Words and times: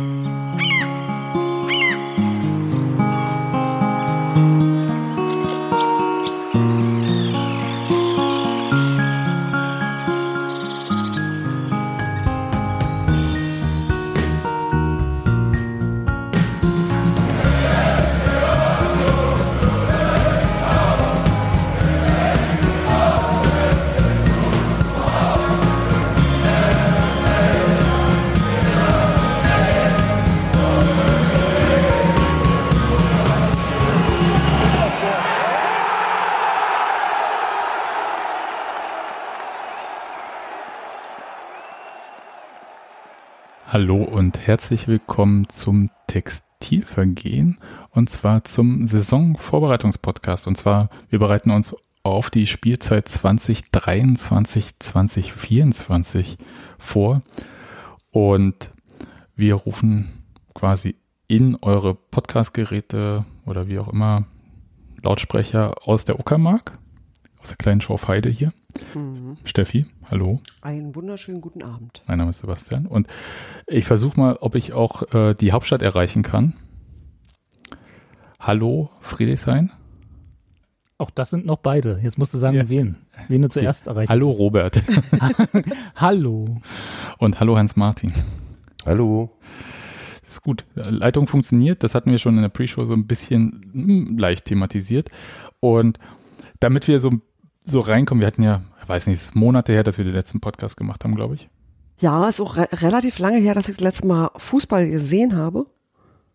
Mm-hmm. 0.00 0.33
Hallo 43.84 44.02
und 44.02 44.46
herzlich 44.46 44.88
willkommen 44.88 45.46
zum 45.50 45.90
Textilvergehen 46.06 47.58
und 47.90 48.08
zwar 48.08 48.42
zum 48.44 48.86
Saisonvorbereitungspodcast. 48.86 50.46
Und 50.46 50.56
zwar, 50.56 50.88
wir 51.10 51.18
bereiten 51.18 51.50
uns 51.50 51.76
auf 52.02 52.30
die 52.30 52.46
Spielzeit 52.46 53.08
2023, 53.08 54.78
2024 54.78 56.38
vor 56.78 57.20
und 58.10 58.70
wir 59.36 59.52
rufen 59.56 60.24
quasi 60.54 60.94
in 61.28 61.58
eure 61.60 61.94
Podcastgeräte 61.94 63.26
oder 63.44 63.68
wie 63.68 63.78
auch 63.78 63.88
immer 63.88 64.24
Lautsprecher 65.02 65.86
aus 65.86 66.06
der 66.06 66.18
Uckermark, 66.18 66.78
aus 67.44 67.50
der 67.50 67.58
kleinen 67.58 67.82
Schorfheide 67.82 68.30
hier. 68.30 68.54
Mhm. 68.94 69.36
Steffi, 69.44 69.84
hallo. 70.10 70.38
Einen 70.62 70.94
wunderschönen 70.94 71.42
guten 71.42 71.62
Abend. 71.62 72.02
Mein 72.06 72.16
Name 72.16 72.30
ist 72.30 72.38
Sebastian 72.38 72.86
und 72.86 73.06
ich 73.66 73.84
versuche 73.84 74.18
mal, 74.18 74.38
ob 74.40 74.54
ich 74.54 74.72
auch 74.72 75.14
äh, 75.14 75.34
die 75.34 75.52
Hauptstadt 75.52 75.82
erreichen 75.82 76.22
kann. 76.22 76.54
Hallo, 78.40 78.88
Friedrichshain. 79.00 79.70
Auch 80.96 81.10
das 81.10 81.28
sind 81.28 81.44
noch 81.44 81.58
beide. 81.58 82.00
Jetzt 82.02 82.16
musst 82.16 82.32
du 82.32 82.38
sagen, 82.38 82.56
ja. 82.56 82.70
wen. 82.70 82.96
Wen 83.28 83.42
du 83.42 83.50
zuerst 83.50 83.88
erreichen 83.88 84.08
Hallo, 84.08 84.30
Robert. 84.30 84.82
hallo. 85.96 86.62
Und 87.18 87.40
hallo, 87.40 87.58
Hans-Martin. 87.58 88.14
Hallo. 88.86 89.30
Das 90.22 90.30
ist 90.30 90.42
gut. 90.42 90.64
Leitung 90.74 91.26
funktioniert. 91.26 91.82
Das 91.82 91.94
hatten 91.94 92.10
wir 92.10 92.16
schon 92.16 92.36
in 92.36 92.42
der 92.42 92.48
Pre-Show 92.48 92.86
so 92.86 92.94
ein 92.94 93.06
bisschen 93.06 93.70
hm, 93.74 94.18
leicht 94.18 94.46
thematisiert. 94.46 95.10
Und 95.60 95.98
damit 96.58 96.88
wir 96.88 97.00
so 97.00 97.10
ein 97.10 97.22
so 97.64 97.80
reinkommen. 97.80 98.20
Wir 98.20 98.26
hatten 98.26 98.42
ja, 98.42 98.62
ich 98.82 98.88
weiß 98.88 99.06
nicht, 99.06 99.16
es 99.16 99.24
ist 99.24 99.34
Monate 99.34 99.72
her, 99.72 99.82
dass 99.82 99.98
wir 99.98 100.04
den 100.04 100.14
letzten 100.14 100.40
Podcast 100.40 100.76
gemacht 100.76 101.02
haben, 101.04 101.14
glaube 101.14 101.34
ich. 101.34 101.48
Ja, 101.98 102.28
ist 102.28 102.40
auch 102.40 102.56
re 102.56 102.68
relativ 102.72 103.18
lange 103.18 103.38
her, 103.38 103.54
dass 103.54 103.68
ich 103.68 103.76
das 103.76 103.84
letzte 103.84 104.06
Mal 104.06 104.30
Fußball 104.36 104.88
gesehen 104.88 105.36
habe. 105.36 105.66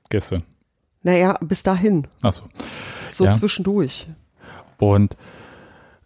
Gestern. 0.10 0.44
Naja, 1.04 1.38
bis 1.42 1.64
dahin. 1.64 2.08
Ach 2.22 2.34
so. 2.34 2.44
So 3.12 3.26
ja. 3.26 3.32
zwischendurch. 3.32 4.08
Und 4.78 5.16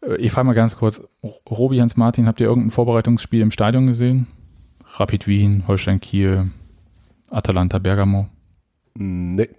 äh, 0.02 0.16
ich 0.18 0.32
frage 0.32 0.48
mal 0.48 0.54
ganz 0.54 0.78
kurz, 0.78 1.02
Robi, 1.50 1.78
Hans 1.78 1.98
Martin, 1.98 2.28
habt 2.28 2.40
ihr 2.40 2.48
irgendein 2.48 2.72
Vorbereitungsspiel 2.72 3.42
im 3.42 3.52
Stadion 3.52 3.88
gesehen? 3.88 4.28
Rapid 4.96 5.28
Wien, 5.28 5.64
Holstein 5.68 6.00
Kiel, 6.00 6.52
Atalanta 7.30 7.80
Bergamo? 7.80 8.28
Nee. 8.96 9.50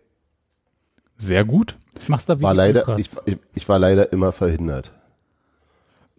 Sehr 1.17 1.45
gut. 1.45 1.77
Ich 2.01 2.09
mach's 2.09 2.27
da 2.27 2.41
war 2.41 2.55
leider, 2.55 2.99
ich, 2.99 3.17
ich, 3.25 3.39
ich 3.55 3.69
war 3.69 3.79
leider 3.79 4.13
immer 4.13 4.33
verhindert. 4.33 4.93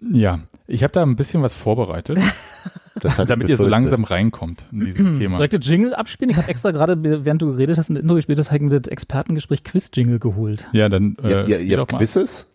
Ja, 0.02 0.42
ich 0.68 0.84
habe 0.84 0.92
da 0.92 1.04
ein 1.04 1.16
bisschen 1.16 1.42
was 1.42 1.54
vorbereitet, 1.54 2.20
damit 3.28 3.50
ihr 3.50 3.58
so 3.58 3.66
langsam 3.66 4.04
reinkommt 4.04 4.66
in 4.72 4.82
dieses 4.82 5.18
Thema. 5.18 5.38
Soll 5.38 5.46
ich 5.46 5.52
das 5.52 5.68
Jingle 5.68 5.94
abspielen? 5.94 6.32
Ich 6.32 6.38
habe 6.38 6.48
extra 6.48 6.72
gerade, 6.72 7.02
während 7.26 7.42
du 7.42 7.52
geredet 7.52 7.78
hast, 7.78 7.90
ein 7.90 7.96
Intro 7.96 8.16
gespielt, 8.16 8.40
das 8.40 8.52
habe 8.52 8.64
ich 8.64 8.82
das 8.82 8.92
Expertengespräch 8.92 9.64
Quiz-Jingle 9.64 10.20
geholt. 10.20 10.68
Ja, 10.74 10.90
dann 10.90 11.16
äh, 11.24 11.32
ja, 11.32 11.46
ja, 11.46 11.58
ihr 11.58 11.80
habt 11.80 11.96
Quizzes? 11.98 12.48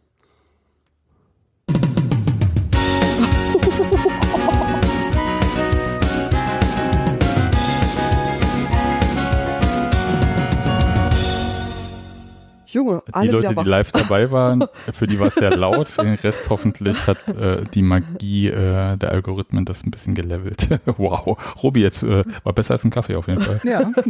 Junge, 12.72 13.02
alle 13.12 13.26
Die 13.26 13.32
Leute, 13.32 13.54
die 13.54 13.68
live 13.68 13.90
dabei 13.92 14.30
waren, 14.30 14.64
für 14.92 15.06
die 15.06 15.18
war 15.18 15.28
es 15.28 15.34
sehr 15.34 15.56
laut, 15.56 15.88
für 15.88 16.02
den 16.02 16.14
Rest 16.14 16.48
hoffentlich 16.50 17.06
hat 17.06 17.28
äh, 17.28 17.64
die 17.74 17.82
Magie 17.82 18.48
äh, 18.48 18.96
der 18.96 19.10
Algorithmen 19.10 19.64
das 19.64 19.84
ein 19.84 19.90
bisschen 19.90 20.14
gelevelt. 20.14 20.68
wow, 20.96 21.36
Robi, 21.62 21.82
jetzt 21.82 22.02
äh, 22.02 22.24
war 22.44 22.52
besser 22.52 22.72
als 22.72 22.84
ein 22.84 22.90
Kaffee 22.90 23.16
auf 23.16 23.28
jeden 23.28 23.40
Fall. 23.40 23.60
Ja. 23.64 23.90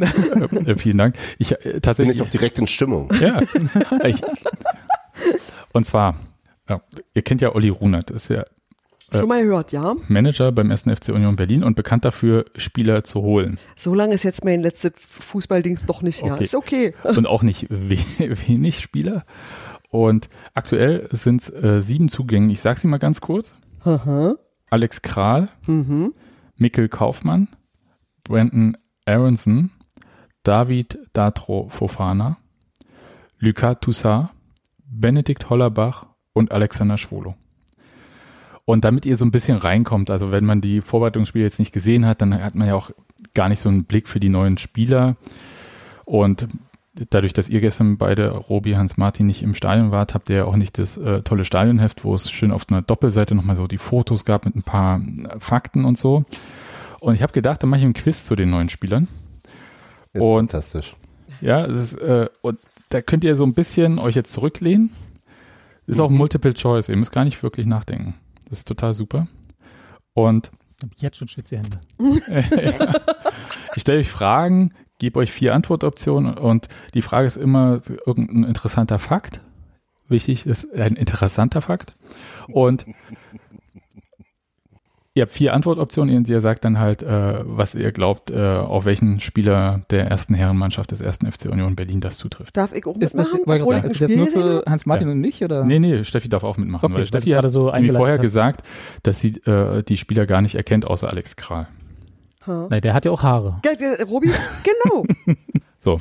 Äh, 0.50 0.76
vielen 0.76 0.98
Dank. 0.98 1.16
Ich, 1.38 1.52
äh, 1.52 1.80
tatsächlich, 1.80 2.16
Bin 2.18 2.22
ich 2.24 2.28
auch 2.28 2.30
direkt 2.30 2.58
in 2.58 2.66
Stimmung. 2.66 3.08
Ja. 3.20 3.40
Ich, 4.04 4.20
und 5.72 5.86
zwar, 5.86 6.16
ja, 6.68 6.80
ihr 7.14 7.22
kennt 7.22 7.40
ja 7.40 7.54
Olli 7.54 7.68
Runert, 7.68 8.10
ist 8.10 8.28
ja 8.28 8.44
Schon 9.12 9.28
mal 9.28 9.44
gehört, 9.44 9.72
ja. 9.72 9.96
Manager 10.08 10.52
beim 10.52 10.70
1. 10.70 10.82
FC 10.82 11.08
Union 11.08 11.36
Berlin 11.36 11.64
und 11.64 11.74
bekannt 11.74 12.04
dafür, 12.04 12.44
Spieler 12.56 13.04
zu 13.04 13.22
holen. 13.22 13.58
So 13.76 13.94
lange 13.94 14.14
ist 14.14 14.22
jetzt 14.22 14.44
mein 14.44 14.60
letztes 14.60 14.92
Fußballdings 14.96 15.86
doch 15.86 16.02
nicht 16.02 16.22
her. 16.22 16.34
Okay. 16.34 16.44
Ist 16.44 16.54
okay. 16.54 16.94
Und 17.04 17.26
auch 17.26 17.42
nicht 17.42 17.66
we 17.70 17.96
wenig 18.46 18.78
Spieler. 18.78 19.24
Und 19.90 20.28
aktuell 20.54 21.08
sind 21.10 21.42
es 21.42 21.50
äh, 21.50 21.80
sieben 21.80 22.08
Zugänge. 22.08 22.52
Ich 22.52 22.60
sage 22.60 22.78
sie 22.78 22.86
mal 22.86 22.98
ganz 22.98 23.20
kurz. 23.20 23.56
Aha. 23.82 24.36
Alex 24.70 25.02
Kral, 25.02 25.48
mhm. 25.66 26.14
Mikkel 26.56 26.88
Kaufmann, 26.88 27.48
Brandon 28.22 28.76
Aronson, 29.04 29.70
David 30.44 30.98
Datro 31.12 31.68
Fofana, 31.68 32.38
Lucas 33.38 33.78
Toussaint, 33.80 34.30
Benedikt 34.84 35.50
Hollerbach 35.50 36.06
und 36.32 36.52
Alexander 36.52 36.98
Schwolo. 36.98 37.34
Und 38.70 38.84
damit 38.84 39.04
ihr 39.04 39.16
so 39.16 39.24
ein 39.24 39.32
bisschen 39.32 39.58
reinkommt, 39.58 40.10
also 40.10 40.30
wenn 40.30 40.44
man 40.44 40.60
die 40.60 40.80
Vorbereitungsspiele 40.80 41.44
jetzt 41.44 41.58
nicht 41.58 41.72
gesehen 41.72 42.06
hat, 42.06 42.22
dann 42.22 42.40
hat 42.40 42.54
man 42.54 42.68
ja 42.68 42.76
auch 42.76 42.92
gar 43.34 43.48
nicht 43.48 43.60
so 43.60 43.68
einen 43.68 43.82
Blick 43.82 44.08
für 44.08 44.20
die 44.20 44.28
neuen 44.28 44.58
Spieler. 44.58 45.16
Und 46.04 46.46
dadurch, 46.94 47.32
dass 47.32 47.48
ihr 47.48 47.60
gestern 47.60 47.98
beide, 47.98 48.30
Robi, 48.30 48.74
Hans 48.74 48.96
Martin, 48.96 49.26
nicht 49.26 49.42
im 49.42 49.54
Stadion 49.54 49.90
wart, 49.90 50.14
habt 50.14 50.30
ihr 50.30 50.36
ja 50.36 50.44
auch 50.44 50.54
nicht 50.54 50.78
das 50.78 50.96
äh, 50.96 51.22
tolle 51.22 51.44
Stadionheft, 51.44 52.04
wo 52.04 52.14
es 52.14 52.30
schön 52.30 52.52
auf 52.52 52.66
einer 52.70 52.80
Doppelseite 52.80 53.34
nochmal 53.34 53.56
so 53.56 53.66
die 53.66 53.76
Fotos 53.76 54.24
gab 54.24 54.44
mit 54.44 54.54
ein 54.54 54.62
paar 54.62 55.00
äh, 55.00 55.40
Fakten 55.40 55.84
und 55.84 55.98
so. 55.98 56.24
Und 57.00 57.14
ich 57.14 57.22
habe 57.22 57.32
gedacht, 57.32 57.64
dann 57.64 57.70
mache 57.70 57.80
ich 57.80 57.84
einen 57.86 57.94
Quiz 57.94 58.24
zu 58.24 58.36
den 58.36 58.50
neuen 58.50 58.68
Spielern. 58.68 59.08
Ist 60.12 60.22
und, 60.22 60.52
fantastisch. 60.52 60.94
Ja, 61.40 61.64
ist, 61.64 61.94
äh, 61.94 62.28
und 62.40 62.60
da 62.90 63.02
könnt 63.02 63.24
ihr 63.24 63.34
so 63.34 63.42
ein 63.42 63.52
bisschen 63.52 63.98
euch 63.98 64.14
jetzt 64.14 64.32
zurücklehnen. 64.32 64.90
Ist 65.88 65.96
mhm. 65.96 66.04
auch 66.04 66.10
Multiple 66.10 66.54
Choice, 66.54 66.88
ihr 66.88 66.96
müsst 66.96 67.10
gar 67.10 67.24
nicht 67.24 67.42
wirklich 67.42 67.66
nachdenken. 67.66 68.14
Das 68.50 68.58
ist 68.58 68.68
total 68.68 68.94
super. 68.94 69.28
Und 70.12 70.50
ich 70.78 70.84
habe 70.84 70.94
jetzt 70.98 71.16
schon 71.18 71.28
schwitzige 71.28 71.62
Hände. 71.62 71.78
ich 73.74 73.82
stelle 73.82 74.00
euch 74.00 74.10
Fragen, 74.10 74.74
gebe 74.98 75.20
euch 75.20 75.30
vier 75.30 75.54
Antwortoptionen 75.54 76.36
und 76.36 76.68
die 76.94 77.02
Frage 77.02 77.26
ist 77.26 77.36
immer 77.36 77.80
irgendein 78.06 78.44
interessanter 78.44 78.98
Fakt. 78.98 79.40
Wichtig 80.08 80.46
ist 80.46 80.74
ein 80.74 80.96
interessanter 80.96 81.62
Fakt. 81.62 81.94
Und 82.48 82.84
Ihr 85.20 85.24
habt 85.24 85.34
vier 85.34 85.52
Antwortoptionen 85.52 86.16
und 86.16 86.28
ihr 86.30 86.40
sagt 86.40 86.64
dann 86.64 86.78
halt, 86.78 87.02
äh, 87.02 87.40
was 87.42 87.74
ihr 87.74 87.92
glaubt, 87.92 88.30
äh, 88.30 88.40
auf 88.40 88.86
welchen 88.86 89.20
Spieler 89.20 89.82
der 89.90 90.06
ersten 90.06 90.32
Herrenmannschaft 90.32 90.92
des 90.92 91.02
ersten 91.02 91.30
FC 91.30 91.50
Union 91.50 91.76
Berlin 91.76 92.00
das 92.00 92.16
zutrifft. 92.16 92.56
Darf 92.56 92.72
ich 92.72 92.86
auch 92.86 92.96
mitmachen? 92.96 93.04
Ist 93.04 93.18
das, 93.18 93.30
sagen, 93.30 93.86
ist 93.90 94.00
das 94.00 94.10
nur 94.10 94.26
für 94.28 94.64
Hans-Martin 94.66 95.08
ja. 95.08 95.12
und 95.12 95.20
mich? 95.20 95.44
Oder? 95.44 95.62
Nee, 95.66 95.78
nee, 95.78 96.04
Steffi 96.04 96.30
darf 96.30 96.42
auch 96.42 96.56
mitmachen. 96.56 96.86
Okay, 96.86 96.94
weil 96.94 97.04
Steffi 97.06 97.32
hat 97.32 97.50
so 97.50 97.70
mir 97.70 97.92
vorher 97.92 98.14
hat. 98.14 98.22
gesagt, 98.22 98.62
dass 99.02 99.20
sie 99.20 99.36
äh, 99.44 99.82
die 99.82 99.98
Spieler 99.98 100.24
gar 100.24 100.40
nicht 100.40 100.54
erkennt, 100.54 100.86
außer 100.86 101.10
Alex 101.10 101.36
Kral. 101.36 101.68
Huh. 102.46 102.68
Nein, 102.70 102.80
der 102.80 102.94
hat 102.94 103.04
ja 103.04 103.10
auch 103.10 103.22
Haare. 103.22 103.60
Ja, 103.62 103.72
der, 103.74 104.06
Robi, 104.06 104.30
genau. 104.64 105.04
so. 105.80 106.00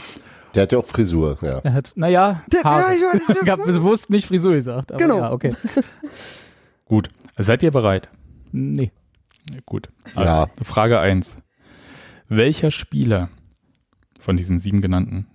Der 0.55 0.63
hat 0.63 0.71
ja 0.71 0.77
auch 0.77 0.85
Frisur, 0.85 1.37
ja. 1.41 1.59
Er 1.59 1.73
hat, 1.73 1.91
naja, 1.95 2.41
Haare. 2.63 2.95
Ja, 2.95 3.11
ich, 3.13 3.35
ich 3.43 3.49
habe 3.49 3.63
bewusst 3.63 4.09
nicht 4.09 4.27
Frisur 4.27 4.53
gesagt. 4.53 4.97
genau. 4.97 5.17
Ja, 5.17 5.33
okay. 5.33 5.53
Gut. 6.85 7.09
Seid 7.37 7.63
ihr 7.63 7.71
bereit? 7.71 8.07
Nee. 8.53 8.93
Gut. 9.65 9.89
Ja. 10.15 10.43
Also, 10.43 10.63
Frage 10.63 10.99
1. 10.99 11.37
Welcher 12.27 12.71
Spieler 12.71 13.29
von 14.19 14.37
diesen 14.37 14.59
sieben 14.59 14.81
genannten 14.81 15.27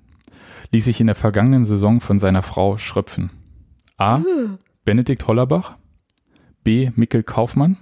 ließ 0.73 0.85
sich 0.85 1.01
in 1.01 1.07
der 1.07 1.15
vergangenen 1.15 1.65
Saison 1.65 2.01
von 2.01 2.19
seiner 2.19 2.43
Frau 2.43 2.79
schröpfen? 2.79 3.31
A. 3.97 4.21
Benedikt 4.85 5.27
Hollerbach. 5.27 5.77
B. 6.65 6.91
Mikkel 6.97 7.23
Kaufmann. 7.23 7.79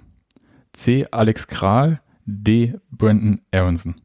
C. 0.73 1.07
Alex 1.11 1.47
Kral. 1.47 2.01
D. 2.25 2.75
Brandon 2.91 3.41
Aronson. 3.51 3.95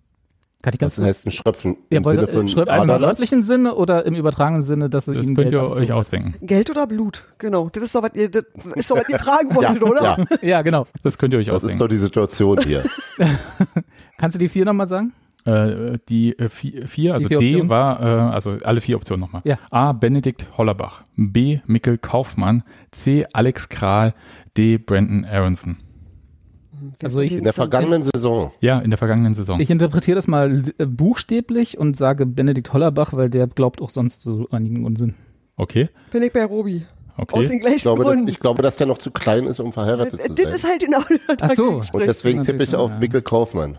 Kann 0.60 0.72
ich 0.72 0.80
ganz 0.80 0.96
Das 0.96 1.04
heißt 1.04 1.26
ein 1.26 1.30
Schröpfen 1.30 1.76
ja, 1.88 1.98
im 1.98 2.04
wollt, 2.04 2.18
Sinne 2.18 2.32
von 2.32 2.46
äh, 2.46 2.48
Schröpfen 2.48 2.82
im 2.82 2.88
wörtlichen 2.88 3.42
Sinne 3.44 3.76
oder 3.76 4.04
im 4.04 4.16
übertragenen 4.16 4.62
Sinne, 4.62 4.90
dass 4.90 5.04
Das 5.04 5.14
ihm 5.14 5.36
könnt 5.36 5.50
Geld 5.50 5.52
ihr 5.52 5.62
euch 5.62 5.92
ausdenken. 5.92 6.34
Geld 6.44 6.68
oder 6.68 6.88
Blut? 6.88 7.26
Genau. 7.38 7.68
Das 7.68 7.82
ist 7.84 7.94
doch, 7.94 8.02
was 8.02 8.10
ihr, 8.14 8.28
das 8.28 8.42
ist 8.74 8.90
doch, 8.90 8.96
was 8.96 9.08
ihr 9.08 9.18
fragen 9.20 9.54
wolltet, 9.54 9.82
oder? 9.82 10.02
Ja, 10.02 10.16
Ja, 10.42 10.62
genau. 10.62 10.86
Das 11.04 11.16
könnt 11.16 11.32
ihr 11.32 11.38
euch 11.38 11.46
das 11.46 11.56
ist 11.56 11.64
ausdenken. 11.64 11.78
doch 11.78 11.88
die 11.88 11.96
Situation 11.96 12.58
hier. 12.62 12.82
Kannst 14.18 14.34
du 14.34 14.38
die 14.38 14.48
vier 14.48 14.64
nochmal 14.64 14.88
sagen? 14.88 15.12
Äh, 15.44 15.98
die 16.08 16.36
äh, 16.36 16.48
vier, 16.48 16.88
vier, 16.88 17.14
also 17.14 17.28
vier 17.28 17.38
D 17.38 17.46
Optionen? 17.46 17.70
war, 17.70 18.00
äh, 18.02 18.34
also 18.34 18.58
alle 18.64 18.80
vier 18.80 18.96
Optionen 18.96 19.20
nochmal. 19.20 19.42
Ja. 19.44 19.58
A. 19.70 19.92
Benedikt 19.92 20.48
Hollerbach. 20.58 21.04
B. 21.16 21.60
Mikkel 21.66 21.98
Kaufmann. 21.98 22.64
C. 22.90 23.24
Alex 23.32 23.68
Kral. 23.68 24.12
D. 24.56 24.76
Brandon 24.78 25.24
Aronson. 25.24 25.76
Also 27.02 27.20
ich- 27.20 27.32
In 27.32 27.44
der 27.44 27.52
vergangenen 27.52 28.02
Saison. 28.02 28.50
Ja, 28.60 28.78
in 28.80 28.90
der 28.90 28.98
vergangenen 28.98 29.34
Saison. 29.34 29.60
Ich 29.60 29.70
interpretiere 29.70 30.14
das 30.16 30.26
mal 30.28 30.64
äh, 30.78 30.86
buchstäblich 30.86 31.78
und 31.78 31.96
sage 31.96 32.26
Benedikt 32.26 32.72
Hollerbach, 32.72 33.12
weil 33.12 33.30
der 33.30 33.46
glaubt 33.46 33.80
auch 33.82 33.90
sonst 33.90 34.20
so 34.20 34.46
einigen 34.50 34.84
Unsinn. 34.84 35.14
Okay, 35.56 35.88
Bin 36.12 36.22
ich 36.22 36.32
bei 36.32 36.44
Robi. 36.44 36.84
Aus 37.16 37.24
okay. 37.32 37.48
den 37.48 37.58
gleichen 37.60 37.76
Ich 37.78 37.82
glaube, 37.82 38.04
dass, 38.04 38.20
ich 38.28 38.38
glaube, 38.40 38.62
dass 38.62 38.76
der 38.76 38.86
noch 38.86 38.98
zu 38.98 39.10
klein 39.10 39.44
ist, 39.46 39.58
um 39.58 39.72
verheiratet 39.72 40.20
zu 40.20 40.28
das 40.28 40.36
sein. 40.36 40.46
ist 40.54 40.64
halt 40.64 40.80
genau 40.80 40.98
Ach 41.40 41.50
so. 41.56 41.80
Und 41.92 42.06
deswegen 42.06 42.42
tippe 42.42 42.62
ich 42.62 42.76
auf 42.76 42.92
Ja. 42.92 42.98
Mikkel 42.98 43.22
Kaufmann. 43.22 43.78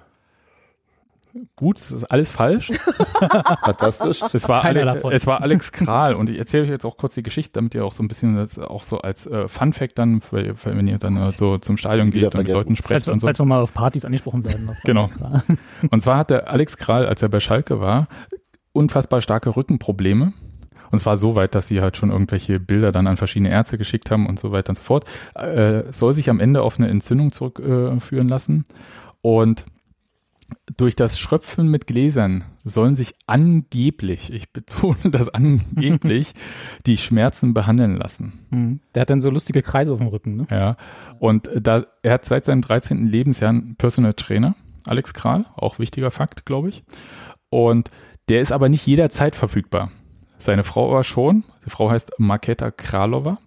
Gut, 1.55 1.77
das 1.77 1.91
ist 1.91 2.03
alles 2.05 2.31
falsch. 2.31 2.71
Fantastisch. 3.63 4.21
Es 4.33 4.49
war, 4.49 4.65
Ale 4.65 4.83
davon. 4.85 5.11
es 5.11 5.27
war 5.27 5.41
Alex 5.41 5.71
Kral 5.71 6.15
und 6.15 6.29
ich 6.29 6.39
erzähle 6.39 6.63
euch 6.63 6.69
jetzt 6.69 6.85
auch 6.85 6.97
kurz 6.97 7.13
die 7.13 7.23
Geschichte, 7.23 7.53
damit 7.53 7.75
ihr 7.75 7.85
auch 7.85 7.91
so 7.91 8.01
ein 8.03 8.07
bisschen 8.07 8.35
das 8.35 8.57
auch 8.57 8.83
so 8.83 8.99
als 8.99 9.27
äh, 9.27 9.47
Fun 9.47 9.73
Fact 9.73 9.97
dann, 9.99 10.21
für, 10.21 10.55
für, 10.55 10.75
wenn 10.75 10.87
ihr 10.87 10.97
dann 10.97 11.17
äh, 11.17 11.29
so 11.29 11.57
zum 11.59 11.77
Stadion 11.77 12.09
geht 12.09 12.23
und 12.23 12.27
mit 12.27 12.31
vergessen. 12.33 12.55
Leuten 12.55 12.69
Falls, 12.75 12.79
sprecht 12.79 13.07
wir- 13.07 13.13
und 13.13 13.19
so. 13.19 13.27
falls 13.27 13.39
wir 13.39 13.45
mal 13.45 13.61
auf 13.61 13.73
Partys 13.73 14.05
angesprochen 14.05 14.45
werden. 14.45 14.69
Genau. 14.83 15.09
Und 15.91 16.01
zwar 16.01 16.17
hatte 16.17 16.47
Alex 16.47 16.77
Kral, 16.77 17.05
als 17.05 17.21
er 17.21 17.29
bei 17.29 17.39
Schalke 17.39 17.79
war, 17.79 18.07
unfassbar 18.73 19.21
starke 19.21 19.55
Rückenprobleme. 19.55 20.33
Und 20.91 20.99
zwar 20.99 21.17
so 21.19 21.35
weit, 21.35 21.53
dass 21.53 21.67
sie 21.67 21.81
halt 21.81 21.97
schon 21.97 22.09
irgendwelche 22.09 22.59
Bilder 22.59 22.91
dann 22.91 23.05
an 23.05 23.17
verschiedene 23.17 23.51
Ärzte 23.51 23.77
geschickt 23.77 24.09
haben 24.09 24.25
und 24.25 24.39
so 24.39 24.51
weiter 24.51 24.69
und 24.69 24.77
so 24.77 24.83
fort. 24.83 25.05
Äh, 25.35 25.83
soll 25.91 26.13
sich 26.13 26.29
am 26.31 26.39
Ende 26.39 26.63
auf 26.63 26.79
eine 26.79 26.89
Entzündung 26.89 27.31
zurückführen 27.31 28.27
äh, 28.27 28.29
lassen. 28.31 28.65
Und 29.21 29.65
durch 30.77 30.95
das 30.95 31.19
Schröpfen 31.19 31.67
mit 31.67 31.87
Gläsern 31.87 32.43
sollen 32.63 32.95
sich 32.95 33.15
angeblich, 33.27 34.31
ich 34.31 34.51
betone 34.51 35.11
das 35.11 35.29
angeblich, 35.29 36.33
die 36.85 36.97
Schmerzen 36.97 37.53
behandeln 37.53 37.97
lassen. 37.97 38.33
Mhm. 38.49 38.79
Der 38.93 39.01
hat 39.01 39.09
dann 39.09 39.21
so 39.21 39.29
lustige 39.29 39.61
Kreise 39.61 39.91
auf 39.91 39.99
dem 39.99 40.07
Rücken, 40.07 40.35
ne? 40.35 40.47
Ja. 40.51 40.77
Und 41.19 41.49
da, 41.53 41.85
er 42.01 42.13
hat 42.13 42.25
seit 42.25 42.45
seinem 42.45 42.61
13. 42.61 43.07
Lebensjahr 43.07 43.49
einen 43.49 43.75
Personal 43.75 44.13
Trainer, 44.13 44.55
Alex 44.85 45.13
Kral, 45.13 45.45
auch 45.55 45.79
wichtiger 45.79 46.11
Fakt, 46.11 46.45
glaube 46.45 46.69
ich. 46.69 46.83
Und 47.49 47.89
der 48.29 48.41
ist 48.41 48.51
aber 48.51 48.69
nicht 48.69 48.85
jederzeit 48.85 49.35
verfügbar. 49.35 49.91
Seine 50.37 50.63
Frau 50.63 50.91
war 50.91 51.03
schon, 51.03 51.43
die 51.65 51.69
Frau 51.69 51.91
heißt 51.91 52.13
Marketa 52.17 52.71
Kralova. 52.71 53.39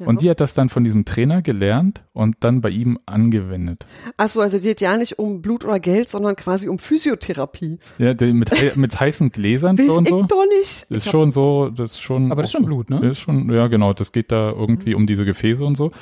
Ja. 0.00 0.06
Und 0.06 0.22
die 0.22 0.30
hat 0.30 0.40
das 0.40 0.54
dann 0.54 0.68
von 0.68 0.84
diesem 0.84 1.04
Trainer 1.04 1.42
gelernt 1.42 2.02
und 2.12 2.36
dann 2.40 2.60
bei 2.60 2.70
ihm 2.70 2.98
angewendet. 3.06 3.86
Achso, 4.16 4.40
also 4.40 4.58
die 4.58 4.64
geht 4.64 4.80
ja 4.80 4.96
nicht 4.96 5.18
um 5.18 5.42
Blut 5.42 5.64
oder 5.64 5.80
Geld, 5.80 6.08
sondern 6.08 6.36
quasi 6.36 6.68
um 6.68 6.78
Physiotherapie. 6.78 7.78
Ja, 7.98 8.14
die, 8.14 8.32
mit, 8.32 8.76
mit 8.76 8.98
heißen 8.98 9.30
Gläsern 9.30 9.76
so 9.86 9.94
und 9.94 10.04
ich 10.04 10.10
so. 10.10 10.22
doch 10.22 10.44
nicht. 10.58 10.82
Ist 10.90 10.90
Ich 10.90 11.10
schon 11.10 11.30
so, 11.30 11.70
das 11.70 11.92
ist 11.92 12.02
schon. 12.02 12.32
Aber 12.32 12.42
das 12.42 12.50
ist 12.50 12.52
schon 12.52 12.64
Blut, 12.64 12.90
ne? 12.90 13.08
Ist 13.08 13.18
schon, 13.18 13.50
ja, 13.52 13.68
genau. 13.68 13.92
Das 13.92 14.12
geht 14.12 14.32
da 14.32 14.50
irgendwie 14.50 14.94
um 14.94 15.06
diese 15.06 15.24
Gefäße 15.24 15.64
und 15.64 15.76
so. 15.76 15.92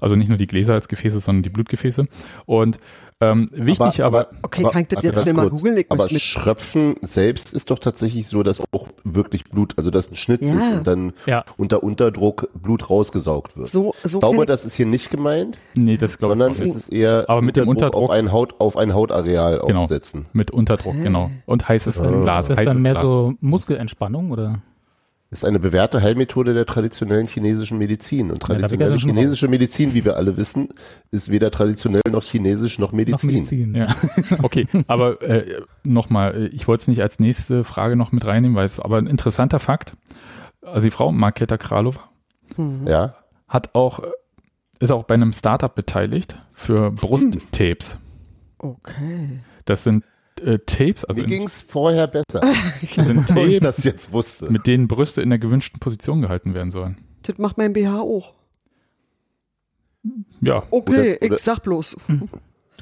Also 0.00 0.16
nicht 0.16 0.28
nur 0.28 0.38
die 0.38 0.46
Gläser 0.46 0.74
als 0.74 0.88
Gefäße, 0.88 1.18
sondern 1.20 1.42
die 1.42 1.50
Blutgefäße. 1.50 2.06
Und 2.46 2.78
ähm, 3.20 3.48
wichtig, 3.52 4.04
aber, 4.04 4.28
Okay, 4.42 4.62
kann 4.62 4.82
ich 4.82 4.88
das 4.88 5.02
jetzt 5.02 5.20
schnell 5.20 5.34
mal 5.34 5.50
googeln? 5.50 5.82
Aber 5.88 6.04
mit- 6.08 6.20
Schröpfen 6.22 6.94
selbst 7.02 7.52
ist 7.52 7.68
doch 7.72 7.80
tatsächlich 7.80 8.28
so, 8.28 8.44
dass 8.44 8.60
auch 8.72 8.86
wirklich 9.02 9.42
Blut, 9.44 9.74
also 9.76 9.90
dass 9.90 10.08
ein 10.08 10.14
Schnitt 10.14 10.40
Ja. 10.42 10.54
ist 10.54 10.68
und 10.72 10.86
dann 10.86 11.12
Ja. 11.26 11.44
unter 11.56 11.82
Unterdruck 11.82 12.48
Blut 12.54 12.88
rausgesaugt 12.90 13.56
wird. 13.56 13.66
So, 13.66 13.92
so 14.04 14.18
ich 14.18 14.20
glaube, 14.20 14.46
das 14.46 14.64
ist 14.64 14.76
hier 14.76 14.86
nicht 14.86 15.10
gemeint, 15.10 15.58
nee, 15.74 15.96
das 15.96 16.18
glaube 16.18 16.34
ich 16.34 16.38
sondern 16.38 16.48
auch 16.50 16.54
es 16.54 16.60
nicht. 16.60 16.76
ist 16.76 16.88
eher 16.92 17.24
Aber 17.28 17.42
mit 17.42 17.56
dem 17.56 17.66
Unterdruck- 17.66 18.04
auf 18.04 18.10
ein 18.10 18.30
Haut 18.30 18.54
auf 18.60 18.76
ein 18.76 18.94
Hautareal 18.94 19.62
Genau. 19.66 19.82
aufsetzen. 19.82 20.26
Mit 20.32 20.52
Unterdruck, 20.52 20.94
genau. 21.02 21.28
Und 21.44 21.68
heißes 21.68 22.00
Glas. 22.00 22.48
Ist 22.50 22.56
das 22.58 22.64
dann 22.64 22.80
mehr 22.80 22.92
Glas. 22.92 23.02
so 23.02 23.34
Muskelentspannung 23.40 24.30
oder? 24.30 24.60
Ist 25.30 25.44
eine 25.44 25.58
bewährte 25.58 26.00
Heilmethode 26.00 26.54
der 26.54 26.64
traditionellen 26.64 27.26
chinesischen 27.26 27.76
Medizin. 27.76 28.30
Und 28.30 28.40
traditionelle 28.40 28.92
ja 28.92 28.98
chinesische 28.98 29.46
Medizin, 29.46 29.92
wie 29.92 30.06
wir 30.06 30.16
alle 30.16 30.38
wissen, 30.38 30.68
ist 31.10 31.30
weder 31.30 31.50
traditionell 31.50 32.00
noch 32.10 32.22
chinesisch 32.22 32.78
noch 32.78 32.88
Noch 32.88 32.96
Medizin. 32.96 33.30
Medizin. 33.32 33.74
Ja, 33.74 33.88
okay. 34.42 34.66
Aber 34.86 35.20
äh, 35.20 35.60
nochmal, 35.84 36.48
ich 36.54 36.66
wollte 36.66 36.80
es 36.82 36.88
nicht 36.88 37.02
als 37.02 37.18
nächste 37.18 37.64
Frage 37.64 37.94
noch 37.94 38.10
mit 38.10 38.24
reinnehmen, 38.24 38.56
weil 38.56 38.64
es 38.64 38.80
aber 38.80 38.96
ein 38.96 39.06
interessanter 39.06 39.58
Fakt. 39.58 39.92
Also 40.62 40.86
die 40.86 40.90
Frau, 40.90 41.12
Marketa 41.12 41.58
Kralova, 41.58 42.08
Ja, 42.86 43.14
hat 43.48 43.74
auch, 43.74 43.98
äh, 44.00 44.06
ist 44.80 44.92
auch 44.92 45.04
bei 45.04 45.14
einem 45.14 45.34
Startup 45.34 45.74
beteiligt 45.74 46.40
für 46.54 46.90
Brusttapes. 46.90 47.98
Okay. 48.58 49.40
Das 49.66 49.84
sind 49.84 50.04
äh, 50.40 50.58
Tapes, 50.60 51.04
also 51.04 51.18
mir 51.20 51.24
in, 51.24 51.30
ging 51.30 51.42
es 51.44 51.62
vorher 51.62 52.06
besser, 52.06 52.40
bevor 52.96 53.46
ich 53.46 53.60
das 53.60 53.84
jetzt 53.84 54.12
wusste. 54.12 54.50
mit 54.50 54.66
denen 54.66 54.88
Brüste 54.88 55.22
in 55.22 55.30
der 55.30 55.38
gewünschten 55.38 55.80
Position 55.80 56.20
gehalten 56.22 56.54
werden 56.54 56.70
sollen. 56.70 56.98
Das 57.22 57.38
macht 57.38 57.58
mein 57.58 57.72
BH 57.72 58.00
auch. 58.00 58.34
Ja, 60.40 60.62
Okay, 60.70 61.16
Oder- 61.18 61.26
oder- 61.26 61.36
ich 61.36 61.42
sag 61.42 61.62
bloß. 61.62 61.96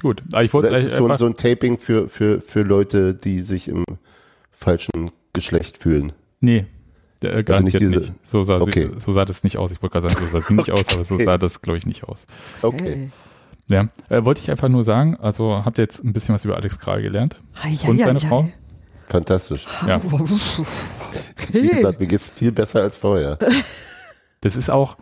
gut. 0.01 0.23
Aber 0.31 0.43
ich 0.43 0.53
wollte 0.53 0.69
Oder 0.69 0.77
ist 0.77 0.85
es 0.85 0.95
so 0.95 1.17
so 1.17 1.25
ein 1.25 1.35
Taping 1.35 1.77
für, 1.77 2.07
für, 2.07 2.39
für 2.41 2.61
Leute, 2.61 3.15
die 3.15 3.41
sich 3.41 3.67
im 3.67 3.83
falschen 4.51 5.11
Geschlecht 5.33 5.77
fühlen? 5.77 6.13
nee, 6.39 6.65
der, 7.23 7.35
äh, 7.35 7.43
garantiert 7.43 7.81
nicht 7.81 7.91
nicht, 7.95 8.01
diese- 8.09 8.15
So, 8.21 8.43
sah 8.43 8.61
Okay. 8.61 8.89
sie, 8.93 8.99
so 8.99 9.11
sah 9.11 9.25
das 9.25 9.43
nicht 9.43 9.57
aus. 9.57 9.71
Ich 9.71 9.81
wollte 9.81 9.99
gerade 9.99 10.13
sagen, 10.13 10.23
so 10.23 10.31
sah 10.31 10.45
sie 10.45 10.53
nicht 10.53 10.69
aus, 10.71 10.87
aber 10.93 11.03
so 11.03 11.15
Okay. 11.15 11.25
sah 11.25 11.37
das, 11.39 11.61
glaube 11.63 11.79
ich, 11.79 11.85
nicht 11.87 12.03
aus. 12.03 12.27
Okay. 12.61 13.09
Ja, 13.69 13.89
äh, 14.09 14.23
wollte 14.23 14.41
ich 14.41 14.49
einfach 14.51 14.69
nur 14.69 14.83
sagen, 14.83 15.17
also 15.17 15.63
habt 15.65 15.77
ihr 15.77 15.83
jetzt 15.83 16.03
ein 16.03 16.13
bisschen 16.13 16.33
was 16.33 16.45
über 16.45 16.55
Alex 16.55 16.79
Kral 16.79 17.01
gelernt? 17.01 17.41
Ei, 17.61 17.75
ei, 17.83 17.89
Und 17.89 17.99
ei, 18.01 18.05
seine 18.05 18.19
ei. 18.19 18.27
Frau? 18.27 18.49
Fantastisch. 19.07 19.65
Ja. 19.87 20.01
Wie 21.51 21.67
gesagt, 21.67 21.99
mir 21.99 22.07
geht's 22.07 22.29
viel 22.29 22.51
besser 22.51 22.81
als 22.81 22.95
vorher. 22.95 23.37
Das 24.41 24.55
ist 24.55 24.69
auch, 24.69 24.97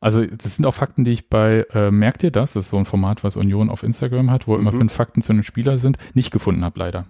also 0.00 0.24
das 0.24 0.54
sind 0.56 0.64
auch 0.64 0.72
Fakten, 0.74 1.02
die 1.02 1.10
ich 1.10 1.28
bei 1.28 1.66
äh, 1.74 1.90
Merkt 1.90 2.22
ihr 2.22 2.30
das? 2.30 2.52
Das 2.52 2.66
ist 2.66 2.70
so 2.70 2.76
ein 2.76 2.84
Format, 2.84 3.24
was 3.24 3.36
Union 3.36 3.68
auf 3.68 3.82
Instagram 3.82 4.30
hat, 4.30 4.46
wo 4.46 4.54
immer 4.56 4.70
Mhm. 4.70 4.78
fünf 4.78 4.92
Fakten 4.92 5.22
zu 5.22 5.32
einem 5.32 5.42
Spieler 5.42 5.78
sind, 5.78 5.98
nicht 6.14 6.30
gefunden 6.30 6.64
habe, 6.64 6.78
leider. 6.78 7.04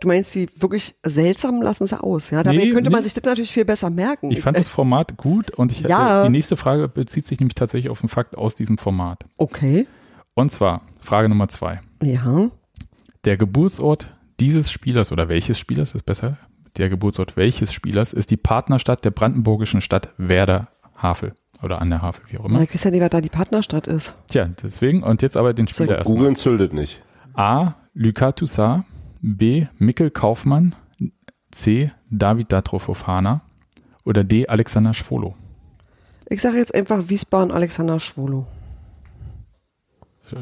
Du 0.00 0.08
meinst, 0.08 0.34
die 0.34 0.48
wirklich 0.60 0.94
seltsam 1.04 1.60
lassen 1.62 1.86
sie 1.86 2.00
aus, 2.02 2.30
ja? 2.30 2.42
Dabei 2.42 2.56
Nee, 2.58 2.70
könnte 2.72 2.90
man 2.90 3.00
nee. 3.00 3.04
sich 3.04 3.14
das 3.14 3.24
natürlich 3.24 3.52
viel 3.52 3.64
besser 3.64 3.90
merken. 3.90 4.30
Ich 4.30 4.40
fand 4.42 4.56
das 4.56 4.68
Format 4.68 5.16
gut 5.16 5.50
und 5.50 5.72
ich 5.72 5.80
hätte, 5.80 5.90
Ja. 5.90 6.24
die 6.24 6.30
nächste 6.30 6.56
Frage 6.56 6.88
bezieht 6.88 7.26
sich 7.26 7.40
nämlich 7.40 7.54
tatsächlich 7.54 7.90
auf 7.90 8.00
einen 8.02 8.08
Fakt 8.08 8.36
aus 8.38 8.54
diesem 8.54 8.78
Format. 8.78 9.24
Okay. 9.36 9.86
Und 10.34 10.50
zwar 10.52 10.82
Frage 11.00 11.28
Nummer 11.28 11.48
zwei. 11.48 11.80
Ja. 12.02 12.48
Der 13.24 13.36
Geburtsort 13.36 14.08
dieses 14.40 14.70
Spielers 14.70 15.10
oder 15.10 15.28
welches 15.28 15.58
Spielers 15.58 15.94
ist 15.94 16.04
besser? 16.06 16.38
Der 16.76 16.88
Geburtsort 16.88 17.36
welches 17.36 17.72
Spielers 17.72 18.12
ist 18.12 18.30
die 18.30 18.36
Partnerstadt 18.36 19.04
der 19.04 19.10
brandenburgischen 19.10 19.80
Stadt 19.80 20.10
Werder 20.16 20.68
Havel 20.96 21.34
oder 21.60 21.80
an 21.82 21.90
der 21.90 22.02
Havel, 22.02 22.22
wie 22.28 22.38
auch 22.38 22.44
immer. 22.44 22.62
Ich 22.62 22.72
weiß 22.72 22.84
ja 22.84 22.90
nicht, 22.92 23.00
was 23.00 23.10
da 23.10 23.20
die 23.20 23.30
Partnerstadt 23.30 23.88
ist. 23.88 24.14
Tja, 24.28 24.48
deswegen 24.62 25.02
und 25.02 25.22
jetzt 25.22 25.36
aber 25.36 25.54
den 25.54 25.66
Spieler 25.66 25.96
erstmal. 25.98 26.16
Googeln 26.16 26.36
züldet 26.36 26.72
nicht. 26.72 27.02
A. 27.34 27.74
Lucas 27.94 28.34
Toussaint, 28.36 28.84
B. 29.20 29.66
Mikkel 29.78 30.10
Kaufmann, 30.10 30.74
C. 31.50 31.90
David 32.10 32.52
Datro 32.52 32.78
Fofana 32.78 33.42
oder 34.04 34.24
D. 34.24 34.46
Alexander 34.46 34.94
Schwolo. 34.94 35.34
Ich 36.28 36.42
sage 36.42 36.58
jetzt 36.58 36.74
einfach 36.74 37.08
Wiesbaden 37.08 37.50
Alexander 37.50 37.98
Schwolo. 38.00 38.46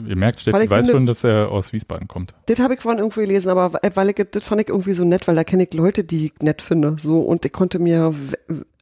Ihr 0.08 0.16
merkt, 0.16 0.40
Steffi 0.40 0.64
ich 0.64 0.70
weiß 0.70 0.86
finde- 0.86 0.92
schon, 0.92 1.06
dass 1.06 1.22
er 1.22 1.50
aus 1.52 1.72
Wiesbaden 1.72 2.08
kommt. 2.08 2.34
Das 2.46 2.58
habe 2.58 2.74
ich 2.74 2.80
vorhin 2.80 2.98
irgendwo 2.98 3.20
gelesen, 3.20 3.50
aber 3.50 3.78
äh, 3.84 3.90
weil 3.94 4.10
ich, 4.10 4.16
das 4.32 4.42
fand 4.42 4.60
ich 4.60 4.68
irgendwie 4.68 4.92
so 4.94 5.04
nett, 5.04 5.28
weil 5.28 5.36
da 5.36 5.44
kenne 5.44 5.62
ich 5.64 5.74
Leute, 5.74 6.02
die 6.02 6.26
ich 6.26 6.32
nett 6.42 6.60
finde. 6.60 6.96
So, 6.98 7.20
und 7.20 7.44
ich 7.44 7.52
konnte 7.52 7.78
mir, 7.78 8.12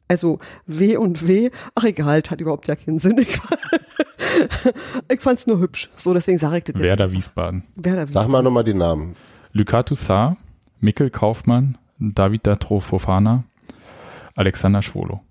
also 0.07 0.39
W 0.65 0.97
und 0.97 1.27
W, 1.27 1.51
ach 1.75 1.83
egal, 1.83 2.23
das 2.23 2.31
hat 2.31 2.41
überhaupt 2.41 2.67
ja 2.67 2.75
keinen 2.75 2.97
Sinn. 2.97 3.19
Ich, 3.19 3.29
ich 5.11 5.21
fand 5.21 5.39
es 5.39 5.45
nur 5.45 5.59
hübsch. 5.59 5.91
So, 5.95 6.13
deswegen 6.15 6.39
sage 6.39 6.57
ich 6.57 6.63
das 6.63 6.73
jetzt. 6.73 6.83
Werder 6.83 7.11
Wiesbaden. 7.11 7.63
Werder 7.75 8.07
Sag 8.07 8.27
mal 8.27 8.41
nochmal 8.41 8.63
den 8.63 8.79
Namen. 8.79 9.15
Lucas 9.55 9.85
Toussaint, 9.85 10.35
Mikkel 10.81 11.09
Kaufmann, 11.09 11.77
David 11.97 12.45
Datro 12.45 12.81
Fofana, 12.81 13.45
Alexander 14.35 14.81
Schwolo. 14.81 15.21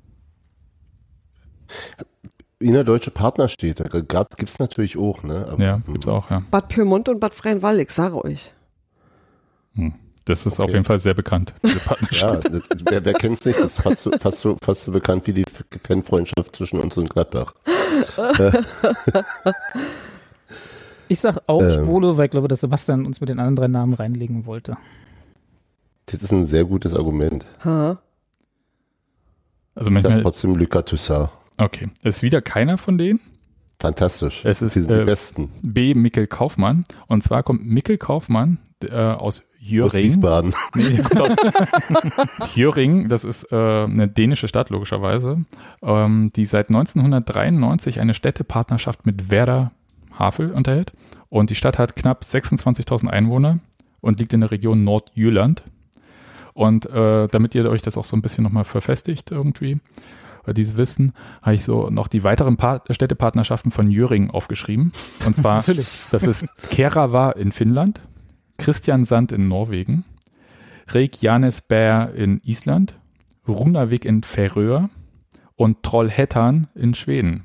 Innerdeutsche 2.58 3.10
Partnerstädte 3.10 3.84
gibt 3.90 4.48
es 4.48 4.58
natürlich 4.58 4.96
auch, 4.96 5.22
ne? 5.24 5.46
Aber, 5.50 5.62
Ja, 5.62 5.82
gibt's 5.86 6.08
auch, 6.08 6.30
ja. 6.30 6.42
Bad 6.50 6.68
Pyrmont 6.68 7.10
und 7.10 7.20
Bad 7.20 7.34
Freienwald, 7.34 7.78
ich 7.78 7.90
sage 7.90 8.24
euch. 8.24 8.50
Hm. 9.74 9.92
Das 10.24 10.46
ist 10.46 10.54
auf 10.58 10.64
Okay. 10.64 10.72
jeden 10.72 10.84
Fall 10.86 11.00
sehr 11.00 11.12
bekannt, 11.12 11.52
diese 11.62 11.80
Partnerschaft. 11.84 12.44
Ja, 12.44 12.50
das, 12.50 12.62
wer, 12.86 13.04
wer 13.04 13.12
kennt 13.12 13.38
es 13.38 13.44
nicht? 13.44 13.58
Das 13.58 13.66
ist 13.76 13.82
fast 13.82 13.98
so, 13.98 14.10
fast, 14.18 14.38
so, 14.38 14.56
fast 14.62 14.84
so 14.84 14.92
bekannt 14.92 15.26
wie 15.26 15.34
die 15.34 15.44
Fanfreundschaft 15.86 16.56
zwischen 16.56 16.80
uns 16.80 16.96
und 16.96 17.10
Gladbach. 17.10 17.52
Ich 21.08 21.20
sag 21.20 21.38
auch 21.46 21.62
Ähm. 21.62 21.72
Schwole, 21.84 22.16
weil 22.16 22.26
ich 22.26 22.30
glaube, 22.30 22.48
dass 22.48 22.60
Sebastian 22.60 23.06
uns 23.06 23.20
mit 23.20 23.28
den 23.28 23.38
anderen 23.38 23.56
drei 23.56 23.68
Namen 23.68 23.94
reinlegen 23.94 24.46
wollte. 24.46 24.76
Das 26.06 26.22
ist 26.22 26.32
ein 26.32 26.44
sehr 26.44 26.64
gutes 26.64 26.94
Argument. 26.94 27.46
Ha. 27.64 27.98
Also 29.74 29.90
Ich 29.90 30.02
sag 30.02 30.10
manchmal, 30.10 30.22
trotzdem 30.22 30.54
Lucas 30.54 30.84
Toussaint. 30.84 31.30
okay, 31.58 31.88
ist 32.02 32.22
wieder 32.22 32.40
keiner 32.42 32.78
von 32.78 32.98
denen. 32.98 33.20
Fantastisch. 33.80 34.44
Es 34.44 34.62
ist, 34.62 34.76
die 34.76 34.80
sind 34.80 34.92
äh, 34.92 35.00
die 35.00 35.04
Besten. 35.04 35.50
B. 35.62 35.94
Mikkel 35.94 36.26
Kaufmann. 36.26 36.84
Und 37.08 37.22
zwar 37.22 37.42
kommt 37.42 37.66
Mikkel 37.66 37.98
Kaufmann 37.98 38.58
äh, 38.84 38.92
aus 38.94 39.40
Aus 39.40 39.42
Jöring. 39.58 40.04
Wiesbaden. 40.04 40.54
Nee, 40.74 40.90
der 40.90 41.02
kommt 41.04 41.20
aus 41.22 41.36
Jöring, 42.54 43.08
das 43.08 43.24
ist 43.24 43.50
äh, 43.50 43.56
eine 43.84 44.06
dänische 44.08 44.46
Stadt 44.46 44.70
logischerweise, 44.70 45.44
ähm, 45.82 46.30
die 46.36 46.44
seit 46.46 46.68
1993 46.68 48.00
eine 48.00 48.14
Städtepartnerschaft 48.14 49.06
mit 49.06 49.30
Werder 49.30 49.72
Havel 50.18 50.52
unterhält. 50.52 50.92
Und 51.28 51.50
die 51.50 51.54
Stadt 51.54 51.78
hat 51.78 51.96
knapp 51.96 52.22
26.000 52.22 53.08
Einwohner 53.08 53.58
und 54.00 54.20
liegt 54.20 54.32
in 54.32 54.40
der 54.40 54.50
Region 54.50 54.84
Nordjylland. 54.84 55.64
Und 56.52 56.86
äh, 56.86 57.26
damit 57.28 57.54
ihr 57.54 57.68
euch 57.68 57.82
das 57.82 57.98
auch 57.98 58.04
so 58.04 58.16
ein 58.16 58.22
bisschen 58.22 58.44
nochmal 58.44 58.64
verfestigt 58.64 59.32
irgendwie, 59.32 59.80
äh, 60.46 60.54
dieses 60.54 60.76
Wissen, 60.76 61.12
habe 61.42 61.56
ich 61.56 61.64
so 61.64 61.90
noch 61.90 62.08
die 62.08 62.22
weiteren 62.22 62.56
Par 62.56 62.82
Städtepartnerschaften 62.88 63.72
von 63.72 63.90
Jöring 63.90 64.30
aufgeschrieben. 64.30 64.92
Und 65.26 65.36
zwar, 65.36 65.56
das 65.66 66.12
ist 66.12 66.46
Kerava 66.70 67.32
in 67.32 67.50
Finnland, 67.50 68.00
Christiansand 68.58 69.32
in 69.32 69.48
Norwegen, 69.48 70.04
Reykjanesbær 70.88 72.14
in 72.14 72.40
Island, 72.44 72.96
Runavik 73.48 74.04
in 74.04 74.22
Färöer 74.22 74.90
und 75.56 75.82
Trollhättan 75.82 76.68
in 76.74 76.94
Schweden. 76.94 77.44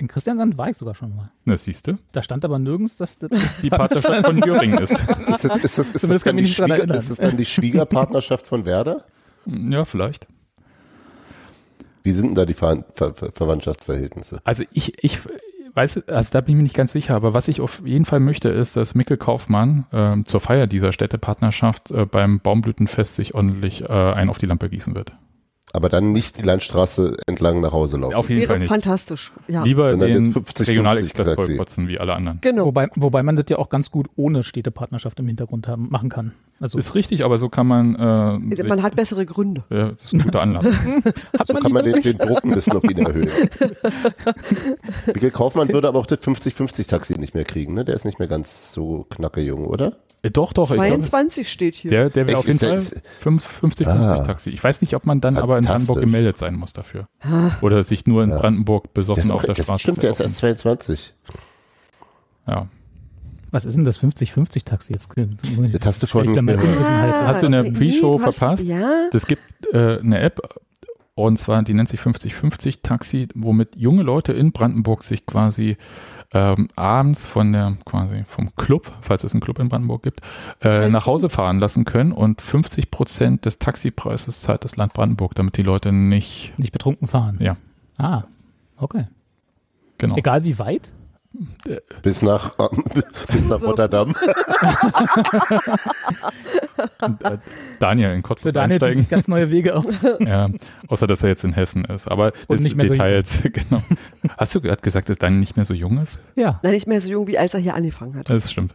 In 0.00 0.08
Christiansand 0.08 0.56
war 0.56 0.70
ich 0.70 0.78
sogar 0.78 0.94
schon 0.94 1.14
mal. 1.14 1.30
Das 1.44 1.64
siehst 1.64 1.86
du, 1.86 1.98
Da 2.12 2.22
stand 2.22 2.42
aber 2.46 2.58
nirgends, 2.58 2.96
dass 2.96 3.18
das 3.18 3.30
die 3.62 3.68
Partnerschaft 3.70 4.24
von 4.24 4.38
Jöring 4.38 4.72
ist. 4.78 4.92
Ist 5.28 5.44
das, 5.44 5.44
ist 5.44 5.78
das, 5.78 5.92
ist 5.92 6.10
das, 6.10 6.22
dann, 6.22 6.38
die 6.38 6.46
Schwieger, 6.46 6.94
ist 6.94 7.10
das 7.10 7.18
dann 7.18 7.36
die 7.36 7.44
Schwiegerpartnerschaft 7.44 8.46
von 8.46 8.64
Werder? 8.64 9.04
Ja, 9.44 9.84
vielleicht. 9.84 10.26
Wie 12.02 12.12
sind 12.12 12.28
denn 12.28 12.34
da 12.34 12.46
die 12.46 12.54
Ver 12.54 12.82
Ver 12.94 13.12
Ver 13.12 13.30
Verwandtschaftsverhältnisse? 13.30 14.40
Also 14.44 14.64
ich, 14.72 15.04
ich 15.04 15.18
weiß, 15.74 16.08
also 16.08 16.30
da 16.32 16.40
bin 16.40 16.54
ich 16.54 16.56
mir 16.56 16.62
nicht 16.62 16.76
ganz 16.76 16.92
sicher, 16.92 17.14
aber 17.14 17.34
was 17.34 17.48
ich 17.48 17.60
auf 17.60 17.82
jeden 17.84 18.06
Fall 18.06 18.20
möchte, 18.20 18.48
ist, 18.48 18.76
dass 18.76 18.94
Mikkel 18.94 19.18
Kaufmann 19.18 19.86
ähm, 19.92 20.24
zur 20.24 20.40
Feier 20.40 20.66
dieser 20.66 20.92
Städtepartnerschaft 20.92 21.90
äh, 21.90 22.06
beim 22.06 22.40
Baumblütenfest 22.40 23.16
sich 23.16 23.34
ordentlich 23.34 23.82
äh, 23.82 23.86
ein 23.86 24.30
auf 24.30 24.38
die 24.38 24.46
Lampe 24.46 24.70
gießen 24.70 24.94
wird. 24.94 25.12
Aber 25.72 25.88
dann 25.88 26.12
nicht 26.12 26.38
die 26.38 26.42
Landstraße 26.42 27.16
entlang 27.26 27.60
nach 27.60 27.72
Hause 27.72 27.96
laufen. 27.96 28.14
Auf 28.14 28.28
jeden 28.28 28.40
Fall 28.42 28.48
Wäre 28.50 28.58
nicht. 28.60 28.68
fantastisch. 28.68 29.32
Ja. 29.46 29.62
Lieber 29.62 29.96
den 29.96 30.24
jetzt 30.24 30.32
50, 30.32 30.68
Regionalexpress 30.68 31.26
50 31.26 31.36
sagt 31.36 31.42
sie. 31.46 31.52
boykotzen 31.52 31.88
wie 31.88 31.98
alle 32.00 32.14
anderen. 32.14 32.38
Genau. 32.40 32.66
Wobei, 32.66 32.88
wobei 32.96 33.22
man 33.22 33.36
das 33.36 33.44
ja 33.48 33.58
auch 33.58 33.68
ganz 33.68 33.90
gut 33.90 34.08
ohne 34.16 34.42
Städtepartnerschaft 34.42 35.20
im 35.20 35.28
Hintergrund 35.28 35.68
haben, 35.68 35.88
machen 35.90 36.08
kann. 36.08 36.32
Also 36.58 36.76
Ist 36.76 36.94
richtig, 36.94 37.24
aber 37.24 37.38
so 37.38 37.48
kann 37.48 37.66
man, 37.66 37.94
äh, 37.94 38.56
sich, 38.56 38.66
Man 38.66 38.82
hat 38.82 38.96
bessere 38.96 39.24
Gründe. 39.24 39.64
ja, 39.70 39.90
das 39.92 40.04
ist 40.06 40.12
ein 40.12 40.22
guter 40.22 40.42
Anlass. 40.42 40.64
hat 41.38 41.46
So 41.46 41.52
man 41.54 41.62
kann 41.62 41.72
man 41.72 41.84
den, 41.84 42.00
den 42.02 42.18
Druck 42.18 42.44
ein 42.44 42.50
bisschen 42.50 42.72
auf 42.74 42.84
ihn 42.84 42.98
erhöhen. 42.98 43.30
Mikkel 45.06 45.30
Kaufmann 45.30 45.68
würde 45.72 45.88
aber 45.88 45.98
auch 45.98 46.06
das 46.06 46.18
50-50-Taxi 46.20 47.18
nicht 47.18 47.34
mehr 47.34 47.44
kriegen, 47.44 47.74
ne? 47.74 47.84
Der 47.84 47.94
ist 47.94 48.04
nicht 48.04 48.18
mehr 48.18 48.28
ganz 48.28 48.72
so 48.72 49.06
knacke 49.08 49.40
jung, 49.40 49.64
oder? 49.66 49.92
Äh, 50.22 50.30
doch, 50.30 50.52
doch, 50.52 50.70
ich 50.70 50.76
glaube, 50.76 51.00
22 51.00 51.50
steht 51.50 51.74
hier. 51.76 51.90
der, 51.90 52.10
der 52.10 52.28
wäre 52.28 52.38
auf 52.38 52.46
jeden 52.46 52.58
Fall 52.58 52.74
ist- 52.74 53.02
50-50 53.24 53.86
Ah. 53.86 54.24
Taxi. 54.24 54.50
Ich 54.50 54.62
weiß 54.62 54.80
nicht, 54.82 54.94
ob 54.94 55.06
man 55.06 55.20
dann 55.20 55.36
aber 55.38 55.56
in. 55.58 55.64
Brandenburg 55.64 56.00
gemeldet 56.00 56.36
sein 56.36 56.54
muss 56.56 56.72
dafür. 56.72 57.08
Oder 57.62 57.82
sich 57.82 58.06
nur 58.06 58.22
in 58.22 58.30
Ja. 58.30 58.38
Brandenburg 58.38 58.92
besoffen 58.92 59.22
ist 59.24 59.30
auf 59.30 59.42
der 59.44 59.54
das 59.54 59.64
Straße. 59.66 59.80
stimmt, 59.82 60.02
der 60.02 60.10
ist 60.10 60.20
erst 60.20 60.36
22. 60.36 61.14
ja. 62.46 62.68
Was 63.52 63.64
ist 63.64 63.74
denn 63.76 63.84
das 63.84 63.98
50-50-Taxi 64.00 64.92
jetzt? 64.92 65.08
Das 65.72 65.86
hast 65.86 66.02
du 66.04 66.06
vorhin 66.06 66.34
gehört. 66.34 66.62
Unwissenheit. 66.62 67.14
Hast 67.26 67.42
du 67.42 67.46
in 67.46 67.52
der 67.52 67.62
nee, 67.64 67.72
Pre-Show 67.72 68.18
verpasst? 68.18 68.62
Ja. 68.62 69.08
Es 69.12 69.26
gibt 69.26 69.42
äh, 69.72 69.98
eine 69.98 70.20
App, 70.20 70.38
und 71.26 71.36
zwar, 71.38 71.62
die 71.62 71.74
nennt 71.74 71.88
sich 71.88 72.00
50-50 72.00 72.78
Taxi, 72.82 73.28
womit 73.34 73.76
junge 73.76 74.02
Leute 74.02 74.32
in 74.32 74.52
Brandenburg 74.52 75.02
sich 75.02 75.26
quasi 75.26 75.76
ähm, 76.32 76.68
abends 76.76 77.26
von 77.26 77.52
der, 77.52 77.76
quasi 77.84 78.24
vom 78.26 78.54
Club, 78.56 78.92
falls 79.00 79.24
es 79.24 79.34
einen 79.34 79.40
Club 79.40 79.58
in 79.58 79.68
Brandenburg 79.68 80.02
gibt, 80.02 80.20
äh, 80.62 80.88
nach 80.88 81.06
Hause 81.06 81.28
fahren 81.28 81.58
lassen 81.58 81.84
können 81.84 82.12
und 82.12 82.40
50 82.40 82.90
Prozent 82.90 83.44
des 83.44 83.58
Taxipreises 83.58 84.40
zahlt 84.40 84.64
das 84.64 84.76
Land 84.76 84.92
Brandenburg, 84.92 85.34
damit 85.34 85.56
die 85.56 85.62
Leute 85.62 85.92
nicht, 85.92 86.52
Nicht 86.58 86.72
betrunken 86.72 87.08
fahren. 87.08 87.38
Ja. 87.40 87.56
Ah, 87.98 88.24
okay. 88.76 89.06
genau. 89.98 90.16
Egal 90.16 90.44
wie 90.44 90.58
weit? 90.58 90.92
Bis 92.02 92.22
nach, 92.22 92.56
bis 93.32 93.46
nach 93.46 93.62
Rotterdam. 93.62 94.14
Und, 97.02 97.24
äh, 97.24 97.38
Daniel 97.78 98.10
in 98.10 98.16
Für 98.16 98.22
Cottbus 98.22 98.52
Daniel 98.52 98.78
tun 98.80 98.88
einsteigen. 98.88 99.08
ganz 99.08 99.28
neue 99.28 99.50
Wege 99.50 99.76
auf. 99.76 99.84
Ja, 100.18 100.48
außer 100.88 101.06
dass 101.06 101.22
er 101.22 101.28
jetzt 101.28 101.44
in 101.44 101.52
Hessen 101.52 101.84
ist. 101.84 102.08
Aber 102.08 102.32
das 102.48 102.60
nicht 102.60 102.74
mehr 102.74 102.86
so 102.86 102.94
Details, 102.94 103.42
genau. 103.52 103.80
Hast 104.36 104.54
du 104.56 104.60
gerade 104.60 104.82
gesagt, 104.82 105.08
dass 105.08 105.18
Daniel 105.18 105.38
nicht 105.38 105.54
mehr 105.56 105.64
so 105.64 105.72
jung 105.74 105.98
ist? 105.98 106.20
Ja, 106.34 106.58
Nein, 106.64 106.72
nicht 106.72 106.88
mehr 106.88 107.00
so 107.00 107.08
jung, 107.08 107.28
wie 107.28 107.38
als 107.38 107.54
er 107.54 107.60
hier 107.60 107.74
angefangen 107.74 108.16
hat. 108.16 108.28
Das 108.28 108.50
stimmt. 108.50 108.74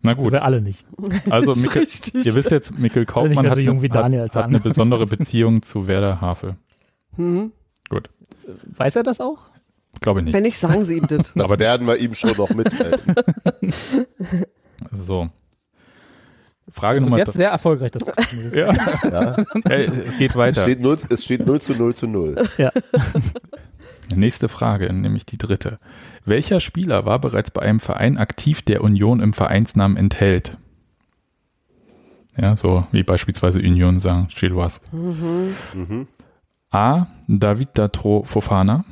Na 0.00 0.14
gut. 0.14 0.24
gut, 0.24 0.32
wir 0.32 0.44
alle 0.44 0.62
nicht. 0.62 0.86
also 1.28 1.54
Mikkel, 1.60 1.82
richtig. 1.82 2.24
ihr 2.24 2.34
wisst 2.34 2.52
jetzt, 2.52 2.78
Mikkel 2.78 3.04
Kaufmann 3.04 3.42
mehr 3.42 3.50
hat, 3.50 3.56
so 3.56 3.62
jung 3.62 3.82
wie 3.82 3.90
eine, 3.90 4.00
Daniel 4.00 4.20
hat, 4.22 4.28
als 4.30 4.36
hat 4.36 4.44
eine 4.46 4.60
besondere 4.60 5.04
Beziehung 5.04 5.60
zu 5.60 5.86
Werder 5.86 6.22
Havel. 6.22 6.56
Hm. 7.16 7.52
Gut, 7.90 8.08
Weiß 8.76 8.96
er 8.96 9.02
das 9.02 9.20
auch? 9.20 9.38
Glaube 10.00 10.20
ich 10.20 10.26
nicht. 10.26 10.34
Wenn 10.34 10.42
nicht, 10.42 10.58
sagen 10.58 10.84
sie 10.84 10.96
ihm 10.98 11.06
das. 11.06 11.32
Das 11.34 11.58
werden 11.58 11.86
wir 11.86 11.96
ihm 11.96 12.14
schon 12.14 12.36
noch 12.36 12.50
mitteilen. 12.50 13.00
So. 14.92 15.28
Frage 16.70 16.94
Also 16.94 17.04
bis 17.06 17.10
Nummer 17.10 17.18
jetzt 17.18 17.34
sehr 17.34 17.50
erfolgreich. 17.50 17.90
Das 17.92 18.02
Ja, 18.54 18.72
Ja? 19.10 19.36
äh, 19.70 19.88
geht 20.18 20.30
Es, 20.32 20.36
weiter. 20.36 20.62
steht 20.62 20.80
0, 20.80 20.96
es 21.10 21.24
steht 21.24 21.46
0 21.46 21.60
zu 21.60 21.74
0 21.74 21.94
zu 21.94 22.06
0. 22.06 22.36
ja. 22.58 22.70
Nächste 24.14 24.48
Frage, 24.48 24.92
nämlich 24.92 25.24
die 25.24 25.38
dritte. 25.38 25.78
Welcher 26.24 26.60
Spieler 26.60 27.06
war 27.06 27.18
bereits 27.18 27.50
bei 27.50 27.62
einem 27.62 27.80
Verein 27.80 28.18
aktiv, 28.18 28.60
der 28.62 28.82
Union 28.84 29.20
im 29.20 29.32
Vereinsnamen 29.32 29.96
enthält? 29.96 30.56
Ja, 32.40 32.56
so 32.56 32.86
wie 32.92 33.02
beispielsweise 33.02 33.60
Union 33.60 33.98
Saint-Gilloise. 34.00 34.80
Mhm. 34.92 36.06
A. 36.70 37.06
David 37.28 37.68
Datro 37.74 38.24
Fofana. 38.24 38.84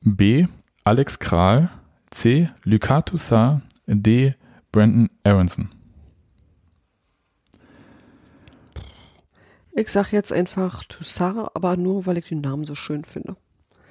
B. 0.00 0.46
Alex 0.84 1.18
Kral. 1.18 1.70
C. 2.10 2.50
Lucas 2.64 3.04
Toussaint. 3.06 3.62
D. 3.86 4.34
Brandon 4.72 5.10
Aronson. 5.24 5.70
Ich 9.72 9.88
sag 9.90 10.12
jetzt 10.12 10.32
einfach 10.32 10.82
Toussaint, 10.84 11.48
aber 11.54 11.76
nur, 11.76 12.06
weil 12.06 12.16
ich 12.18 12.26
den 12.28 12.40
Namen 12.40 12.64
so 12.64 12.74
schön 12.74 13.04
finde. 13.04 13.36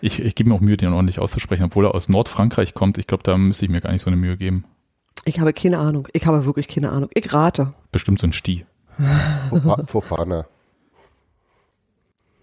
Ich, 0.02 0.20
ich 0.20 0.36
gebe 0.36 0.50
mir 0.50 0.56
auch 0.56 0.62
Mühe, 0.62 0.78
den 0.78 0.94
ordentlich 0.94 1.20
auszusprechen, 1.20 1.64
obwohl 1.64 1.86
er 1.86 1.96
aus 1.96 2.10
Nordfrankreich 2.10 2.74
kommt. 2.74 2.98
Ich 2.98 3.08
glaube, 3.08 3.24
da 3.24 3.38
müsste 3.38 3.66
ich 3.66 3.72
mir 3.72 3.82
gar 3.82 3.92
nicht 3.92 4.02
so 4.04 4.10
eine 4.10 4.18
Mühe 4.18 4.38
geben. 4.38 4.66
Ich 5.26 5.40
habe 5.40 5.54
keine 5.54 5.80
Ahnung. 5.80 6.08
Ich 6.14 6.26
habe 6.26 6.46
wirklich 6.46 6.68
keine 6.68 6.92
Ahnung. 6.92 7.10
Ich 7.14 7.34
rate. 7.34 7.74
Bestimmt 7.92 8.20
so 8.20 8.28
ein 8.28 8.34
Sti. 8.34 8.66
Fofa- 9.50 9.86
Fofana. 9.88 10.46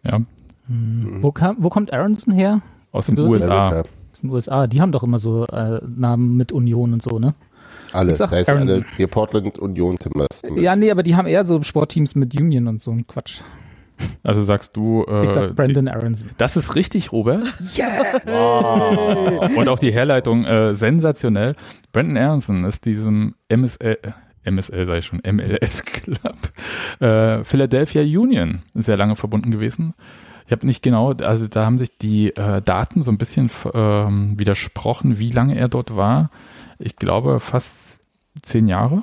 Ja, 0.02 0.20
Wo, 0.68 1.32
kam, 1.32 1.56
wo 1.60 1.70
kommt 1.70 1.92
Aronson 1.92 2.34
her? 2.34 2.60
Aus 2.94 3.06
den 3.06 3.18
USA. 3.18 3.80
Aus 4.12 4.20
den 4.20 4.30
USA. 4.30 4.66
Die 4.66 4.80
haben 4.80 4.92
doch 4.92 5.02
immer 5.02 5.18
so 5.18 5.46
äh, 5.46 5.80
Namen 5.84 6.36
mit 6.36 6.52
Union 6.52 6.92
und 6.92 7.02
so, 7.02 7.18
ne? 7.18 7.34
Alle. 7.92 8.12
Ich 8.12 8.18
sag 8.18 8.30
Da 8.30 8.38
ist 8.38 8.48
Aronson. 8.48 8.76
alle, 8.76 8.84
die 8.98 9.06
Portland 9.06 9.58
Union 9.58 9.98
Timbers. 9.98 10.42
Ja, 10.56 10.76
nee, 10.76 10.90
aber 10.90 11.02
die 11.02 11.16
haben 11.16 11.26
eher 11.26 11.44
so 11.44 11.62
Sportteams 11.62 12.14
mit 12.14 12.38
Union 12.38 12.68
und 12.68 12.80
so 12.80 12.90
ein 12.90 13.06
Quatsch. 13.06 13.40
Also 14.24 14.42
sagst 14.42 14.76
du, 14.76 15.04
Ich 15.06 15.30
äh, 15.30 15.32
sag 15.32 15.56
Brandon 15.56 15.86
Aronson. 15.88 16.28
das 16.36 16.56
ist 16.56 16.74
richtig, 16.74 17.12
Robert. 17.12 17.44
Und 19.56 19.68
auch 19.68 19.78
die 19.78 19.92
Herleitung 19.92 20.44
äh, 20.44 20.74
sensationell. 20.74 21.54
Brandon 21.92 22.16
Aronson 22.16 22.64
ist 22.64 22.84
diesem 22.86 23.36
MSL, 23.48 23.98
äh, 24.02 24.50
MSL 24.50 24.86
sei 24.86 25.00
schon, 25.00 25.20
MLS 25.24 25.84
Club, 25.84 26.36
äh, 27.00 27.44
Philadelphia 27.44 28.02
Union 28.02 28.62
sehr 28.74 28.96
lange 28.96 29.14
verbunden 29.14 29.52
gewesen. 29.52 29.94
Ich 30.46 30.52
habe 30.52 30.66
nicht 30.66 30.82
genau, 30.82 31.12
also 31.12 31.46
da 31.46 31.64
haben 31.64 31.78
sich 31.78 31.96
die 31.96 32.36
äh, 32.36 32.60
Daten 32.60 33.02
so 33.02 33.10
ein 33.10 33.18
bisschen 33.18 33.50
ähm, 33.72 34.38
widersprochen, 34.38 35.18
wie 35.18 35.30
lange 35.30 35.56
er 35.56 35.68
dort 35.68 35.96
war. 35.96 36.30
Ich 36.78 36.96
glaube 36.96 37.40
fast 37.40 38.04
zehn 38.42 38.68
Jahre. 38.68 39.02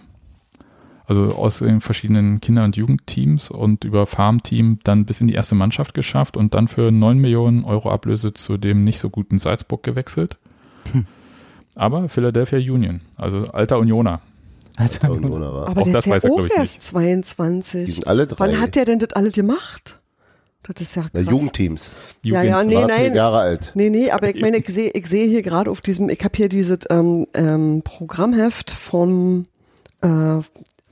Also 1.07 1.35
aus 1.35 1.59
den 1.59 1.81
verschiedenen 1.81 2.39
Kinder- 2.39 2.63
und 2.63 2.77
Jugendteams 2.77 3.49
und 3.49 3.83
über 3.83 4.05
Farmteam 4.05 4.79
dann 4.83 5.05
bis 5.05 5.19
in 5.19 5.27
die 5.27 5.33
erste 5.33 5.55
Mannschaft 5.55 5.93
geschafft 5.93 6.37
und 6.37 6.53
dann 6.53 6.67
für 6.67 6.91
9 6.91 7.17
Millionen 7.17 7.65
Euro 7.65 7.91
Ablöse 7.91 8.33
zu 8.33 8.57
dem 8.57 8.83
nicht 8.83 8.99
so 8.99 9.09
guten 9.09 9.37
Salzburg 9.37 9.83
gewechselt. 9.83 10.37
Aber 11.75 12.07
Philadelphia 12.07 12.59
Union, 12.59 13.01
also 13.17 13.39
alter 13.51 13.79
Unioner. 13.79 14.21
Alter, 14.77 15.11
Unioner 15.11 15.53
war. 15.53 15.67
Aber 15.67 15.81
Auch 15.81 15.85
der 15.85 15.93
das 15.93 16.05
ist 16.05 16.23
ja 16.23 16.29
er, 16.29 16.31
auch 16.31 16.47
erst 16.57 16.75
Die 16.75 16.79
22. 16.79 17.95
sind 17.95 18.07
alle 18.07 18.25
drei. 18.25 18.47
Wann 18.47 18.61
hat 18.61 18.75
der 18.75 18.85
denn 18.85 18.99
das 18.99 19.13
alle 19.13 19.31
gemacht? 19.31 19.99
Das 20.63 20.79
ist 20.81 20.95
ja 20.95 21.05
Na, 21.13 21.21
krass. 21.21 21.31
Jugendteams. 21.31 21.91
Ja, 22.21 22.43
ja, 22.43 22.57
Jugend- 22.61 22.69
nee, 22.69 22.75
War 22.75 22.87
zehn 22.89 22.97
nein. 23.07 23.15
Jahre 23.15 23.39
alt. 23.39 23.71
Nee, 23.73 23.89
nee, 23.89 24.11
aber 24.11 24.29
ich 24.33 24.39
meine, 24.41 24.57
ich 24.57 24.67
sehe 24.67 24.91
ich 24.91 25.07
sehe 25.07 25.27
hier 25.27 25.41
gerade 25.41 25.71
auf 25.71 25.81
diesem, 25.81 26.09
ich 26.09 26.23
habe 26.23 26.37
hier 26.37 26.49
dieses 26.49 26.79
ähm, 26.89 27.25
ähm, 27.33 27.81
Programmheft 27.83 28.69
vom, 28.71 29.43
äh, 30.01 30.37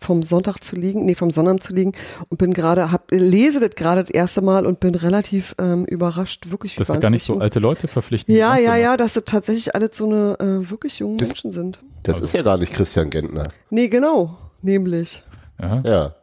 vom 0.01 0.23
Sonntag 0.23 0.59
zu 0.63 0.75
liegen, 0.75 1.05
nee, 1.05 1.13
vom 1.13 1.29
Sonnabend 1.29 1.61
zu 1.61 1.73
liegen 1.75 1.91
und 2.29 2.37
bin 2.37 2.53
gerade, 2.53 2.91
hab, 2.91 3.11
lese 3.11 3.59
das 3.59 3.71
gerade 3.75 4.01
das 4.01 4.09
erste 4.09 4.41
Mal 4.41 4.65
und 4.65 4.79
bin 4.79 4.95
relativ 4.95 5.53
ähm, 5.59 5.85
überrascht, 5.85 6.49
wirklich 6.49 6.73
wie 6.75 6.79
Dass 6.79 6.89
wir 6.89 6.97
gar 6.99 7.09
nicht 7.11 7.23
so 7.23 7.37
alte 7.39 7.59
Leute 7.59 7.87
verpflichten. 7.87 8.33
Ja, 8.35 8.53
sonst 8.55 8.63
ja, 8.65 8.75
ja, 8.75 8.97
dass 8.97 9.13
das 9.13 9.25
tatsächlich 9.25 9.75
alles 9.75 9.91
so 9.97 10.05
eine 10.07 10.37
äh, 10.39 10.69
wirklich 10.71 10.99
jungen 10.99 11.17
Das- 11.17 11.27
Menschen 11.29 11.51
sind. 11.51 11.79
Das 12.03 12.21
ist 12.21 12.33
ja 12.33 12.41
gar 12.43 12.57
nicht 12.57 12.73
Christian 12.73 13.09
Gentner. 13.09 13.43
Nee, 13.69 13.89
genau, 13.89 14.37
nämlich. 14.61 15.21
Ja, 15.61 15.81
Ja. 15.85 16.15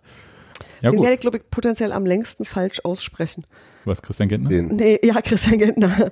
Ja 0.87 0.91
Den 0.93 1.03
werde 1.03 1.15
ich, 1.15 1.21
glaube 1.21 1.37
ich, 1.39 1.51
potenziell 1.51 1.93
am 1.93 2.07
längsten 2.07 2.45
falsch 2.45 2.81
aussprechen. 2.85 3.45
Was, 3.85 4.03
Christian 4.03 4.29
Gentner? 4.29 4.49
Den, 4.51 4.67
Nee, 4.77 4.99
ja, 5.05 5.21
Christian 5.21 5.59
Gentner. 5.59 5.91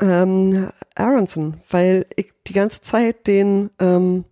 Ähm, 0.00 0.68
Aronson, 0.94 1.54
weil 1.70 2.06
ich 2.16 2.32
die 2.46 2.52
ganze 2.52 2.82
Zeit 2.82 3.26
den, 3.26 3.70
ähm, 3.80 4.24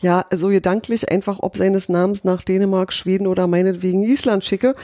ja, 0.00 0.26
so 0.32 0.48
gedanklich 0.48 1.10
einfach 1.10 1.38
ob 1.40 1.56
seines 1.56 1.88
Namens 1.88 2.22
nach 2.22 2.42
Dänemark, 2.42 2.92
Schweden 2.92 3.26
oder 3.26 3.46
meinetwegen 3.46 4.02
Island 4.04 4.44
schicke. 4.44 4.74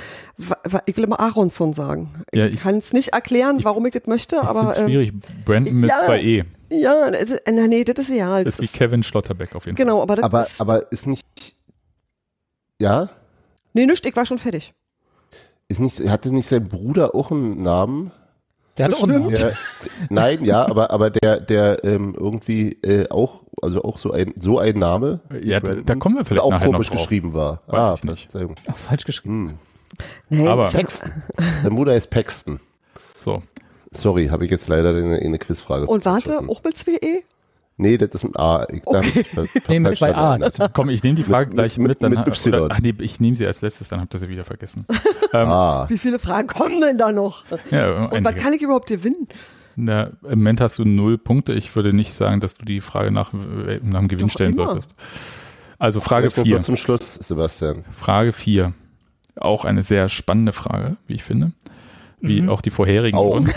Ich 0.86 0.96
will 0.96 1.04
immer 1.04 1.20
Aronson 1.20 1.72
sagen. 1.74 2.10
Ja, 2.34 2.46
ich 2.46 2.54
ich- 2.54 2.60
kann 2.62 2.76
es 2.78 2.92
nicht 2.92 3.10
erklären, 3.10 3.60
warum 3.62 3.84
ich 3.86 3.92
das 3.92 4.06
möchte, 4.06 4.36
Ich 4.36 4.42
aber 4.42 4.76
ähm, 4.76 4.86
schwierig. 4.86 5.12
Brandon 5.44 5.78
mit 5.80 5.90
ja. 5.90 6.00
zwei 6.00 6.20
E. 6.20 6.44
ja, 6.70 7.10
na, 7.50 7.66
nee, 7.68 7.84
das 7.84 8.08
ist 8.08 8.16
ja 8.16 8.42
Das 8.42 8.58
ist 8.58 8.74
wie 8.74 8.78
Kevin 8.78 9.02
Schlotterbeck 9.02 9.54
auf 9.54 9.66
jeden 9.66 9.76
Fall. 9.76 9.84
Genau, 9.84 10.02
aber 10.02 10.16
das 10.16 10.24
aber, 10.24 10.42
ist, 10.42 10.60
aber 10.60 10.90
ist 10.90 11.06
nicht, 11.06 11.24
ja? 12.80 13.08
Nee, 13.72 13.86
nicht, 13.86 14.04
ich 14.04 14.16
war 14.16 14.26
schon 14.26 14.38
fertig. 14.38 14.72
Ist 15.68 15.80
nicht, 15.80 16.00
hatte 16.08 16.32
nicht 16.32 16.46
sein 16.46 16.68
Bruder 16.68 17.14
auch 17.14 17.30
einen 17.30 17.62
Namen? 17.62 18.12
Der 18.76 18.86
hat 18.86 18.94
auch 18.94 19.04
einen 19.04 19.22
Namen. 19.22 19.34
Der, 19.34 19.56
nein, 20.08 20.44
ja, 20.44 20.66
aber, 20.66 20.90
aber 20.90 21.10
der, 21.10 21.40
der 21.40 21.84
ähm, 21.84 22.14
irgendwie 22.18 22.72
äh, 22.82 23.08
auch, 23.10 23.42
also 23.60 23.82
auch 23.82 23.98
so 23.98 24.12
ein, 24.12 24.34
so 24.38 24.58
ein 24.58 24.78
Name. 24.78 25.20
Ja, 25.42 25.60
da, 25.60 25.74
da 25.74 25.94
kommen 25.94 26.16
wir 26.16 26.24
vielleicht 26.24 26.42
auch 26.42 26.60
komisch 26.60 26.90
geschrieben 26.90 27.32
war. 27.34 27.62
Weiß 27.66 27.78
ah, 27.78 27.94
ich 27.96 28.04
nicht. 28.04 28.28
Ach, 28.70 28.76
falsch 28.76 29.04
geschrieben. 29.04 29.48
Hm. 29.48 29.58
Nee, 30.30 30.48
Aber- 30.48 30.70
Paxton. 30.70 31.10
Sein 31.62 31.74
Bruder 31.74 31.94
ist 31.94 32.08
Paxton. 32.08 32.60
So, 33.18 33.42
Sorry, 33.92 34.28
habe 34.28 34.44
ich 34.44 34.50
jetzt 34.50 34.68
leider 34.68 34.90
eine, 34.90 35.18
eine 35.18 35.38
Quizfrage. 35.38 35.86
und 35.86 36.04
warte, 36.06 36.38
auch 36.48 36.64
mit 36.64 36.76
2E? 36.76 37.22
Nee, 37.82 37.98
das 37.98 38.10
ist 38.10 38.24
ein 38.24 38.36
A. 38.36 38.66
Ich 38.72 38.82
darf, 38.82 39.04
ver- 39.06 39.46
Nee, 39.68 39.80
mit 39.80 39.98
falsch 39.98 39.98
zwei 39.98 40.14
A. 40.14 40.68
komm, 40.72 40.88
ich 40.88 41.02
nehme 41.02 41.16
die 41.16 41.24
Frage 41.24 41.48
Mit- 41.48 41.56
gleich 41.56 41.76
mit- 41.78 41.88
mit. 41.88 42.02
dann, 42.02 42.12
mit 42.12 42.26
Y. 42.26 42.54
Oder, 42.54 42.74
ach 42.74 42.80
nee, 42.80 42.94
ich 43.00 43.20
nehme 43.20 43.36
sie 43.36 43.46
als 43.46 43.60
letztes, 43.60 43.88
dann 43.88 44.00
habt 44.00 44.14
ihr 44.14 44.20
sie 44.20 44.28
wieder 44.28 44.44
vergessen. 44.44 44.86
ähm, 45.32 45.48
Ah, 45.48 45.86
Wie 45.88 45.98
viele 45.98 46.18
Fragen 46.18 46.48
kommen 46.48 46.80
denn 46.80 46.96
da 46.98 47.12
noch? 47.12 47.44
ja, 47.70 48.04
Und 48.06 48.10
was 48.10 48.16
einige. 48.26 48.34
kann 48.42 48.52
ich 48.54 48.62
überhaupt 48.62 48.88
gewinnen? 48.88 49.28
Na, 49.76 50.10
Im 50.22 50.38
Moment 50.38 50.60
hast 50.60 50.78
du 50.78 50.84
null 50.84 51.16
Punkte. 51.18 51.52
Ich 51.54 51.74
würde 51.76 51.94
nicht 51.94 52.12
sagen, 52.12 52.40
dass 52.40 52.54
du 52.56 52.64
die 52.64 52.80
Frage 52.80 53.10
nach, 53.10 53.32
äh, 53.34 53.80
nach 53.82 54.00
dem 54.00 54.08
Gewinn 54.08 54.26
Doch 54.26 54.32
stellen 54.34 54.52
immer. 54.52 54.66
solltest. 54.66 54.94
Also 55.78 56.00
Frage 56.00 56.26
jetzt 56.26 56.36
noch 56.36 56.44
4. 56.44 56.54
nur 56.56 56.60
zum 56.62 56.76
Schluss, 56.76 57.14
Sebastian. 57.14 57.84
Frage 57.90 58.32
4. 58.32 58.72
Auch 59.36 59.64
eine 59.64 59.82
sehr 59.82 60.08
spannende 60.10 60.52
Frage, 60.52 60.96
wie 61.06 61.14
ich 61.14 61.24
finde. 61.24 61.52
Wie 62.20 62.46
auch 62.48 62.60
die 62.60 62.70
vorherigen. 62.70 63.16
Auch. 63.18 63.40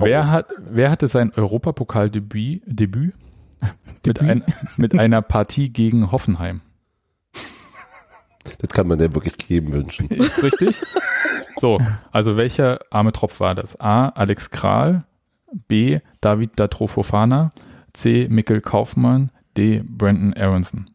wer, 0.00 0.30
hat, 0.30 0.48
wer 0.58 0.90
hatte 0.90 1.08
sein 1.08 1.32
Europapokal-Debüt 1.34 2.62
Debüt 2.66 3.14
mit, 4.06 4.20
ein, 4.20 4.44
mit 4.76 4.98
einer 4.98 5.22
Partie 5.22 5.70
gegen 5.70 6.10
Hoffenheim? 6.10 6.60
Das 8.58 8.70
kann 8.70 8.88
man 8.88 8.98
dir 8.98 9.14
wirklich 9.14 9.36
geben 9.36 9.72
wünschen. 9.72 10.08
Ist 10.10 10.42
richtig? 10.42 10.76
So, 11.58 11.78
also 12.10 12.36
welcher 12.36 12.80
arme 12.90 13.12
Tropf 13.12 13.40
war 13.40 13.54
das? 13.54 13.78
A. 13.78 14.08
Alex 14.08 14.50
Kral, 14.50 15.04
B. 15.68 16.00
David 16.20 16.58
Datrofofana, 16.58 17.52
C. 17.92 18.28
Mikkel 18.30 18.60
Kaufmann, 18.60 19.30
D. 19.56 19.82
Brandon 19.84 20.34
Aronson. 20.34 20.90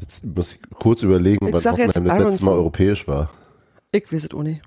Jetzt 0.00 0.24
muss 0.24 0.54
ich 0.54 0.60
kurz 0.70 1.02
überlegen, 1.02 1.46
Ich 1.46 1.54
wann 1.54 1.72
Hoffenheim 1.72 2.04
das 2.04 2.24
letzte 2.26 2.44
Mal 2.44 2.52
europäisch 2.52 3.08
war. 3.08 3.30
Ich 3.92 4.12
weiß 4.12 4.24
es 4.24 4.34
auch 4.34 4.42
nicht. 4.42 4.62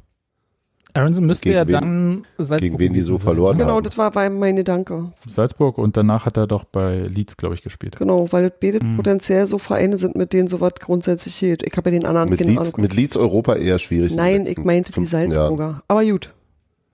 Aronson 0.93 1.25
müsste 1.25 1.43
Gegen 1.49 1.56
ja 1.56 1.67
wen- 1.67 1.73
dann 1.73 2.25
Salzburg 2.38 2.62
gegen 2.62 2.80
wen 2.80 2.93
die 2.93 3.02
so 3.02 3.17
verloren? 3.19 3.58
Genau, 3.60 3.75
haben. 3.75 3.84
das 3.84 3.97
war 3.97 4.10
bei 4.10 4.30
mein 4.30 4.56
Gedanke. 4.56 5.12
Salzburg 5.28 5.78
und 5.78 5.95
danach 5.95 6.25
hat 6.25 6.36
er 6.36 6.47
doch 6.47 6.63
bei 6.63 7.02
Leeds, 7.02 7.38
glaube 7.38 7.54
ich, 7.56 7.62
gespielt. 7.62 7.95
Genau, 7.97 8.32
weil 8.32 8.49
das 8.49 8.60
beide 8.60 8.80
Hm. 8.80 8.95
potenziell 8.97 9.45
so 9.45 9.60
Vereine 9.60 9.97
sind, 9.99 10.15
mit 10.15 10.34
denen 10.34 10.47
sowas 10.47 10.73
grundsätzlich 10.80 11.39
geht. 11.39 11.62
Ich 11.63 11.78
habe 11.78 11.91
ja 11.91 11.99
den 11.99 12.06
anderen 12.08 12.30
Mit 12.30 12.39
Leeds, 12.39 12.60
Ahnung. 12.60 12.73
mit 12.82 12.95
Leeds 12.95 13.15
Europa 13.17 13.56
eher 13.56 13.78
schwierig. 13.78 14.15
Nein, 14.15 14.45
ich 14.47 14.58
meinte 14.58 14.89
die 14.91 14.95
15 14.95 15.19
Jahren. 15.19 15.32
Salzburger. 15.32 15.84
Aber 15.88 16.04
gut. 16.04 16.34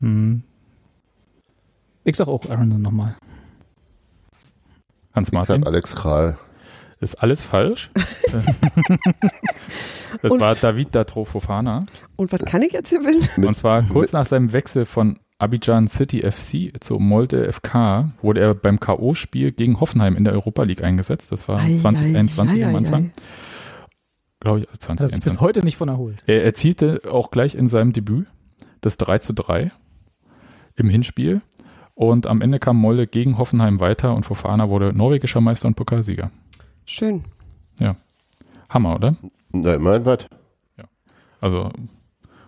Mhm. 0.01 0.43
Ich 2.03 2.17
sag 2.17 2.27
auch 2.27 2.47
Aronson 2.49 2.81
nochmal. 2.81 3.15
Hans 5.13 5.29
Ich 5.29 5.39
sag 5.39 5.47
Martin. 5.49 5.63
Alex 5.65 5.95
Kral. 5.95 6.37
Ist 7.05 7.21
alles 7.21 7.43
falsch. 7.43 7.91
das 10.23 10.31
Und- 10.31 10.39
war 10.39 10.55
David 10.55 10.95
Datrofofana. 10.95 11.85
Und 12.15 12.31
was 12.31 12.39
kann 12.45 12.63
ich 12.63 12.71
jetzt 12.73 12.89
gewinnen? 12.89 13.21
Mit- 13.37 13.45
Und 13.45 13.53
zwar 13.53 13.83
kurz 13.83 14.11
nach 14.11 14.25
seinem 14.25 14.53
Wechsel 14.53 14.85
von 14.85 15.19
Abidjan 15.37 15.87
City 15.87 16.21
FC 16.21 16.73
zu 16.83 16.95
Molde 16.97 17.51
FK 17.53 18.09
wurde 18.23 18.41
er 18.41 18.55
beim 18.55 18.79
K.O.-Spiel 18.79 19.51
gegen 19.51 19.79
Hoffenheim 19.79 20.15
in 20.15 20.23
der 20.23 20.33
Europa 20.33 20.63
League 20.63 20.83
eingesetzt. 20.83 21.31
Das 21.31 21.47
war 21.47 21.59
Ei, 21.61 21.77
2021 21.77 22.63
ei, 22.63 22.67
am 22.67 22.75
Anfang. 22.75 23.11
Glaube 24.39 24.59
ich, 24.61 24.65
Das 24.65 24.73
ist 24.73 24.81
2021. 24.83 25.31
bis 25.33 25.41
heute 25.41 25.63
nicht 25.63 25.77
von 25.77 25.89
erholt. 25.89 26.23
Er 26.25 26.43
erzielte 26.43 27.01
auch 27.11 27.29
gleich 27.29 27.53
in 27.53 27.67
seinem 27.67 27.93
Debüt 27.93 28.25
das 28.81 28.97
3 28.97 29.19
zu 29.19 29.33
3 29.33 29.71
im 30.75 30.89
Hinspiel. 30.89 31.41
Und 31.93 32.25
am 32.25 32.41
Ende 32.41 32.57
kam 32.59 32.77
Molde 32.77 33.05
gegen 33.05 33.37
Hoffenheim 33.37 33.79
weiter 33.79 34.15
und 34.15 34.25
Fofana 34.25 34.69
wurde 34.69 34.91
norwegischer 34.91 35.39
Meister 35.39 35.67
und 35.67 35.75
Pokalsieger. 35.75 36.31
Schön. 36.85 37.23
Hammer, 38.69 38.95
oder? 38.95 39.15
Na, 39.51 39.75
immerhin 39.75 40.05
was. 40.05 40.27
Also 41.39 41.71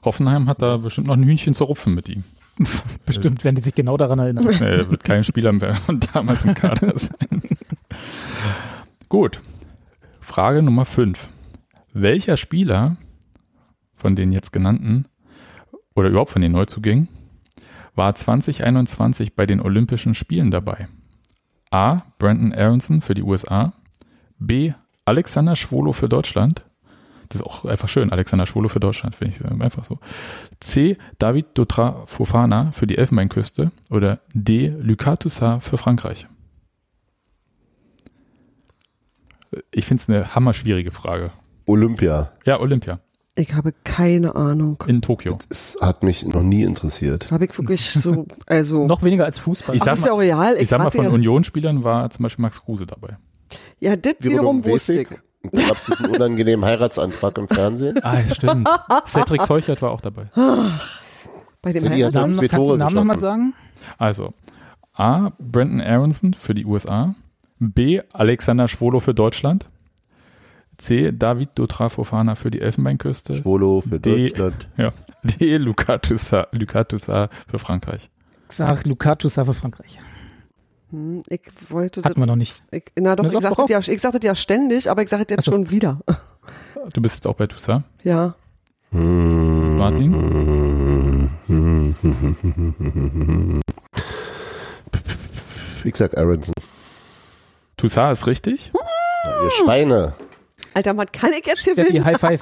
Hoffenheim 0.04 0.48
hat 0.50 0.62
da 0.62 0.78
bestimmt 0.78 1.08
noch 1.08 1.16
ein 1.16 1.24
Hühnchen 1.24 1.54
zu 1.54 1.66
rupfen 1.66 1.94
mit 1.94 2.10
ihm. 2.10 2.24
Bestimmt 3.06 3.44
werden 3.44 3.56
die 3.56 3.62
sich 3.62 3.76
genau 3.76 3.98
daran 3.98 4.18
erinnern. 4.18 4.46
Er 4.62 4.90
wird 4.90 5.04
kein 5.04 5.24
Spieler 5.24 5.54
mehr 5.54 5.76
von 5.76 6.00
damals 6.00 6.44
im 6.44 6.56
Kader 6.56 6.92
sein. 6.98 7.42
Gut. 9.10 9.40
Frage 10.20 10.64
Nummer 10.64 10.86
5. 10.86 11.28
Welcher 11.94 12.36
Spieler 12.36 12.98
von 13.96 14.16
den 14.16 14.32
jetzt 14.32 14.52
genannten 14.52 15.06
oder 15.96 16.10
überhaupt 16.10 16.32
von 16.32 16.42
den 16.42 16.52
Neuzugängen 16.52 17.10
war 17.96 18.16
2021 18.16 19.36
bei 19.36 19.46
den 19.46 19.62
Olympischen 19.62 20.16
Spielen 20.16 20.50
dabei? 20.50 20.88
A. 21.70 22.02
Brandon 22.18 22.54
Aronson 22.54 23.02
für 23.02 23.14
die 23.14 23.24
USA. 23.24 23.74
B. 24.40 24.74
Alexander 25.06 25.56
Schwolo 25.56 25.94
für 25.94 26.10
Deutschland. 26.10 26.66
Das 27.30 27.42
ist 27.42 27.48
auch 27.48 27.66
einfach 27.66 27.90
schön, 27.90 28.12
Alexander 28.12 28.46
Schwolo 28.46 28.70
für 28.70 28.80
Deutschland, 28.80 29.16
finde 29.16 29.34
ich 29.36 29.46
einfach 29.62 29.84
so. 29.84 30.00
C. 30.62 30.98
David 31.20 31.48
Dotra 31.58 32.06
Fofana 32.06 32.72
für 32.72 32.88
die 32.88 32.98
Elfenbeinküste 32.98 33.72
oder 33.90 34.20
D. 34.34 34.68
Lucas 34.80 35.20
Toussaint 35.20 35.62
für 35.64 35.78
Frankreich? 35.78 36.28
Ich 39.72 39.86
finde 39.86 40.02
es 40.04 40.10
eine 40.10 40.36
hammerschwierige 40.36 40.92
Frage. 40.92 41.32
Olympia. 41.66 42.32
Ja, 42.46 42.60
Olympia 42.60 43.00
Ich 43.36 43.54
habe 43.54 43.74
keine 43.84 44.36
Ahnung. 44.36 44.82
in 44.88 45.02
Tokio. 45.02 45.38
Das 45.50 45.78
hat 45.82 46.04
mich 46.04 46.26
noch 46.26 46.44
nie 46.44 46.64
interessiert. 46.64 47.30
Habe 47.32 47.46
ich 47.46 47.58
wirklich 47.58 47.82
so, 47.92 48.26
also. 48.46 48.86
Noch 48.88 49.04
weniger 49.04 49.26
als 49.26 49.38
Fußball. 49.38 49.76
Ich 49.76 49.82
Ach, 49.82 49.86
sag 49.88 49.94
ist 49.96 50.06
ja 50.06 50.12
mal- 50.12 50.16
auch 50.16 50.20
real. 50.20 50.56
Ich 50.60 50.70
sag 50.70 50.80
mal, 50.80 50.92
von 50.92 51.04
ja, 51.06 51.12
Union-Spielern 51.12 51.84
war 51.84 52.10
zum 52.10 52.24
Beispiel 52.24 52.42
Max 52.44 52.62
Kruse 52.64 52.86
dabei. 52.86 53.18
Ja, 53.80 53.96
das 53.96 54.16
wiederum 54.20 54.64
wusste 54.66 55.02
ich. 55.02 55.08
Und 55.44 55.56
Da 55.56 55.68
gab 55.68 55.78
es 55.78 55.92
einen 55.92 56.16
unangenehmen 56.16 56.66
Heiratsantrag 56.66 57.38
im 57.38 57.48
Fernsehen. 57.48 58.00
Ah, 58.04 58.20
ja, 58.20 58.36
stimmt. 58.36 58.68
Cedric 59.06 59.46
Teuchert 59.46 59.82
war 59.82 59.92
auch 59.92 60.02
dabei. 60.02 60.26
Bei 61.62 61.72
dem 61.72 61.82
Sind 61.84 61.96
die 61.96 62.04
Heirat- 62.04 62.14
ja- 62.14 62.22
Namen, 62.22 62.32
zwei 62.34 62.48
kannst 62.48 62.66
du 62.68 62.72
den 62.72 62.80
Namen 62.80 62.96
nochmal 62.96 63.20
sagen? 63.20 63.54
Also, 63.98 64.34
A. 64.94 65.32
Brandon 65.40 65.82
Aronson 65.82 66.34
für 66.34 66.54
die 66.54 66.66
USA. 66.66 67.16
B. 67.60 68.02
Alexander 68.14 68.68
Schwolo 68.68 69.00
für 69.00 69.14
Deutschland. 69.14 69.70
C. 70.78 71.12
David 71.12 71.50
Dotra 71.56 71.90
Fofana 71.90 72.36
für 72.36 72.52
die 72.52 72.62
Elfenbeinküste. 72.62 73.44
Volo 73.46 73.82
für 73.82 74.00
Die- 74.00 74.28
Deutschland. 74.30 74.68
Ja. 74.78 74.92
D. 75.24 75.58
Lucas 75.58 76.00
Toussaint 76.02 76.48
für 77.50 77.60
Frankreich. 77.60 78.10
Ich 78.50 78.56
sag 78.56 78.86
Lukaku 78.86 79.28
für 79.30 79.54
Frankreich. 79.54 80.00
Hm, 80.92 81.24
ich 81.28 81.42
wollte 81.70 82.02
das, 82.02 82.10
Hatten 82.10 82.22
wir 82.22 82.26
noch 82.28 82.36
nicht. 82.36 82.64
ich, 82.72 82.84
na 82.98 83.16
doch, 83.16 83.24
Na, 83.24 83.30
ich 83.30 83.34
sag 83.34 83.42
sage 83.42 83.56
doch 83.56 83.66
das 83.68 83.88
ja, 83.88 83.94
ich 83.94 84.02
sag 84.02 84.12
das 84.14 84.24
ja 84.24 84.36
ständig, 84.36 84.90
aber 84.90 85.02
ich 85.04 85.10
sage 85.10 85.26
das 85.26 85.36
jetzt 85.36 85.46
so. 85.46 85.52
schon 85.52 85.70
wieder. 85.70 86.00
Du 86.94 87.02
bist 87.02 87.16
jetzt 87.16 87.28
auch 87.28 87.34
bei 87.34 87.48
Toussaint. 87.48 87.84
Ja. 88.04 88.36
Martin? 88.92 90.14
Ich 95.84 95.96
sag 95.96 96.18
Aronson. 96.18 96.54
Toussaint 97.78 98.18
ist 98.18 98.28
richtig. 98.28 98.72
Ja, 98.74 99.44
ihr 99.44 99.52
Schweine. 99.52 100.14
Alter, 100.74 100.94
man 100.94 101.08
kann 101.08 101.32
ich 101.34 101.46
jetzt 101.46 101.62
Steffi, 101.62 101.82
gewinnen. 101.82 102.06
High 102.06 102.18
Five. 102.20 102.42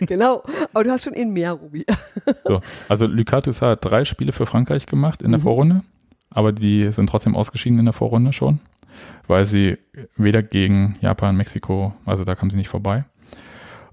genau. 0.00 0.42
Aber 0.72 0.84
du 0.84 0.90
hast 0.90 1.04
schon 1.04 1.14
einen 1.14 1.32
mehr, 1.32 1.52
Ruby. 1.52 1.84
So, 2.44 2.60
also 2.88 3.06
Lucas 3.06 3.44
Toussaint 3.44 3.72
hat 3.72 3.84
drei 3.84 4.04
Spiele 4.04 4.32
für 4.32 4.46
Frankreich 4.46 4.86
gemacht 4.86 5.22
in 5.22 5.30
der 5.30 5.40
Vorrunde, 5.40 5.82
aber 6.34 6.52
die 6.52 6.90
sind 6.92 7.08
trotzdem 7.08 7.36
ausgeschieden 7.36 7.78
in 7.78 7.84
der 7.86 7.92
Vorrunde 7.94 8.32
schon, 8.32 8.60
weil 9.26 9.46
sie 9.46 9.78
weder 10.16 10.42
gegen 10.42 10.96
Japan, 11.00 11.36
Mexiko, 11.36 11.92
also 12.04 12.24
da 12.24 12.34
kam 12.34 12.50
sie 12.50 12.56
nicht 12.56 12.68
vorbei. 12.68 13.04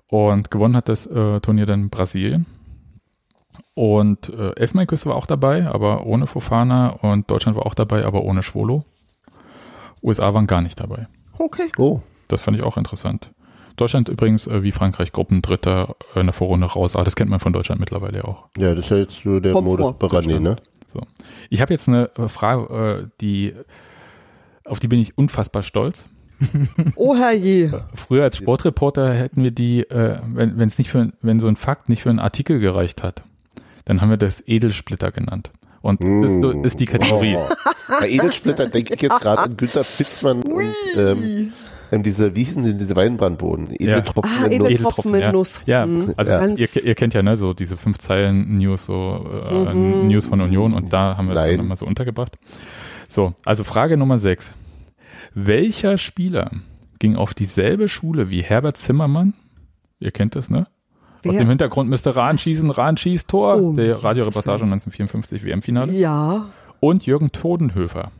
Und 0.08 0.50
gewonnen 0.52 0.76
hat 0.76 0.90
das 0.90 1.06
äh, 1.06 1.40
Turnier 1.40 1.66
dann 1.66 1.90
Brasilien. 1.90 2.46
Und 3.76 4.30
äh, 4.30 4.56
Elfenbeinküste 4.56 5.10
war 5.10 5.16
auch 5.16 5.26
dabei, 5.28 5.68
aber 5.68 6.06
ohne 6.06 6.28
Fofana 6.28 6.90
und 6.90 7.30
Deutschland 7.32 7.56
war 7.58 7.66
auch 7.66 7.76
dabei, 7.76 8.04
aber 8.06 8.24
ohne 8.24 8.44
Schwolo. 8.44 8.84
USA 10.02 10.34
waren 10.34 10.48
gar 10.48 10.62
nicht 10.62 10.80
dabei. 10.80 11.08
Okay. 11.38 11.72
Oh, 11.78 12.02
Das 12.28 12.42
fand 12.42 12.58
ich 12.58 12.64
auch 12.64 12.78
interessant. 12.78 13.32
Deutschland 13.78 14.10
übrigens 14.10 14.48
äh, 14.48 14.64
wie 14.64 14.72
Frankreich 14.74 15.12
Gruppendritter 15.14 15.96
in 16.16 16.26
der 16.26 16.34
Vorrunde 16.34 16.68
raus, 16.68 16.96
aber 16.96 17.06
das 17.06 17.16
kennt 17.16 17.30
man 17.30 17.40
von 17.40 17.54
Deutschland 17.54 17.80
mittlerweile 17.80 18.26
auch. 18.26 18.48
ja, 18.58 18.76
das 18.76 18.86
ist 18.86 18.92
ja 18.92 18.98
jetzt 18.98 19.24
so 19.24 19.40
der 19.40 19.54
Kommt 19.54 19.68
Modus. 19.68 19.94
Barani, 19.98 20.40
ne? 20.40 20.58
So. 20.90 21.02
Ich 21.50 21.62
habe 21.62 21.74
jetzt 21.74 21.88
eine 21.88 22.10
äh, 22.18 22.28
Frage, 22.28 23.04
äh, 23.04 23.08
die 23.22 23.54
auf 24.66 24.80
die 24.80 24.88
bin 24.88 25.00
ich 25.00 25.18
unfassbar 25.18 25.64
stolz. 25.64 26.08
Oh 26.96 27.16
herrje. 27.18 27.86
Früher 27.94 28.24
als 28.24 28.38
Sportreporter 28.38 29.14
hätten 29.14 29.44
wir 29.44 29.52
die, 29.52 29.82
äh, 29.82 30.20
wenn 30.24 30.60
es 30.62 30.78
nicht 30.78 30.90
für, 30.90 31.12
wenn 31.22 31.40
so 31.42 31.48
ein 31.48 31.58
Fakt 31.58 31.90
nicht 31.90 32.04
für 32.04 32.10
einen 32.10 32.20
Artikel 32.20 32.60
gereicht 32.60 33.04
hat, 33.04 33.24
dann 33.84 34.00
haben 34.00 34.10
wir 34.10 34.18
das 34.18 34.42
Edelsplitter 34.48 35.12
genannt. 35.12 35.52
Und 35.82 36.02
das 36.02 36.66
ist 36.66 36.80
die 36.80 36.86
Kategorie. 36.86 37.36
Oh. 37.38 37.50
Bei 37.88 38.10
Edelsplitter 38.10 38.68
denke 38.68 38.94
ich 38.94 39.02
jetzt 39.02 39.20
gerade 39.22 39.42
an 39.42 39.58
Günther 39.58 39.84
Fitzmann 39.84 40.44
und 40.44 40.74
ähm, 40.98 41.52
ähm, 41.92 42.04
diese, 42.04 42.36
wie 42.36 42.44
hießen 42.44 42.64
denn 42.64 42.78
diese 42.78 42.96
Weinbrandboden? 42.96 43.70
Edeltropfen 43.72 44.32
Ah, 44.44 44.46
in 44.46 44.52
Edel- 44.62 44.72
Nuss. 44.82 44.94
Tropfen 44.94 45.12
mit 45.12 45.22
ja. 45.22 45.32
Nuss. 45.32 45.62
Ja, 45.66 45.86
Mhm. 45.86 46.14
also 46.18 46.32
Ja. 46.32 46.46
Ihr, 46.48 46.84
ihr 46.86 46.96
kennt 46.96 47.14
ja 47.14 47.24
ne, 47.24 47.36
so 47.38 47.54
diese 47.54 47.78
fünf 47.78 47.98
Zeilen 48.00 48.58
News, 48.58 48.86
so 48.86 49.26
äh, 49.50 49.74
News 49.74 50.26
von 50.26 50.42
Union 50.42 50.74
und 50.74 50.92
da 50.94 51.18
haben 51.18 51.28
wir 51.28 51.36
das 51.36 51.48
Nein. 51.48 51.58
dann 51.58 51.68
mal 51.68 51.76
so 51.76 51.86
untergebracht. 51.86 52.38
So, 53.08 53.34
also 53.46 53.64
Frage 53.64 53.98
Nummer 53.98 54.20
sechs. 54.20 54.54
Welcher 55.34 55.98
Spieler 55.98 56.52
ging 57.00 57.16
auf 57.16 57.34
dieselbe 57.34 57.88
Schule 57.88 58.30
wie 58.30 58.42
Herbert 58.42 58.78
Zimmermann? 58.78 59.34
Ihr 60.00 60.12
kennt 60.12 60.36
das, 60.36 60.50
ne? 60.50 60.68
Aus 61.26 61.34
Wer? 61.34 61.40
dem 61.44 61.50
Hintergrund 61.50 61.90
müsste 61.90 62.16
Rahn 62.16 62.38
schießen, 62.38 62.70
Rahn 62.72 62.96
schießt 62.96 63.28
Tor, 63.28 63.58
Oh, 63.58 63.74
der 63.74 64.02
Radioreportage 64.04 64.64
1954 64.64 65.44
WM-Finale. 65.44 65.92
Ja. 65.92 66.46
Und 66.80 67.06
Jürgen 67.06 67.32
Todenhöfer. 67.34 68.12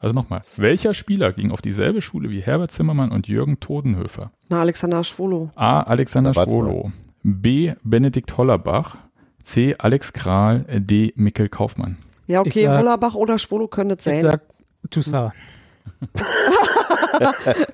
Also 0.00 0.14
nochmal, 0.14 0.42
welcher 0.56 0.94
Spieler 0.94 1.32
ging 1.32 1.50
auf 1.50 1.60
dieselbe 1.60 2.00
Schule 2.00 2.30
wie 2.30 2.40
Herbert 2.40 2.70
Zimmermann 2.70 3.10
und 3.10 3.26
Jürgen 3.28 3.58
Todenhöfer? 3.60 4.30
Na, 4.48 4.60
Alexander 4.60 5.02
Schwolo. 5.04 5.50
A. 5.56 5.80
Alexander 5.80 6.32
Schwolo. 6.34 6.92
B. 7.22 7.74
Benedikt 7.82 8.36
Hollerbach. 8.36 8.96
C. 9.42 9.74
Alex 9.78 10.12
Kral. 10.12 10.64
D. 10.68 11.12
Mikkel 11.16 11.48
Kaufmann. 11.48 11.96
Ja, 12.28 12.40
okay, 12.40 12.64
sag- 12.66 12.78
Hollerbach 12.78 13.14
oder 13.14 13.38
Schwolo 13.38 13.66
können 13.68 13.90
es 13.90 13.98
Ich 13.98 14.04
sein. 14.04 14.22
sag 14.22 14.42
Toussaint. 14.90 15.32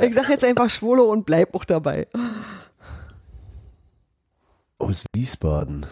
Ich 0.01 0.15
sag 0.15 0.29
jetzt 0.31 0.45
einfach 0.45 0.71
Schwolo 0.71 1.05
und 1.05 1.27
bleib 1.27 1.55
auch 1.55 1.65
dabei. 1.65 2.07
Aus 4.79 5.05
Wiesbaden. 5.15 5.85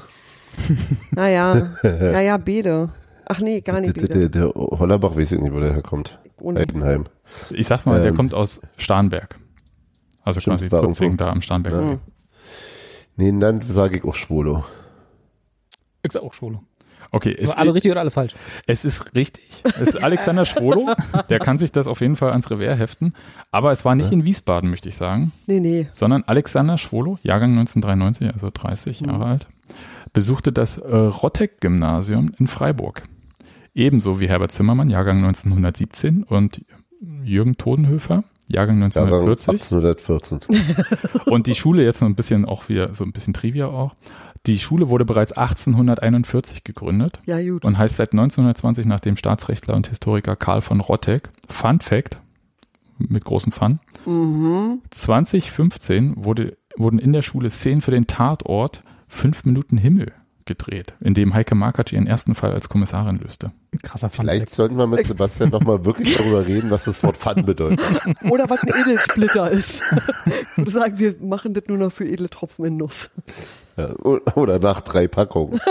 Naja, 1.10 1.70
naja, 1.82 2.36
Bede. 2.38 2.90
Ach 3.28 3.40
nee, 3.40 3.60
gar 3.60 3.80
nicht 3.80 3.96
Der, 3.96 4.08
der, 4.08 4.14
Bede. 4.14 4.30
der 4.30 4.48
Hollerbach 4.54 5.16
weiß 5.16 5.32
ich 5.32 5.40
nicht, 5.40 5.52
wo 5.52 5.60
der 5.60 5.72
herkommt. 5.72 6.18
Und 6.42 6.58
Heidenheim. 6.58 7.04
Ich 7.50 7.66
sag's 7.66 7.86
mal, 7.86 8.00
der 8.00 8.10
Ähm. 8.10 8.16
kommt 8.16 8.34
aus 8.34 8.60
Starnberg. 8.76 9.38
Also 10.22 10.40
Stimmt, 10.40 10.58
quasi 10.58 10.70
war 10.72 10.82
Tutzing 10.82 11.16
da 11.16 11.30
am 11.30 11.40
Starnberg. 11.40 11.82
Mhm. 11.84 11.98
Nee, 13.16 13.32
dann 13.40 13.60
sage 13.62 13.98
ich 13.98 14.04
auch 14.04 14.14
Schwolo. 14.14 14.64
Ich 16.02 16.12
sag 16.12 16.22
auch 16.22 16.34
Schwolo. 16.34 16.62
Okay, 17.14 17.36
es, 17.38 17.50
alle 17.50 17.74
richtig 17.74 17.90
oder 17.90 18.00
alle 18.00 18.10
falsch? 18.10 18.32
es 18.66 18.86
ist 18.86 19.14
richtig. 19.14 19.62
Es 19.64 19.88
ist 19.88 20.02
Alexander 20.02 20.46
Schwolo. 20.46 20.88
Der 21.28 21.38
kann 21.40 21.58
sich 21.58 21.70
das 21.70 21.86
auf 21.86 22.00
jeden 22.00 22.16
Fall 22.16 22.30
ans 22.30 22.50
Revers 22.50 22.78
heften. 22.78 23.12
Aber 23.50 23.70
es 23.70 23.84
war 23.84 23.94
nicht 23.94 24.12
in 24.12 24.24
Wiesbaden, 24.24 24.70
möchte 24.70 24.88
ich 24.88 24.96
sagen. 24.96 25.30
nee, 25.46 25.60
nee. 25.60 25.88
sondern 25.92 26.22
Alexander 26.26 26.78
Schwolo, 26.78 27.18
Jahrgang 27.22 27.50
1993, 27.58 28.32
also 28.32 28.50
30 28.52 29.02
Mhm. 29.02 29.08
Jahre 29.10 29.24
alt, 29.26 29.46
besuchte 30.14 30.52
das 30.52 30.78
äh, 30.78 30.96
Rotteck-Gymnasium 30.96 32.32
in 32.38 32.46
Freiburg. 32.46 33.02
Ebenso 33.74 34.20
wie 34.20 34.28
Herbert 34.28 34.52
Zimmermann, 34.52 34.90
Jahrgang 34.90 35.18
1917 35.24 36.24
und 36.24 36.62
Jürgen 37.24 37.56
Todenhöfer, 37.56 38.24
Jahrgang 38.48 38.80
Jahrgang 38.80 38.82
1940. 38.84 39.48
1814. 39.54 40.40
Und 41.26 41.46
die 41.46 41.54
Schule, 41.54 41.82
jetzt 41.82 41.98
so 42.00 42.06
ein 42.06 42.14
bisschen 42.14 42.44
auch 42.44 42.68
wieder, 42.68 42.92
so 42.94 43.04
ein 43.04 43.12
bisschen 43.12 43.32
Trivia 43.32 43.66
auch. 43.66 43.94
Die 44.46 44.58
Schule 44.58 44.90
wurde 44.90 45.04
bereits 45.04 45.32
1841 45.32 46.64
gegründet 46.64 47.20
Ja, 47.26 47.40
gut. 47.40 47.64
und 47.64 47.78
heißt 47.78 47.96
seit 47.96 48.12
1920 48.12 48.86
nach 48.86 49.00
dem 49.00 49.16
Staatsrechtler 49.16 49.74
und 49.76 49.86
Historiker 49.88 50.36
Karl 50.36 50.60
von 50.60 50.80
Rotteck. 50.80 51.30
Fun 51.48 51.80
Fact, 51.80 52.20
mit 52.98 53.24
großem 53.24 53.52
Fun, 53.52 53.78
Mhm. 54.04 54.80
2015 54.90 56.24
wurde, 56.24 56.56
wurden 56.76 56.98
in 56.98 57.12
der 57.12 57.22
Schule 57.22 57.50
Szenen 57.50 57.80
für 57.80 57.92
den 57.92 58.06
Tatort 58.06 58.82
Fünf 59.08 59.44
Minuten 59.44 59.76
Himmel 59.78 60.12
gedreht, 60.58 60.94
in 61.00 61.14
dem 61.14 61.34
Heike 61.34 61.54
Markatsch 61.54 61.92
ihren 61.92 62.06
ersten 62.06 62.34
Fall 62.34 62.52
als 62.52 62.68
Kommissarin 62.68 63.18
löste. 63.18 63.52
Krasser 63.82 64.10
Fun. 64.10 64.24
Vielleicht 64.24 64.50
sollten 64.50 64.76
wir 64.76 64.86
mit 64.86 65.06
Sebastian 65.06 65.50
nochmal 65.50 65.84
wirklich 65.84 66.16
darüber 66.16 66.46
reden, 66.46 66.70
was 66.70 66.84
das 66.84 67.02
Wort 67.02 67.16
Fun 67.16 67.44
bedeutet. 67.46 67.80
Oder 68.30 68.48
was 68.50 68.62
ein 68.62 68.68
Edelsplitter 68.68 69.50
ist. 69.50 69.82
Ich 70.52 70.58
würde 70.58 70.70
sagen, 70.70 70.98
wir 70.98 71.14
machen 71.20 71.54
das 71.54 71.64
nur 71.68 71.78
noch 71.78 71.90
für 71.90 72.04
edle 72.04 72.28
Tropfen 72.30 72.66
in 72.66 72.76
Nuss. 72.76 73.10
Ja, 73.76 73.94
Oder 73.96 74.58
nach 74.58 74.82
drei 74.82 75.08
Packungen. 75.08 75.60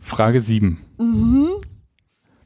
Frage 0.00 0.40
7. 0.40 0.78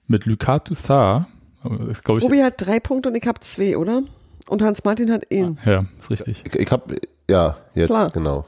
Mit 0.06 0.26
Lucas 0.26 0.64
Toussaint, 0.64 1.26
das 1.62 2.02
glaube 2.02 2.18
ich, 2.18 2.24
Robi 2.24 2.40
hat 2.40 2.54
drei 2.58 2.80
Punkte 2.80 3.08
und 3.08 3.14
ich 3.14 3.26
habe 3.26 3.40
zwei, 3.40 3.76
oder? 3.76 4.02
Und 4.48 4.62
Hans-Martin 4.62 5.10
hat 5.12 5.30
ihn. 5.30 5.58
ja, 5.64 5.86
ist 5.98 6.10
richtig. 6.10 6.44
Ich, 6.46 6.54
ich 6.54 6.70
habe, 6.70 6.96
ja, 7.32 7.56
jetzt, 7.74 7.88
Klar. 7.88 8.10
genau. 8.10 8.46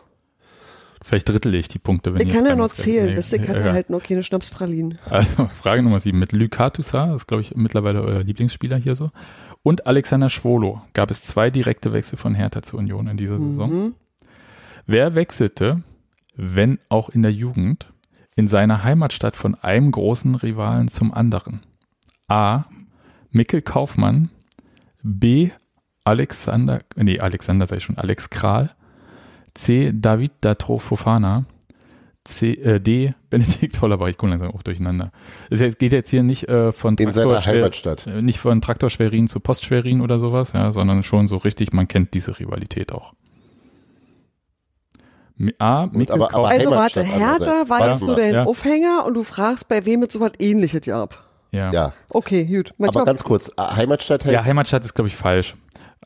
Vielleicht 1.02 1.28
drittel 1.28 1.54
ich 1.54 1.68
die 1.68 1.78
Punkte, 1.78 2.14
wenn 2.14 2.26
Ich 2.26 2.32
kann 2.32 2.46
ja 2.46 2.56
noch 2.56 2.72
zählen. 2.72 3.08
Nee, 3.08 3.14
Das 3.14 3.30
ich 3.32 3.42
hatte 3.42 3.60
egal. 3.60 3.72
halt 3.74 3.90
noch 3.90 4.02
keine 4.02 4.22
Schnapspralinen. 4.22 4.98
Also 5.10 5.48
Frage 5.62 5.82
Nummer 5.82 6.00
7. 6.00 6.18
Mit 6.18 6.30
Toussaint, 6.30 7.12
das 7.12 7.22
ist 7.22 7.26
glaube 7.26 7.42
ich 7.42 7.54
mittlerweile 7.56 8.02
euer 8.02 8.22
Lieblingsspieler 8.22 8.78
hier 8.78 8.96
so, 8.96 9.10
und 9.62 9.86
Alexander 9.86 10.30
Schwolo 10.30 10.82
gab 10.92 11.10
es 11.10 11.22
zwei 11.22 11.50
direkte 11.50 11.92
Wechsel 11.92 12.18
von 12.18 12.34
Hertha 12.34 12.62
zur 12.62 12.78
Union 12.78 13.06
in 13.06 13.16
dieser 13.16 13.38
Saison. 13.38 13.70
Mhm. 13.70 13.94
Wer 14.86 15.14
wechselte, 15.14 15.82
wenn 16.36 16.78
auch 16.88 17.08
in 17.08 17.22
der 17.22 17.32
Jugend, 17.32 17.86
in 18.36 18.46
seiner 18.48 18.82
Heimatstadt 18.84 19.36
von 19.36 19.54
einem 19.54 19.90
großen 19.90 20.34
Rivalen 20.34 20.88
zum 20.88 21.12
anderen? 21.12 21.60
A. 22.28 22.64
Mikkel 23.30 23.62
Kaufmann, 23.62 24.30
B. 25.02 25.50
Alexander, 26.04 26.80
nee, 26.96 27.18
Alexander 27.18 27.66
sei 27.66 27.80
schon, 27.80 27.96
Alex 27.96 28.30
Kral, 28.30 28.70
C. 29.54 29.92
David 29.94 30.32
Datro 30.42 30.78
Fofana, 30.78 31.44
C, 32.24 32.52
äh, 32.54 32.80
D. 32.80 33.14
Benedikt 33.30 33.80
Hollerbach, 33.80 34.08
ich 34.08 34.16
komme 34.18 34.30
langsam 34.32 34.50
auch 34.52 34.62
durcheinander. 34.62 35.12
Es 35.50 35.60
geht 35.78 35.92
jetzt 35.92 36.10
hier 36.10 36.22
nicht 36.22 36.48
äh, 36.48 36.72
von 36.72 36.96
In 36.96 37.10
seiner 37.12 37.44
Heimatstadt. 37.44 38.06
äh, 38.06 38.22
nicht 38.22 38.38
von 38.38 38.60
Traktor 38.60 38.90
Schwerin 38.90 39.28
zu 39.28 39.40
Post 39.40 39.64
Schwerin 39.64 40.00
oder 40.00 40.18
sowas, 40.20 40.52
ja, 40.52 40.70
sondern 40.72 41.02
schon 41.02 41.26
so 41.26 41.36
richtig, 41.38 41.72
man 41.72 41.88
kennt 41.88 42.14
diese 42.14 42.38
Rivalität 42.38 42.92
auch. 42.92 43.12
A. 45.58 45.86
Mikkel 45.90 46.14
aber- 46.14 46.32
aber. 46.34 46.48
Also 46.48 46.70
warte, 46.70 47.02
Hertha 47.02 47.64
war 47.68 47.90
jetzt 47.90 48.02
nur 48.02 48.14
dein 48.14 48.34
ja. 48.34 48.44
Aufhänger 48.44 49.04
und 49.04 49.14
du 49.14 49.24
fragst, 49.24 49.68
bei 49.68 49.84
wem 49.84 50.00
mit 50.00 50.12
so 50.12 50.20
was 50.20 50.32
ähnliches 50.38 50.86
ja. 50.86 51.08
Ja, 51.50 51.92
Okay, 52.08 52.44
gut. 52.46 52.74
aber 52.80 53.04
ganz 53.04 53.22
kurz, 53.22 53.48
äh, 53.48 53.62
Heimatstadt 53.62 54.24
heißt, 54.24 54.32
ja, 54.32 54.44
Heimatstadt 54.44 54.84
ist, 54.84 54.94
glaube 54.94 55.08
ich, 55.08 55.16
falsch. 55.16 55.54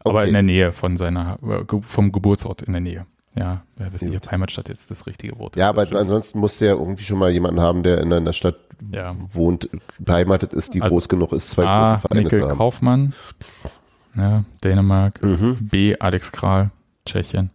Aber 0.05 0.21
Okay. 0.21 0.29
in 0.29 0.33
der 0.35 0.43
Nähe 0.43 0.73
von 0.73 0.97
seiner, 0.97 1.39
äh, 1.43 1.65
vom 1.83 2.13
Geburtsort 2.13 2.63
in 2.63 2.73
der 2.73 2.81
Nähe. 2.83 3.07
Ja, 3.35 3.63
wir 3.77 3.93
wissen 3.93 4.09
nicht, 4.09 4.17
ob 4.25 4.31
Heimatstadt 4.33 4.69
jetzt 4.69 4.91
das 4.91 5.07
richtige 5.07 5.39
Wort 5.39 5.55
ist. 5.55 5.61
ja, 5.61 5.69
aber 5.69 5.83
ansonsten 5.83 6.41
musst 6.41 6.61
du 6.61 6.65
ja 6.67 6.73
irgendwie 6.73 7.05
schon 7.05 7.19
mal 7.19 7.31
jemanden 7.31 7.61
haben, 7.61 7.83
der 7.85 8.01
in 8.01 8.13
einer 8.13 8.33
Stadt 8.33 8.57
Ja. 8.91 9.15
wohnt, 9.33 9.69
beheimatet 9.99 10.53
ist, 10.55 10.75
die 10.75 10.83
Also 10.83 10.95
groß 10.95 11.09
genug 11.09 11.33
ist, 11.33 11.51
zwei 11.51 11.65
A. 11.67 11.93
große 11.95 12.01
Vereine 12.09 12.23
Mikkel. 12.23 12.41
Kaufmann, 12.49 13.13
ja, 14.17 14.45
Dänemark. 14.65 15.23
Mhm. 15.23 15.57
B. 15.61 15.97
Alex 15.99 16.33
Kral, 16.33 16.71
Tschechien. 17.07 17.51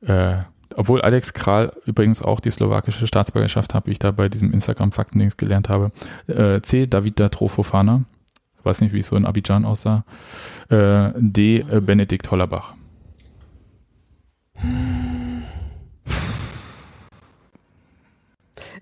Äh, 0.00 0.36
obwohl 0.76 1.00
Alex 1.02 1.32
Kral 1.32 1.72
übrigens 1.86 2.22
auch 2.22 2.38
die 2.38 2.50
slowakische 2.52 3.06
Staatsbürgerschaft 3.08 3.74
hat, 3.74 3.86
wie 3.86 3.92
ich 3.92 3.98
da 3.98 4.12
bei 4.12 4.28
diesem 4.28 4.52
Instagram-Faktendings 4.52 5.36
gelernt 5.36 5.68
habe. 5.68 5.90
Äh, 6.28 6.60
C. 6.62 6.86
Davida 6.86 7.30
Trofofana. 7.30 8.02
Weiß 8.68 8.82
nicht, 8.82 8.92
wie 8.92 8.98
es 8.98 9.08
so 9.08 9.16
in 9.16 9.24
Abidjan 9.24 9.64
aussah. 9.64 10.04
Äh, 10.68 11.12
D. 11.16 11.60
Äh, 11.60 11.80
Benedikt 11.80 12.30
Hollerbach. 12.30 12.74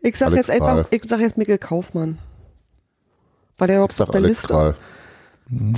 ich 0.03 0.17
sag 0.17 0.27
Alex 0.27 0.49
jetzt 0.49 0.51
einfach, 0.51 0.75
Kral. 0.75 0.87
ich 0.91 1.05
sag 1.05 1.21
jetzt 1.21 1.39
Mikkel 1.39 1.59
Kaufmann. 1.59 2.19
War 3.59 3.69
der 3.69 3.77
überhaupt 3.77 4.01
auf 4.01 4.11
der 4.11 4.17
Alex 4.17 4.29
Liste? 4.29 4.49
Kral. 4.49 4.75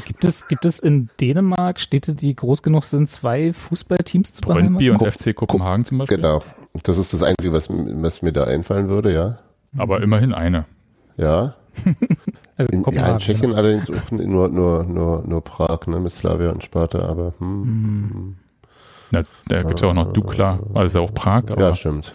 Gibt 0.06 0.24
es, 0.24 0.48
gibt 0.48 0.64
es 0.64 0.78
in 0.78 1.10
Dänemark 1.20 1.78
Städte, 1.78 2.14
die 2.14 2.34
groß 2.34 2.62
genug 2.62 2.84
sind, 2.84 3.10
zwei 3.10 3.52
Fußballteams 3.52 4.32
zu 4.32 4.40
Brøndby 4.40 4.86
beheimaten? 4.86 5.06
und 5.06 5.12
FC 5.12 5.36
Kopenhagen 5.36 5.84
zum 5.84 5.98
Beispiel. 5.98 6.16
Genau. 6.16 6.42
Das 6.82 6.96
ist 6.96 7.12
das 7.12 7.22
Einzige, 7.22 7.52
was, 7.52 7.68
was 7.68 8.22
mir 8.22 8.32
da 8.32 8.44
einfallen 8.44 8.88
würde, 8.88 9.12
ja. 9.12 9.40
Aber 9.76 10.00
immerhin 10.00 10.32
eine. 10.32 10.64
Ja. 11.18 11.56
Also 12.58 12.72
In, 12.72 12.84
ja, 12.90 13.12
in 13.12 13.18
Tschechien 13.18 13.54
allerdings 13.54 13.90
auch 13.90 14.10
nur, 14.10 14.48
nur, 14.48 14.84
nur, 14.84 15.22
nur 15.24 15.44
Prag, 15.44 15.86
ne, 15.86 16.00
mit 16.00 16.12
Slavia 16.12 16.50
und 16.50 16.62
Sparta, 16.64 16.98
aber 17.00 17.32
hm. 17.38 18.36
Ja, 19.12 19.22
da 19.46 19.62
gibt 19.62 19.76
es 19.76 19.80
ja 19.80 19.88
auch 19.88 19.94
noch 19.94 20.12
Dukla, 20.12 20.58
also 20.74 21.00
auch 21.00 21.14
Prag. 21.14 21.44
Aber, 21.50 21.60
ja, 21.60 21.74
stimmt. 21.74 22.12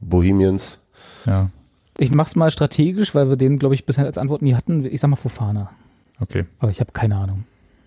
Bohemians. 0.00 0.78
ja, 1.24 1.48
Ich 1.96 2.12
mach's 2.12 2.36
mal 2.36 2.50
strategisch, 2.50 3.14
weil 3.14 3.30
wir 3.30 3.36
den, 3.36 3.58
glaube 3.58 3.74
ich, 3.74 3.86
bisher 3.86 4.04
als 4.04 4.18
Antwort 4.18 4.42
nie 4.42 4.54
hatten. 4.54 4.84
Ich 4.84 5.00
sag 5.00 5.08
mal 5.08 5.16
Fofana. 5.16 5.70
okay. 6.20 6.44
Aber 6.58 6.70
ich 6.70 6.80
habe 6.80 6.92
keine 6.92 7.16
Ahnung. 7.16 7.44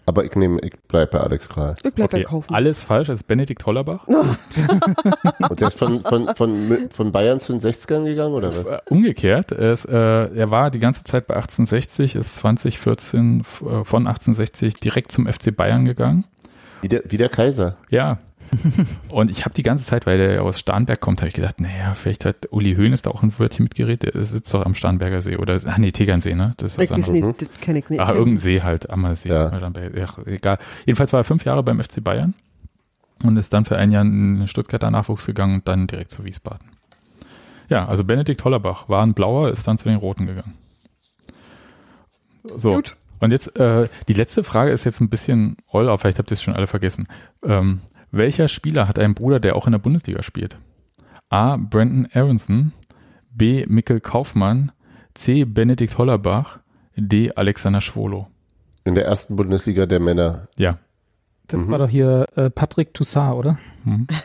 Aber 0.09 0.23
ich 0.23 0.33
nehme, 0.35 0.59
ich 0.61 0.71
bleib 0.87 1.11
bei 1.11 1.19
Alex 1.19 1.49
Kral. 1.49 1.75
Ich 1.83 1.93
bleib 1.93 2.05
okay. 2.13 2.23
bei 2.23 2.29
Kaufen. 2.29 2.55
Alles 2.55 2.79
falsch, 2.81 3.09
ist 3.09 3.27
Benedikt 3.27 3.65
Hollerbach. 3.65 4.07
Und 5.49 5.59
der 5.59 5.67
ist 5.67 5.77
von, 5.77 6.01
von, 6.01 6.33
von, 6.33 6.87
von 6.89 7.11
Bayern 7.11 7.41
zu 7.41 7.51
den 7.51 7.61
60ern 7.61 8.05
gegangen, 8.05 8.33
oder 8.33 8.49
was? 8.51 8.65
Äh, 8.65 8.79
Umgekehrt, 8.89 9.51
es, 9.51 9.83
äh, 9.83 9.93
er 9.93 10.49
war 10.49 10.71
die 10.71 10.79
ganze 10.79 11.03
Zeit 11.03 11.27
bei 11.27 11.35
1860, 11.35 12.15
ist 12.15 12.35
2014 12.37 13.41
f- 13.41 13.61
äh, 13.61 13.83
von 13.83 14.07
1860 14.07 14.75
direkt 14.75 15.11
zum 15.11 15.27
FC 15.27 15.53
Bayern 15.55 15.83
gegangen. 15.83 16.23
Wie 16.81 16.87
der, 16.87 17.01
wie 17.09 17.17
der 17.17 17.29
Kaiser. 17.29 17.75
Ja. 17.89 18.17
Und 19.09 19.29
ich 19.31 19.45
habe 19.45 19.53
die 19.53 19.63
ganze 19.63 19.85
Zeit, 19.85 20.05
weil 20.05 20.17
der 20.17 20.43
aus 20.43 20.59
Starnberg 20.59 20.99
kommt, 20.99 21.21
habe 21.21 21.29
ich 21.29 21.33
gedacht, 21.33 21.59
naja, 21.59 21.93
vielleicht 21.93 22.25
hat 22.25 22.47
Uli 22.51 22.75
Hoeneß 22.75 23.01
da 23.01 23.11
auch 23.11 23.23
ein 23.23 23.37
Wörtchen 23.37 23.63
mitgeredet. 23.63 24.13
Der 24.15 24.23
sitzt 24.25 24.53
doch 24.53 24.65
am 24.65 24.73
Starnberger 24.75 25.21
See 25.21 25.37
oder, 25.37 25.59
ach 25.65 25.77
nee, 25.77 25.91
Tegernsee, 25.91 26.35
ne? 26.35 26.53
Das 26.57 26.77
ist 26.77 26.91
das 26.91 26.91
andere. 27.09 27.27
nicht, 27.27 27.41
das 27.41 27.49
kenn 27.61 27.75
ich 27.75 27.89
nicht. 27.89 27.99
Ach, 27.99 28.09
irgendein 28.09 28.37
See 28.37 28.61
halt, 28.61 28.89
Ammersee. 28.89 29.29
Ja. 29.29 29.47
Oder 29.55 29.69
bei- 29.71 29.91
Ach, 30.03 30.19
egal. 30.25 30.57
Jedenfalls 30.85 31.13
war 31.13 31.21
er 31.21 31.23
fünf 31.23 31.45
Jahre 31.45 31.63
beim 31.63 31.79
FC 31.81 32.03
Bayern 32.03 32.33
und 33.23 33.37
ist 33.37 33.53
dann 33.53 33.65
für 33.65 33.77
ein 33.77 33.91
Jahr 33.91 34.03
in 34.03 34.39
den 34.39 34.47
Stuttgarter 34.47 34.91
Nachwuchs 34.91 35.25
gegangen 35.25 35.55
und 35.55 35.67
dann 35.67 35.87
direkt 35.87 36.11
zu 36.11 36.23
Wiesbaden. 36.23 36.67
Ja, 37.69 37.87
also 37.87 38.03
Benedikt 38.03 38.43
Hollerbach 38.45 38.87
war 38.87 39.03
ein 39.03 39.13
Blauer, 39.13 39.49
ist 39.49 39.67
dann 39.67 39.77
zu 39.77 39.89
den 39.89 39.97
Roten 39.97 40.25
gegangen. 40.25 40.53
So. 42.43 42.75
Gut. 42.75 42.95
Und 43.19 43.31
jetzt, 43.31 43.57
äh, 43.57 43.87
die 44.07 44.13
letzte 44.13 44.43
Frage 44.43 44.71
ist 44.71 44.83
jetzt 44.85 45.01
ein 45.01 45.09
bisschen 45.09 45.57
roll, 45.73 45.87
aber 45.89 45.97
vielleicht 45.97 46.19
habt 46.19 46.29
ihr 46.31 46.35
es 46.35 46.43
schon 46.43 46.53
alle 46.55 46.67
vergessen. 46.67 47.07
Ähm, 47.43 47.81
welcher 48.17 48.47
Spieler 48.47 48.87
hat 48.87 48.99
einen 48.99 49.13
Bruder, 49.13 49.39
der 49.39 49.55
auch 49.55 49.65
in 49.65 49.71
der 49.71 49.79
Bundesliga 49.79 50.23
spielt? 50.23 50.57
A. 51.29 51.57
Brandon 51.57 52.07
Aronson, 52.13 52.73
B. 53.31 53.65
Mikkel 53.67 53.99
Kaufmann, 53.99 54.71
C. 55.13 55.45
Benedikt 55.45 55.97
Hollerbach, 55.97 56.59
D. 56.95 57.31
Alexander 57.35 57.81
Schwolo. 57.81 58.27
In 58.83 58.95
der 58.95 59.05
ersten 59.05 59.35
Bundesliga 59.35 59.85
der 59.85 59.99
Männer. 59.99 60.47
Ja. 60.57 60.79
Das 61.47 61.67
war 61.69 61.77
doch 61.77 61.89
hier 61.89 62.27
äh, 62.35 62.49
Patrick 62.49 62.93
Toussaint, 62.93 63.35
oder? 63.35 63.57
Mhm. 63.83 64.07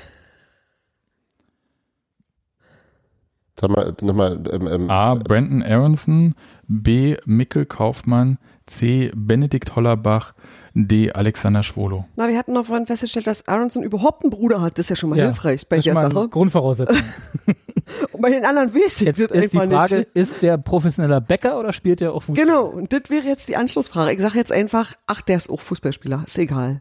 Sag 3.61 3.71
mal, 3.71 3.95
nochmal, 4.01 4.43
ähm, 4.51 4.67
ähm, 4.67 4.91
A. 4.91 5.15
Brandon 5.15 5.63
Aronson, 5.63 6.35
B. 6.67 7.17
Mikkel 7.27 7.65
Kaufmann, 7.65 8.39
C. 8.67 9.13
Benedikt 9.15 9.77
Hollerbach, 9.77 10.35
D. 10.75 11.13
Alexander 11.13 11.63
Schwolo. 11.63 12.07
Na, 12.17 12.29
wir 12.29 12.39
hatten 12.39 12.53
noch 12.55 12.67
vorhin 12.67 12.87
festgestellt, 12.87 13.27
dass 13.27 13.47
Aronson 13.47 13.83
überhaupt 13.83 14.23
einen 14.25 14.31
Bruder 14.31 14.61
hat. 14.63 14.79
Das 14.79 14.87
ist 14.87 14.91
ja 14.91 14.97
schon 14.97 15.11
mal 15.11 15.21
hilfreich 15.21 15.69
bei 15.69 15.77
das 15.77 15.85
der 15.85 15.95
Sache. 15.95 16.29
Grundvoraussetzung. 16.29 16.97
Und 18.13 18.23
bei 18.23 18.31
den 18.31 18.45
anderen 18.45 18.73
weiß 18.75 19.01
ich 19.03 19.07
Jetzt 19.07 19.21
ist 19.21 19.31
die 19.53 19.59
einfach 19.59 19.65
Frage, 19.67 19.97
nicht. 19.99 20.09
ist 20.15 20.43
der 20.43 20.57
professioneller 20.57 21.21
Bäcker 21.21 21.59
oder 21.59 21.73
spielt 21.73 22.01
der 22.01 22.15
auch 22.15 22.23
Fußball? 22.23 22.45
Genau, 22.47 22.67
und 22.67 22.93
das 22.93 23.03
wäre 23.11 23.27
jetzt 23.27 23.49
die 23.49 23.57
Anschlussfrage. 23.57 24.13
Ich 24.13 24.21
sage 24.21 24.39
jetzt 24.39 24.53
einfach, 24.53 24.95
ach, 25.07 25.21
der 25.21 25.37
ist 25.37 25.51
auch 25.51 25.61
Fußballspieler. 25.61 26.23
Ist 26.25 26.39
egal. 26.39 26.81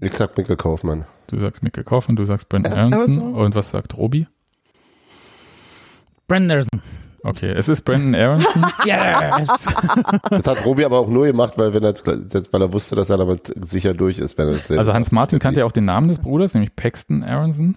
ich 0.00 0.12
sag 0.14 0.36
Mikkel 0.36 0.56
Kaufmann. 0.56 1.06
Du 1.26 1.38
sagst 1.38 1.62
Mikkel 1.64 1.82
Kaufmann, 1.84 2.14
du 2.16 2.24
sagst 2.24 2.48
Brandon 2.48 2.72
Ja, 2.72 2.78
Aronson. 2.78 3.00
Aronson. 3.22 3.34
Und 3.34 3.54
was 3.56 3.70
sagt 3.70 3.96
Robi? 3.96 4.26
Brandon 6.28 6.50
Anderson. 6.52 6.82
Okay, 7.22 7.50
es 7.54 7.68
ist 7.68 7.82
Brandon 7.82 8.14
Aronson. 8.14 8.66
Yes! 8.86 9.46
Das 10.30 10.46
hat 10.46 10.64
Robi 10.64 10.84
aber 10.84 10.98
auch 10.98 11.08
nur 11.08 11.26
gemacht, 11.26 11.54
weil, 11.58 11.74
wenn 11.74 11.82
er, 11.84 11.94
weil 11.94 12.62
er 12.62 12.72
wusste, 12.72 12.96
dass 12.96 13.10
er 13.10 13.18
damit 13.18 13.52
sicher 13.62 13.92
durch 13.94 14.18
ist. 14.18 14.38
Wenn 14.38 14.48
er 14.48 14.78
Also 14.78 14.94
Hans. 14.94 15.12
Martin 15.12 15.38
kannte 15.38 15.60
ja 15.60 15.66
auch 15.66 15.72
den 15.72 15.84
Namen 15.84 16.08
des 16.08 16.18
Bruders, 16.18 16.54
nämlich 16.54 16.74
Paxton 16.76 17.22
Aronson. 17.22 17.76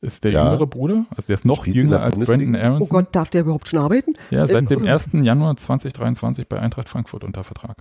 Ist 0.00 0.22
der 0.24 0.32
Ja. 0.32 0.44
jüngere 0.44 0.66
Bruder. 0.66 1.06
Also 1.16 1.26
der 1.28 1.34
ist 1.34 1.44
noch 1.46 1.62
Spielt 1.62 1.76
jünger 1.76 2.00
als? 2.02 2.18
Brandon 2.18 2.54
Aronson. 2.54 2.82
Oh 2.82 2.86
Gott, 2.86 3.06
darf 3.12 3.30
der 3.30 3.40
überhaupt 3.40 3.66
schon 3.68 3.78
arbeiten? 3.80 4.14
Ja, 4.30 4.46
seit 4.46 4.68
dem 4.70 4.86
1. 4.86 5.08
Januar 5.22 5.56
2023 5.56 6.46
bei 6.48 6.60
Eintracht 6.60 6.88
Frankfurt 6.88 7.24
unter 7.24 7.42
Vertrag. 7.42 7.76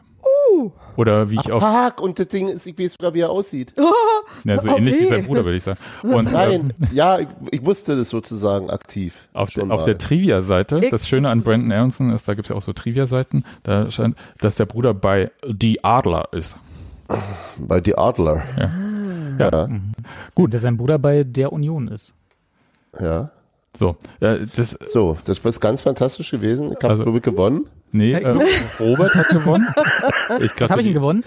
Uh. 0.55 0.71
Oder 0.95 1.29
wie 1.29 1.35
ich 1.35 1.51
auch, 1.51 1.61
Fuck, 1.61 2.01
und 2.01 2.19
das 2.19 2.27
Ding 2.27 2.49
ist, 2.49 2.65
ich 2.67 2.77
weiß 2.77 2.93
sogar, 2.93 3.13
wie 3.13 3.21
er 3.21 3.29
aussieht. 3.29 3.73
ja, 4.43 4.61
so 4.61 4.69
okay. 4.69 4.79
ähnlich 4.79 4.99
wie 4.99 5.05
sein 5.05 5.25
Bruder, 5.25 5.43
würde 5.43 5.57
ich 5.57 5.63
sagen. 5.63 5.79
Und 6.03 6.27
ähm, 6.27 6.33
Nein, 6.33 6.73
ja, 6.91 7.19
ich, 7.19 7.27
ich 7.51 7.65
wusste 7.65 7.95
das 7.95 8.09
sozusagen 8.09 8.69
aktiv. 8.69 9.27
auf, 9.33 9.49
der, 9.49 9.61
Schon 9.61 9.71
auf 9.71 9.85
der 9.85 9.97
Trivia-Seite, 9.97 10.79
das 10.79 11.07
Schöne 11.07 11.29
an 11.29 11.41
Brandon 11.41 11.71
Aronson 11.71 12.11
ist, 12.11 12.27
da 12.27 12.33
gibt 12.33 12.45
es 12.45 12.49
ja 12.49 12.55
auch 12.55 12.61
so 12.61 12.73
Trivia-Seiten, 12.73 13.43
da 13.63 13.89
scheint, 13.89 14.15
dass 14.39 14.55
der 14.55 14.65
Bruder 14.65 14.93
bei 14.93 15.31
Die 15.47 15.83
Adler 15.83 16.29
ist. 16.31 16.57
Bei 17.57 17.81
Die 17.81 17.97
Adler. 17.97 18.43
Ja. 18.57 18.71
Ja, 19.39 19.67
Gut, 20.35 20.53
dass 20.53 20.61
sein 20.61 20.77
Bruder 20.77 20.99
bei 20.99 21.23
der 21.23 21.51
Union 21.51 21.87
ist. 21.87 22.13
ja. 22.99 23.31
So, 23.75 23.95
äh, 24.19 24.39
das, 24.55 24.77
So, 24.85 25.17
das 25.25 25.43
war 25.43 25.51
ganz 25.53 25.81
fantastisch 25.81 26.31
gewesen. 26.31 26.69
Ich 26.71 26.75
habe, 26.77 26.89
Also- 26.89 27.03
glaube 27.03 27.17
ich, 27.17 27.23
gewonnen. 27.23 27.65
nee, 27.91 28.13
äh, 28.13 28.35
Robert 28.79 29.15
hat 29.15 29.29
gewonnen. 29.29 29.67
Ich 30.41 30.51
Was 30.59 30.69
habe 30.71 30.81
ich 30.81 30.87
ihn 30.87 30.93
gewonnen? 30.93 31.23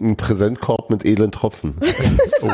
Ein 0.00 0.16
Präsentkorb 0.16 0.90
mit 0.90 1.04
edlen 1.04 1.32
Tropfen. 1.32 1.74
Oh, 2.44 2.48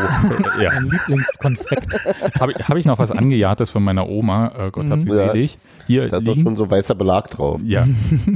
ja. 0.60 0.70
Mein 0.74 0.90
Lieblingskonfekt. 0.90 1.98
Habe 2.40 2.52
ich, 2.52 2.58
hab 2.68 2.76
ich 2.76 2.84
noch 2.84 2.98
was 2.98 3.10
Angejagtes 3.10 3.70
von 3.70 3.82
meiner 3.82 4.06
Oma, 4.06 4.66
äh, 4.66 4.70
Gott 4.70 4.90
hab 4.90 5.00
sie 5.00 5.08
Ja. 5.08 5.28
selig, 5.28 5.56
hier 5.86 6.08
Da 6.08 6.18
ist 6.18 6.26
doch 6.28 6.34
schon 6.36 6.56
so 6.56 6.70
weißer 6.70 6.94
Belag 6.94 7.30
drauf. 7.30 7.62
Ja, 7.64 7.86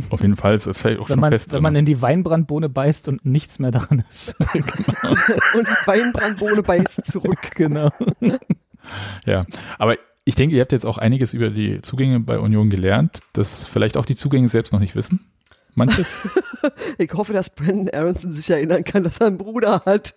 auf 0.08 0.22
jeden 0.22 0.36
Fall 0.36 0.54
ist 0.54 0.66
es 0.66 0.78
vielleicht 0.80 0.98
auch 1.00 1.08
Wenn 1.10 1.14
schon 1.16 1.20
man, 1.20 1.32
fest. 1.32 1.52
wenn 1.52 1.62
man 1.62 1.76
in 1.76 1.84
die 1.84 2.00
Weinbrandbohne 2.00 2.70
beißt 2.70 3.08
und 3.08 3.26
nichts 3.26 3.58
mehr 3.58 3.70
dran 3.70 4.02
ist. 4.08 4.34
Und 5.54 5.68
die 5.68 5.86
Weinbrandbohne 5.86 6.62
beißt 6.62 7.04
zurück. 7.04 7.38
genau. 7.54 7.90
ja, 9.26 9.44
aber 9.78 9.96
ich 10.24 10.34
denke, 10.34 10.54
ihr 10.56 10.62
habt 10.62 10.72
jetzt 10.72 10.86
auch 10.86 10.98
einiges 10.98 11.34
über 11.34 11.50
die 11.50 11.82
Zugänge 11.82 12.20
bei 12.20 12.38
Union 12.38 12.70
gelernt, 12.70 13.20
das 13.32 13.64
vielleicht 13.66 13.96
auch 13.96 14.04
die 14.06 14.16
Zugänge 14.16 14.48
selbst 14.48 14.72
noch 14.72 14.80
nicht 14.80 14.94
wissen. 14.94 15.26
Manches. 15.74 16.28
Ich 16.98 17.12
hoffe, 17.14 17.32
dass 17.32 17.50
Brandon 17.50 17.88
Aronson 17.92 18.32
sich 18.34 18.48
erinnern 18.50 18.84
kann, 18.84 19.02
dass 19.02 19.16
er 19.18 19.28
einen 19.28 19.38
Bruder 19.38 19.80
hat. 19.86 20.14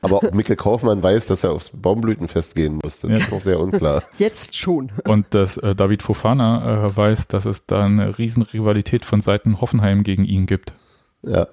Aber 0.00 0.18
auch 0.18 0.32
Mikkel 0.32 0.54
Kaufmann 0.56 1.02
weiß, 1.02 1.26
dass 1.26 1.42
er 1.44 1.50
aufs 1.52 1.70
Baumblütenfest 1.74 2.54
gehen 2.54 2.78
musste. 2.82 3.08
Das 3.08 3.18
Ja. 3.18 3.24
ist 3.26 3.32
noch 3.32 3.40
sehr 3.40 3.60
unklar. 3.60 4.04
Jetzt 4.18 4.56
schon. 4.56 4.90
Und 5.06 5.26
dass 5.34 5.56
äh, 5.58 5.74
David 5.74 6.02
Fofana 6.02 6.86
äh, 6.86 6.96
weiß, 6.96 7.26
dass 7.26 7.44
es 7.44 7.66
da 7.66 7.84
eine 7.84 8.16
Riesenrivalität 8.18 9.04
von 9.04 9.20
Seiten 9.20 9.60
Hoffenheim 9.60 10.04
gegen 10.04 10.24
ihn 10.24 10.46
gibt. 10.46 10.72
Ja. 11.24 11.48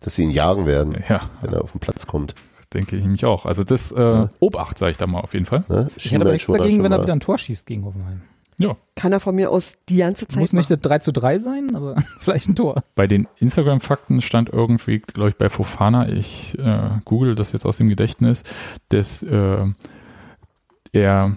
Dass 0.00 0.16
sie 0.16 0.24
ihn 0.24 0.30
jagen 0.30 0.66
werden, 0.66 1.02
Ja, 1.08 1.30
wenn 1.42 1.52
er 1.54 1.62
auf 1.62 1.72
den 1.72 1.80
Platz 1.80 2.06
kommt. 2.08 2.34
Denke 2.76 2.96
ich 2.96 3.04
mich 3.04 3.24
auch. 3.24 3.46
Also 3.46 3.64
das 3.64 3.90
äh, 3.92 4.28
Obacht, 4.40 4.78
sage 4.78 4.92
ich 4.92 4.98
da 4.98 5.06
mal 5.06 5.20
auf 5.20 5.34
jeden 5.34 5.46
Fall. 5.46 5.64
Ne? 5.68 5.88
Ich 5.96 6.12
hätte 6.12 6.22
aber 6.22 6.32
nichts 6.32 6.46
dagegen, 6.46 6.82
wenn 6.82 6.92
er 6.92 7.02
wieder 7.02 7.12
ein 7.12 7.20
Tor 7.20 7.38
schießt 7.38 7.66
gegen 7.66 7.84
Hoffenheim. 7.84 8.22
Ja. 8.58 8.76
Kann 8.94 9.12
er 9.12 9.20
von 9.20 9.34
mir 9.34 9.50
aus 9.50 9.76
die 9.88 9.98
ganze 9.98 10.26
Zeit 10.26 10.40
Muss 10.40 10.52
nicht 10.52 10.70
machen. 10.70 10.80
das 10.80 10.88
3 10.88 10.98
zu 11.00 11.12
3 11.12 11.38
sein, 11.38 11.76
aber 11.76 11.96
vielleicht 12.20 12.48
ein 12.48 12.54
Tor. 12.54 12.82
Bei 12.94 13.06
den 13.06 13.28
Instagram-Fakten 13.38 14.20
stand 14.20 14.50
irgendwie, 14.50 15.00
glaube 15.00 15.30
ich, 15.30 15.36
bei 15.36 15.48
Fofana, 15.48 16.08
ich 16.08 16.58
äh, 16.58 16.90
google 17.04 17.34
das 17.34 17.52
jetzt 17.52 17.66
aus 17.66 17.76
dem 17.76 17.88
Gedächtnis, 17.88 18.44
dass 18.88 19.22
äh, 19.22 19.66
er 20.92 21.36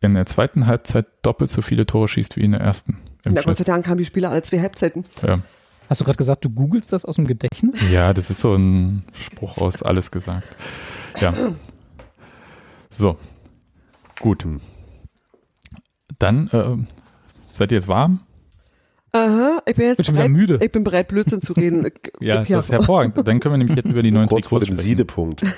in 0.00 0.14
der 0.14 0.26
zweiten 0.26 0.66
Halbzeit 0.66 1.06
doppelt 1.22 1.50
so 1.50 1.62
viele 1.62 1.84
Tore 1.86 2.08
schießt 2.08 2.36
wie 2.36 2.42
in 2.42 2.52
der 2.52 2.60
ersten. 2.60 2.98
Im 3.24 3.32
Na, 3.34 3.42
Gott 3.42 3.44
sei 3.44 3.54
Schnitt. 3.56 3.68
Dank 3.68 3.88
haben 3.88 3.98
die 3.98 4.04
Spieler 4.04 4.30
alle 4.30 4.42
zwei 4.42 4.60
Halbzeiten. 4.60 5.04
Ja. 5.26 5.40
Hast 5.88 6.00
du 6.00 6.04
gerade 6.04 6.16
gesagt, 6.18 6.44
du 6.44 6.50
googelst 6.50 6.92
das 6.92 7.04
aus 7.04 7.16
dem 7.16 7.26
Gedächtnis? 7.26 7.76
ja, 7.92 8.12
das 8.12 8.30
ist 8.30 8.40
so 8.40 8.54
ein 8.54 9.04
Spruch 9.12 9.58
aus 9.58 9.82
alles 9.82 10.10
gesagt. 10.10 10.46
Ja. 11.20 11.32
So. 12.90 13.16
Gut. 14.20 14.44
Dann 16.18 16.48
äh, 16.48 16.76
seid 17.52 17.72
ihr 17.72 17.76
jetzt 17.78 17.88
warm? 17.88 18.20
Aha, 19.12 19.58
ich 19.66 19.74
bin 19.76 19.76
Bin 19.76 19.86
jetzt 19.88 20.04
schon 20.06 20.14
wieder 20.14 20.24
bereit, 20.24 20.36
müde. 20.36 20.58
ich 20.62 20.72
bin 20.72 20.84
bereit, 20.84 21.08
Blödsinn 21.08 21.40
zu 21.40 21.52
reden. 21.54 21.86
Ich- 22.04 22.12
Ja, 22.26 22.42
ich- 22.42 22.48
das 22.48 22.66
ist 22.66 22.72
hervorragend. 22.72 23.16
Dann 23.26 23.40
können 23.40 23.54
wir 23.54 23.58
nämlich 23.58 23.76
jetzt 23.76 23.88
über 23.88 24.02
die 24.02 24.10
neuen 24.10 24.28
Kurz 24.28 24.46
vor 24.48 24.58
Trikots 24.60 24.70
dem 24.70 24.74
sprechen. 24.76 24.88
Siedepunkt. 24.88 25.42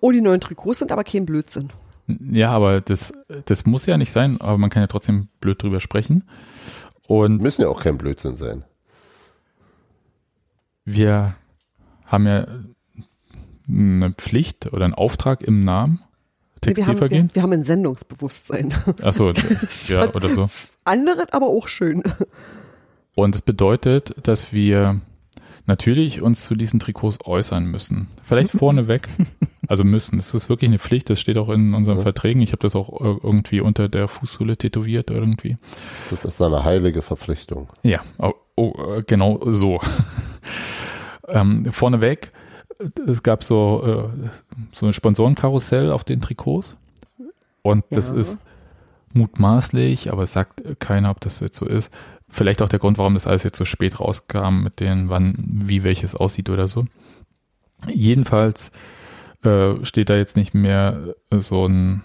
Oh, 0.00 0.12
die 0.12 0.20
neuen 0.20 0.40
Trikots 0.40 0.78
sind 0.78 0.92
aber 0.92 1.02
kein 1.02 1.26
Blödsinn. 1.26 1.70
Ja, 2.06 2.50
aber 2.52 2.80
das, 2.80 3.12
das 3.46 3.66
muss 3.66 3.86
ja 3.86 3.98
nicht 3.98 4.12
sein, 4.12 4.40
aber 4.40 4.56
man 4.56 4.70
kann 4.70 4.82
ja 4.82 4.86
trotzdem 4.86 5.28
blöd 5.40 5.60
drüber 5.62 5.80
sprechen. 5.80 6.24
Und 7.08 7.40
Müssen 7.40 7.62
ja 7.62 7.68
auch 7.68 7.80
kein 7.80 7.96
Blödsinn 7.96 8.36
sein. 8.36 8.64
wir 10.84 11.34
haben 12.04 12.26
ja 12.26 12.46
eine 13.66 14.10
Pflicht 14.12 14.72
oder 14.72 14.84
einen 14.84 14.94
Auftrag 14.94 15.42
im 15.42 15.64
Namen. 15.64 16.00
Wir 16.62 16.74
haben, 16.74 16.74
Textilvergehen? 16.74 17.28
wir, 17.28 17.34
wir 17.36 17.42
haben 17.42 17.52
ein 17.52 17.62
Sendungsbewusstsein. 17.62 18.74
Achso, 19.02 19.32
ja, 19.88 20.14
oder 20.14 20.28
so. 20.28 20.50
Andere, 20.84 21.32
aber 21.32 21.46
auch 21.46 21.66
schön. 21.68 22.02
Und 23.14 23.34
es 23.34 23.42
bedeutet, 23.42 24.14
dass 24.22 24.52
wir 24.52 25.00
natürlich 25.68 26.20
uns 26.22 26.44
zu 26.44 26.56
diesen 26.56 26.80
Trikots 26.80 27.18
äußern 27.24 27.66
müssen. 27.66 28.08
Vielleicht 28.24 28.50
vorneweg. 28.58 29.06
Also 29.68 29.84
müssen. 29.84 30.18
Es 30.18 30.34
ist 30.34 30.48
wirklich 30.48 30.68
eine 30.70 30.78
Pflicht. 30.78 31.08
Das 31.10 31.20
steht 31.20 31.36
auch 31.38 31.50
in 31.50 31.74
unseren 31.74 31.98
Ja. 31.98 32.02
Verträgen. 32.02 32.40
Ich 32.42 32.52
habe 32.52 32.62
das 32.62 32.74
auch 32.74 33.00
äh, 33.00 33.18
irgendwie 33.22 33.60
unter 33.60 33.88
der 33.88 34.08
Fußsohle 34.08 34.56
tätowiert 34.56 35.10
irgendwie. 35.10 35.56
Das 36.10 36.24
ist 36.24 36.40
eine 36.42 36.64
heilige 36.64 37.02
Verpflichtung. 37.02 37.68
Ja, 37.82 38.00
oh, 38.18 38.32
oh, 38.56 39.00
genau 39.06 39.40
so. 39.46 39.80
ähm, 41.28 41.70
vorneweg, 41.70 42.32
es 43.06 43.22
gab 43.22 43.44
so, 43.44 44.10
äh, 44.24 44.28
so 44.74 44.86
ein 44.86 44.92
Sponsorenkarussell 44.92 45.92
auf 45.92 46.02
den 46.04 46.20
Trikots. 46.20 46.76
Und 47.62 47.84
das 47.90 48.10
Ja. 48.10 48.16
ist 48.16 48.40
mutmaßlich, 49.14 50.12
aber 50.12 50.22
es 50.22 50.32
sagt 50.32 50.62
keiner, 50.80 51.10
ob 51.10 51.20
das 51.20 51.40
jetzt 51.40 51.56
so 51.58 51.66
ist. 51.66 51.90
Vielleicht 52.28 52.62
auch 52.62 52.68
der 52.68 52.78
Grund, 52.78 52.98
warum 52.98 53.14
das 53.14 53.26
alles 53.26 53.42
jetzt 53.42 53.58
so 53.58 53.64
spät 53.64 54.00
rauskam, 54.00 54.62
mit 54.62 54.80
denen, 54.80 55.08
wann, 55.08 55.34
wie 55.38 55.82
welches 55.82 56.14
aussieht 56.14 56.50
oder 56.50 56.68
so. 56.68 56.84
Jedenfalls 57.88 58.70
äh, 59.44 59.84
steht 59.84 60.10
da 60.10 60.16
jetzt 60.16 60.36
nicht 60.36 60.54
mehr 60.54 61.14
so 61.30 61.66
ein 61.66 62.02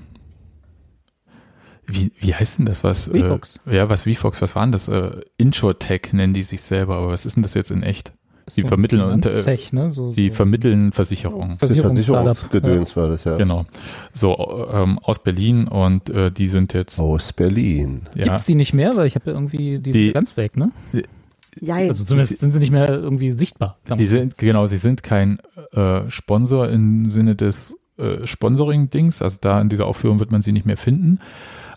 wie, 1.85 2.11
wie 2.17 2.33
heißt 2.33 2.59
denn 2.59 2.65
das 2.65 2.83
was? 2.83 3.07
VFox. 3.07 3.59
Äh, 3.67 3.75
ja, 3.75 3.89
was 3.89 4.03
VFox, 4.03 4.41
was 4.41 4.55
waren 4.55 4.71
das? 4.71 4.87
Äh, 4.87 5.21
Insurtech 5.37 6.13
nennen 6.13 6.33
die 6.33 6.43
sich 6.43 6.61
selber, 6.61 6.95
aber 6.95 7.09
was 7.09 7.25
ist 7.25 7.35
denn 7.35 7.43
das 7.43 7.53
jetzt 7.53 7.71
in 7.71 7.83
echt? 7.83 8.13
Ist 8.45 8.57
Die 8.57 8.61
so 8.63 8.67
vermitteln 8.67 9.01
unter- 9.01 9.39
Tech, 9.39 9.71
ne? 9.71 9.91
so, 9.91 10.11
Die 10.11 10.29
so 10.29 10.35
vermitteln 10.35 10.91
Versicherungen. 10.91 11.55
Versicherungsgedöns 11.57 12.95
war 12.97 13.07
das 13.07 13.23
ja. 13.23 13.37
Genau. 13.37 13.65
So, 14.13 14.67
ähm, 14.73 14.99
aus 14.99 15.23
Berlin 15.23 15.67
und 15.67 16.09
äh, 16.09 16.31
die 16.31 16.47
sind 16.47 16.73
jetzt, 16.73 16.99
Aus 16.99 17.31
Berlin. 17.33 18.01
Ja. 18.15 18.19
ja, 18.19 18.23
Gibt's 18.25 18.45
die 18.45 18.55
nicht 18.55 18.73
mehr? 18.73 18.95
Weil 18.97 19.07
ich 19.07 19.15
habe 19.15 19.27
ja 19.29 19.33
irgendwie 19.33 19.79
die, 19.79 19.91
Die- 19.91 20.03
sind 20.05 20.13
ganz 20.13 20.35
weg, 20.37 20.57
ne? 20.57 20.71
Jein. 21.59 21.87
Also 21.87 22.03
zumindest 22.03 22.39
sind 22.39 22.51
sie 22.51 22.59
nicht 22.59 22.71
mehr 22.71 22.89
irgendwie 22.89 23.31
sichtbar. 23.31 23.77
die 23.97 24.05
sind, 24.07 24.37
genau, 24.37 24.65
sie 24.67 24.77
sind 24.77 25.03
kein 25.03 25.39
äh, 25.71 26.01
Sponsor 26.09 26.67
im 26.69 27.09
Sinne 27.09 27.35
des 27.35 27.75
äh, 27.97 28.25
Sponsoring-Dings, 28.25 29.21
also 29.21 29.37
da 29.39 29.61
in 29.61 29.69
dieser 29.69 29.85
Aufführung 29.85 30.19
wird 30.19 30.31
man 30.31 30.41
sie 30.41 30.51
nicht 30.51 30.65
mehr 30.65 30.77
finden. 30.77 31.19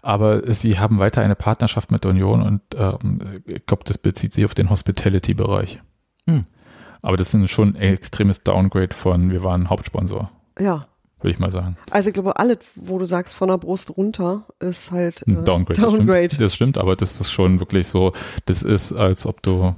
Aber 0.02 0.52
sie 0.54 0.78
haben 0.78 0.98
weiter 0.98 1.20
eine 1.20 1.34
Partnerschaft 1.34 1.90
mit 1.90 2.04
der 2.04 2.12
Union 2.12 2.40
und 2.42 2.60
ähm, 2.76 3.18
ich 3.44 3.66
glaube, 3.66 3.82
das 3.84 3.98
bezieht 3.98 4.32
sich 4.32 4.44
auf 4.44 4.54
den 4.54 4.70
Hospitality-Bereich. 4.70 5.80
Hm. 6.28 6.42
Aber 7.02 7.16
das 7.16 7.32
ist 7.32 7.50
schon 7.50 7.76
ein 7.76 7.76
extremes 7.76 8.42
Downgrade 8.42 8.94
von, 8.94 9.30
wir 9.30 9.42
waren 9.42 9.70
Hauptsponsor, 9.70 10.30
ja. 10.58 10.86
würde 11.20 11.34
ich 11.34 11.38
mal 11.38 11.50
sagen. 11.50 11.76
Also 11.90 12.08
ich 12.08 12.14
glaube, 12.14 12.36
alles, 12.38 12.58
wo 12.74 12.98
du 12.98 13.04
sagst, 13.04 13.34
von 13.34 13.48
der 13.48 13.58
Brust 13.58 13.96
runter, 13.96 14.44
ist 14.58 14.90
halt 14.90 15.22
äh, 15.26 15.30
Ein 15.30 15.44
Downgrade. 15.44 15.80
Downgrade. 15.80 16.28
Das, 16.28 16.34
stimmt, 16.34 16.40
das 16.40 16.54
stimmt, 16.54 16.78
aber 16.78 16.96
das 16.96 17.20
ist 17.20 17.30
schon 17.30 17.60
wirklich 17.60 17.86
so, 17.86 18.12
das 18.46 18.62
ist, 18.62 18.92
als 18.92 19.24
ob 19.26 19.42
du 19.42 19.74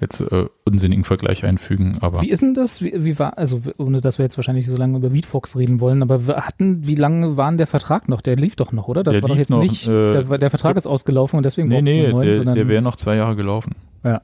jetzt 0.00 0.20
äh, 0.20 0.46
unsinnigen 0.64 1.04
Vergleich 1.04 1.44
einfügen, 1.44 1.98
aber 2.00 2.22
Wie 2.22 2.30
ist 2.30 2.42
denn 2.42 2.54
das? 2.54 2.82
Wie, 2.82 3.04
wie 3.04 3.18
war, 3.18 3.38
also 3.38 3.60
ohne 3.78 4.00
dass 4.00 4.18
wir 4.18 4.24
jetzt 4.24 4.36
wahrscheinlich 4.36 4.66
so 4.66 4.76
lange 4.76 4.98
über 4.98 5.12
Weedfox 5.12 5.56
reden 5.56 5.80
wollen, 5.80 6.02
aber 6.02 6.26
wir 6.26 6.36
hatten, 6.36 6.86
wie 6.86 6.94
lange 6.94 7.36
war 7.36 7.48
denn 7.50 7.58
der 7.58 7.66
Vertrag 7.66 8.08
noch? 8.08 8.20
Der 8.20 8.36
lief 8.36 8.56
doch 8.56 8.72
noch, 8.72 8.88
oder? 8.88 9.02
Das 9.02 9.12
Der 9.12 9.22
war 9.22 9.28
doch 9.28 9.34
lief 9.34 9.40
jetzt 9.40 9.50
noch, 9.50 9.60
nicht, 9.62 9.88
äh, 9.88 10.22
der, 10.24 10.38
der 10.38 10.50
Vertrag 10.50 10.76
ist 10.76 10.86
ausgelaufen 10.86 11.36
und 11.36 11.44
deswegen 11.44 11.68
nee, 11.68 11.82
nee, 11.82 12.04
einen 12.04 12.12
neuen, 12.12 12.26
der, 12.26 12.36
sondern 12.36 12.54
der 12.54 12.68
wäre 12.68 12.82
noch 12.82 12.96
zwei 12.96 13.16
Jahre 13.16 13.36
gelaufen. 13.36 13.74
Ja. 14.02 14.22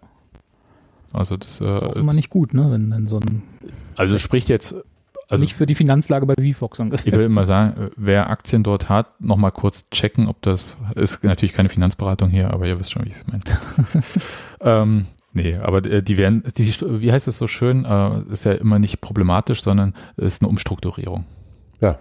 Also 1.13 1.37
das, 1.37 1.61
äh, 1.61 1.65
ist 1.77 1.83
auch 1.83 1.97
ist, 1.97 2.03
immer 2.03 2.13
nicht 2.13 2.31
gut, 2.31 2.55
ne? 2.55 2.71
Wenn 2.71 2.91
dann 2.91 3.07
so 3.07 3.19
ein, 3.19 3.43
also 3.97 4.19
spricht 4.19 4.49
jetzt, 4.49 4.75
also 5.29 5.43
nicht 5.43 5.55
für 5.55 5.67
die 5.67 5.75
Finanzlage 5.75 6.27
bei 6.27 6.35
Weedfox 6.37 6.79
ich 6.79 7.13
will 7.13 7.23
immer 7.23 7.45
sagen, 7.45 7.81
äh, 7.81 7.91
wer 7.97 8.31
Aktien 8.31 8.63
dort 8.63 8.89
hat, 8.89 9.21
nochmal 9.21 9.53
kurz 9.53 9.89
checken, 9.91 10.29
ob 10.29 10.41
das, 10.43 10.77
ist 10.95 11.25
natürlich 11.25 11.53
keine 11.53 11.69
Finanzberatung 11.69 12.31
hier, 12.31 12.53
aber 12.53 12.67
ihr 12.67 12.79
wisst 12.79 12.93
schon, 12.93 13.05
wie 13.05 13.11
ich 13.11 13.17
es 13.17 13.27
meine. 13.27 13.41
ähm, 14.63 15.07
nee, 15.33 15.57
aber 15.57 15.85
äh, 15.85 16.03
die 16.03 16.19
werden, 16.19 16.45
die, 16.57 16.67
wie 16.67 17.13
heißt 17.13 17.29
es 17.29 17.39
so 17.39 17.47
schön, 17.47 17.85
äh, 17.85 18.23
ist 18.33 18.45
ja 18.45 18.53
immer 18.53 18.79
nicht 18.79 19.01
problematisch, 19.01 19.63
sondern 19.63 19.95
ist 20.17 20.43
eine 20.43 20.49
Umstrukturierung. 20.49 21.25
Ja. 21.81 21.99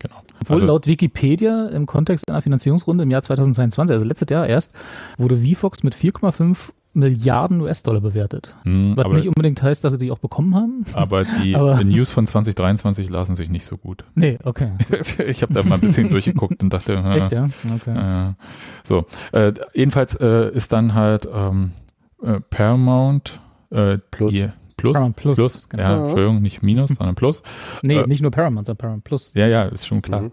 Genau. 0.00 0.16
Obwohl 0.40 0.56
Also- 0.56 0.66
laut 0.66 0.86
Wikipedia 0.86 1.66
im 1.68 1.86
Kontext 1.86 2.28
einer 2.28 2.42
Finanzierungsrunde 2.42 3.04
im 3.04 3.10
Jahr 3.10 3.22
2022, 3.22 3.94
also 3.94 4.04
letztes 4.04 4.28
Jahr 4.30 4.46
erst, 4.46 4.74
wurde 5.18 5.36
VFox 5.36 5.82
mit 5.82 5.94
4,5 5.94 6.72
Milliarden 6.92 7.60
US-Dollar 7.60 8.00
bewertet. 8.00 8.56
Hm, 8.64 8.96
Was 8.96 9.04
aber, 9.04 9.14
nicht 9.14 9.28
unbedingt 9.28 9.62
heißt, 9.62 9.84
dass 9.84 9.92
sie 9.92 9.98
die 9.98 10.10
auch 10.10 10.18
bekommen 10.18 10.54
haben. 10.56 10.84
aber 10.94 11.24
die 11.24 11.54
Aber- 11.56 11.82
News 11.84 12.10
von 12.10 12.26
2023 12.26 13.08
lasen 13.08 13.34
sich 13.36 13.48
nicht 13.48 13.64
so 13.64 13.76
gut. 13.76 14.04
Nee, 14.14 14.38
okay. 14.42 14.72
ich 15.26 15.42
habe 15.42 15.54
da 15.54 15.62
mal 15.62 15.76
ein 15.76 15.80
bisschen 15.80 16.08
durchgeguckt 16.10 16.62
und 16.62 16.72
dachte, 16.72 16.94
äh, 16.94 17.18
Echt, 17.18 17.32
ja? 17.32 17.48
Okay. 17.76 18.30
Äh, 18.30 18.34
so, 18.84 19.06
äh, 19.32 19.52
jedenfalls 19.72 20.16
äh, 20.16 20.50
ist 20.52 20.72
dann 20.72 20.94
halt 20.94 21.28
ähm, 21.32 21.70
äh, 22.22 22.40
Paramount 22.40 23.40
äh, 23.70 23.98
Plus. 24.10 24.32
Die, 24.32 24.48
plus, 24.76 24.94
Paramount 24.94 25.16
Plus, 25.16 25.36
plus, 25.36 25.68
genau. 25.68 25.82
ja, 25.82 26.02
Entschuldigung, 26.06 26.42
nicht 26.42 26.62
Minus, 26.62 26.90
sondern 26.90 27.14
Plus. 27.14 27.42
Nee, 27.82 27.98
äh, 27.98 28.06
nicht 28.08 28.22
nur 28.22 28.30
Paramount, 28.32 28.66
sondern 28.66 28.78
Paramount 28.78 29.04
Plus. 29.04 29.32
Ja, 29.34 29.46
ja, 29.46 29.62
ist 29.64 29.86
schon 29.86 30.02
klar. 30.02 30.22
Mhm. 30.22 30.32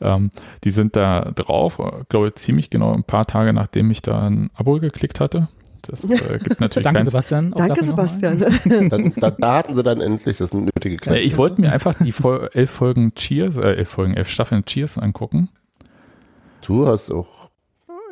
Ähm, 0.00 0.30
die 0.62 0.70
sind 0.70 0.94
da 0.94 1.32
drauf, 1.34 1.80
glaube 2.08 2.28
ich, 2.28 2.34
ziemlich 2.36 2.70
genau 2.70 2.92
ein 2.94 3.02
paar 3.04 3.26
Tage, 3.26 3.52
nachdem 3.52 3.90
ich 3.90 4.02
da 4.02 4.26
ein 4.28 4.50
Abo 4.54 4.78
geklickt 4.78 5.18
hatte. 5.18 5.48
Das 5.86 6.04
äh, 6.04 6.38
gibt 6.42 6.60
natürlich 6.60 6.84
Danke, 6.84 7.00
keins. 7.00 7.10
Sebastian. 7.10 7.52
Auch 7.52 7.56
Danke. 7.58 7.84
Sebastian. 7.84 8.44
Dann, 8.88 9.12
dann, 9.16 9.34
da 9.38 9.54
hatten 9.56 9.74
sie 9.74 9.82
dann 9.82 10.00
endlich 10.00 10.36
das 10.38 10.52
nötige 10.54 10.94
Äh, 10.94 10.98
Kleid. 10.98 11.24
ich 11.24 11.36
wollte 11.36 11.60
mir 11.60 11.72
einfach 11.72 11.94
die 11.94 12.12
Fol 12.12 12.50
elf 12.52 12.70
Folgen 12.70 13.14
Cheers, 13.14 13.56
äh, 13.56 13.74
elf 13.74 13.88
Folgen, 13.88 14.14
elf 14.14 14.28
Staffeln 14.28 14.64
Cheers 14.64 14.98
angucken. 14.98 15.48
Du 16.62 16.86
hast 16.86 17.10
auch 17.12 17.50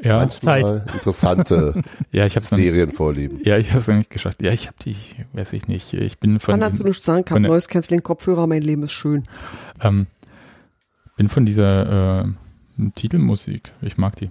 Ja, 0.02 0.18
manchmal 0.18 0.84
interessante 0.92 1.82
ja, 2.12 2.26
ich 2.26 2.34
nicht 2.36 2.46
Serienvorlieben. 2.48 3.40
Ja, 3.44 3.56
ich 3.58 3.70
habe 3.70 3.78
es 3.78 3.88
noch 3.88 3.96
nicht 3.96 4.10
geschafft. 4.10 4.42
Ja, 4.42 4.52
ich 4.52 4.66
habe 4.66 4.76
die, 4.84 4.96
weiß 5.32 5.52
ich 5.54 5.66
nicht. 5.68 5.92
Ich 5.94 6.18
bin 6.18 6.38
von, 6.40 6.52
Man 6.58 6.60
dazu 6.72 6.82
nichts 6.84 7.04
sagen 7.04 7.24
kann. 7.24 7.42
Neues 7.42 7.68
Canceling-Kopfhörer, 7.68 8.46
mein 8.46 8.62
Leben 8.62 8.82
ist 8.84 8.92
schön. 8.92 9.24
ähm, 9.80 10.06
bin 11.16 11.28
von 11.28 11.46
dieser 11.46 12.22
äh, 12.24 12.90
Titelmusik. 12.96 13.70
Ich 13.82 13.96
mag 13.98 14.16
die. 14.16 14.30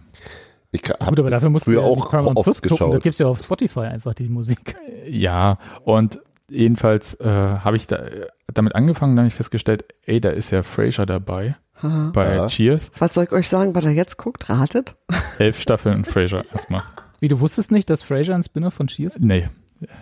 Ich 0.73 0.81
Gut, 0.81 0.99
habe 0.99 1.21
aber 1.21 1.29
dafür 1.29 1.49
musst 1.51 1.67
du 1.67 1.71
ja 1.71 1.79
auch 1.81 2.09
Paramount 2.09 2.36
oft 2.36 2.45
Plus 2.45 2.62
gucken. 2.62 2.77
Da 2.77 2.86
geschaut. 2.88 3.03
gibt's 3.03 3.19
ja 3.19 3.27
auf 3.27 3.39
Spotify 3.39 3.81
einfach 3.81 4.13
die 4.15 4.27
Musik. 4.27 4.75
Ja, 5.07 5.59
und 5.83 6.19
jedenfalls 6.49 7.13
äh, 7.19 7.25
habe 7.27 7.77
ich 7.77 7.88
da 7.88 7.97
äh, 7.97 8.27
damit 8.53 8.73
angefangen, 8.75 9.15
da 9.15 9.21
habe 9.21 9.27
ich 9.27 9.36
festgestellt, 9.36 9.86
ey, 10.05 10.19
da 10.19 10.29
ist 10.31 10.49
ja 10.51 10.63
Frasier 10.63 11.05
dabei 11.05 11.55
Haha. 11.81 12.09
bei 12.13 12.36
Ja. 12.36 12.47
Cheers. 12.47 12.91
Was 12.97 13.13
soll 13.13 13.25
ich 13.25 13.31
euch 13.31 13.47
sagen, 13.47 13.75
was 13.75 13.86
er 13.86 13.91
jetzt 13.91 14.17
guckt? 14.17 14.49
Ratet? 14.49 14.95
Elf 15.39 15.62
Staffeln 15.62 16.05
Frasier 16.05 16.43
erstmal. 16.51 16.83
Wie, 17.19 17.27
du 17.27 17.39
wusstest 17.39 17.71
nicht, 17.71 17.89
dass 17.89 18.03
Frasier 18.03 18.33
ein 18.36 18.43
Spin-off 18.43 18.73
von 18.73 18.88
Cheers 18.88 19.15
ist? 19.15 19.23
Nee, 19.23 19.49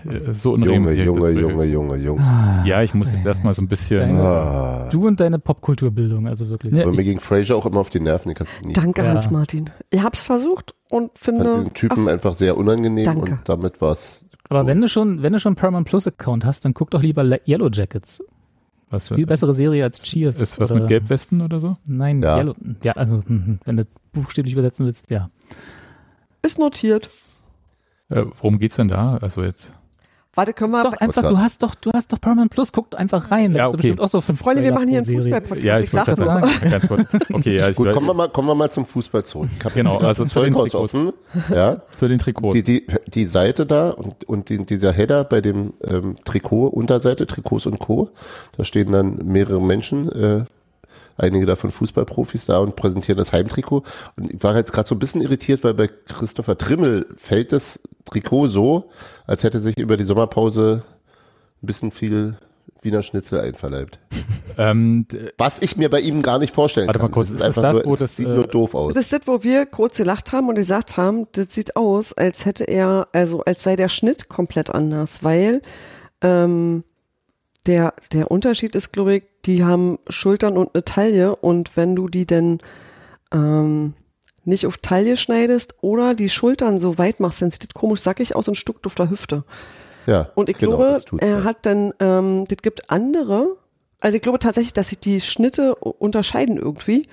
äh, 0.09 0.33
so 0.33 0.55
Junge, 0.57 0.71
unrealistisch. 0.71 1.05
Junge, 1.05 1.29
Junge, 1.31 1.63
Junge, 1.65 1.95
Junge. 1.97 2.63
Ja, 2.65 2.81
ich 2.81 2.93
muss 2.93 3.07
jetzt 3.11 3.25
erstmal 3.25 3.53
so 3.53 3.61
ein 3.61 3.67
bisschen. 3.67 3.99
Deine- 3.99 4.21
Ah. 4.21 4.89
Du 4.91 5.07
und 5.07 5.19
deine 5.19 5.39
Popkulturbildung, 5.39 6.27
also 6.27 6.49
wirklich. 6.49 6.73
Ja, 6.75 6.83
Aber 6.83 6.91
ich- 6.91 6.97
mir 6.97 7.03
ging 7.03 7.19
Fraser 7.19 7.55
auch 7.55 7.65
immer 7.65 7.79
auf 7.79 7.89
die 7.89 7.99
Nerven. 7.99 8.31
Ich 8.31 8.39
nie 8.65 8.73
Danke, 8.73 9.03
Ja. 9.03 9.09
Hans-Martin. 9.09 9.69
Ich 9.89 10.01
hab's 10.03 10.21
versucht 10.21 10.73
und 10.89 11.17
fand 11.17 11.37
finde. 11.39 11.55
diesen 11.55 11.73
Typen 11.73 12.07
einfach 12.07 12.33
sehr 12.33 12.57
unangenehm 12.57 13.05
Danke. 13.05 13.31
und 13.33 13.39
damit 13.45 13.81
war 13.81 13.91
es 13.91 14.25
Aber 14.49 14.65
wenn 14.65 14.81
du 14.81 14.87
schon, 14.89 15.23
wenn 15.23 15.33
du 15.33 15.39
schon 15.39 15.55
Paramount 15.55 15.87
Plus 15.87 16.07
Account 16.07 16.43
hast, 16.45 16.65
dann 16.65 16.73
guck 16.73 16.91
doch 16.91 17.01
lieber 17.01 17.23
Le- 17.23 17.41
Yellow 17.47 17.69
Jackets. 17.71 18.21
was 18.89 19.07
für, 19.07 19.15
Viel 19.15 19.25
bessere 19.25 19.53
Serie 19.53 19.85
als 19.85 19.99
Cheers. 20.01 20.41
ist 20.41 20.59
was 20.59 20.69
Oder- 20.69 20.81
mit 20.81 20.89
Gelbwesten 20.89 21.41
oder 21.41 21.61
so? 21.61 21.77
Nein, 21.87 22.21
Ja. 22.21 22.37
Yellow. 22.37 22.55
Ja, 22.83 22.91
also 22.93 23.23
hm, 23.25 23.45
hm, 23.45 23.59
wenn 23.63 23.77
du 23.77 23.83
buchstäblich 24.11 24.51
übersetzen 24.53 24.85
willst, 24.85 25.09
ja. 25.09 25.29
Ist 26.41 26.59
notiert. 26.59 27.07
Äh, 28.11 28.25
worum 28.37 28.59
geht's 28.59 28.75
denn 28.75 28.87
da? 28.87 29.17
Also 29.21 29.43
jetzt. 29.43 29.73
Warte, 30.33 30.53
können 30.53 30.71
wir. 30.71 30.83
Doch 30.83 30.93
einfach, 30.93 31.27
du 31.27 31.37
hast 31.39 31.61
doch, 31.61 31.75
du 31.75 31.91
hast 31.91 32.13
doch 32.13 32.21
Paramount 32.21 32.51
Plus, 32.51 32.71
guck 32.71 32.97
einfach 32.97 33.31
rein. 33.31 33.53
Ja, 33.53 33.67
okay. 33.67 33.77
bestimmt 33.77 33.99
auch 33.99 34.07
so 34.07 34.21
fünf 34.21 34.39
Freunde, 34.39 34.63
wir 34.63 34.71
machen 34.71 34.87
hier 34.87 34.99
einen. 34.99 35.05
Fußball-Podcast. 35.05 35.61
Ja, 35.65 35.77
ich 35.77 35.87
ich 35.87 35.93
wollte 35.93 36.15
sag 36.15 36.17
gerade 36.17 36.41
nur. 36.41 36.49
sagen. 36.49 36.71
Ganz 36.71 36.87
kurz. 36.87 37.01
Okay, 37.33 37.57
ja, 37.57 37.69
ich 37.69 37.75
Gut, 37.75 37.91
kommen 37.91 38.07
wir 38.07 38.13
mal, 38.13 38.29
kommen 38.29 38.47
wir 38.47 38.55
mal 38.55 38.69
zum 38.69 38.85
Fußball 38.85 39.23
zurück. 39.25 39.49
Genau, 39.73 39.97
also 39.97 40.23
das 40.23 40.31
zu 40.31 40.41
den 40.41 40.53
Trikots. 40.53 40.75
offen. 40.75 41.11
Ja, 41.49 41.81
zu 41.95 42.07
den 42.07 42.19
Trikots. 42.19 42.53
die, 42.53 42.63
die, 42.63 42.85
die 43.07 43.25
Seite 43.25 43.65
da 43.65 43.89
und, 43.89 44.23
und 44.23 44.47
die, 44.47 44.65
dieser 44.65 44.93
Header 44.93 45.25
bei 45.25 45.41
dem 45.41 45.73
ähm, 45.83 46.15
Trikot, 46.23 46.67
Unterseite, 46.67 47.27
Trikots 47.27 47.65
und 47.65 47.79
Co. 47.79 48.09
Da 48.55 48.63
stehen 48.63 48.93
dann 48.93 49.19
mehrere 49.25 49.61
Menschen, 49.61 50.09
äh, 50.11 50.45
einige 51.17 51.45
davon 51.45 51.69
Fußballprofis 51.69 52.45
da 52.45 52.59
und 52.59 52.75
präsentieren 52.75 53.17
das 53.17 53.33
Heimtrikot. 53.33 53.83
Und 54.17 54.31
ich 54.31 54.43
war 54.43 54.55
jetzt 54.55 54.73
gerade 54.73 54.87
so 54.87 54.95
ein 54.95 54.99
bisschen 54.99 55.21
irritiert, 55.21 55.63
weil 55.63 55.73
bei 55.73 55.87
Christopher 55.87 56.57
Trimmel 56.57 57.07
fällt 57.15 57.51
das 57.51 57.81
Trikot 58.05 58.47
so, 58.47 58.89
als 59.25 59.43
hätte 59.43 59.59
sich 59.59 59.77
über 59.77 59.97
die 59.97 60.03
Sommerpause 60.03 60.83
ein 61.61 61.67
bisschen 61.67 61.91
viel 61.91 62.37
Wiener 62.81 63.03
Schnitzel 63.03 63.39
einverleibt. 63.39 63.99
ähm, 64.57 65.05
Was 65.37 65.61
ich 65.61 65.77
mir 65.77 65.89
bei 65.89 65.99
ihm 65.99 66.21
gar 66.21 66.39
nicht 66.39 66.53
vorstellen 66.53 66.87
Warte 66.87 66.99
mal 66.99 67.05
kann. 67.05 67.13
kurz, 67.13 67.27
es 67.27 67.35
ist 67.35 67.41
ist 67.41 67.47
das 67.47 67.57
einfach 67.57 67.73
das, 67.73 67.85
nur, 67.85 67.91
wo 67.91 67.95
das, 67.95 68.15
sieht 68.15 68.27
äh, 68.27 68.33
nur 68.33 68.47
doof 68.47 68.73
aus. 68.73 68.93
Das 68.93 69.03
ist 69.03 69.13
das, 69.13 69.21
wo 69.25 69.43
wir 69.43 69.65
kurz 69.67 69.97
gelacht 69.97 70.31
haben 70.31 70.49
und 70.49 70.55
gesagt 70.55 70.97
haben, 70.97 71.27
das 71.33 71.53
sieht 71.53 71.75
aus, 71.75 72.13
als 72.13 72.45
hätte 72.45 72.63
er, 72.63 73.07
also 73.13 73.41
als 73.41 73.63
sei 73.63 73.75
der 73.75 73.89
Schnitt 73.89 74.29
komplett 74.29 74.71
anders, 74.71 75.23
weil 75.23 75.61
ähm, 76.21 76.83
der, 77.65 77.93
der 78.11 78.31
Unterschied 78.31 78.75
ist, 78.75 78.91
glaube 78.91 79.17
ich, 79.17 79.23
die 79.45 79.63
haben 79.63 79.99
Schultern 80.07 80.57
und 80.57 80.73
eine 80.73 80.83
Taille 80.85 81.35
und 81.35 81.77
wenn 81.77 81.95
du 81.95 82.09
die 82.09 82.25
denn 82.25 82.59
ähm, 83.31 83.93
nicht 84.43 84.65
auf 84.65 84.77
Taille 84.77 85.17
schneidest 85.17 85.75
oder 85.81 86.13
die 86.15 86.29
Schultern 86.29 86.79
so 86.79 86.97
weit 86.97 87.19
machst, 87.19 87.41
dann 87.41 87.51
sieht 87.51 87.63
das 87.63 87.73
komisch 87.73 88.01
sackig 88.01 88.35
aus 88.35 88.47
und 88.47 88.55
stuckt 88.55 88.85
auf 88.87 88.95
der 88.95 89.09
Hüfte. 89.09 89.43
Ja, 90.07 90.31
Und 90.35 90.49
ich 90.49 90.57
genau, 90.57 90.77
glaube, 90.77 91.01
er 91.19 91.27
er. 91.27 91.43
hat 91.43 91.65
dann, 91.65 91.93
ähm, 91.99 92.45
das 92.47 92.57
gibt 92.57 92.89
andere, 92.89 93.55
also 93.99 94.15
ich 94.15 94.23
glaube 94.23 94.39
tatsächlich, 94.39 94.73
dass 94.73 94.89
sich 94.89 94.99
die 94.99 95.21
Schnitte 95.21 95.75
unterscheiden 95.75 96.57
irgendwie. 96.57 97.07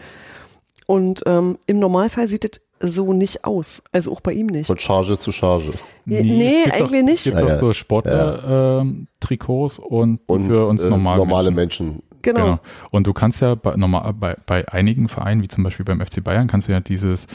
Und 0.86 1.22
ähm, 1.26 1.58
im 1.66 1.78
Normalfall 1.78 2.26
sieht 2.28 2.44
das 2.44 2.62
so 2.80 3.12
nicht 3.12 3.44
aus. 3.44 3.82
Also 3.92 4.10
auch 4.12 4.22
bei 4.22 4.32
ihm 4.32 4.46
nicht. 4.46 4.68
Von 4.68 4.78
Charge 4.78 5.18
zu 5.18 5.32
Charge. 5.32 5.72
Nee, 6.08 6.22
nee, 6.22 6.64
eigentlich 6.70 7.00
doch, 7.00 7.06
nicht. 7.06 7.18
Es 7.18 7.24
gibt 7.24 7.36
Ja, 7.36 7.42
doch 7.42 7.48
ja. 7.50 7.56
so 7.56 7.72
Sportler-Trikots 7.72 9.78
und, 9.78 10.20
die 10.28 10.32
Und 10.32 10.46
für 10.46 10.66
uns 10.66 10.84
äh, 10.84 10.90
normale, 10.90 11.18
normale 11.18 11.50
Menschen. 11.50 11.86
Menschen. 11.86 12.02
Genau. 12.22 12.40
Genau. 12.40 12.60
Und 12.90 13.06
du 13.06 13.12
kannst 13.12 13.40
ja 13.42 13.54
bei, 13.54 13.76
normal, 13.76 14.12
bei, 14.14 14.36
bei 14.46 14.66
einigen 14.68 15.08
Vereinen, 15.08 15.42
wie 15.42 15.48
zum 15.48 15.64
Beispiel 15.64 15.84
beim 15.84 16.00
FC 16.00 16.22
Bayern, 16.22 16.46
kannst 16.46 16.68
du 16.68 16.72
ja 16.72 16.80
dieses 16.80 17.26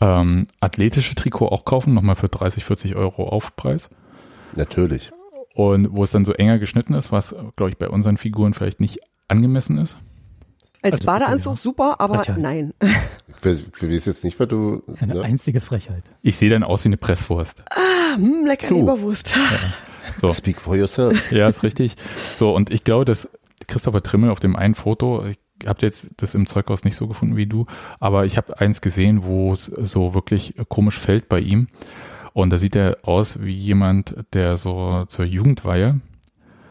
ähm, 0.00 0.46
athletische 0.60 1.14
Trikot 1.14 1.48
auch 1.48 1.64
kaufen, 1.64 1.94
nochmal 1.94 2.16
für 2.16 2.28
30, 2.28 2.64
40 2.64 2.96
Euro 2.96 3.28
Aufpreis. 3.28 3.90
Natürlich. 4.54 5.12
Und 5.54 5.96
wo 5.96 6.04
es 6.04 6.10
dann 6.10 6.24
so 6.24 6.32
enger 6.32 6.58
geschnitten 6.58 6.94
ist, 6.94 7.12
was, 7.12 7.34
glaube 7.56 7.70
ich, 7.70 7.78
bei 7.78 7.88
unseren 7.88 8.16
Figuren 8.16 8.54
vielleicht 8.54 8.80
nicht 8.80 9.00
angemessen 9.28 9.78
ist. 9.78 9.98
Als 10.82 10.92
Also, 10.94 11.06
Badeanzug 11.06 11.52
ja. 11.54 11.60
super, 11.62 11.96
aber 12.00 12.16
Frechheit. 12.16 12.38
nein. 12.38 12.74
Ich 12.80 13.44
weiß 13.44 13.62
ich 13.76 13.82
weiß 13.90 14.04
jetzt 14.06 14.24
nicht, 14.24 14.38
was 14.40 14.48
du. 14.48 14.82
Eine 15.00 15.14
Ne? 15.14 15.22
einzige 15.22 15.60
Frechheit. 15.60 16.02
Ich 16.22 16.36
sehe 16.36 16.50
dann 16.50 16.62
aus 16.62 16.84
wie 16.84 16.88
eine 16.88 16.96
Presswurst. 16.96 17.62
hm, 18.16 18.46
lecker 18.46 18.68
Du. 18.68 18.76
Leberwurst. 18.76 19.34
So. 20.20 20.30
Speak 20.30 20.60
for 20.60 20.76
yourself. 20.76 21.30
Ja, 21.32 21.48
ist 21.48 21.62
richtig. 21.62 21.94
So, 22.34 22.54
und 22.54 22.70
ich 22.70 22.84
glaube, 22.84 23.04
dass 23.04 23.28
Christopher 23.68 24.02
Trimmel 24.02 24.30
auf 24.30 24.40
dem 24.40 24.56
einen 24.56 24.74
Foto, 24.74 25.24
ich 25.24 25.38
habe 25.68 25.78
jetzt 25.82 26.08
das 26.16 26.34
im 26.34 26.46
Zeughaus 26.46 26.84
nicht 26.84 26.96
so 26.96 27.06
gefunden 27.06 27.36
wie 27.36 27.46
du, 27.46 27.66
aber 28.00 28.24
ich 28.26 28.36
habe 28.36 28.58
eins 28.60 28.80
gesehen, 28.80 29.22
wo 29.24 29.52
es 29.52 29.66
so 29.66 30.14
wirklich 30.14 30.54
komisch 30.68 30.98
fällt 30.98 31.28
bei 31.28 31.38
ihm. 31.38 31.68
Und 32.32 32.50
da 32.50 32.58
sieht 32.58 32.74
er 32.76 32.96
aus 33.02 33.40
wie 33.42 33.54
jemand, 33.54 34.16
der 34.32 34.56
so 34.56 35.04
zur 35.06 35.24
Jugendweihe 35.24 36.00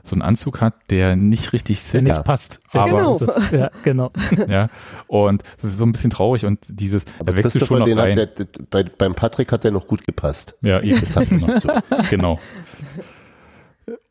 so 0.03 0.15
einen 0.15 0.21
Anzug 0.21 0.61
hat, 0.61 0.73
der 0.89 1.15
nicht 1.15 1.53
richtig 1.53 1.79
Der 1.79 1.99
sitzt. 2.01 2.03
nicht 2.03 2.23
passt. 2.23 2.61
Der 2.73 2.81
Aber- 2.81 2.91
genau. 2.97 3.19
Ja, 3.51 3.71
genau. 3.83 4.11
Ja, 4.47 4.67
und 5.07 5.43
das 5.55 5.65
ist 5.65 5.77
so 5.77 5.85
ein 5.85 5.91
bisschen 5.91 6.09
traurig 6.09 6.45
und 6.45 6.59
dieses, 6.69 7.03
Aber 7.19 7.31
da 7.33 7.37
wächst 7.43 7.55
du 7.61 7.65
schon 7.65 7.79
noch 7.79 7.85
den 7.85 7.99
rein. 7.99 8.17
hat 8.19 8.39
der, 8.39 8.45
der, 8.45 8.63
bei, 8.69 8.83
beim 8.83 9.13
Patrick 9.15 9.51
hat 9.51 9.63
der 9.63 9.71
noch 9.71 9.87
gut 9.87 10.05
gepasst. 10.05 10.55
ja, 10.61 10.79
eben. 10.81 10.99
Jetzt 10.99 11.15
hat 11.15 11.31
er 11.31 11.39
so. 11.39 11.47
genau. 12.09 12.39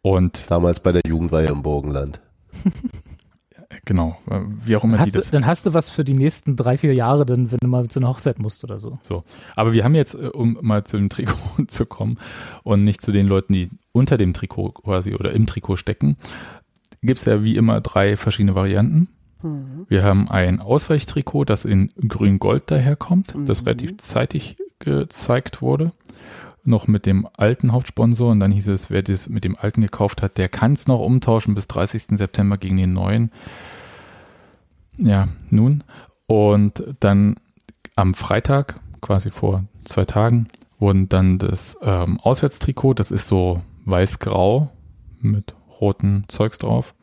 Und 0.03 0.51
Damals 0.51 0.81
bei 0.81 0.93
der 0.93 1.03
Jugendweihe 1.07 1.49
im 1.49 1.63
Burgenland. 1.63 2.21
genau, 3.85 4.19
wie 4.65 4.77
auch 4.77 4.85
immer 4.85 4.97
die 4.97 5.03
Hast 5.03 5.15
du, 5.15 5.19
das 5.19 5.31
dann 5.31 5.47
hast 5.47 5.67
du 5.67 5.75
was 5.75 5.91
für 5.91 6.05
die 6.05 6.15
nächsten 6.15 6.57
drei, 6.57 6.79
vier 6.79 6.95
Jahre, 6.95 7.27
dann, 7.27 7.51
wenn 7.51 7.59
du 7.61 7.69
mal 7.69 7.89
zu 7.89 8.01
einer 8.01 8.09
Hochzeit 8.09 8.39
musst 8.39 8.65
oder 8.65 8.81
so. 8.81 8.99
So, 9.03 9.25
aber 9.57 9.73
wir 9.73 9.85
haben 9.85 9.95
jetzt, 9.95 10.15
äh, 10.15 10.29
um 10.29 10.59
mal 10.61 10.85
zu 10.85 10.97
dem 10.97 11.09
Trikot 11.09 11.65
zu 11.69 11.87
kommen 11.87 12.19
und 12.63 12.85
nicht 12.85 13.03
zu 13.03 13.13
den 13.13 13.27
Leuten, 13.27 13.53
die 13.53 13.71
unter 13.93 14.17
dem 14.19 14.33
Trikot 14.33 14.73
quasi 14.73 15.15
oder 15.15 15.33
im 15.33 15.47
Trikot 15.47 15.77
stecken, 15.77 16.17
gibt 17.03 17.21
es 17.21 17.27
ja 17.27 17.43
wie 17.43 17.57
immer 17.57 17.81
drei 17.81 18.17
verschiedene 18.17 18.55
Varianten. 18.55 19.09
Wir 19.89 20.03
haben 20.03 20.29
ein 20.29 20.61
Ausweichtrikot, 20.61 21.47
das 21.47 21.65
in 21.65 21.89
grün-gold 22.07 22.71
daherkommt, 22.71 23.35
das 23.47 23.65
relativ 23.65 23.97
zeitig 23.97 24.57
gezeigt 24.81 25.63
wurde. 25.63 25.93
Noch 26.63 26.89
mit 26.89 27.07
dem 27.07 27.27
alten 27.37 27.73
Hauptsponsor 27.73 28.31
und 28.31 28.41
dann 28.41 28.53
hieß 28.53 28.69
es, 28.69 28.91
wer 28.91 29.03
das 29.03 29.29
mit 29.29 29.45
dem 29.45 29.57
alten 29.57 29.81
gekauft 29.81 30.23
hat, 30.23 30.37
der 30.39 30.49
kann 30.49 30.75
es 30.75 30.87
noch 30.87 31.01
umtauschen 31.01 31.55
bis 31.55 31.69
30. 31.69 32.19
September 32.19 32.59
gegen 32.59 32.77
den 32.77 32.93
neuen. 32.93 33.31
Ja, 34.99 35.29
nun. 35.49 35.85
Und 36.27 36.85
dann 37.01 37.37
am 37.97 38.15
Freitag, 38.15 38.79
quasi 39.01 39.31
vor 39.31 39.65
zwei 39.85 40.05
Tagen, 40.05 40.49
wurden 40.79 41.09
dann 41.09 41.39
das 41.39 41.79
ähm, 41.83 42.21
Auswärtstrikot, 42.21 42.95
das 42.95 43.11
ist 43.11 43.27
so 43.27 43.63
weiß-grau 43.85 44.71
mit 45.21 45.55
roten 45.81 46.25
Zeugs 46.29 46.59
drauf. 46.59 46.95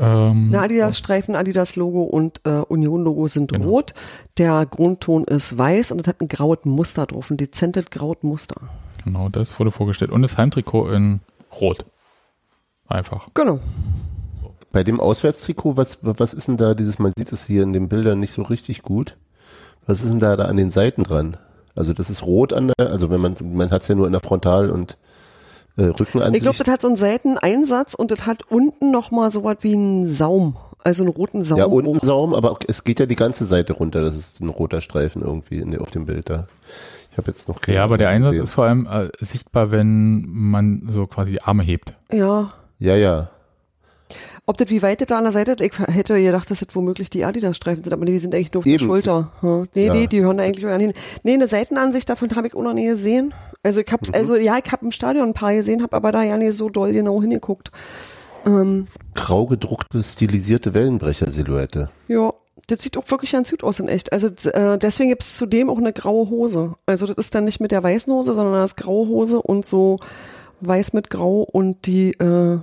Ähm, 0.00 0.48
Eine 0.52 0.60
Adidas-Streifen, 0.60 1.34
Adidas-Logo 1.34 2.02
und 2.04 2.40
äh, 2.44 2.50
Union-Logo 2.60 3.26
sind 3.28 3.52
Genau. 3.52 3.68
rot. 3.68 3.94
Der 4.36 4.64
Grundton 4.66 5.24
ist 5.24 5.58
weiß 5.58 5.90
und 5.92 6.00
es 6.00 6.06
hat 6.06 6.20
ein 6.20 6.28
graues 6.28 6.58
Muster 6.64 7.06
drauf, 7.06 7.30
ein 7.30 7.36
dezentes 7.36 7.86
graues 7.90 8.18
Muster. 8.22 8.56
Genau, 9.04 9.28
das 9.28 9.58
wurde 9.58 9.70
vorgestellt. 9.70 10.10
Und 10.10 10.22
das 10.22 10.38
Heimtrikot 10.38 10.88
in 10.90 11.20
rot. 11.60 11.84
Einfach. 12.86 13.26
Genau. 13.34 13.58
Bei 14.70 14.84
dem 14.84 15.00
Auswärtstrikot, 15.00 15.76
was, 15.76 15.98
was 16.02 16.34
ist 16.34 16.48
denn 16.48 16.56
da 16.56 16.74
dieses, 16.74 16.98
man 16.98 17.12
sieht 17.16 17.32
es 17.32 17.46
hier 17.46 17.62
in 17.62 17.72
den 17.72 17.88
Bildern 17.88 18.20
nicht 18.20 18.32
so 18.32 18.42
richtig 18.42 18.82
gut. 18.82 19.16
Was 19.86 20.02
ist 20.02 20.10
denn 20.10 20.20
da, 20.20 20.36
da 20.36 20.44
an 20.44 20.56
den 20.56 20.70
Seiten 20.70 21.02
dran? 21.04 21.36
Also 21.74 21.92
das 21.92 22.10
ist 22.10 22.24
rot 22.24 22.52
an 22.52 22.72
der, 22.78 22.90
also 22.90 23.10
wenn 23.10 23.20
man, 23.20 23.34
man 23.40 23.70
hat 23.70 23.82
es 23.82 23.88
ja 23.88 23.94
nur 23.94 24.06
in 24.06 24.12
der 24.12 24.20
Frontal- 24.20 24.70
und 24.70 24.98
äh, 25.78 25.84
Rückenansicht. 25.84 26.36
Ich 26.36 26.42
glaube, 26.42 26.58
das 26.58 26.68
hat 26.68 26.82
so 26.82 26.88
einen 26.88 26.96
Seiteneinsatz 26.96 27.94
und 27.94 28.10
das 28.10 28.26
hat 28.26 28.42
unten 28.50 28.90
nochmal 28.90 29.30
so 29.30 29.44
was 29.44 29.56
wie 29.62 29.74
einen 29.74 30.06
Saum. 30.06 30.56
Also 30.84 31.02
einen 31.02 31.12
roten 31.12 31.42
Saum. 31.42 31.58
ja, 31.58 31.64
unten. 31.66 31.98
Saum, 32.06 32.34
aber 32.34 32.52
auch- 32.52 32.60
es 32.68 32.84
geht 32.84 33.00
ja 33.00 33.06
die 33.06 33.16
ganze 33.16 33.44
Seite 33.46 33.72
runter. 33.72 34.00
Das 34.02 34.16
ist 34.16 34.40
ein 34.40 34.48
roter 34.48 34.80
Streifen 34.80 35.22
irgendwie 35.22 35.58
in, 35.58 35.76
auf 35.78 35.90
dem 35.90 36.06
Bild 36.06 36.30
da. 36.30 36.46
Ich 37.10 37.18
habe 37.18 37.30
jetzt 37.30 37.48
noch 37.48 37.60
keine 37.60 37.76
Ja, 37.78 37.84
aber 37.84 37.96
der 37.98 38.10
Einsatz 38.10 38.30
gesehen. 38.30 38.44
ist 38.44 38.52
vor 38.52 38.64
allem 38.64 38.86
äh, 38.86 39.08
sichtbar, 39.18 39.70
wenn 39.72 40.24
man 40.28 40.82
so 40.88 41.06
quasi 41.06 41.32
die 41.32 41.42
Arme 41.42 41.62
hebt. 41.64 41.94
Ja. 42.12 42.52
Ja, 42.78 42.94
ja. 42.94 43.30
Ob 44.48 44.56
das 44.56 44.70
wie 44.70 44.80
weit 44.82 45.00
das 45.00 45.06
da 45.08 45.18
an 45.18 45.24
der 45.24 45.32
Seite 45.32 45.52
ist, 45.52 45.60
ich 45.60 45.78
hätte 45.94 46.20
gedacht, 46.20 46.50
dass 46.50 46.60
das 46.60 46.68
womöglich 46.74 47.10
die 47.10 47.24
Adidas-Streifen 47.24 47.84
sind, 47.84 47.92
aber 47.92 48.06
die 48.06 48.18
sind 48.18 48.34
eigentlich 48.34 48.52
nur 48.52 48.60
auf 48.60 48.64
der 48.64 48.72
Eben. 48.72 48.86
Schulter. 48.86 49.30
Hm. 49.40 49.68
Nee, 49.74 49.86
Ja. 49.86 49.92
nee, 49.92 50.06
die 50.06 50.22
hören 50.22 50.38
da 50.38 50.44
eigentlich 50.44 50.66
an 50.66 50.80
hin. 50.80 50.92
Nee, 51.22 51.34
eine 51.34 51.46
Seitenansicht 51.46 52.08
davon 52.08 52.34
habe 52.34 52.46
ich 52.48 52.54
auch 52.54 52.62
noch 52.62 52.72
nie 52.72 52.86
gesehen. 52.86 53.34
Also 53.62 53.80
ich 53.80 53.86
Mhm. 53.88 53.92
hab's, 53.92 54.10
also 54.12 54.36
ja, 54.36 54.56
ich 54.64 54.72
habe 54.72 54.86
im 54.86 54.90
Stadion 54.92 55.28
ein 55.28 55.34
paar 55.34 55.52
gesehen, 55.52 55.82
habe 55.82 55.94
aber 55.94 56.12
da 56.12 56.22
ja 56.22 56.36
nicht 56.38 56.54
so 56.54 56.70
doll 56.70 56.92
genau 56.92 57.20
hingeguckt. 57.20 57.70
Ähm, 58.46 58.86
Grau 59.14 59.46
gedruckte, 59.46 60.02
stilisierte 60.02 60.72
Wellenbrecher-Silhouette. 60.74 61.90
ja, 62.08 62.32
das 62.68 62.82
sieht 62.82 62.96
auch 62.96 63.10
wirklich 63.10 63.32
ganz 63.32 63.50
gut 63.50 63.64
aus 63.64 63.78
in 63.80 63.88
echt. 63.88 64.12
Also 64.12 64.28
äh, 64.50 64.78
deswegen 64.78 65.08
gibt's 65.10 65.36
zudem 65.38 65.70
auch 65.70 65.78
eine 65.78 65.92
graue 65.92 66.28
Hose. 66.30 66.74
Also 66.86 67.06
das 67.06 67.16
ist 67.16 67.34
dann 67.34 67.44
nicht 67.44 67.60
mit 67.60 67.70
der 67.72 67.82
weißen 67.82 68.12
Hose, 68.12 68.34
sondern 68.34 68.54
das 68.54 68.70
ist 68.72 68.76
graue 68.76 69.08
Hose 69.08 69.40
und 69.42 69.64
so 69.66 69.96
weiß 70.60 70.92
mit 70.92 71.08
grau 71.10 71.42
und 71.42 71.86
die, 71.86 72.10
äh, 72.12 72.58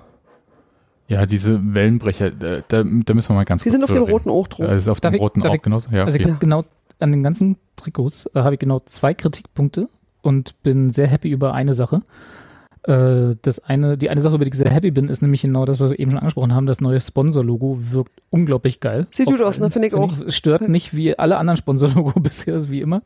Ja, 1.08 1.26
diese 1.26 1.60
Wellenbrecher, 1.76 2.32
da, 2.32 2.62
da, 2.68 2.84
müssen 2.84 3.30
wir 3.30 3.36
mal 3.36 3.44
ganz 3.46 3.62
die 3.62 3.70
kurz 3.70 3.76
sind 3.80 3.84
auf 3.84 3.90
drüber 3.92 4.12
roten 4.12 4.30
auch 4.30 4.48
drauf. 4.48 4.72
Ist 4.72 4.88
auf 4.88 5.00
dem 5.02 5.14
ich- 5.14 5.22
roten 5.22 5.44
auch 5.44 5.62
genauso? 5.62 5.92
Ja, 5.92 6.06
Also 6.06 6.18
ich 6.18 6.26
okay. 6.26 6.36
genau 6.40 6.64
an 7.00 7.12
den 7.12 7.22
ganzen 7.24 7.58
Trikots 7.76 8.28
äh, 8.34 8.40
habe 8.40 8.56
ich 8.56 8.60
genau 8.60 8.80
zwei 8.80 9.14
Kritikpunkte 9.14 9.90
und 10.22 10.62
bin 10.64 10.90
sehr 10.92 11.08
happy 11.08 11.30
über 11.30 11.54
eine 11.54 11.74
Sache. 11.74 12.02
Äh, 12.88 13.36
das 13.42 13.60
eine, 13.64 13.98
die 13.98 14.10
eine 14.10 14.22
Sache, 14.22 14.36
über 14.36 14.46
die 14.46 14.52
ich 14.52 14.58
sehr 14.58 14.70
happy 14.70 14.92
bin, 14.92 15.10
ist 15.10 15.22
nämlich 15.22 15.42
genau 15.42 15.66
das, 15.66 15.80
was 15.80 15.90
wir 15.90 16.00
eben 16.00 16.12
schon 16.12 16.20
angesprochen 16.20 16.54
haben. 16.54 16.68
Das 16.68 16.82
neue 16.82 17.00
Sponsor-Logo 17.00 17.80
wirkt 17.92 18.12
unglaublich 18.30 18.80
geil. 18.80 19.08
Sieht 19.12 19.26
gut 19.26 19.42
aus, 19.42 19.60
ne? 19.60 19.72
Finde 19.72 19.88
ich 19.88 19.94
auch. 19.96 20.14
Stört 20.28 20.68
nicht 20.70 20.96
wie 20.96 21.18
alle 21.18 21.38
anderen 21.38 21.58
Sponsor-Logo 21.58 22.20
bisher, 22.20 22.70
wie 22.70 22.82
immer. 22.82 23.02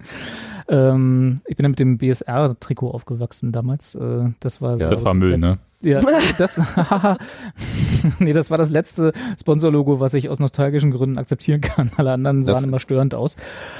Ähm, 0.67 1.41
ich 1.47 1.55
bin 1.55 1.63
ja 1.63 1.69
mit 1.69 1.79
dem 1.79 1.97
BSR-Trikot 1.97 2.91
aufgewachsen 2.91 3.51
damals. 3.51 3.95
Äh, 3.95 4.31
das 4.39 4.61
war, 4.61 4.77
Ja. 4.77 4.89
das 4.89 5.03
war 5.05 5.13
Müll, 5.13 5.37
ne? 5.37 5.57
ja, 5.81 6.01
das, 6.37 6.59
nee, 8.19 8.33
das 8.33 8.51
war 8.51 8.57
das 8.57 8.69
letzte 8.69 9.13
Sponsor-Logo, 9.39 9.99
was 9.99 10.13
ich 10.13 10.29
aus 10.29 10.39
nostalgischen 10.39 10.91
Gründen 10.91 11.17
akzeptieren 11.17 11.61
kann. 11.61 11.89
Alle 11.97 12.11
anderen 12.11 12.43
sahen 12.43 12.55
Das- 12.55 12.63
immer 12.65 12.79
störend 12.79 13.15
aus. 13.15 13.35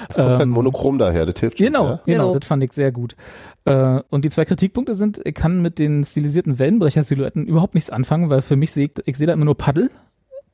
Das 0.07 0.15
kommt 0.17 0.29
halt 0.29 0.41
Ähm, 0.43 0.49
monochrom 0.49 0.97
daher, 0.97 1.25
das 1.25 1.39
hilft 1.39 1.57
schon. 1.57 1.67
Genau, 1.67 1.85
Ja? 1.85 1.99
genau, 2.05 2.27
Genau. 2.29 2.39
das 2.39 2.47
fand 2.47 2.63
ich 2.63 2.71
sehr 2.73 2.91
gut. 2.91 3.15
Äh, 3.65 4.01
und 4.09 4.25
die 4.25 4.29
zwei 4.29 4.45
Kritikpunkte 4.45 4.95
sind, 4.95 5.21
ich 5.23 5.35
kann 5.35 5.61
mit 5.61 5.79
den 5.79 6.03
stilisierten 6.03 6.59
Wellenbrecher-Silhouetten 6.59 7.45
überhaupt 7.45 7.75
nichts 7.75 7.89
anfangen, 7.89 8.29
weil 8.29 8.41
für 8.41 8.55
mich 8.55 8.71
sehe 8.71 8.85
ich, 8.85 8.91
ich 9.05 9.17
sehe 9.17 9.27
da 9.27 9.33
immer 9.33 9.45
nur 9.45 9.57
Paddel. 9.57 9.89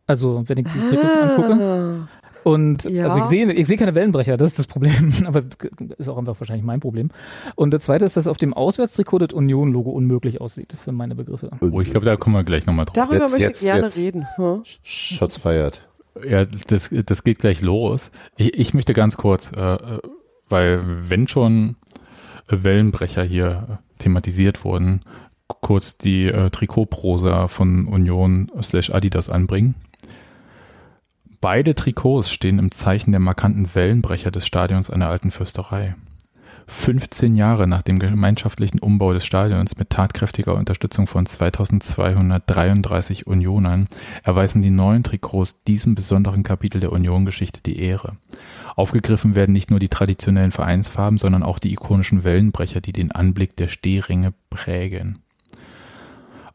Also, 0.07 0.43
wenn 0.47 0.57
ich 0.59 0.65
die 0.65 0.97
angucke. 0.97 1.53
Ah. 1.53 2.07
Und 2.43 2.83
Ja. 2.83 3.05
also 3.07 3.17
ich 3.21 3.25
sehe, 3.25 3.51
ich 3.51 3.67
sehe 3.67 3.75
keine 3.77 3.95
Wellenbrecher, 3.95 4.37
das 4.37 4.51
ist 4.51 4.59
das 4.59 4.67
Problem. 4.67 5.11
Aber 5.25 5.41
das 5.41 5.57
ist 5.97 6.07
auch 6.07 6.17
einfach 6.17 6.39
wahrscheinlich 6.39 6.63
mein 6.65 6.79
Problem. 6.79 7.09
Und 7.55 7.73
das 7.73 7.85
zweite 7.85 8.05
ist, 8.05 8.15
dass 8.17 8.27
auf 8.27 8.37
dem 8.37 8.53
Auswärtstrikot 8.53 9.17
das 9.17 9.33
Union-Logo 9.33 9.89
unmöglich 9.89 10.41
aussieht, 10.41 10.73
für 10.79 10.91
meine 10.91 11.15
Begriffe. 11.15 11.49
Oh, 11.61 11.81
ich 11.81 11.89
glaube, 11.89 12.05
da 12.05 12.15
kommen 12.17 12.35
wir 12.35 12.43
gleich 12.43 12.67
nochmal 12.67 12.85
drauf. 12.85 12.93
Darüber 12.93 13.15
Jetzt, 13.23 13.31
möchte 13.31 13.47
jetzt, 13.47 13.61
ich 13.63 13.67
gerne 13.67 13.81
jetzt. 13.83 13.97
reden. 13.97 14.27
Hm? 14.35 14.61
Shots 14.83 15.37
feiert. 15.37 15.87
Ja, 16.23 16.45
das, 16.45 16.91
das 17.05 17.23
geht 17.23 17.39
gleich 17.39 17.61
los. 17.61 18.11
Ich, 18.37 18.59
ich 18.59 18.73
möchte 18.75 18.93
ganz 18.93 19.17
kurz, 19.17 19.51
äh, 19.51 19.73
äh, 19.75 19.99
weil 20.47 20.81
wenn 21.09 21.27
schon 21.27 21.77
Wellenbrecher 22.47 23.23
hier 23.23 23.79
thematisiert 23.97 24.63
wurden, 24.63 25.01
kurz 25.47 25.97
die 25.97 26.25
äh, 26.25 26.49
Trikotprosa 26.49 27.47
von 27.47 27.87
Union 27.87 28.51
slash 28.61 28.91
Adidas 28.91 29.29
anbringen. 29.29 29.75
Beide 31.41 31.75
Trikots 31.75 32.31
stehen 32.31 32.59
im 32.59 32.71
Zeichen 32.71 33.11
der 33.11 33.19
markanten 33.19 33.75
Wellenbrecher 33.75 34.31
des 34.31 34.47
Stadions 34.47 34.89
einer 34.89 35.09
alten 35.09 35.31
Fürsterei. 35.31 35.95
15 36.67 37.35
Jahre 37.35 37.67
nach 37.67 37.83
dem 37.83 37.99
gemeinschaftlichen 37.99 38.79
Umbau 38.79 39.13
des 39.13 39.25
Stadions 39.25 39.77
mit 39.77 39.91
tatkräftiger 39.91 40.55
Unterstützung 40.55 41.05
von 41.05 41.27
2233 41.27 43.27
Unionern 43.27 43.87
erweisen 44.23 44.63
die 44.63 44.71
neuen 44.71 45.03
Trikots 45.03 45.63
diesem 45.63 45.93
besonderen 45.93 46.41
Kapitel 46.41 46.79
der 46.79 46.91
Union-Geschichte 46.91 47.61
die 47.61 47.79
Ehre. 47.79 48.17
Aufgegriffen 48.75 49.35
werden 49.35 49.53
nicht 49.53 49.69
nur 49.69 49.79
die 49.79 49.89
traditionellen 49.89 50.51
Vereinsfarben, 50.51 51.17
sondern 51.17 51.43
auch 51.43 51.59
die 51.59 51.71
ikonischen 51.71 52.23
Wellenbrecher, 52.23 52.81
die 52.81 52.93
den 52.93 53.11
Anblick 53.11 53.55
der 53.55 53.69
Stehränge 53.69 54.33
prägen. 54.49 55.19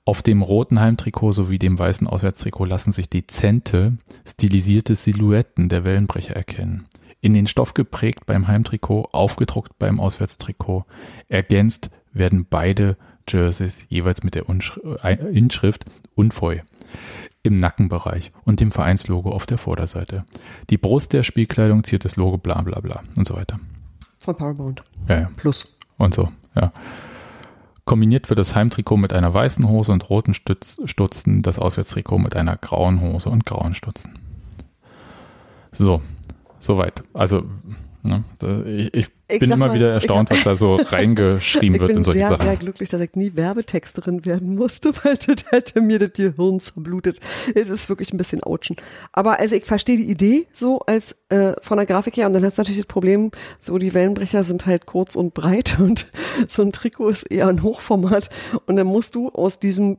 Auf 0.04 0.22
dem 0.22 0.42
roten 0.42 0.80
Heimtrikot 0.80 1.32
sowie 1.32 1.58
dem 1.58 1.78
weißen 1.78 2.06
Auswärtstrikot 2.06 2.64
lassen 2.64 2.92
sich 2.92 3.08
dezente, 3.08 3.96
stilisierte 4.26 4.94
Silhouetten 4.94 5.68
der 5.68 5.84
Wellenbrecher 5.84 6.34
erkennen. 6.34 6.86
In 7.20 7.34
den 7.34 7.46
Stoff 7.46 7.74
geprägt 7.74 8.26
beim 8.26 8.48
Heimtrikot, 8.48 9.08
aufgedruckt 9.12 9.78
beim 9.78 10.00
Auswärtstrikot. 10.00 10.84
Ergänzt 11.28 11.90
werden 12.12 12.46
beide 12.48 12.96
Jerseys 13.28 13.84
jeweils 13.88 14.22
mit 14.22 14.34
der 14.34 14.44
äh, 14.48 15.14
Inschrift 15.36 15.84
Unfoi 16.14 16.62
im 17.42 17.56
Nackenbereich 17.56 18.32
und 18.44 18.60
dem 18.60 18.70
Vereinslogo 18.72 19.30
auf 19.30 19.46
der 19.46 19.58
Vorderseite. 19.58 20.24
Die 20.68 20.78
Brust 20.78 21.12
der 21.12 21.22
Spielkleidung 21.22 21.84
ziert 21.84 22.04
das 22.04 22.16
Logo 22.16 22.38
bla 22.38 22.60
bla 22.62 22.80
bla 22.80 23.02
und 23.16 23.26
so 23.26 23.34
weiter. 23.34 23.58
Von 24.18 24.36
Paramount. 24.36 24.82
Ja, 25.08 25.20
ja. 25.20 25.30
Plus. 25.36 25.76
Und 25.96 26.14
so, 26.14 26.30
ja. 26.54 26.72
Kombiniert 27.86 28.28
wird 28.28 28.38
das 28.38 28.54
Heimtrikot 28.54 28.98
mit 28.98 29.12
einer 29.12 29.32
weißen 29.32 29.66
Hose 29.66 29.92
und 29.92 30.08
roten 30.10 30.34
Stütz, 30.34 30.80
Stutzen, 30.84 31.42
das 31.42 31.58
Auswärtstrikot 31.58 32.18
mit 32.18 32.36
einer 32.36 32.56
grauen 32.56 33.00
Hose 33.00 33.30
und 33.30 33.46
grauen 33.46 33.74
Stutzen. 33.74 34.18
So, 35.72 36.02
soweit. 36.58 37.02
Also, 37.14 37.44
ne, 38.02 38.24
ich, 38.66 38.94
ich 38.94 39.08
Ich 39.30 39.38
bin 39.38 39.50
immer 39.50 39.68
mal, 39.68 39.74
wieder 39.74 39.92
erstaunt, 39.92 40.30
was 40.30 40.42
da 40.42 40.56
so 40.56 40.76
reingeschrieben 40.84 41.74
Ich 41.74 41.80
wird 41.80 41.88
bin 41.88 41.98
in 41.98 42.04
solche 42.04 42.20
sehr, 42.20 42.28
Sachen. 42.30 42.46
sehr 42.46 42.56
glücklich, 42.56 42.88
dass 42.88 43.00
ich 43.00 43.14
nie 43.14 43.32
Werbetexterin 43.34 44.24
werden 44.24 44.54
musste, 44.54 44.92
weil 45.02 45.16
das 45.16 45.50
hätte 45.50 45.80
mir 45.80 45.98
das 45.98 46.12
Gehirn 46.12 46.60
zerblutet. 46.60 47.20
Es 47.54 47.68
ist 47.68 47.88
wirklich 47.88 48.12
ein 48.12 48.16
bisschen 48.16 48.42
ouchen. 48.42 48.76
Aber 49.12 49.38
also 49.38 49.56
ich 49.56 49.64
verstehe 49.64 49.96
die 49.96 50.10
Idee 50.10 50.46
so 50.52 50.80
als 50.80 51.16
äh, 51.28 51.52
von 51.60 51.76
der 51.76 51.86
Grafik 51.86 52.16
her 52.16 52.26
und 52.26 52.32
dann 52.32 52.44
hast 52.44 52.58
du 52.58 52.62
natürlich 52.62 52.80
das 52.80 52.86
Problem, 52.86 53.30
so 53.58 53.78
die 53.78 53.94
Wellenbrecher 53.94 54.42
sind 54.42 54.66
halt 54.66 54.86
kurz 54.86 55.16
und 55.16 55.34
breit 55.34 55.78
und 55.80 56.06
so 56.48 56.62
ein 56.62 56.72
Trikot 56.72 57.08
ist 57.08 57.22
eher 57.24 57.48
ein 57.48 57.62
Hochformat 57.62 58.30
und 58.66 58.76
dann 58.76 58.86
musst 58.86 59.14
du 59.14 59.28
aus 59.28 59.58
diesem 59.58 59.98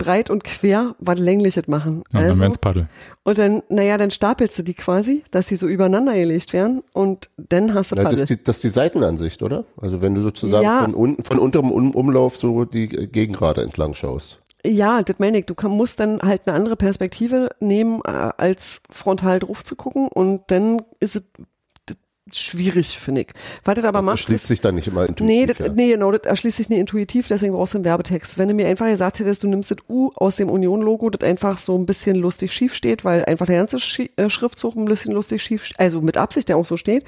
breit 0.00 0.30
und 0.30 0.42
quer 0.42 0.96
was 0.98 1.18
längliches 1.18 1.68
machen. 1.68 2.02
Ja, 2.12 2.20
dann 2.20 2.30
also, 2.30 2.40
wären's 2.40 2.58
Paddel. 2.58 2.88
und 3.22 3.38
dann, 3.38 3.62
naja, 3.68 3.98
dann 3.98 4.10
stapelst 4.10 4.58
du 4.58 4.62
die 4.62 4.74
quasi, 4.74 5.22
dass 5.30 5.46
die 5.46 5.56
so 5.56 5.68
übereinander 5.68 6.14
gelegt 6.14 6.52
werden 6.52 6.82
und 6.92 7.30
dann 7.36 7.74
hast 7.74 7.92
du 7.92 7.96
Na, 7.96 8.04
das, 8.04 8.14
ist 8.20 8.30
die, 8.30 8.42
das 8.42 8.56
ist 8.56 8.64
die 8.64 8.68
Seitenansicht, 8.70 9.42
oder? 9.42 9.64
Also 9.80 10.00
wenn 10.02 10.14
du 10.14 10.22
sozusagen 10.22 10.64
Ja. 10.64 10.82
von 10.82 10.94
unten, 10.94 11.22
von 11.22 11.38
unterem 11.38 11.70
um 11.70 11.94
Umlauf 11.94 12.36
so 12.36 12.64
die 12.64 12.88
Gegengrade 12.88 13.62
entlang 13.62 13.94
schaust. 13.94 14.40
Ja, 14.64 15.02
das 15.02 15.16
meine 15.18 15.38
ich. 15.38 15.46
Du 15.46 15.54
kann, 15.54 15.70
musst 15.70 16.00
dann 16.00 16.20
halt 16.20 16.42
eine 16.46 16.54
andere 16.54 16.76
Perspektive 16.76 17.48
nehmen, 17.60 18.00
äh, 18.06 18.10
als 18.36 18.82
frontal 18.90 19.38
drauf 19.38 19.64
zu 19.64 19.74
gucken 19.76 20.08
und 20.08 20.42
dann 20.48 20.82
ist 21.00 21.16
es 21.16 21.22
schwierig, 22.32 22.98
finde 22.98 23.22
ich. 23.22 23.28
Was 23.64 23.74
das 23.74 23.84
aber 23.84 23.98
Das 23.98 24.06
macht, 24.06 24.18
erschließt 24.20 24.44
ist, 24.44 24.48
sich 24.48 24.60
dann 24.60 24.76
nicht 24.76 24.88
immer 24.88 25.06
intuitiv. 25.06 25.26
Nee, 25.26 25.46
das, 25.46 25.58
ja. 25.58 25.68
nee, 25.68 25.90
genau, 25.90 26.12
das 26.12 26.22
erschließt 26.22 26.56
sich 26.56 26.68
nicht 26.68 26.78
intuitiv, 26.78 27.26
deswegen 27.26 27.52
brauchst 27.54 27.74
du 27.74 27.78
einen 27.78 27.84
Werbetext. 27.84 28.38
Wenn 28.38 28.48
du 28.48 28.54
mir 28.54 28.66
einfach 28.66 28.86
gesagt 28.88 29.18
hättest, 29.18 29.42
du 29.42 29.48
nimmst 29.48 29.70
das 29.70 29.78
U 29.88 30.10
aus 30.14 30.36
dem 30.36 30.48
Union-Logo, 30.48 31.10
das 31.10 31.28
einfach 31.28 31.58
so 31.58 31.76
ein 31.76 31.86
bisschen 31.86 32.16
lustig 32.16 32.52
schief 32.52 32.74
steht, 32.74 33.04
weil 33.04 33.24
einfach 33.24 33.46
der 33.46 33.58
ganze 33.58 33.78
Schi 33.80 34.10
äh, 34.16 34.30
Schriftzug 34.30 34.76
ein 34.76 34.84
bisschen 34.84 35.12
lustig 35.12 35.42
schief, 35.42 35.70
also 35.78 36.00
mit 36.00 36.16
Absicht 36.16 36.48
der 36.48 36.56
auch 36.56 36.64
so 36.64 36.76
steht, 36.76 37.04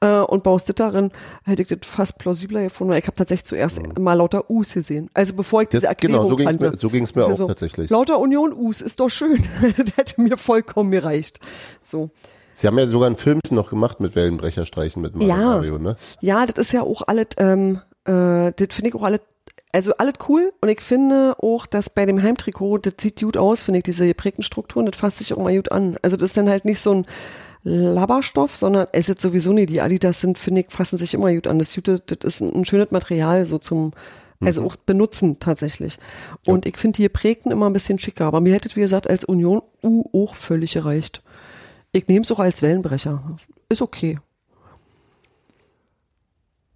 äh, 0.00 0.18
und 0.18 0.42
baust 0.42 0.68
das 0.68 0.76
darin, 0.76 1.10
hätte 1.44 1.62
ich 1.62 1.68
das 1.68 1.78
fast 1.82 2.18
plausibler 2.18 2.62
gefunden, 2.62 2.92
weil 2.92 3.00
ich 3.00 3.06
habe 3.06 3.16
tatsächlich 3.16 3.44
zuerst 3.44 3.98
mal 3.98 4.14
lauter 4.14 4.48
U's 4.50 4.72
gesehen. 4.72 5.10
Also 5.14 5.34
bevor 5.34 5.62
ich 5.62 5.68
diese 5.68 5.82
Mhm. 5.82 5.90
Das, 5.90 5.96
genau, 5.98 6.22
Erklärung 6.22 6.30
so 6.30 6.36
ging 6.36 6.48
es 6.48 6.60
mir, 6.60 6.78
so 6.78 6.88
ging's 6.88 7.14
mir 7.14 7.24
auch 7.24 7.28
Also, 7.28 7.46
tatsächlich. 7.46 7.90
Lauter 7.90 8.18
Union 8.18 8.52
U's 8.52 8.80
ist 8.80 9.00
doch 9.00 9.08
schön. 9.08 9.44
das 9.76 9.96
hätte 9.96 10.20
mir 10.20 10.36
vollkommen 10.36 10.90
gereicht. 10.90 11.40
So. 11.82 12.10
Sie 12.52 12.66
haben 12.66 12.78
ja 12.78 12.86
sogar 12.86 13.06
einen 13.06 13.16
Film 13.16 13.40
noch 13.50 13.70
gemacht 13.70 14.00
mit 14.00 14.14
Wellenbrecherstreichen 14.14 15.02
mit 15.02 15.14
Mario, 15.14 15.28
Ja. 15.28 15.36
Mario 15.36 15.78
ne? 15.78 15.96
Ja, 16.20 16.46
das 16.46 16.66
ist 16.66 16.72
ja 16.72 16.82
auch 16.82 17.02
alles, 17.06 17.26
ähm, 17.38 17.80
äh, 18.04 18.52
das 18.54 18.68
finde 18.70 18.88
ich 18.88 18.94
auch 18.94 19.02
alles, 19.04 19.20
also 19.72 19.92
alles 19.96 20.14
cool 20.28 20.52
und 20.60 20.68
ich 20.68 20.80
finde 20.82 21.34
auch, 21.42 21.66
dass 21.66 21.88
bei 21.90 22.04
dem 22.04 22.22
Heimtrikot, 22.22 22.78
das 22.78 22.94
sieht 23.00 23.20
gut 23.20 23.36
aus, 23.36 23.62
finde 23.62 23.78
ich, 23.78 23.84
diese 23.84 24.06
geprägten 24.06 24.42
Strukturen, 24.42 24.86
das 24.86 24.96
fasst 24.96 25.18
sich 25.18 25.32
auch 25.32 25.42
mal 25.42 25.54
gut 25.56 25.72
an. 25.72 25.96
Also 26.02 26.16
das 26.16 26.30
ist 26.30 26.36
dann 26.36 26.50
halt 26.50 26.64
nicht 26.66 26.80
so 26.80 26.92
ein 26.92 27.06
Labberstoff, 27.64 28.56
sondern 28.56 28.88
es 28.92 29.00
ist 29.00 29.08
jetzt 29.08 29.22
sowieso 29.22 29.52
nicht, 29.52 29.70
die 29.70 29.80
Adidas 29.80 30.20
sind, 30.20 30.36
finde 30.36 30.62
ich, 30.62 30.66
fassen 30.70 30.98
sich 30.98 31.14
immer 31.14 31.32
gut 31.32 31.46
an. 31.46 31.58
Das, 31.58 31.74
Jute, 31.76 32.00
das 32.00 32.18
ist 32.34 32.40
ein, 32.40 32.52
ein 32.54 32.64
schönes 32.64 32.90
Material, 32.90 33.46
so 33.46 33.58
zum, 33.58 33.92
also 34.40 34.64
auch 34.64 34.74
benutzen 34.76 35.38
tatsächlich. 35.38 35.98
Und 36.44 36.66
ich 36.66 36.76
finde 36.76 36.96
die 36.96 37.04
geprägten 37.04 37.52
immer 37.52 37.70
ein 37.70 37.72
bisschen 37.72 38.00
schicker, 38.00 38.24
aber 38.26 38.40
mir 38.40 38.52
hättet, 38.52 38.74
wie 38.74 38.80
gesagt, 38.80 39.08
als 39.08 39.24
Union 39.24 39.62
U 39.82 40.04
auch 40.12 40.34
völlig 40.34 40.72
gereicht. 40.72 41.22
Ich 41.92 42.08
nehme 42.08 42.24
es 42.24 42.32
auch 42.32 42.38
als 42.38 42.62
Wellenbrecher. 42.62 43.36
Ist 43.68 43.82
okay. 43.82 44.18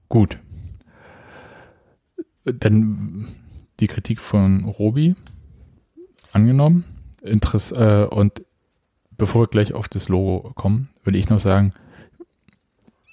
Gut. 0.09 0.39
Dann 2.45 3.27
die 3.81 3.87
Kritik 3.87 4.21
von 4.21 4.65
Robi 4.65 5.17
angenommen. 6.33 6.85
Interess 7.23 7.73
äh, 7.73 8.07
und 8.11 8.45
bevor 9.17 9.43
wir 9.43 9.47
gleich 9.49 9.73
auf 9.73 9.89
das 9.89 10.09
Logo 10.09 10.53
kommen, 10.53 10.91
würde 11.03 11.19
ich 11.19 11.29
noch 11.29 11.41
sagen, 11.41 11.73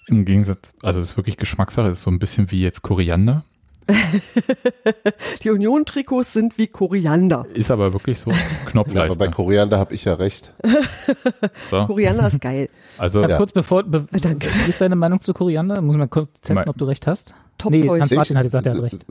im 0.08 0.26
Gegensatz, 0.26 0.74
also 0.84 1.00
es 1.00 1.12
ist 1.12 1.18
wirklich 1.18 1.38
Geschmackssache, 1.38 1.88
es 1.88 2.00
ist 2.00 2.04
so 2.04 2.12
ein 2.12 2.20
bisschen 2.20 2.52
wie 2.52 2.62
jetzt 2.62 2.82
Koriander, 2.82 3.46
Die 5.44 5.50
Union-Trikots 5.52 6.34
sind 6.34 6.58
wie 6.58 6.68
Koriander. 6.68 7.46
ist 7.54 7.72
aber 7.72 7.94
wirklich 7.94 8.20
so 8.20 8.32
Ja, 8.32 8.38
aber 8.38 8.46
bei 8.66 8.72
Knopfleiste. 8.72 9.30
Koriander 9.32 9.80
habe 9.80 9.94
ich 9.94 10.06
ja 10.06 10.14
recht. 10.14 10.54
so. 11.72 11.86
Koriander 11.86 12.28
ist 12.28 12.40
geil. 12.42 12.70
Also 12.98 13.22
Ja. 13.22 13.38
kurz 13.38 13.52
bevor, 13.52 13.84
be 13.84 14.06
Danke. 14.22 14.48
wie 14.66 14.70
ist 14.70 14.82
deine 14.82 14.96
Meinung 14.96 15.20
zu 15.22 15.34
Koriander? 15.34 15.82
Muss 15.82 15.96
ich 15.96 16.00
mal 16.00 16.08
kurz 16.08 16.30
testen, 16.42 16.56
Mein- 16.56 16.70
ob 16.70 16.78
du 16.78 16.86
recht 16.86 17.08
hast? 17.08 17.34
Top 17.58 17.72
nee, 17.72 17.82
Zeug. 17.86 18.02
Hans-Martin 18.02 18.36
hat 18.38 18.44
gesagt, 18.44 18.66
er 18.66 18.74
hat 18.76 18.82
recht. 18.82 19.06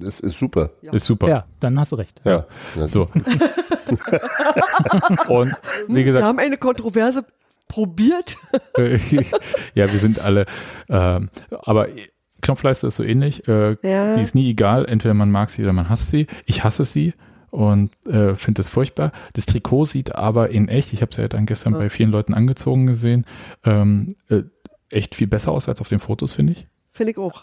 Das 0.00 0.20
ist 0.20 0.38
super. 0.38 0.70
ist 0.80 1.04
super. 1.04 1.28
Ja, 1.28 1.44
dann 1.60 1.78
hast 1.78 1.92
du 1.92 1.96
recht. 1.96 2.20
Ja. 2.24 2.46
So. 2.86 3.02
und 5.28 5.54
wie 5.88 5.96
Wir 5.96 6.04
gesagt, 6.04 6.24
haben 6.24 6.38
eine 6.38 6.56
Kontroverse 6.56 7.24
probiert. 7.68 8.36
ja, 9.74 9.92
wir 9.92 9.98
sind 9.98 10.20
alle, 10.20 10.46
ähm, 10.88 11.28
aber 11.50 11.88
Knopfleiste 12.42 12.86
ist 12.88 12.96
so 12.96 13.04
ähnlich. 13.04 13.48
Äh, 13.48 13.76
Ja. 13.82 14.16
Die 14.16 14.22
ist 14.22 14.34
nie 14.34 14.50
egal. 14.50 14.84
Entweder 14.84 15.14
man 15.14 15.30
mag 15.30 15.50
sie 15.50 15.62
oder 15.62 15.72
man 15.72 15.88
hasst 15.88 16.10
sie. 16.10 16.26
Ich 16.44 16.62
hasse 16.64 16.84
sie 16.84 17.14
und 17.50 17.90
äh, 18.06 18.34
finde 18.34 18.60
es 18.60 18.68
furchtbar. 18.68 19.12
Das 19.34 19.46
Trikot 19.46 19.86
sieht 19.86 20.14
aber 20.14 20.50
in 20.50 20.68
echt, 20.68 20.92
ich 20.92 21.02
habe 21.02 21.10
es 21.10 21.16
ja 21.16 21.28
dann 21.28 21.46
gestern 21.46 21.72
bei 21.74 21.88
vielen 21.88 22.10
Leuten 22.10 22.34
angezogen 22.34 22.86
gesehen, 22.86 23.24
ähm, 23.64 24.16
äh, 24.28 24.42
echt 24.90 25.14
viel 25.14 25.26
besser 25.26 25.52
aus 25.52 25.68
als 25.68 25.80
auf 25.80 25.88
den 25.88 25.98
Fotos, 26.00 26.32
finde 26.32 26.52
ich. 26.52 26.66
Finde 26.92 27.12
ich 27.12 27.18
auch. 27.18 27.42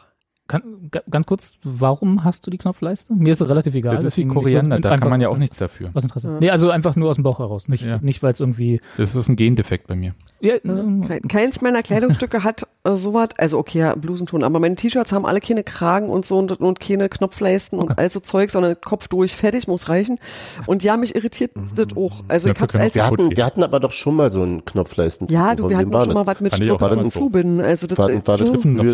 Kann, 0.49 0.63
ga- 0.91 1.03
ganz 1.09 1.25
kurz, 1.27 1.59
warum 1.63 2.23
hast 2.25 2.45
du 2.45 2.51
die 2.51 2.57
Knopfleiste? 2.57 3.13
Mir 3.13 3.31
ist 3.31 3.39
es 3.39 3.47
relativ 3.47 3.73
egal. 3.75 3.95
Das 3.95 4.03
ist 4.03 4.17
wie 4.17 4.25
Koriander, 4.25 4.79
da 4.81 4.97
kann 4.97 5.09
man 5.09 5.21
ja 5.21 5.29
auch 5.29 5.37
nichts 5.37 5.57
dafür. 5.57 5.91
Aus 5.93 6.03
Interesse. 6.03 6.37
Nee, 6.41 6.49
also 6.49 6.69
einfach 6.71 6.97
nur 6.97 7.09
aus 7.09 7.15
dem 7.15 7.23
Bauch 7.23 7.39
heraus. 7.39 7.67
Nicht, 7.69 7.85
Ja. 7.85 7.99
nicht 8.01 8.21
weil 8.23 8.33
es 8.33 8.39
irgendwie. 8.41 8.81
Das 8.97 9.15
ist 9.15 9.29
ein 9.29 9.35
Gendefekt 9.37 9.87
bei 9.87 9.95
mir. 9.95 10.13
Ja, 10.41 10.57
Kein, 10.59 11.21
keins 11.29 11.61
meiner 11.61 11.83
Kleidungsstücke 11.83 12.43
hat 12.43 12.63
äh, 12.83 12.97
sowas, 12.97 13.29
also 13.37 13.57
okay, 13.59 13.79
ja, 13.79 13.95
Blusen 13.95 14.27
schon, 14.27 14.43
aber 14.43 14.59
meine 14.59 14.75
T-Shirts 14.75 15.11
haben 15.11 15.25
alle 15.25 15.39
keine 15.39 15.63
Kragen 15.63 16.09
und 16.09 16.25
so 16.25 16.37
und, 16.37 16.51
und 16.59 16.79
keine 16.79 17.09
Knopfleisten 17.09 17.77
Okay. 17.79 17.89
und 17.91 17.99
all 17.99 18.09
so 18.09 18.19
Zeug, 18.19 18.49
sondern 18.49 18.75
Kopf 18.81 19.07
durch, 19.07 19.35
fertig, 19.35 19.67
muss 19.67 19.87
reichen. 19.87 20.17
Und 20.65 20.83
ja, 20.83 20.97
mich 20.97 21.13
irritiert 21.15 21.51
das 21.75 21.95
auch. 21.95 22.23
Also 22.27 22.49
Ja, 22.49 22.55
ich 22.55 22.61
hab's 22.61 22.75
als, 22.75 22.95
Wir 22.95 23.05
hatten, 23.05 23.35
wir 23.37 23.45
hatten 23.45 23.61
aber 23.63 23.79
doch 23.79 23.91
schon 23.91 24.15
mal 24.15 24.31
so 24.31 24.41
einen 24.41 24.65
Knopfleisten. 24.65 25.27
ja, 25.29 25.53
du, 25.55 25.69
wir 25.69 25.77
hatten 25.77 25.91
schon 25.91 26.13
mal 26.13 26.25
was 26.25 26.39
mit 26.39 26.53
war 26.81 26.97
und. 26.97 27.11
Zubinden. 27.11 27.61
Also 27.61 27.85
das, 27.85 27.97
War, 27.97 28.09
war 28.27 28.37
das 28.37 28.47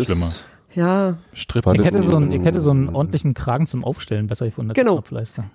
schlimmer. 0.04 0.30
Ja, 0.76 1.16
Strip. 1.32 1.64
War 1.64 1.74
ich, 1.74 1.82
hätte 1.82 2.02
so 2.02 2.16
einen, 2.16 2.30
ich 2.32 2.44
hätte 2.44 2.60
so 2.60 2.70
einen 2.70 2.94
ordentlichen 2.94 3.32
Kragen 3.32 3.66
zum 3.66 3.82
Aufstellen 3.82 4.26
besser 4.26 4.44
gefunden 4.44 4.74
Genau. 4.74 5.02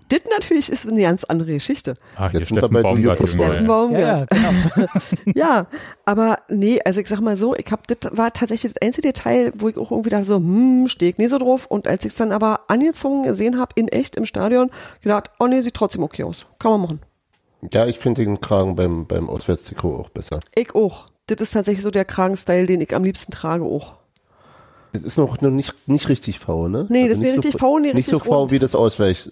Das 0.09 0.22
natürlich 0.36 0.72
ist 0.72 0.89
eine 0.89 0.99
ganz 0.99 1.24
andere 1.26 1.53
Geschichte. 1.53 1.93
Hier 2.17 2.39
Jetzt 2.39 2.47
sind 2.47 2.57
wir 2.57 2.63
Steffen 2.63 2.74
bei 2.74 2.82
Baumgart. 2.82 3.19
Ja. 3.19 3.67
Baumgart. 3.67 4.01
Ja, 4.01 4.17
ja, 4.17 4.26
genau. 4.26 4.88
Ja, 5.36 5.67
aber 6.05 6.38
nee, 6.49 6.80
also 6.84 7.01
ich 7.01 7.07
sag 7.07 7.22
mal 7.22 7.38
so, 7.38 7.55
ich 7.55 7.72
hab, 7.72 7.86
das 7.86 7.97
war 8.17 8.34
tatsächlich 8.34 8.74
das 8.74 8.82
einzige 8.82 9.09
Detail, 9.09 9.51
wo 9.55 9.69
ich 9.69 9.78
auch 9.78 9.91
irgendwie 9.91 10.09
da 10.09 10.24
so, 10.24 10.38
hm, 10.38 10.88
steh 10.88 11.09
ich 11.09 11.19
nie 11.19 11.28
so 11.28 11.38
drauf. 11.38 11.67
Und 11.67 11.88
als 11.88 12.03
ich 12.03 12.13
es 12.13 12.15
dann 12.15 12.32
aber 12.32 12.61
angezogen 12.67 13.22
gesehen 13.22 13.59
habe, 13.59 13.74
in 13.76 13.89
echt 13.89 14.15
im 14.15 14.26
Stadion, 14.26 14.72
gedacht, 15.01 15.30
oh 15.39 15.45
nee, 15.45 15.61
sieht 15.61 15.76
trotzdem 15.76 16.01
okay 16.01 16.24
aus. 16.24 16.47
Kann 16.57 16.72
man 16.72 16.82
machen. 16.82 17.01
Ja, 17.72 17.86
ich 17.86 17.99
finde 17.99 18.26
den 18.26 18.41
Kragen 18.41 18.76
beim, 18.76 19.05
beim 19.05 19.30
Auswärtstrikot 19.30 19.99
auch 19.99 20.09
besser. 20.09 20.39
Ich 20.55 20.74
auch. 20.74 21.05
Das 21.28 21.41
ist 21.41 21.51
tatsächlich 21.51 21.84
so 21.84 21.91
der 21.91 22.05
Kragenstyle, 22.05 22.65
den 22.65 22.82
ich 22.82 22.95
am 22.95 23.03
liebsten 23.03 23.32
trage 23.32 23.63
auch. 23.63 24.01
Das 24.94 25.04
ist 25.04 25.18
noch, 25.18 25.39
noch 25.39 25.50
nicht, 25.52 25.74
nicht 25.88 26.10
richtig 26.10 26.39
V, 26.39 26.68
ne? 26.68 26.86
Nee, 26.89 27.08
das 27.08 27.18
ist 27.18 27.24
nicht 27.24 27.38
richtig 27.38 27.58
V, 27.60 27.80
nee, 27.80 27.94
Nicht 27.94 28.08
so 28.08 28.18
richtig 28.18 28.30
V 28.34 28.39
rund. 28.42 28.52
wie 28.52 28.60
das 28.60 28.76
Ausweich, 28.76 29.30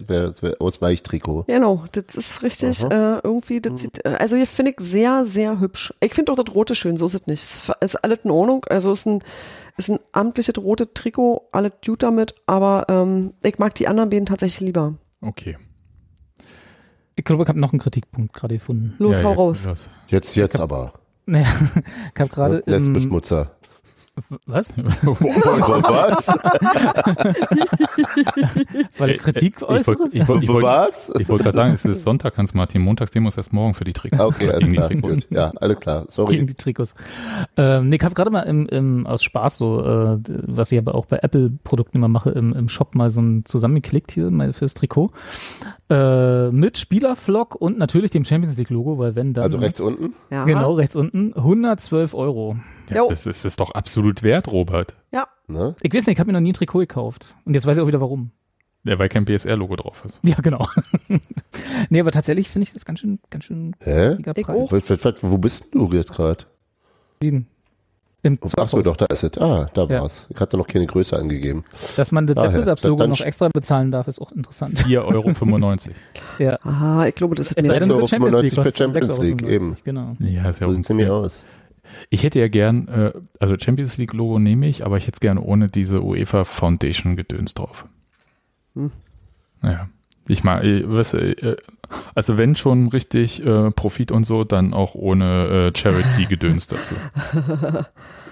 Ausweichtrikot. 0.58 1.44
Genau, 1.46 1.84
das 1.92 2.14
ist 2.16 2.42
richtig, 2.42 2.82
äh, 2.84 3.18
irgendwie, 3.22 3.60
das 3.60 3.80
sieht, 3.82 4.04
äh, 4.06 4.16
also 4.18 4.36
hier 4.36 4.46
finde 4.46 4.72
ich 4.72 4.80
sehr, 4.80 5.26
sehr 5.26 5.60
hübsch. 5.60 5.92
Ich 6.02 6.14
finde 6.14 6.32
auch 6.32 6.42
das 6.42 6.54
Rote 6.54 6.74
schön, 6.74 6.96
so 6.96 7.04
ist 7.04 7.14
es 7.14 7.26
nicht. 7.26 7.42
Es 7.42 7.68
ist 7.80 7.96
alles 8.04 8.20
in 8.24 8.30
Ordnung, 8.30 8.64
also 8.70 8.90
es 8.92 9.00
ist 9.00 9.06
ein, 9.06 9.22
ist 9.76 9.90
ein 9.90 9.98
amtliches 10.12 10.56
rote 10.56 10.92
Trikot, 10.94 11.48
alles 11.52 11.72
gut 11.84 12.02
damit, 12.02 12.34
aber 12.46 12.86
ähm, 12.88 13.34
ich 13.42 13.58
mag 13.58 13.74
die 13.74 13.86
anderen 13.86 14.08
beiden 14.08 14.26
tatsächlich 14.26 14.60
lieber. 14.60 14.94
Okay. 15.20 15.58
Ich 17.16 17.24
glaube, 17.24 17.42
ich 17.42 17.48
habe 17.50 17.60
noch 17.60 17.72
einen 17.72 17.80
Kritikpunkt 17.80 18.32
gerade 18.32 18.54
gefunden. 18.54 18.94
Los, 18.98 19.18
Ja, 19.18 19.24
hau 19.24 19.30
ja, 19.32 19.36
raus. 19.36 19.64
los. 19.66 19.90
Jetzt, 20.08 20.36
jetzt 20.36 20.58
aber. 20.58 20.94
Naja, 21.26 21.46
ich 22.14 22.20
habe 22.20 22.30
gerade 22.30 22.62
Lesbeschmutzer. 22.66 23.52
Was? 24.46 24.74
Was? 24.76 26.28
Weil 28.98 29.10
ich 29.10 29.18
Kritik 29.22 29.56
ich 29.56 29.62
wollte 29.62 29.72
äußere? 29.90 30.08
ich 30.12 30.28
wollt, 30.28 30.42
ich 30.42 30.48
wollt, 30.48 30.64
Was? 30.64 31.12
ich 31.18 31.28
wollt 31.28 31.42
gerade 31.42 31.56
sagen, 31.56 31.74
es 31.74 31.84
ist 31.84 32.02
Sonntag, 32.02 32.36
Hans-Martin. 32.36 32.82
Montagsdemo 32.82 33.28
ist 33.28 33.36
erst 33.36 33.52
morgen 33.52 33.74
für 33.74 33.84
die 33.84 33.92
Trikots. 33.92 34.20
Ah, 34.20 34.26
Okay, 34.26 34.48
alles 34.48 34.60
gegen 34.60 34.70
die 34.72 34.76
klar. 34.78 34.88
Trikots. 34.88 35.16
Gut. 35.16 35.26
Ja, 35.36 35.52
alles 35.60 35.80
klar. 35.80 35.98
Gegen 36.00 36.10
Sorry. 36.10 36.46
die 36.46 36.54
Trikots. 36.54 36.94
Ähm, 37.56 37.88
nee, 37.88 37.96
ich 37.96 38.02
habe 38.04 38.14
gerade 38.14 38.30
mal 38.30 38.40
im, 38.42 38.66
im, 38.66 39.06
aus 39.06 39.22
Spaß 39.22 39.58
so, 39.58 39.80
äh, 39.84 40.18
was 40.46 40.72
ich 40.72 40.78
aber 40.78 40.94
auch 40.94 41.06
bei 41.06 41.18
Apple-Produkten 41.22 41.98
immer 41.98 42.08
mache, 42.08 42.30
im, 42.30 42.52
im 42.54 42.68
Shop 42.68 42.94
mal 42.94 43.10
so 43.10 43.20
ein 43.20 43.44
zusammengeklickt 43.44 44.12
hier 44.12 44.30
mal 44.30 44.52
fürs 44.52 44.74
Trikot. 44.74 45.10
Äh, 45.90 46.52
mit 46.52 46.78
Spielervlog 46.78 47.56
und 47.56 47.76
natürlich 47.76 48.12
dem 48.12 48.24
Champions 48.24 48.56
League-Logo, 48.56 48.98
weil 48.98 49.16
wenn 49.16 49.34
dann. 49.34 49.42
Also 49.42 49.58
rechts 49.58 49.80
unten. 49.80 50.14
Ja. 50.30 50.44
Genau, 50.44 50.74
rechts 50.74 50.94
unten. 50.94 51.34
112 51.34 52.14
Euro. 52.14 52.56
Ja, 52.90 53.06
das 53.08 53.26
ist, 53.26 53.44
ist 53.44 53.58
doch 53.58 53.72
absolut 53.72 54.22
wert, 54.22 54.52
Robert. 54.52 54.94
Ja. 55.12 55.26
Ne? 55.48 55.74
Ich 55.82 55.92
weiß 55.92 56.06
nicht, 56.06 56.14
ich 56.14 56.20
habe 56.20 56.28
mir 56.28 56.34
noch 56.34 56.40
nie 56.40 56.52
ein 56.52 56.54
Trikot 56.54 56.78
gekauft. 56.78 57.34
Und 57.44 57.54
jetzt 57.54 57.66
weiß 57.66 57.76
ich 57.76 57.82
auch 57.82 57.88
wieder 57.88 58.00
warum. 58.00 58.30
Ja, 58.84 59.00
weil 59.00 59.08
kein 59.08 59.24
BSR-Logo 59.24 59.74
drauf 59.74 60.04
ist. 60.04 60.20
Ja, 60.22 60.36
genau. 60.36 60.66
nee, 61.90 62.00
aber 62.00 62.12
tatsächlich 62.12 62.48
finde 62.48 62.68
ich 62.68 62.72
das 62.72 62.84
ganz 62.84 63.00
schön, 63.00 63.18
ganz 63.28 63.44
schön 63.44 63.74
Hä? 63.82 64.16
Ich 64.36 64.48
wo 64.48 65.38
bist 65.38 65.74
denn 65.74 65.88
du 65.88 65.92
jetzt 65.94 66.12
gerade? 66.14 66.44
Im 68.22 68.38
Ach 68.58 68.68
so, 68.68 68.82
doch, 68.82 68.96
da 68.96 69.06
ist 69.06 69.22
es. 69.22 69.38
Ah, 69.38 69.68
da 69.72 69.84
Ja. 69.84 70.02
war's. 70.02 70.26
Ich 70.28 70.38
hatte 70.38 70.58
noch 70.58 70.66
keine 70.66 70.86
Größe 70.86 71.16
angegeben. 71.18 71.64
Dass 71.96 72.12
man 72.12 72.26
das. 72.26 72.36
Wettbewerbslogo 72.36 73.06
noch 73.06 73.20
extra 73.20 73.48
bezahlen 73.48 73.90
darf, 73.90 74.08
ist 74.08 74.20
auch 74.20 74.32
interessant. 74.32 74.78
4,95 74.78 75.88
Euro. 75.88 75.94
Ja. 76.38 76.58
Aha, 76.62 77.06
ich 77.06 77.14
glaube, 77.14 77.34
das 77.34 77.52
ist 77.52 77.58
denn, 77.58 77.66
6,95 77.70 78.00
für 78.00 78.08
Champions 78.08 78.42
League 78.42 78.62
per 78.62 78.72
Champions 78.72 79.14
6,95 79.14 79.22
League, 79.22 79.42
eben. 79.48 79.76
Genau. 79.84 80.16
Ja, 80.18 80.48
ist 80.48 80.60
ja 80.60 80.68
So 80.70 80.74
auch 80.74 80.96
okay. 80.96 81.08
aus. 81.08 81.44
Ich 82.10 82.22
hätte 82.22 82.38
ja 82.38 82.48
gern, 82.48 82.88
äh, 82.88 83.12
also 83.40 83.56
Champions 83.58 83.96
League-Logo 83.96 84.38
nehme 84.38 84.68
ich, 84.68 84.84
aber 84.84 84.96
ich 84.96 85.06
hätte 85.06 85.16
es 85.16 85.20
gerne 85.20 85.40
ohne 85.42 85.66
diese 85.68 86.02
UEFA 86.02 86.44
Foundation-Gedöns 86.44 87.54
drauf. 87.54 87.86
Hm. 88.74 88.90
Naja. 89.62 89.88
Ich 90.28 90.44
mal, 90.44 90.84
was, 90.86 91.14
äh, 91.14 91.56
also 92.14 92.38
wenn 92.38 92.56
schon 92.56 92.88
richtig 92.88 93.44
äh, 93.44 93.70
Profit 93.70 94.12
und 94.12 94.24
so, 94.24 94.44
dann 94.44 94.74
auch 94.74 94.94
ohne 94.94 95.70
äh, 95.74 95.76
Charity-Gedöns 95.78 96.66
dazu. 96.68 96.94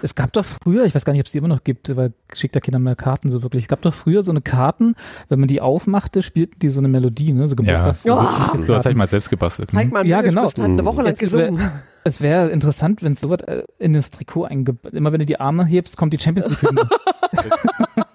Es 0.01 0.15
gab 0.15 0.31
doch 0.33 0.45
früher, 0.45 0.85
ich 0.85 0.95
weiß 0.95 1.03
gar 1.05 1.13
nicht, 1.13 1.19
ob 1.21 1.25
es 1.25 1.31
die 1.33 1.37
immer 1.39 1.47
noch 1.47 1.63
gibt, 1.63 1.95
weil 1.95 2.13
schickt 2.33 2.55
da 2.55 2.59
keiner 2.59 2.79
mehr 2.79 2.95
Karten 2.95 3.29
so 3.31 3.43
wirklich. 3.43 3.63
Es 3.65 3.67
gab 3.67 3.81
doch 3.81 3.93
früher 3.93 4.23
so 4.23 4.31
eine 4.31 4.41
Karten, 4.41 4.95
wenn 5.27 5.39
man 5.39 5.47
die 5.47 5.61
aufmachte, 5.61 6.21
spielten 6.21 6.59
die 6.59 6.69
so 6.69 6.79
eine 6.79 6.87
Melodie, 6.87 7.33
ne? 7.33 7.47
So 7.47 7.55
Geburtstags. 7.55 8.03
Ja. 8.05 8.15
so 8.15 8.21
Ja. 8.21 8.51
Du 8.53 8.61
hast 8.61 8.69
halt 8.69 8.83
Karten. 8.83 8.97
mal 8.97 9.07
selbst 9.07 9.29
gebastelt. 9.29 9.71
Hm? 9.73 9.93
Ja, 10.05 10.21
genau. 10.21 10.45
hat 10.45 10.59
eine 10.59 10.85
Woche 10.85 11.03
lang 11.03 11.15
Jetzt 11.17 11.33
wär- 11.33 11.47
gesungen. 11.49 11.71
Es 12.05 12.21
wäre 12.21 12.49
interessant, 12.49 13.03
wenn 13.03 13.11
es 13.11 13.19
sowas 13.19 13.41
äh, 13.41 13.63
in 13.77 13.91
das 13.93 14.09
Trikot 14.11 14.45
einge... 14.45 14.77
Immer 14.93 15.11
wenn 15.11 15.19
du 15.19 15.25
die 15.25 15.39
Arme 15.39 15.65
hebst, 15.65 15.97
kommt 15.97 16.13
die 16.13 16.17
Champions 16.19 16.49
League. 16.49 16.61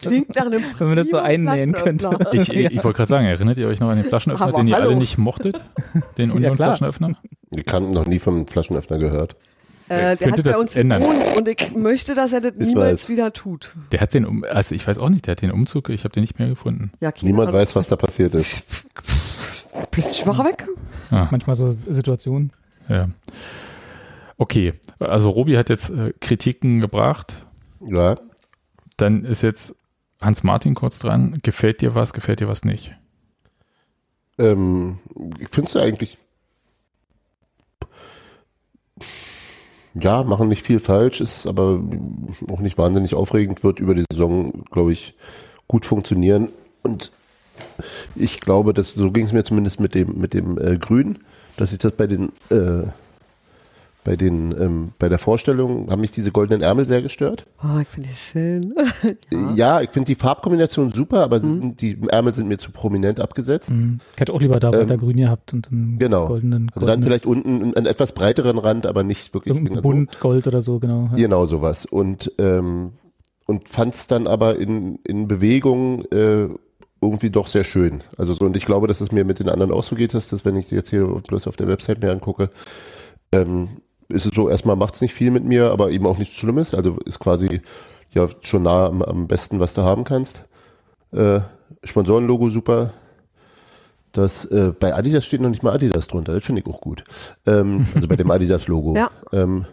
Klingt 0.00 0.34
nach 0.34 0.46
einem 0.46 0.62
Wenn 0.78 0.86
man 0.88 0.96
das 0.96 1.08
so 1.08 1.18
einnähen 1.18 1.72
könnte. 1.72 2.10
Ich, 2.32 2.48
ich, 2.48 2.56
ich 2.66 2.84
wollte 2.84 2.96
gerade 2.98 3.08
sagen, 3.08 3.26
erinnert 3.26 3.58
ihr 3.58 3.66
euch 3.68 3.80
noch 3.80 3.88
an 3.90 3.96
den 3.96 4.04
Flaschenöffner, 4.06 4.46
Aber 4.46 4.58
den 4.58 4.68
ihr 4.68 4.76
hallo. 4.76 4.88
alle 4.90 4.96
nicht 4.96 5.18
mochtet? 5.18 5.60
Den 6.18 6.30
Union-Flaschenöffner? 6.30 7.12
Ich 7.54 7.64
kann 7.66 7.92
noch 7.92 8.06
nie 8.06 8.18
vom 8.18 8.46
Flaschenöffner 8.46 8.98
gehört. 8.98 9.36
Äh, 9.88 10.16
der 10.16 10.28
Könnte 10.28 10.48
hat 10.50 10.56
bei 10.56 10.58
uns 10.58 10.76
ändern. 10.76 11.02
und 11.36 11.48
ich 11.48 11.74
möchte, 11.74 12.14
dass 12.14 12.32
er 12.32 12.40
das 12.40 12.52
Ich 12.58 12.68
niemals 12.68 13.02
weiß. 13.04 13.08
wieder 13.08 13.32
tut. 13.32 13.74
Der 13.90 14.00
hat 14.00 14.14
den, 14.14 14.24
um, 14.24 14.44
also 14.48 14.72
ich 14.74 14.86
weiß 14.86 14.98
auch 14.98 15.08
nicht, 15.08 15.26
der 15.26 15.32
hat 15.32 15.42
den 15.42 15.50
Umzug, 15.50 15.88
ich 15.88 16.04
habe 16.04 16.12
den 16.12 16.20
nicht 16.22 16.38
mehr 16.38 16.48
gefunden. 16.48 16.92
Ja, 17.00 17.12
Niemand 17.22 17.48
Ahnung. 17.48 17.60
weiß, 17.60 17.74
was 17.74 17.88
da 17.88 17.96
passiert 17.96 18.34
ist. 18.36 18.86
Plötzlich 19.90 20.24
war 20.26 20.38
er 20.38 20.44
weg. 20.44 20.66
Manchmal 21.10 21.56
so 21.56 21.76
Situationen. 21.88 22.52
Ja. 22.88 23.08
Okay, 24.38 24.72
also 25.00 25.28
Robi 25.30 25.56
hat 25.56 25.68
jetzt 25.68 25.90
äh, 25.90 26.12
Kritiken 26.20 26.80
gebracht. 26.80 27.44
Ja. 27.86 28.16
Dann 29.00 29.24
ist 29.24 29.42
jetzt 29.42 29.74
Hans-Martin 30.20 30.74
kurz 30.74 30.98
dran. 30.98 31.38
Gefällt 31.42 31.80
dir 31.80 31.94
was, 31.94 32.12
gefällt 32.12 32.40
dir 32.40 32.48
was 32.48 32.64
nicht? 32.64 32.94
Ähm, 34.38 34.98
ich 35.38 35.48
finde 35.48 35.68
es 35.68 35.76
eigentlich. 35.76 36.18
Ja, 39.94 40.22
machen 40.22 40.48
nicht 40.48 40.64
viel 40.64 40.80
falsch, 40.80 41.20
ist 41.20 41.46
aber 41.46 41.82
auch 42.48 42.60
nicht 42.60 42.76
wahnsinnig 42.76 43.14
aufregend, 43.14 43.64
wird 43.64 43.80
über 43.80 43.94
die 43.94 44.04
Saison, 44.12 44.64
glaube 44.70 44.92
ich, 44.92 45.14
gut 45.66 45.86
funktionieren. 45.86 46.52
Und 46.82 47.10
ich 48.14 48.40
glaube, 48.40 48.74
dass 48.74 48.92
so 48.94 49.10
ging 49.10 49.24
es 49.24 49.32
mir 49.32 49.44
zumindest 49.44 49.80
mit 49.80 49.94
dem, 49.94 50.18
mit 50.18 50.34
dem 50.34 50.58
äh, 50.58 50.76
Grün, 50.76 51.20
dass 51.56 51.72
ich 51.72 51.78
das 51.78 51.92
bei 51.92 52.06
den 52.06 52.32
äh, 52.50 52.86
bei 54.02 54.16
den 54.16 54.52
ähm, 54.58 54.92
bei 54.98 55.08
der 55.08 55.18
Vorstellung 55.18 55.90
haben 55.90 56.00
mich 56.00 56.10
diese 56.10 56.32
goldenen 56.32 56.62
Ärmel 56.62 56.86
sehr 56.86 57.02
gestört. 57.02 57.46
Oh, 57.62 57.78
ich 57.80 57.88
finde 57.88 58.08
die 58.08 58.14
schön. 58.14 58.74
Ja, 59.56 59.80
ich 59.80 59.90
finde 59.90 60.06
die 60.06 60.14
Farbkombination 60.14 60.90
super, 60.92 61.22
aber 61.22 61.40
sind, 61.40 61.80
die 61.82 61.98
Ärmel 62.08 62.34
sind 62.34 62.48
mir 62.48 62.58
zu 62.58 62.70
prominent 62.70 63.20
abgesetzt. 63.20 63.68
Hm. 63.68 63.98
Ich 64.14 64.20
hätte 64.20 64.32
auch 64.32 64.40
lieber 64.40 64.58
da 64.58 64.72
weiter 64.72 64.96
grün 64.96 65.16
gehabt 65.16 65.52
und 65.52 65.70
einen 65.70 65.98
Genau. 65.98 66.28
goldenen, 66.28 66.70
Also 66.74 66.86
dann 66.86 67.02
vielleicht 67.02 67.26
unten 67.26 67.62
einen, 67.62 67.74
einen 67.76 67.86
etwas 67.86 68.12
breiteren 68.12 68.58
Rand, 68.58 68.86
aber 68.86 69.02
nicht 69.02 69.34
wirklich 69.34 69.54
irgendein 69.54 69.76
so. 69.76 69.82
Bunt, 69.82 70.20
Gold 70.20 70.46
oder 70.46 70.62
so, 70.62 70.78
genau. 70.78 71.08
Ja. 71.10 71.16
Genau 71.16 71.46
sowas. 71.46 71.84
Und, 71.84 72.32
ähm, 72.38 72.92
und 73.46 73.68
fand 73.68 73.94
es 73.94 74.06
dann 74.06 74.26
aber 74.26 74.56
in, 74.58 74.98
in 75.06 75.28
Bewegung 75.28 76.04
äh, 76.06 76.48
irgendwie 77.02 77.30
doch 77.30 77.48
sehr 77.48 77.64
schön. 77.64 78.02
Also 78.16 78.34
so, 78.34 78.44
und 78.44 78.56
ich 78.56 78.64
glaube, 78.66 78.86
dass 78.86 79.00
es 79.00 79.12
mir 79.12 79.24
mit 79.24 79.38
den 79.40 79.48
anderen 79.48 79.72
auch 79.72 79.82
so 79.82 79.96
geht, 79.96 80.14
dass 80.14 80.28
das, 80.28 80.44
wenn 80.44 80.56
ich 80.56 80.68
die 80.68 80.74
jetzt 80.74 80.90
hier 80.90 81.06
bloß 81.06 81.46
auf 81.48 81.56
der 81.56 81.66
Website 81.68 82.02
mir 82.02 82.12
angucke, 82.12 82.50
ähm, 83.32 83.68
ist 84.12 84.26
es 84.26 84.32
so, 84.34 84.48
erstmal 84.48 84.76
macht 84.76 84.94
es 84.94 85.00
nicht 85.00 85.14
viel 85.14 85.30
mit 85.30 85.44
mir, 85.44 85.70
aber 85.70 85.90
eben 85.90 86.06
auch 86.06 86.18
nichts 86.18 86.34
Schlimmes. 86.34 86.74
Also 86.74 86.98
ist 87.04 87.18
quasi 87.18 87.62
ja 88.12 88.28
schon 88.40 88.64
nah 88.64 88.86
am, 88.86 89.02
am 89.02 89.28
besten, 89.28 89.60
was 89.60 89.74
du 89.74 89.82
haben 89.82 90.04
kannst. 90.04 90.44
Äh, 91.12 91.40
Sponsorenlogo 91.84 92.48
super. 92.48 92.92
Das, 94.12 94.44
äh, 94.46 94.72
bei 94.78 94.94
Adidas 94.94 95.24
steht 95.24 95.40
noch 95.40 95.50
nicht 95.50 95.62
mal 95.62 95.72
Adidas 95.72 96.08
drunter, 96.08 96.34
das 96.34 96.44
finde 96.44 96.62
ich 96.62 96.66
auch 96.66 96.80
gut. 96.80 97.04
Ähm, 97.46 97.86
also 97.94 98.08
bei 98.08 98.16
dem 98.16 98.30
Adidas-Logo. 98.30 98.96
Ja. 98.96 99.10
Ähm, 99.32 99.66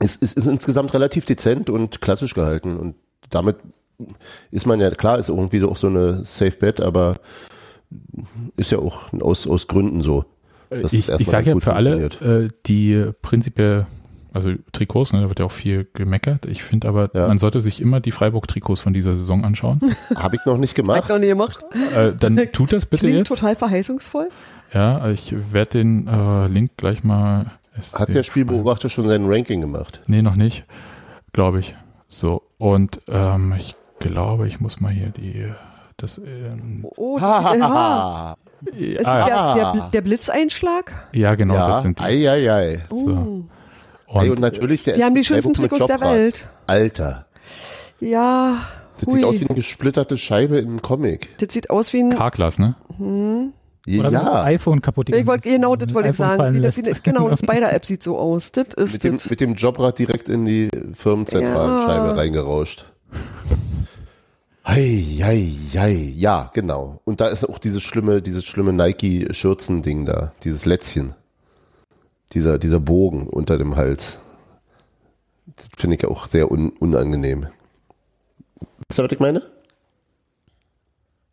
es, 0.00 0.16
es 0.20 0.32
ist 0.32 0.46
insgesamt 0.46 0.94
relativ 0.94 1.26
dezent 1.26 1.70
und 1.70 2.00
klassisch 2.00 2.34
gehalten 2.34 2.76
und 2.76 2.94
damit 3.28 3.56
ist 4.50 4.66
man 4.66 4.80
ja, 4.80 4.90
klar, 4.90 5.18
ist 5.18 5.28
irgendwie 5.28 5.58
so 5.58 5.70
auch 5.70 5.76
so 5.76 5.88
eine 5.88 6.24
Safe 6.24 6.56
Bet, 6.56 6.80
aber 6.80 7.16
ist 8.56 8.70
ja 8.70 8.78
auch 8.78 9.12
aus, 9.20 9.46
aus 9.46 9.66
Gründen 9.66 10.02
so. 10.02 10.24
Dass 10.70 10.92
es 10.92 11.08
ich 11.08 11.08
ich 11.20 11.26
sage 11.28 11.50
ja 11.50 11.60
für 11.60 11.74
alle, 11.74 12.04
äh, 12.20 12.48
die 12.66 13.10
prinzipiell, 13.22 13.86
also 14.32 14.52
Trikots, 14.72 15.12
ne, 15.12 15.20
da 15.22 15.28
wird 15.28 15.40
ja 15.40 15.44
auch 15.46 15.50
viel 15.52 15.88
gemeckert. 15.92 16.46
Ich 16.46 16.62
finde 16.62 16.88
aber, 16.88 17.10
Ja. 17.14 17.26
man 17.28 17.38
sollte 17.38 17.60
sich 17.60 17.80
immer 17.80 18.00
die 18.00 18.12
Freiburg-Trikots 18.12 18.80
von 18.80 18.92
dieser 18.94 19.16
Saison 19.16 19.44
anschauen. 19.44 19.80
Habe 20.16 20.36
ich 20.36 20.44
noch 20.46 20.56
nicht 20.56 20.74
gemacht. 20.74 21.08
noch 21.08 21.18
nie 21.18 21.26
gemacht. 21.26 21.64
äh, 21.96 22.12
dann 22.18 22.36
tut 22.52 22.72
das 22.72 22.86
bitte 22.86 23.06
Klingt 23.06 23.18
jetzt. 23.18 23.28
total 23.28 23.56
verheißungsvoll. 23.56 24.28
Ja, 24.72 25.10
ich 25.10 25.34
werde 25.52 25.78
den 25.78 26.06
äh, 26.06 26.46
Link 26.46 26.72
gleich 26.76 27.02
mal. 27.02 27.46
Hat 27.94 28.08
der 28.10 28.22
Spielbeobachter 28.22 28.88
schon 28.88 29.06
sein 29.06 29.24
Ranking 29.26 29.60
gemacht? 29.60 30.00
Nee, 30.06 30.22
noch 30.22 30.36
nicht. 30.36 30.64
Glaube 31.32 31.60
ich. 31.60 31.74
So, 32.08 32.42
und 32.58 33.00
ähm, 33.08 33.54
ich 33.56 33.74
glaube, 34.00 34.46
ich 34.48 34.60
muss 34.60 34.80
mal 34.80 34.92
hier 34.92 35.08
die. 35.10 35.46
Das, 36.00 36.18
ähm, 36.18 36.86
Oh, 36.96 37.18
ja. 37.18 38.36
Ist 38.76 39.06
ah, 39.06 39.54
der, 39.54 39.72
der, 39.72 39.90
der 39.92 40.00
Blitzeinschlag? 40.02 40.92
ja, 41.14 41.34
genau, 41.34 41.54
ja, 41.54 41.68
das 41.68 41.82
sind 41.82 41.98
die. 41.98 42.02
ei, 42.04 42.30
ei, 42.30 42.52
ei. 42.52 42.82
So. 42.90 42.96
Uh, 42.96 43.44
Und, 44.06 44.22
Ey, 44.22 44.30
und 44.30 44.40
natürlich 44.40 44.84
der 44.84 44.96
wir 44.96 45.04
haben 45.06 45.14
die 45.14 45.24
schönsten 45.24 45.52
mit 45.52 45.70
Trikots 45.70 45.86
der. 45.86 46.00
Welt. 46.00 46.46
Alter, 46.66 47.26
Ja. 48.00 48.58
das 48.98 49.06
hui. 49.06 49.16
sieht 49.16 49.24
aus 49.24 49.40
wie 49.40 49.46
eine 49.46 49.54
gesplitterte 49.54 50.16
Scheibe 50.18 50.58
im 50.58 50.82
Comic. 50.82 51.38
das 51.38 51.52
sieht 51.54 51.70
aus 51.70 51.92
wie 51.92 52.02
ein. 52.02 52.10
Carglass, 52.10 52.58
ne? 52.58 52.74
Oder 52.98 53.52
so 53.86 54.02
ein 54.02 54.12
Ja, 54.12 54.42
iPhone 54.44 54.82
kaputt 54.82 55.08
Ich 55.08 55.26
wollte, 55.26 55.48
genau, 55.48 55.74
das 55.74 55.94
wollte 55.94 56.10
ich 56.10 56.16
sagen. 56.16 56.54
Wie 56.54 56.62
wie 56.62 56.92
genau, 57.02 57.26
eine 57.28 57.36
Spider-App 57.38 57.84
sieht 57.86 58.02
so 58.02 58.18
aus. 58.18 58.52
Das 58.52 58.66
mit 58.68 58.78
ist 58.78 59.04
dem, 59.04 59.14
das. 59.16 59.30
mit 59.30 59.40
dem 59.40 59.54
Jobrad 59.54 59.98
direkt 59.98 60.28
in 60.28 60.44
die 60.44 60.68
Firmenzentralenscheibe 60.92 62.08
Ja. 62.08 62.12
reingerauscht. 62.14 62.84
Hei, 64.72 65.02
hei, 65.20 65.50
hei. 65.74 66.12
Ja, 66.14 66.48
genau. 66.54 67.00
Und 67.04 67.20
da 67.20 67.26
ist 67.26 67.44
auch 67.44 67.58
dieses 67.58 67.82
schlimme, 67.82 68.22
dieses 68.22 68.44
schlimme 68.44 68.72
Nike-Schürzen-Ding 68.72 70.06
da, 70.06 70.32
dieses 70.44 70.64
Lätzchen. 70.64 71.16
Dieser, 72.34 72.56
dieser 72.56 72.78
Bogen 72.78 73.26
unter 73.26 73.58
dem 73.58 73.74
Hals. 73.74 74.20
Das 75.56 75.66
finde 75.76 75.96
ich 75.96 76.04
auch 76.04 76.28
sehr 76.28 76.52
un 76.52 76.70
unangenehm. 76.78 77.48
Wisst 78.86 79.00
ihr, 79.00 79.04
was 79.04 79.10
ich 79.10 79.18
meine? 79.18 79.42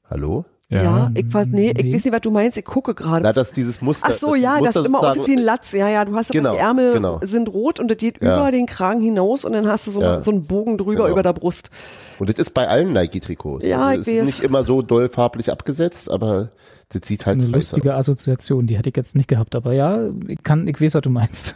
Hallo? 0.10 0.44
Ja, 0.70 1.10
ich 1.16 1.34
weiß, 1.34 1.48
nee, 1.50 1.72
ich 1.78 1.82
nee. 1.84 1.94
weiß 1.96 2.04
nicht, 2.04 2.14
was 2.14 2.20
du 2.22 2.30
meinst. 2.30 2.58
Ich 2.58 2.66
gucke 2.66 2.94
gerade. 2.94 3.24
Na, 3.24 3.32
dass 3.32 3.54
dieses 3.54 3.82
Muster. 3.82 4.08
Ach 4.10 4.14
so, 4.14 4.34
das 4.34 4.42
ja, 4.44 4.56
das 4.60 4.76
Muster 4.76 4.86
immer 4.86 5.00
sozusagen- 5.00 5.20
aussieht 5.22 5.28
wie 5.36 5.40
ein 5.40 5.46
Latz. 5.46 5.72
Ja, 5.72 5.88
ja, 5.88 6.04
du 6.04 6.14
hast 6.16 6.32
Genau, 6.34 6.52
die 6.52 6.58
Ärmel 6.58 6.94
genau. 6.94 7.20
sind 7.24 7.48
rot 7.48 7.80
und 7.80 7.88
das 7.90 7.98
geht 7.98 8.22
Ja. 8.22 8.38
über 8.38 8.52
den 8.52 8.66
Kragen 8.66 9.00
hinaus 9.00 9.46
und 9.46 9.54
dann 9.54 9.66
hast 9.66 9.88
du 9.88 9.92
so, 9.92 10.02
Ja. 10.02 10.22
so 10.22 10.30
einen 10.32 10.46
Bogen 10.46 10.78
drüber 10.78 11.04
Genau. 11.04 11.08
über 11.14 11.24
der 11.24 11.32
Brust. 11.32 11.70
Und 12.20 12.30
das 12.30 12.38
ist 12.38 12.54
bei 12.54 12.68
allen 12.68 12.92
Nike-Trikots. 12.92 13.66
Ja, 13.66 13.86
also 13.86 14.02
ich 14.02 14.08
es 14.08 14.08
ist 14.08 14.20
weiß. 14.20 14.26
nicht 14.26 14.44
immer 14.44 14.64
so 14.66 14.82
doll 14.82 15.08
farblich 15.08 15.50
abgesetzt, 15.54 16.12
aber 16.12 16.50
das 16.90 17.02
sieht 17.08 17.26
halt 17.26 17.36
Eine 17.38 17.46
scheiße 17.46 17.56
lustige 17.76 17.96
Assoziation, 17.96 18.68
die 18.68 18.78
hätte 18.78 18.90
ich 18.90 18.98
jetzt 18.98 19.16
nicht 19.16 19.30
gehabt, 19.30 19.56
aber 19.56 19.72
ja, 19.72 20.10
ich 20.28 20.44
kann, 20.44 20.68
ich 20.68 20.82
weiß, 20.82 20.96
was 20.96 21.02
du 21.02 21.10
meinst. 21.10 21.56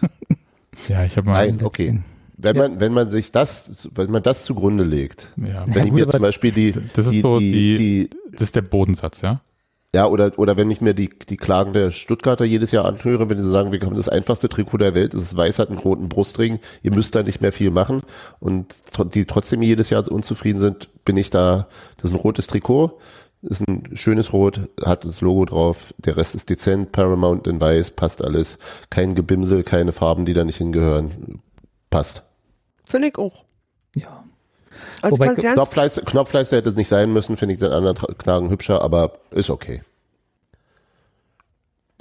Ja, 0.87 1.03
ich 1.03 1.17
habe 1.17 1.29
mal. 1.29 1.45
Nein, 1.45 1.59
okay. 1.63 1.99
Wenn 2.41 2.55
Ja. 2.55 2.67
man, 2.67 2.79
wenn 2.79 2.93
man 2.93 3.09
sich 3.09 3.31
das, 3.31 3.89
wenn 3.93 4.11
man 4.11 4.23
das 4.23 4.45
zugrunde 4.45 4.83
legt, 4.83 5.29
Ja, 5.37 5.63
wenn 5.67 5.83
ich 5.85 5.89
gut, 5.91 5.99
mir 5.99 6.09
zum 6.09 6.21
Beispiel 6.21 6.51
die, 6.51 6.71
das 6.93 7.05
ist 7.05 7.11
die, 7.11 7.21
so 7.21 7.39
die, 7.39 7.75
die- 7.75 8.09
das 8.31 8.41
ist 8.43 8.55
der 8.55 8.61
Bodensatz, 8.61 9.21
ja. 9.21 9.41
ja, 9.93 10.07
oder, 10.07 10.31
oder 10.37 10.57
wenn 10.57 10.71
ich 10.71 10.79
mir 10.81 10.93
die, 10.93 11.09
die 11.09 11.37
Klagen 11.37 11.73
der 11.73 11.91
Stuttgarter 11.91 12.45
jedes 12.45 12.71
Jahr 12.71 12.85
anhöre, 12.85 13.29
wenn 13.29 13.41
sie 13.41 13.49
sagen, 13.49 13.71
wir 13.71 13.81
haben 13.81 13.95
das 13.95 14.09
einfachste 14.09 14.47
Trikot 14.49 14.77
der 14.77 14.95
Welt, 14.95 15.13
es 15.13 15.23
ist 15.23 15.37
weiß, 15.37 15.59
hat 15.59 15.69
einen 15.69 15.77
roten 15.79 16.07
Brustring, 16.09 16.59
ihr 16.81 16.91
müsst 16.93 17.13
da 17.15 17.23
nicht 17.23 17.41
mehr 17.41 17.51
viel 17.51 17.71
machen 17.71 18.01
und 18.39 18.73
die 19.13 19.25
trotzdem 19.25 19.61
jedes 19.61 19.89
Jahr 19.89 20.09
unzufrieden 20.09 20.59
sind, 20.59 20.89
bin 21.05 21.17
ich 21.17 21.29
da, 21.29 21.67
das 21.97 22.11
ist 22.11 22.17
ein 22.17 22.21
rotes 22.21 22.47
Trikot, 22.47 22.99
ist 23.43 23.67
ein 23.67 23.89
schönes 23.93 24.33
Rot, 24.33 24.61
hat 24.85 25.03
das 25.03 25.19
Logo 25.21 25.45
drauf, 25.45 25.93
der 25.97 26.15
Rest 26.15 26.35
ist 26.35 26.49
dezent, 26.49 26.91
Paramount 26.91 27.47
in 27.47 27.59
weiß, 27.59 27.91
passt 27.91 28.23
alles, 28.23 28.59
kein 28.89 29.13
Gebimsel, 29.15 29.63
keine 29.63 29.91
Farben, 29.93 30.25
die 30.25 30.33
da 30.33 30.43
nicht 30.45 30.57
hingehören, 30.57 31.41
passt. 31.89 32.23
Finde 32.91 33.07
ich 33.07 33.17
auch. 33.17 33.43
Ja. 33.95 34.23
Also 35.01 35.17
Wobei- 35.17 35.33
Knopfleiste, 35.35 36.01
Knopfleiste 36.03 36.57
hätte 36.57 36.69
es 36.69 36.75
nicht 36.75 36.87
sein 36.87 37.11
müssen, 37.11 37.37
finde 37.37 37.53
ich 37.53 37.59
den 37.59 37.71
anderen 37.71 37.97
Klagen 38.17 38.49
hübscher, 38.49 38.81
aber 38.81 39.19
ist 39.31 39.49
okay. 39.49 39.81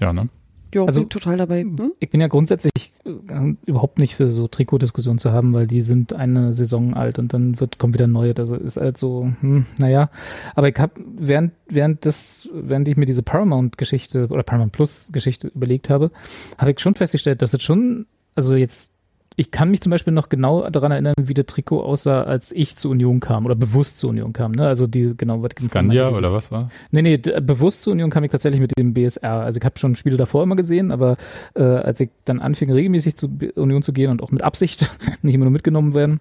Ja, 0.00 0.12
ne? 0.12 0.28
ja, 0.74 0.84
also- 0.84 1.00
bin 1.00 1.08
total 1.08 1.36
dabei. 1.36 1.60
Hm? 1.60 1.92
Ich 1.98 2.10
bin 2.10 2.20
ja 2.20 2.28
grundsätzlich 2.28 2.92
äh, 3.04 3.54
überhaupt 3.66 3.98
nicht 3.98 4.14
für 4.14 4.30
so 4.30 4.48
Trikotdiskussionen 4.48 5.18
zu 5.18 5.32
haben, 5.32 5.52
weil 5.52 5.66
die 5.66 5.82
sind 5.82 6.12
eine 6.12 6.54
Saison 6.54 6.94
alt 6.94 7.18
und 7.18 7.32
dann 7.34 7.60
wird 7.60 7.78
kommt 7.78 7.94
wieder 7.94 8.06
neue. 8.06 8.34
Das 8.34 8.50
ist 8.50 8.76
halt 8.76 8.96
so, 8.98 9.30
hm, 9.40 9.66
naja. 9.78 10.10
Aber 10.54 10.68
ich 10.68 10.78
habe 10.78 10.92
während 11.18 11.52
während 11.68 12.06
das 12.06 12.48
während 12.52 12.88
ich 12.88 12.96
mir 12.96 13.06
diese 13.06 13.22
Paramount-Geschichte 13.22 14.28
oder 14.28 14.42
Paramount 14.42 14.72
Plus-Geschichte 14.72 15.48
überlegt 15.48 15.90
habe, 15.90 16.10
habe 16.56 16.70
ich 16.70 16.80
schon 16.80 16.94
festgestellt, 16.94 17.42
dass 17.42 17.52
es 17.52 17.62
schon, 17.62 18.06
also 18.34 18.54
jetzt 18.54 18.92
ich 19.36 19.50
kann 19.50 19.70
mich 19.70 19.80
zum 19.80 19.90
Beispiel 19.90 20.12
noch 20.12 20.28
genau 20.28 20.68
daran 20.68 20.92
erinnern, 20.92 21.14
wie 21.20 21.34
der 21.34 21.46
Trikot 21.46 21.82
aussah, 21.82 22.22
als 22.24 22.52
ich 22.52 22.76
zur 22.76 22.90
Union 22.90 23.20
kam 23.20 23.46
oder 23.46 23.54
bewusst 23.54 23.98
zur 23.98 24.10
Union 24.10 24.32
kam. 24.32 24.52
Ne? 24.52 24.66
Also 24.66 24.86
die 24.86 25.14
genau 25.16 25.42
was 25.42 25.50
diese- 25.54 25.70
oder 26.18 26.32
was 26.32 26.50
war? 26.52 26.70
Nee, 26.90 27.02
nee, 27.02 27.16
bewusst 27.16 27.82
zur 27.82 27.92
Union 27.92 28.10
kam 28.10 28.24
ich 28.24 28.30
tatsächlich 28.30 28.60
mit 28.60 28.76
dem 28.78 28.92
BSR. 28.92 29.40
Also 29.40 29.58
ich 29.58 29.64
habe 29.64 29.78
schon 29.78 29.94
Spiele 29.94 30.16
davor 30.16 30.42
immer 30.42 30.56
gesehen, 30.56 30.90
aber 30.90 31.16
äh, 31.54 31.62
als 31.62 32.00
ich 32.00 32.10
dann 32.24 32.40
anfing, 32.40 32.70
regelmäßig 32.70 33.16
zur 33.16 33.30
Union 33.54 33.82
zu 33.82 33.92
gehen 33.92 34.10
und 34.10 34.22
auch 34.22 34.30
mit 34.32 34.42
Absicht, 34.42 34.90
nicht 35.22 35.34
immer 35.34 35.44
nur 35.46 35.52
mitgenommen 35.52 35.94
werden, 35.94 36.20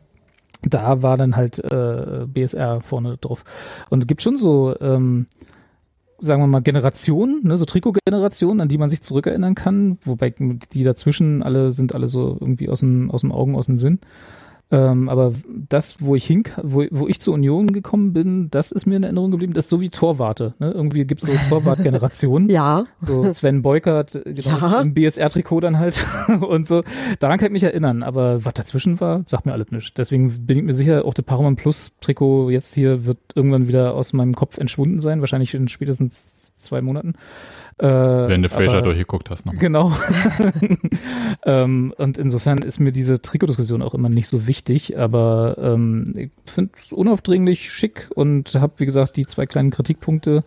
da 0.61 1.01
war 1.01 1.17
dann 1.17 1.35
halt 1.35 1.59
äh, 1.59 2.25
BSR 2.27 2.81
vorne 2.81 3.17
drauf. 3.17 3.43
Und 3.89 4.03
es 4.03 4.07
gibt 4.07 4.21
schon 4.21 4.37
so, 4.37 4.75
ähm, 4.79 5.25
sagen 6.21 6.41
wir 6.41 6.47
mal, 6.47 6.61
Generationen, 6.61 7.41
ne, 7.43 7.57
so 7.57 7.65
Trikotgenerationen, 7.65 8.61
an 8.61 8.67
die 8.67 8.77
man 8.77 8.89
sich 8.89 9.01
zurückerinnern 9.01 9.55
kann, 9.55 9.97
wobei 10.03 10.33
die 10.73 10.83
dazwischen 10.83 11.43
alle 11.43 11.71
sind 11.71 11.95
alle 11.95 12.09
so 12.09 12.37
irgendwie 12.39 12.69
aus 12.69 12.81
dem, 12.81 13.11
aus 13.11 13.21
dem 13.21 13.31
Augen, 13.31 13.55
aus 13.55 13.67
dem 13.67 13.77
Sinn. 13.77 13.99
Ähm, 14.71 15.09
aber 15.09 15.33
das, 15.67 15.95
wo 15.99 16.13
ich 16.15 16.25
hin, 16.25 16.43
wo, 16.61 16.85
wo 16.91 17.07
ich 17.07 17.19
zur 17.19 17.33
Union 17.33 17.73
gekommen 17.73 18.13
bin, 18.13 18.51
das 18.51 18.71
ist 18.71 18.85
mir 18.85 18.97
in 18.97 19.03
Erinnerung 19.03 19.31
geblieben. 19.31 19.53
Das 19.53 19.65
ist 19.65 19.69
so 19.69 19.81
wie 19.81 19.89
Torwarte. 19.89 20.53
Ne? 20.59 20.69
Irgendwie 20.71 21.05
gibt 21.05 21.23
es 21.23 21.29
so 21.29 21.35
Torwartgenerationen. 21.49 22.49
Ja, 22.59 22.85
So 23.01 23.23
Sven 23.33 23.63
Beukert, 23.63 24.13
äh, 24.15 24.33
genau, 24.33 24.57
Ja. 24.59 24.81
im 24.81 24.93
BSR-Trikot 24.93 25.61
dann 25.61 25.79
halt 25.79 26.05
und 26.41 26.67
so. 26.67 26.83
Daran 27.17 27.39
kann 27.39 27.47
ich 27.47 27.53
mich 27.53 27.63
erinnern, 27.63 28.03
aber 28.03 28.45
was 28.45 28.53
dazwischen 28.53 28.99
war, 28.99 29.23
sagt 29.25 29.47
mir 29.47 29.53
alles 29.53 29.71
nicht. 29.71 29.97
Deswegen 29.97 30.45
bin 30.45 30.57
ich 30.59 30.63
mir 30.63 30.73
sicher, 30.73 31.03
auch 31.05 31.15
der 31.15 31.23
Paramount 31.23 31.57
Plus-Trikot 31.59 32.51
jetzt 32.51 32.75
hier 32.75 33.05
wird 33.05 33.17
irgendwann 33.33 33.67
wieder 33.67 33.95
aus 33.95 34.13
meinem 34.13 34.35
Kopf 34.35 34.57
entschwunden 34.59 34.99
sein, 34.99 35.19
wahrscheinlich 35.21 35.53
in 35.55 35.67
spätestens 35.67 36.53
zwei 36.57 36.81
Monaten. 36.81 37.13
Äh, 37.79 37.85
Wenn 37.85 38.41
du 38.41 38.49
Fraser 38.49 38.81
durchgeguckt 38.81 39.29
hast 39.29 39.45
nochmal. 39.45 39.61
Genau. 39.61 39.93
ähm, 41.45 41.93
und 41.97 42.17
insofern 42.17 42.57
ist 42.57 42.79
mir 42.79 42.91
diese 42.91 43.21
Trikotdiskussion 43.21 43.81
auch 43.81 43.93
immer 43.93 44.09
nicht 44.09 44.27
so 44.27 44.47
wichtig, 44.47 44.99
aber 44.99 45.55
ähm, 45.57 46.13
ich 46.15 46.31
finde 46.45 46.71
es 46.75 46.91
unaufdringlich 46.91 47.71
schick 47.71 48.09
und 48.13 48.55
habe, 48.55 48.73
wie 48.77 48.85
gesagt, 48.85 49.15
die 49.15 49.25
zwei 49.25 49.45
kleinen 49.45 49.71
Kritikpunkte. 49.71 50.43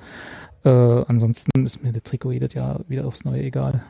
Äh, 0.65 0.69
ansonsten 0.69 1.65
ist 1.65 1.83
mir 1.83 1.93
das 1.93 2.03
Trikot 2.03 2.33
jedes 2.33 2.53
Jahr 2.53 2.81
wieder 2.89 3.07
aufs 3.07 3.25
Neue 3.25 3.43
egal. 3.43 3.83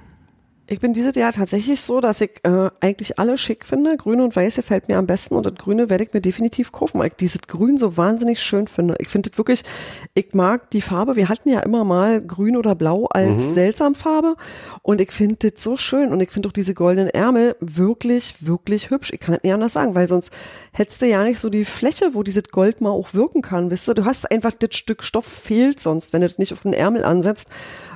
Ich 0.69 0.81
bin 0.81 0.93
dieses 0.93 1.17
Jahr 1.17 1.33
tatsächlich 1.33 1.81
so, 1.81 2.01
dass 2.01 2.21
ich 2.21 2.31
äh, 2.45 2.69
eigentlich 2.81 3.19
alle 3.19 3.37
schick 3.37 3.67
finde. 3.67 3.97
Grüne 3.97 4.25
und 4.25 4.35
Weiße 4.35 4.63
fällt 4.63 4.89
mir 4.89 4.97
am 4.97 5.07
besten 5.07 5.35
und 5.35 5.45
das 5.45 5.55
Grüne 5.57 5.91
werde 5.91 6.05
ich 6.05 6.13
mir 6.13 6.21
definitiv 6.21 6.73
kaufen, 6.73 7.01
weil 7.01 7.09
ich 7.09 7.15
dieses 7.15 7.43
Grün 7.43 7.79
so 7.79 7.97
wahnsinnig 7.97 8.41
schön 8.41 8.69
finde. 8.69 8.95
Ich 8.99 9.09
finde 9.09 9.31
es 9.31 9.39
wirklich, 9.39 9.65
ich 10.15 10.35
mag 10.35 10.71
die 10.71 10.81
Farbe. 10.81 11.17
Wir 11.17 11.29
hatten 11.29 11.49
ja 11.49 11.61
immer 11.61 11.85
mal 11.85 12.21
Grün 12.21 12.57
oder 12.57 12.75
Blau 12.75 13.07
als 13.07 13.55
seltsam 13.55 13.95
Farbe 13.95 14.37
und 14.83 15.01
ich 15.01 15.11
finde 15.11 15.51
das 15.51 15.63
so 15.63 15.77
schön 15.77 16.13
und 16.13 16.21
ich 16.21 16.31
finde 16.31 16.49
auch 16.49 16.53
diese 16.53 16.75
goldenen 16.75 17.11
Ärmel 17.11 17.57
wirklich, 17.61 18.35
wirklich 18.41 18.91
hübsch. 18.91 19.13
Ich 19.13 19.21
kann 19.21 19.35
es 19.35 19.43
nicht 19.43 19.53
anders 19.53 19.73
sagen, 19.73 19.95
weil 19.95 20.07
sonst 20.07 20.31
hättest 20.73 21.03
du 21.03 21.07
ja 21.07 21.25
nicht 21.25 21.41
so 21.41 21.51
die 21.51 21.65
Fläche, 21.65 22.15
wo 22.15 22.23
dieses 22.23 22.45
Gold 22.45 22.81
mal 22.81 22.91
auch 22.91 23.15
wirken 23.15 23.43
kann, 23.43 23.71
wisst 23.71 23.89
du? 23.89 23.95
Du 23.95 24.05
hast 24.05 24.31
einfach 24.31 24.53
das 24.53 24.75
Stück 24.75 25.03
Stoff 25.03 25.27
fehlt 25.27 25.81
sonst, 25.81 26.13
wenn 26.13 26.21
du 26.21 26.29
das 26.29 26.39
nicht 26.39 26.53
auf 26.53 26.63
den 26.63 26.73
Ärmel 26.73 27.05
ansetzt, 27.05 27.49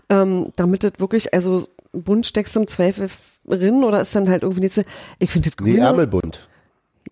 ähm, 0.09 0.53
damit 0.57 0.85
das 0.85 0.93
wirklich, 0.99 1.33
also 1.33 1.67
bunt 2.03 2.27
steckst 2.27 2.55
du 2.57 2.61
im 2.61 2.67
Zweifel 2.67 3.09
drin 3.47 3.85
oder 3.85 4.01
ist 4.01 4.15
dann 4.15 4.29
halt 4.29 4.43
irgendwie 4.43 4.63
nicht 4.63 4.75
so, 4.75 4.83
ich 5.19 5.31
finde 5.31 5.51
das 5.51 5.57
Nee, 5.65 5.73
grüne, 5.73 5.87
Ärmelbund. 5.87 6.49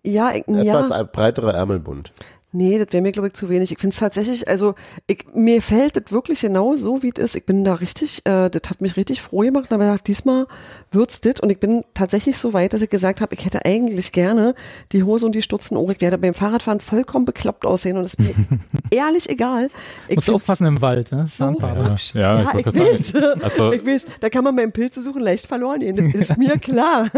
ja, 0.03 0.31
ich, 0.33 0.47
Etwas 0.47 0.89
ja, 0.89 1.03
breiterer 1.03 1.53
Ärmelbund. 1.53 2.11
Nee, 2.55 2.77
das 2.79 2.87
wäre 2.91 3.01
mir 3.01 3.11
glaube 3.11 3.27
ich 3.27 3.33
zu 3.33 3.49
wenig. 3.49 3.71
Ich 3.71 3.79
finde 3.79 3.93
es 3.93 3.99
tatsächlich, 3.99 4.47
also 4.47 4.75
ich, 5.07 5.25
mir 5.33 5.61
fällt 5.61 5.95
das 5.95 6.11
wirklich 6.11 6.41
genau 6.41 6.75
so, 6.75 7.03
wie 7.03 7.11
es 7.15 7.21
ist. 7.21 7.35
Ich 7.35 7.45
bin 7.45 7.63
da 7.63 7.73
richtig, 7.75 8.21
äh, 8.25 8.49
das 8.49 8.69
hat 8.69 8.81
mich 8.81 8.97
richtig 8.97 9.21
froh 9.21 9.41
gemacht, 9.41 9.71
aber 9.71 9.83
ich 9.85 9.91
dachte, 9.91 10.03
diesmal 10.05 10.47
wird's 10.91 11.21
das 11.21 11.35
und 11.41 11.49
ich 11.49 11.59
bin 11.59 11.83
tatsächlich 11.93 12.37
so 12.37 12.53
weit, 12.53 12.73
dass 12.73 12.81
ich 12.81 12.89
gesagt 12.89 13.21
habe, 13.21 13.35
ich 13.35 13.45
hätte 13.45 13.65
eigentlich 13.65 14.11
gerne 14.11 14.55
die 14.91 15.03
Hose 15.03 15.25
und 15.25 15.35
die 15.35 15.41
Stutzen 15.41 15.77
oh, 15.77 15.89
ich 15.89 16.01
werde 16.01 16.17
beim 16.17 16.33
Fahrradfahren 16.33 16.79
vollkommen 16.79 17.25
bekloppt 17.25 17.65
aussehen 17.65 17.97
und 17.97 18.03
es 18.03 18.15
ist 18.15 18.19
mir 18.19 18.33
ehrlich 18.91 19.29
egal. 19.29 19.69
Ich 20.07 20.15
Musst 20.15 20.29
aufpassen 20.29 20.65
im 20.67 20.81
Wald, 20.81 21.11
ne? 21.11 21.25
so. 21.25 21.45
Ja, 21.59 21.93
ich 21.95 22.13
Ja, 22.13 22.39
ich 22.41 22.53
wollte 22.53 22.71
gerade 22.71 22.79
weiß. 22.79 23.43
Also- 23.43 23.71
ich 23.73 23.85
weiß. 23.85 24.05
Da 24.21 24.29
kann 24.29 24.43
man 24.43 24.55
beim 24.55 24.71
Pilze 24.71 25.01
suchen 25.01 25.21
leicht 25.21 25.47
verloren 25.47 25.81
gehen. 25.81 26.11
Das 26.13 26.29
ist 26.29 26.37
mir 26.37 26.57
klar. 26.59 27.09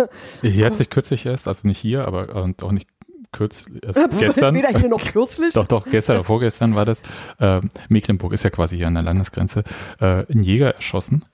Hier 0.41 0.65
hat 0.65 0.75
sich 0.75 0.89
kürzlich 0.89 1.25
erst, 1.25 1.47
also 1.47 1.67
nicht 1.67 1.77
hier, 1.79 2.07
aber 2.07 2.35
und 2.43 2.63
auch 2.63 2.71
nicht 2.71 2.87
kürzlich, 3.31 3.83
erst 3.83 3.99
gestern. 4.19 4.55
Weder 4.55 4.69
hier 4.77 4.89
noch 4.89 5.03
kürzlich. 5.11 5.53
Doch, 5.53 5.67
doch, 5.67 5.85
gestern 5.85 6.17
oder 6.17 6.23
vorgestern 6.25 6.75
war 6.75 6.85
das. 6.85 7.01
Äh, 7.39 7.61
Mecklenburg 7.89 8.33
ist 8.33 8.43
ja 8.43 8.49
quasi 8.49 8.77
hier 8.77 8.87
an 8.87 8.93
der 8.95 9.03
Landesgrenze. 9.03 9.63
Äh, 9.99 10.25
ein 10.31 10.41
Jäger 10.43 10.75
erschossen. 10.75 11.25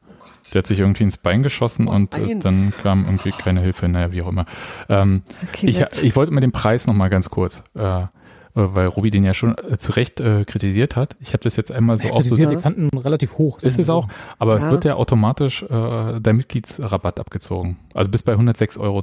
Der 0.53 0.59
hat 0.59 0.67
sich 0.67 0.79
irgendwie 0.79 1.03
ins 1.03 1.17
Bein 1.17 1.43
geschossen 1.43 1.87
und 1.87 2.17
äh, 2.17 2.39
dann 2.39 2.73
kam 2.81 3.05
irgendwie 3.05 3.31
keine 3.31 3.59
Hilfe, 3.61 3.87
naja, 3.89 4.11
wie 4.13 4.21
auch 4.21 4.29
immer. 4.29 4.45
Ähm, 4.89 5.23
Okay, 5.49 5.67
ich, 5.67 6.03
ich 6.03 6.15
wollte 6.15 6.31
mal 6.33 6.39
den 6.41 6.51
Preis 6.53 6.87
nochmal 6.87 7.09
ganz 7.09 7.29
kurz, 7.29 7.63
äh, 7.75 7.81
äh, 8.03 8.05
weil 8.53 8.87
Robi 8.87 9.09
den 9.09 9.23
ja 9.25 9.33
schon 9.33 9.57
äh, 9.57 9.77
zu 9.77 9.91
Recht 9.93 10.21
äh, 10.21 10.45
kritisiert 10.45 10.95
hat. 10.95 11.15
Ich 11.19 11.29
habe 11.33 11.43
das 11.43 11.55
jetzt 11.57 11.71
einmal 11.71 11.97
so 11.97 12.07
auch 12.09 12.21
so. 12.23 12.35
Kritisiert, 12.35 12.51
die 12.51 12.57
fanden 12.57 12.89
relativ 12.97 13.37
hoch. 13.37 13.59
Ist 13.61 13.79
es 13.79 13.89
auch, 13.89 14.07
aber 14.39 14.57
Ja. 14.59 14.65
es 14.65 14.71
wird 14.71 14.85
ja 14.85 14.95
automatisch 14.95 15.63
äh, 15.63 16.19
der 16.21 16.33
Mitgliedsrabatt 16.33 17.19
abgezogen. 17.19 17.77
Also 17.93 18.09
bis 18.09 18.23
bei 18.23 18.33
106,30 18.33 18.79
Euro. 18.79 18.99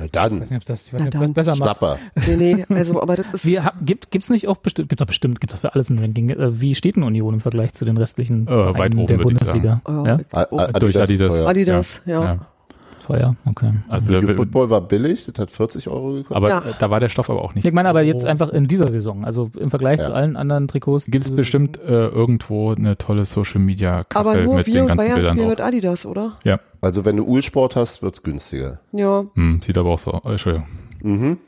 Na 0.00 0.06
Ich 0.06 0.10
dann, 0.12 0.40
weiß 0.40 0.50
nicht, 0.50 0.60
ob 0.62 0.64
das, 0.66 0.86
ich 0.86 0.92
weiß 0.92 1.02
nicht, 1.02 1.14
ob 1.14 1.20
das 1.20 1.32
besser 1.32 1.56
macht. 1.56 1.76
Schnapper. 1.78 1.98
Nee, 2.26 2.36
nee, 2.36 2.64
also, 2.74 3.00
aber 3.02 3.16
das 3.16 3.26
ist. 3.32 3.46
Wie, 3.46 3.60
ha- 3.60 3.74
gibt 3.84 4.10
gibt's 4.10 4.30
nicht 4.30 4.48
auch 4.48 4.56
bestimmt, 4.56 4.88
gibt 4.88 5.00
doch 5.00 5.06
bestimmt, 5.06 5.40
gibt 5.40 5.52
doch 5.52 5.58
für 5.58 5.74
alles 5.74 5.90
ein 5.90 5.98
Ranking. 5.98 6.30
Äh, 6.30 6.60
Wie 6.60 6.74
steht 6.74 6.96
denn 6.96 7.02
Union 7.04 7.34
im 7.34 7.40
Vergleich 7.40 7.72
zu 7.74 7.84
den 7.84 7.96
restlichen 7.96 8.46
Äh, 8.48 8.50
weit 8.50 8.94
oben, 8.96 9.06
der 9.06 9.16
ich 9.18 9.22
Bundesliga? 9.22 9.80
Ja, 9.86 10.20
oh, 10.50 10.66
Durch 10.80 10.98
Adidas. 10.98 11.28
teuer. 11.30 11.48
Adidas, 11.48 12.02
ja. 12.06 12.38
Ja. 13.10 13.18
teuer, 13.18 13.36
okay. 13.46 13.72
Also 13.88 14.10
der, 14.20 14.34
Football 14.34 14.70
war 14.70 14.80
billig, 14.80 15.24
das 15.26 15.38
hat 15.38 15.50
40 15.50 15.88
Euro 15.88 16.12
gekostet. 16.12 16.36
aber 16.36 16.48
Ja. 16.48 16.58
äh, 16.60 16.72
da 16.78 16.90
war 16.90 17.00
der 17.00 17.08
Stoff 17.08 17.30
aber 17.30 17.42
auch 17.42 17.54
nicht. 17.54 17.66
Ich 17.66 17.72
meine 17.72 17.88
aber 17.88 18.02
jetzt 18.02 18.24
einfach 18.24 18.48
in 18.50 18.66
dieser 18.66 18.88
Saison, 18.88 19.24
also 19.24 19.50
im 19.58 19.70
Vergleich 19.70 19.98
Ja. 20.00 20.06
zu 20.06 20.14
allen 20.14 20.36
anderen 20.36 20.68
Trikots. 20.68 21.06
Gibt 21.06 21.26
es 21.26 21.34
bestimmt 21.34 21.78
äh, 21.80 22.06
irgendwo 22.08 22.72
eine 22.72 22.96
tolle 22.98 23.24
Social 23.26 23.60
Media 23.60 24.04
aber 24.14 24.36
nur 24.36 24.56
mit 24.56 24.66
wir 24.66 24.74
den 24.74 24.82
und 24.82 24.88
ganzen 24.88 24.98
Bayern 24.98 25.14
Bildern 25.16 25.34
spielen 25.36 25.48
mit 25.50 25.60
Adidas, 25.60 26.06
oder? 26.06 26.32
Ja, 26.44 26.60
Also 26.80 27.04
wenn 27.04 27.16
du 27.16 27.24
Ulsport 27.24 27.76
hast, 27.76 28.02
wird's 28.02 28.22
günstiger. 28.22 28.80
Ja. 28.92 29.24
hm, 29.34 29.60
sieht 29.62 29.76
aber 29.78 29.90
auch 29.90 29.98
so. 29.98 30.12
Äh, 30.24 30.30
Entschuldigung. 30.32 30.66
Mhm. 31.02 31.38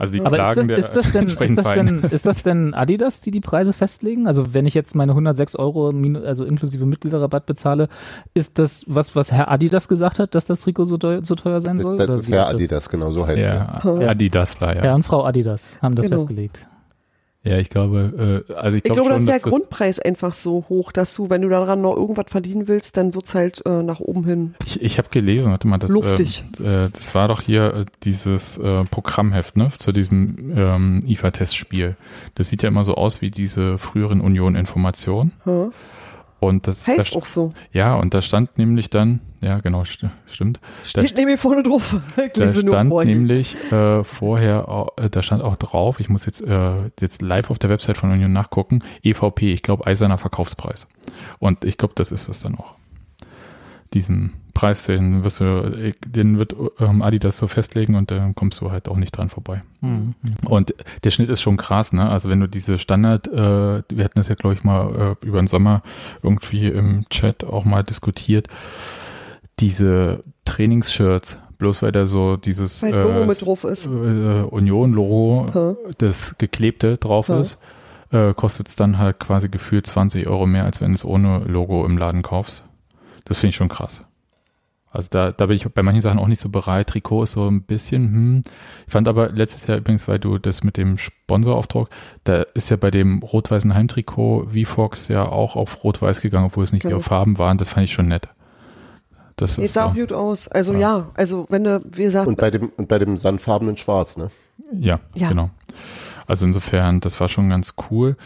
Also 0.00 0.12
die 0.14 0.20
Aber 0.20 0.36
ist 0.36 0.42
Klagen 0.42 0.68
das, 0.68 0.78
ist, 0.78 0.94
das 0.96 1.12
denn, 1.12 1.26
ist, 1.26 1.40
das 1.40 1.74
denn, 1.74 2.02
ist 2.04 2.24
das 2.24 2.42
denn 2.44 2.72
Adidas, 2.72 3.20
die 3.20 3.32
die 3.32 3.40
Preise 3.40 3.72
festlegen? 3.72 4.28
Also 4.28 4.54
wenn 4.54 4.64
ich 4.64 4.74
jetzt 4.74 4.94
meine 4.94 5.10
106 5.10 5.56
Euro, 5.56 5.92
also 6.24 6.44
inklusive 6.44 6.86
Mitgliederrabatt 6.86 7.46
bezahle, 7.46 7.88
ist 8.32 8.60
das 8.60 8.84
was, 8.86 9.16
was 9.16 9.32
Herr 9.32 9.50
Adidas 9.50 9.88
gesagt 9.88 10.20
hat, 10.20 10.36
dass 10.36 10.44
das 10.44 10.60
Trikot 10.60 10.84
so 10.84 10.98
teuer, 10.98 11.24
so 11.24 11.34
teuer 11.34 11.60
sein 11.60 11.80
soll? 11.80 11.96
Das, 11.96 12.04
Oder 12.06 12.16
das 12.16 12.26
ist 12.26 12.32
Herr 12.32 12.48
Adidas, 12.48 12.88
genau 12.88 13.10
so 13.10 13.26
heißt 13.26 13.42
er. 13.42 13.80
Ja, 14.00 14.08
Adidasler, 14.08 14.76
ja. 14.76 14.82
Herr 14.82 14.94
und 14.94 15.02
Frau 15.02 15.24
Adidas 15.24 15.66
haben 15.82 15.96
das 15.96 16.06
Genau. 16.06 16.18
festgelegt. 16.18 16.68
Ja, 17.44 17.56
ich 17.58 17.70
glaube, 17.70 18.44
äh, 18.48 18.52
also 18.52 18.76
ich, 18.76 18.84
Ich 18.84 18.84
glaub 18.84 18.96
glaube, 18.96 19.10
schon, 19.10 19.18
dass 19.18 19.26
der 19.26 19.40
dass 19.40 19.50
Grundpreis 19.50 20.00
einfach 20.00 20.32
so 20.32 20.66
hoch, 20.68 20.90
dass 20.92 21.14
du, 21.14 21.30
wenn 21.30 21.42
du 21.42 21.48
daran 21.48 21.80
noch 21.80 21.96
irgendwas 21.96 22.26
verdienen 22.28 22.66
willst, 22.66 22.96
dann 22.96 23.14
wird's 23.14 23.34
halt 23.34 23.64
äh, 23.64 23.82
nach 23.82 24.00
oben 24.00 24.24
hin. 24.24 24.54
Ich, 24.66 24.82
ich 24.82 24.98
habe 24.98 25.08
gelesen, 25.10 25.50
warte 25.52 25.68
mal, 25.68 25.78
das, 25.78 25.90
Luftig. 25.90 26.42
äh, 26.60 26.86
äh, 26.86 26.90
das 26.90 27.14
war 27.14 27.28
doch 27.28 27.40
hier 27.40 27.74
äh, 27.74 27.84
dieses 28.02 28.58
äh, 28.58 28.84
Programmheft, 28.84 29.56
ne, 29.56 29.70
zu 29.78 29.92
diesem 29.92 30.52
ähm, 30.56 31.02
IFA-Testspiel. 31.06 31.96
Das 32.34 32.48
sieht 32.48 32.62
ja 32.62 32.68
immer 32.68 32.84
so 32.84 32.96
aus 32.96 33.22
wie 33.22 33.30
diese 33.30 33.78
früheren 33.78 34.20
Union-Informationen. 34.20 35.32
Hm? 35.44 35.72
Und 36.40 36.66
das 36.68 36.86
Heißt 36.86 37.14
da, 37.14 37.18
auch 37.18 37.24
so. 37.24 37.50
Ja, 37.72 37.94
und 37.96 38.14
da 38.14 38.22
stand 38.22 38.58
nämlich 38.58 38.90
dann, 38.90 39.20
ja 39.40 39.58
genau, 39.58 39.84
st 39.84 40.06
stimmt. 40.26 40.60
Da, 40.92 41.04
Steht 41.04 41.16
nämlich 41.16 41.40
vorne 41.40 41.64
drauf. 41.64 41.96
da 42.34 42.52
stand 42.52 42.90
nämlich 43.06 43.56
äh, 43.72 44.04
vorher, 44.04 44.92
äh, 44.96 45.10
da 45.10 45.22
stand 45.22 45.42
auch 45.42 45.56
drauf, 45.56 45.98
ich 45.98 46.08
muss 46.08 46.26
jetzt, 46.26 46.40
äh, 46.42 46.90
jetzt 47.00 47.22
live 47.22 47.50
auf 47.50 47.58
der 47.58 47.70
Website 47.70 47.98
von 47.98 48.12
Union 48.12 48.32
nachgucken, 48.32 48.84
EVP, 49.02 49.52
ich 49.52 49.62
glaube 49.62 49.86
eiserner 49.86 50.18
Verkaufspreis. 50.18 50.88
Und 51.40 51.64
ich 51.64 51.76
glaube, 51.76 51.94
das 51.96 52.12
ist 52.12 52.28
es 52.28 52.40
dann 52.40 52.54
auch. 52.54 52.74
Diesen 53.94 54.34
Preis, 54.58 54.86
den 54.86 55.22
wirst 55.22 55.38
du, 55.38 55.92
den 56.04 56.40
wird 56.40 56.56
ähm, 56.80 57.00
Adidas 57.00 57.38
so 57.38 57.46
festlegen 57.46 57.94
und 57.94 58.10
dann 58.10 58.34
kommst 58.34 58.60
du 58.60 58.72
halt 58.72 58.88
auch 58.88 58.96
nicht 58.96 59.16
dran 59.16 59.28
vorbei. 59.28 59.60
Mhm. 59.82 60.14
Und 60.44 60.74
der 61.04 61.12
Schnitt 61.12 61.28
ist 61.28 61.40
schon 61.42 61.56
krass, 61.56 61.92
ne? 61.92 62.08
Also 62.10 62.28
wenn 62.28 62.40
du 62.40 62.48
diese 62.48 62.76
Standard, 62.78 63.28
äh, 63.28 63.32
wir 63.88 64.04
hatten 64.04 64.16
das 64.16 64.26
ja, 64.26 64.34
glaube 64.34 64.54
ich, 64.56 64.64
mal 64.64 65.16
äh, 65.22 65.26
über 65.26 65.38
den 65.40 65.46
Sommer 65.46 65.82
irgendwie 66.24 66.66
im 66.66 67.08
Chat 67.08 67.44
auch 67.44 67.64
mal 67.64 67.84
diskutiert, 67.84 68.48
diese 69.60 70.24
Trainingsshirts, 70.44 71.38
bloß 71.58 71.82
weil 71.82 71.92
da 71.92 72.06
so 72.08 72.36
dieses 72.36 72.82
Weil 72.82 72.94
Logo 72.94 73.20
äh, 73.22 73.26
mit 73.26 73.46
drauf 73.46 73.62
ist. 73.62 73.86
äh, 73.86 73.90
Union-Logo, 74.42 75.46
Hä? 75.52 75.92
das 75.98 76.36
geklebte 76.38 76.96
drauf 76.96 77.28
Ja. 77.28 77.38
ist, 77.40 77.60
äh, 78.10 78.34
kostet 78.34 78.66
es 78.68 78.74
dann 78.74 78.98
halt 78.98 79.20
quasi 79.20 79.48
gefühlt 79.48 79.86
20 79.86 80.26
Euro 80.26 80.46
mehr, 80.46 80.64
als 80.64 80.80
wenn 80.80 80.88
du 80.90 80.94
es 80.96 81.04
ohne 81.04 81.40
Logo 81.46 81.84
im 81.86 81.96
Laden 81.96 82.22
kaufst. 82.22 82.64
Das 83.24 83.38
finde 83.38 83.50
ich 83.50 83.56
schon 83.56 83.68
krass. 83.68 84.02
Also 84.90 85.08
da, 85.10 85.32
da 85.32 85.46
bin 85.46 85.56
ich 85.56 85.68
bei 85.68 85.82
manchen 85.82 86.00
Sachen 86.00 86.18
auch 86.18 86.26
nicht 86.28 86.40
so 86.40 86.48
bereit. 86.48 86.88
Trikot 86.88 87.24
ist 87.24 87.32
so 87.32 87.46
ein 87.48 87.62
bisschen, 87.62 88.04
hm. 88.04 88.42
Ich 88.86 88.92
fand 88.92 89.06
aber 89.06 89.28
letztes 89.28 89.66
Jahr 89.66 89.78
übrigens, 89.78 90.08
weil 90.08 90.18
du 90.18 90.38
das 90.38 90.64
mit 90.64 90.76
dem 90.76 90.96
Sponsoraufdruck, 90.98 91.88
da 92.24 92.42
ist 92.54 92.70
ja 92.70 92.76
bei 92.76 92.90
dem 92.90 93.22
rot-weißen 93.22 93.74
Heimtrikot 93.74 94.48
VFox 94.48 95.08
ja 95.08 95.26
auch 95.28 95.56
auf 95.56 95.84
rot-weiß 95.84 96.20
gegangen, 96.22 96.46
obwohl 96.46 96.64
es 96.64 96.72
nicht 96.72 96.82
Genau. 96.82 96.96
ihre 96.96 97.02
Farben 97.02 97.38
waren. 97.38 97.58
Das 97.58 97.68
fand 97.68 97.84
ich 97.84 97.92
schon 97.92 98.08
nett. 98.08 98.28
Das 99.36 99.54
Sieht 99.54 99.66
ist 99.66 99.74
sah 99.74 99.82
so, 99.84 99.88
auch 99.90 99.94
gut 99.94 100.12
aus. 100.12 100.48
Also 100.48 100.72
Ja. 100.72 100.78
ja, 100.78 101.06
also 101.14 101.46
wenn 101.50 101.64
du, 101.64 101.80
wie 101.92 102.02
gesagt, 102.04 102.26
Und 102.26 102.38
bei 102.38 102.50
dem, 102.50 102.70
und 102.76 102.88
bei 102.88 102.98
dem 102.98 103.18
sandfarbenen 103.18 103.76
Schwarz, 103.76 104.16
ne? 104.16 104.30
ja, 104.72 105.00
Ja. 105.14 105.28
genau. 105.28 105.50
Also 106.26 106.44
insofern, 106.46 107.00
das 107.00 107.20
war 107.20 107.28
schon 107.28 107.48
ganz 107.50 107.74
cool. 107.90 108.16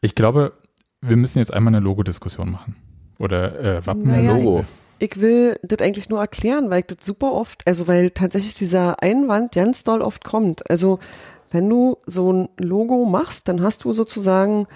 Ich 0.00 0.14
glaube, 0.14 0.52
wir 1.00 1.16
müssen 1.16 1.38
jetzt 1.40 1.52
einmal 1.52 1.74
eine 1.74 1.84
Logodiskussion 1.84 2.50
machen. 2.50 2.76
Oder 3.18 3.60
äh, 3.60 3.86
Wappen. 3.86 4.04
Naja, 4.06 4.32
Logo. 4.32 4.64
Ich 5.02 5.20
will 5.20 5.58
das 5.64 5.80
eigentlich 5.80 6.08
nur 6.08 6.20
erklären, 6.20 6.70
weil 6.70 6.80
ich 6.80 6.86
das 6.86 7.04
super 7.04 7.32
oft, 7.32 7.66
also 7.66 7.88
weil 7.88 8.10
tatsächlich 8.10 8.54
dieser 8.54 9.02
Einwand 9.02 9.52
ganz 9.52 9.82
doll 9.82 10.00
oft 10.00 10.22
kommt. 10.22 10.70
Also 10.70 11.00
wenn 11.50 11.68
du 11.68 11.96
so 12.06 12.32
ein 12.32 12.48
Logo 12.56 13.04
machst, 13.04 13.48
dann 13.48 13.62
hast 13.62 13.82
du 13.82 13.92
sozusagen 13.92 14.68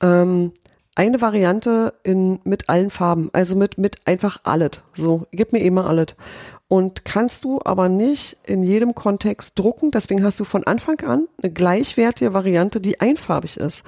ähm, 0.00 0.52
eine 0.94 1.20
Variante 1.20 1.94
in, 2.04 2.38
mit 2.44 2.68
allen 2.68 2.90
Farben, 2.90 3.30
also 3.32 3.56
mit, 3.56 3.76
mit 3.76 4.06
einfach 4.06 4.38
alles. 4.44 4.70
So, 4.94 5.26
gib 5.32 5.52
mir 5.52 5.64
immer 5.64 5.86
alles. 5.86 6.14
Und 6.68 7.04
kannst 7.04 7.42
du 7.42 7.60
aber 7.64 7.88
nicht 7.88 8.36
in 8.46 8.62
jedem 8.62 8.94
Kontext 8.94 9.58
drucken, 9.58 9.90
deswegen 9.90 10.22
hast 10.22 10.38
du 10.38 10.44
von 10.44 10.64
Anfang 10.64 11.00
an 11.00 11.26
eine 11.42 11.52
gleichwertige 11.52 12.32
Variante, 12.34 12.80
die 12.80 13.00
einfarbig 13.00 13.56
ist. 13.56 13.84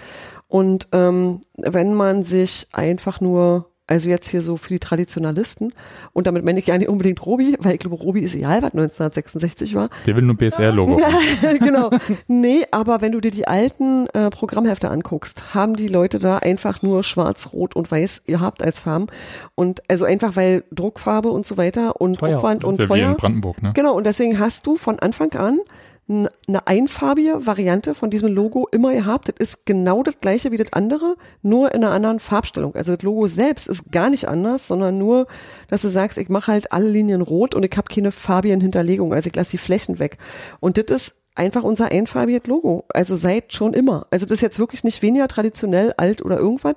Und 0.48 0.88
ähm, 0.90 1.40
wenn 1.56 1.94
man 1.94 2.24
sich 2.24 2.66
einfach 2.72 3.20
nur, 3.20 3.70
also 3.86 4.08
jetzt 4.08 4.28
hier 4.28 4.40
so 4.42 4.56
für 4.56 4.70
die 4.70 4.78
Traditionalisten, 4.78 5.74
und 6.12 6.26
damit 6.26 6.44
meine 6.44 6.58
ich 6.58 6.66
ja 6.66 6.78
nicht 6.78 6.88
unbedingt 6.88 7.24
Robi, 7.24 7.56
weil 7.60 7.74
ich 7.74 7.80
glaube, 7.80 7.96
Robi 7.96 8.20
ist 8.20 8.34
egal, 8.34 8.62
was 8.62 8.72
1966 8.72 9.74
war, 9.74 9.90
Der 10.06 10.16
will 10.16 10.22
nur 10.22 10.36
BSR-Logo. 10.36 10.96
genau. 11.60 11.90
Nee, 12.26 12.64
aber 12.70 13.00
wenn 13.00 13.12
du 13.12 13.20
dir 13.20 13.30
die 13.30 13.46
alten 13.46 14.06
äh, 14.14 14.30
Programmhefte 14.30 14.90
anguckst, 14.90 15.54
haben 15.54 15.76
die 15.76 15.88
Leute 15.88 16.18
da 16.18 16.38
einfach 16.38 16.82
nur 16.82 17.04
schwarz, 17.04 17.52
rot 17.52 17.76
und 17.76 17.90
weiß 17.90 18.24
gehabt 18.24 18.62
als 18.62 18.80
Farben. 18.80 19.06
Und 19.54 19.82
also 19.88 20.04
einfach 20.04 20.36
weil 20.36 20.64
Druckfarbe 20.72 21.28
und 21.28 21.46
so 21.46 21.56
weiter 21.56 22.00
und 22.00 22.18
Teuer. 22.18 22.38
Aufwand 22.38 22.64
und 22.64 22.78
ja 22.78 22.84
wie 22.84 22.88
teuer. 22.88 23.10
in 23.10 23.16
Brandenburg, 23.16 23.62
ne? 23.62 23.72
Genau, 23.74 23.94
und 23.94 24.04
deswegen 24.04 24.38
hast 24.38 24.66
du 24.66 24.76
von 24.76 24.98
Anfang 24.98 25.32
an 25.34 25.58
eine 26.06 26.66
einfarbige 26.66 27.46
Variante 27.46 27.94
von 27.94 28.10
diesem 28.10 28.32
Logo 28.32 28.68
immer 28.70 28.92
gehabt. 28.92 29.28
Das 29.28 29.36
ist 29.38 29.66
genau 29.66 30.02
das 30.02 30.18
gleiche 30.18 30.50
wie 30.50 30.58
das 30.58 30.72
andere, 30.74 31.16
nur 31.40 31.74
in 31.74 31.82
einer 31.82 31.94
anderen 31.94 32.20
Farbstellung. 32.20 32.74
Also 32.74 32.94
das 32.94 33.02
Logo 33.02 33.26
selbst 33.26 33.68
ist 33.68 33.90
gar 33.90 34.10
nicht 34.10 34.28
anders, 34.28 34.66
sondern 34.66 34.98
nur, 34.98 35.26
dass 35.68 35.82
du 35.82 35.88
sagst, 35.88 36.18
ich 36.18 36.28
mache 36.28 36.52
halt 36.52 36.72
alle 36.72 36.88
Linien 36.88 37.22
rot 37.22 37.54
und 37.54 37.64
ich 37.64 37.74
habe 37.76 37.92
keine 37.92 38.12
farbigen 38.12 38.60
Hinterlegungen, 38.60 39.14
also 39.14 39.28
ich 39.28 39.36
lasse 39.36 39.52
die 39.52 39.58
Flächen 39.58 39.98
weg. 39.98 40.18
Und 40.60 40.76
das 40.76 40.84
ist 40.90 41.14
einfach 41.34 41.62
unser 41.62 41.90
einfarbiges 41.90 42.46
Logo. 42.46 42.84
Also 42.92 43.14
seit 43.14 43.52
schon 43.52 43.72
immer. 43.72 44.06
Also 44.10 44.26
das 44.26 44.34
ist 44.34 44.42
jetzt 44.42 44.58
wirklich 44.58 44.84
nicht 44.84 45.02
weniger 45.02 45.26
traditionell, 45.26 45.92
alt 45.96 46.22
oder 46.22 46.38
irgendwas. 46.38 46.74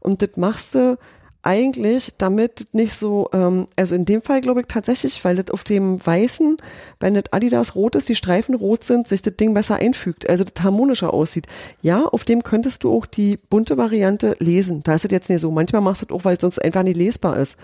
Und 0.00 0.22
das 0.22 0.30
machst 0.36 0.74
du 0.74 0.98
eigentlich, 1.46 2.14
damit 2.18 2.66
nicht 2.72 2.92
so, 2.92 3.30
ähm, 3.32 3.68
also 3.76 3.94
in 3.94 4.04
dem 4.04 4.20
Fall 4.20 4.40
glaube 4.40 4.60
ich 4.60 4.66
tatsächlich, 4.66 5.24
weil 5.24 5.36
das 5.36 5.50
auf 5.52 5.62
dem 5.62 6.04
weißen, 6.04 6.56
wenn 6.98 7.14
das 7.14 7.32
Adidas 7.32 7.76
rot 7.76 7.94
ist, 7.94 8.08
die 8.08 8.16
Streifen 8.16 8.56
rot 8.56 8.84
sind, 8.84 9.06
sich 9.06 9.22
das 9.22 9.36
Ding 9.36 9.54
besser 9.54 9.76
einfügt, 9.76 10.28
also 10.28 10.44
das 10.44 10.62
harmonischer 10.62 11.14
aussieht. 11.14 11.46
Ja, 11.82 12.04
auf 12.04 12.24
dem 12.24 12.42
könntest 12.42 12.82
du 12.82 12.92
auch 12.92 13.06
die 13.06 13.38
bunte 13.48 13.78
Variante 13.78 14.36
lesen. 14.40 14.82
Da 14.82 14.94
ist 14.96 15.04
es 15.04 15.10
jetzt 15.12 15.30
nicht 15.30 15.40
so. 15.40 15.50
Manchmal 15.52 15.82
machst 15.82 16.02
du 16.02 16.06
das 16.06 16.16
auch, 16.16 16.24
weil 16.24 16.34
es 16.34 16.40
sonst 16.40 16.58
einfach 16.58 16.82
nicht 16.82 16.96
lesbar 16.96 17.38
ist. 17.38 17.56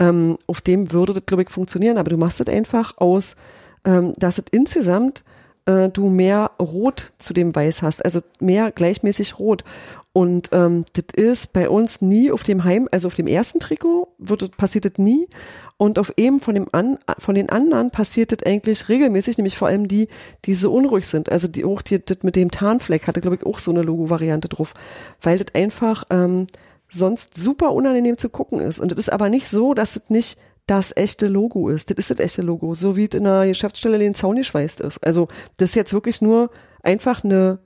Ähm, 0.00 0.36
auf 0.48 0.60
dem 0.60 0.92
würde 0.92 1.12
das, 1.12 1.24
glaube 1.24 1.44
ich, 1.44 1.50
funktionieren, 1.50 1.98
aber 1.98 2.10
du 2.10 2.16
machst 2.16 2.40
das 2.40 2.48
einfach 2.48 2.98
aus, 2.98 3.36
ähm, 3.84 4.12
dass 4.16 4.38
es 4.38 4.44
insgesamt 4.50 5.22
äh, 5.66 5.88
du 5.88 6.08
mehr 6.08 6.52
Rot 6.60 7.12
zu 7.18 7.32
dem 7.34 7.54
Weiß 7.54 7.82
hast, 7.82 8.04
also 8.04 8.20
mehr 8.40 8.72
gleichmäßig 8.72 9.38
Rot. 9.38 9.64
Und 10.12 10.50
ähm, 10.52 10.84
das 10.94 11.04
ist 11.14 11.52
bei 11.52 11.68
uns 11.68 12.00
nie 12.00 12.32
auf 12.32 12.42
dem 12.42 12.64
Heim, 12.64 12.88
also 12.90 13.06
auf 13.06 13.14
dem 13.14 13.28
ersten 13.28 13.60
Trikot 13.60 14.08
wird, 14.18 14.56
passiert 14.56 14.84
das 14.84 14.94
nie. 14.96 15.28
Und 15.76 15.98
auf 15.98 16.12
eben 16.16 16.40
von 16.40 16.54
dem 16.54 16.66
an, 16.72 16.98
von 17.18 17.36
den 17.36 17.48
anderen 17.48 17.90
passiert 17.90 18.32
das 18.32 18.44
eigentlich 18.44 18.88
regelmäßig, 18.88 19.38
nämlich 19.38 19.56
vor 19.56 19.68
allem 19.68 19.86
die, 19.86 20.08
die 20.44 20.54
so 20.54 20.72
unruhig 20.72 21.06
sind. 21.06 21.30
Also 21.30 21.46
die 21.46 21.64
auch 21.64 21.80
die, 21.80 22.04
das 22.04 22.18
mit 22.22 22.34
dem 22.34 22.50
Tarnfleck 22.50 23.06
hatte, 23.06 23.20
glaube 23.20 23.36
ich, 23.36 23.46
auch 23.46 23.58
so 23.58 23.70
eine 23.70 23.82
Logo-Variante 23.82 24.48
drauf, 24.48 24.74
weil 25.22 25.38
das 25.38 25.54
einfach 25.54 26.04
ähm, 26.10 26.48
sonst 26.88 27.34
super 27.34 27.72
unangenehm 27.72 28.16
zu 28.16 28.28
gucken 28.28 28.60
ist. 28.60 28.80
Und 28.80 28.90
das 28.90 28.98
ist 28.98 29.12
aber 29.12 29.28
nicht 29.28 29.48
so, 29.48 29.74
dass 29.74 29.94
das 29.94 30.02
nicht 30.08 30.38
das 30.70 30.96
echte 30.96 31.26
Logo 31.26 31.68
ist. 31.68 31.90
Das 31.90 31.98
ist 31.98 32.10
das 32.10 32.20
echte 32.20 32.42
Logo, 32.42 32.76
so 32.76 32.96
wie 32.96 33.04
es 33.04 33.14
in 33.14 33.26
einer 33.26 33.46
Geschäftsstelle 33.46 33.98
den 33.98 34.14
Zaun 34.14 34.36
geschweißt 34.36 34.80
ist. 34.80 35.04
Also 35.04 35.26
das 35.56 35.70
ist 35.70 35.74
jetzt 35.74 35.92
wirklich 35.92 36.22
nur 36.22 36.50
einfach 36.84 37.24
eine 37.24 37.58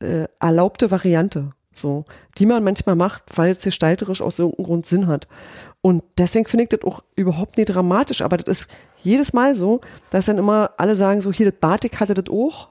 äh, 0.00 0.24
erlaubte 0.40 0.90
Variante, 0.90 1.52
so, 1.72 2.06
die 2.38 2.46
man 2.46 2.64
manchmal 2.64 2.96
macht, 2.96 3.24
weil 3.36 3.54
es 3.54 3.64
gestalterisch 3.64 4.22
aus 4.22 4.38
irgendeinem 4.38 4.64
Grund 4.64 4.86
Sinn 4.86 5.06
hat. 5.06 5.28
Und 5.82 6.02
deswegen 6.16 6.48
finde 6.48 6.64
ich 6.64 6.70
das 6.70 6.82
auch 6.82 7.04
überhaupt 7.14 7.58
nicht 7.58 7.66
dramatisch, 7.66 8.22
aber 8.22 8.38
das 8.38 8.60
ist 8.60 8.70
jedes 9.04 9.34
Mal 9.34 9.54
so, 9.54 9.82
dass 10.08 10.24
dann 10.24 10.38
immer 10.38 10.70
alle 10.78 10.96
sagen 10.96 11.20
so, 11.20 11.30
hier, 11.30 11.50
das 11.50 11.60
Batik 11.60 12.00
hatte 12.00 12.14
das 12.14 12.32
auch 12.32 12.68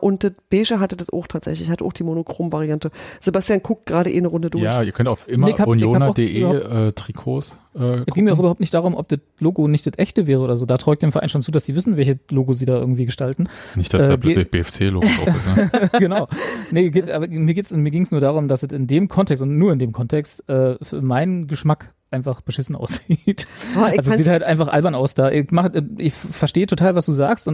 und 0.00 0.24
das 0.24 0.32
Beige 0.50 0.80
hatte 0.80 0.96
das 0.96 1.10
auch 1.12 1.26
tatsächlich, 1.26 1.70
hatte 1.70 1.84
auch 1.84 1.92
die 1.92 2.02
Monochrom-Variante. 2.02 2.90
Sebastian 3.20 3.62
guckt 3.62 3.86
gerade 3.86 4.10
eh 4.10 4.16
eine 4.18 4.28
Runde 4.28 4.50
durch. 4.50 4.64
Ja, 4.64 4.82
ihr 4.82 4.92
könnt 4.92 5.08
auf 5.08 5.28
immer 5.28 5.46
Nee, 5.46 5.52
überhaupt- 6.40 6.88
äh, 6.88 6.92
Trikots 6.92 7.54
äh, 7.78 8.02
Es 8.06 8.14
ging 8.14 8.24
mir 8.24 8.32
auch 8.32 8.38
überhaupt 8.38 8.60
nicht 8.60 8.72
darum, 8.74 8.94
ob 8.94 9.08
das 9.08 9.20
Logo 9.38 9.68
nicht 9.68 9.86
das 9.86 9.94
echte 9.98 10.26
wäre 10.26 10.40
oder 10.40 10.56
so. 10.56 10.66
Da 10.66 10.76
ich 10.94 10.98
dem 10.98 11.12
Verein 11.12 11.28
schon 11.28 11.42
zu, 11.42 11.50
dass 11.50 11.64
sie 11.66 11.76
wissen, 11.76 11.96
welche 11.96 12.18
Logo 12.30 12.52
sie 12.52 12.64
da 12.66 12.78
irgendwie 12.78 13.06
gestalten. 13.06 13.48
Nicht, 13.74 13.92
dass 13.92 14.00
äh, 14.00 14.08
da 14.08 14.16
plötzlich 14.16 14.50
BFC-Logo 14.50 15.06
drauf 15.06 15.36
ist. 15.36 15.56
Ne? 15.56 15.90
genau. 15.98 16.28
Nee, 16.70 16.90
geht, 16.90 17.10
aber 17.10 17.28
mir 17.28 17.54
geht's, 17.54 17.70
mir 17.70 17.90
ging's 17.90 18.10
nur 18.10 18.20
darum, 18.20 18.48
dass 18.48 18.62
es 18.62 18.72
in 18.72 18.86
dem 18.86 19.08
Kontext 19.08 19.42
und 19.42 19.58
nur 19.58 19.72
in 19.72 19.78
dem 19.78 19.92
Kontext 19.92 20.48
äh, 20.48 20.76
für 20.82 21.02
meinen 21.02 21.46
Geschmack 21.46 21.92
einfach 22.10 22.40
beschissen 22.40 22.76
aussieht. 22.76 23.46
Ich 23.92 23.98
Also 23.98 24.12
es 24.12 24.18
sieht 24.18 24.28
halt 24.28 24.42
einfach 24.42 24.68
albern 24.68 24.94
aus 24.94 25.14
da. 25.14 25.30
Ich, 25.30 25.50
mach, 25.50 25.70
ich 25.98 26.14
verstehe 26.14 26.66
total, 26.66 26.94
was 26.94 27.06
du 27.06 27.12
sagst 27.12 27.48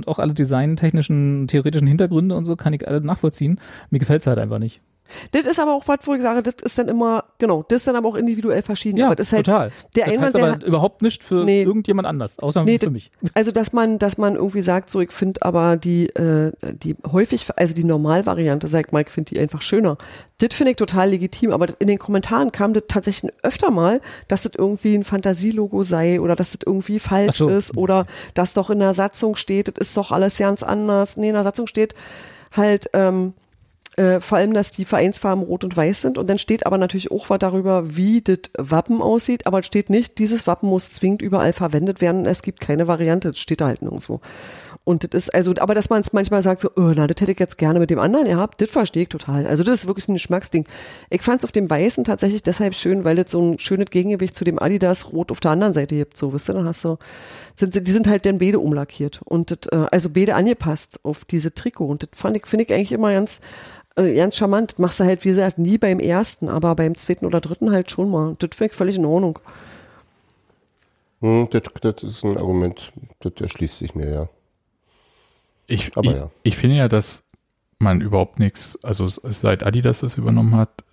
Das 5.32 5.42
ist 5.46 5.60
aber 5.60 5.74
auch 5.74 5.86
was, 5.86 5.98
wo 6.04 6.14
ich 6.14 6.22
sage, 6.22 6.42
das 6.42 6.54
ist 6.62 6.78
dann 6.78 6.88
immer, 6.88 7.24
genau, 7.38 7.62
das 7.68 7.78
ist 7.82 7.86
dann 7.86 7.96
aber 7.96 8.08
auch 8.08 8.14
individuell 8.14 8.62
verschieden. 8.62 8.96
Ja, 8.98 9.06
aber 9.06 9.16
das 9.16 9.26
ist 9.28 9.32
halt, 9.34 9.46
total. 9.46 9.70
der 9.94 10.04
das 10.06 10.14
Einwand, 10.14 10.34
heißt 10.34 10.36
aber 10.44 10.56
der- 10.56 10.68
überhaupt 10.68 11.02
nicht 11.02 11.22
für 11.22 11.44
Nee. 11.44 11.62
irgendjemand 11.62 12.08
anders, 12.08 12.38
außer 12.38 12.64
Nee, 12.64 12.78
für 12.78 12.90
mich. 12.90 13.10
Also 13.34 13.50
dass 13.50 13.72
man, 13.72 13.98
dass 13.98 14.16
man 14.18 14.34
irgendwie 14.34 14.62
sagt, 14.62 14.88
so 14.90 15.00
ich 15.00 15.12
finde 15.12 15.42
aber 15.42 15.76
die, 15.76 16.06
äh, 16.10 16.52
die 16.82 16.96
häufig, 17.10 17.46
also 17.56 17.74
die 17.74 17.84
Normalvariante, 17.84 18.66
sagt 18.66 18.92
Mike, 18.92 19.10
finde 19.10 19.34
die 19.34 19.40
einfach 19.40 19.60
schöner. 19.62 19.98
Das 20.38 20.54
finde 20.54 20.70
ich 20.72 20.76
total 20.76 21.10
legitim, 21.10 21.52
aber 21.52 21.68
in 21.80 21.86
den 21.88 21.98
Kommentaren 21.98 22.50
kam 22.50 22.72
das 22.74 22.84
tatsächlich 22.88 23.32
öfter 23.42 23.70
mal, 23.70 24.00
dass 24.28 24.42
das 24.44 24.52
irgendwie 24.56 24.94
ein 24.96 25.04
Fantasielogo 25.04 25.82
sei 25.82 26.20
oder 26.20 26.34
dass 26.34 26.50
das 26.52 26.60
irgendwie 26.66 26.98
falsch 26.98 27.36
so. 27.38 27.48
ist 27.48 27.76
oder 27.76 28.06
dass 28.34 28.54
doch 28.54 28.70
in 28.70 28.78
der 28.80 28.94
Satzung 28.94 29.36
steht, 29.36 29.68
das 29.68 29.88
ist 29.88 29.96
doch 29.96 30.10
alles 30.12 30.38
ganz 30.38 30.62
anders. 30.62 31.16
Nee, 31.16 31.28
in 31.28 31.34
der 31.34 31.44
Satzung 31.44 31.66
steht 31.66 31.94
halt, 32.52 32.88
ähm, 32.94 33.34
äh, 33.96 34.20
vor 34.20 34.38
allem, 34.38 34.54
dass 34.54 34.70
die 34.70 34.84
Vereinsfarben 34.84 35.44
rot 35.44 35.64
und 35.64 35.76
weiß 35.76 36.02
sind. 36.02 36.18
Und 36.18 36.28
dann 36.28 36.38
steht 36.38 36.66
aber 36.66 36.78
natürlich 36.78 37.10
auch 37.10 37.30
was 37.30 37.38
darüber, 37.38 37.96
wie 37.96 38.20
das 38.22 38.38
Wappen 38.58 39.00
aussieht. 39.00 39.46
Aber 39.46 39.60
es 39.60 39.66
steht 39.66 39.90
nicht, 39.90 40.18
dieses 40.18 40.46
Wappen 40.46 40.68
muss 40.68 40.92
zwingend 40.92 41.22
überall 41.22 41.52
verwendet 41.52 42.00
werden. 42.00 42.26
Es 42.26 42.42
gibt 42.42 42.60
keine 42.60 42.88
Variante. 42.88 43.30
Das 43.30 43.38
steht 43.38 43.60
da 43.60 43.66
halt 43.66 43.82
nirgendwo. 43.82 44.20
Und 44.84 45.02
das 45.02 45.24
ist, 45.24 45.34
also, 45.34 45.54
aber 45.60 45.74
dass 45.74 45.88
man 45.88 46.02
es 46.02 46.12
manchmal 46.12 46.42
sagt, 46.42 46.60
so, 46.60 46.68
oh, 46.76 46.92
na, 46.94 47.06
das 47.06 47.18
hätte 47.20 47.32
ich 47.32 47.40
jetzt 47.40 47.56
gerne 47.56 47.78
mit 47.78 47.88
dem 47.88 47.98
anderen 47.98 48.26
gehabt, 48.26 48.60
das 48.60 48.68
verstehe 48.68 49.04
ich 49.04 49.08
total. 49.08 49.46
Also 49.46 49.64
das 49.64 49.76
ist 49.76 49.86
wirklich 49.86 50.08
ein 50.08 50.14
Geschmacksding. 50.14 50.66
Ich 51.08 51.22
fand 51.22 51.40
es 51.40 51.44
auf 51.44 51.52
dem 51.52 51.70
Weißen 51.70 52.04
tatsächlich 52.04 52.42
deshalb 52.42 52.74
schön, 52.74 53.02
weil 53.02 53.18
es 53.18 53.30
so 53.30 53.40
ein 53.40 53.58
schönes 53.58 53.88
Gegengewicht 53.90 54.36
zu 54.36 54.44
dem 54.44 54.58
Adidas 54.58 55.10
Rot 55.12 55.32
auf 55.32 55.40
der 55.40 55.52
anderen 55.52 55.72
Seite 55.72 55.96
gibt. 55.96 56.18
So, 56.18 56.34
wisst 56.34 56.50
ihr, 56.50 56.54
dann 56.54 56.66
hast 56.66 56.84
du, 56.84 56.98
sind, 57.54 57.74
die 57.74 57.90
sind 57.90 58.06
halt 58.06 58.26
dann 58.26 58.36
beide 58.36 58.58
umlackiert. 58.58 59.20
Und 59.24 59.50
das, 59.52 59.72
äh, 59.72 59.86
also 59.90 60.10
beide 60.10 60.34
angepasst 60.34 61.00
auf 61.02 61.24
diese 61.24 61.54
Trikot. 61.54 61.86
Und 61.86 62.02
das 62.02 62.10
fand 62.12 62.36
ich, 62.36 62.46
finde 62.46 62.64
ich 62.64 62.72
eigentlich 62.74 62.92
immer 62.92 63.10
ganz, 63.10 63.40
äh, 63.96 64.14
ganz 64.14 64.36
charmant. 64.36 64.78
Machst 64.78 65.00
du 65.00 65.04
halt, 65.04 65.24
wie 65.24 65.28
gesagt, 65.28 65.58
nie 65.58 65.78
beim 65.78 66.00
ersten, 66.00 66.48
aber 66.48 66.74
beim 66.74 66.94
zweiten 66.94 67.26
oder 67.26 67.40
dritten 67.40 67.70
halt 67.70 67.90
schon 67.90 68.10
mal. 68.10 68.36
Das 68.38 68.50
finde 68.54 68.72
ich 68.72 68.76
völlig 68.76 68.96
in 68.96 69.04
Ordnung. 69.04 69.38
Hm, 71.20 71.48
das, 71.50 71.62
das 71.80 72.02
ist 72.02 72.24
ein 72.24 72.36
Argument, 72.36 72.92
das 73.20 73.32
erschließt 73.40 73.78
sich 73.78 73.94
mir, 73.94 74.10
ja. 74.10 74.28
Ich, 75.66 75.96
Aber 75.96 76.10
ich, 76.10 76.16
ja. 76.16 76.30
ich 76.42 76.56
finde 76.56 76.76
ja, 76.76 76.88
dass 76.88 77.28
man 77.78 78.00
überhaupt 78.00 78.38
nichts, 78.38 78.82
also 78.84 79.06
seit 79.06 79.64
Adidas 79.64 80.00
das 80.00 80.18
übernommen 80.18 80.54
hat, 80.54 80.84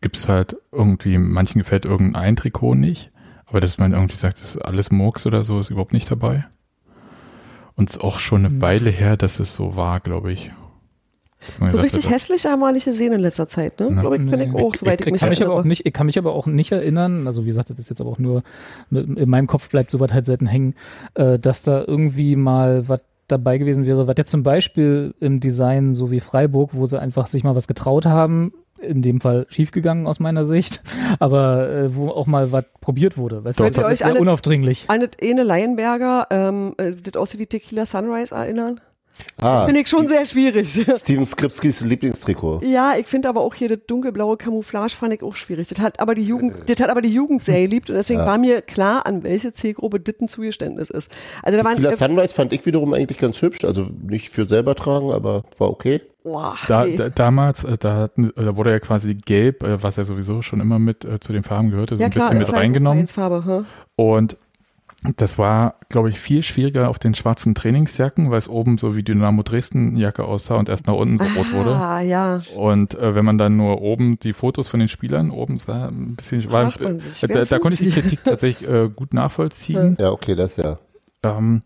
gibt 0.00 0.16
es 0.16 0.28
halt 0.28 0.56
irgendwie, 0.72 1.18
manchen 1.18 1.58
gefällt 1.58 1.84
irgendein 1.84 2.36
Trikot 2.36 2.74
nicht, 2.74 3.10
aber 3.46 3.60
dass 3.60 3.78
man 3.78 3.92
irgendwie 3.92 4.16
sagt, 4.16 4.40
das 4.40 4.54
ist 4.54 4.62
alles 4.62 4.90
Murks 4.90 5.26
oder 5.26 5.44
so, 5.44 5.60
ist 5.60 5.70
überhaupt 5.70 5.92
nicht 5.92 6.10
dabei. 6.10 6.46
Und 7.74 7.90
es 7.90 7.96
ist 7.96 8.02
auch 8.02 8.18
schon 8.18 8.46
eine 8.46 8.60
Weile 8.62 8.90
her, 8.90 9.16
dass 9.16 9.38
es 9.38 9.54
so 9.54 9.76
war, 9.76 10.00
glaube 10.00 10.32
ich. 10.32 10.50
So 11.58 11.64
gesagt 11.64 11.84
richtig 11.84 12.06
hat, 12.06 12.14
hässlich 12.14 12.46
haben 12.46 12.60
wir 12.60 12.72
nicht 12.72 12.86
gesehen 12.86 13.12
in 13.12 13.20
letzter 13.20 13.46
Zeit, 13.46 13.78
ne? 13.78 13.88
Na, 13.90 14.00
Glaube 14.00 14.16
ich, 14.16 14.28
finde 14.28 14.44
ich 14.46 14.54
auch, 14.54 14.74
soweit 14.74 15.00
ich, 15.00 15.06
Ich 15.06 15.12
mich 15.12 15.20
kann, 15.20 15.28
mich 15.30 15.38
aber 15.42 15.50
erinnere. 15.50 15.60
auch 15.60 15.64
nicht, 15.64 15.86
ich 15.86 15.92
kann 15.92 16.06
mich 16.06 16.18
aber 16.18 16.32
auch 16.34 16.46
nicht 16.46 16.72
erinnern, 16.72 17.26
also 17.26 17.42
wie 17.44 17.48
gesagt, 17.48 17.70
das 17.70 17.78
ist 17.78 17.88
jetzt 17.90 18.00
aber 18.00 18.10
auch 18.10 18.18
nur, 18.18 18.42
in 18.90 19.28
meinem 19.28 19.46
Kopf 19.46 19.68
bleibt 19.68 19.90
sowas 19.90 20.12
halt 20.12 20.26
selten 20.26 20.46
hängen, 20.46 20.74
äh, 21.14 21.38
dass 21.38 21.62
da 21.62 21.84
irgendwie 21.86 22.36
mal 22.36 22.88
was 22.88 23.00
dabei 23.28 23.58
gewesen 23.58 23.84
wäre, 23.86 24.06
was 24.06 24.14
jetzt 24.18 24.30
zum 24.30 24.42
Beispiel 24.42 25.14
im 25.20 25.40
Design 25.40 25.94
so 25.94 26.10
wie 26.10 26.20
Freiburg, 26.20 26.70
wo 26.72 26.86
sie 26.86 27.00
einfach 27.00 27.26
sich 27.26 27.44
mal 27.44 27.54
was 27.54 27.66
getraut 27.68 28.06
haben, 28.06 28.52
in 28.80 29.02
dem 29.02 29.20
Fall 29.20 29.46
schiefgegangen 29.48 30.06
aus 30.06 30.20
meiner 30.20 30.44
Sicht, 30.46 30.82
aber 31.18 31.68
äh, 31.68 31.94
wo 31.96 32.08
auch 32.08 32.26
mal 32.26 32.50
was 32.52 32.64
probiert 32.80 33.18
wurde. 33.18 33.44
Weißt 33.44 33.58
du, 33.58 33.64
Könnt 33.64 33.76
ihr 33.76 33.82
das 33.82 33.92
euch 34.00 34.04
alle- 34.06 34.20
unaufdringlich. 34.20 34.84
An 34.88 35.00
das 35.00 35.10
eine 35.22 35.42
Lionberger, 35.44 36.26
ähm, 36.30 36.74
äh, 36.78 36.92
das 36.92 37.14
aussieht 37.20 37.40
wie 37.40 37.46
Tequila 37.46 37.84
Sunrise 37.86 38.34
erinnern? 38.34 38.80
Ah, 39.38 39.66
Finde 39.66 39.80
ich 39.80 39.88
schon 39.88 40.08
sehr 40.08 40.24
schwierig. 40.24 40.68
Steven 40.96 41.24
Skripskis 41.24 41.80
Lieblingstrikot. 41.82 42.60
Ja, 42.64 42.94
ich 42.98 43.06
finde 43.06 43.28
aber 43.28 43.40
auch 43.42 43.54
hier 43.54 43.68
das 43.68 43.78
dunkelblaue 43.86 44.36
Camouflage 44.36 44.94
fand 44.94 45.14
ich 45.14 45.22
auch 45.22 45.34
schwierig. 45.34 45.68
Das 45.68 45.80
hat 45.80 46.00
aber 46.00 46.14
die 46.14 46.24
Jugend, 46.24 46.54
das 46.68 46.80
hat 46.80 46.90
aber 46.90 47.02
die 47.02 47.12
Jugend 47.12 47.44
sehr 47.44 47.60
geliebt 47.62 47.90
und 47.90 47.96
deswegen 47.96 48.20
war 48.20 48.38
mir 48.38 48.62
klar, 48.62 49.06
an 49.06 49.22
welche 49.22 49.52
Zielgruppe 49.52 50.00
das 50.00 50.14
ein 50.20 50.28
Zugeständnis 50.28 50.90
ist. 50.90 51.10
Also 51.42 51.58
da 51.58 51.64
waren, 51.64 51.76
Tequila 51.76 51.96
Sunrise 51.96 52.34
fand 52.34 52.52
ich 52.52 52.64
wiederum 52.66 52.92
eigentlich 52.94 53.18
ganz 53.18 53.40
hübsch, 53.42 53.64
also 53.64 53.86
nicht 54.02 54.34
für 54.34 54.48
selber 54.48 54.74
tragen, 54.74 55.12
aber 55.12 55.42
war 55.58 55.70
okay. 55.70 56.00
boah, 56.24 56.56
Da, 56.68 56.84
nee. 56.84 56.96
da, 56.96 57.08
damals, 57.08 57.64
äh, 57.64 57.76
da, 57.78 57.96
hatten, 57.96 58.30
äh, 58.30 58.44
da 58.44 58.56
wurde 58.56 58.70
ja 58.70 58.80
quasi 58.80 59.14
Gelb, 59.14 59.62
äh, 59.62 59.82
was 59.82 59.96
ja 59.96 60.04
sowieso 60.04 60.42
schon 60.42 60.60
immer 60.60 60.78
mit 60.78 61.04
äh, 61.04 61.20
zu 61.20 61.32
den 61.32 61.42
Farben 61.44 61.70
gehörte, 61.70 61.96
so 61.96 62.00
ja 62.00 62.06
ein 62.06 62.10
klar, 62.12 62.30
bisschen 62.30 62.40
ist 62.42 62.48
mit 62.48 62.54
halt 62.56 62.64
reingenommen. 62.64 63.06
Vereinsfarbe, 63.06 63.44
hm? 63.44 63.66
Und 63.96 64.36
das 65.16 65.38
war, 65.38 65.76
glaube 65.88 66.08
ich, 66.08 66.18
viel 66.18 66.42
schwieriger 66.42 66.88
auf 66.88 66.98
den 66.98 67.14
schwarzen 67.14 67.54
Trainingsjacken, 67.54 68.30
weil 68.30 68.38
es 68.38 68.48
oben 68.48 68.78
so 68.78 68.96
wie 68.96 69.02
Dynamo 69.02 69.42
Dresden 69.42 69.96
Jacke 69.96 70.24
aussah 70.24 70.56
und 70.56 70.68
erst 70.68 70.86
nach 70.86 70.94
unten 70.94 71.18
so 71.18 71.24
rot 71.24 71.52
wurde. 71.52 71.76
Ah, 71.76 72.00
ja. 72.00 72.40
Und 72.56 72.94
äh, 72.98 73.14
wenn 73.14 73.24
man 73.24 73.38
dann 73.38 73.56
nur 73.56 73.82
oben 73.82 74.18
die 74.18 74.32
Fotos 74.32 74.68
von 74.68 74.80
den 74.80 74.88
Spielern 74.88 75.30
oben 75.30 75.58
sah, 75.58 75.88
ein 75.88 76.16
bisschen 76.16 76.50
war, 76.50 76.70
Fragt 76.70 76.82
man 76.82 77.00
sich, 77.00 77.22
äh, 77.22 77.28
da, 77.28 77.44
da 77.44 77.58
konnte 77.58 77.74
ich 77.74 77.80
die 77.80 77.90
sie? 77.90 78.00
Kritik 78.00 78.24
tatsächlich 78.24 78.68
äh, 78.68 78.88
gut 78.88 79.14
nachvollziehen. 79.14 79.96
Ja, 80.00 80.10
okay, 80.10 80.34
das 80.34 80.56
ja. 80.56 80.78
Ähm, 81.22 81.62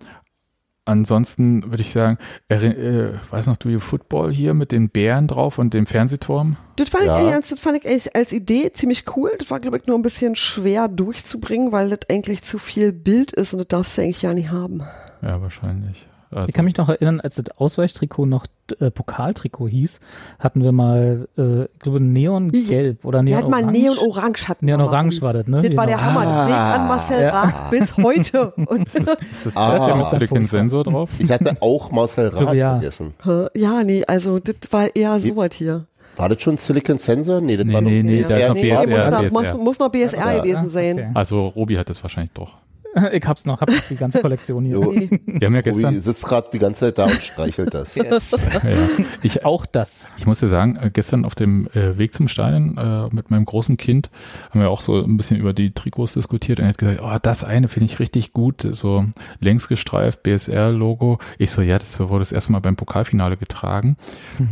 ansonsten 0.85 1.65
würde 1.71 1.83
ich 1.83 1.93
sagen, 1.93 2.19
äh, 2.49 3.11
weiß 3.31 3.47
noch 3.47 3.57
du 3.57 3.79
Football 3.81 4.33
hier 4.33 4.55
mit 4.55 4.73
den 4.73 4.89
Bären 4.91 5.27
drauf 5.29 5.59
und 5.59 5.75
dem 5.75 5.87
Fernsehturm? 5.87 6.57
Das 6.77 6.89
fand, 6.89 7.05
Ja. 7.07 7.21
ich, 7.39 7.49
das 7.49 7.59
fand 7.61 7.79
ich 7.79 7.87
eigentlich 7.87 8.15
als 8.17 8.33
Idee 8.33 8.73
ziemlich 8.73 9.05
cool. 9.17 9.31
Das 9.39 9.51
war, 9.51 9.61
glaube 9.61 9.77
ich, 9.79 9.87
nur 9.87 9.97
ein 9.99 10.03
bisschen 10.03 10.37
schwer 10.37 10.89
durchzubringen, 10.89 11.73
weil 11.73 11.91
das 11.91 12.01
eigentlich 12.11 12.43
zu 12.43 12.59
viel 12.59 12.93
Bild 12.93 13.33
ist 13.33 13.53
und 13.53 13.59
das 13.59 13.69
darfst 13.69 13.99
du 13.99 14.03
eigentlich 14.03 14.23
ja 14.23 14.35
nicht 14.35 14.51
haben. 14.51 14.83
Ja, 15.23 15.41
wahrscheinlich. 15.41 16.07
Also, 16.31 16.49
Ich 16.49 16.55
kann 16.55 16.65
mich 16.65 16.77
noch 16.77 16.89
erinnern, 16.89 17.21
als 17.21 17.35
das 17.37 17.47
Ausweichtrikot 17.57 18.27
noch 18.27 18.47
äh, 18.81 18.91
Pokaltrikot 18.91 19.69
hieß, 19.69 20.01
hatten 20.39 20.63
wir 20.63 20.73
mal, 20.73 21.29
äh, 21.39 21.65
ich 21.65 21.79
glaube, 21.81 22.01
Neongelb 22.01 23.05
oder 23.05 23.19
Wir 23.21 23.23
Neon 23.25 23.39
hatten 23.39 23.51
mal 23.51 23.65
Neon 23.67 23.99
Orange 23.99 24.49
hatten 24.49 24.67
wir 24.67 24.77
Neon 24.77 24.87
mal. 24.87 24.93
Orange 24.95 25.23
war 25.23 25.33
das, 25.33 25.47
ne? 25.47 25.63
Das 25.63 25.77
war 25.77 25.87
der 25.87 25.97
Genau. 25.97 26.07
Hammer. 26.09 26.25
Das 26.25 26.47
sehe 26.47 26.55
ich 26.55 26.61
an 26.61 26.89
Marcel 26.89 27.23
Ja. 27.23 27.31
Rath 27.41 27.71
bis 27.71 27.97
heute. 27.97 28.51
Und, 28.67 28.87
ist 28.95 29.47
das 29.47 29.57
Ah. 29.57 29.73
das 29.77 29.87
der 29.87 29.97
mit 29.97 30.07
Ah. 30.07 30.11
Silicon 30.11 30.47
Sensor 30.47 30.85
drauf? 30.85 31.11
Ich 31.19 31.31
hatte 31.31 31.57
auch 31.61 31.91
Marcel 31.91 32.29
Rath 32.29 32.39
glaube, 32.39 32.57
ja. 32.57 32.71
vergessen. 32.79 33.15
ja, 33.55 33.83
nee, 33.85 34.05
also 34.07 34.39
das 34.39 34.55
war 34.71 34.89
eher 34.95 35.19
so 35.21 35.37
was 35.37 35.55
hier. 35.55 35.87
War 36.17 36.29
das 36.29 36.43
schon 36.43 36.57
Silicon 36.59 36.99
Sensor? 36.99 37.41
Nee, 37.41 37.57
das 37.57 37.65
Nee, 37.67 37.73
war 37.73 37.81
nee, 37.81 38.03
noch 38.03 38.11
nee, 38.11 38.23
der 38.23 38.49
noch 38.49 38.55
Nee, 38.55 38.73
muss, 38.75 38.87
BSR. 38.87 39.11
noch, 39.11 39.31
muss, 39.31 39.43
BSR. 39.43 39.57
muss 39.57 39.79
noch 39.79 39.89
BSR 39.91 40.33
Ja. 40.37 40.43
gewesen 40.43 40.69
sein. 40.69 40.99
Okay. 40.99 41.11
Also 41.15 41.47
Robi 41.47 41.77
hat 41.77 41.89
das 41.89 42.03
wahrscheinlich 42.03 42.33
doch. 42.33 42.59
Ich 43.13 43.27
hab's 43.27 43.45
noch, 43.45 43.61
hab 43.61 43.71
die 43.89 43.97
ganze 43.97 44.21
Kollektion 44.23 44.65
hier. 44.65 44.77
Jo. 44.77 44.93
Wir 44.93 45.47
haben 45.47 45.55
ja 45.55 45.61
gestern, 45.61 46.01
sitzt 46.01 46.27
gerade 46.27 46.49
die 46.53 46.59
ganze 46.59 46.81
Zeit 46.81 46.99
da 46.99 47.05
und 47.05 47.21
streichelt 47.21 47.75
das. 47.75 47.95
Yes. 48.01 48.31
ja, 48.31 49.05
ich, 49.23 49.45
Auch 49.45 49.67
das. 49.67 50.07
Ich 50.17 50.27
muss 50.27 50.41
dir 50.41 50.49
sagen, 50.49 50.77
äh, 50.77 50.91
gestern 50.91 51.25
auf 51.25 51.35
dem 51.35 51.67
äh, 51.75 51.99
Weg 51.99 52.15
zum 52.15 52.29
Stadion 52.29 52.77
äh, 52.79 53.15
mit 53.15 53.31
meinem 53.31 53.45
großen 53.45 53.77
Kind 53.77 54.11
haben 54.51 54.61
wir 54.61 54.71
auch 54.71 54.81
so 54.81 55.03
ein 55.03 55.17
bisschen 55.17 55.37
über 55.37 55.53
die 55.53 55.73
Trikots 55.73 56.15
diskutiert 56.15 56.59
und 56.59 56.65
er 56.65 56.71
hat 56.71 56.79
gesagt, 56.79 57.01
oh, 57.03 57.17
das 57.23 57.45
eine 57.45 57.69
finde 57.69 57.87
ich 57.87 57.99
richtig 57.99 58.33
gut, 58.33 58.67
so 58.73 59.05
längs 59.41 59.69
gestreift, 59.69 60.23
BSR-Logo. 60.23 61.19
Ich 61.39 61.51
so, 61.51 61.63
ja, 61.63 61.79
das 61.79 62.01
wurde 62.01 62.21
das 62.21 62.33
erste 62.33 62.53
Mal 62.53 62.61
beim 62.61 62.77
Pokalfinale 62.77 63.37
getragen 63.37 63.97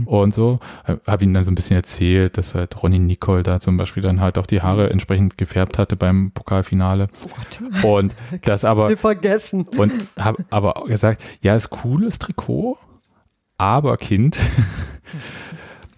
und 0.05 0.34
so. 0.34 0.61
Habe 1.07 1.24
ihm 1.24 1.32
dann 1.32 1.43
so 1.43 1.51
ein 1.51 1.55
bisschen 1.55 1.76
erzählt, 1.76 2.36
dass 2.36 2.55
halt 2.55 2.82
Ronny 2.82 2.99
Nicole 2.99 3.43
da 3.43 3.61
zum 3.61 3.76
Beispiel 3.76 4.03
dann 4.03 4.20
halt 4.20 4.39
auch 4.39 4.47
die 4.47 4.61
Haare 4.61 4.91
entsprechend 4.91 5.39
gefärbt 5.39 5.78
hatte 5.78 5.97
beim 5.97 6.32
Pokalfinale 6.32 7.09
Gott. 7.22 7.84
und 7.84 8.14
das 8.43 8.64
aber 8.64 8.89
Wir 8.89 8.97
vergessen. 8.99 9.66
und 9.76 9.93
habe 10.18 10.45
aber 10.51 10.85
gesagt, 10.87 11.22
ja, 11.41 11.55
ist 11.57 11.70
cooles 11.70 12.18
Trikot, 12.18 12.79
aber 13.57 13.97
Kind, 13.97 14.39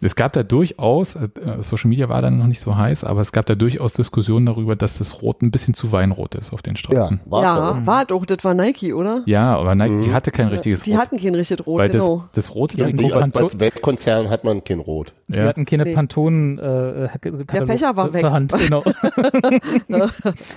es 0.02 0.16
gab 0.16 0.32
da 0.32 0.42
durchaus, 0.42 1.14
äh, 1.14 1.28
Social 1.60 1.88
Media 1.88 2.08
war 2.08 2.22
dann 2.22 2.38
noch 2.38 2.46
nicht 2.46 2.60
so 2.60 2.76
heiß, 2.76 3.04
aber 3.04 3.20
es 3.20 3.32
gab 3.32 3.46
da 3.46 3.54
durchaus 3.54 3.92
Diskussionen 3.92 4.46
darüber, 4.46 4.76
dass 4.76 4.98
das 4.98 5.22
Rot 5.22 5.42
ein 5.42 5.50
bisschen 5.50 5.74
zu 5.74 5.92
Weinrot 5.92 6.34
ist 6.34 6.52
auf 6.52 6.62
den 6.62 6.74
Ja, 6.74 6.78
Streifen. 6.78 7.20
war 7.26 7.42
Ja, 7.42 7.86
war 7.86 8.04
doch, 8.06 8.24
das 8.24 8.42
war 8.44 8.54
Nike, 8.54 8.92
oder? 8.94 9.22
Ja, 9.26 9.56
aber 9.56 9.74
Nike 9.74 10.04
die 10.06 10.12
hatte 10.14 10.30
kein 10.30 10.48
richtiges 10.48 10.82
Die 10.84 10.92
Rot. 10.92 11.00
hatten 11.00 11.16
kein 11.18 11.34
richtiges 11.34 11.66
Rot, 11.66 11.78
weil 11.80 11.90
genau. 11.90 12.24
das, 12.32 12.46
das 12.46 12.54
Rote 12.54 12.76
Ja, 12.78 12.86
die 12.86 12.94
Nee, 12.94 13.12
als, 13.12 13.34
als 13.34 13.58
Weltkonzern 13.60 14.30
hat 14.30 14.44
man 14.44 14.64
kein 14.64 14.80
Rot. 14.80 15.12
Wir 15.28 15.42
ja, 15.42 15.48
hatten 15.48 15.64
keine 15.64 15.84
Nee. 15.84 15.94
Pantone 15.94 17.10
äh, 17.12 17.30
Der 17.52 17.66
Fächer 17.66 17.96
war 17.96 18.12
weg. 18.12 18.24
Hand. 18.24 18.52
Genau. 18.58 18.82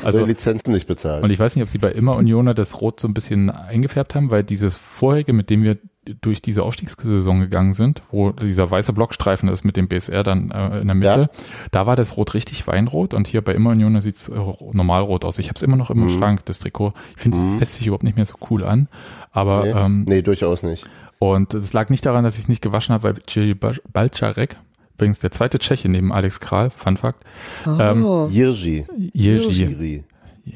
Also 0.03 0.19
also 0.19 0.25
Lizenzen 0.25 0.73
nicht 0.73 0.87
bezahlt. 0.87 1.23
Und 1.23 1.31
ich 1.31 1.39
weiß 1.39 1.55
nicht, 1.55 1.63
ob 1.63 1.69
sie 1.69 1.77
bei 1.77 1.91
Immer 1.91 2.15
Unioner 2.15 2.53
das 2.53 2.81
Rot 2.81 2.99
so 2.99 3.07
ein 3.07 3.13
bisschen 3.13 3.49
eingefärbt 3.49 4.15
haben, 4.15 4.31
weil 4.31 4.43
dieses 4.43 4.75
vorherige, 4.75 5.33
mit 5.33 5.49
dem 5.49 5.63
wir 5.63 5.77
durch 6.21 6.41
diese 6.41 6.63
Aufstiegssaison 6.63 7.39
gegangen 7.39 7.73
sind, 7.73 8.01
wo 8.11 8.31
dieser 8.31 8.69
weiße 8.69 8.91
Blockstreifen 8.93 9.47
ist 9.49 9.63
mit 9.63 9.77
dem 9.77 9.87
BSR 9.87 10.23
dann 10.23 10.51
äh, 10.51 10.79
in 10.81 10.87
der 10.87 10.95
Mitte, 10.95 11.29
Ja. 11.33 11.43
da 11.71 11.85
war 11.85 11.95
das 11.95 12.17
Rot 12.17 12.33
richtig 12.33 12.67
Weinrot 12.67 13.13
und 13.13 13.27
hier 13.27 13.41
bei 13.41 13.53
Immer 13.53 13.69
Unioner 13.71 14.01
sieht 14.01 14.17
es 14.17 14.29
äh, 14.29 14.33
normalrot 14.73 15.23
aus. 15.25 15.39
Ich 15.39 15.47
habe 15.47 15.55
es 15.55 15.61
immer 15.61 15.77
noch 15.77 15.89
im 15.89 15.99
Mhm. 16.03 16.09
Schrank, 16.09 16.45
das 16.45 16.59
Trikot. 16.59 16.93
Ich 17.15 17.21
finde, 17.21 17.37
es 17.37 17.59
fässt 17.59 17.75
sich 17.75 17.87
überhaupt 17.87 18.03
nicht 18.03 18.17
mehr 18.17 18.25
so 18.25 18.35
cool 18.49 18.63
an. 18.63 18.87
Aber 19.31 19.63
nee, 19.63 19.69
ähm, 19.71 20.03
nee, 20.07 20.21
durchaus 20.21 20.61
nicht. 20.63 20.85
und 21.19 21.53
es 21.53 21.71
lag 21.73 21.89
nicht 21.89 22.05
daran, 22.05 22.23
dass 22.23 22.35
ich 22.35 22.41
es 22.41 22.47
nicht 22.49 22.61
gewaschen 22.61 22.93
habe, 22.93 23.03
weil 23.03 23.15
Jiri 23.29 23.53
Balcarek, 23.93 24.57
übrigens 24.95 25.19
der 25.19 25.31
zweite 25.31 25.57
Tscheche 25.59 25.89
neben 25.89 26.11
Alex 26.11 26.39
Kral, 26.39 26.69
Fun 26.69 26.97
Fact, 26.97 27.23
ähm, 27.65 28.03
Oh. 28.05 28.27
Jirji. 28.29 28.85
Jiří, 29.13 29.53
Schiri. 29.53 30.03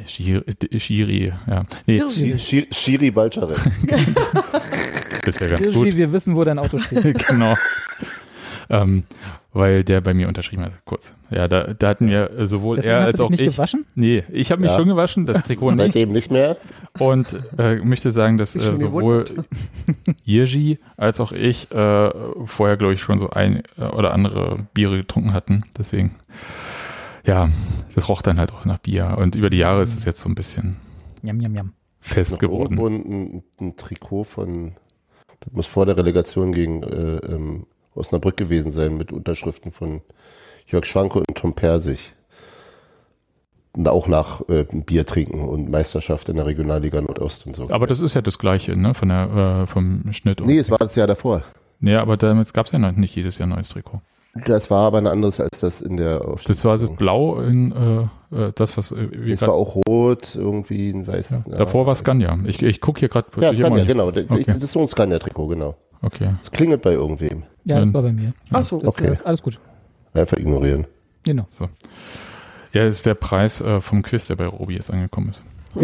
Schiri, 0.05 0.43
Schiri, 0.79 1.33
ja. 1.47 1.63
Nee, 1.85 2.01
Shi- 2.37 2.67
Shiri 2.71 3.11
Balcharek. 3.11 3.57
das 5.25 5.39
wäre 5.39 5.49
ganz 5.51 5.61
gut. 5.67 5.73
Irgendwie, 5.75 5.97
wir 5.97 6.11
wissen, 6.11 6.35
wo 6.35 6.43
dein 6.43 6.59
Auto 6.59 6.77
steht. 6.79 7.25
genau. 7.27 7.55
ähm, 8.69 9.03
weil 9.53 9.83
der 9.83 10.01
bei 10.01 10.13
mir 10.13 10.27
unterschrieben 10.27 10.63
hat, 10.65 10.73
kurz. 10.85 11.13
Ja, 11.31 11.47
da, 11.47 11.73
da 11.73 11.87
hatten 11.87 12.09
wir 12.09 12.29
sowohl 12.45 12.75
Deswegen 12.75 12.93
er 12.95 12.99
hast 12.99 13.07
als 13.07 13.15
du 13.15 13.17
dich 13.17 13.25
auch 13.25 13.29
nicht 13.31 13.41
ich. 13.41 13.47
gewaschen? 13.55 13.85
Nee, 13.95 14.23
ich 14.31 14.51
habe 14.51 14.61
mich 14.61 14.71
Ja. 14.71 14.77
schon 14.77 14.87
gewaschen, 14.89 15.25
das 15.25 15.43
Trikot 15.45 15.71
nicht. 15.71 15.79
Seitdem 15.79 16.11
nicht 16.11 16.31
mehr. 16.31 16.57
Und 16.99 17.27
äh, 17.57 17.77
möchte 17.77 18.11
sagen, 18.11 18.37
dass 18.37 18.55
äh, 18.55 18.77
sowohl 18.77 19.25
Jirji 20.25 20.77
als 20.97 21.19
auch 21.21 21.31
ich 21.31 21.71
äh, 21.71 22.11
vorher, 22.45 22.77
glaube 22.77 22.93
ich, 22.93 23.01
schon 23.01 23.19
so 23.19 23.29
ein 23.29 23.63
äh, 23.79 23.83
oder 23.85 24.13
andere 24.13 24.57
Biere 24.73 24.97
getrunken 24.97 25.33
hatten. 25.33 25.63
Deswegen, 25.77 26.13
ja, 27.27 27.49
das 27.93 28.09
roch 28.09 28.21
dann 28.23 28.39
halt 28.39 28.51
auch 28.53 28.65
nach 28.65 28.79
Bier. 28.79 29.15
Und 29.19 29.35
über 29.35 29.49
die 29.49 29.57
Jahre 29.57 29.81
ist 29.83 29.95
es 29.95 30.05
jetzt 30.05 30.21
so 30.21 30.29
ein 30.29 30.35
bisschen 30.35 30.77
Jam, 31.21 31.39
jam, 31.41 31.53
jam. 31.53 31.73
fest 31.99 32.31
Noch 32.31 32.39
geworden. 32.39 32.77
irgendwo 32.77 32.87
ein, 32.87 33.43
ein 33.59 33.75
Trikot 33.75 34.23
von, 34.23 34.73
das 35.41 35.53
muss 35.53 35.67
vor 35.67 35.85
der 35.85 35.97
Relegation 35.97 36.51
gegen 36.53 36.83
äh, 36.83 37.17
ähm, 37.17 37.67
Osnabrück 37.93 38.37
gewesen 38.37 38.71
sein, 38.71 38.97
mit 38.97 39.11
Unterschriften 39.11 39.71
von 39.71 40.01
Jörg 40.67 40.85
Schwanke 40.85 41.19
und 41.19 41.35
Tom 41.35 41.53
Persig. 41.53 42.13
auch 43.85 44.07
nach 44.07 44.41
äh, 44.49 44.65
Bier 44.71 45.05
trinken 45.05 45.41
und 45.47 45.69
Meisterschaft 45.69 46.29
in 46.29 46.35
der 46.37 46.45
Regionalliga 46.45 47.01
Nordost 47.01 47.45
und 47.45 47.55
so. 47.55 47.69
Aber 47.69 47.87
das 47.87 47.99
ist 48.01 48.13
ja 48.13 48.21
das 48.21 48.37
Gleiche, 48.39 48.75
ne? 48.75 48.93
Von 48.93 49.09
der, 49.09 49.61
äh, 49.63 49.67
vom 49.67 50.03
Schnitt. 50.13 50.41
und- 50.41 50.47
nee, 50.47 50.57
es 50.59 50.69
war 50.71 50.77
das 50.79 50.95
Jahr 50.95 51.07
davor. 51.07 51.43
Nee, 51.79 51.95
aber 51.95 52.17
damals 52.17 52.53
gab 52.53 52.65
es 52.67 52.71
ja 52.71 52.79
noch 52.79 52.91
nicht 52.93 53.15
jedes 53.15 53.37
Jahr 53.37 53.47
ein 53.47 53.51
neues 53.53 53.69
Trikot. 53.69 54.01
Das 54.45 54.69
war 54.69 54.87
aber 54.87 54.97
ein 54.99 55.07
anderes 55.07 55.39
als 55.39 55.59
das 55.61 55.81
in 55.81 55.97
der 55.97 56.19
Das 56.45 56.63
war 56.65 56.77
das 56.77 56.89
Blau 56.91 57.39
in 57.41 57.71
äh, 58.31 58.35
äh, 58.35 58.51
das, 58.55 58.77
was 58.77 58.91
äh, 58.91 59.05
Es 59.29 59.41
war 59.41 59.53
auch 59.53 59.75
rot, 59.87 60.35
irgendwie 60.35 60.89
ein 60.89 61.07
weißes. 61.07 61.45
ja. 61.47 61.55
davor 61.57 61.85
war 61.85 61.95
Scania. 61.95 62.37
Ich, 62.45 62.61
ich 62.61 62.81
gucke 62.81 62.99
hier 62.99 63.09
gerade. 63.09 63.27
Ja, 63.39 63.53
Scania, 63.53 63.85
genau. 63.85 64.11
Das 64.11 64.25
Okay. 64.29 64.43
das 64.45 64.63
ist 64.63 64.71
so 64.71 64.81
ein 64.81 64.87
Scania-Trikot, 64.87 65.47
genau. 65.47 65.75
Okay. 66.01 66.35
Es 66.43 66.51
klingelt 66.51 66.81
bei 66.81 66.93
irgendwem. 66.93 67.43
Ja, 67.65 67.79
das 67.79 67.93
war 67.93 68.01
bei 68.03 68.11
mir. 68.11 68.33
Ach 68.51 68.63
so. 68.63 68.79
Das 68.81 68.89
Okay. 68.97 69.11
ist 69.13 69.25
alles 69.25 69.41
gut. 69.41 69.59
Einfach 70.13 70.37
ignorieren. 70.37 70.85
Genau. 71.23 71.45
So. 71.49 71.65
Ja, 72.73 72.85
das 72.85 72.95
ist 72.95 73.05
der 73.05 73.15
Preis 73.15 73.61
äh, 73.61 73.81
vom 73.81 74.03
Quiz, 74.03 74.27
der 74.27 74.35
bei 74.35 74.45
Robi 74.47 74.75
jetzt 74.75 74.91
angekommen 74.91 75.29
ist. 75.29 75.43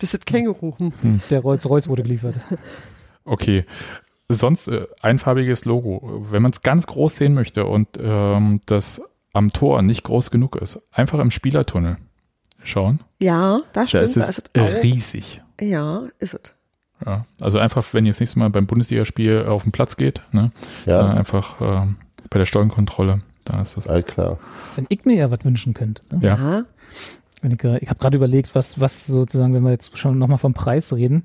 Das 0.00 0.14
ist 0.14 0.26
Känguru. 0.26 0.74
Hm. 0.78 0.92
Der 1.30 1.40
Rolls-Royce 1.40 1.88
wurde 1.88 2.02
geliefert. 2.02 2.34
Okay. 3.24 3.64
Sonst 4.30 4.68
äh, 4.68 4.86
einfarbiges 5.00 5.64
Logo. 5.64 6.26
Wenn 6.30 6.42
man 6.42 6.52
es 6.52 6.60
ganz 6.62 6.86
groß 6.86 7.16
sehen 7.16 7.34
möchte 7.34 7.64
und 7.64 7.88
ähm, 7.98 8.60
das 8.66 9.00
am 9.32 9.48
Tor 9.48 9.80
nicht 9.82 10.02
groß 10.04 10.30
genug 10.30 10.56
ist, 10.56 10.80
einfach 10.92 11.18
im 11.18 11.30
Spielertunnel 11.30 11.96
schauen. 12.62 13.00
Ja, 13.20 13.60
da 13.72 13.82
Da 13.82 13.86
stimmt. 13.86 14.04
ist 14.04 14.16
Da 14.16 14.22
es 14.28 14.38
ist 14.38 14.50
es 14.52 14.62
auch. 14.78 14.82
riesig. 14.82 15.42
Ja, 15.60 16.02
ist 16.18 16.34
es. 16.34 16.52
Ja. 17.06 17.24
Also 17.40 17.58
einfach, 17.58 17.84
wenn 17.94 18.04
ihr 18.06 18.10
das 18.12 18.20
nächste 18.20 18.38
Mal 18.38 18.50
beim 18.50 18.66
Bundesligaspiel 18.66 19.46
auf 19.48 19.62
den 19.62 19.72
Platz 19.72 19.96
geht, 19.96 20.22
ne, 20.32 20.50
Ja, 20.84 20.98
dann 21.02 21.16
einfach 21.16 21.56
ähm, 21.60 21.96
bei 22.28 22.38
der 22.38 22.46
Steuerkontrolle, 22.46 23.20
da 23.44 23.62
ist 23.62 23.76
das. 23.76 23.88
all 23.88 24.02
klar. 24.02 24.38
Wenn 24.76 24.86
ich 24.88 25.04
mir 25.04 25.14
ja 25.16 25.30
was 25.30 25.44
wünschen 25.44 25.72
könnte. 25.74 26.02
Ne? 26.14 26.26
Ja. 26.26 26.36
Ja. 26.36 26.62
Wenn 27.40 27.52
ich 27.52 27.58
gra- 27.60 27.78
ich 27.80 27.88
habe 27.88 27.98
gerade 28.00 28.16
überlegt, 28.16 28.54
was, 28.56 28.80
was 28.80 29.06
sozusagen, 29.06 29.54
wenn 29.54 29.62
wir 29.62 29.70
jetzt 29.70 29.96
schon 29.96 30.18
nochmal 30.18 30.38
vom 30.38 30.54
Preis 30.54 30.92
reden, 30.92 31.22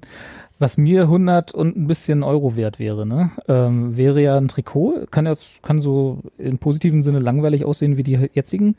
was 0.64 0.78
mir 0.78 1.04
100 1.04 1.54
und 1.54 1.76
ein 1.76 1.88
bisschen 1.88 2.24
Euro 2.24 2.56
wert 2.56 2.80
wäre, 2.80 3.06
ne? 3.06 3.32
ähm, 3.48 3.96
wäre 3.98 4.22
ja 4.22 4.38
ein 4.38 4.48
Trikot, 4.48 5.08
kann 5.12 5.26
jetzt, 5.26 5.62
kann 5.62 5.82
so 5.82 6.22
im 6.38 6.58
positiven 6.58 7.04
Sinne 7.04 7.20
langweilig 7.20 7.66
aussehen 7.66 7.98
wie 7.98 8.04
die 8.04 8.30
jetzigen, 8.34 8.78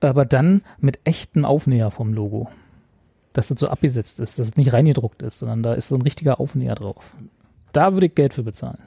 aber 0.00 0.24
dann 0.24 0.62
mit 0.80 1.00
echtem 1.04 1.44
Aufnäher 1.44 1.90
vom 1.90 2.14
Logo. 2.14 2.48
Dass 3.34 3.48
das 3.48 3.60
so 3.60 3.68
abgesetzt 3.68 4.18
ist, 4.20 4.38
dass 4.38 4.48
es 4.48 4.56
nicht 4.56 4.72
reingedruckt 4.72 5.22
ist, 5.22 5.38
sondern 5.38 5.62
da 5.62 5.74
ist 5.74 5.88
so 5.88 5.96
ein 5.96 6.02
richtiger 6.02 6.40
Aufnäher 6.40 6.74
drauf. 6.74 7.12
Da 7.72 7.92
würde 7.92 8.06
ich 8.06 8.14
Geld 8.14 8.32
für 8.32 8.42
bezahlen. 8.42 8.78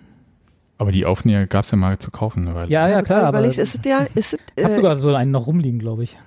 Aber 0.79 0.91
die 0.91 1.05
Aufnäher 1.05 1.45
gab 1.45 1.63
es 1.63 1.69
ja 1.69 1.77
mal 1.77 1.99
zu 1.99 2.09
kaufen, 2.09 2.47
eine 2.47 2.55
Weile. 2.55 2.71
Ja, 2.71 2.89
ja, 2.89 3.03
klar, 3.03 3.23
aber 3.25 3.45
ist 3.45 3.59
es 3.59 3.79
ja, 3.85 4.07
ist 4.15 4.33
es, 4.33 4.63
habe 4.63 4.73
äh, 4.73 4.75
sogar 4.75 4.97
so 4.97 5.13
einen 5.13 5.29
noch 5.29 5.45
rumliegen, 5.45 5.77
glaube 5.77 6.03
ich. 6.03 6.17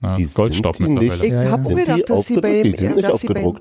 Na, 0.00 0.14
Die 0.14 0.26
Goldstaub 0.26 0.76
sind 0.76 0.86
die 0.86 0.92
mittlerweile. 0.92 1.26
ich 1.26 1.32
Ja, 1.32 1.42
ja. 1.42 1.50
habe 1.50 1.64
auch 1.64 1.68
die 1.68 1.74
gedacht, 1.74 2.10
dass 2.10 2.26
sie 2.26 2.40
bei, 2.40 2.62
Die 2.62 2.76
sind 2.76 2.94
nicht 2.94 3.08
dass 3.08 3.20
sie 3.20 3.26
bei. 3.26 3.52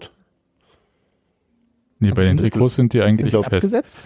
Nee, 2.00 2.12
bei 2.12 2.24
den 2.24 2.38
Trikots 2.38 2.76
sind 2.76 2.94
die 2.94 3.02
eigentlich 3.02 3.30
glaub, 3.30 3.46
fest. 3.46 3.66
Abgesetzt? 3.66 3.98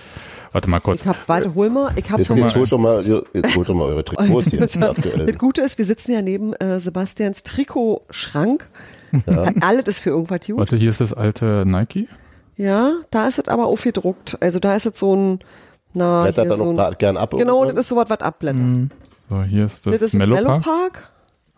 Warte 0.52 0.70
mal 0.70 0.80
kurz. 0.80 1.02
ich 1.02 1.08
habe, 1.08 1.18
warte, 1.28 1.54
hol 1.54 1.70
mal, 1.70 1.92
ich 1.96 2.10
habe 2.10 2.22
Jetzt, 2.22 2.36
jetzt, 2.36 2.58
holt 2.58 2.72
doch 2.72 2.78
mal, 2.80 3.04
jetzt 3.34 3.56
holt 3.56 3.70
doch 3.70 3.76
mal 3.76 3.86
eure 3.86 4.04
Trikots 4.06 4.50
hier 4.50 4.62
aktuell. 4.62 5.26
Das 5.28 5.38
Gute 5.38 5.62
ist, 5.62 5.78
wir 5.78 5.86
sitzen 5.86 6.12
ja 6.12 6.22
neben 6.22 6.54
äh, 6.54 6.80
Sebastians 6.80 7.44
Trikotschrank. 7.44 8.68
Alles 9.62 9.86
ist 9.86 10.00
für 10.00 10.10
irgendwas 10.10 10.46
gut. 10.48 10.58
Warte, 10.58 10.76
hier 10.76 10.90
ist 10.90 11.02
das 11.02 11.14
alte 11.14 11.64
Nike. 11.66 12.08
Ja, 12.58 12.94
da 13.10 13.28
ist 13.28 13.40
es 13.40 13.48
aber 13.48 13.68
aufgedruckt. 13.68 14.38
Also 14.42 14.60
da 14.60 14.76
ist 14.76 14.86
es 14.86 15.00
so 15.00 15.16
ein, 15.16 15.40
na, 15.94 16.24
Blättert 16.24 16.46
hier 16.46 16.52
da 16.52 16.58
so 16.58 16.70
ein, 16.70 16.96
gern 16.98 17.18
ab. 17.18 17.32
genau, 17.32 17.60
irgendwann? 17.60 17.76
das 17.76 17.86
ist 17.86 17.90
sowas, 17.90 18.06
was 18.10 18.20
abblättert. 18.20 18.62
Mhm. 18.62 18.92
So, 19.30 19.44
hier 19.44 19.66
ist 19.66 19.86
das, 19.86 19.94
Das 19.94 20.02
ist 20.02 20.14
ein 20.16 20.30
Mellow 20.30 20.60
Park. 20.60 21.12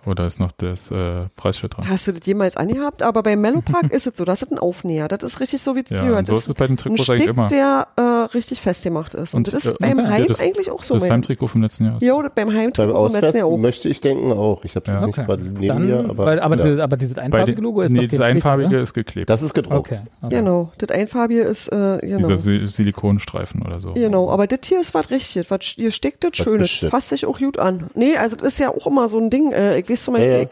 Oder 0.06 0.26
ist 0.28 0.40
noch 0.40 0.52
das 0.54 0.90
äh, 0.92 1.28
Preisschild 1.36 1.78
dran? 1.78 1.88
Hast 1.88 2.08
du 2.08 2.12
das 2.14 2.26
jemals 2.26 2.58
angehabt? 2.58 3.04
Aber 3.04 3.22
bei 3.24 3.36
Mellow-Park 3.36 3.84
ist 3.94 4.08
es 4.08 4.18
so, 4.18 4.26
das 4.26 4.42
ist 4.42 4.52
ein 4.52 4.58
Aufnäher. 4.58 5.08
Das 5.08 5.24
ist 5.24 5.40
richtig 5.40 5.62
so, 5.62 5.76
wie 5.76 5.82
es 5.82 5.90
Ja, 5.92 6.02
gehört. 6.04 6.26
so 6.28 6.34
Das 6.34 6.44
ist 6.44 6.48
es 6.50 6.54
bei 6.56 6.66
den 6.68 6.74
ein 6.74 6.78
Trikots 6.78 7.04
Stick, 7.04 7.16
eigentlich 7.22 7.28
immer. 7.30 7.48
der 7.48 7.88
äh, 7.98 8.02
richtig 8.34 8.62
festgemacht 8.62 9.14
ist. 9.14 9.34
Und, 9.36 9.48
Und, 9.48 9.54
das 9.54 9.66
ist 9.66 9.74
äh, 9.74 9.78
beim 9.80 10.00
okay. 10.00 10.08
Heim 10.08 10.22
Ja, 10.22 10.28
das- 10.28 10.42
eigentlich 10.42 10.72
auch 10.72 10.82
so. 10.84 10.96
Das 10.96 11.04
mein- 11.04 11.12
Heimtrikot 11.12 11.48
vom 11.48 11.62
letzten 11.62 11.86
Jahr. 11.86 11.98
Jo, 12.02 12.22
das 12.22 12.32
beim 12.34 12.48
Beim 12.48 12.58
Heimtrikot 12.58 12.90
im 12.92 12.96
Auswärts 12.96 13.22
letzten 13.22 13.38
Jahr 13.40 13.48
auch. 13.48 13.58
möchte 13.58 13.90
ich 13.90 14.02
denken 14.02 14.32
auch. 14.32 14.66
Ich 14.66 14.76
habe 14.76 14.86
es 14.86 14.92
Ja. 14.92 15.06
nicht 15.06 15.18
Okay. 15.18 15.28
gerade 15.28 15.44
neben 15.44 15.68
Dann, 15.68 15.86
mir, 15.86 16.00
aber, 16.10 16.26
weil, 16.26 16.40
aber, 16.40 16.58
ja. 16.58 16.76
die, 16.76 16.82
aber 16.82 16.98
dieses 16.98 17.18
einfarbige 17.20 17.56
den, 17.58 17.64
Logo 17.64 17.82
ist 17.82 17.92
nee, 17.92 18.02
doch 18.06 18.10
das 18.12 18.20
einfarbige 18.22 18.68
richtig, 18.70 18.82
ist 18.84 18.94
geklebt. 18.94 19.30
das 19.30 19.42
ist 19.44 19.54
gedruckt. 19.54 19.92
Okay. 19.92 20.00
okay. 20.24 20.36
Genau, 20.36 20.72
das 20.80 20.90
Einfarbige 20.90 21.42
ist, 21.42 21.68
äh, 21.70 22.00
genau. 22.02 22.18
Dieser 22.28 22.38
Sil 22.42 22.66
Silikonstreifen 22.68 23.62
oder 23.62 23.80
so. 23.80 23.94
Genau, 23.94 24.30
aber 24.30 24.48
das 24.48 24.60
hier 24.66 24.80
ist 24.82 24.94
was 24.94 25.10
richtig, 25.12 25.50
was 25.52 25.78
ihr 25.78 25.92
steckt 25.92 26.24
das 26.24 26.40
ist 26.46 26.84
das? 26.84 26.90
fasst 26.90 27.10
sich 27.10 27.26
auch 27.26 27.38
gut 27.40 27.60
an. 27.60 27.90
Nee, 27.96 28.18
also 28.18 28.36
das 28.36 28.54
ist 28.54 28.60
ja 28.60 28.70
auch 28.70 28.88
immer 28.88 29.08
so 29.08 29.20
ein 29.20 29.30
Ding. 29.30 29.52
Äh, 29.52 29.80
ich 29.80 29.86
weiß 29.92 30.06
zum 30.06 30.14
Beispiel, 30.16 30.32
Ja, 30.32 30.38
ja. 30.40 30.48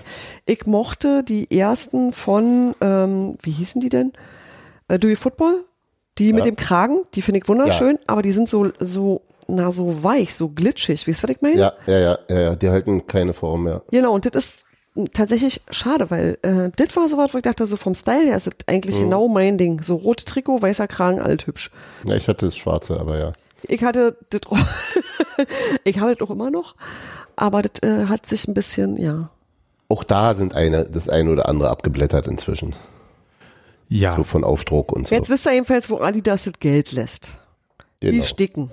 Ich, 0.46 0.60
ich 0.60 0.66
mochte 0.66 1.24
die 1.24 1.50
ersten 1.58 2.14
von, 2.14 2.76
ähm, 2.82 3.38
wie 3.42 3.52
hießen 3.52 3.82
die 3.82 3.90
denn? 3.90 4.14
Äh, 4.88 5.00
Do 5.00 5.08
You 5.08 5.16
Football? 5.16 5.64
Die 6.18 6.34
mit 6.34 6.44
dem 6.44 6.58
Kragen, 6.58 7.04
die 7.16 7.22
finde 7.22 7.40
ich 7.40 7.48
wunderschön, 7.48 7.98
aber 8.06 8.22
die 8.22 8.32
sind 8.32 8.50
so, 8.50 8.68
so, 8.80 9.22
na, 9.48 9.72
so 9.72 10.04
weich, 10.04 10.36
so 10.36 10.50
glitschig. 10.50 11.08
Weißt 11.08 11.24
du, 11.24 11.28
was 11.30 11.36
ich 11.36 11.42
meine? 11.42 11.58
Ja, 11.58 11.74
ja, 11.88 11.98
ja, 11.98 12.18
ja, 12.28 12.56
die 12.56 12.70
halten 12.70 13.08
keine 13.08 13.34
Form 13.34 13.64
mehr. 13.64 13.84
Genau, 13.90 14.14
und 14.14 14.26
das 14.26 14.36
ist 14.36 14.66
tatsächlich 15.14 15.62
schade, 15.72 16.10
weil 16.10 16.38
äh, 16.42 16.72
das 16.76 16.96
war 16.98 17.08
so 17.08 17.18
was, 17.18 17.34
wo 17.34 17.38
ich 17.38 17.44
dachte, 17.44 17.66
so 17.66 17.78
vom 17.78 17.96
Style 17.96 18.26
her 18.26 18.36
ist 18.36 18.48
das 18.48 18.56
eigentlich 18.68 19.00
genau 19.00 19.30
mein 19.30 19.58
Ding. 19.58 19.82
So 19.82 19.96
rote 19.96 20.26
Trikot, 20.26 20.62
weißer 20.62 20.88
Kragen, 20.88 21.22
alt 21.22 21.48
hübsch. 21.48 21.72
Ja, 22.06 22.16
ich 22.16 22.28
hatte 22.28 22.48
das 22.48 22.58
Schwarze, 22.58 23.00
aber 23.00 23.18
ja. 23.18 23.32
Ich 23.64 23.84
hatte 23.84 24.18
das, 24.30 24.42
ich 25.84 26.00
habe 26.00 26.16
das 26.16 26.28
auch 26.28 26.32
immer 26.32 26.50
noch, 26.50 26.76
aber 27.40 27.62
das 27.62 27.82
äh, 27.84 28.06
hat 28.08 28.26
sich 28.26 28.48
ein 28.48 28.54
bisschen, 28.54 28.98
ja. 28.98 29.30
Auch 29.88 30.04
da 30.04 30.36
sind 30.36 30.54
eine, 30.54 30.86
das 30.86 31.10
eine 31.10 31.32
oder 31.32 31.48
andere 31.48 31.70
abgeblättert 31.70 32.28
inzwischen. 32.28 32.76
Ja, 33.88 34.16
So 34.16 34.24
von 34.24 34.44
Aufdruck 34.44 34.92
und 34.92 35.08
so. 35.08 35.16
Jetzt 35.16 35.30
wisst 35.30 35.48
ihr 35.48 35.54
jedenfalls, 35.54 35.90
wo 35.90 35.98
Adidas 35.98 36.44
das 36.44 36.54
Geld 36.60 36.92
lässt. 36.92 37.32
Die 38.04 38.12
genau. 38.12 38.24
sticken. 38.24 38.72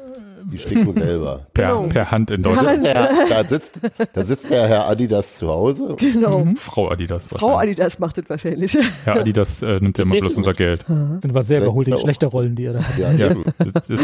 Die 0.51 0.59
sticken 0.59 0.93
selber. 0.95 1.47
per, 1.55 1.69
genau. 1.69 1.83
per 1.89 2.11
Hand 2.11 2.31
in 2.31 2.43
Deutschland. 2.43 2.85
Der, 2.85 3.09
da, 3.29 3.45
sitzt, 3.45 3.81
da 4.13 4.25
sitzt 4.25 4.49
der 4.51 4.69
Herr 4.69 4.89
Adidas 4.89 5.37
zu 5.39 5.49
Hause. 5.49 5.97
Genau. 5.99 6.47
Frau 6.57 6.91
Adidas. 6.91 7.29
Frau. 7.29 7.57
Adidas 7.59 7.99
macht 7.99 8.19
das 8.19 8.25
wahrscheinlich. 8.29 8.77
Herr 9.05 9.17
Adidas 9.21 9.63
äh, 9.63 9.81
nimmt 9.81 9.99
ja 9.99 10.03
immer 10.05 10.17
bloß 10.17 10.37
unser. 10.37 10.55
Geld. 10.55 10.85
Sind 10.87 11.27
aber 11.31 11.43
sehr 11.43 11.61
Vielleicht 11.61 11.67
überholt, 11.69 11.87
ist 11.89 11.91
er 11.93 11.97
die 11.97 12.01
auch- 12.01 12.05
schlechte 12.05 12.27
Rollen, 12.27 12.55
die 12.55 12.65
er 12.67 12.73
da 12.75 12.83
hat. 12.85 12.99
Ja, 12.99 13.13
Ja, 13.13 13.29
das, 13.59 13.73
das 13.89 14.01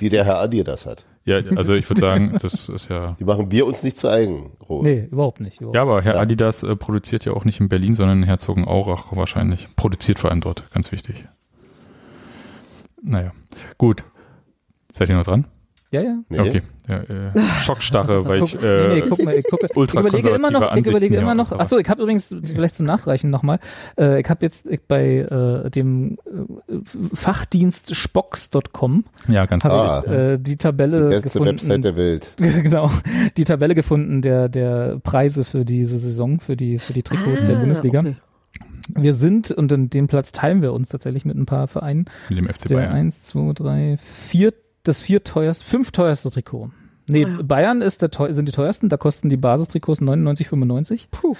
Die 0.00 0.08
der 0.10 0.24
Herr 0.24 0.38
Adidas 0.40 0.86
hat. 0.86 1.04
ja, 1.24 1.38
also 1.56 1.74
ich 1.74 1.88
würde 1.88 2.00
sagen, 2.00 2.36
das 2.40 2.68
ist 2.68 2.88
ja. 2.88 3.16
Die 3.18 3.24
machen 3.24 3.50
wir 3.50 3.66
uns 3.66 3.82
nicht 3.82 3.96
zu 3.98 4.08
eigen, 4.08 4.52
Robert. 4.68 4.86
Nee, 4.86 5.08
überhaupt 5.10 5.40
nicht. 5.40 5.60
Überhaupt. 5.60 5.74
Ja, 5.76 5.82
aber 5.82 6.02
Herr 6.02 6.14
Ja. 6.16 6.20
Adidas 6.20 6.62
äh, 6.62 6.76
produziert 6.76 7.24
ja 7.24 7.32
auch 7.32 7.44
nicht 7.44 7.58
in 7.60 7.68
Berlin, 7.68 7.94
sondern 7.94 8.18
in 8.18 8.24
Herzogenaurach 8.24 9.16
wahrscheinlich. 9.16 9.68
Produziert 9.76 10.18
vor 10.18 10.30
allem 10.30 10.40
dort, 10.42 10.70
ganz 10.72 10.92
wichtig. 10.92 11.24
Naja, 13.02 13.32
gut. 13.78 14.04
Seid 14.92 15.08
ihr 15.08 15.16
noch 15.16 15.24
dran? 15.24 15.46
Ja. 15.92 16.00
ja. 16.02 16.16
Nee? 16.28 16.40
Okay. 16.40 16.62
Ja, 16.88 16.96
äh, 17.02 17.32
Schockstarre, 17.62 18.26
weil 18.26 18.42
ich. 18.44 18.52
Guck, 18.52 18.62
nee, 18.62 18.68
nee, 18.88 18.98
Äh, 19.00 19.04
guck 19.08 19.22
mal, 19.24 19.34
ich, 19.34 19.44
gucke, 19.44 19.66
ich 19.72 19.92
überlege 19.94 20.28
immer 20.30 20.50
noch, 20.50 20.74
ich 20.76 20.86
überlege 20.86 21.16
immer 21.16 21.34
noch, 21.34 21.52
achso, 21.52 21.78
ich 21.78 21.88
habe 21.88 22.02
übrigens, 22.02 22.34
vielleicht 22.44 22.74
zum 22.74 22.86
Nachreichen 22.86 23.30
nochmal, 23.30 23.58
äh, 23.98 24.20
ich 24.20 24.28
habe 24.28 24.44
jetzt 24.44 24.66
ich, 24.66 24.80
bei 24.88 25.18
äh, 25.18 25.70
dem 25.70 26.18
äh, 26.68 26.74
Fachdienst 27.14 27.94
spocks.com 27.94 29.04
ja, 29.28 29.46
ganz 29.46 29.64
Ah. 29.64 30.02
ich 30.04 30.10
äh, 30.12 30.38
die 30.38 30.56
Tabelle 30.56 31.04
Die 31.04 31.08
beste 31.16 31.22
gefunden. 31.28 31.46
Website 31.52 31.84
der 31.84 31.96
Welt. 31.96 32.34
genau, 32.38 32.90
die 33.36 33.44
Tabelle 33.44 33.74
gefunden 33.74 34.22
der, 34.22 34.48
der 34.48 34.98
Preise 35.02 35.44
für 35.44 35.64
diese 35.64 35.98
Saison, 35.98 36.40
für 36.40 36.56
die, 36.56 36.78
für 36.78 36.92
die 36.92 37.02
Trikots 37.02 37.46
der 37.46 37.56
Ah, 37.56 37.60
Bundesliga. 37.60 38.00
okay. 38.00 38.16
Wir 38.96 39.12
sind, 39.14 39.52
und 39.52 39.70
in 39.70 39.88
den 39.90 40.08
Platz 40.08 40.32
teilen 40.32 40.62
wir 40.62 40.72
uns 40.72 40.88
tatsächlich 40.88 41.24
mit 41.24 41.36
ein 41.36 41.46
paar 41.46 41.68
Vereinen, 41.68 42.06
mit 42.28 42.38
dem 42.38 42.48
FC 42.48 42.66
der 42.68 42.76
Bayern. 42.76 42.92
eins, 42.92 43.22
zwei, 43.22 43.52
drei, 43.54 43.96
vier, 44.02 44.52
das 44.82 45.00
vier 45.00 45.24
teuerste, 45.24 45.64
fünf 45.64 45.90
teuerste 45.92 46.30
Trikot. 46.30 46.70
Nee, 47.08 47.24
Ah 47.24 47.28
ja. 47.28 47.42
Bayern 47.42 47.82
ist 47.82 48.02
der 48.02 48.10
teu 48.10 48.32
sind 48.32 48.46
die 48.46 48.52
teuersten, 48.52 48.88
da 48.88 48.96
kosten 48.96 49.28
die 49.30 49.36
Basistrikots 49.36 50.00
99,95. 50.00 51.06
Puh. 51.10 51.34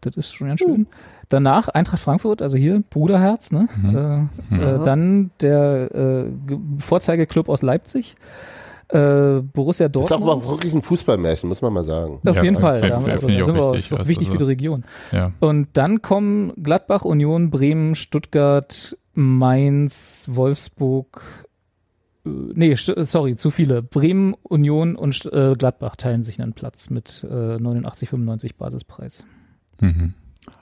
Das 0.00 0.16
ist 0.16 0.32
schon 0.32 0.46
ganz 0.48 0.60
schön. 0.60 0.86
Danach 1.28 1.68
Eintracht 1.68 1.98
Frankfurt, 2.00 2.40
also 2.40 2.56
hier 2.56 2.82
Bruderherz, 2.88 3.50
ne? 3.50 3.68
Mhm. 3.82 3.96
Äh, 3.96 4.54
Mhm. 4.54 4.60
äh, 4.62 4.84
dann 4.84 5.30
der 5.40 5.90
äh, 5.92 6.30
Ge- 6.46 6.58
Vorzeigeklub 6.78 7.48
aus 7.48 7.62
Leipzig, 7.62 8.14
äh, 8.90 9.40
Borussia 9.40 9.88
Das 9.88 10.04
ist 10.04 10.12
auch 10.12 10.20
Dortmund. 10.20 10.44
mal 10.44 10.50
wirklich 10.52 10.72
ein 10.72 10.82
Fußballmärchen, 10.82 11.48
muss 11.48 11.60
man 11.62 11.72
mal 11.72 11.82
sagen. 11.82 12.20
Auf 12.26 12.36
Ja, 12.36 12.42
jeden 12.44 12.56
Fall. 12.56 12.80
da, 12.80 13.00
find 13.00 13.10
also, 13.12 13.26
da 13.28 13.40
auch 13.42 13.44
sind 13.46 13.54
wir 13.56 13.72
wichtig. 13.72 13.92
Also 13.98 14.08
wichtig 14.08 14.28
für 14.30 14.38
die 14.38 14.44
Region. 14.44 14.84
Ja. 15.10 15.32
Und 15.40 15.66
dann 15.72 16.00
kommen 16.00 16.52
Gladbach, 16.62 17.04
Union, 17.04 17.50
Bremen, 17.50 17.96
Stuttgart, 17.96 18.96
Mainz, 19.14 20.26
Wolfsburg. 20.30 21.47
Äh, 22.28 22.52
Nee, 22.54 22.74
sorry, 22.76 23.36
zu 23.36 23.50
viele. 23.50 23.82
Bremen, 23.82 24.34
Union 24.42 24.96
und 24.96 25.26
äh, 25.32 25.54
Gladbach 25.56 25.96
teilen 25.96 26.22
sich 26.22 26.40
einen 26.40 26.52
Platz 26.52 26.90
mit 26.90 27.26
äh, 27.28 27.56
89,95 27.56 28.56
Basispreis. 28.56 29.24
Mhm. 29.80 30.14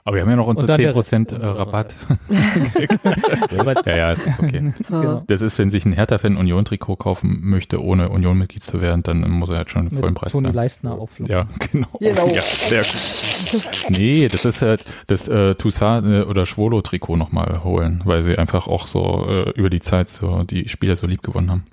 Aber 0.03 0.15
wir 0.15 0.21
haben 0.21 0.29
ja 0.29 0.35
noch 0.35 0.47
unsere 0.47 0.67
dann 0.67 0.79
der 0.79 0.93
10% 0.93 0.97
Rest. 0.97 1.31
äh, 1.33 1.45
Rabatt. 1.45 1.95
Aber 3.57 3.85
ja, 3.85 3.95
ja, 3.97 4.11
ist 4.13 4.27
okay. 4.39 4.73
genau. 4.87 5.23
Das 5.27 5.41
ist, 5.41 5.59
wenn 5.59 5.69
sich 5.69 5.85
ein 5.85 5.93
Hertha-Fan 5.93 6.33
ein 6.33 6.37
Union-Trikot 6.37 6.95
kaufen 6.95 7.39
möchte, 7.41 7.81
ohne 7.83 8.09
Union-Mitglied 8.09 8.63
zu 8.63 8.81
werden, 8.81 9.03
dann 9.03 9.29
muss 9.29 9.49
er 9.49 9.57
halt 9.57 9.69
schon 9.69 9.89
den 9.89 9.99
vollen 9.99 10.13
Preis 10.13 10.31
Toni 10.31 10.45
zahlen. 10.45 10.55
Leistner 10.55 10.93
Auflauf. 10.93 11.29
Ja, 11.29 11.47
genau. 11.71 11.87
Genau. 11.99 12.27
Ja, 12.33 12.41
sehr 12.41 12.83
gut. 12.83 13.69
Nee, 13.89 14.27
das 14.27 14.45
ist 14.45 14.61
halt 14.61 14.85
das 15.07 15.27
äh, 15.27 15.55
Toussaint 15.55 16.05
äh, 16.05 16.21
oder 16.21 16.45
Schwolo-Trikot 16.45 17.15
nochmal 17.17 17.63
holen, 17.63 18.01
weil 18.05 18.23
sie 18.23 18.37
einfach 18.37 18.67
auch 18.67 18.87
so 18.87 19.25
äh, 19.29 19.49
über 19.51 19.69
die 19.69 19.81
Zeit 19.81 20.09
so 20.09 20.43
die 20.43 20.69
Spieler 20.69 20.95
so 20.95 21.07
lieb 21.07 21.21
gewonnen 21.23 21.51
haben. 21.51 21.63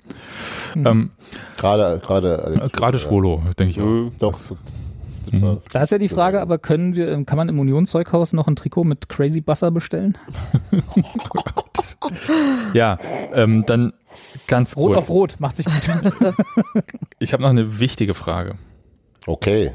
Mhm. 0.75 0.85
Ähm, 0.87 1.09
Gerade, 1.57 1.99
gerade, 1.99 2.59
äh, 2.63 2.69
Gerade 2.69 2.99
Schwolo, 2.99 3.41
denke 3.57 3.71
ich 3.71 3.79
auch. 3.79 3.85
Mhm, 3.85 4.11
doch. 4.19 4.37
Mhm. 5.31 5.59
Da 5.71 5.81
ist 5.83 5.91
ja 5.91 5.97
die 5.97 6.09
Frage, 6.09 6.41
aber 6.41 6.57
können 6.57 6.95
wir, 6.95 7.23
kann 7.25 7.37
man 7.37 7.49
im 7.49 7.59
Union-Zeughaus 7.59 8.33
noch 8.33 8.47
ein 8.47 8.55
Trikot 8.55 8.83
mit 8.83 9.09
Crazy 9.09 9.41
Busser 9.41 9.71
bestellen? 9.71 10.17
Ja, 12.73 12.97
ähm, 13.33 13.63
dann 13.67 13.93
ganz 14.47 14.75
Rot 14.75 14.93
kurz. 14.93 14.97
auf 14.97 15.09
Rot, 15.09 15.35
macht 15.39 15.57
sich 15.57 15.65
gut. 15.65 16.33
Ich 17.19 17.33
habe 17.33 17.43
noch 17.43 17.49
eine 17.49 17.79
wichtige 17.79 18.13
Frage. 18.13 18.55
Okay, 19.27 19.71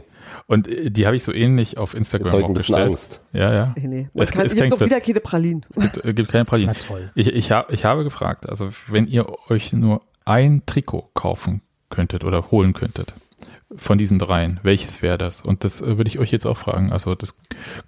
Und 0.47 0.69
äh, 0.69 0.91
die 0.91 1.07
habe 1.07 1.17
ich 1.17 1.25
so 1.25 1.33
ähnlich 1.33 1.79
auf 1.79 1.95
Instagram 1.95 2.45
auch 2.45 2.55
gestellt. 2.55 2.89
Angst. 2.89 3.21
Ja, 3.33 3.53
ja. 3.53 3.75
Nee, 3.77 3.87
nee. 3.87 4.09
Man 4.13 4.23
Es- 4.23 4.31
kann, 4.33 4.47
es 4.47 4.53
ich 4.53 4.61
habe 4.61 4.71
doch 4.71 4.81
wieder 4.81 5.01
keine 5.01 5.21
Pralinen. 5.21 5.67
Gibt, 5.75 6.05
äh, 6.05 6.13
gibt 6.15 6.31
keine 6.31 6.45
Pralinen. 6.45 6.75
Na 6.79 6.87
toll. 6.87 7.11
Ich, 7.15 7.29
ich, 7.29 7.51
hab, 7.51 7.73
ich 7.73 7.85
habe 7.85 8.05
gefragt, 8.05 8.49
also 8.49 8.69
wenn 8.89 9.07
ihr 9.07 9.27
euch 9.49 9.73
nur 9.73 10.01
ein 10.25 10.63
Trikot 10.67 11.11
kaufen 11.15 11.63
könntet 11.89 12.25
oder 12.25 12.51
holen 12.51 12.73
könntet 12.73 13.13
von 13.77 13.99
diesen 13.99 14.19
dreien, 14.19 14.59
welches 14.63 15.03
wäre 15.03 15.19
das? 15.19 15.43
Und 15.43 15.65
das 15.65 15.81
äh, 15.81 15.97
würde 15.97 16.09
ich 16.09 16.19
euch 16.19 16.31
jetzt 16.31 16.47
auch 16.47 16.57
fragen. 16.57 16.93
Also 16.93 17.15
das 17.15 17.39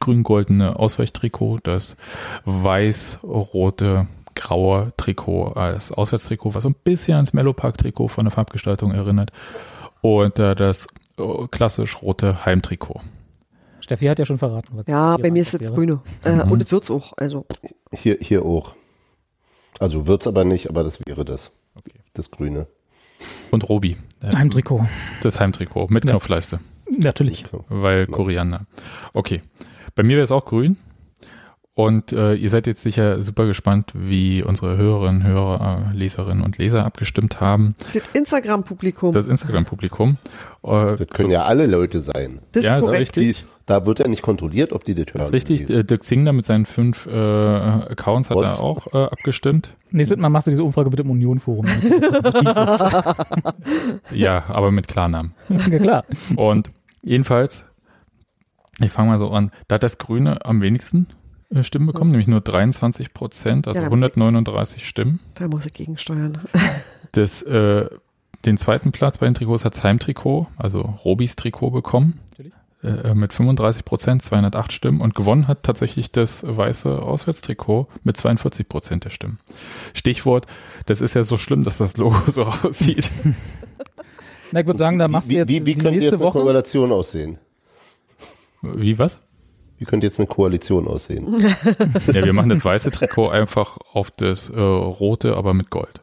grün-goldene 0.01 0.79
Ausweichtrikot, 0.79 1.59
das 1.63 1.97
weiß-rote 2.45 4.07
graue 4.35 4.93
Trikot 4.97 5.53
als 5.55 5.93
Auswärtstrikot, 5.93 6.55
was 6.55 6.63
so 6.63 6.71
ein 6.71 6.75
bisschen 6.85 7.17
ans 7.17 7.33
Mellow 7.33 7.53
Park 7.53 7.79
Trikot 7.79 8.09
von 8.09 8.25
der 8.25 8.31
Farbgestaltung 8.31 8.93
erinnert 8.93 9.31
und 10.01 10.39
äh, 10.39 10.55
das 10.55 10.87
äh, 11.19 11.47
klassisch 11.51 12.01
rote 12.01 12.47
Heimtrikot. 12.47 13.01
Steffi 13.81 14.07
hat 14.07 14.19
ja 14.19 14.25
schon 14.25 14.39
verraten. 14.39 14.77
was 14.77 14.87
Ja, 14.87 15.17
bei 15.17 15.31
mir 15.31 15.43
ist 15.43 15.55
das 15.55 15.61
grüne. 15.61 16.01
Äh, 16.25 16.45
Mhm. 16.45 16.53
Und 16.53 16.63
es 16.63 16.71
wird's 16.71 16.91
auch. 16.91 17.13
Also, 17.17 17.45
Hier, 17.93 18.17
hier 18.21 18.45
auch. 18.45 18.75
Also 19.81 20.07
wird's 20.07 20.27
aber 20.29 20.45
nicht, 20.45 20.69
aber 20.71 20.85
das 20.85 21.01
wäre 21.05 21.25
das. 21.25 21.51
Okay. 21.75 21.99
Das 22.15 22.31
Grüne. 22.31 22.69
Und 23.53 23.69
Robi, 23.69 23.97
äh, 24.23 24.35
Heimtrikot. 24.35 24.87
das 25.23 25.39
Heimtrikot 25.39 25.87
mit 25.91 26.05
Ja. 26.05 26.11
Knopfleiste. 26.13 26.59
Natürlich. 26.91 27.45
Weil 27.69 28.07
Koriander. 28.07 28.63
Okay. 29.13 29.43
Bei 29.95 30.03
mir 30.03 30.17
wäre 30.17 30.25
es 30.25 30.33
auch 30.33 30.45
grün. 30.45 30.77
Und 31.75 32.13
äh, 32.13 32.35
ihr 32.35 32.51
seid 32.51 32.67
jetzt 32.67 32.83
sicher 32.83 33.23
super 33.23 33.47
gespannt, 33.47 33.93
wie 33.95 34.43
unsere 34.43 34.77
Hörerinnen, 34.77 35.23
Hörer, 35.25 35.91
äh, 35.91 35.97
Leserinnen 35.97 36.45
und 36.45 36.59
Leser 36.59 36.85
abgestimmt 36.85 37.41
haben. 37.41 37.75
das 37.95 38.03
Instagram-Publikum, 38.13 39.13
das, 39.15 39.25
Das 39.25 39.31
Instagram-Publikum. 39.31 40.19
Äh, 40.65 40.97
Das 40.97 41.07
können 41.09 41.31
ja 41.31 41.45
alle 41.45 41.67
Leute 41.67 42.01
sein. 42.01 42.41
ist 42.55 42.65
ja, 42.67 42.77
ist 42.77 42.81
korrekt. 42.83 43.01
richtig. 43.17 43.39
Die, 43.41 43.47
da 43.67 43.87
wird 43.87 43.99
ja 44.01 44.09
nicht 44.09 44.23
kontrolliert, 44.23 44.73
ob 44.73 44.85
die 44.85 44.95
das 44.95 45.07
hören. 45.07 45.19
Das 45.19 45.27
ist 45.29 45.33
richtig. 45.35 45.61
lesen. 45.61 45.77
Äh, 45.77 45.85
Dirk 45.85 46.03
Zingler 46.05 46.33
mit 46.33 46.45
seinen 46.45 46.67
fünf 46.67 47.07
äh, 47.07 47.11
Accounts 47.11 48.31
hat 48.31 48.37
Bots. 48.37 48.59
er 48.59 48.65
auch 48.65 48.87
äh, 48.93 49.05
abgestimmt. 49.05 49.71
Nächstes 49.91 50.19
Mal 50.19 50.29
machst 50.31 50.47
du 50.47 50.51
diese 50.51 50.65
Umfrage 50.65 50.91
bitte 50.91 51.03
im 51.03 51.11
Union-Forum. 51.11 51.67
Ja, 54.13 54.45
aber 54.49 54.71
mit 54.71 54.89
Klarnamen. 54.89 55.33
ja, 55.49 55.79
klar. 55.79 56.05
Und 56.37 56.71
jedenfalls, 57.03 57.65
ich 58.81 58.91
fange 58.91 59.11
mal 59.11 59.19
so 59.19 59.31
an, 59.31 59.51
da 59.69 59.75
hat 59.77 59.83
das 59.83 59.99
Grüne 59.99 60.45
am 60.45 60.61
wenigsten 60.61 61.07
äh, 61.51 61.63
Stimmen 61.63 61.87
bekommen, 61.87 62.11
nämlich 62.11 62.29
nur 62.29 62.41
23 62.41 63.13
Prozent, 63.15 63.67
also 63.69 63.81
Ja, 63.81 63.89
da 63.89 63.95
muss 63.95 64.03
ich- 64.05 64.17
139 64.17 64.87
Stimmen. 64.87 65.21
Da 65.35 65.49
muss 65.49 65.67
ich 65.67 65.73
gegensteuern. 65.75 66.39
Das, 67.15 67.43
äh, 67.43 67.91
den 68.47 68.57
zweiten 68.57 68.91
Platz 68.91 69.19
bei 69.19 69.27
den 69.27 69.35
Trikots 69.35 69.67
hat 69.67 69.83
Heimtrikot, 69.85 70.47
also 70.57 70.81
Robis 71.05 71.37
Trikot 71.37 71.71
bekommen. 71.71 72.21
Natürlich. 72.31 72.55
Äh, 72.83 73.15
mit 73.15 73.33
35 73.33 73.85
Prozent, 73.85 74.23
208 74.23 74.73
Stimmen. 74.73 75.01
Und 75.01 75.15
gewonnen 75.15 75.47
hat 75.47 75.63
tatsächlich 75.63 76.11
das 76.11 76.45
weiße 76.45 77.01
Auswärtstrikot 77.01 77.87
mit 78.03 78.17
42 78.17 78.69
Prozent 78.69 79.05
der 79.05 79.11
Stimmen. 79.11 79.39
Stichwort, 79.95 80.47
das 80.87 81.01
ist 81.01 81.15
ja 81.15 81.23
so 81.23 81.37
schlimm, 81.37 81.63
dass 81.63 81.79
das 81.79 81.97
Logo 81.97 82.19
so 82.31 82.45
aussieht. 82.65 83.11
Na, 84.51 84.61
ich 84.61 84.67
würde 84.67 84.79
sagen, 84.79 84.99
da 84.99 85.07
machst 85.07 85.29
du 85.29 85.35
wie, 85.35 85.37
jetzt 85.37 85.49
wie, 85.49 85.65
wie 85.65 85.75
die 85.75 85.81
könnte 85.81 86.01
jetzt 86.01 86.15
eine 86.15 86.23
Woche. 86.23 86.41
Koalition 86.41 86.91
aussehen? 86.91 87.39
Wie 88.63 88.99
was? 88.99 89.21
Wie 89.79 89.85
könnte 89.85 90.07
jetzt 90.07 90.19
eine 90.19 90.27
Koalition 90.27 90.89
aussehen? 90.89 91.27
Ja, 92.13 92.25
wir 92.25 92.33
machen 92.33 92.49
das 92.49 92.65
weiße 92.65 92.91
Trikot 92.91 93.29
einfach 93.29 93.79
auf 93.93 94.11
das 94.11 94.51
äh, 94.51 94.61
rote, 94.61 95.37
aber 95.37 95.55
mit 95.55 95.71
Gold. 95.71 96.02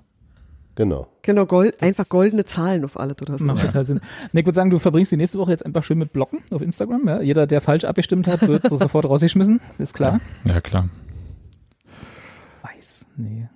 Genau. 0.80 1.08
Genau, 1.24 1.46
Gold, 1.46 1.84
einfach 1.84 2.08
goldene 2.08 2.46
Zahlen 2.46 2.86
auf 2.86 2.98
alles 2.98 3.18
oder 3.22 3.38
so. 3.38 3.44
Macht 3.44 3.66
total 3.66 3.84
Sinn. 3.84 4.00
Nee, 4.32 4.40
ich 4.40 4.46
würde 4.46 4.56
sagen, 4.56 4.70
du 4.70 4.80
verbringst 4.80 5.12
die 5.12 5.18
nächste 5.18 5.38
Woche 5.38 5.52
jetzt 5.52 5.66
einfach 5.66 5.84
schön 5.84 5.98
mit 5.98 6.14
Blocken 6.14 6.40
auf 6.52 6.62
Instagram. 6.62 7.06
Ja? 7.06 7.22
Jeder, 7.22 7.48
der 7.48 7.60
falsch 7.60 7.84
abgestimmt 7.84 8.30
hat, 8.30 8.48
wird 8.48 8.64
so 8.70 8.78
sofort 8.78 9.04
rausgeschmissen. 9.04 9.60
Ist 9.78 9.94
klar. 9.94 10.22
Ja, 10.46 10.62
klar. 10.62 10.88
Weiß. 12.64 13.06
Nee. 13.18 13.50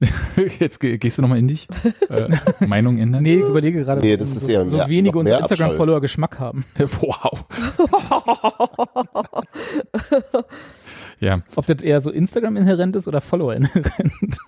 Jetzt 0.60 0.80
ge- 0.80 0.96
gehst 0.96 1.18
du 1.18 1.22
nochmal 1.22 1.38
in 1.40 1.46
dich? 1.48 1.68
Äh, 2.08 2.28
Meinung 2.66 2.96
ändern? 2.96 3.22
Nee, 3.22 3.34
ich 3.36 3.42
überlege 3.46 3.80
gerade, 3.84 4.00
Nee, 4.00 4.16
das 4.16 4.30
ist 4.34 4.46
so, 4.46 4.50
ja 4.50 4.66
so 4.66 4.78
mehr- 4.78 4.88
wenige 4.88 5.18
unserer 5.18 5.40
Instagram-Follower 5.40 6.00
Geschmack 6.00 6.38
haben. 6.38 6.64
Wow. 6.78 7.44
ja. 11.20 11.40
Ob 11.56 11.66
das 11.66 11.82
eher 11.82 12.00
so 12.00 12.10
Instagram-inhärent 12.10 12.96
ist 12.96 13.08
oder 13.08 13.20
Follower-inhärent. 13.20 14.38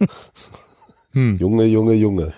Hm. 1.16 1.38
Junge, 1.38 1.64
Junge, 1.64 1.94
Junge. 1.94 2.34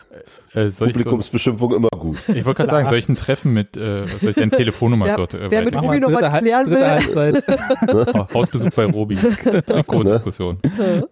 Äh, 0.55 0.69
ich, 0.69 0.77
Publikumsbeschimpfung 0.79 1.75
immer 1.75 1.89
gut. 1.89 2.17
ich 2.29 2.45
wollte 2.47 2.63
gerade 2.63 2.71
sagen, 2.71 2.89
soll 2.89 2.99
ich 2.99 3.09
ein 3.09 3.17
Treffen 3.17 3.53
mit, 3.53 3.77
äh, 3.77 4.05
soll 4.05 4.31
ich 4.31 4.37
deine 4.37 4.53
Telefonnummer 4.53 5.07
Wer- 5.07 5.17
dort 5.17 5.35
äh, 5.35 5.51
wer 5.51 5.65
mit 5.65 5.75
Robi 5.75 5.99
noch 5.99 6.13
was 6.13 6.39
klären 6.39 6.67
dritte 6.67 6.81
will. 6.81 6.89
Halbzeit. 6.89 8.15
Oh, 8.15 8.35
Hausbesuch 8.35 8.71
bei 8.71 8.85
Robi. 8.85 9.17
Trikotdiskussion. 9.67 10.59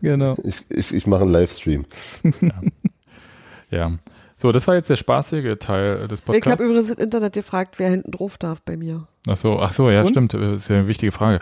genau. 0.01 0.37
Ich, 0.45 0.63
ich, 0.71 0.95
ich 0.95 1.07
mache 1.09 1.23
einen 1.23 1.33
Livestream. 1.33 1.85
Ja. 3.73 3.91
So, 4.39 4.53
das 4.53 4.67
war 4.69 4.75
jetzt 4.75 4.91
der 4.91 4.97
spaßige 4.97 5.57
Teil 5.59 5.97
des 6.09 6.21
Ich 6.21 6.27
habe 6.27 6.33
Podcasts. 6.41 6.61
übrigens 6.61 6.91
im 6.91 6.99
Internet 6.99 7.33
gefragt, 7.33 7.75
wer 7.79 7.89
hinten 7.91 8.11
drauf 8.11 8.37
darf 8.37 8.61
bei 8.63 8.77
mir. 8.77 9.07
Ach 9.29 9.37
so, 9.37 9.59
ach 9.61 9.73
so, 9.73 9.89
ja, 9.91 10.03
Und? 10.03 10.11
stimmt. 10.11 10.35
Das 10.35 10.43
ist 10.43 10.69
ja 10.69 10.77
eine 10.77 10.89
wichtige 10.89 11.11
Frage. 11.11 11.41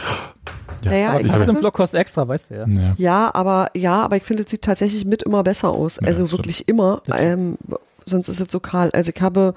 Ja, 0.82 0.90
Naja, 0.90 1.10
Aber 1.10 1.20
ich 1.20 1.32
habe- 1.32 1.42
einen 1.44 1.58
Blog 1.58 1.74
kostet 1.74 1.98
extra, 2.00 2.26
weißt 2.28 2.50
du 2.50 2.54
ja. 2.54 2.66
Ja. 2.68 2.94
Ja, 2.96 3.34
aber 3.34 3.68
ja, 3.74 4.02
aber 4.04 4.16
ich 4.16 4.22
finde, 4.22 4.44
es 4.44 4.50
sieht 4.50 4.62
tatsächlich 4.62 5.04
mit 5.04 5.22
immer 5.24 5.42
besser 5.42 5.70
aus. 5.70 5.98
Ja, 6.00 6.06
also 6.08 6.22
das 6.22 6.32
wirklich 6.32 6.68
immer. 6.68 7.02
Das 7.06 7.20
Ähm, 7.20 7.58
sonst 8.06 8.28
ist 8.28 8.40
es 8.40 8.50
so 8.52 8.60
kahl. 8.60 8.90
Also 8.92 9.10
ich 9.14 9.20
habe 9.22 9.54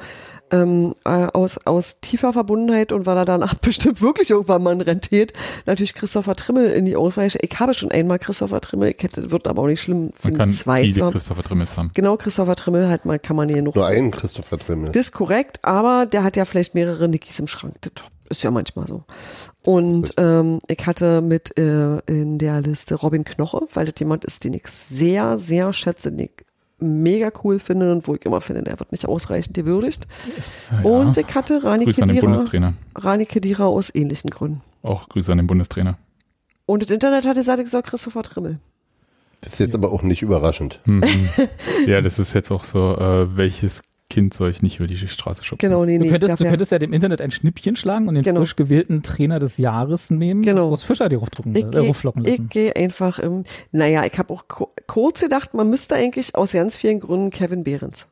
ähm, 0.52 0.94
äh, 1.06 1.28
aus, 1.34 1.58
aus 1.66 2.00
tiefer 2.02 2.34
Verbundenheit 2.34 2.92
und 2.92 3.06
weil 3.06 3.18
er 3.18 3.26
danach 3.26 3.54
bestimmt 3.62 4.02
wirklich 4.02 4.30
irgendwann 4.30 4.64
mal 4.64 4.72
ein 4.72 4.82
Rentet, 4.82 5.34
natürlich 5.66 5.94
Christopher 5.94 6.36
Trimmel 6.36 6.72
in 6.72 6.86
die 6.86 6.96
Ausweiche. 6.96 7.40
Ich 7.42 7.60
habe 7.60 7.74
schon 7.74 7.92
einmal 7.92 8.20
Christopher 8.20 8.62
Trimmel, 8.62 8.94
ich 8.96 9.04
hätte, 9.04 9.32
wird 9.32 9.48
aber 9.48 9.64
auch 9.64 9.68
nicht 9.68 9.82
schlimm 9.82 10.12
für 10.20 10.30
Man 10.30 10.38
kann 10.38 10.50
zweiten. 10.50 10.94
viele 10.94 11.12
Christopher 11.12 11.44
Trimmels 11.44 11.78
haben. 11.78 11.92
Genau, 11.94 12.18
Christopher 12.18 12.56
Trimmel 12.56 12.88
halt 12.88 13.06
mal, 13.06 13.20
kann 13.20 13.36
man 13.36 13.50
hier 13.50 13.62
noch. 13.62 13.76
Nur 13.76 13.88
einen 13.88 14.12
Christopher 14.12 14.58
Trimmel. 14.58 14.92
Das 14.92 15.08
ist 15.08 15.12
korrekt, 15.12 15.60
aber 15.64 16.06
der 16.06 16.24
hat 16.24 16.38
ja 16.38 16.46
vielleicht 16.46 16.76
mehrere 16.76 17.08
Nickys 17.08 17.40
im 17.40 17.48
Schrank. 17.48 17.76
Das 17.82 17.92
ist 18.30 18.44
ja 18.44 18.52
manchmal 18.52 18.88
so. 18.88 19.04
Und 19.64 20.14
ähm, 20.18 20.60
ich 20.68 20.86
hatte 20.86 21.22
mit 21.22 21.58
äh, 21.58 21.98
in 22.06 22.38
der 22.38 22.62
Liste 22.62 22.96
Robin 22.96 23.24
Knoche, 23.24 23.68
weil 23.74 23.86
das 23.86 23.96
jemand 24.00 24.26
ist, 24.26 24.44
den 24.44 24.54
ich 24.54 24.68
sehr, 24.68 25.38
sehr 25.38 25.74
schätze, 25.74 26.12
den 26.12 26.26
ich 26.26 26.47
mega 26.80 27.32
cool 27.44 27.60
finde 27.60 27.92
und 27.92 28.08
wo 28.08 28.16
ich 28.16 28.26
immer 28.26 28.42
finde, 28.42 28.64
der 28.64 28.80
wird 28.80 28.92
nicht 28.92 29.08
ausreichend 29.08 29.56
gewürdigt. 29.56 30.08
Ja, 30.72 30.82
Und 30.82 31.18
ich 31.18 31.34
hatte 31.34 31.64
Rani 31.64 31.86
Grüße 31.86 32.02
an 32.02 32.08
den 32.08 32.18
Kedira, 32.18 32.34
Bundestrainer. 32.34 32.74
Rani 32.96 33.26
Kedira 33.26 33.66
aus 33.66 33.94
ähnlichen 33.94 34.30
Gründen. 34.30 34.62
Auch 34.84 35.10
Grüße 35.10 35.32
an 35.32 35.40
den 35.40 35.48
Bundestrainer. 35.48 35.98
Und 36.66 36.84
das 36.84 36.92
Internet 36.92 37.26
hat 37.26 37.36
gesagt, 37.36 37.62
ich 37.62 37.70
soll 37.70 37.82
Christopher 37.82 38.24
Trimmel. 38.24 38.60
Das 39.42 39.54
ist 39.54 39.60
jetzt 39.60 39.76
aber 39.76 39.92
auch 39.92 40.04
nicht 40.04 40.22
überraschend. 40.22 40.82
Mhm. 40.86 41.04
ja, 41.88 42.02
das 42.02 42.20
ist 42.20 42.34
jetzt 42.34 42.52
auch 42.52 42.64
so, 42.64 42.96
äh, 42.98 43.36
welches 43.38 43.82
Kind 44.10 44.34
soll 44.34 44.50
ich 44.50 44.62
nicht 44.62 44.78
über 44.80 44.88
die 44.88 44.96
Straße 44.96 45.44
schubsen? 45.44 45.68
Genau, 45.68 45.84
nee, 45.84 45.98
Du 45.98 46.06
nee. 46.06 46.10
könntest, 46.10 46.40
du 46.40 46.46
könntest 46.46 46.72
ja 46.72 46.80
dem 46.80 46.94
Internet 46.94 47.20
ein 47.22 47.30
Schnippchen 47.32 47.76
schlagen 47.76 48.08
und 48.08 48.16
den 48.16 48.24
Genau. 48.24 48.40
frisch 48.40 48.56
gewählten 48.56 49.04
Trainer 49.04 49.40
des 49.40 49.58
Jahres 49.58 50.10
nehmen 50.12 50.44
Genau. 50.44 50.68
und 50.68 50.74
aus 50.74 50.84
Fischer 50.84 51.10
die 51.10 51.16
raufdrucken, 51.16 51.54
Ich 51.56 51.66
äh, 51.66 51.70
gehe 51.70 51.88
raufflocken 51.88 52.24
lassen. 52.24 52.48
geh 52.50 52.72
einfach 52.74 53.20
im, 53.20 53.44
naja, 53.74 54.06
ich 54.06 54.18
habe 54.18 54.34
auch 54.34 54.48
ku- 54.48 54.68
kurz 54.88 55.20
gedacht, 55.22 55.54
man 55.54 55.70
müsste 55.70 55.96
eigentlich 55.96 56.36
aus 56.36 56.54
ganz 56.54 56.78
vielen 56.78 57.02
Gründen 57.02 57.32
Kevin 57.32 57.66
Behrens. 57.66 58.08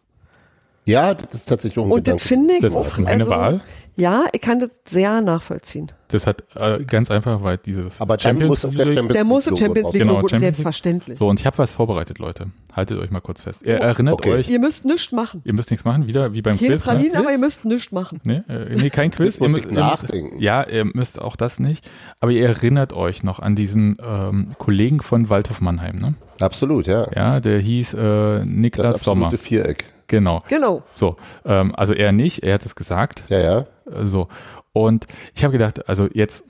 Ja, 0.85 1.13
das 1.15 1.33
ist 1.33 1.45
tatsächlich 1.49 1.79
auch 1.79 1.85
ein 1.87 1.91
Und 1.91 2.07
das 2.07 2.13
Gedanke. 2.23 2.27
finde 2.27 2.53
ich 2.55 2.61
Das 2.61 2.73
auch, 2.73 2.87
ist 2.87 2.97
meine 2.99 3.19
also, 3.21 3.31
Wahl. 3.31 3.61
Ja, 3.97 4.25
ich 4.33 4.41
kann 4.41 4.59
das 4.59 4.69
sehr 4.85 5.21
nachvollziehen. 5.21 5.89
Das 6.09 6.27
hat 6.27 6.43
äh, 6.55 6.83
ganz 6.83 7.09
einfach, 7.09 7.41
weil 7.43 7.57
dieses 7.57 8.01
Aber 8.01 8.17
dann 8.17 8.37
muss 8.45 8.63
League- 8.63 8.75
Champions 8.93 9.13
Der 9.13 9.23
muss 9.23 9.47
ein 9.47 9.53
League-Logo 9.53 9.65
Champions. 9.65 9.93
League 9.93 10.01
Genau, 10.01 10.13
Logo, 10.15 10.27
Champions 10.27 10.31
League. 10.31 10.41
selbstverständlich. 10.55 11.17
So, 11.17 11.27
und 11.29 11.39
ich 11.39 11.45
habe 11.45 11.57
was 11.57 11.71
vorbereitet, 11.73 12.19
Leute. 12.19 12.47
Haltet 12.75 12.99
euch 12.99 13.09
mal 13.09 13.21
kurz 13.21 13.41
fest. 13.43 13.61
Ihr 13.65 13.75
erinnert 13.77 14.15
Okay. 14.15 14.33
euch, 14.33 14.49
Ihr 14.49 14.59
müsst 14.59 14.83
nichts 14.85 15.13
machen. 15.13 15.41
ihr 15.45 15.53
müsst 15.53 15.71
nichts 15.71 15.85
machen, 15.85 16.07
wieder 16.07 16.33
wie 16.33 16.41
beim 16.41 16.57
Keine 16.57 16.71
Quiz. 16.71 16.83
Pralinen, 16.83 17.13
ne? 17.13 17.19
aber 17.19 17.31
ihr 17.31 17.37
müsst 17.37 17.63
nichts 17.63 17.91
machen. 17.93 18.19
Nee, 18.25 18.41
äh, 18.49 18.75
nee, 18.75 18.89
kein 18.89 19.11
Quiz. 19.11 19.37
Ihr 19.39 19.47
müsst- 19.47 19.63
ihr 19.65 19.71
müsst- 19.71 19.79
nachdenken. 20.03 20.41
Ja, 20.41 20.63
ihr 20.67 20.83
müsst 20.85 21.19
auch 21.21 21.37
das 21.37 21.59
nicht. 21.59 21.89
Aber 22.19 22.31
ihr 22.31 22.45
erinnert 22.45 22.91
euch 22.91 23.23
noch 23.23 23.39
an 23.39 23.55
diesen 23.55 23.97
ähm, 24.05 24.49
Kollegen 24.57 24.99
von 24.99 25.29
Waldhof 25.29 25.61
Mannheim, 25.61 25.97
ne? 25.99 26.13
Absolut, 26.41 26.85
ja. 26.85 27.07
Ja, 27.15 27.39
der 27.39 27.59
hieß 27.59 27.93
äh, 27.93 27.97
Das 28.39 28.45
Niklas 28.45 29.03
Sommer. 29.03 29.27
absolute 29.27 29.41
Viereck. 29.41 29.85
Genau. 30.07 30.43
Genau. 30.47 30.83
So, 30.91 31.17
ähm, 31.45 31.73
also 31.75 31.93
er 31.93 32.11
nicht, 32.11 32.43
er 32.43 32.55
hat 32.55 32.65
es 32.65 32.75
gesagt. 32.75 33.23
Ja, 33.29 33.39
ja. 33.39 33.59
Äh, 33.91 34.05
So. 34.05 34.27
Und 34.73 35.07
ich 35.33 35.43
habe 35.43 35.53
gedacht, 35.53 35.87
also 35.87 36.09
jetzt 36.13 36.45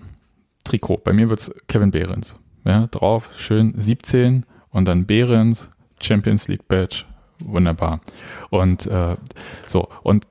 Trikot. 0.63 0.97
Bei 1.03 1.13
mir 1.13 1.29
wird's 1.29 1.53
Kevin 1.67 1.91
Behrens. 1.91 2.35
Ja, 2.65 2.87
drauf, 2.87 3.29
schön 3.37 3.73
17 3.77 4.45
und 4.71 4.87
dann 4.87 5.05
Behrens, 5.05 5.69
Champions 6.01 6.47
League 6.47 6.67
Badge. 6.67 7.03
Wunderbar. 7.39 8.01
Und 8.49 8.87
äh, 8.87 9.15
so, 9.67 9.89
und 10.01 10.25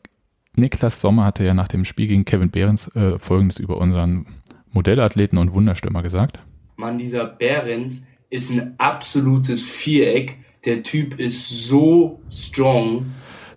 Niklas 0.57 1.01
Sommer 1.01 1.25
hatte 1.25 1.45
ja 1.45 1.55
nach 1.55 1.69
dem 1.69 1.85
Spiel 1.85 2.09
gegen 2.09 2.25
Kevin 2.25 2.51
Behrens 2.51 2.89
äh, 2.97 3.19
folgendes 3.19 3.59
über 3.59 3.77
unseren 3.79 4.27
Modellathleten 4.73 5.39
und 5.39 5.53
Wunderstürmer 5.55 6.03
gesagt. 6.03 6.39
Mann, 6.77 6.99
dieser 6.99 7.27
Behrens 7.27 8.05
ist 8.31 8.51
ein 8.51 8.75
absolutes 8.79 9.63
Viereck. 9.63 10.39
Der 10.65 10.83
Typ 10.83 11.19
ist 11.21 11.69
so 11.69 12.21
strong. 12.31 13.07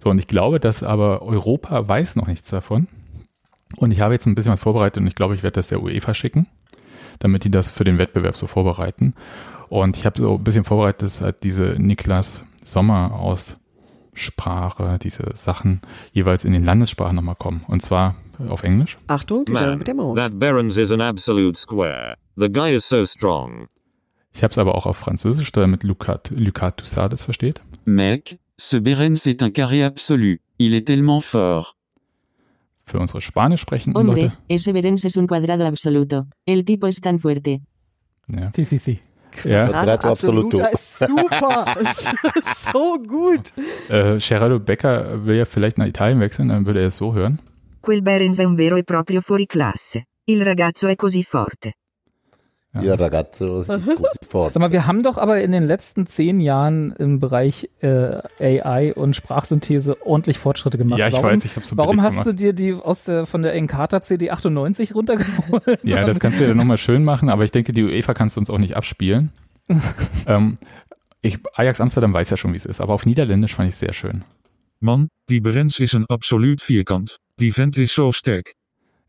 So, 0.03 0.09
und 0.09 0.19
ich 0.19 0.27
glaube, 0.27 0.59
dass 0.59 0.83
aber 0.83 1.21
Europa 1.21 1.87
weiß 1.87 2.15
noch 2.15 2.27
nichts 2.27 2.49
davon. 2.49 2.87
Und 3.77 3.91
ich 3.91 4.01
habe 4.01 4.13
jetzt 4.13 4.25
ein 4.25 4.35
bisschen 4.35 4.51
was 4.51 4.59
vorbereitet 4.61 5.01
und 5.01 5.07
ich 5.07 5.15
glaube, 5.15 5.35
ich 5.35 5.43
werde 5.43 5.55
das 5.55 5.67
der 5.67 5.81
UEFA 5.81 6.13
schicken, 6.13 6.47
damit 7.19 7.43
die 7.43 7.51
das 7.51 7.69
für 7.69 7.83
den 7.83 7.97
Wettbewerb 7.97 8.37
so 8.37 8.47
vorbereiten. 8.47 9.13
Und 9.69 9.97
ich 9.97 10.05
habe 10.05 10.19
so 10.19 10.35
ein 10.35 10.43
bisschen 10.43 10.63
vorbereitet, 10.63 11.03
dass 11.03 11.21
halt 11.21 11.43
diese 11.43 11.75
Niklas 11.77 12.43
Sommer 12.63 13.13
Aussprache, 13.13 14.99
diese 15.01 15.31
Sachen 15.35 15.81
jeweils 16.13 16.45
in 16.45 16.53
den 16.53 16.63
Landessprachen 16.63 17.15
nochmal 17.15 17.35
kommen. 17.35 17.63
Und 17.67 17.81
zwar 17.81 18.15
auf 18.47 18.63
Englisch. 18.63 18.97
Achtung, 19.07 19.45
die 19.45 19.53
Sache 19.53 19.67
Man, 19.67 19.77
mit 19.79 19.87
der 19.87 19.95
Maus. 19.95 20.17
that 20.17 20.39
Behrens 20.39 20.77
is 20.77 20.91
an 20.91 21.01
absolute 21.01 21.59
square. 21.59 22.15
The 22.35 22.49
guy 22.51 22.73
is 22.73 22.87
so 22.87 23.05
strong. 23.05 23.67
Ich 24.37 24.43
habe 24.43 24.51
es 24.51 24.59
aber 24.59 24.75
auch 24.75 24.85
auf 24.85 24.97
Französisch, 24.97 25.51
damit 25.51 25.81
Lucas, 25.81 26.19
Lucas 26.29 26.73
Toussaint 26.77 27.11
das 27.11 27.23
versteht. 27.23 27.59
Mec, 27.85 28.37
ce 28.55 28.79
Berens 28.79 29.25
est 29.25 29.41
un 29.41 29.49
carré 29.49 29.83
absolu. 29.83 30.41
Il 30.59 30.75
est 30.75 30.85
tellement 30.85 31.21
fort. 31.21 31.73
Für 32.85 32.99
unsere 32.99 33.19
Spanisch 33.19 33.61
sprechenden 33.61 33.99
Hombre, 33.99 34.21
Leute. 34.21 34.37
ese 34.47 34.73
Berens 34.73 35.03
es 35.05 35.17
un 35.17 35.25
cuadrado 35.25 35.65
absoluto. 35.65 36.27
El 36.45 36.65
tipo 36.65 36.85
es 36.85 37.01
tan 37.01 37.17
fuerte. 37.17 37.61
Ja. 38.27 38.51
TCC. 38.51 38.99
ja. 39.43 39.69
Quadrato 39.69 40.09
Absoluto. 40.09 40.59
Ist 40.71 40.99
super. 40.99 41.75
So 42.71 42.99
gut. 43.07 43.53
Äh, 43.89 44.19
Gerardo 44.19 44.59
Becker 44.59 45.25
will 45.25 45.37
ja 45.37 45.45
vielleicht 45.45 45.79
nach 45.79 45.87
Italien 45.87 46.19
wechseln, 46.19 46.49
dann 46.49 46.67
würde 46.67 46.81
er 46.81 46.87
es 46.89 46.97
so 46.97 47.15
hören. 47.15 47.39
Quel 47.81 48.03
Berens 48.03 48.37
è 48.37 48.43
un 48.43 48.55
vero 48.55 48.75
e 48.75 48.83
proprio 48.83 49.21
fuoriclasse. 49.21 50.03
Il 50.25 50.43
ragazzo 50.45 50.85
è 50.85 50.95
così 50.95 51.23
forte. 51.23 51.73
Ja, 52.81 52.95
ragazzo, 52.95 53.63
fort. 54.29 54.53
Sag 54.53 54.61
mal, 54.61 54.71
wir 54.71 54.87
haben 54.87 55.03
doch 55.03 55.17
aber 55.17 55.41
in 55.41 55.51
den 55.51 55.63
letzten 55.63 56.05
zehn 56.07 56.39
Jahren 56.39 56.91
im 56.93 57.19
Bereich 57.19 57.69
äh, 57.79 58.21
AI 58.39 58.93
und 58.93 59.15
Sprachsynthese 59.15 60.05
ordentlich 60.05 60.37
Fortschritte 60.37 60.77
gemacht. 60.77 60.99
Ja, 60.99 61.07
ich 61.07 61.13
warum, 61.13 61.31
weiß, 61.31 61.45
ich 61.45 61.55
habe 61.55 61.65
so 61.65 61.77
Warum 61.77 62.01
hast 62.01 62.13
gemacht. 62.13 62.27
du 62.27 62.33
dir 62.33 62.53
die 62.53 62.73
aus 62.73 63.05
der 63.05 63.25
von 63.25 63.41
der 63.41 63.53
Encarta 63.53 63.97
CD98 63.97 64.93
runtergeholt? 64.93 65.79
Ja, 65.83 66.05
das 66.05 66.19
kannst 66.19 66.39
du 66.39 66.45
ja 66.45 66.53
nochmal 66.53 66.77
schön 66.77 67.03
machen, 67.03 67.29
aber 67.29 67.43
ich 67.43 67.51
denke, 67.51 67.73
die 67.73 67.83
UEFA 67.83 68.13
kannst 68.13 68.35
du 68.35 68.41
uns 68.41 68.49
auch 68.49 68.57
nicht 68.59 68.75
abspielen. 68.75 69.31
ähm, 70.27 70.57
ich, 71.21 71.39
Ajax 71.55 71.81
Amsterdam 71.81 72.13
weiß 72.13 72.29
ja 72.29 72.37
schon, 72.37 72.53
wie 72.53 72.57
es 72.57 72.65
ist, 72.65 72.81
aber 72.81 72.93
auf 72.93 73.05
Niederländisch 73.05 73.55
fand 73.55 73.69
ich 73.69 73.75
sehr 73.75 73.93
schön. 73.93 74.23
Man, 74.79 75.09
die 75.29 75.41
Berens 75.41 75.79
is 75.79 75.93
een 75.93 76.05
absoluut 76.05 76.61
vierkant. 76.61 77.17
Die 77.39 77.51
vent 77.51 77.77
is 77.77 77.93
zo 77.93 78.11
sterk. 78.11 78.53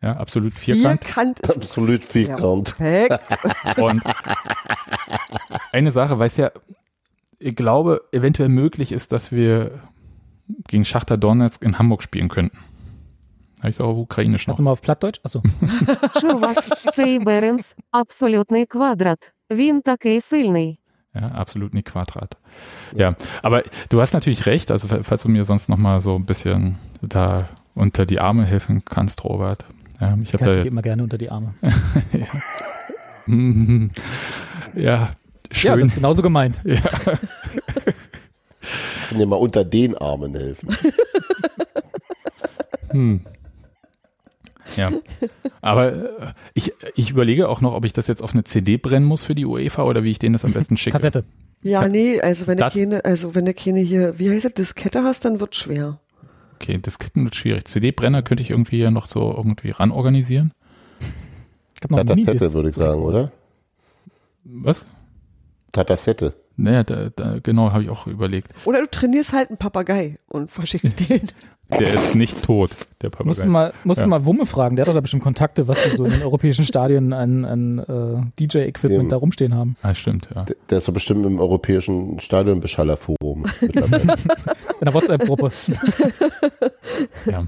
Ja, 0.01 0.17
absolut 0.17 0.53
vierkant. 0.53 1.05
Vierkant 1.05 1.39
ist 1.39 1.55
Absolut 1.55 2.03
vierkant. 2.03 2.75
Perfekt. 2.77 3.77
Und 3.77 4.03
eine 5.71 5.91
Sache, 5.91 6.19
weiß 6.19 6.37
ja, 6.37 6.51
ich 7.39 7.55
glaube, 7.55 8.01
eventuell 8.11 8.49
möglich 8.49 8.91
ist, 8.91 9.13
dass 9.13 9.31
wir 9.31 9.79
gegen 10.67 10.83
Schachter 10.83 11.17
Donetsk 11.17 11.63
in 11.63 11.79
Hamburg 11.79 12.03
spielen 12.03 12.27
könnten. 12.27 12.57
Habe 13.59 13.69
ich 13.69 13.75
es 13.77 13.81
auch 13.81 13.91
auf 13.91 13.97
Ukrainisch 13.97 14.41
Hast 14.41 14.47
noch. 14.47 14.57
du 14.57 14.63
mal 14.63 14.71
auf 14.71 14.81
Plattdeutsch? 14.81 15.21
Achso. 15.23 15.41
Чувак, 16.19 16.57
цей 16.95 17.19
Беренс – 17.19 17.91
абсолютний 17.91 18.65
квадрат. 18.65 19.31
Він 19.51 19.81
такий 19.81 20.21
сильний. 20.21 20.79
Ja, 21.15 21.31
absolut 21.35 21.73
nicht 21.73 21.85
Quadrat. 21.85 22.37
Ja, 22.95 23.15
aber 23.43 23.63
du 23.89 24.01
hast 24.01 24.13
natürlich 24.13 24.47
recht, 24.47 24.71
also 24.71 24.87
falls 24.87 25.23
du 25.23 25.29
mir 25.29 25.43
sonst 25.43 25.69
noch 25.69 25.77
mal 25.77 26.01
so 26.01 26.15
ein 26.15 26.25
bisschen 26.25 26.79
da 27.01 27.47
unter 27.75 28.05
die 28.05 28.19
Arme 28.19 28.45
helfen 28.45 28.83
kannst, 28.83 29.23
Robert. 29.23 29.63
ja, 30.00 30.16
ich 30.22 30.32
habe 30.32 30.44
da 30.44 30.52
ich 30.52 30.64
jetzt 30.64 30.72
immer 30.72 30.82
gerne 30.82 31.02
unter 31.02 31.18
die 31.18 31.30
Arme. 31.30 31.54
Ja, 32.12 32.26
Ja, 34.74 35.10
schön. 35.50 35.78
das 35.80 35.88
ist 35.88 35.94
genauso 35.96 36.22
gemeint. 36.22 36.60
Ja, 36.64 36.80
Kann 39.08 39.18
dir 39.18 39.26
mal 39.26 39.36
unter 39.36 39.64
den 39.64 39.96
Armen 39.96 40.34
helfen. 40.34 40.68
Hm. 42.90 43.20
Ja, 44.76 44.90
aber 45.62 45.92
äh, 45.92 46.08
ich, 46.54 46.72
ich 46.94 47.10
überlege 47.10 47.48
auch 47.48 47.60
noch, 47.62 47.74
ob 47.74 47.84
ich 47.86 47.92
das 47.94 48.06
jetzt 48.06 48.22
auf 48.22 48.34
eine 48.34 48.44
CD 48.44 48.76
brennen 48.76 49.06
muss 49.06 49.22
für 49.22 49.34
die 49.34 49.46
UEFA 49.46 49.84
oder 49.84 50.04
wie 50.04 50.10
ich 50.10 50.18
denen 50.18 50.34
das 50.34 50.44
am 50.44 50.52
besten 50.52 50.76
schicke. 50.76 50.92
Kassette. 50.96 51.24
Ja, 51.62 51.88
nee, 51.88 52.20
also 52.20 52.46
wenn 52.46 52.58
du 52.58 52.64
Das- 52.64 52.74
keine, 52.74 53.04
also 53.04 53.34
wenn 53.34 53.46
du 53.46 53.54
keine 53.54 53.80
hier, 53.80 54.18
wie 54.18 54.30
heißt 54.30 54.44
es, 54.44 54.54
Diskette 54.54 55.02
hast, 55.02 55.24
dann 55.24 55.40
wird 55.40 55.56
schwer. 55.56 55.98
Okay, 56.60 56.78
Disketten 56.78 57.22
wird 57.22 57.36
schwierig. 57.36 57.66
CD-Brenner 57.66 58.22
könnte 58.22 58.42
ich 58.42 58.50
irgendwie 58.50 58.78
ja 58.78 58.90
noch 58.90 59.06
so 59.06 59.32
irgendwie 59.36 59.70
ran 59.70 59.92
organisieren. 59.92 60.52
Ich 61.74 61.82
hab 61.84 61.92
noch 61.92 61.98
würde 62.54 62.68
ich 62.70 62.74
sagen, 62.74 63.00
oder? 63.02 63.30
Was? 64.42 64.86
Tatasette. 65.72 66.34
Naja, 66.56 66.82
da, 66.82 67.10
da, 67.10 67.38
genau, 67.38 67.70
habe 67.70 67.84
ich 67.84 67.90
auch 67.90 68.08
überlegt. 68.08 68.52
Oder 68.64 68.80
du 68.80 68.90
trainierst 68.90 69.32
halt 69.32 69.50
einen 69.50 69.58
Papagei 69.58 70.14
und 70.26 70.50
verschickst 70.50 70.98
den. 71.08 71.28
Der 71.70 71.92
ist 71.94 72.14
nicht 72.14 72.42
tot, 72.42 72.70
der 73.02 73.10
Musst 73.24 73.40
du 73.40 73.42
Papagei. 73.42 73.46
mal, 73.46 73.72
musst 73.84 73.98
Ja. 73.98 74.04
du 74.04 74.10
mal 74.10 74.24
Wumme 74.24 74.46
fragen, 74.46 74.76
der 74.76 74.84
hat 74.84 74.88
doch 74.88 74.94
da 74.94 75.00
bestimmt 75.00 75.22
Kontakte, 75.22 75.68
was 75.68 75.78
die 75.84 75.96
so 75.96 76.04
in 76.04 76.12
den 76.12 76.22
europäischen 76.22 76.64
Stadien 76.64 77.12
an, 77.12 77.44
an 77.44 77.78
äh, 77.78 78.42
DJ-Equipment 78.42 79.12
da 79.12 79.16
rumstehen 79.16 79.54
haben. 79.54 79.76
Ah, 79.82 79.94
stimmt, 79.94 80.28
ja. 80.34 80.44
Der- 80.44 80.56
Der 80.70 80.78
ist 80.78 80.88
doch 80.88 80.94
bestimmt 80.94 81.26
im 81.26 81.38
europäischen 81.38 82.20
Stadionbeschallerforum. 82.20 83.44
In 83.60 84.84
der 84.84 84.94
WhatsApp-Gruppe. 84.94 85.50
ja. 87.26 87.46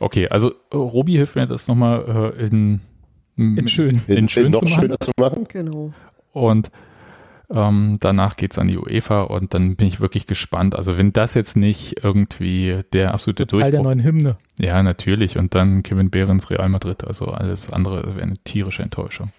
Okay, 0.00 0.28
also 0.28 0.52
Robi 0.74 1.12
hilft 1.12 1.36
mir 1.36 1.46
das 1.46 1.68
nochmal 1.68 2.32
äh, 2.38 2.44
in, 2.46 2.80
In 3.36 3.68
schön. 3.68 4.00
In, 4.08 4.28
schön 4.28 4.50
noch 4.50 4.60
zu 4.60 4.64
machen. 4.66 4.80
schöner 4.82 4.96
zu 5.00 5.10
machen. 5.18 5.44
Genau. 5.48 5.92
Und 6.32 6.70
ähm, 7.52 7.98
danach 8.00 8.36
geht's 8.36 8.58
an 8.58 8.68
die 8.68 8.78
UEFA 8.78 9.22
und 9.22 9.54
dann 9.54 9.76
bin 9.76 9.86
ich 9.86 10.00
wirklich 10.00 10.26
gespannt. 10.26 10.74
Also 10.74 10.96
wenn 10.96 11.12
das 11.12 11.34
jetzt 11.34 11.56
nicht 11.56 12.02
irgendwie 12.02 12.80
der 12.92 13.14
absolute 13.14 13.46
Teil 13.46 13.60
der 13.60 13.70
Durchbruch 13.70 13.84
neuen 13.84 14.02
Hymne. 14.02 14.36
Ja, 14.58 14.82
natürlich. 14.82 15.36
Und 15.36 15.54
dann 15.54 15.82
Kevin 15.82 16.10
Behrens, 16.10 16.50
Real 16.50 16.68
Madrid. 16.68 17.04
Also 17.04 17.26
alles 17.26 17.70
andere 17.70 18.14
wäre 18.14 18.22
eine 18.22 18.38
tierische 18.38 18.82
Enttäuschung. 18.82 19.30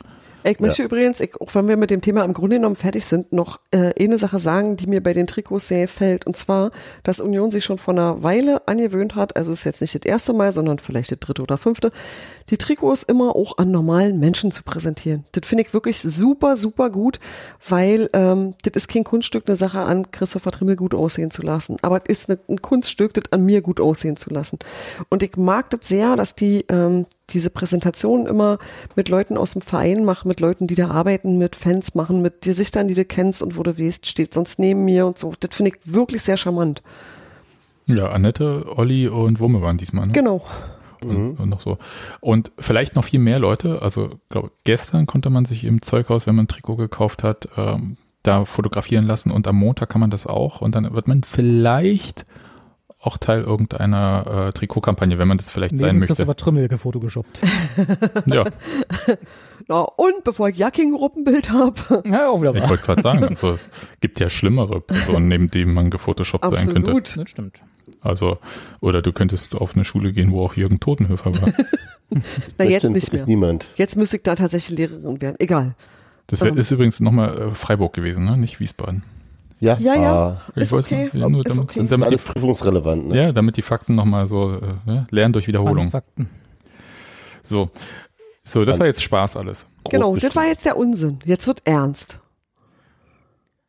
Ich 0.43 0.59
möchte 0.59 0.83
übrigens, 0.83 1.19
ich, 1.19 1.39
auch 1.39 1.53
wenn 1.55 1.67
wir 1.67 1.77
mit 1.77 1.89
dem 1.89 2.01
Thema 2.01 2.23
im 2.25 2.33
Grunde 2.33 2.57
genommen 2.57 2.75
fertig 2.75 3.05
sind, 3.05 3.31
noch 3.31 3.59
äh, 3.71 3.91
eine 3.99 4.17
Sache 4.17 4.39
sagen, 4.39 4.75
die 4.75 4.87
mir 4.87 5.01
bei 5.01 5.13
den 5.13 5.27
Trikots 5.27 5.67
sehr 5.67 5.83
gefällt. 5.83 6.27
Und 6.27 6.35
zwar, 6.35 6.71
dass 7.03 7.19
Union 7.19 7.51
sich 7.51 7.63
schon 7.63 7.77
vor 7.77 7.93
einer 7.93 8.23
Weile 8.23 8.67
angewöhnt 8.67 9.15
hat, 9.15 9.35
also 9.37 9.51
es 9.51 9.59
ist 9.59 9.65
jetzt 9.65 9.81
nicht 9.81 9.95
das 9.95 10.01
erste 10.03 10.33
Mal, 10.33 10.51
sondern 10.51 10.79
vielleicht 10.79 11.11
das 11.11 11.19
dritte 11.19 11.41
oder 11.41 11.57
fünfte, 11.57 11.91
die 12.49 12.57
Trikots 12.57 13.03
immer 13.03 13.35
auch 13.35 13.57
an 13.57 13.71
normalen 13.71 14.19
Menschen 14.19 14.51
zu 14.51 14.63
präsentieren. 14.63 15.25
Das 15.31 15.47
finde 15.47 15.63
ich 15.63 15.73
wirklich 15.73 16.01
super, 16.01 16.57
super 16.57 16.89
gut, 16.89 17.19
weil 17.67 18.09
ähm, 18.13 18.55
das 18.63 18.83
ist 18.83 18.87
kein 18.89 19.03
Kunststück, 19.03 19.45
eine 19.47 19.55
Sache 19.55 19.79
an 19.79 20.11
Christopher 20.11 20.51
Trimmel 20.51 20.75
gut 20.75 20.93
aussehen 20.93 21.31
zu 21.31 21.41
lassen. 21.41 21.77
Aber 21.81 22.01
es 22.05 22.19
ist 22.19 22.29
eine, 22.29 22.39
ein 22.49 22.61
Kunststück, 22.61 23.13
das 23.13 23.31
an 23.31 23.45
mir 23.45 23.61
gut 23.61 23.79
aussehen 23.79 24.17
zu 24.17 24.29
lassen. 24.29 24.59
Und 25.09 25.23
ich 25.23 25.37
mag 25.37 25.69
das 25.69 25.87
sehr, 25.87 26.15
dass 26.15 26.35
die 26.35 26.65
ähm, 26.69 27.05
diese 27.29 27.49
Präsentation 27.49 28.25
immer 28.27 28.59
mit 28.95 29.09
Leuten 29.09 29.37
aus 29.37 29.53
dem 29.53 29.61
Verein 29.61 30.03
machen, 30.03 30.27
mit 30.33 30.39
Leuten, 30.39 30.65
die 30.65 30.73
da 30.73 30.89
arbeiten, 30.89 31.37
mit 31.37 31.55
Fans 31.55 31.93
machen, 31.93 32.23
mit 32.23 32.41
Gesichtern, 32.41 32.87
die 32.87 32.95
du 32.95 33.05
kennst 33.05 33.43
und 33.43 33.55
wo 33.55 33.61
du 33.61 33.77
weißt, 33.77 34.07
steht 34.07 34.33
sonst 34.33 34.57
neben 34.57 34.83
mir 34.83 35.05
und 35.05 35.19
so. 35.19 35.35
Das 35.39 35.55
finde 35.55 35.73
ich 35.75 35.93
wirklich 35.93 36.23
sehr 36.23 36.37
charmant. 36.37 36.81
Ja, 37.85 38.09
Annette, 38.09 38.65
Olli 38.75 39.07
und 39.07 39.39
Wumme 39.39 39.61
waren 39.61 39.77
diesmal. 39.77 40.07
Ne? 40.07 40.13
Genau. 40.13 40.43
Und, 41.03 41.35
und 41.35 41.49
noch 41.49 41.61
so. 41.61 41.77
Und 42.19 42.51
vielleicht 42.57 42.95
noch 42.95 43.03
viel 43.03 43.19
mehr 43.19 43.37
Leute. 43.37 43.83
Also, 43.83 44.19
glaube 44.29 44.49
gestern 44.63 45.05
konnte 45.05 45.29
man 45.29 45.45
sich 45.45 45.65
im 45.65 45.83
Zeughaus, 45.83 46.25
wenn 46.25 46.33
man 46.33 46.45
ein 46.45 46.47
Trikot 46.47 46.77
gekauft 46.77 47.21
hat, 47.21 47.47
ähm, 47.55 47.97
da 48.23 48.45
fotografieren 48.45 49.05
lassen. 49.05 49.29
Und 49.29 49.47
am 49.47 49.57
Montag 49.57 49.89
kann 49.89 50.01
man 50.01 50.09
das 50.09 50.25
auch. 50.25 50.61
Und 50.61 50.73
dann 50.73 50.95
wird 50.95 51.07
man 51.07 51.21
vielleicht 51.23 52.25
auch 53.01 53.17
Teil 53.17 53.41
irgendeiner 53.41 54.47
äh, 54.47 54.53
Trikotkampagne, 54.53 55.19
wenn 55.19 55.27
man 55.27 55.37
das 55.37 55.51
vielleicht 55.51 55.73
Nee, 55.73 55.79
sein 55.79 55.99
möchte. 55.99 56.15
Christopher 56.15 56.35
Trümmel 56.37 56.69
gefotoshoppt. 56.69 57.41
Ja, 58.27 58.45
Na, 59.67 59.81
und 59.81 60.23
bevor 60.23 60.49
ich 60.49 60.57
Jacking-Gruppenbild 60.57 61.49
habe. 61.51 62.03
Ja, 62.05 62.29
auch 62.29 62.41
wieder 62.41 62.53
ich 62.55 62.67
wollte 62.67 62.83
gerade 62.83 63.01
sagen, 63.01 63.23
also 63.23 63.57
gibt 64.01 64.19
ja 64.19 64.29
schlimmere 64.29 64.81
Personen, 64.81 65.27
neben 65.27 65.49
denen 65.51 65.73
man 65.73 65.89
gefotoshoppt 65.89 66.43
sein 66.55 66.65
könnte. 66.73 66.79
Absolut. 66.91 67.17
Das 67.17 67.29
stimmt. 67.29 67.61
Also, 68.01 68.37
oder 68.81 69.01
du 69.01 69.13
könntest 69.13 69.55
auf 69.55 69.75
eine 69.75 69.85
Schule 69.85 70.11
gehen, 70.11 70.31
wo 70.31 70.43
auch 70.43 70.55
Jürgen 70.55 70.79
Totenhöfer 70.79 71.33
war. 71.41 71.49
Na, 72.57 72.65
jetzt 72.65 72.83
nicht 72.89 73.13
mehr. 73.13 73.25
niemand. 73.25 73.65
Jetzt 73.75 73.95
müsste 73.95 74.17
ich 74.17 74.23
da 74.23 74.35
tatsächlich 74.35 74.77
Lehrerin 74.77 75.21
werden. 75.21 75.35
Egal. 75.39 75.75
Das 76.27 76.41
wär, 76.41 76.49
Ähm. 76.49 76.57
ist 76.57 76.71
übrigens 76.71 76.99
nochmal 76.99 77.37
äh, 77.37 77.49
Freiburg 77.51 77.93
gewesen, 77.93 78.25
ne? 78.25 78.37
nicht 78.37 78.59
Wiesbaden. 78.59 79.03
Ja, 79.59 79.77
Ja, 79.79 79.95
ja. 79.95 80.13
ah, 80.13 80.41
Ich 80.55 80.63
Ist 80.63 80.73
weiß 80.73 80.83
okay. 80.85 81.09
ja, 81.13 81.29
nur 81.29 81.45
Ist 81.45 81.55
damit, 81.55 81.69
okay. 81.69 81.79
Das 81.79 81.83
ist 81.85 81.91
damit 81.91 82.07
alles 82.07 82.21
prüfungsrelevant. 82.21 83.03
die, 83.05 83.09
Ne? 83.09 83.17
ja, 83.23 83.31
damit 83.31 83.55
die 83.57 83.61
Fakten 83.61 83.95
nochmal 83.95 84.27
so, 84.27 84.55
äh, 84.55 84.59
ne? 84.85 85.07
lernen 85.09 85.31
durch 85.33 85.47
Wiederholung. 85.47 85.89
Fakten. 85.89 86.29
So, 87.41 87.69
so, 88.43 88.65
das 88.65 88.79
war 88.79 88.85
jetzt 88.85 89.01
Spaß 89.03 89.37
alles. 89.37 89.65
Genau, 89.89 90.15
das 90.15 90.35
war 90.35 90.45
jetzt 90.45 90.65
der 90.65 90.77
Unsinn. 90.77 91.19
Jetzt 91.25 91.47
wird 91.47 91.61
ernst. 91.65 92.19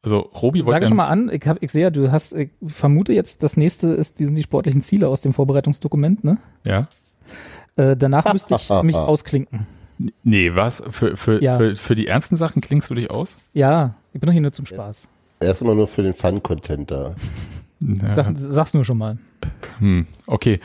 Also, 0.03 0.19
Robi 0.19 0.65
wollte 0.65 0.77
Sage 0.77 0.89
schon 0.89 0.97
mal 0.99 1.09
an, 1.09 1.31
ich, 1.33 1.47
hab, 1.47 1.63
ich 1.63 1.73
sehe, 1.73 1.85
ja, 1.85 1.91
du 1.91 2.13
hast, 2.13 2.35
ich 2.35 2.51
vermute 2.67 3.15
jetzt, 3.15 3.43
das 3.43 3.57
nächste 3.57 3.89
ist, 3.89 4.19
die, 4.19 4.25
sind 4.27 4.35
die 4.35 4.43
sportlichen 4.43 4.83
Ziele 4.83 5.09
aus 5.09 5.23
dem 5.23 5.33
Vorbereitungsdokument, 5.33 6.25
ne? 6.25 6.39
ja. 6.65 6.89
Äh, 7.77 7.97
danach 7.97 8.33
müsste 8.33 8.55
ich 8.55 8.69
mich 8.85 8.95
ausklinken. 8.95 9.67
Nee, 10.23 10.55
was? 10.55 10.83
Für, 10.91 11.17
für, 11.17 11.43
Ja. 11.43 11.57
für, 11.57 11.75
für 11.75 11.95
die 11.95 12.07
ernsten 12.07 12.37
Sachen 12.37 12.61
klingst 12.63 12.89
du 12.91 12.95
dich 12.95 13.11
aus? 13.11 13.37
Ja, 13.53 13.95
ich 14.13 14.21
bin 14.21 14.29
doch 14.29 14.33
hier 14.33 14.43
nur 14.43 14.53
zum 14.53 14.67
Spaß. 14.67 15.09
Er 15.41 15.51
ist 15.51 15.63
immer 15.63 15.75
nur 15.75 15.87
für 15.89 16.03
den 16.03 16.15
Fun-Content 16.15 16.91
da. 16.91 17.17
Ja. 17.81 18.15
Sag, 18.15 18.33
sag's 18.37 18.75
nur 18.75 18.85
schon 18.85 18.99
mal. 18.99 19.19
Hm, 19.79 20.07
okay. 20.27 20.61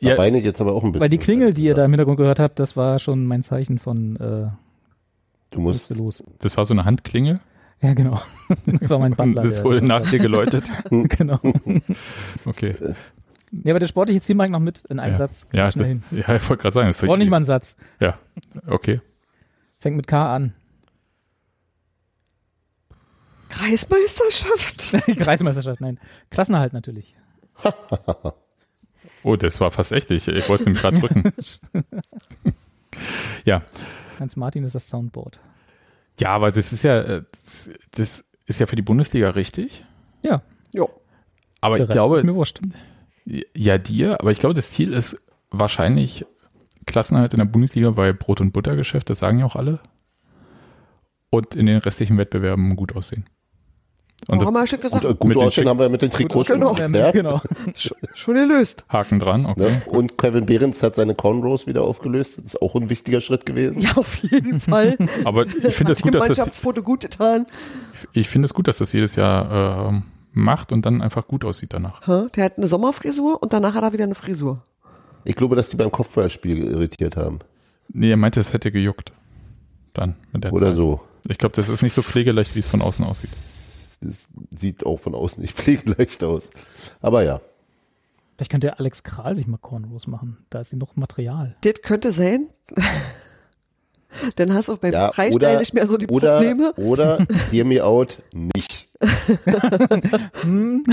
Ja. 0.00 0.16
Beine 0.16 0.40
jetzt 0.40 0.60
aber 0.60 0.72
auch 0.74 0.82
ein 0.84 0.92
bisschen. 0.92 1.02
Weil 1.02 1.08
die 1.10 1.18
Klingel, 1.18 1.54
die 1.54 1.64
ihr 1.64 1.74
da 1.74 1.84
im 1.84 1.90
Hintergrund 1.92 2.16
gehört 2.18 2.38
habt, 2.40 2.58
das 2.58 2.76
war 2.76 2.98
schon 2.98 3.26
mein 3.26 3.42
Zeichen 3.42 3.78
von 3.78 4.16
äh, 4.16 4.48
Du 5.50 5.60
musst. 5.60 5.96
los. 5.96 6.24
das 6.40 6.56
war 6.56 6.64
so 6.64 6.74
eine 6.74 6.84
Handklingel. 6.84 7.40
Ja, 7.80 7.94
genau. 7.94 8.20
Das 8.66 8.88
war 8.90 8.98
mein 8.98 9.14
Butler. 9.14 9.42
Das 9.42 9.56
der- 9.56 9.64
wurde 9.64 9.84
nach 9.84 10.08
dir 10.10 10.18
geläutet. 10.18 10.70
genau. 10.90 11.38
Okay. 12.44 12.74
Ja, 13.52 13.72
aber 13.72 13.78
das 13.80 13.88
sportliche 13.90 14.20
Ziel 14.20 14.34
mag 14.34 14.46
ich 14.46 14.52
noch 14.52 14.58
mit 14.60 14.82
in 14.88 14.98
einem 14.98 15.12
Ja. 15.12 15.18
Satz. 15.18 15.46
Ja, 15.52 15.70
das, 15.70 15.86
hin. 15.86 16.02
ja 16.10 16.34
ich 16.36 16.48
wollte 16.48 16.62
gerade 16.62 16.74
sagen. 16.74 16.88
Das 16.88 16.98
Braucht 17.00 17.18
nicht 17.18 17.30
mal 17.30 17.36
einen 17.36 17.44
Satz. 17.44 17.76
Ja, 18.00 18.18
okay. 18.66 19.00
Fängt 19.78 19.96
mit 19.96 20.06
K 20.06 20.34
an. 20.34 20.54
Kreismeisterschaft. 23.48 24.92
Kreismeisterschaft, 25.18 25.80
nein. 25.80 26.00
Klassenerhalt 26.30 26.72
natürlich. 26.72 27.14
Oh, 29.24 29.36
das 29.36 29.60
war 29.60 29.70
fast 29.70 29.92
echt. 29.92 30.10
Ich, 30.10 30.28
ich 30.28 30.48
wollte 30.48 30.62
es 30.62 30.66
nämlich 30.66 30.82
gerade 30.82 30.98
drücken. 31.00 31.22
ja. 33.44 33.62
Hans 34.20 34.36
Martin 34.36 34.64
ist 34.64 34.74
das 34.74 34.88
Soundboard. 34.88 35.38
Ja, 36.20 36.30
aber 36.30 36.50
das 36.52 36.72
ist 36.72 36.84
ja, 36.84 37.00
äh, 37.00 37.22
das- 37.92 38.24
ist 38.46 38.60
ja 38.60 38.66
für 38.66 38.76
die 38.76 38.82
Bundesliga 38.82 39.30
richtig. 39.30 39.84
Ja. 40.24 40.42
Jo. 40.72 40.90
Aber 41.62 41.76
Der 41.76 41.84
ich 41.84 41.88
Rest 41.88 41.94
glaube, 41.94 42.18
ist 42.18 42.24
mir 42.24 42.34
wurscht. 42.34 42.60
ja, 43.56 43.78
dir, 43.78 44.20
aber 44.20 44.30
ich 44.32 44.38
glaube, 44.38 44.54
das 44.54 44.70
Ziel 44.70 44.92
ist 44.92 45.18
wahrscheinlich 45.50 46.26
Klassenerhalt 46.84 47.32
in 47.32 47.38
der 47.38 47.46
Bundesliga, 47.46 47.96
weil 47.96 48.12
Brot- 48.12 48.42
und 48.42 48.52
Buttergeschäft, 48.52 49.08
das 49.08 49.18
sagen 49.20 49.38
ja 49.38 49.46
auch 49.46 49.56
alle. 49.56 49.80
Und 51.30 51.54
in 51.54 51.64
den 51.64 51.78
restlichen 51.78 52.18
Wettbewerben 52.18 52.76
gut 52.76 52.94
aussehen. 52.94 53.24
Und 54.26 54.34
Und 54.34 54.40
das 54.40 54.48
haben 54.48 54.54
wir 54.54 54.66
schon 54.66 54.80
gesagt, 54.80 55.02
Gut, 55.02 55.10
Mit 55.10 55.18
gut 55.20 55.34
den 55.36 55.42
aussehen 55.42 55.68
haben 55.68 55.78
wir 55.78 55.88
mit 55.88 56.02
den 56.02 56.10
Trikots 56.10 56.46
schon 56.46 56.60
Genau. 56.60 56.74
geklärt. 56.74 57.12
Genau. 57.14 57.40
schon 58.14 58.34
gelöst. 58.34 58.84
Haken 58.88 59.18
dran, 59.18 59.46
okay. 59.46 59.62
Ne? 59.62 59.82
Und 59.86 60.16
Kevin 60.18 60.46
Behrens 60.46 60.82
hat 60.82 60.94
seine 60.94 61.14
Cornrows 61.14 61.66
wieder 61.66 61.82
aufgelöst. 61.82 62.38
Das 62.38 62.44
ist 62.44 62.62
auch 62.62 62.74
ein 62.74 62.88
wichtiger 62.90 63.20
Schritt 63.20 63.44
gewesen. 63.46 63.82
Ja, 63.82 63.92
auf 63.96 64.16
jeden 64.16 64.60
Fall. 64.60 64.96
Aber 65.24 65.46
ich 65.46 65.74
finde 65.74 65.92
es 65.92 66.00
gut, 66.02 66.14
dass 66.14 66.28
das, 66.28 66.62
gut 66.62 67.00
getan. 67.00 67.46
ich 68.12 68.28
finde 68.28 68.46
es 68.46 68.54
gut, 68.54 68.66
dass 68.68 68.78
das 68.78 68.92
jedes 68.92 69.16
Jahr 69.16 69.88
ähm, 69.90 70.02
macht 70.32 70.72
und 70.72 70.86
dann 70.86 71.02
einfach 71.02 71.26
gut 71.26 71.44
aussieht 71.44 71.72
danach. 71.72 72.00
Der 72.30 72.44
hat 72.44 72.56
eine 72.58 72.66
Sommerfrisur 72.66 73.42
und 73.42 73.52
danach 73.52 73.74
hat 73.74 73.82
er 73.82 73.92
wieder 73.92 74.04
eine 74.04 74.14
Frisur. 74.14 74.62
Ich 75.24 75.36
glaube, 75.36 75.56
dass 75.56 75.68
die 75.70 75.76
beim 75.76 75.90
Kopfballspiel 75.92 76.64
irritiert 76.64 77.16
haben. 77.16 77.38
Nee, 77.88 78.10
er 78.10 78.16
meinte, 78.16 78.40
es 78.40 78.52
hätte 78.52 78.72
gejuckt. 78.72 79.12
Dann 79.92 80.16
mit 80.32 80.44
der 80.44 80.52
Oder 80.52 80.66
Zeit. 80.68 80.76
so. 80.76 81.00
Ich 81.28 81.38
glaube, 81.38 81.54
das 81.54 81.68
ist 81.68 81.82
nicht 81.82 81.94
so 81.94 82.02
pflegeleicht, 82.02 82.54
wie 82.54 82.58
es 82.60 82.66
von 82.66 82.82
außen 82.82 83.04
aussieht. 83.04 83.30
Das 84.00 84.28
sieht 84.54 84.86
auch 84.86 84.98
von 84.98 85.14
außen 85.14 85.40
nicht 85.42 85.56
pflegeleicht 85.56 86.24
aus. 86.24 86.50
Aber 87.00 87.22
ja. 87.22 87.40
Vielleicht 88.36 88.50
könnte 88.50 88.66
der 88.66 88.80
Alex 88.80 89.02
Kral 89.02 89.36
sich 89.36 89.46
mal 89.46 89.58
Cornrows 89.58 90.06
machen. 90.06 90.38
Da 90.50 90.60
ist 90.60 90.72
noch 90.72 90.96
Material. 90.96 91.56
Das 91.60 91.82
könnte 91.82 92.10
sein. 92.10 92.48
Dann 94.36 94.52
hast 94.52 94.68
du 94.68 94.74
auch 94.74 94.78
beim 94.78 94.92
ja 94.92 95.12
Freistellen 95.12 95.34
oder, 95.34 95.58
nicht 95.58 95.74
mehr 95.74 95.86
so 95.86 95.96
die 95.96 96.06
oder, 96.06 96.36
Probleme. 96.36 96.72
Oder, 96.74 97.26
hear 97.50 97.64
me 97.64 97.84
out, 97.84 98.22
nicht. 98.32 98.88
Hm. 100.42 100.84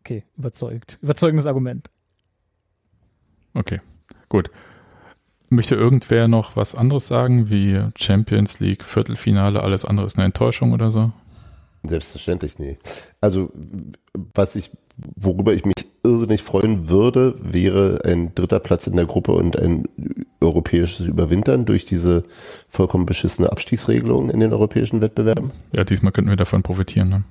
okay, 0.00 0.24
überzeugt. 0.36 0.98
Überzeugendes 1.02 1.46
Argument. 1.46 1.90
Okay, 3.54 3.80
gut. 4.28 4.50
Möchte 5.54 5.76
irgendwer 5.76 6.26
noch 6.26 6.56
was 6.56 6.74
anderes 6.74 7.06
sagen, 7.06 7.48
wie 7.48 7.80
Champions 7.96 8.60
League, 8.60 8.82
Viertelfinale, 8.82 9.62
alles 9.62 9.84
andere 9.84 10.06
ist 10.06 10.16
eine 10.16 10.26
Enttäuschung 10.26 10.72
oder 10.72 10.90
so? 10.90 11.12
Selbstverständlich, 11.84 12.58
nee. 12.58 12.78
Also, 13.20 13.52
was 14.34 14.56
ich, 14.56 14.70
worüber 14.96 15.52
ich 15.52 15.64
mich 15.64 15.74
irrsinnig 16.02 16.42
freuen 16.42 16.88
würde, 16.88 17.34
wäre 17.40 18.00
ein 18.04 18.34
dritter 18.34 18.58
Platz 18.58 18.86
in 18.86 18.96
der 18.96 19.06
Gruppe 19.06 19.32
und 19.32 19.58
ein 19.58 19.84
europäisches 20.40 21.06
Überwintern 21.06 21.64
durch 21.66 21.84
diese 21.84 22.22
vollkommen 22.68 23.06
beschissene 23.06 23.50
Abstiegsregelung 23.50 24.30
in 24.30 24.40
den 24.40 24.52
europäischen 24.52 25.02
Wettbewerben. 25.02 25.50
Ja, 25.72 25.84
diesmal 25.84 26.12
könnten 26.12 26.30
wir 26.30 26.36
davon 26.36 26.62
profitieren. 26.62 27.08
Ne? 27.08 27.24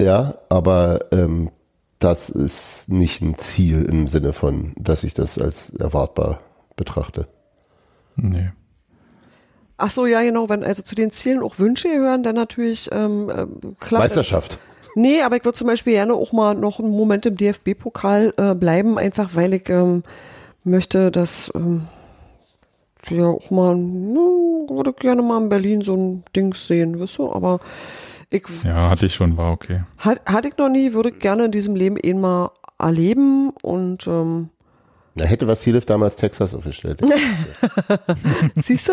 Ja, 0.00 0.34
aber 0.48 1.00
ähm, 1.12 1.50
das 1.98 2.28
ist 2.28 2.88
nicht 2.88 3.22
ein 3.22 3.36
Ziel 3.36 3.84
im 3.84 4.08
Sinne 4.08 4.32
von, 4.32 4.72
dass 4.76 5.04
ich 5.04 5.14
das 5.14 5.38
als 5.38 5.70
erwartbar 5.70 6.40
betrachte. 6.76 7.28
Nee. 8.16 8.50
Ach 9.76 9.90
so, 9.90 10.06
ja, 10.06 10.22
genau. 10.22 10.48
Wenn 10.48 10.62
also 10.62 10.82
zu 10.82 10.94
den 10.94 11.10
Zielen 11.10 11.42
auch 11.42 11.58
Wünsche 11.58 11.88
gehören, 11.88 12.22
dann 12.22 12.36
natürlich 12.36 12.88
ähm, 12.92 13.30
ähm, 13.36 13.76
klar. 13.80 14.02
Meisterschaft. 14.02 14.58
Nee, 14.94 15.22
aber 15.22 15.36
ich 15.36 15.44
würde 15.44 15.56
zum 15.56 15.66
Beispiel 15.66 15.94
gerne 15.94 16.14
auch 16.14 16.32
mal 16.32 16.54
noch 16.54 16.78
einen 16.78 16.90
Moment 16.90 17.24
im 17.26 17.36
DFB-Pokal 17.36 18.34
äh, 18.36 18.54
bleiben, 18.54 18.98
einfach 18.98 19.30
weil 19.34 19.54
ich 19.54 19.68
ähm, 19.70 20.02
möchte, 20.64 21.10
dass 21.10 21.50
ähm, 21.54 21.88
ja 23.08 23.26
auch 23.26 23.50
mal, 23.50 23.74
hm, 23.74 24.68
würde 24.68 24.92
gerne 24.92 25.22
mal 25.22 25.42
in 25.42 25.48
Berlin 25.48 25.80
so 25.82 25.96
ein 25.96 26.24
Dings 26.36 26.66
sehen, 26.66 27.00
weißt 27.00 27.18
du, 27.18 27.32
aber 27.32 27.60
ich 28.30 28.44
Ja, 28.64 28.90
hatte 28.90 29.06
ich 29.06 29.14
schon, 29.14 29.36
war 29.36 29.52
okay. 29.52 29.82
hat, 29.98 30.20
hatte 30.26 30.48
ich 30.48 30.56
noch 30.58 30.68
nie, 30.68 30.92
würde 30.92 31.10
ich 31.10 31.18
gerne 31.18 31.46
in 31.46 31.50
diesem 31.50 31.74
Leben 31.74 31.96
eh 32.00 32.14
mal 32.14 32.50
erleben 32.78 33.50
und 33.62 34.06
ähm, 34.06 34.50
Da 35.14 35.24
hätte 35.26 35.46
Vassiliev 35.46 35.84
damals 35.84 36.16
Texas 36.16 36.54
aufgestellt. 36.54 37.00
siehst 38.60 38.88
du? 38.88 38.92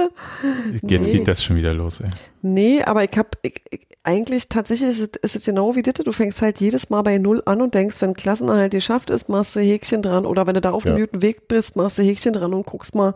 Jetzt 0.88 1.06
Nee. 1.06 1.12
geht 1.14 1.28
das 1.28 1.44
schon 1.44 1.56
wieder 1.56 1.74
los, 1.74 2.02
ey. 2.02 2.10
Nee, 2.42 2.82
aber 2.84 3.04
ich 3.04 3.18
habe 3.18 3.30
ich, 3.42 3.62
ich, 3.70 3.88
eigentlich 4.04 4.50
tatsächlich 4.50 4.90
ist 4.90 5.00
es, 5.00 5.08
ist 5.22 5.36
es 5.36 5.46
genau 5.46 5.76
wie 5.76 5.82
Ditte. 5.82 6.04
Du 6.04 6.12
fängst 6.12 6.42
halt 6.42 6.60
jedes 6.60 6.90
Mal 6.90 7.02
bei 7.04 7.18
Null 7.18 7.42
an 7.46 7.62
und 7.62 7.74
denkst, 7.74 8.02
wenn 8.02 8.14
Klassenerhalt 8.14 8.72
geschafft 8.72 9.10
ist, 9.10 9.30
machst 9.30 9.56
du 9.56 9.60
Häkchen 9.60 10.02
dran. 10.02 10.26
Oder 10.26 10.48
wenn 10.48 10.56
du 10.56 10.62
da 10.62 10.72
auf 10.72 10.86
Ja. 10.86 10.94
einem 10.94 11.06
guten 11.06 11.22
Weg 11.22 11.48
bist, 11.48 11.76
machst 11.76 11.98
du 11.98 12.02
Häkchen 12.04 12.34
dran 12.34 12.54
und 12.54 12.66
guckst 12.66 12.96
mal, 12.96 13.14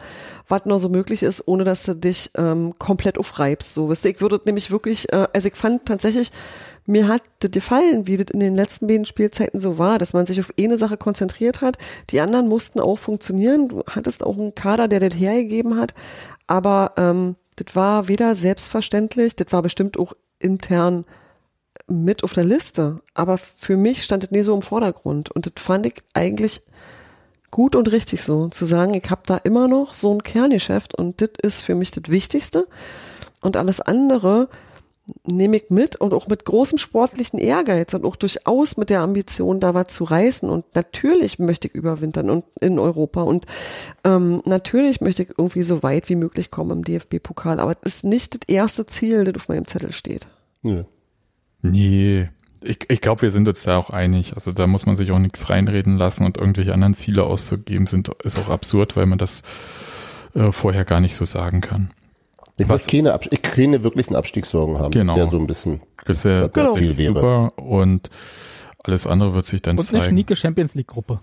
was 0.47 0.65
noch 0.65 0.79
so 0.79 0.89
möglich 0.89 1.23
ist, 1.23 1.47
ohne 1.47 1.63
dass 1.63 1.83
du 1.83 1.95
dich 1.95 2.31
ähm, 2.37 2.73
komplett 2.79 3.17
aufreibst. 3.17 3.73
So, 3.73 3.89
weißt 3.89 4.05
du, 4.05 4.09
ich 4.09 4.21
würde 4.21 4.39
nämlich 4.45 4.71
wirklich, 4.71 5.11
äh, 5.11 5.27
also 5.33 5.47
ich 5.47 5.55
fand 5.55 5.85
tatsächlich, 5.85 6.31
mir 6.85 7.07
hat 7.07 7.21
das 7.39 7.51
gefallen, 7.51 8.07
wie 8.07 8.17
das 8.17 8.31
in 8.31 8.39
den 8.39 8.55
letzten 8.55 8.87
beiden 8.87 9.05
Spielzeiten 9.05 9.59
so 9.59 9.77
war, 9.77 9.99
dass 9.99 10.13
man 10.13 10.25
sich 10.25 10.39
auf 10.39 10.53
eine 10.59 10.77
Sache 10.77 10.97
konzentriert 10.97 11.61
hat. 11.61 11.77
Die 12.09 12.19
anderen 12.19 12.49
mussten 12.49 12.79
auch 12.79 12.97
funktionieren. 12.97 13.69
Du 13.69 13.83
hattest 13.87 14.23
auch 14.23 14.37
einen 14.37 14.55
Kader, 14.55 14.87
der 14.87 14.99
das 14.99 15.17
hergegeben 15.17 15.77
hat. 15.77 15.93
Aber 16.47 16.93
ähm, 16.97 17.35
das 17.55 17.75
war 17.75 18.07
weder 18.07 18.35
selbstverständlich, 18.35 19.35
das 19.35 19.47
war 19.51 19.61
bestimmt 19.61 19.97
auch 19.97 20.13
intern 20.39 21.05
mit 21.87 22.23
auf 22.23 22.33
der 22.33 22.43
Liste. 22.43 23.01
Aber 23.13 23.37
für 23.37 23.77
mich 23.77 24.03
stand 24.03 24.23
das 24.23 24.31
nie 24.31 24.43
so 24.43 24.53
im 24.53 24.61
Vordergrund. 24.61 25.31
Und 25.31 25.45
das 25.45 25.63
fand 25.63 25.85
ich 25.85 26.03
eigentlich 26.13 26.61
gut 27.49 27.75
und 27.75 27.91
richtig 27.91 28.23
so, 28.23 28.47
zu 28.49 28.65
sagen, 28.65 28.95
ich 28.95 29.09
habe 29.11 29.21
da 29.25 29.37
immer 29.37 29.67
noch 29.67 29.93
so 29.93 30.11
ein 30.11 30.23
Kerngeschäft 30.23 30.95
und 30.95 31.21
das 31.21 31.29
ist 31.43 31.61
für 31.61 31.75
mich 31.75 31.91
das 31.91 32.05
Wichtigste. 32.07 32.67
Und 33.41 33.57
alles 33.57 33.79
andere 33.79 34.49
nehme 35.25 35.57
ich 35.57 35.69
mit 35.69 35.97
und 35.97 36.13
auch 36.13 36.27
mit 36.27 36.45
großem 36.45 36.77
sportlichen 36.77 37.39
Ehrgeiz 37.39 37.93
und 37.93 38.05
auch 38.05 38.15
durchaus 38.15 38.77
mit 38.77 38.89
der 38.89 39.01
Ambition, 39.01 39.59
da 39.59 39.73
was 39.73 39.87
zu 39.87 40.05
reißen. 40.05 40.49
Und 40.49 40.65
natürlich 40.75 41.39
möchte 41.39 41.67
ich 41.67 41.75
überwintern 41.75 42.29
und 42.29 42.45
in 42.61 42.79
Europa. 42.79 43.21
Und 43.21 43.45
ähm, 44.05 44.41
natürlich 44.45 45.01
möchte 45.01 45.23
ich 45.23 45.29
irgendwie 45.37 45.63
so 45.63 45.83
weit 45.83 46.09
wie 46.09 46.15
möglich 46.15 46.51
kommen 46.51 46.79
im 46.79 46.83
DFB-Pokal. 46.83 47.59
Aber 47.59 47.75
das 47.75 47.95
ist 47.95 48.03
nicht 48.05 48.35
das 48.35 48.41
erste 48.47 48.85
Ziel, 48.85 49.25
das 49.25 49.35
auf 49.35 49.49
meinem 49.49 49.67
Zettel 49.67 49.91
steht. 49.91 50.27
Nö. 50.61 50.83
Nee. 51.61 52.29
ich, 52.61 52.89
ich 52.89 53.01
glaube, 53.01 53.23
wir 53.23 53.31
sind 53.31 53.47
uns 53.47 53.63
da 53.63 53.77
auch 53.77 53.89
einig. 53.89 54.33
Also 54.35 54.51
da 54.51 54.67
muss 54.67 54.85
man 54.85 54.95
sich 54.95 55.11
auch 55.11 55.19
nichts 55.19 55.49
reinreden 55.49 55.97
lassen 55.97 56.25
und 56.25 56.37
irgendwelche 56.37 56.73
anderen 56.73 56.93
Ziele 56.93 57.23
auszugeben, 57.23 57.87
sind, 57.87 58.09
ist 58.23 58.39
auch 58.39 58.49
absurd, 58.49 58.95
weil 58.95 59.05
man 59.05 59.17
das 59.17 59.43
äh, 60.33 60.51
vorher 60.51 60.85
gar 60.85 61.01
nicht 61.01 61.15
so 61.15 61.25
sagen 61.25 61.61
kann. 61.61 61.89
Ich 62.57 62.69
will 62.69 62.79
keine, 62.79 63.19
ich 63.31 63.41
keine 63.41 63.83
wirklichen 63.83 64.15
Abstiegssorgen 64.15 64.77
haben, 64.79 64.91
Genau. 64.91 65.15
der 65.15 65.29
so 65.29 65.37
ein 65.37 65.47
bisschen 65.47 65.81
Das 66.05 66.23
wäre 66.23 66.45
was 66.45 66.51
das 66.53 66.75
Ziel 66.75 66.97
wäre. 66.97 67.13
super 67.15 67.53
und 67.57 68.09
alles 68.83 69.07
andere 69.07 69.33
wird 69.33 69.45
sich 69.47 69.61
dann 69.61 69.77
Und 69.77 69.79
eine 69.79 70.01
zeigen. 70.03 70.13
schnieke 70.13 70.35
Champions 70.35 70.75
League 70.75 70.87
Gruppe. 70.87 71.19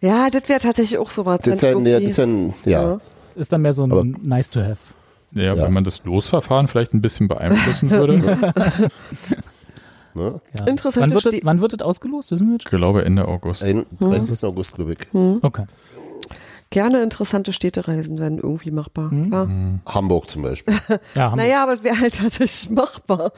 Ja, 0.00 0.28
das 0.30 0.48
wäre 0.48 0.58
tatsächlich 0.58 0.98
auch 0.98 1.10
so 1.10 1.24
was. 1.24 1.40
Das 1.40 1.54
ist 1.56 1.62
ja, 1.62 1.72
das 2.00 2.18
ein- 2.18 2.52
ja. 2.64 2.82
Ja. 2.82 3.00
Ist 3.36 3.52
dann 3.52 3.62
mehr 3.62 3.72
so 3.72 3.84
ein 3.84 3.92
Aber- 3.92 4.04
nice 4.04 4.50
to 4.50 4.60
have. 4.60 4.78
Ja, 5.32 5.54
Ja. 5.54 5.56
wenn 5.64 5.72
man 5.72 5.84
das 5.84 6.04
Losverfahren 6.04 6.68
vielleicht 6.68 6.94
ein 6.94 7.00
bisschen 7.00 7.28
beeinflussen 7.28 7.90
würde. 7.90 8.52
Ne? 10.16 10.40
Ja. 10.56 10.66
Interessante 10.66 11.08
wann, 11.08 11.14
wird 11.14 11.26
das, 11.26 11.34
Ste- 11.34 11.44
wann 11.44 11.60
wird 11.60 11.72
das 11.72 11.80
ausgelost? 11.80 12.30
Wissen 12.30 12.48
wir 12.52 12.58
das? 12.58 12.64
ich 12.66 12.70
glaube 12.70 13.04
Ende 13.04 13.26
August. 13.26 13.64
31. 13.64 14.44
August, 14.44 14.72
glaube 14.72 14.92
ich. 14.92 14.98
Okay. 15.42 15.64
Gerne 16.70 17.02
interessante 17.02 17.52
Städtereisen 17.52 18.18
werden 18.18 18.38
irgendwie 18.38 18.72
machbar. 18.72 19.10
Hm. 19.10 19.28
Klar. 19.28 19.48
Hamburg 19.86 20.28
zum 20.30 20.42
Beispiel. 20.42 20.74
Ja, 21.14 21.30
haben 21.30 21.36
Naja, 21.38 21.62
aber 21.62 21.84
wäre 21.84 22.00
halt 22.00 22.16
tatsächlich 22.16 22.70
machbar. 22.70 23.32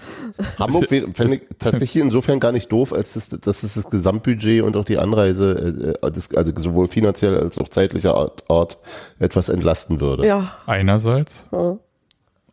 Hamburg 0.58 0.90
wäre- 0.90 1.12
fände 1.12 1.34
ich 1.34 1.42
tatsächlich 1.58 2.02
insofern 2.02 2.40
gar 2.40 2.52
nicht 2.52 2.72
doof, 2.72 2.92
als 2.94 3.12
das, 3.12 3.28
dass 3.28 3.62
es 3.62 3.74
das 3.74 3.90
Gesamtbudget 3.90 4.62
und 4.62 4.76
auch 4.76 4.84
die 4.84 4.98
Anreise, 4.98 5.96
äh, 6.02 6.10
das, 6.10 6.34
also 6.34 6.52
sowohl 6.56 6.88
finanziell 6.88 7.38
als 7.38 7.58
auch 7.58 7.68
zeitlicher 7.68 8.14
Art, 8.14 8.44
Art 8.50 8.78
etwas 9.18 9.48
entlasten 9.50 10.00
würde. 10.00 10.26
Ja. 10.26 10.56
Einerseits, 10.66 11.46
ja. 11.52 11.76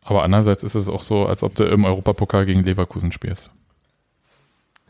aber 0.02 0.22
andererseits 0.22 0.62
ist 0.64 0.74
es 0.74 0.88
auch 0.90 1.02
so, 1.02 1.24
als 1.24 1.42
ob 1.42 1.54
du 1.54 1.64
im 1.64 1.84
Europapokal 1.86 2.44
gegen 2.44 2.62
Leverkusen 2.62 3.10
spielst. 3.12 3.50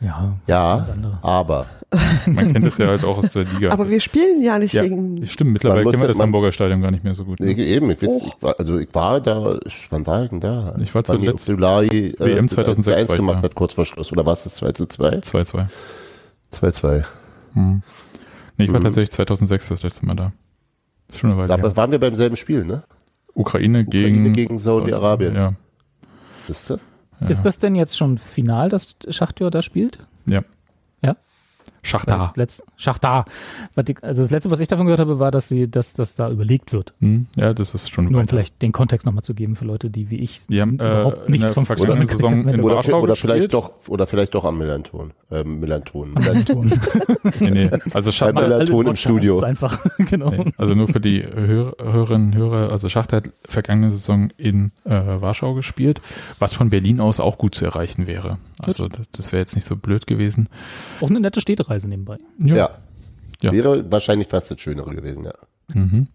Ja. 0.01 0.35
Ja, 0.47 0.85
aber 1.21 1.67
Man 2.27 2.51
kennt 2.51 2.65
es 2.67 2.77
ja 2.77 2.87
halt 2.87 3.05
auch 3.05 3.17
aus 3.17 3.31
der 3.31 3.45
Liga. 3.45 3.71
Aber 3.71 3.87
wir 3.89 4.01
spielen 4.01 4.41
ja 4.43 4.59
nicht 4.59 4.73
ja, 4.73 4.83
gegen. 4.83 5.25
stimmt, 5.25 5.53
mittlerweile 5.53 5.83
kennen 5.83 5.93
wir 5.93 6.01
ja- 6.01 6.07
das 6.09 6.17
man- 6.17 6.25
Hamburger 6.25 6.51
Stadion 6.51 6.81
gar 6.81 6.91
nicht 6.91 7.03
mehr 7.05 7.15
so 7.15 7.23
gut. 7.23 7.39
Ne? 7.39 7.51
eben, 7.53 7.89
ich, 7.89 8.01
weiß, 8.01 8.23
ich 8.27 8.33
war, 8.41 8.55
also 8.59 8.77
ich 8.77 8.89
war 8.93 9.21
da, 9.21 9.57
ich- 9.65 9.87
wann 9.91 10.05
war 10.05 10.23
ich 10.23 10.29
denn 10.29 10.41
da? 10.41 10.75
Ich 10.81 10.93
war 10.93 11.03
zuletzt- 11.05 11.49
Abdullahi, 11.49 11.87
äh, 11.87 12.19
WM 12.19 12.47
das 12.47 12.55
2006 12.55 12.97
1 12.99 13.09
war 13.09 13.15
ich 13.15 13.19
gemacht 13.21 13.37
da. 13.37 13.43
hat, 13.43 13.55
kurz 13.55 13.73
vor 13.73 13.85
Schluss, 13.85 14.11
oder 14.11 14.25
war 14.25 14.33
es 14.33 14.43
das 14.43 14.55
2 14.55 14.73
zu 14.73 14.85
2? 14.87 15.21
2-2. 15.21 15.67
2-2. 16.51 17.03
Hm. 17.53 17.81
Nee, 18.57 18.65
ich 18.65 18.73
war 18.73 18.79
Mhm. 18.81 18.83
tatsächlich 18.85 19.11
2006 19.11 19.69
das 19.69 19.83
letzte 19.83 20.05
Mal 20.05 20.15
da. 20.15 20.33
Schon 21.13 21.29
eine 21.31 21.39
Weile 21.39 21.47
Da 21.47 21.57
her. 21.57 21.75
waren 21.77 21.91
wir 21.91 21.99
beim 21.99 22.15
selben 22.15 22.35
Spiel, 22.35 22.65
ne? 22.65 22.83
Ukraine 23.33 23.85
gegen, 23.85 24.15
Ukraine 24.15 24.31
gegen 24.31 24.57
Saudi-Arabien. 24.57 25.35
Ja, 25.35 25.53
Wisst 26.47 26.69
ihr? 26.71 26.79
Ja. 27.21 27.27
Ist 27.27 27.43
das 27.43 27.59
denn 27.59 27.75
jetzt 27.75 27.97
schon 27.97 28.17
final, 28.17 28.69
dass 28.69 28.95
Schachtjör 29.09 29.51
da 29.51 29.61
spielt? 29.61 29.99
ja. 30.25 30.41
Ja. 31.03 31.15
Schachtar. 31.85 32.33
Letz, 32.35 32.63
Schachtar. 32.77 33.25
Also 34.01 34.23
das 34.23 34.31
letzte, 34.31 34.51
was 34.51 34.59
ich 34.59 34.67
davon 34.67 34.85
gehört 34.87 34.99
habe, 34.99 35.19
war, 35.19 35.31
dass 35.31 35.47
sie, 35.47 35.69
dass 35.69 35.93
das 35.93 36.15
da 36.15 36.29
überlegt 36.29 36.73
wird. 36.73 36.93
Hm, 36.99 37.27
ja, 37.35 37.53
das 37.53 37.73
ist 37.73 37.91
schon 37.91 38.05
Nur 38.05 38.21
um 38.21 38.27
vielleicht 38.27 38.61
den 38.61 38.71
Kontext 38.71 39.05
nochmal 39.05 39.23
zu 39.23 39.33
geben 39.33 39.55
für 39.55 39.65
Leute, 39.65 39.89
die 39.89 40.09
wie 40.09 40.17
ich 40.17 40.41
Die 40.47 40.61
haben, 40.61 40.79
äh, 40.79 40.83
überhaupt 41.01 41.27
in 41.27 41.31
nichts 41.33 41.53
vergangenen 41.53 42.07
Fußball 42.07 42.31
haben. 42.31 42.47
in 42.47 42.61
Oder, 42.61 42.75
Warschau 42.77 43.01
oder 43.01 43.15
vielleicht 43.15 43.49
gespielt. 43.49 43.53
doch, 43.53 43.71
oder 43.87 44.07
vielleicht 44.07 44.33
doch 44.33 44.45
am 44.45 44.57
Melanton. 44.57 45.11
Ähm, 45.31 45.59
Melanton. 45.59 46.13
Melanton. 46.13 46.71
Nee, 47.39 47.49
nee. 47.49 47.69
Also 47.93 48.11
Schachtar, 48.11 48.43
Melanton 48.43 48.87
im 48.87 48.95
Studio. 48.95 49.39
Einfach, 49.41 49.83
genau. 50.09 50.29
nee, 50.29 50.51
also 50.57 50.75
nur 50.75 50.87
für 50.87 50.99
die 50.99 51.23
Hör 51.23 51.75
Hörerinnen 51.81 52.27
und 52.27 52.35
Hörer, 52.35 52.71
also 52.71 52.87
Schachter 52.87 53.17
hat 53.17 53.29
vergangene 53.47 53.91
Saison 53.91 54.29
in 54.37 54.71
äh, 54.85 54.91
Warschau 54.91 55.53
gespielt, 55.53 56.01
was 56.39 56.53
von 56.53 56.69
Berlin 56.69 56.99
aus 56.99 57.19
auch 57.19 57.37
gut 57.37 57.55
zu 57.55 57.65
erreichen 57.65 58.07
wäre. 58.07 58.37
Also 58.63 58.87
das, 58.87 59.09
das 59.11 59.31
wäre 59.31 59.41
jetzt 59.41 59.55
nicht 59.55 59.65
so 59.65 59.75
blöd 59.75 60.07
gewesen. 60.07 60.49
Auch 61.01 61.09
eine 61.09 61.19
nette 61.19 61.41
Städtereise 61.75 61.89
nebenbei. 61.89 62.17
ja. 62.43 62.69
Ja. 63.41 63.51
Wäre 63.51 63.91
wahrscheinlich 63.91 64.29
fast 64.29 64.49
das 64.49 64.61
Schönere 64.61 64.95
gewesen, 64.95 65.25
ja. 65.25 65.33
Mhm. 65.73 66.07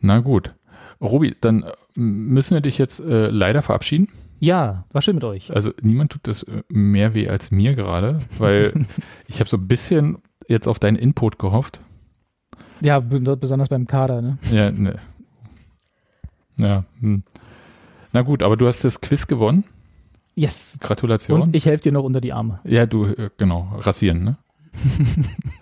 Na 0.00 0.18
gut. 0.20 0.54
Robi, 1.00 1.36
dann 1.40 1.62
äh, 1.62 1.72
müssen 2.00 2.54
wir 2.54 2.62
dich 2.62 2.78
jetzt 2.78 3.00
äh, 3.00 3.28
leider 3.28 3.60
verabschieden. 3.60 4.08
Ja, 4.40 4.84
war 4.92 5.02
schön 5.02 5.16
mit 5.16 5.24
euch. 5.24 5.54
Also 5.54 5.72
niemand 5.82 6.10
tut 6.10 6.26
das 6.26 6.44
äh, 6.44 6.62
mehr 6.68 7.14
weh 7.14 7.28
als 7.28 7.50
mir 7.50 7.74
gerade, 7.74 8.18
weil 8.38 8.72
ich 9.28 9.40
habe 9.40 9.50
so 9.50 9.58
ein 9.58 9.68
bisschen 9.68 10.18
jetzt 10.48 10.66
auf 10.68 10.78
deinen 10.78 10.96
Input 10.96 11.38
gehofft. 11.38 11.80
Ja, 12.80 12.98
besonders 12.98 13.68
beim 13.68 13.86
Kader, 13.86 14.22
ne? 14.22 14.38
Ja, 14.50 14.72
ne. 14.72 14.98
Ja. 16.56 16.84
Hm. 17.00 17.22
Na 18.12 18.22
gut, 18.22 18.42
aber 18.42 18.56
du 18.56 18.66
hast 18.66 18.84
das 18.84 19.02
Quiz 19.02 19.26
gewonnen. 19.26 19.64
Yes. 20.34 20.78
Gratulation. 20.80 21.42
Und 21.42 21.54
ich 21.54 21.66
helfe 21.66 21.82
dir 21.84 21.92
noch 21.92 22.04
unter 22.04 22.22
die 22.22 22.32
Arme. 22.32 22.58
ja, 22.64 22.86
du, 22.86 23.04
äh, 23.04 23.28
genau, 23.36 23.68
rasieren, 23.78 24.24
ne? 24.24 24.38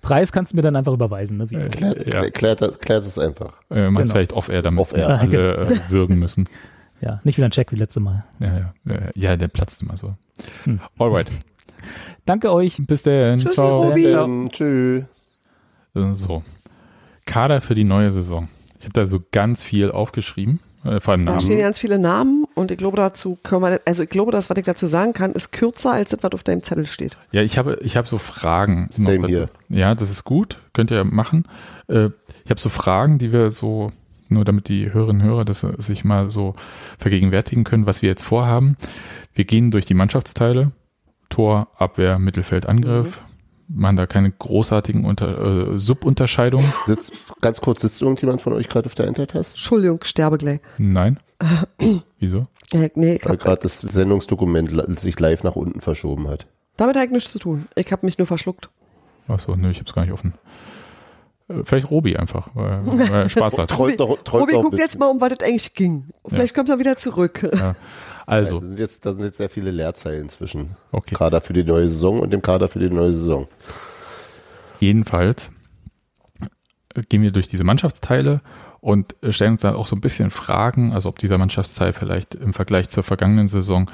Preis 0.00 0.32
kannst 0.32 0.52
du 0.52 0.56
mir 0.56 0.62
dann 0.62 0.76
einfach 0.76 0.92
überweisen, 0.92 1.36
ne? 1.38 1.50
Wie, 1.50 1.56
Klärt, 1.56 2.14
Ja. 2.14 2.30
klärt, 2.30 2.62
das, 2.62 2.78
klärt 2.78 3.04
es 3.04 3.18
einfach. 3.18 3.52
Äh, 3.70 3.90
meinst 3.90 4.02
Genau. 4.02 4.12
vielleicht 4.12 4.32
off-air, 4.32 4.62
damit 4.62 4.80
Off-air. 4.80 5.08
wir 5.08 5.18
alle 5.20 5.56
äh, 5.68 5.78
würgen 5.90 6.18
müssen. 6.18 6.48
ja, 7.00 7.20
nicht 7.24 7.36
wieder 7.36 7.48
ein 7.48 7.50
Check 7.50 7.72
wie 7.72 7.76
letztes 7.76 8.02
Mal. 8.02 8.24
Ja, 8.38 8.58
ja, 8.58 8.74
ja, 8.86 9.00
ja, 9.14 9.36
der 9.36 9.48
platzt 9.48 9.82
immer 9.82 9.96
so. 9.96 10.14
Hm. 10.64 10.80
Alright. 10.98 11.26
Danke 12.24 12.52
euch. 12.52 12.76
Bis 12.86 13.02
dann. 13.02 13.38
Tschüssi, 13.38 13.54
Ciao. 13.54 13.94
Dann, 13.94 14.50
tschüss. 14.50 15.04
Äh, 15.94 16.14
So. 16.14 16.42
Kader 17.26 17.60
für 17.60 17.74
die 17.74 17.84
neue 17.84 18.12
Saison. 18.12 18.48
Ich 18.78 18.84
habe 18.84 18.92
da 18.92 19.06
so 19.06 19.20
ganz 19.32 19.62
viel 19.62 19.90
aufgeschrieben, 19.90 20.60
äh, 20.60 20.65
vor 21.00 21.12
allem 21.12 21.24
Da 21.24 21.32
Namen. 21.32 21.40
stehen 21.42 21.58
ganz 21.60 21.78
viele 21.78 21.98
Namen 21.98 22.44
und 22.54 22.70
ich 22.70 22.78
glaube 22.78 22.96
dazu 22.96 23.38
können 23.42 23.62
wir, 23.62 23.80
also 23.84 24.02
ich 24.02 24.08
glaube, 24.10 24.32
das, 24.32 24.48
was 24.50 24.56
ich 24.58 24.64
dazu 24.64 24.86
sagen 24.86 25.12
kann, 25.12 25.32
ist 25.32 25.52
kürzer 25.52 25.92
als 25.92 26.10
das, 26.10 26.20
was 26.22 26.32
auf 26.32 26.42
deinem 26.42 26.62
Zettel 26.62 26.86
steht. 26.86 27.16
Ja, 27.32 27.42
ich 27.42 27.58
habe, 27.58 27.78
ich 27.82 27.96
habe 27.96 28.06
so 28.08 28.18
Fragen. 28.18 28.86
Same 28.90 29.18
dazu. 29.20 29.28
here. 29.28 29.48
Ja, 29.68 29.94
das 29.94 30.10
ist 30.10 30.24
gut. 30.24 30.58
Könnt 30.72 30.90
ihr 30.90 31.04
machen. 31.04 31.44
Äh, 31.88 32.10
ich 32.44 32.50
habe 32.50 32.60
so 32.60 32.68
Fragen, 32.68 33.18
die 33.18 33.32
wir 33.32 33.50
so, 33.50 33.90
nur 34.28 34.44
damit 34.44 34.68
die 34.68 34.92
Hörerinnen 34.92 35.22
und 35.22 35.28
Hörer 35.28 35.44
das 35.44 35.62
äh, 35.62 35.72
sich 35.78 36.04
mal 36.04 36.30
so 36.30 36.54
vergegenwärtigen 36.98 37.64
können, 37.64 37.86
was 37.86 38.02
wir 38.02 38.08
jetzt 38.08 38.22
vorhaben. 38.24 38.76
Wir 39.34 39.44
gehen 39.44 39.70
durch 39.70 39.84
die 39.86 39.94
Mannschaftsteile. 39.94 40.72
Tor, 41.28 41.68
Abwehr, 41.76 42.18
Mittelfeld, 42.18 42.66
Angriff. 42.66 43.20
Machen 43.68 43.96
da 43.96 44.06
keine 44.06 44.30
großartigen 44.30 45.04
Unter, 45.04 45.72
äh, 45.74 45.78
Subunterscheidungen. 45.78 46.66
Sitzt, 46.86 47.12
ganz 47.40 47.60
kurz, 47.60 47.80
sitzt 47.80 48.00
irgendjemand 48.00 48.40
von 48.42 48.52
euch 48.52 48.68
gerade 48.68 48.86
auf 48.86 48.94
der 48.94 49.06
Enter-Taste? 49.06 49.54
Entschuldigung, 49.54 50.00
ich 50.02 50.08
sterbe 50.08 50.38
gleich. 50.38 50.60
Nein. 50.78 51.18
Wieso? 52.20 52.46
Äh, 52.72 52.90
nee, 52.94 53.16
ich 53.16 53.28
Weil 53.28 53.36
gerade 53.36 53.62
das 53.62 53.80
Sendungsdokument 53.80 54.98
sich 55.00 55.18
live 55.20 55.42
nach 55.42 55.56
unten 55.56 55.80
verschoben 55.80 56.28
hat. 56.28 56.46
damit 56.76 56.96
habe 56.96 57.06
ich 57.06 57.12
nichts 57.12 57.32
zu 57.32 57.38
tun. 57.38 57.66
Ich 57.76 57.90
habe 57.92 58.06
mich 58.06 58.18
nur 58.18 58.26
verschluckt. 58.26 58.70
Achso, 59.28 59.56
nö, 59.56 59.70
ich 59.70 59.80
hab's 59.80 59.92
gar 59.92 60.02
nicht 60.04 60.12
offen. 60.12 60.34
Äh, 61.48 61.62
Vielleicht 61.64 61.90
Robi 61.90 62.16
einfach, 62.16 62.50
weil, 62.54 62.80
weil 62.86 63.22
er 63.22 63.28
Spaß 63.28 63.58
hat. 63.58 63.76
Robi 63.78 63.92
ein 63.92 64.62
guckt 64.62 64.78
jetzt 64.78 64.98
mal 64.98 65.06
um, 65.06 65.20
was 65.20 65.32
es 65.32 65.40
eigentlich 65.46 65.74
ging. 65.74 66.04
Vielleicht 66.28 66.54
kommt 66.54 66.68
er 66.68 66.78
wieder 66.78 66.96
zurück. 66.96 67.48
Also, 68.26 68.58
Da 68.60 68.66
sind, 68.66 68.78
jetzt, 68.78 69.06
da 69.06 69.14
sind 69.14 69.24
jetzt 69.24 69.36
sehr 69.38 69.48
viele 69.48 69.70
Leerzeilen 69.70 70.28
zwischen 70.28 70.76
okay. 70.90 71.14
Kader 71.14 71.40
für 71.40 71.52
die 71.52 71.62
neue 71.62 71.86
Saison 71.86 72.20
und 72.20 72.32
dem 72.32 72.42
Kader 72.42 72.68
für 72.68 72.80
die 72.80 72.90
neue 72.90 73.12
Saison. 73.12 73.46
Jedenfalls 74.80 75.52
äh, 76.94 77.02
gehen 77.08 77.22
wir 77.22 77.30
durch 77.30 77.46
diese 77.46 77.62
Mannschaftsteile 77.62 78.40
und 78.80 79.14
äh, 79.22 79.32
stellen 79.32 79.52
uns 79.52 79.60
dann 79.60 79.76
auch 79.76 79.86
so 79.86 79.94
ein 79.94 80.00
bisschen 80.00 80.30
Fragen, 80.30 80.92
also 80.92 81.08
ob 81.08 81.18
dieser 81.20 81.38
Mannschaftsteil 81.38 81.92
vielleicht 81.92 82.34
im 82.34 82.52
Vergleich 82.52 82.88
zur 82.88 83.04
vergangenen 83.04 83.46
Saison 83.46 83.86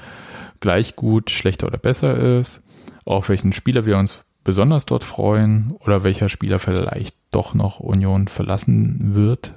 gleich 0.61 0.97
gut, 0.97 1.31
schlechter 1.31 1.67
oder 1.67 1.79
besser 1.79 2.17
ist, 2.39 2.63
auf 3.05 3.29
welchen 3.29 3.53
Spieler 3.53 3.85
wir 3.85 3.99
uns 3.99 4.25
besonders 4.45 4.87
dort 4.87 5.05
freuen 5.05 5.75
oder 5.81 6.03
welcher 6.03 6.29
Spieler 6.29 6.59
vielleicht 6.59 7.17
doch 7.31 7.55
noch 7.55 7.81
Union 7.81 8.29
verlassen 8.29 9.15
wird 9.15 9.53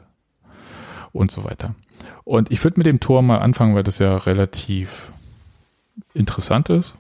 und 1.14 1.32
so 1.32 1.44
weiter. 1.44 1.76
Und 2.24 2.52
ich 2.52 2.64
würde 2.64 2.80
mit 2.80 2.88
dem 2.88 3.00
Tor 3.00 3.22
mal 3.22 3.40
anfangen, 3.40 3.76
weil 3.76 3.84
das 3.84 4.00
ja 4.00 4.16
relativ 4.18 5.10
interessant 6.14 6.70
ist. 6.70 6.96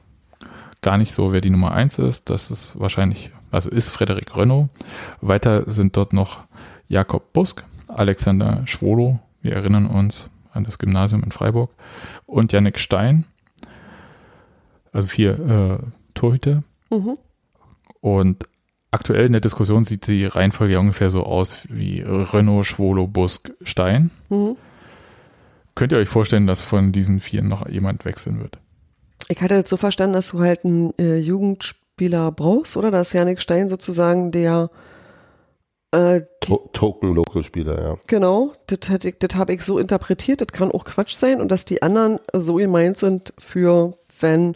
Gar 0.81 0.97
nicht 0.97 1.13
so, 1.13 1.33
wer 1.33 1.41
die 1.41 1.49
Nummer 1.49 1.71
eins 1.71 1.97
ist. 1.99 2.29
Das 2.29 2.51
ist 2.51 2.79
wahrscheinlich, 2.79 3.31
also 3.51 3.69
ist 3.69 3.89
Frederik 3.89 4.35
Renault. 4.35 4.69
Weiter 5.21 5.69
sind 5.69 5.97
dort 5.97 6.13
noch 6.13 6.39
Jakob 6.87 7.33
Busk, 7.33 7.63
Alexander 7.87 8.61
Schwolo, 8.65 9.19
wir 9.41 9.53
erinnern 9.53 9.87
uns 9.87 10.29
an 10.51 10.63
das 10.63 10.79
Gymnasium 10.79 11.23
in 11.23 11.31
Freiburg, 11.31 11.71
und 12.25 12.51
Yannick 12.51 12.79
Stein. 12.79 13.25
Also 14.91 15.07
vier 15.07 15.39
äh, 15.39 15.77
Torhüter. 16.13 16.63
Mhm. 16.89 17.17
Und 17.99 18.47
aktuell 18.91 19.25
in 19.25 19.33
der 19.33 19.41
Diskussion 19.41 19.83
sieht 19.83 20.07
die 20.07 20.25
Reihenfolge 20.25 20.73
ja 20.73 20.79
ungefähr 20.79 21.09
so 21.09 21.23
aus 21.23 21.67
wie 21.69 22.01
Renault, 22.01 22.65
Schwolo, 22.65 23.07
Busk, 23.07 23.51
Stein. 23.63 24.11
Mhm. 24.29 24.55
Könnt 25.75 25.91
ihr 25.91 25.97
euch 25.97 26.09
vorstellen, 26.09 26.47
dass 26.47 26.63
von 26.63 26.91
diesen 26.91 27.19
vier 27.19 27.43
noch 27.43 27.67
jemand 27.67 28.05
wechseln 28.05 28.39
wird? 28.39 28.57
Ich 29.27 29.41
hatte 29.41 29.55
jetzt 29.55 29.69
so 29.69 29.77
verstanden, 29.77 30.13
dass 30.13 30.29
du 30.31 30.39
halt 30.39 30.63
einen 30.65 30.91
äh, 30.97 31.17
Jugendspieler 31.17 32.31
brauchst, 32.31 32.77
oder? 32.77 32.91
Dass 32.91 33.11
Janik 33.13 33.41
Stein 33.41 33.67
sozusagen 33.69 34.31
der 34.31 34.69
äh, 35.91 36.21
die, 36.43 36.47
To 36.47 36.69
Token-Local-Spieler, 36.73 37.81
ja. 37.81 37.97
genau, 38.07 38.53
das 38.67 38.89
hätte 38.89 39.09
ich- 39.09 39.19
das 39.19 39.35
habe 39.37 39.53
ich 39.53 39.61
so 39.61 39.79
interpretiert, 39.79 40.41
das 40.41 40.47
kann 40.49 40.71
auch 40.71 40.83
Quatsch 40.85 41.15
sein 41.15 41.39
und 41.41 41.51
dass 41.51 41.65
die 41.65 41.81
anderen 41.81 42.19
so 42.33 42.55
gemeint 42.55 42.97
sind 42.97 43.33
für 43.37 43.97
wenn 44.19 44.55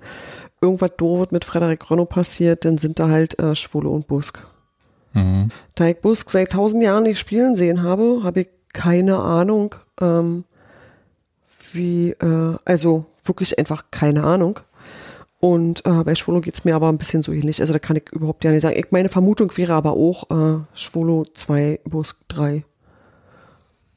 irgendwas 0.62 0.92
doofes 0.98 1.32
mit 1.32 1.46
Frederik 1.46 1.90
Ronno 1.90 2.06
passiert, 2.06 2.64
dann 2.66 2.78
sind 2.78 3.00
da 3.00 3.10
halt 3.10 3.38
äh, 3.40 3.56
Schwule 3.56 3.90
und 3.90 4.08
Busk. 4.08 4.46
Mhm. 5.14 5.50
Da 5.76 5.88
ich 5.88 6.00
Busk 6.00 6.30
seit 6.30 6.52
tausend 6.52 6.84
Jahren 6.84 7.04
nicht 7.04 7.20
spielen 7.20 7.56
sehen 7.56 7.84
habe, 7.84 8.22
habe 8.24 8.42
ich 8.42 8.48
keine 8.74 9.18
Ahnung, 9.18 9.76
ähm, 10.02 10.44
wie, 11.76 12.12
äh, 12.12 12.56
also 12.66 13.06
wirklich 13.24 13.58
einfach 13.60 13.86
keine 13.92 14.24
Ahnung. 14.24 14.60
Und 15.42 15.86
äh, 15.86 16.04
bei 16.04 16.16
Schwolo 16.16 16.42
geht's 16.42 16.66
mir 16.66 16.76
aber 16.76 16.90
ein 16.90 16.98
bisschen 16.98 17.24
so 17.24 17.32
ähnlich. 17.32 17.62
Also 17.62 17.72
da 17.72 17.80
kann 17.80 17.96
ich 17.96 18.10
überhaupt 18.12 18.44
ja 18.44 18.52
nicht 18.52 18.62
sagen. 18.62 18.76
Ich, 18.78 18.92
meine 18.92 19.10
Vermutung 19.10 19.56
wäre 19.56 19.74
aber 19.74 19.94
auch 19.94 20.30
äh, 20.32 20.60
Schwolo 20.74 21.26
2, 21.34 21.80
Busk 21.86 22.18
3. 22.28 22.66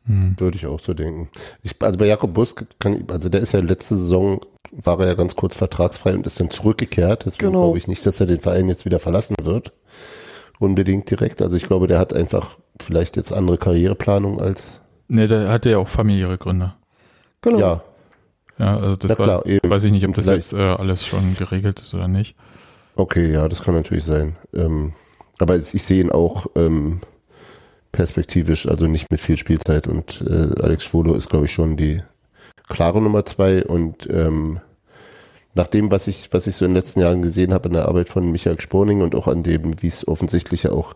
Würde 0.04 0.56
ich 0.56 0.66
auch 0.66 0.80
so 0.80 0.94
denken. 0.94 1.28
Ich, 1.62 1.76
also 1.80 1.96
bei 1.98 2.06
Jakob 2.06 2.34
Busk 2.34 2.64
kann 2.80 2.94
ich, 2.94 3.10
also 3.10 3.28
der 3.28 3.40
ist 3.40 3.52
ja 3.52 3.60
letzte 3.60 3.96
Saison, 3.96 4.40
war 4.72 4.98
er 5.00 5.06
ja 5.08 5.14
ganz 5.14 5.36
kurz 5.36 5.56
vertragsfrei 5.56 6.14
und 6.14 6.26
ist 6.26 6.40
dann 6.40 6.50
zurückgekehrt. 6.50 7.24
Deswegen 7.24 7.48
Genau. 7.52 7.64
glaube 7.64 7.78
ich 7.78 7.86
nicht, 7.86 8.04
dass 8.04 8.18
er 8.18 8.26
den 8.26 8.40
Verein 8.40 8.68
jetzt 8.68 8.84
wieder 8.84 8.98
verlassen 8.98 9.36
wird. 9.42 9.72
Unbedingt 10.58 11.08
direkt. 11.10 11.40
Also 11.40 11.56
ich 11.56 11.64
glaube, 11.64 11.86
der 11.86 11.98
hat 12.00 12.12
einfach 12.14 12.56
vielleicht 12.80 13.16
jetzt 13.16 13.32
andere 13.32 13.58
Karriereplanung 13.58 14.40
als 14.40 14.80
Ne, 15.08 15.26
der 15.28 15.48
hatte 15.50 15.70
ja 15.70 15.78
auch 15.78 15.88
familiäre 15.88 16.38
Gründe. 16.38 16.74
Genau. 17.42 17.58
ja. 17.58 17.82
Ja, 18.58 18.76
also 18.76 18.96
das 18.96 19.16
klar, 19.16 19.28
war, 19.28 19.46
eben. 19.46 19.68
weiß 19.68 19.84
ich 19.84 19.92
nicht, 19.92 20.06
ob 20.06 20.14
das 20.14 20.26
jetzt 20.26 20.52
äh, 20.52 20.56
alles 20.56 21.04
schon 21.04 21.34
geregelt 21.36 21.80
ist 21.80 21.94
oder 21.94 22.06
nicht. 22.06 22.36
Okay, 22.94 23.32
ja, 23.32 23.48
das 23.48 23.62
kann 23.62 23.74
natürlich 23.74 24.04
sein. 24.04 24.36
Ähm, 24.54 24.92
aber 25.38 25.56
ich 25.56 25.82
sehe 25.82 26.00
ihn 26.00 26.12
auch 26.12 26.46
ähm, 26.54 27.00
perspektivisch, 27.90 28.68
also 28.68 28.86
nicht 28.86 29.10
mit 29.10 29.20
viel 29.20 29.36
Spielzeit. 29.36 29.88
Und 29.88 30.22
äh, 30.28 30.60
Alex 30.62 30.84
Schwolo 30.84 31.14
ist, 31.14 31.30
glaube 31.30 31.46
ich, 31.46 31.52
schon 31.52 31.76
die 31.76 32.02
klare 32.68 33.00
Nummer 33.00 33.24
zwei. 33.24 33.64
Und 33.64 34.08
ähm, 34.10 34.60
nach 35.54 35.66
dem, 35.66 35.90
was 35.90 36.08
ich, 36.08 36.32
was 36.32 36.46
ich 36.46 36.56
so 36.56 36.64
in 36.64 36.70
den 36.70 36.76
letzten 36.76 37.00
Jahren 37.00 37.22
gesehen 37.22 37.52
habe 37.52 37.68
in 37.68 37.74
der 37.74 37.86
Arbeit 37.86 38.08
von 38.08 38.30
Michael 38.30 38.60
Sporning 38.60 39.02
und 39.02 39.14
auch 39.14 39.28
an 39.28 39.42
dem, 39.42 39.82
wie 39.82 39.88
es 39.88 40.08
offensichtlich 40.08 40.62
ja 40.62 40.72
auch 40.72 40.94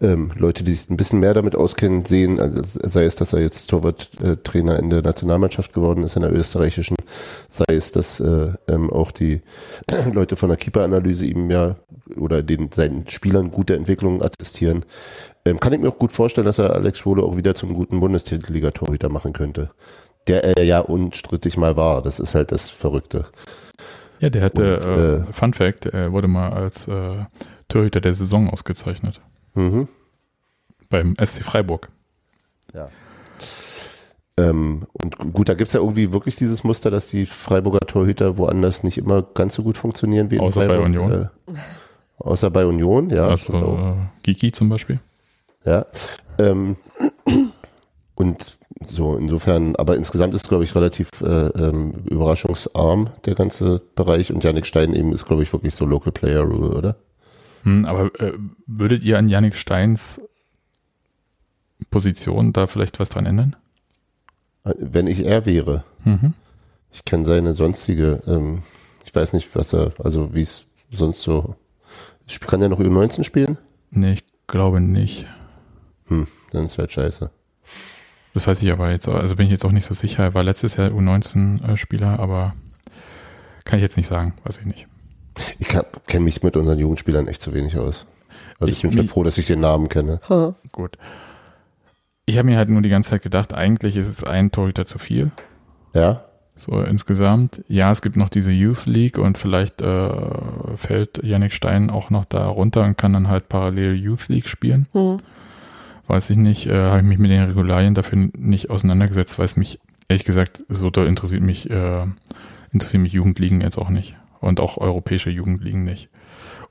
ähm, 0.00 0.32
Leute, 0.36 0.64
die 0.64 0.72
sich 0.72 0.90
ein 0.90 0.96
bisschen 0.96 1.20
mehr 1.20 1.34
damit 1.34 1.54
auskennen, 1.54 2.04
sehen, 2.04 2.40
also 2.40 2.62
sei 2.64 3.04
es, 3.04 3.16
dass 3.16 3.32
er 3.32 3.40
jetzt 3.40 3.68
Torwart-Trainer 3.68 4.78
in 4.78 4.90
der 4.90 5.02
Nationalmannschaft 5.02 5.72
geworden 5.72 6.02
ist, 6.02 6.16
in 6.16 6.22
der 6.22 6.32
österreichischen, 6.32 6.96
sei 7.48 7.74
es, 7.74 7.92
dass 7.92 8.20
äh, 8.20 8.52
ähm, 8.68 8.92
auch 8.92 9.10
die 9.10 9.42
Leute 10.12 10.36
von 10.36 10.48
der 10.48 10.58
Keeper-Analyse 10.58 11.24
ihm 11.24 11.50
ja 11.50 11.76
oder 12.16 12.42
den 12.42 12.70
seinen 12.72 13.08
Spielern 13.08 13.50
gute 13.50 13.74
Entwicklungen 13.74 14.22
attestieren, 14.22 14.84
ähm, 15.44 15.60
kann 15.60 15.72
ich 15.72 15.80
mir 15.80 15.88
auch 15.88 15.98
gut 15.98 16.12
vorstellen, 16.12 16.46
dass 16.46 16.58
er 16.58 16.74
Alex 16.74 16.98
Schwole 16.98 17.22
auch 17.22 17.36
wieder 17.36 17.54
zum 17.54 17.72
guten 17.72 18.00
Bundesliga-Torhüter 18.00 19.08
machen 19.08 19.32
könnte. 19.32 19.70
Der 20.26 20.42
er 20.42 20.64
ja 20.64 20.80
unstrittig 20.80 21.56
mal 21.56 21.76
war. 21.76 22.02
Das 22.02 22.18
ist 22.18 22.34
halt 22.34 22.50
das 22.50 22.68
Verrückte. 22.68 23.26
Ja, 24.20 24.30
der 24.30 24.42
hatte, 24.42 24.78
Und, 24.78 24.86
äh, 24.86 25.14
äh, 25.16 25.32
Fun 25.32 25.54
Fact, 25.54 25.86
er 25.86 26.12
wurde 26.12 26.28
mal 26.28 26.52
als 26.52 26.88
äh, 26.88 27.24
Torhüter 27.68 28.00
der 28.00 28.14
Saison 28.14 28.48
ausgezeichnet. 28.48 29.20
Mhm. 29.54 29.88
Beim 30.88 31.14
SC 31.22 31.42
Freiburg. 31.42 31.88
Ja. 32.72 32.88
Ähm, 34.38 34.86
und 34.92 35.16
gut, 35.32 35.48
da 35.48 35.54
gibt's 35.54 35.72
ja 35.72 35.80
irgendwie 35.80 36.12
wirklich 36.12 36.36
dieses 36.36 36.62
Muster, 36.62 36.90
dass 36.90 37.06
die 37.08 37.26
Freiburger 37.26 37.80
Torhüter 37.80 38.36
woanders 38.36 38.82
nicht 38.82 38.98
immer 38.98 39.22
ganz 39.22 39.54
so 39.54 39.62
gut 39.62 39.78
funktionieren 39.78 40.30
wie 40.30 40.36
in 40.36 40.42
Außer 40.42 40.60
bei 40.60 40.66
Freiburg. 40.66 40.84
Union. 40.84 41.12
Äh, 41.12 41.28
außer 42.18 42.50
bei 42.50 42.66
Union, 42.66 43.10
ja. 43.10 43.28
also 43.28 43.52
genau. 43.52 43.96
Giki 44.22 44.52
zum 44.52 44.68
Beispiel. 44.68 45.00
Ja. 45.64 45.86
Ähm, 46.38 46.76
und 48.14 48.58
so, 48.86 49.16
insofern, 49.16 49.74
aber 49.76 49.96
insgesamt 49.96 50.34
ist, 50.34 50.48
glaube 50.48 50.64
ich, 50.64 50.74
relativ 50.74 51.08
äh, 51.22 51.48
ähm, 51.48 51.94
überraschungsarm 52.04 53.08
der 53.24 53.34
ganze 53.34 53.80
Bereich 53.94 54.32
und 54.32 54.44
Janik 54.44 54.66
Stein 54.66 54.94
eben 54.94 55.12
ist, 55.12 55.26
glaube 55.26 55.42
ich, 55.42 55.52
wirklich 55.52 55.74
so 55.74 55.86
Local 55.86 56.12
Player 56.12 56.42
Rule, 56.42 56.76
oder? 56.76 56.96
Hm, 57.62 57.84
aber 57.84 58.14
äh, 58.20 58.34
würdet 58.66 59.02
ihr 59.02 59.18
an 59.18 59.28
Yannick 59.28 59.56
Steins 59.56 60.20
Position 61.90 62.52
da 62.52 62.66
vielleicht 62.66 63.00
was 63.00 63.08
dran 63.08 63.26
ändern? 63.26 63.56
Wenn 64.64 65.06
ich 65.06 65.24
er 65.24 65.46
wäre. 65.46 65.84
Mhm. 66.04 66.34
Ich 66.92 67.04
kenne 67.04 67.26
seine 67.26 67.54
sonstige, 67.54 68.22
ähm, 68.26 68.62
ich 69.04 69.14
weiß 69.14 69.32
nicht, 69.32 69.54
was 69.54 69.72
er, 69.72 69.92
also 70.02 70.34
wie 70.34 70.42
es 70.42 70.64
sonst 70.90 71.22
so. 71.22 71.56
Kann 72.40 72.62
er 72.62 72.68
noch 72.68 72.80
U19 72.80 73.24
spielen? 73.24 73.58
Nee, 73.90 74.14
ich 74.14 74.24
glaube 74.46 74.80
nicht. 74.80 75.26
Hm, 76.06 76.26
dann 76.52 76.66
ist 76.66 76.78
halt 76.78 76.92
scheiße. 76.92 77.30
Das 78.36 78.46
weiß 78.46 78.60
ich 78.60 78.70
aber 78.70 78.90
jetzt, 78.90 79.08
also 79.08 79.34
bin 79.36 79.46
ich 79.46 79.50
jetzt 79.50 79.64
auch 79.64 79.72
nicht 79.72 79.86
so 79.86 79.94
sicher. 79.94 80.24
Er 80.24 80.34
war 80.34 80.42
letztes 80.42 80.76
Jahr 80.76 80.90
U19-Spieler, 80.90 82.20
aber 82.20 82.52
kann 83.64 83.78
ich 83.78 83.82
jetzt 83.82 83.96
nicht 83.96 84.08
sagen, 84.08 84.34
weiß 84.44 84.58
ich 84.58 84.66
nicht. 84.66 84.86
Ich 85.58 85.68
kenne 85.68 86.24
mich 86.24 86.42
mit 86.42 86.54
unseren 86.54 86.78
Jugendspielern 86.78 87.28
echt 87.28 87.40
zu 87.40 87.54
wenig 87.54 87.78
aus. 87.78 88.04
Also 88.60 88.70
ich, 88.70 88.76
Ich 88.76 88.82
bin 88.82 88.92
schon 88.92 89.08
froh, 89.08 89.22
dass 89.22 89.38
ich 89.38 89.46
den 89.46 89.60
Namen 89.60 89.88
kenne. 89.88 90.20
Ha. 90.28 90.54
Gut. 90.70 90.98
Ich 92.26 92.36
habe 92.36 92.44
mir 92.44 92.58
halt 92.58 92.68
nur 92.68 92.82
die 92.82 92.90
ganze 92.90 93.08
Zeit 93.08 93.22
gedacht, 93.22 93.54
eigentlich 93.54 93.96
ist 93.96 94.06
es 94.06 94.22
ein 94.22 94.52
Torhüter 94.52 94.84
zu 94.84 94.98
viel. 94.98 95.30
Ja? 95.94 96.26
So 96.58 96.82
insgesamt. 96.82 97.64
Ja, 97.68 97.90
es 97.90 98.02
gibt 98.02 98.18
noch 98.18 98.28
diese 98.28 98.52
Youth 98.52 98.84
League 98.84 99.16
und 99.16 99.38
vielleicht 99.38 99.80
äh, 99.80 100.10
fällt 100.74 101.24
Yannick 101.24 101.54
Stein 101.54 101.88
auch 101.88 102.10
noch 102.10 102.26
da 102.26 102.46
runter 102.48 102.84
und 102.84 102.98
kann 102.98 103.14
dann 103.14 103.28
halt 103.28 103.48
parallel 103.48 103.94
Youth 103.96 104.28
League 104.28 104.48
spielen. 104.48 104.88
Hm. 104.92 105.20
Weiß 106.06 106.30
ich 106.30 106.36
nicht. 106.36 106.66
Äh, 106.66 106.74
habe 106.76 106.98
ich 106.98 107.04
mich 107.04 107.18
mit 107.18 107.30
den 107.30 107.44
Regularien 107.44 107.94
dafür 107.94 108.28
nicht 108.36 108.70
auseinandergesetzt, 108.70 109.38
weil 109.38 109.46
es 109.46 109.56
mich, 109.56 109.80
ehrlich 110.08 110.24
gesagt, 110.24 110.64
so 110.68 110.90
doll 110.90 111.06
interessiert 111.06 111.42
mich, 111.42 111.68
äh, 111.70 112.06
interessiert 112.72 113.02
mich 113.02 113.12
Jugendligen 113.12 113.60
jetzt 113.60 113.78
auch 113.78 113.88
nicht. 113.88 114.16
Und 114.40 114.60
auch 114.60 114.78
europäische 114.78 115.30
Jugendligen 115.30 115.84
nicht. 115.84 116.08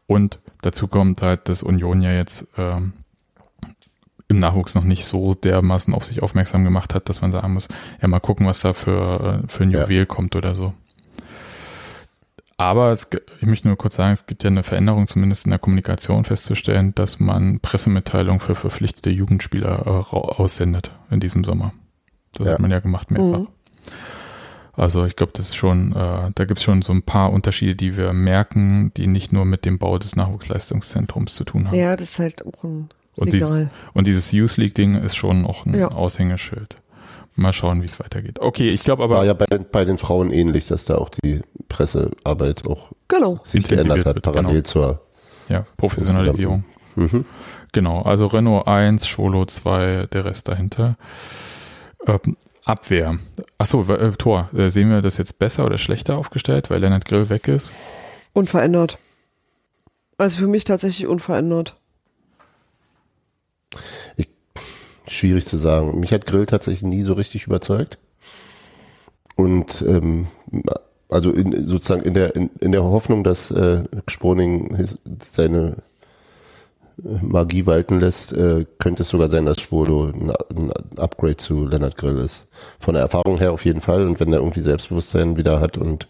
Und 0.08 0.40
dazu 0.62 0.88
kommt 0.88 1.22
halt, 1.22 1.50
dass 1.50 1.64
Union 1.64 2.02
ja 2.02 2.14
jetzt 2.14 2.54
ähm, 2.58 2.94
im 4.28 4.40
Nachwuchs 4.40 4.76
noch 4.76 4.84
nicht 4.84 5.06
so 5.06 5.34
dermaßen 5.34 5.94
auf 5.94 6.06
sich 6.06 6.24
aufmerksam 6.24 6.64
gemacht 6.64 6.94
hat, 6.94 7.10
dass 7.10 7.22
man 7.22 7.32
sagen 7.32 7.54
muss, 7.54 7.68
ja 8.02 8.08
mal 8.08 8.20
gucken, 8.20 8.46
was 8.48 8.62
da 8.62 8.74
für, 8.74 9.42
äh, 9.44 9.48
für 9.48 9.64
ein 9.64 9.72
Ja. 9.72 9.84
Juwel 9.84 10.06
kommt 10.06 10.36
oder 10.36 10.56
so. 10.56 10.74
Aber 12.58 12.92
es, 12.94 13.10
ich 13.42 13.48
möchte 13.48 13.68
nur 13.68 13.78
kurz 13.78 13.96
sagen, 13.98 14.14
es 14.14 14.26
gibt 14.28 14.44
ja 14.44 14.50
eine 14.50 14.64
Veränderung, 14.64 15.08
zumindest 15.08 15.46
in 15.46 15.50
der 15.50 15.60
Kommunikation 15.60 16.24
festzustellen, 16.24 16.96
dass 16.96 17.20
man 17.20 17.60
Pressemitteilungen 17.60 18.40
für 18.40 18.56
verpflichtete 18.56 19.10
Jugendspieler 19.10 19.86
äh, 19.86 20.16
aussendet 20.16 20.92
in 21.12 21.20
diesem 21.20 21.44
Sommer. 21.44 21.74
Das 22.34 22.48
Ja. 22.48 22.54
hat 22.54 22.60
man 22.62 22.72
ja 22.72 22.80
gemacht 22.80 23.12
mehrfach. 23.12 23.40
Mhm. 23.40 23.48
Also 24.74 25.06
ich 25.06 25.16
glaube, 25.16 25.32
das 25.36 25.48
ist 25.48 25.56
schon, 25.56 25.94
äh, 25.94 26.32
da 26.36 26.46
gibt 26.46 26.60
es 26.60 26.64
schon 26.64 26.82
so 26.82 26.92
ein 26.94 27.02
paar 27.02 27.32
Unterschiede, 27.32 27.76
die 27.76 27.96
wir 27.98 28.12
merken, 28.14 28.92
die 28.98 29.08
nicht 29.08 29.32
nur 29.32 29.46
mit 29.46 29.64
dem 29.66 29.78
Bau 29.78 29.98
des 29.98 30.16
Nachwuchsleistungszentrums 30.18 31.34
zu 31.36 31.44
tun 31.46 31.68
haben. 31.68 31.76
Ja, 31.78 31.96
das 31.96 32.12
ist 32.12 32.20
halt 32.20 32.46
auch 32.46 32.64
ein 32.64 32.90
Und 33.16 33.34
dies- 33.34 33.46
Signal. 33.48 33.70
Und 33.94 34.08
dieses 34.08 34.32
Youth 34.34 34.58
League-Ding 34.58 34.96
ist 34.96 35.16
schon 35.16 35.46
auch 35.46 35.66
ein 35.66 35.76
Ja. 35.78 35.90
Aushängeschild. 35.90 36.78
Mal 37.36 37.52
schauen, 37.54 37.82
wie 37.82 37.86
es 37.86 38.00
weitergeht. 38.00 38.40
Okay, 38.40 38.70
ich 38.70 38.84
glaube 38.84 39.10
War 39.10 39.18
aber, 39.18 39.26
ja 39.26 39.34
bei, 39.34 39.46
den- 39.46 39.66
bei 39.70 39.84
den 39.84 39.98
Frauen 39.98 40.32
ähnlich, 40.32 40.68
dass 40.68 40.86
da 40.86 40.96
auch 40.98 41.10
die 41.10 41.42
Pressearbeit 41.68 42.66
auch 42.66 42.92
Genau. 43.10 43.40
sich 43.44 43.64
geändert 43.68 44.06
hat, 44.06 44.16
wird, 44.16 44.22
parallel 44.24 44.52
genau. 44.54 44.64
zur 44.64 45.02
ja, 45.50 45.66
Professionalisierung. 45.78 46.64
Mhm. 46.96 47.26
Genau, 47.74 48.02
also 48.04 48.26
Renault 48.28 48.68
1, 48.68 49.06
Schwolo 49.06 49.46
2, 49.46 50.08
der 50.14 50.24
Rest 50.26 50.48
dahinter. 50.48 50.96
Ähm, 52.08 52.38
Abwehr. 52.64 53.18
Achso, 53.58 53.84
äh, 53.94 54.12
Tor. 54.14 54.50
Äh, 54.56 54.70
sehen 54.70 54.90
wir 54.90 55.02
das 55.02 55.18
jetzt 55.18 55.38
besser 55.38 55.66
oder 55.66 55.78
schlechter 55.78 56.18
aufgestellt, 56.18 56.70
weil 56.70 56.80
Lennart 56.80 57.06
Grill 57.06 57.30
weg 57.30 57.48
ist? 57.50 57.74
Unverändert. 58.34 58.98
Also 60.18 60.40
für 60.40 60.48
mich 60.48 60.64
tatsächlich 60.64 61.06
unverändert. 61.06 61.76
Schwierig 65.08 65.46
zu 65.46 65.58
sagen. 65.58 66.00
Mich 66.00 66.14
hat 66.14 66.26
Grill 66.26 66.46
tatsächlich 66.46 66.84
nie 66.84 67.04
so 67.04 67.14
richtig 67.14 67.46
überzeugt. 67.46 67.98
Und 69.36 69.84
ähm, 69.88 70.28
also 71.10 71.32
in, 71.32 71.68
sozusagen 71.68 72.04
in 72.04 72.14
der 72.14 72.36
in, 72.36 72.50
in 72.60 72.72
der 72.72 72.84
Hoffnung, 72.84 73.24
dass 73.24 73.52
äh, 73.52 73.84
Sponing 74.08 74.76
his, 74.76 74.98
seine 75.24 75.78
Magie 76.98 77.66
walten 77.66 78.00
lässt, 78.00 78.32
äh, 78.34 78.66
könnte 78.80 79.04
es 79.04 79.10
sogar 79.10 79.28
sein, 79.28 79.46
dass 79.46 79.60
Schwodo 79.60 80.06
ein, 80.06 80.32
ein 80.32 80.72
Upgrade 80.98 81.38
zu 81.38 81.66
Leonard 81.66 81.98
Grill 81.98 82.18
ist. 82.18 82.48
Von 82.80 82.94
der 82.94 83.04
Erfahrung 83.04 83.38
her 83.38 83.52
auf 83.52 83.66
jeden 83.66 83.82
Fall. 83.82 84.08
Und 84.08 84.20
wenn 84.20 84.32
er 84.32 84.40
irgendwie 84.40 84.62
Selbstbewusstsein 84.62 85.36
wieder 85.36 85.60
hat 85.60 85.78
und 85.78 86.08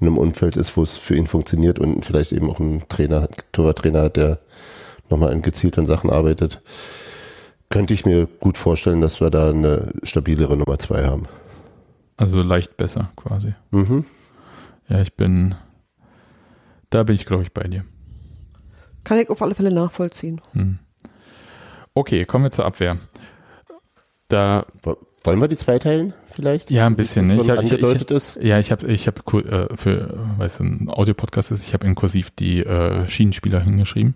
in 0.00 0.08
einem 0.08 0.18
Umfeld 0.18 0.56
ist, 0.56 0.76
wo 0.76 0.82
es 0.82 0.96
für 0.96 1.14
ihn 1.14 1.28
funktioniert 1.28 1.78
und 1.78 2.04
vielleicht 2.04 2.32
eben 2.32 2.50
auch 2.50 2.58
einen 2.58 2.88
Trainer, 2.88 3.28
Torwarttrainer 3.52 4.02
hat, 4.02 4.16
der 4.16 4.38
nochmal 5.08 5.32
in 5.32 5.42
gezielten 5.42 5.86
Sachen 5.86 6.10
arbeitet, 6.10 6.60
könnte 7.74 7.92
ich 7.92 8.06
mir 8.06 8.28
gut 8.38 8.56
vorstellen, 8.56 9.00
dass 9.00 9.20
wir 9.20 9.30
da 9.30 9.50
eine 9.50 9.92
stabilere 10.04 10.56
Nummer 10.56 10.78
zwei 10.78 11.06
haben. 11.06 11.24
Also 12.16 12.40
leicht 12.40 12.76
besser 12.76 13.10
quasi. 13.16 13.52
Mhm. 13.72 14.04
Ja, 14.88 15.00
ich 15.00 15.14
bin, 15.14 15.56
da 16.90 17.02
bin 17.02 17.16
ich 17.16 17.26
glaube 17.26 17.42
ich 17.42 17.52
bei 17.52 17.64
dir. 17.64 17.84
Kann 19.02 19.18
ich 19.18 19.28
auf 19.28 19.42
alle 19.42 19.56
Fälle 19.56 19.72
nachvollziehen. 19.74 20.40
Hm. 20.52 20.78
Okay, 21.94 22.24
kommen 22.24 22.44
wir 22.44 22.52
zur 22.52 22.64
Abwehr. 22.64 22.96
Da 24.28 24.66
Wollen 25.24 25.40
wir 25.40 25.48
die 25.48 25.56
zweiteilen 25.56 26.14
vielleicht? 26.30 26.70
Ja, 26.70 26.86
ein 26.86 26.94
bisschen. 26.94 27.26
Ne? 27.26 27.40
Ich 27.40 27.50
hab, 27.50 27.60
ich, 27.60 27.72
angedeutet 27.72 28.12
ich, 28.12 28.16
ist. 28.16 28.38
Ja, 28.40 28.60
ich 28.60 28.70
habe, 28.70 28.86
ich 28.86 29.08
habe 29.08 29.20
äh, 29.48 29.76
für, 29.76 30.14
weißt 30.38 30.60
du, 30.60 30.64
ein 30.64 30.88
Audiopodcast 30.88 31.50
ist, 31.50 31.66
ich 31.66 31.74
habe 31.74 31.88
in 31.88 31.96
Kursiv 31.96 32.30
die 32.30 32.60
äh, 32.60 33.08
Schienenspieler 33.08 33.58
hingeschrieben. 33.58 34.14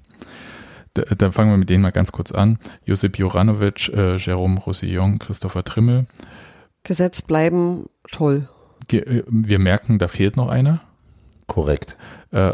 Da, 0.98 1.14
da 1.14 1.32
fangen 1.32 1.50
wir 1.50 1.56
mit 1.58 1.70
denen 1.70 1.82
mal 1.82 1.92
ganz 1.92 2.12
kurz 2.12 2.32
an. 2.32 2.58
Josip 2.84 3.18
Joranovic, 3.18 3.88
äh, 3.94 4.16
Jerome 4.16 4.58
Roussillon, 4.60 5.18
Christopher 5.18 5.64
Trimmel. 5.64 6.06
Gesetz 6.82 7.22
bleiben 7.22 7.86
toll. 8.10 8.48
Ge 8.88 9.00
äh, 9.00 9.22
wir 9.28 9.58
merken, 9.58 9.98
da 9.98 10.08
fehlt 10.08 10.36
noch 10.36 10.48
einer. 10.48 10.80
Korrekt. 11.46 11.96
Äh, 12.30 12.52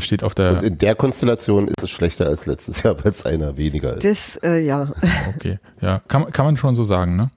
steht 0.00 0.22
auf 0.22 0.34
der. 0.34 0.58
Und 0.58 0.62
in 0.64 0.78
der 0.78 0.94
Konstellation 0.94 1.68
ist 1.68 1.82
es 1.82 1.90
schlechter 1.90 2.26
als 2.26 2.44
letztes 2.46 2.82
Jahr, 2.82 3.02
weil 3.02 3.10
es 3.10 3.24
einer 3.24 3.56
weniger 3.56 3.94
ist. 3.94 4.04
Das, 4.04 4.36
äh, 4.42 4.58
ja. 4.60 4.90
Okay, 5.36 5.58
ja, 5.80 6.00
kann, 6.08 6.30
kann 6.32 6.44
man 6.44 6.56
schon 6.58 6.74
so 6.74 6.82
sagen, 6.84 7.16
ne? 7.16 7.30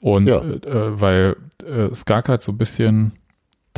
Und 0.00 0.28
Ja. 0.28 0.40
äh, 0.42 1.00
weil 1.00 1.36
äh, 1.66 1.92
Skarka 1.92 2.34
hat 2.34 2.44
so 2.44 2.52
ein 2.52 2.58
bisschen 2.58 3.12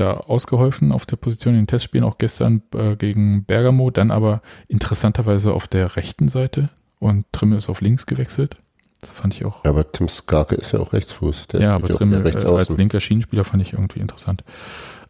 da 0.01 0.15
ausgeholfen 0.15 0.93
auf 0.93 1.07
der 1.07 1.17
Position 1.17 1.55
in 1.55 1.61
den 1.63 1.67
Testspielen, 1.67 2.05
auch 2.07 2.19
gestern 2.19 2.63
äh, 2.75 2.97
gegen 2.97 3.45
Bergamo, 3.45 3.91
dann 3.91 4.11
aber 4.11 4.43
interessanterweise 4.69 5.53
auf 5.53 5.69
der 5.69 5.97
rechten 5.97 6.29
Seite 6.29 6.71
und 6.99 7.25
Trimmel 7.33 7.59
ist 7.59 7.69
auf 7.69 7.81
links 7.81 8.07
gewechselt. 8.07 8.57
Das 9.01 9.11
fand 9.11 9.35
ich 9.35 9.45
auch. 9.45 9.65
Ja, 9.65 9.71
aber 9.71 9.91
Tim 9.91 10.09
Skarke 10.09 10.55
ist 10.57 10.73
ja 10.73 10.81
auch 10.81 10.93
Rechtsfuß. 10.93 11.49
Der 11.49 11.61
ja, 11.61 11.75
aber 11.75 11.89
Trimmel 11.89 12.21
rechts 12.23 12.45
äh, 12.45 12.49
als 12.49 12.69
linker 12.77 13.01
Schienenspieler 13.01 13.45
fand 13.45 13.63
ich 13.63 13.73
irgendwie 13.73 14.01
interessant. 14.01 14.45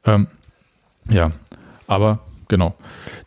Ähm, 0.05 0.29
ja, 1.09 1.33
aber 1.87 2.21
genau, 2.49 2.75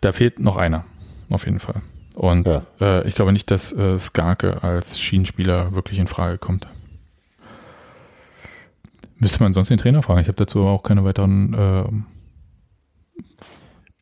da 0.02 0.14
fehlt 0.14 0.40
noch 0.40 0.56
einer, 0.56 0.86
auf 1.30 1.46
jeden 1.46 1.60
Fall. 1.60 1.82
Und 2.16 2.48
Ja. 2.48 2.62
äh, 2.80 3.08
ich 3.08 3.16
glaube 3.16 3.34
nicht, 3.34 3.52
dass 3.52 3.74
äh, 3.74 3.98
Skarke 4.00 4.64
als 4.64 5.00
Schienenspieler 5.00 5.76
wirklich 5.76 6.00
in 6.00 6.08
Frage 6.08 6.38
kommt. 6.38 6.68
Müsste 9.24 9.42
man 9.42 9.54
sonst 9.54 9.70
den 9.70 9.78
Trainer 9.78 10.04
fragen. 10.04 10.20
Ich 10.22 10.28
habe 10.28 10.36
dazu 10.36 10.64
auch 10.64 10.84
keine 10.84 11.04
weiteren 11.04 11.54
äh, 11.54 11.86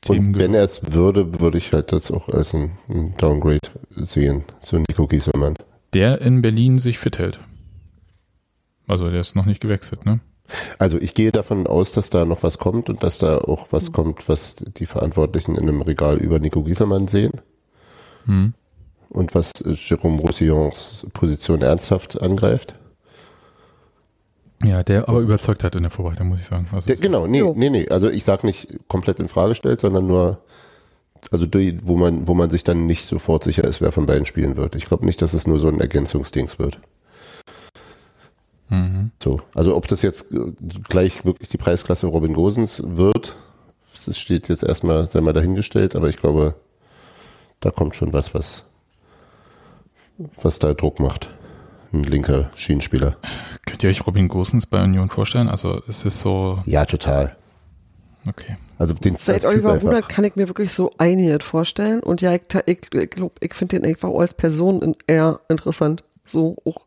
Themen 0.02 0.27
Und 0.27 0.39
wenn 0.39 0.53
er 0.56 0.64
es 0.64 0.93
würde, 0.93 1.39
würde 1.39 1.60
ich 1.60 1.72
halt 1.73 1.91
das 1.91 2.10
auch 2.11 2.27
als 2.27 2.56
ein, 2.56 2.72
ein 2.89 3.15
Downgrade 3.18 3.60
sehen 3.91 4.43
zu 4.61 4.77
Nico 4.77 5.06
Gieselmann. 5.07 5.56
Der 5.93 6.22
in 6.22 6.41
Berlin 6.41 6.80
sich 6.80 6.98
fit 6.98 7.19
hält. 7.19 7.39
Also 8.88 9.10
der 9.10 9.22
ist 9.22 9.35
noch 9.35 9.45
nicht 9.45 9.61
gewechselt, 9.61 10.06
ne? 10.06 10.19
Also 10.80 10.98
ich 10.98 11.14
gehe 11.14 11.31
davon 11.31 11.68
aus, 11.68 11.91
dass 11.91 12.10
da 12.10 12.26
noch 12.26 12.43
was 12.43 12.57
kommt 12.57 12.89
und 12.89 13.03
dass 13.03 13.19
da 13.19 13.38
auch 13.38 13.68
was 13.72 13.91
kommt, 13.93 14.27
was 14.27 14.56
die 14.56 14.85
Verantwortlichen 14.85 15.56
in 15.56 15.69
einem 15.69 15.81
Regal 15.81 16.18
über 16.18 16.39
Nico 16.39 16.64
Gieselmann 16.64 17.07
sehen 17.07 17.34
Hm. 18.26 18.53
und 19.10 19.34
was 19.34 19.52
Jérôme 19.64 20.19
Roussillons 20.19 21.07
Position 21.14 21.61
ernsthaft 21.61 22.22
angreift. 22.22 22.73
Ja, 24.64 24.84
der 24.84 25.10
aber 25.10 25.20
überzeugt 25.20 25.64
hat 25.64 25.76
in 25.76 25.84
der 25.84 25.92
Vorbereitung, 25.92 26.30
muss 26.30 26.40
ich 26.40 26.46
sagen. 26.46 26.68
Also 26.72 26.90
Ja, 26.90 26.96
genau, 27.00 27.28
nee, 27.28 27.40
Jo. 27.40 27.54
nee, 27.56 27.70
nee. 27.70 27.88
Also 27.90 28.10
ich 28.10 28.24
sag 28.24 28.44
nicht 28.44 28.68
komplett 28.88 29.20
in 29.20 29.28
Frage 29.28 29.56
stellt, 29.56 29.82
sondern 29.82 30.08
nur, 30.08 30.40
also 31.32 31.46
die, 31.46 31.80
wo 31.84 31.96
man, 31.98 32.28
wo 32.28 32.34
man 32.34 32.50
sich 32.50 32.64
dann 32.64 32.86
nicht 32.86 33.06
sofort 33.06 33.44
sicher 33.44 33.64
ist, 33.64 33.82
wer 33.82 33.92
von 33.92 34.06
beiden 34.06 34.26
spielen 34.26 34.58
wird. 34.58 34.76
Ich 34.76 34.86
glaube 34.86 35.06
nicht, 35.06 35.22
dass 35.22 35.34
es 35.34 35.48
nur 35.48 35.60
so 35.60 35.68
ein 35.68 35.80
Ergänzungsdings 35.80 36.60
wird. 36.60 36.80
Mhm. 38.70 39.12
So, 39.22 39.42
also 39.54 39.76
ob 39.76 39.88
das 39.88 40.02
jetzt 40.02 40.32
äh, 40.32 40.40
gleich 40.88 41.26
wirklich 41.26 41.50
die 41.50 41.58
Preisklasse 41.58 42.08
Robin 42.08 42.34
Gosens 42.34 42.82
wird, 42.86 43.36
das 44.06 44.18
steht 44.18 44.48
jetzt 44.50 44.64
erstmal, 44.64 45.08
sei 45.08 45.22
mal 45.22 45.34
dahingestellt, 45.34 45.96
aber 45.96 46.08
ich 46.10 46.18
glaube, 46.18 46.56
da 47.60 47.70
kommt 47.70 47.96
schon 47.96 48.14
was, 48.14 48.34
was, 48.34 48.64
was 50.42 50.60
da 50.60 50.74
Druck 50.74 51.00
macht. 51.00 51.30
Ein 51.93 52.03
linker 52.03 52.49
Schienenspieler. 52.55 53.18
Könnt 53.65 53.84
ihr 53.84 53.89
euch 53.89 54.05
Robin 54.07 54.27
Gosens 54.30 54.65
bei 54.65 54.81
Union 54.84 55.09
vorstellen? 55.09 55.49
Also 55.49 55.81
es 55.89 56.05
ist 56.05 56.22
so, 56.22 56.61
Ja, 56.65 56.85
total. 56.85 57.35
okay. 58.30 58.57
Also 58.77 58.93
den 58.95 59.15
Seit 59.18 59.45
Oliver. 59.45 59.77
Runert 59.80 60.09
kann 60.09 60.23
ich 60.23 60.35
mir 60.35 60.47
wirklich 60.47 60.72
so 60.72 60.91
einiges 60.97 61.43
vorstellen. 61.43 61.99
Und 62.01 62.22
ja, 62.22 62.34
ich, 62.34 62.41
ich, 62.65 62.80
ich 62.93 63.09
glaube, 63.11 63.35
ich 63.41 63.53
finde 63.53 63.80
den 63.80 63.88
einfach 63.89 64.09
auch 64.09 64.22
als 64.22 64.34
Person 64.34 64.81
in- 64.81 64.95
eher 65.05 65.39
interessant. 65.49 66.03
So 66.26 66.55
auch, 66.65 66.85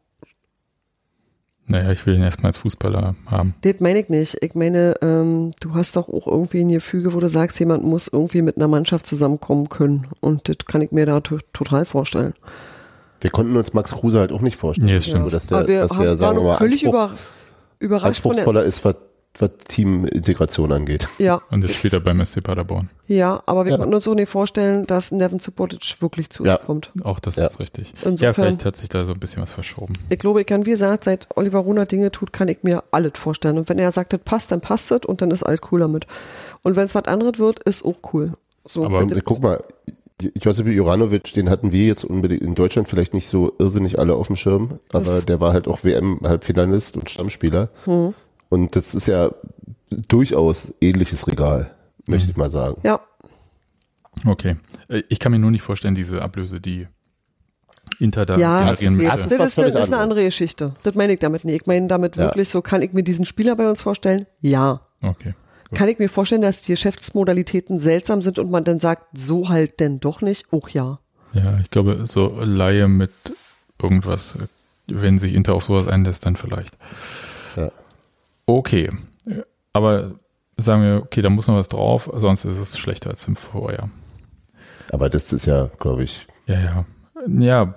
Naja, 1.66 1.92
ich 1.92 2.04
will 2.06 2.14
ihn 2.16 2.22
erstmal 2.22 2.48
als 2.50 2.58
Fußballer 2.58 3.14
haben. 3.26 3.54
das 3.60 3.78
meine 3.80 4.00
ich 4.00 4.08
nicht. 4.08 4.38
Ich 4.42 4.54
meine, 4.54 4.94
ähm, 5.02 5.52
du 5.60 5.74
hast 5.74 5.96
doch 5.96 6.08
auch 6.08 6.26
irgendwie 6.26 6.62
ein 6.62 6.68
Gefüge, 6.70 7.12
wo 7.14 7.20
du 7.20 7.28
sagst, 7.28 7.60
jemand 7.60 7.84
muss 7.84 8.08
irgendwie 8.08 8.42
mit 8.42 8.56
einer 8.56 8.68
Mannschaft 8.68 9.06
zusammenkommen 9.06 9.68
können. 9.68 10.08
Und 10.20 10.48
das 10.48 10.56
kann 10.66 10.82
ich 10.82 10.90
mir 10.92 11.06
da 11.06 11.20
to 11.20 11.38
total 11.52 11.84
vorstellen. 11.84 12.34
Wir 13.24 13.30
konnten 13.30 13.56
uns 13.56 13.72
Max 13.72 13.92
Kruse 13.92 14.18
halt 14.18 14.32
auch 14.32 14.42
nicht 14.42 14.56
vorstellen. 14.56 14.86
Nee, 14.86 14.94
das 14.96 15.04
stimmt. 15.06 15.24
Also, 15.24 15.30
dass 15.30 15.46
der, 15.46 15.56
Aber 15.58 15.66
wir 15.68 15.80
dass 15.80 15.90
haben, 15.92 16.02
der 16.02 16.16
sagen 16.18 16.36
wir 16.36 16.44
mal, 16.44 16.56
völlig 16.58 16.84
Anspruch, 16.84 17.04
über, 17.06 17.14
überrascht 17.78 18.04
anspruchsvoller 18.06 18.64
ist, 18.64 18.84
was, 18.84 18.96
was 19.38 19.50
Teamintegration 19.66 20.70
angeht. 20.72 21.08
ja, 21.16 21.40
Und 21.50 21.62
jetzt 21.62 21.76
spielt 21.76 21.94
er 21.94 22.00
beim 22.00 22.22
SC 22.22 22.42
Paderborn. 22.42 22.90
ja, 23.06 23.42
aber 23.46 23.64
wir 23.64 23.72
Ja. 23.72 23.78
konnten 23.78 23.94
uns 23.94 24.06
auch 24.06 24.14
nicht 24.14 24.28
vorstellen, 24.28 24.86
dass 24.86 25.10
Nevin 25.10 25.38
Subotic 25.40 26.02
wirklich 26.02 26.28
zu 26.28 26.42
uns 26.42 26.48
Ja. 26.50 26.58
kommt. 26.58 26.92
Auch 27.02 27.18
das 27.18 27.36
Ja. 27.36 27.46
ist 27.46 27.58
richtig. 27.60 27.94
Insofern- 28.04 28.16
ja, 28.18 28.32
vielleicht 28.34 28.64
hat 28.66 28.76
sich 28.76 28.90
da 28.90 29.06
so 29.06 29.12
ein 29.14 29.18
bisschen 29.20 29.42
was 29.42 29.52
verschoben. 29.52 29.94
Ich 30.10 30.18
glaube, 30.18 30.42
ich 30.42 30.46
kann, 30.46 30.66
wie 30.66 30.70
gesagt, 30.70 31.04
seit 31.04 31.26
Oliver 31.34 31.60
Runert 31.60 31.92
Dinge 31.92 32.12
tut, 32.12 32.30
kann 32.32 32.48
ich 32.48 32.58
mir 32.62 32.84
alles 32.90 33.12
vorstellen. 33.16 33.56
Und 33.56 33.70
wenn 33.70 33.78
er 33.78 33.90
sagt, 33.90 34.12
das 34.12 34.20
passt, 34.22 34.52
dann 34.52 34.60
passt 34.60 34.92
es 34.92 35.00
und 35.06 35.22
dann 35.22 35.30
ist 35.30 35.42
alles 35.42 35.60
cool 35.72 35.80
damit. 35.80 36.06
Und 36.62 36.76
wenn 36.76 36.84
es 36.84 36.94
was 36.94 37.04
anderes 37.06 37.38
wird, 37.38 37.62
ist 37.64 37.84
auch 37.86 37.96
cool. 38.12 38.32
So, 38.66 38.84
Aber- 38.84 38.98
und 38.98 39.24
Guck 39.24 39.42
mal, 39.42 39.62
Josip 40.40 40.66
Juranovic, 40.68 41.32
den 41.34 41.50
hatten 41.50 41.72
wir 41.72 41.86
jetzt 41.86 42.04
unbedingt 42.04 42.42
in 42.42 42.54
Deutschland 42.54 42.88
vielleicht 42.88 43.14
nicht 43.14 43.26
so 43.26 43.52
irrsinnig 43.58 43.98
alle 43.98 44.14
auf 44.14 44.28
dem 44.28 44.36
Schirm, 44.36 44.78
aber 44.90 45.00
Das- 45.04 45.26
der 45.26 45.40
war 45.40 45.52
halt 45.52 45.66
auch 45.66 45.82
WM-Halbfinalist 45.84 46.96
und 46.96 47.10
Stammspieler. 47.10 47.68
Hm. 47.84 48.14
Und 48.48 48.76
das 48.76 48.94
ist 48.94 49.08
ja 49.08 49.30
durchaus 50.08 50.72
ähnliches 50.80 51.26
Regal, 51.26 51.70
möchte 52.06 52.26
Mhm. 52.26 52.30
ich 52.30 52.36
mal 52.36 52.50
sagen. 52.50 52.80
ja, 52.84 53.00
Okay. 54.26 54.56
Äh, 54.88 55.02
Ich 55.08 55.18
kann 55.18 55.32
mir 55.32 55.40
nur 55.40 55.50
nicht 55.50 55.62
vorstellen, 55.62 55.96
diese 55.96 56.22
Ablöse, 56.22 56.60
die 56.60 56.86
Inter 57.98 58.24
da 58.24 58.36
ja, 58.38 58.58
generieren 58.58 58.72
das, 58.74 58.82
möchte. 58.82 59.08
das, 59.10 59.20
ist 59.26 59.38
das 59.40 59.54
völlig 59.54 59.74
ist 59.74 59.92
eine 59.92 60.00
andere 60.02 60.24
Geschichte. 60.24 60.74
Das 60.84 60.94
meine 60.94 61.12
ich 61.14 61.18
damit 61.18 61.44
nicht. 61.44 61.56
Ich 61.62 61.66
meine 61.66 61.88
damit 61.88 62.16
Ja. 62.16 62.26
wirklich 62.26 62.48
so, 62.48 62.62
kann 62.62 62.80
ich 62.82 62.92
mir 62.92 63.02
diesen 63.02 63.24
Spieler 63.24 63.56
bei 63.56 63.68
uns 63.68 63.82
vorstellen? 63.82 64.26
Ja. 64.40 64.80
Okay. 65.02 65.34
Kann 65.74 65.88
ich 65.88 65.98
mir 65.98 66.08
vorstellen, 66.08 66.42
dass 66.42 66.62
die 66.62 66.72
Geschäftsmodalitäten 66.72 67.78
seltsam 67.78 68.22
sind 68.22 68.38
und 68.38 68.50
man 68.50 68.64
dann 68.64 68.80
sagt, 68.80 69.18
so 69.18 69.48
halt 69.48 69.80
denn 69.80 70.00
doch 70.00 70.20
nicht? 70.20 70.46
Auch 70.52 70.68
ja. 70.68 70.98
Ja, 71.32 71.58
ich 71.60 71.70
glaube, 71.70 72.06
so 72.06 72.38
Laie 72.40 72.88
mit 72.88 73.12
irgendwas, 73.82 74.38
wenn 74.86 75.18
sich 75.18 75.34
Inter 75.34 75.54
auf 75.54 75.64
sowas 75.64 75.88
einlässt, 75.88 76.24
dann 76.26 76.36
vielleicht. 76.36 76.76
Ja. 77.56 77.70
Okay. 78.46 78.90
Aber 79.72 80.12
sagen 80.56 80.82
wir, 80.82 81.02
okay, 81.02 81.22
da 81.22 81.30
muss 81.30 81.48
noch 81.48 81.56
was 81.56 81.68
drauf, 81.68 82.08
sonst 82.14 82.44
ist 82.44 82.58
es 82.58 82.78
schlechter 82.78 83.10
als 83.10 83.26
im 83.26 83.36
Vorjahr. 83.36 83.90
Aber 84.92 85.08
das 85.08 85.32
ist 85.32 85.46
ja, 85.46 85.70
glaube 85.80 86.04
ich, 86.04 86.26
Ja, 86.46 86.60
ja. 86.60 86.84
Ja, 87.26 87.74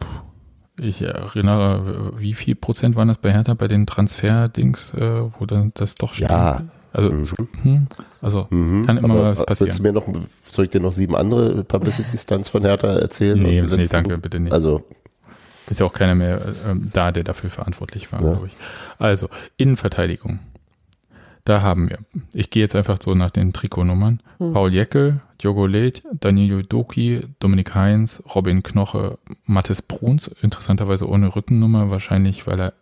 ich 0.80 1.02
erinnere, 1.02 2.20
wie 2.20 2.34
viel 2.34 2.56
Prozent 2.56 2.96
waren 2.96 3.08
das 3.08 3.18
bei 3.18 3.32
Hertha 3.32 3.54
bei 3.54 3.68
den 3.68 3.88
Transfer-Dings, 3.88 4.94
äh, 4.94 5.24
wo 5.40 5.46
dann 5.46 5.72
das 5.74 5.96
doch 5.96 6.14
stimmt? 6.14 6.32
Ja. 6.32 6.62
Also, 6.94 7.12
Mhm. 7.12 7.28
hm, 7.62 7.88
also 8.22 8.48
mhm. 8.50 8.86
kann 8.86 8.98
immer 8.98 9.10
aber 9.14 9.24
was 9.32 9.40
Willst 9.40 9.62
du 9.62 9.66
passieren. 9.66 9.84
mir 9.84 9.92
noch, 9.94 10.08
soll 10.48 10.66
ich 10.66 10.72
dir 10.72 10.80
noch 10.82 10.94
sieben 10.94 11.16
andere 11.16 11.64
Publicity-Stunts 11.64 12.50
von 12.50 12.64
Hertha 12.64 12.88
erzählen? 12.98 13.42
Nee, 13.42 13.62
nee, 13.62 13.88
danke, 13.88 14.18
bitte 14.18 14.40
nicht. 14.40 14.54
Also, 14.54 14.84
Ist 15.70 15.82
ja 15.82 15.86
auch 15.86 15.94
keiner 15.94 16.16
mehr 16.16 16.42
ähm, 16.66 16.90
da, 16.94 17.12
der 17.12 17.24
dafür 17.26 17.50
verantwortlich 17.50 18.12
war, 18.14 18.22
Ja. 18.24 18.32
glaube 18.32 18.48
ich. 18.48 18.54
Also, 19.00 19.28
Innenverteidigung. 19.58 20.40
Da 21.44 21.62
haben 21.62 21.90
wir, 21.90 22.00
ich 22.34 22.50
gehe 22.50 22.62
jetzt 22.64 22.76
einfach 22.76 22.98
so 23.02 23.14
nach 23.16 23.32
den 23.32 23.54
Trikotnummern. 23.54 24.22
Hm. 24.40 24.54
Paul 24.54 24.74
Jeckel, 24.74 25.22
Diogo 25.42 25.66
Leth, 25.66 26.04
Danilo 26.20 26.62
Doki, 26.62 27.22
Dominik 27.40 27.74
Heinz, 27.76 28.22
Robin 28.36 28.64
Knoche, 28.64 29.18
Mathis 29.46 29.82
Bruns, 29.82 30.30
interessanterweise 30.42 31.08
ohne 31.08 31.36
Rückennummer, 31.36 31.90
wahrscheinlich, 31.90 32.48
weil 32.48 32.60
er 32.60 32.74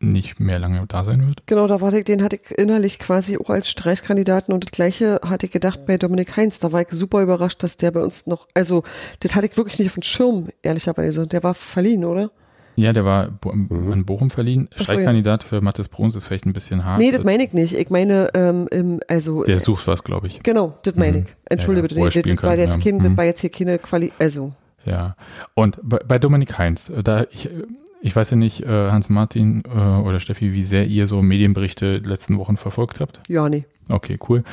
nicht 0.00 0.38
mehr 0.38 0.58
lange 0.58 0.84
da 0.86 1.02
sein 1.04 1.26
wird. 1.26 1.42
Genau, 1.46 1.66
da 1.66 1.80
war 1.80 1.92
ich, 1.92 2.04
den 2.04 2.22
hatte 2.22 2.36
ich 2.36 2.56
innerlich 2.56 2.98
quasi 2.98 3.36
auch 3.36 3.50
als 3.50 3.68
Streichkandidaten 3.68 4.52
und 4.54 4.64
das 4.64 4.70
gleiche 4.70 5.20
hatte 5.26 5.46
ich 5.46 5.52
gedacht 5.52 5.86
bei 5.86 5.96
Dominik 5.96 6.36
Heinz. 6.36 6.60
Da 6.60 6.70
war 6.72 6.82
ich 6.82 6.88
super 6.90 7.20
überrascht, 7.22 7.62
dass 7.62 7.76
der 7.76 7.90
bei 7.90 8.00
uns 8.00 8.26
noch, 8.28 8.46
also 8.54 8.84
das 9.20 9.34
hatte 9.34 9.46
ich 9.46 9.56
wirklich 9.56 9.78
nicht 9.78 9.88
auf 9.88 9.94
dem 9.94 10.02
Schirm, 10.04 10.48
ehrlicherweise. 10.62 11.26
Der 11.26 11.42
war 11.42 11.54
verliehen, 11.54 12.04
oder? 12.04 12.30
Ja, 12.76 12.92
der 12.92 13.04
war 13.04 13.30
Mhm. 13.44 13.92
an 13.92 14.04
Bochum 14.04 14.30
verliehen. 14.30 14.68
So, 14.76 14.84
Streitkandidat 14.84 15.42
für 15.42 15.60
Mathis 15.60 15.88
Bruns 15.88 16.14
ist 16.14 16.22
vielleicht 16.24 16.46
ein 16.46 16.52
bisschen 16.52 16.84
hart. 16.84 17.00
Nee, 17.00 17.10
das 17.10 17.24
meine 17.24 17.42
ich 17.42 17.52
nicht. 17.52 17.74
Ich 17.76 17.90
meine, 17.90 18.28
ähm, 18.34 18.68
im, 18.70 19.00
also 19.08 19.42
Der 19.42 19.58
sucht 19.58 19.88
was, 19.88 20.04
glaube 20.04 20.28
ich. 20.28 20.44
genau, 20.44 20.78
das 20.84 20.94
meine 20.94 21.18
Mhm. 21.18 21.24
ich. 21.24 21.34
Entschuldige 21.50 21.88
Ja, 21.88 21.88
bitte, 21.88 22.00
nee, 22.00 22.10
spielen 22.12 22.36
das 22.36 22.44
war 22.44 22.50
kann, 22.52 22.60
jetzt 22.60 22.76
ja. 22.84 22.92
kein, 22.92 23.00
das 23.02 23.16
war 23.16 23.24
jetzt 23.24 23.40
hier 23.40 23.50
keine 23.50 23.78
Quali, 23.80 24.12
also 24.20 24.52
Ja, 24.84 25.16
und 25.54 25.80
bei, 25.82 25.98
bei 26.06 26.20
Dominik 26.20 26.56
Heinz, 26.56 26.88
äh, 26.88 27.02
da 27.02 27.24
ich, 27.32 27.46
äh, 27.46 27.64
ich 28.00 28.14
weiß 28.14 28.30
ja 28.30 28.36
nicht, 28.36 28.62
äh, 28.62 28.90
Hans-Martin 28.90 29.62
äh, 29.64 29.78
oder 29.78 30.20
Steffi, 30.20 30.52
wie 30.52 30.64
sehr 30.64 30.86
ihr 30.86 31.06
so 31.06 31.22
Medienberichte 31.22 32.00
die 32.00 32.08
letzten 32.08 32.38
Wochen 32.38 32.56
verfolgt 32.56 33.00
habt. 33.00 33.20
ja, 33.28 33.48
nee. 33.48 33.64
Okay, 33.90 34.18
cool. 34.28 34.44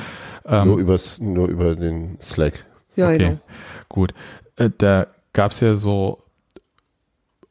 Ähm, 0.46 0.68
nur, 0.68 0.78
übers, 0.78 1.20
nur 1.20 1.48
über 1.48 1.74
den 1.74 2.18
Slack. 2.22 2.64
Ja, 2.96 3.08
okay, 3.08 3.18
genau. 3.18 3.40
gut. 3.88 4.14
Äh, 4.56 4.70
da 4.78 5.08
gab 5.34 5.52
es 5.52 5.60
ja 5.60 5.74
so, 5.74 6.22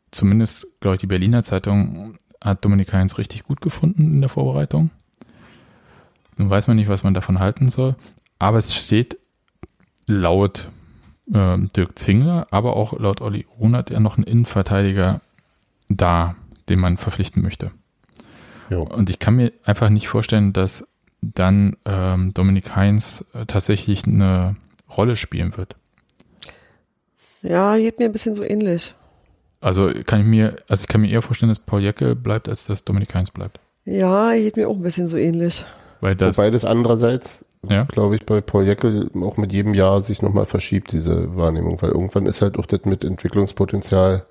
zumindest, 0.10 0.68
glaube 0.80 0.96
ich, 0.96 1.02
die 1.02 1.08
Berliner 1.08 1.44
Zeitung 1.44 2.18
hat 2.42 2.66
Dominik 2.66 2.92
Heinz 2.92 3.18
richtig 3.20 3.44
gut 3.44 3.62
gefunden 3.62 4.14
in 4.14 4.22
der 4.22 4.30
Vorbereitung. 4.30 4.90
Nun 6.38 6.50
weiß 6.50 6.68
man 6.68 6.78
nicht, 6.78 6.90
was 6.90 7.04
man 7.04 7.14
davon 7.14 7.40
halten 7.40 7.70
soll. 7.70 7.96
Aber 8.40 8.58
es 8.58 8.74
steht 8.74 9.18
laut 10.08 10.70
äh, 11.32 11.58
Dirk 11.76 11.98
Zingler, 11.98 12.48
aber 12.52 12.76
auch 12.76 13.00
laut 13.00 13.22
Olli 13.22 13.46
Runert 13.60 13.90
ja 13.90 14.00
noch 14.00 14.18
ein 14.18 14.24
Innenverteidiger 14.24 15.22
da, 15.90 16.36
den 16.70 16.80
man 16.80 16.98
verpflichten 16.98 17.42
möchte. 17.42 17.72
Jo. 18.70 18.84
Und 18.84 19.10
ich 19.10 19.20
kann 19.20 19.36
mir 19.36 19.52
einfach 19.64 19.90
nicht 19.90 20.08
vorstellen, 20.08 20.54
dass 20.54 20.88
dann 21.22 21.78
ähm, 21.86 22.34
Dominik 22.34 22.76
Heinz 22.76 23.26
äh, 23.34 23.46
tatsächlich 23.46 24.06
eine 24.06 24.56
Rolle 24.96 25.16
spielen 25.16 25.58
wird. 25.58 25.76
Ja, 27.42 27.78
geht 27.78 28.00
mir 28.00 28.06
ein 28.06 28.12
bisschen 28.12 28.36
so 28.36 28.44
ähnlich. 28.44 28.96
Also 29.62 29.90
kann 30.06 30.22
ich 30.22 30.26
mir, 30.26 30.58
also 30.68 30.82
ich 30.84 30.88
kann 30.88 31.02
mir 31.02 31.10
eher 31.10 31.22
vorstellen, 31.22 31.50
dass 31.50 31.60
Paul 31.60 31.82
Jecke 31.82 32.16
bleibt, 32.16 32.50
als 32.50 32.66
dass 32.66 32.84
Dominik 32.84 33.14
Heinz 33.16 33.32
bleibt. 33.32 33.60
Ja, 33.86 34.34
geht 34.34 34.58
mir 34.58 34.68
auch 34.68 34.76
ein 34.76 34.84
bisschen 34.84 35.08
so 35.08 35.18
ähnlich. 35.18 35.66
Weil 36.02 36.16
das, 36.16 36.38
Wobei 36.38 36.52
das 36.52 36.66
andererseits, 36.66 37.46
Ja. 37.68 37.84
glaube 37.84 38.16
ich, 38.16 38.26
bei 38.26 38.42
Paul 38.42 38.66
Jeckel 38.66 39.10
auch 39.22 39.38
mit 39.38 39.54
jedem 39.54 39.74
Jahr 39.74 40.02
sich 40.02 40.22
nochmal 40.22 40.46
verschiebt, 40.46 40.92
diese 40.92 41.36
Wahrnehmung, 41.36 41.82
weil 41.82 41.92
irgendwann 41.92 42.26
ist 42.26 42.42
halt 42.42 42.58
auch 42.60 42.66
das 42.66 42.86
mit 42.86 43.04
Entwicklungspotenzial 43.04 44.26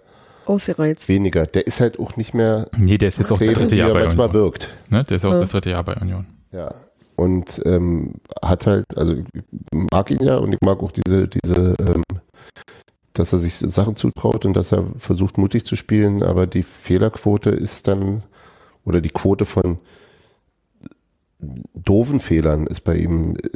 Ausgereizt. 0.47 1.09
weniger. 1.09 1.47
Der 1.47 1.67
ist 1.67 1.81
halt 1.81 1.99
auch 1.99 2.17
nicht 2.17 2.35
mehr 2.35 2.69
nee, 2.79 2.99
der 2.99 3.09
ist 3.09 3.19
jetzt 3.19 3.33
auch 3.33 3.39
das 3.39 3.53
dritte 3.53 3.77
Jahr 3.77 3.93
bei 3.93 4.05
manchmal 4.05 4.29
Union. 4.29 4.43
wirkt. 4.45 4.71
Ne? 4.91 5.05
Der 5.05 5.17
ist 5.17 5.25
auch 5.25 5.33
Ja. 5.33 5.41
das 5.41 5.51
dritte 5.51 5.71
Jahr 5.71 5.85
bei 5.85 5.95
Union. 5.97 6.27
Ja. 6.53 6.75
Und 7.17 7.61
ähm, 7.65 8.15
hat 8.45 8.67
halt, 8.67 8.85
also 8.97 9.13
ich 9.15 9.25
mag 9.93 10.11
ihn 10.11 10.23
ja 10.23 10.37
und 10.39 10.53
ich 10.53 10.59
mag 10.65 10.83
auch 10.83 10.91
diese, 10.93 11.29
diese, 11.29 11.75
ähm, 11.79 12.03
dass 13.13 13.33
er 13.33 13.39
sich 13.39 13.55
Sachen 13.55 13.95
zutraut 13.95 14.45
und 14.45 14.55
dass 14.57 14.73
er 14.73 14.85
versucht, 14.99 15.39
mutig 15.39 15.65
zu 15.65 15.77
spielen, 15.77 16.23
aber 16.25 16.47
die 16.49 16.65
Fehlerquote 16.65 17.51
ist 17.51 17.87
dann, 17.87 18.25
oder 18.85 19.01
die 19.01 19.11
Quote 19.11 19.45
von 19.45 19.79
doofen 21.75 22.21
Fehlern 22.21 22.67
ist 22.67 22.81
bei 22.83 22.97
ihm 22.97 23.37
äh, 23.37 23.49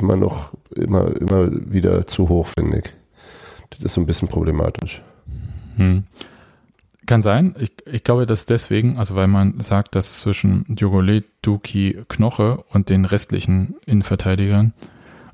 immer 0.00 0.16
noch, 0.16 0.52
immer, 0.74 1.14
immer 1.20 1.48
wieder 1.72 2.06
zu 2.06 2.28
hoch, 2.28 2.48
finde 2.58 2.78
ich. 2.78 2.90
Das 3.70 3.80
ist 3.80 3.94
so 3.94 4.00
ein 4.00 4.06
bisschen 4.06 4.28
problematisch. 4.28 5.02
Hm. 5.76 6.04
Kann 7.06 7.20
sein. 7.22 7.54
Ich, 7.58 7.70
ich 7.90 8.02
glaube, 8.02 8.24
dass 8.24 8.46
deswegen, 8.46 8.96
also 8.96 9.14
weil 9.14 9.26
man 9.26 9.60
sagt, 9.60 9.94
dass 9.94 10.20
zwischen 10.20 10.64
Djogolet, 10.68 11.24
Duki, 11.42 11.98
Knoche 12.08 12.64
und 12.70 12.88
den 12.88 13.04
restlichen 13.04 13.74
Innenverteidigern 13.84 14.72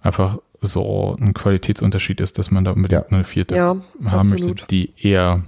einfach 0.03 0.39
so 0.61 1.17
ein 1.21 1.33
Qualitätsunterschied 1.33 2.21
ist, 2.21 2.39
dass 2.39 2.51
man 2.51 2.65
da 2.65 2.73
unbedingt 2.73 3.03
Ja. 3.03 3.09
eine 3.17 3.25
vierte 3.25 3.55
Ja, 3.55 3.77
haben 4.05 4.33
absolut. 4.33 4.49
möchte, 4.49 4.67
die 4.67 4.93
eher 5.01 5.43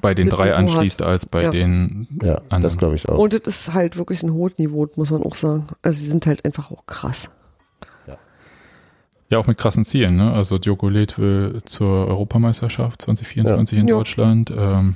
bei 0.00 0.14
den 0.14 0.28
Das 0.28 0.36
drei 0.38 0.44
Niveau 0.46 0.56
hat. 0.56 0.58
anschließt 0.76 1.02
als 1.02 1.26
bei 1.26 1.42
Ja. 1.44 1.50
den 1.50 2.08
Ja, 2.22 2.34
das 2.36 2.50
anderen. 2.50 2.76
glaube 2.78 2.94
ich 2.94 3.08
auch. 3.08 3.18
Und 3.18 3.34
es 3.34 3.46
ist 3.46 3.74
halt 3.74 3.96
wirklich 3.98 4.22
ein 4.22 4.32
hohes 4.32 4.56
Niveau, 4.56 4.88
muss 4.96 5.10
man 5.10 5.22
auch 5.22 5.34
sagen. 5.34 5.66
Also 5.82 6.00
sie 6.00 6.06
sind 6.06 6.26
halt 6.26 6.44
einfach 6.46 6.70
auch 6.70 6.86
krass. 6.86 7.30
Ja, 9.30 9.38
auch 9.38 9.46
mit 9.46 9.58
krassen 9.58 9.84
Zielen. 9.84 10.16
Ne? 10.16 10.32
Also 10.32 10.58
Djokolet 10.58 11.18
will 11.18 11.60
zur 11.66 12.06
Europameisterschaft 12.06 13.02
2024 13.02 13.78
in 13.78 13.88
Ja. 13.88 13.96
Deutschland. 13.96 14.50
Ähm, 14.56 14.94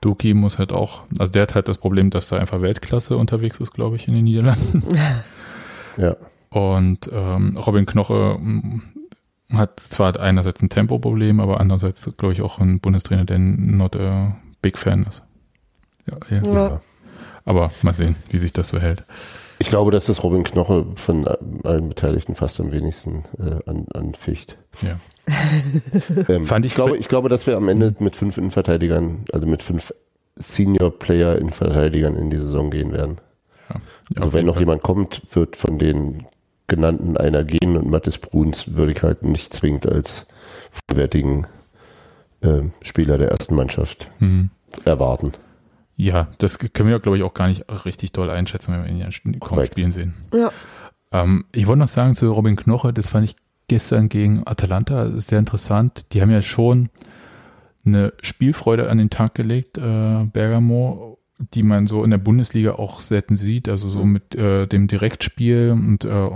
Duki 0.00 0.34
muss 0.34 0.58
halt 0.58 0.72
auch, 0.72 1.02
also 1.18 1.30
der 1.32 1.42
hat 1.42 1.54
halt 1.54 1.68
das 1.68 1.78
Problem, 1.78 2.10
dass 2.10 2.28
da 2.28 2.38
einfach 2.38 2.62
Weltklasse 2.62 3.16
unterwegs 3.16 3.58
ist, 3.60 3.72
glaube 3.72 3.96
ich, 3.96 4.08
in 4.08 4.14
den 4.14 4.24
Niederlanden. 4.24 4.82
Ja. 5.96 6.16
Und 6.50 7.10
ähm, 7.12 7.56
Robin 7.56 7.84
Knoche 7.84 8.38
mm, 8.40 8.80
hat 9.52 9.80
zwar 9.80 10.18
einerseits 10.18 10.62
ein 10.62 10.68
Tempoproblem, 10.70 11.40
aber 11.40 11.60
andererseits, 11.60 12.08
glaube 12.16 12.32
ich, 12.32 12.42
auch 12.42 12.58
ein 12.60 12.80
Bundestrainer, 12.80 13.24
der 13.24 13.38
not 13.38 13.96
a 13.96 14.36
big 14.62 14.78
fan 14.78 15.04
ist. 15.08 15.22
Ja, 16.06 16.16
ja. 16.30 16.52
Ja. 16.52 16.80
Aber 17.44 17.72
mal 17.82 17.92
sehen, 17.92 18.14
wie 18.30 18.38
sich 18.38 18.52
das 18.52 18.68
so 18.68 18.78
hält. 18.78 19.04
Ich 19.62 19.68
glaube, 19.68 19.90
dass 19.90 20.06
das 20.06 20.22
Robin 20.24 20.42
Knoche 20.42 20.86
von 20.96 21.28
allen 21.64 21.90
Beteiligten 21.90 22.34
fast 22.34 22.58
am 22.60 22.72
wenigsten 22.72 23.24
äh, 23.38 23.68
an, 23.68 23.86
anficht. 23.94 24.56
Ja. 24.82 24.98
Ähm, 26.28 26.44
Fand 26.46 26.64
ich- 26.64 26.72
ich, 26.72 26.74
glaube, 26.74 26.96
ich 26.96 27.06
glaube, 27.08 27.28
dass 27.28 27.46
wir 27.46 27.56
am 27.56 27.68
Ende 27.68 27.94
mit 28.00 28.16
fünf 28.16 28.36
Innenverteidigern, 28.38 29.24
also 29.32 29.46
mit 29.46 29.62
fünf 29.62 29.92
Senior-Player-Innenverteidigern 30.36 32.16
in 32.16 32.30
die 32.30 32.38
Saison 32.38 32.70
gehen 32.70 32.92
werden. 32.92 33.18
Ja, 33.68 33.76
Also 34.16 34.28
auf 34.28 34.32
wenn 34.32 34.38
jeden 34.38 34.46
noch 34.46 34.54
Fall. 34.54 34.62
jemand 34.62 34.82
kommt, 34.82 35.22
wird 35.34 35.56
von 35.56 35.78
den 35.78 36.26
genannten 36.66 37.16
einer 37.16 37.44
gehen 37.44 37.76
und 37.76 37.88
Mathis 37.90 38.18
Bruns 38.18 38.74
würde 38.76 38.92
ich 38.92 39.02
halt 39.02 39.22
nicht 39.22 39.52
zwingend 39.54 39.86
als 39.90 40.26
vollwertigen 40.88 41.46
äh, 42.42 42.62
Spieler 42.82 43.18
der 43.18 43.30
ersten 43.30 43.54
Mannschaft 43.54 44.06
Hm. 44.18 44.50
erwarten. 44.84 45.32
Ja, 46.00 46.28
das 46.38 46.58
können 46.58 46.88
wir, 46.88 46.98
glaube 46.98 47.18
ich, 47.18 47.24
auch 47.24 47.34
gar 47.34 47.48
nicht 47.48 47.66
richtig 47.84 48.12
doll 48.12 48.30
einschätzen, 48.30 48.72
wenn 48.72 48.84
wir 48.84 48.90
ihn 48.90 48.98
ja 48.98 49.08
kaum 49.38 49.62
spielen 49.66 49.92
sehen. 49.92 50.14
Ja. 50.32 50.50
Ähm, 51.12 51.44
ich 51.52 51.66
wollte 51.66 51.80
noch 51.80 51.88
sagen 51.88 52.14
zu 52.14 52.32
Robin 52.32 52.56
Knoche, 52.56 52.94
das 52.94 53.08
fand 53.08 53.26
ich 53.26 53.36
gestern 53.68 54.08
gegen 54.08 54.46
Atalanta 54.46 55.20
sehr 55.20 55.38
interessant. 55.38 56.06
Die 56.12 56.22
haben 56.22 56.30
ja 56.30 56.40
schon 56.40 56.88
eine 57.84 58.14
Spielfreude 58.22 58.88
an 58.88 58.96
den 58.96 59.10
Tag 59.10 59.34
gelegt, 59.34 59.76
äh, 59.76 60.24
Bergamo, 60.24 61.18
die 61.38 61.62
man 61.62 61.86
so 61.86 62.02
in 62.02 62.10
der 62.10 62.18
Bundesliga 62.18 62.72
auch 62.72 63.02
selten 63.02 63.36
sieht. 63.36 63.68
Also 63.68 63.90
so 63.90 64.04
mit 64.04 64.34
äh, 64.34 64.66
dem 64.66 64.86
Direktspiel 64.86 65.70
und 65.72 66.06
äh, 66.06 66.30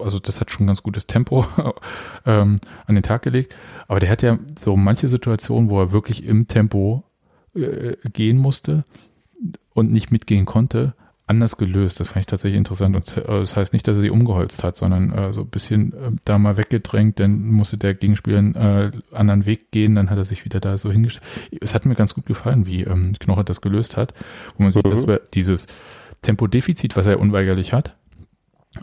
also 0.00 0.20
das 0.20 0.40
hat 0.40 0.52
schon 0.52 0.68
ganz 0.68 0.84
gutes 0.84 1.08
Tempo 1.08 1.44
ähm, 2.24 2.56
an 2.86 2.94
den 2.94 3.02
Tag 3.02 3.22
gelegt. 3.22 3.56
Aber 3.88 3.98
der 3.98 4.10
hat 4.10 4.22
ja 4.22 4.38
so 4.56 4.76
manche 4.76 5.08
Situationen, 5.08 5.70
wo 5.70 5.80
er 5.80 5.90
wirklich 5.90 6.24
im 6.24 6.46
Tempo 6.46 7.02
äh, 7.54 7.96
gehen 8.12 8.38
musste 8.38 8.84
und 9.74 9.92
nicht 9.92 10.10
mitgehen 10.10 10.44
konnte, 10.46 10.94
anders 11.26 11.58
gelöst. 11.58 12.00
Das 12.00 12.08
fand 12.08 12.20
ich 12.20 12.26
tatsächlich 12.26 12.56
interessant. 12.56 12.96
Und 12.96 13.16
äh, 13.16 13.22
das 13.26 13.54
heißt 13.56 13.72
nicht, 13.72 13.86
dass 13.86 13.98
er 13.98 14.00
sie 14.02 14.10
umgeholzt 14.10 14.64
hat, 14.64 14.76
sondern 14.76 15.12
äh, 15.12 15.32
so 15.32 15.42
ein 15.42 15.48
bisschen 15.48 15.92
äh, 15.92 16.10
da 16.24 16.38
mal 16.38 16.56
weggedrängt, 16.56 17.20
dann 17.20 17.46
musste 17.50 17.76
der 17.76 17.94
Gegenspieler 17.94 18.38
einen 18.38 18.54
äh, 18.54 18.90
anderen 19.12 19.44
Weg 19.46 19.70
gehen, 19.70 19.94
dann 19.94 20.08
hat 20.10 20.16
er 20.16 20.24
sich 20.24 20.44
wieder 20.44 20.58
da 20.58 20.78
so 20.78 20.90
hingestellt. 20.90 21.26
Es 21.60 21.74
hat 21.74 21.84
mir 21.86 21.94
ganz 21.94 22.14
gut 22.14 22.26
gefallen, 22.26 22.66
wie 22.66 22.82
ähm, 22.82 23.12
Knoche 23.20 23.44
das 23.44 23.60
gelöst 23.60 23.96
hat, 23.96 24.14
wo 24.56 24.62
man 24.62 24.72
sieht, 24.72 24.86
Mhm. 24.86 24.90
dass 24.90 25.06
wir 25.06 25.20
dieses 25.34 25.66
Tempodefizit, 26.22 26.96
was 26.96 27.06
er 27.06 27.20
unweigerlich 27.20 27.72
hat, 27.72 27.94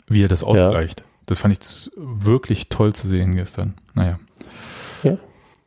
wie 0.08 0.24
er 0.24 0.28
das 0.30 0.44
ausgleicht. 0.44 1.04
Das 1.26 1.40
fand 1.40 1.54
ich 1.58 1.92
wirklich 1.98 2.70
toll 2.70 2.94
zu 2.94 3.08
sehen 3.08 3.36
gestern. 3.36 3.74
Naja. 3.96 4.20
Ja. 5.04 5.18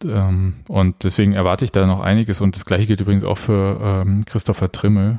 Ähm, 0.04 0.54
und 0.68 1.04
deswegen 1.04 1.32
erwarte 1.32 1.64
ich 1.64 1.72
da 1.72 1.86
noch 1.86 2.00
einiges. 2.00 2.40
Und 2.40 2.56
das 2.56 2.64
gleiche 2.64 2.86
gilt 2.86 3.00
übrigens 3.00 3.24
auch 3.24 3.38
für 3.38 3.80
ähm, 3.82 4.24
Christopher 4.24 4.70
Trimmel, 4.72 5.18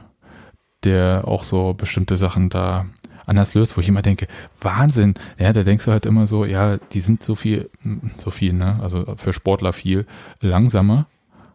der 0.84 1.24
auch 1.28 1.44
so 1.44 1.74
bestimmte 1.74 2.18
Sachen 2.18 2.50
da 2.50 2.86
anders 3.26 3.54
löst, 3.54 3.78
wo 3.78 3.82
ich 3.82 3.88
immer 3.88 4.02
denke, 4.02 4.28
Wahnsinn. 4.60 5.14
Ja, 5.38 5.54
da 5.54 5.64
denkst 5.64 5.86
du 5.86 5.92
halt 5.92 6.06
immer 6.06 6.28
so, 6.28 6.46
ja, 6.46 6.78
die 6.78 7.00
sind 7.00 7.24
so 7.24 7.36
viel, 7.36 7.70
so 8.18 8.32
viel, 8.32 8.54
ne? 8.54 8.80
Also 8.82 9.16
für 9.18 9.34
Sportler 9.34 9.72
viel 9.72 10.06
langsamer 10.42 11.06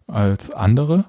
als 0.07 0.51
andere. 0.51 1.07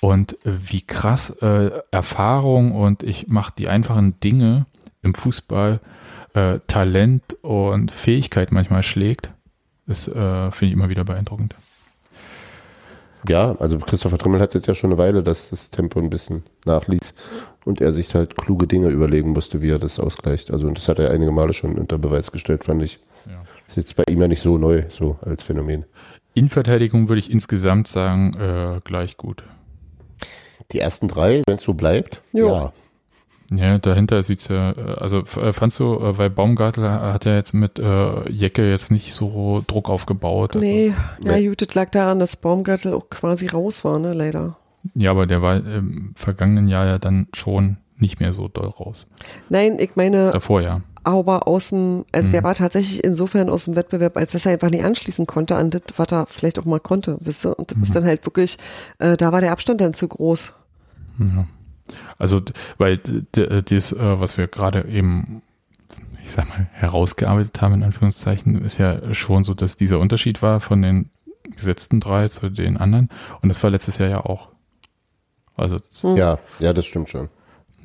Und 0.00 0.38
wie 0.44 0.82
krass 0.82 1.30
äh, 1.42 1.70
Erfahrung 1.90 2.72
und 2.72 3.02
ich 3.02 3.28
mache 3.28 3.52
die 3.58 3.68
einfachen 3.68 4.18
Dinge 4.20 4.66
im 5.02 5.14
Fußball 5.14 5.80
äh, 6.34 6.60
Talent 6.68 7.36
und 7.42 7.90
Fähigkeit 7.90 8.52
manchmal 8.52 8.84
schlägt, 8.84 9.30
ist, 9.88 10.08
äh, 10.08 10.50
finde 10.50 10.66
ich 10.66 10.72
immer 10.72 10.88
wieder 10.88 11.04
beeindruckend. 11.04 11.54
Ja, 13.28 13.56
also 13.58 13.78
Christopher 13.78 14.18
Trimmel 14.18 14.40
hat 14.40 14.54
jetzt 14.54 14.68
ja 14.68 14.74
schon 14.74 14.90
eine 14.90 14.98
Weile, 14.98 15.22
dass 15.22 15.50
das 15.50 15.70
Tempo 15.70 15.98
ein 15.98 16.08
bisschen 16.10 16.44
nachließ 16.66 17.14
und 17.64 17.80
er 17.80 17.92
sich 17.92 18.14
halt 18.14 18.36
kluge 18.36 18.66
Dinge 18.66 18.88
überlegen 18.88 19.30
musste, 19.32 19.60
wie 19.60 19.70
er 19.70 19.78
das 19.78 19.98
ausgleicht. 19.98 20.52
Also 20.52 20.66
und 20.68 20.78
das 20.78 20.88
hat 20.88 20.98
er 20.98 21.10
einige 21.10 21.32
Male 21.32 21.52
schon 21.52 21.76
unter 21.76 21.98
Beweis 21.98 22.30
gestellt, 22.30 22.64
fand 22.64 22.82
ich. 22.82 23.00
Ja. 23.26 23.42
Ist 23.66 23.76
jetzt 23.76 23.96
bei 23.96 24.04
ihm 24.08 24.20
ja 24.20 24.28
nicht 24.28 24.40
so 24.40 24.56
neu, 24.56 24.84
so 24.88 25.18
als 25.22 25.42
Phänomen. 25.42 25.84
Innenverteidigung 26.34 27.08
würde 27.08 27.18
ich 27.18 27.30
insgesamt 27.30 27.88
sagen, 27.88 28.34
äh, 28.38 28.80
gleich 28.84 29.16
gut. 29.16 29.42
Die 30.70 30.78
ersten 30.78 31.08
drei, 31.08 31.42
wenn 31.46 31.56
es 31.56 31.62
so 31.62 31.74
bleibt, 31.74 32.22
Jo. 32.32 32.48
ja. 32.48 32.72
Ja, 33.50 33.78
dahinter 33.78 34.22
sieht's 34.22 34.48
ja, 34.48 34.72
äh, 34.72 34.96
also 34.98 35.20
äh, 35.20 35.52
fandst 35.52 35.80
du, 35.80 35.94
äh, 35.94 36.18
weil 36.18 36.28
Baumgartel 36.30 36.88
hat 36.88 37.24
ja 37.24 37.34
jetzt 37.34 37.54
mit 37.54 37.78
äh, 37.78 38.30
Jecke 38.30 38.68
jetzt 38.70 38.90
nicht 38.90 39.14
so 39.14 39.64
Druck 39.66 39.88
aufgebaut. 39.88 40.54
Also, 40.54 40.66
Nee, 40.66 40.92
ja, 41.24 41.40
gut, 41.48 41.62
das 41.66 41.74
lag 41.74 41.88
daran, 41.90 42.18
dass 42.18 42.36
Baumgartel 42.36 42.92
auch 42.92 43.08
quasi 43.08 43.46
raus 43.46 43.84
war, 43.84 43.98
ne, 43.98 44.12
leider. 44.12 44.56
Ja, 44.94 45.10
aber 45.12 45.26
der 45.26 45.40
war 45.42 45.56
im 45.56 46.12
vergangenen 46.14 46.66
Jahr 46.66 46.86
ja 46.86 46.98
dann 46.98 47.26
schon 47.32 47.78
nicht 47.96 48.20
mehr 48.20 48.32
so 48.32 48.48
doll 48.48 48.68
raus. 48.68 49.08
Nein, 49.48 49.78
ich 49.80 49.96
meine, 49.96 50.30
Davor 50.30 50.60
ja. 50.60 50.82
aber 51.02 51.48
aus 51.48 51.70
dem, 51.70 52.04
also 52.12 52.30
der 52.30 52.42
Mhm. 52.42 52.44
war 52.44 52.54
tatsächlich 52.54 53.02
insofern 53.02 53.48
aus 53.48 53.64
dem 53.64 53.74
Wettbewerb, 53.76 54.16
als 54.16 54.32
dass 54.32 54.46
er 54.46 54.52
einfach 54.52 54.70
nicht 54.70 54.84
anschließen 54.84 55.26
konnte 55.26 55.56
an 55.56 55.70
das, 55.70 55.82
was 55.96 56.12
er 56.12 56.26
vielleicht 56.26 56.58
auch 56.58 56.64
mal 56.64 56.80
konnte, 56.80 57.16
wisst 57.20 57.44
ihr? 57.46 57.58
Und 57.58 57.70
das 57.72 57.78
ist 57.78 57.96
dann 57.96 58.04
halt 58.04 58.24
wirklich, 58.26 58.58
äh, 58.98 59.16
da 59.16 59.32
war 59.32 59.40
der 59.40 59.52
Abstand 59.52 59.80
dann 59.80 59.94
zu 59.94 60.06
groß. 60.06 60.52
Ja. 61.18 61.46
Also, 62.18 62.40
weil 62.78 62.98
das, 63.32 63.92
äh, 63.92 64.20
was 64.20 64.36
wir 64.38 64.46
gerade 64.48 64.84
eben, 64.88 65.42
ich 66.24 66.32
sag 66.32 66.48
mal, 66.48 66.68
herausgearbeitet 66.72 67.60
haben, 67.60 67.74
in 67.74 67.82
Anführungszeichen, 67.82 68.60
ist 68.62 68.78
ja 68.78 69.14
schon 69.14 69.44
so, 69.44 69.54
dass 69.54 69.76
dieser 69.76 69.98
Unterschied 69.98 70.42
war 70.42 70.60
von 70.60 70.82
den 70.82 71.10
gesetzten 71.56 72.00
drei 72.00 72.28
zu 72.28 72.50
den 72.50 72.76
anderen. 72.76 73.08
Und 73.40 73.48
das 73.48 73.62
war 73.62 73.70
letztes 73.70 73.98
Jahr 73.98 74.10
ja 74.10 74.20
auch. 74.24 74.48
Also, 75.56 75.78
Hm. 76.02 76.16
Ja, 76.16 76.38
ja, 76.60 76.72
das 76.72 76.86
stimmt 76.86 77.08
schon. 77.08 77.28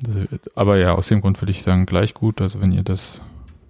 das, 0.00 0.16
aber 0.54 0.76
ja, 0.76 0.94
aus 0.94 1.08
dem 1.08 1.20
Grund 1.20 1.40
würde 1.40 1.50
ich 1.52 1.62
sagen, 1.62 1.86
gleich 1.86 2.14
gut. 2.14 2.40
Also, 2.40 2.60
wenn 2.60 2.72
ihr 2.72 2.82
das 2.82 3.20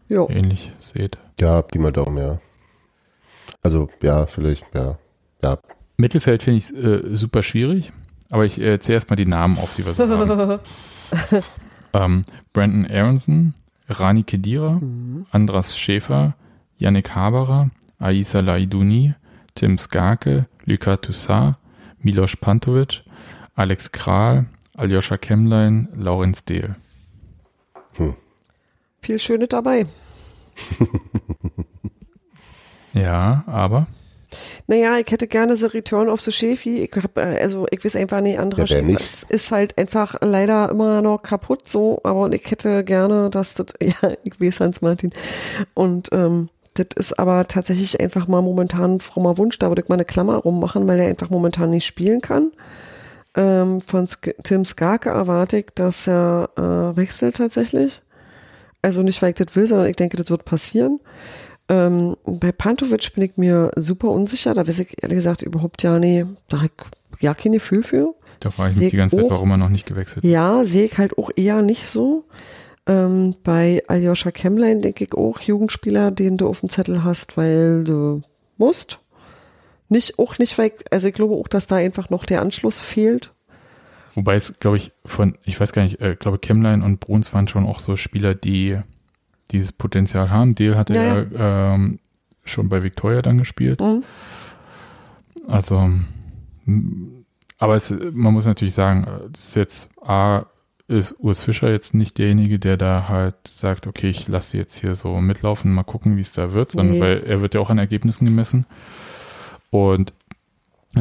Jo. 0.09 0.29
ähnlich 0.31 0.73
seht. 0.79 1.17
Ja, 1.41 1.63
Pi 1.63 1.79
mal 1.79 1.93
Daumen, 1.93 2.19
ja. 2.19 2.39
Also, 3.63 3.89
ja, 4.03 4.27
vielleicht, 4.27 4.65
ja. 4.75 4.99
Ja, 5.43 5.59
Mittelfeld 5.97 6.43
finde 6.43 6.59
ich 6.59 6.75
äh, 6.77 7.15
super 7.17 7.43
schwierig, 7.43 7.93
aber 8.35 8.45
ich 8.45 8.61
äh, 8.61 8.81
zähle 8.81 8.97
erstmal 8.97 9.17
die 9.17 9.27
Namen 9.27 9.59
auf, 9.59 9.77
die 9.77 9.87
wir 9.87 9.95
so 9.95 10.09
haben. 10.09 10.59
ähm, 11.93 12.23
Brandon 12.53 12.91
Aronson, 12.91 13.55
Rani 13.89 14.25
Kedira, 14.25 14.81
Andras 15.31 15.79
Schäfer, 15.79 16.35
Yannick 16.77 17.15
Haberer, 17.15 17.71
Aisa 18.01 18.41
Laiduni, 18.41 19.15
Tim 19.55 19.79
Skarke, 19.79 20.49
Luka 20.65 20.97
Toussaint, 20.97 21.55
Milos 22.01 22.37
Pantovic, 22.37 23.05
Alex 23.55 23.93
Kral, 23.93 24.47
Aljoscha 24.77 25.17
Kemlein, 25.17 25.89
Laurenz 25.95 26.45
Dehl. 26.45 26.75
Viel 29.01 29.19
Schöne 29.21 29.47
dabei. 29.47 29.87
Ja, 32.95 33.43
aber 33.49 33.89
Naja, 34.67 34.99
ich 34.99 35.11
hätte 35.11 35.27
gerne 35.27 35.57
The 35.57 35.67
Return 35.67 36.09
of 36.09 36.23
the 36.23 36.33
Schäfi. 36.33 36.79
Ich 36.85 37.03
hab, 37.03 37.19
äh, 37.19 37.39
also 37.41 37.67
ich 37.71 37.85
weiß 37.85 37.97
einfach 37.97 38.21
nicht, 38.21 38.39
anderer 38.39 38.65
Ja, 38.65 38.79
ist, 38.79 39.31
ist 39.31 39.53
halt 39.53 39.77
einfach 39.77 40.17
leider 40.23 40.71
immer 40.71 41.03
noch 41.03 41.23
kaputt 41.23 41.69
so, 41.69 42.01
aber 42.03 42.33
ich 42.33 42.51
hätte 42.51 42.83
gerne, 42.83 43.29
dass 43.29 43.55
das, 43.55 43.67
ja, 43.83 44.13
ich 44.25 44.41
weiß 44.41 44.61
Hans 44.61 44.81
Martin. 44.81 45.13
Und 45.75 46.09
ähm, 46.13 46.49
das 46.75 46.87
ist 46.97 47.19
aber 47.19 47.47
tatsächlich 47.47 48.01
einfach 48.01 48.27
mal 48.27 48.43
momentan 48.43 48.97
ein 48.97 49.01
frommer 49.01 49.39
Wunsch. 49.39 49.59
Da 49.59 49.69
würde 49.69 49.83
ich 49.83 49.89
mal 49.89 49.95
eine 49.97 50.05
Klammer 50.05 50.37
rummachen, 50.37 50.87
weil 50.87 50.99
er 50.99 51.09
einfach 51.09 51.31
momentan 51.31 51.71
nicht 51.71 51.87
spielen 51.87 52.21
kann. 52.21 52.51
Ähm, 53.37 53.81
von 53.81 54.09
Sk 54.09 54.35
Tim 54.43 54.65
Skarke 54.65 55.11
erwarte 55.11 55.59
ich, 55.59 55.67
dass 55.75 56.09
er 56.09 56.49
äh, 56.57 56.97
wechselt 56.97 57.37
tatsächlich. 57.37 58.01
Also 58.83 59.03
nicht, 59.03 59.23
weil 59.23 59.31
ich 59.31 59.37
das 59.37 59.55
will, 59.57 59.67
sondern 59.67 59.89
ich 59.89 59.97
denke, 59.97 60.17
das 60.17 60.31
wird 60.31 60.45
passieren. 60.45 61.01
Ähm, 61.69 62.17
bei 62.27 62.53
Pantovic 62.53 63.13
bin 63.15 63.25
ich 63.25 63.37
mir 63.37 63.71
super 63.77 64.09
unsicher. 64.09 64.55
Da 64.55 64.67
weiß 64.67 64.81
ich 64.81 65.03
ehrlich 65.03 65.17
gesagt 65.17 65.43
überhaupt 65.43 65.83
ja 65.83 65.99
nie, 65.99 66.25
da 66.49 66.59
habe 66.59 66.71
ich 67.17 67.23
ja 67.23 67.33
kein 67.35 67.53
Gefühl 67.53 67.83
für. 67.83 68.15
da 68.41 68.51
frage 68.51 68.73
ich 68.73 68.79
mich 68.81 68.91
die 68.91 68.97
ganze 68.99 69.17
Zeit, 69.17 69.25
auch- 69.27 69.31
warum 69.31 69.51
er 69.53 69.57
noch 69.57 69.71
nicht 69.71 69.87
gewechselt 69.87 70.25
Ja, 70.25 70.65
sehe 70.65 70.85
ich 70.85 70.99
halt 70.99 71.17
auch 71.17 71.31
eher 71.37 71.63
nicht 71.63 71.87
so. 71.89 72.25
Ähm, 72.87 73.35
bei 73.43 73.83
Aljoscha 73.89 74.31
Kemlein 74.31 74.83
denke 74.83 75.05
ich 75.05 75.15
auch 75.15 75.41
Jugendspieler, 75.41 76.11
den 76.11 76.37
du 76.37 76.47
auf 76.49 76.61
dem 76.61 76.69
Zettel 76.69 77.03
hast, 77.03 77.39
weil 77.39 77.83
du 77.85 78.21
musst. 78.59 78.99
Nicht, 79.89 80.19
auch 80.19 80.39
nicht, 80.39 80.59
weil, 80.59 80.67
ich, 80.69 80.93
also 80.93 81.09
ich 81.09 81.15
glaube 81.15 81.35
auch, 81.35 81.49
dass 81.49 81.67
da 81.67 81.77
einfach 81.77 82.11
noch 82.11 82.27
der 82.27 82.43
Anschluss 82.43 82.81
fehlt. 82.81 83.33
Wobei 84.15 84.35
es, 84.35 84.59
glaube 84.61 84.77
ich, 84.77 84.93
von, 85.07 85.39
ich 85.45 85.59
weiß 85.59 85.73
gar 85.73 85.83
nicht, 85.83 86.01
äh, 86.03 86.15
glaube 86.19 86.39
Kemlein 86.39 86.83
und 86.83 87.01
Bruns 87.01 87.33
waren 87.33 87.49
schon 87.49 87.65
auch 87.67 87.81
so 87.81 87.97
Spieler, 87.97 88.35
die 88.35 88.79
dieses 89.51 89.73
Potenzial 89.73 90.31
haben. 90.31 90.55
Deal 90.55 90.77
hatte 90.77 90.95
Ja, 90.95 91.19
ja, 91.23 91.75
ähm, 91.75 91.99
schon 92.45 92.69
bei 92.69 92.83
Victoria 92.83 93.23
dann 93.23 93.39
gespielt. 93.39 93.81
Mhm. 93.81 94.03
Also, 95.47 95.91
aber 97.59 97.77
es, 97.77 97.95
man 98.13 98.33
muss 98.33 98.47
natürlich 98.47 98.75
sagen, 98.75 99.07
das 99.31 99.49
ist 99.49 99.57
jetzt 99.57 99.91
A, 100.03 100.45
ist 100.89 101.17
Urs 101.21 101.41
Fischer 101.41 101.71
jetzt 101.71 101.95
nicht 101.95 102.19
derjenige, 102.19 102.59
der 102.59 102.77
da 102.77 103.09
halt 103.09 103.35
sagt, 103.49 103.87
okay, 103.87 104.09
ich 104.09 104.29
lasse 104.29 104.51
sie 104.53 104.59
jetzt 104.59 104.79
hier 104.79 104.95
so 104.95 105.19
mitlaufen, 105.21 105.73
mal 105.73 105.83
gucken, 105.83 106.17
wie 106.17 106.21
es 106.21 106.33
da 106.33 106.53
wird, 106.53 106.73
sondern 106.73 106.97
Nee. 106.97 107.01
weil 107.01 107.25
er 107.25 107.41
wird 107.41 107.55
ja 107.55 107.61
auch 107.61 107.71
an 107.71 107.79
Ergebnissen 107.79 108.27
gemessen. 108.27 108.67
Und 109.71 110.13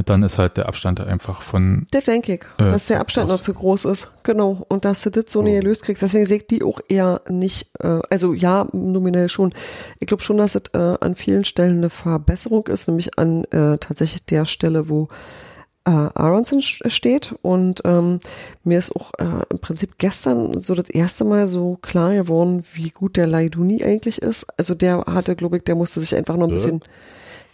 dann 0.06 0.24
ist 0.24 0.38
halt 0.38 0.58
der 0.58 0.68
Abstand 0.68 1.00
einfach 1.00 1.42
von 1.42 1.86
Das 1.92 2.06
denke 2.06 2.34
ich, 2.36 2.42
Äh, 2.58 2.72
dass 2.72 2.88
der 2.88 3.00
Abstand 3.00 3.30
noch 3.30 3.40
zu 3.40 3.54
groß 3.54 3.86
ist. 3.86 4.10
Genau. 4.24 4.64
Und 4.70 4.86
dass 4.86 5.02
du 5.04 5.12
das 5.12 5.26
so 5.28 5.42
nicht 5.42 5.60
gelöst 5.62 5.84
kriegst. 5.84 6.02
Deswegen 6.02 6.26
sehe 6.26 6.38
ich 6.38 6.48
die 6.48 6.64
auch 6.64 6.80
eher 6.90 7.22
nicht, 7.30 7.70
äh, 7.80 8.00
also 8.10 8.34
ja, 8.34 8.68
nominell 8.74 9.30
schon. 9.30 9.54
Ich 10.00 10.08
glaube 10.08 10.24
schon, 10.24 10.38
dass 10.38 10.56
es 10.56 10.64
äh, 10.74 10.98
an 11.00 11.16
vielen 11.16 11.46
Stellen 11.46 11.78
eine 11.78 11.90
Verbesserung 11.90 12.68
ist, 12.68 12.88
nämlich 12.88 13.18
an 13.20 13.44
äh, 13.46 13.78
tatsächlich 13.78 14.26
der 14.26 14.46
Stelle, 14.46 14.90
wo 14.90 15.10
äh, 15.86 15.92
Aronson 15.92 16.62
steht. 16.62 17.36
Und 17.42 17.82
ähm, 17.84 18.20
mir 18.64 18.80
ist 18.80 18.96
auch 18.96 19.12
äh, 19.20 19.44
im 19.50 19.60
Prinzip 19.60 19.98
gestern 19.98 20.62
so 20.64 20.76
das 20.76 20.90
erste 20.90 21.26
Mal 21.26 21.46
so 21.46 21.78
klar 21.82 22.14
geworden, 22.14 22.64
wie 22.74 22.90
gut 22.90 23.18
der 23.18 23.28
Laiduni 23.28 23.84
eigentlich 23.84 24.22
ist. 24.22 24.48
Also 24.58 24.76
der 24.76 25.04
hatte, 25.08 25.36
glaube 25.36 25.58
ich, 25.58 25.64
der 25.66 25.76
musste 25.76 26.00
sich 26.00 26.16
einfach 26.16 26.36
noch 26.38 26.46
ein 26.46 26.50
Ja. 26.52 26.56
bisschen. 26.56 26.80
Ja, 26.80 26.88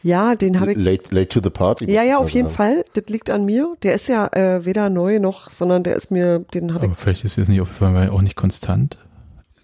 den 0.03 0.59
habe 0.59 0.71
ich. 0.71 0.77
late, 0.77 1.13
late 1.13 1.27
to 1.30 1.39
the 1.43 1.49
party. 1.49 1.91
Ja, 1.91 2.03
ja, 2.03 2.17
auf 2.17 2.30
jeden. 2.30 2.49
Fall. 2.49 2.85
Das 2.93 3.03
liegt 3.07 3.30
an 3.30 3.45
mir. 3.45 3.76
Der 3.84 3.93
ist 3.95 4.07
ja 4.07 4.27
äh, 4.27 4.65
weder 4.65 4.89
neu 4.89 5.19
noch, 5.19 5.49
sondern 5.51 5.84
der 5.84 5.95
ist 5.95 6.09
mir, 6.11 6.39
den 6.53 6.73
habe 6.73 6.85
Aber 6.85 6.95
vielleicht 6.95 7.26
ist 7.26 7.38
es 7.38 7.47
nicht 7.47 7.61
aufgefallen, 7.61 7.95
weil 7.95 8.07
er 8.07 8.13
auch 8.13 8.21
nicht 8.21 8.35
konstant. 8.35 8.97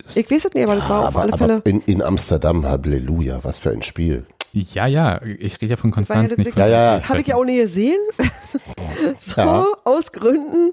ich. 0.10 0.18
Ich 0.18 0.30
weiß 0.32 0.45
es 0.45 0.53
nicht, 0.53 0.64
aber 0.64 0.76
das 0.76 0.90
war 0.90 0.99
auf 1.07 1.16
aber, 1.16 1.22
alle 1.22 1.34
aber 1.34 1.38
Fälle. 1.48 1.62
in, 1.66 1.82
in 1.82 2.02
Amsterdam, 2.02 2.66
Halleluja, 2.66 3.40
was 3.44 3.57
für 3.60 3.72
ein 3.72 3.82
Spiel. 3.82 4.26
Ja, 4.53 4.88
ja, 4.88 5.22
ich 5.22 5.56
rede 5.62 5.72
ja 5.72 5.76
von 5.78 5.90
ja 5.90 5.95
Konstanz, 5.95 6.30
das 6.30 6.38
nicht 6.38 6.52
von 6.53 6.62
Ja, 6.62 6.68
ja. 6.68 6.95
Das 6.95 7.10
habe 7.10 7.20
ich 7.20 7.28
ja 7.28 7.36
auch 7.36 7.44
nie 7.44 7.57
gesehen. 7.57 7.99
so, 9.20 9.41
Ja. 9.41 9.66
aus 9.84 10.12
Gründen. 10.14 10.72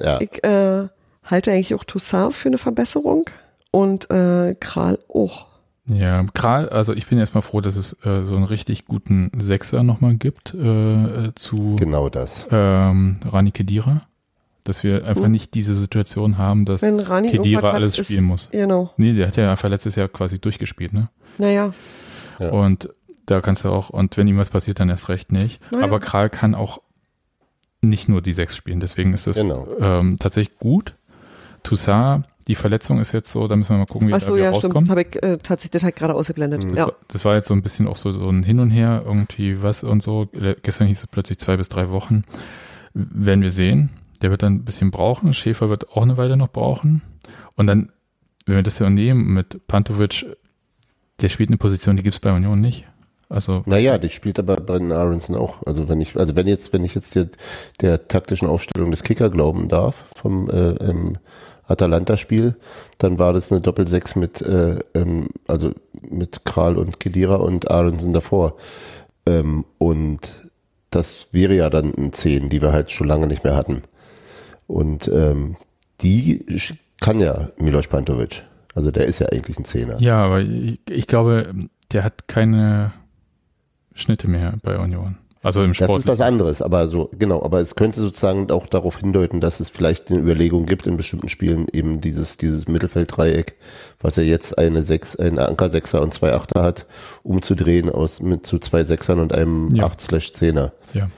Ja. 0.00 0.20
Ich 0.20 0.42
äh, 0.44 0.88
halte 1.24 1.50
eigentlich 1.52 1.74
auch 1.74 1.84
Toussaint 1.84 2.32
für 2.34 2.48
eine 2.48 2.56
Verbesserung 2.58 3.28
und 3.72 4.10
äh, 4.10 4.54
Kral 4.58 4.98
auch. 5.08 5.46
Ja, 5.86 6.24
Kral, 6.34 6.68
also 6.68 6.92
ich 6.92 7.06
bin 7.06 7.18
erstmal 7.18 7.42
froh, 7.42 7.60
dass 7.60 7.76
es 7.76 8.04
äh, 8.04 8.24
so 8.24 8.36
einen 8.36 8.44
richtig 8.44 8.86
guten 8.86 9.30
Sechser 9.36 9.82
nochmal 9.82 10.14
gibt 10.14 10.54
äh, 10.54 11.32
zu 11.34 11.76
Genau 11.76 12.08
das. 12.08 12.46
ähm, 12.50 13.18
Rani 13.24 13.50
Kedira. 13.50 14.02
Dass 14.62 14.84
wir 14.84 15.06
einfach 15.06 15.24
Hm. 15.24 15.32
nicht 15.32 15.54
diese 15.54 15.74
Situation 15.74 16.36
haben, 16.36 16.66
dass 16.66 16.82
Wenn 16.82 17.00
Rani 17.00 17.30
Kedira 17.30 17.68
hat, 17.68 17.74
alles 17.74 17.98
ist- 17.98 18.06
spielen 18.06 18.26
muss. 18.26 18.50
Genau. 18.52 18.92
Nee, 18.98 19.14
der 19.14 19.26
hat 19.28 19.36
ja 19.36 19.50
einfach 19.50 19.70
letztes 19.70 19.96
Jahr 19.96 20.06
quasi 20.08 20.38
durchgespielt, 20.38 20.92
ne? 20.92 21.08
Naja. 21.38 21.72
Ja. 22.38 22.50
Und 22.50 22.90
da 23.26 23.40
kannst 23.40 23.64
du 23.64 23.70
auch, 23.70 23.88
und 23.90 24.16
wenn 24.18 24.28
ihm 24.28 24.36
was 24.36 24.50
passiert, 24.50 24.78
dann 24.78 24.90
erst 24.90 25.08
recht 25.08 25.32
nicht. 25.32 25.60
Naja. 25.72 25.84
Aber 25.84 25.98
Kral 25.98 26.28
kann 26.28 26.54
auch 26.54 26.82
nicht 27.80 28.08
nur 28.08 28.20
die 28.20 28.34
Sechs 28.34 28.54
spielen, 28.54 28.80
deswegen 28.80 29.14
ist 29.14 29.26
es 29.26 29.40
Genau. 29.40 29.66
ähm, 29.80 30.16
tatsächlich 30.20 30.58
gut. 30.58 30.94
Toussaint, 31.62 32.26
die 32.48 32.54
Verletzung 32.54 32.98
ist 33.00 33.12
jetzt 33.12 33.30
so, 33.30 33.46
da 33.48 33.56
müssen 33.56 33.70
wir 33.70 33.78
mal 33.78 33.86
gucken, 33.86 34.08
wie 34.08 34.12
Ach 34.12 34.16
er 34.16 34.20
so, 34.20 34.36
da 34.36 34.42
ja, 34.42 34.54
stimmt. 34.54 34.74
rauskommt. 34.74 34.88
Das 34.88 34.90
habe 34.90 35.02
ich 35.02 35.22
äh, 35.22 35.36
tatsächlich 35.38 35.70
das 35.72 35.84
hat 35.84 35.96
gerade 35.96 36.14
ausgeblendet. 36.14 36.62
Das, 36.64 36.72
Ja. 36.76 36.86
war, 36.86 36.94
das 37.08 37.24
war 37.24 37.34
jetzt 37.34 37.48
so 37.48 37.54
ein 37.54 37.62
bisschen 37.62 37.86
auch 37.86 37.96
so, 37.96 38.12
so 38.12 38.28
ein 38.28 38.42
Hin 38.42 38.58
und 38.60 38.70
Her, 38.70 39.02
irgendwie 39.04 39.62
was 39.62 39.82
und 39.84 40.02
so. 40.02 40.28
Gestern 40.62 40.86
hieß 40.88 41.04
es 41.04 41.06
plötzlich 41.06 41.38
zwei 41.38 41.56
bis 41.56 41.68
drei 41.68 41.90
Wochen. 41.90 42.22
Werden 42.94 43.42
wir 43.42 43.50
sehen. 43.50 43.90
Der 44.22 44.30
wird 44.30 44.42
dann 44.42 44.54
ein 44.54 44.64
bisschen 44.64 44.90
brauchen. 44.90 45.32
Schäfer 45.32 45.68
wird 45.68 45.90
auch 45.90 46.02
eine 46.02 46.16
Weile 46.16 46.36
noch 46.36 46.48
brauchen. 46.48 47.02
Und 47.56 47.66
dann, 47.66 47.92
wenn 48.46 48.56
wir 48.56 48.62
das 48.62 48.78
ja 48.78 48.90
nehmen 48.90 49.32
mit 49.32 49.66
Pantovic, 49.66 50.26
der 51.20 51.28
spielt 51.28 51.50
eine 51.50 51.58
Position, 51.58 51.96
die 51.96 52.02
gibt 52.02 52.14
es 52.14 52.20
bei 52.20 52.32
Union 52.32 52.60
nicht. 52.60 52.86
Also, 53.28 53.62
Naja, 53.66 53.96
die 53.98 54.08
spielt 54.08 54.40
aber 54.40 54.56
bei 54.56 54.76
den 54.78 54.90
Aronson 54.90 55.36
auch. 55.36 55.64
Also 55.64 55.88
wenn 55.88 56.00
ich, 56.00 56.16
also 56.18 56.34
wenn 56.34 56.48
jetzt, 56.48 56.72
wenn 56.72 56.82
ich 56.82 56.96
jetzt 56.96 57.14
der, 57.14 57.28
der 57.80 58.08
taktischen 58.08 58.48
Aufstellung 58.48 58.90
des 58.90 59.04
Kicker 59.04 59.30
glauben 59.30 59.68
darf 59.68 60.04
vom 60.16 60.50
äh, 60.50 60.70
ähm, 60.72 61.16
Atalanta-Spiel, 61.70 62.56
dann 62.98 63.18
war 63.18 63.32
das 63.32 63.50
eine 63.50 63.60
Doppel-Sechs 63.60 64.16
mit, 64.16 64.42
äh, 64.42 64.78
ähm, 64.94 65.28
also 65.46 65.72
mit 66.00 66.44
Kral 66.44 66.76
und 66.76 67.00
Kedira 67.00 67.36
und 67.36 67.70
Aronson 67.70 68.12
davor. 68.12 68.56
Ähm, 69.26 69.64
und 69.78 70.50
das 70.90 71.28
wäre 71.32 71.54
ja 71.54 71.70
dann 71.70 71.94
ein 71.94 72.12
Zehn, 72.12 72.48
die 72.48 72.60
wir 72.60 72.72
halt 72.72 72.90
schon 72.90 73.06
lange 73.06 73.26
nicht 73.26 73.44
mehr 73.44 73.56
hatten. 73.56 73.82
Und 74.66 75.08
ähm, 75.08 75.56
die 76.00 76.44
kann 77.00 77.20
ja 77.20 77.50
Milos 77.58 77.88
Pantovic. 77.88 78.44
Also 78.74 78.90
der 78.90 79.06
ist 79.06 79.18
ja 79.18 79.28
eigentlich 79.28 79.58
ein 79.58 79.64
Zehner. 79.64 80.00
ja, 80.00 80.24
aber 80.24 80.40
ich, 80.40 80.80
ich 80.88 81.06
glaube, 81.06 81.52
der 81.92 82.04
hat 82.04 82.28
keine 82.28 82.92
Schnitte 83.94 84.28
mehr 84.28 84.54
bei 84.62 84.78
Union. 84.78 85.18
Also 85.42 85.62
im 85.62 85.70
Das 85.70 85.78
Sport. 85.78 86.00
ist 86.00 86.06
was 86.06 86.20
anderes, 86.20 86.60
aber 86.60 86.86
so, 86.88 87.08
genau, 87.18 87.42
aber 87.42 87.60
es 87.60 87.74
könnte 87.74 87.98
sozusagen 87.98 88.50
auch 88.50 88.66
darauf 88.66 88.98
hindeuten, 88.98 89.40
dass 89.40 89.58
es 89.60 89.70
vielleicht 89.70 90.10
eine 90.10 90.20
Überlegung 90.20 90.66
gibt 90.66 90.86
in 90.86 90.98
bestimmten 90.98 91.30
Spielen 91.30 91.66
eben 91.72 92.02
dieses, 92.02 92.36
dieses 92.36 92.68
Mittelfelddreieck, 92.68 93.54
was 94.00 94.16
ja 94.16 94.22
jetzt 94.22 94.58
eine 94.58 94.82
Sechs, 94.82 95.16
eine 95.16 95.48
Anker-Sechser 95.48 96.02
und 96.02 96.12
zwei 96.12 96.34
Achter 96.34 96.62
hat, 96.62 96.84
umzudrehen 97.22 97.88
aus, 97.88 98.20
mit 98.20 98.46
zu 98.46 98.58
zwei 98.58 98.84
Sechsern 98.84 99.18
und 99.18 99.32
einem 99.32 99.74
Ja. 99.74 99.86
8-Zehner. 99.86 100.72
Ja. 100.92 101.08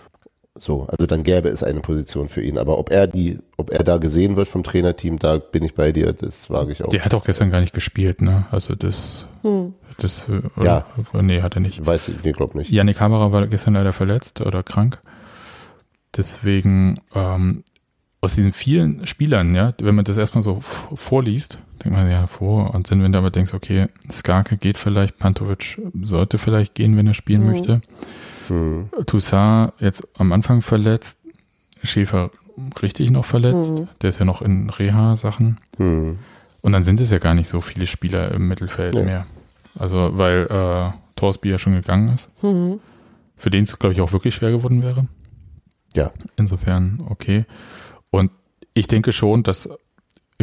So, 0.59 0.82
also 0.82 1.07
dann 1.07 1.23
gäbe 1.24 1.49
es 1.49 1.62
eine 1.65 1.81
Position 1.81 2.28
für 2.28 2.43
ihn. 2.43 2.59
Aber 2.59 2.78
ob 2.78 2.90
er 2.93 3.07
die, 3.07 3.39
ob 3.57 3.70
er 3.70 3.82
da 3.82 3.97
gesehen 3.97 4.36
wird 4.36 4.47
vom 4.49 4.62
Trainerteam, 4.62 5.19
da 5.19 5.39
bin 5.39 5.65
ich 5.65 5.74
bei 5.74 5.90
dir, 5.93 6.12
das 6.12 6.51
wage 6.51 6.70
ich 6.73 6.85
auch. 6.85 6.90
Der 6.90 7.05
hat 7.05 7.15
auch 7.15 7.24
gestern 7.24 7.51
gar 7.51 7.61
nicht 7.61 7.73
gespielt, 7.73 8.20
ne? 8.20 8.44
Also 8.51 8.74
das, 8.77 9.27
Hm. 9.43 9.73
Das, 9.98 10.28
äh, 10.28 10.40
Ja. 10.64 10.85
nee, 11.20 11.43
hat 11.43 11.55
er 11.56 11.60
nicht. 11.60 11.85
Weiß 11.85 12.09
ich, 12.09 12.24
ich 12.24 12.36
glaube 12.36 12.59
nicht. 12.59 12.70
Yannick 12.70 12.97
Kamera 12.98 13.32
war 13.32 13.47
gestern 13.47 13.74
leider 13.74 13.93
verletzt 13.93 14.40
oder 14.40 14.62
krank. 14.62 14.98
Deswegen 16.16 16.94
ähm, 17.14 17.64
aus 18.20 18.35
diesen 18.35 18.52
vielen 18.52 19.06
Spielern, 19.06 19.55
ja, 19.55 19.73
wenn 19.81 19.94
man 19.94 20.05
das 20.05 20.16
erstmal 20.16 20.43
so 20.43 20.60
vorliest, 20.60 21.59
denkt 21.82 21.97
man 21.97 22.10
ja 22.10 22.27
vor 22.27 22.74
und 22.74 22.90
dann 22.90 23.02
wenn 23.02 23.12
du 23.12 23.19
aber 23.19 23.31
denkst, 23.31 23.55
okay, 23.55 23.86
Skarke 24.10 24.56
geht 24.56 24.78
vielleicht, 24.78 25.19
Pantovic 25.19 25.81
sollte 26.02 26.39
vielleicht 26.39 26.74
gehen, 26.74 26.97
wenn 26.97 27.06
er 27.06 27.14
spielen 27.14 27.44
Mhm. 27.47 27.51
möchte. 27.51 27.81
Hm. 28.48 28.90
Toussaint 29.06 29.73
jetzt 29.81 30.06
am 30.19 30.32
Anfang 30.32 30.62
verletzt, 30.62 31.20
Schäfer 31.82 32.31
richtig 32.82 33.10
noch 33.10 33.24
verletzt. 33.24 33.78
Mhm. 33.78 33.89
Der 34.02 34.10
ist 34.10 34.19
ja 34.19 34.24
noch 34.24 34.43
in 34.43 34.69
Reha-Sachen. 34.70 35.59
Hm. 35.78 36.19
Und 36.60 36.73
dann 36.73 36.82
sind 36.85 37.01
es 37.01 37.10
ja 37.10 37.19
gar 37.19 37.35
nicht 37.35 37.48
so 37.48 37.60
viele 37.60 37.86
Spieler 37.89 38.31
im 38.32 38.47
Mittelfeld 38.47 38.94
Nee. 38.94 39.02
mehr. 39.02 39.27
Also, 39.78 40.11
weil 40.15 40.47
äh, 40.51 40.93
Torsby 41.16 41.51
ja 41.51 41.59
schon 41.59 41.74
gegangen 41.74 42.12
ist. 42.15 42.31
Mhm. 42.43 42.81
Für 43.36 43.51
den 43.51 43.65
es, 43.65 43.78
glaube 43.78 43.94
ich, 43.94 44.01
auch 44.01 44.12
wirklich 44.12 44.35
schwer 44.35 44.51
geworden 44.51 44.82
wäre. 44.82 45.07
Ja. 45.94 46.12
Insofern, 46.36 47.05
okay. 47.09 47.44
Und 48.11 48.31
ich 48.74 48.86
denke 48.86 49.12
schon, 49.12 49.43
dass 49.43 49.69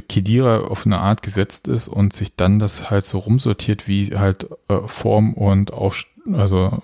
Kedira 0.08 0.60
auf 0.60 0.86
eine 0.86 1.00
Art 1.00 1.22
gesetzt 1.22 1.68
ist 1.68 1.88
und 1.88 2.14
sich 2.14 2.36
dann 2.36 2.60
das 2.60 2.90
halt 2.90 3.06
so 3.06 3.20
rumsortiert, 3.20 3.88
wie 3.88 4.18
halt 4.18 4.48
äh, 4.70 4.80
Form 4.86 5.34
und 5.34 5.74
auf, 5.74 6.04
also 6.32 6.82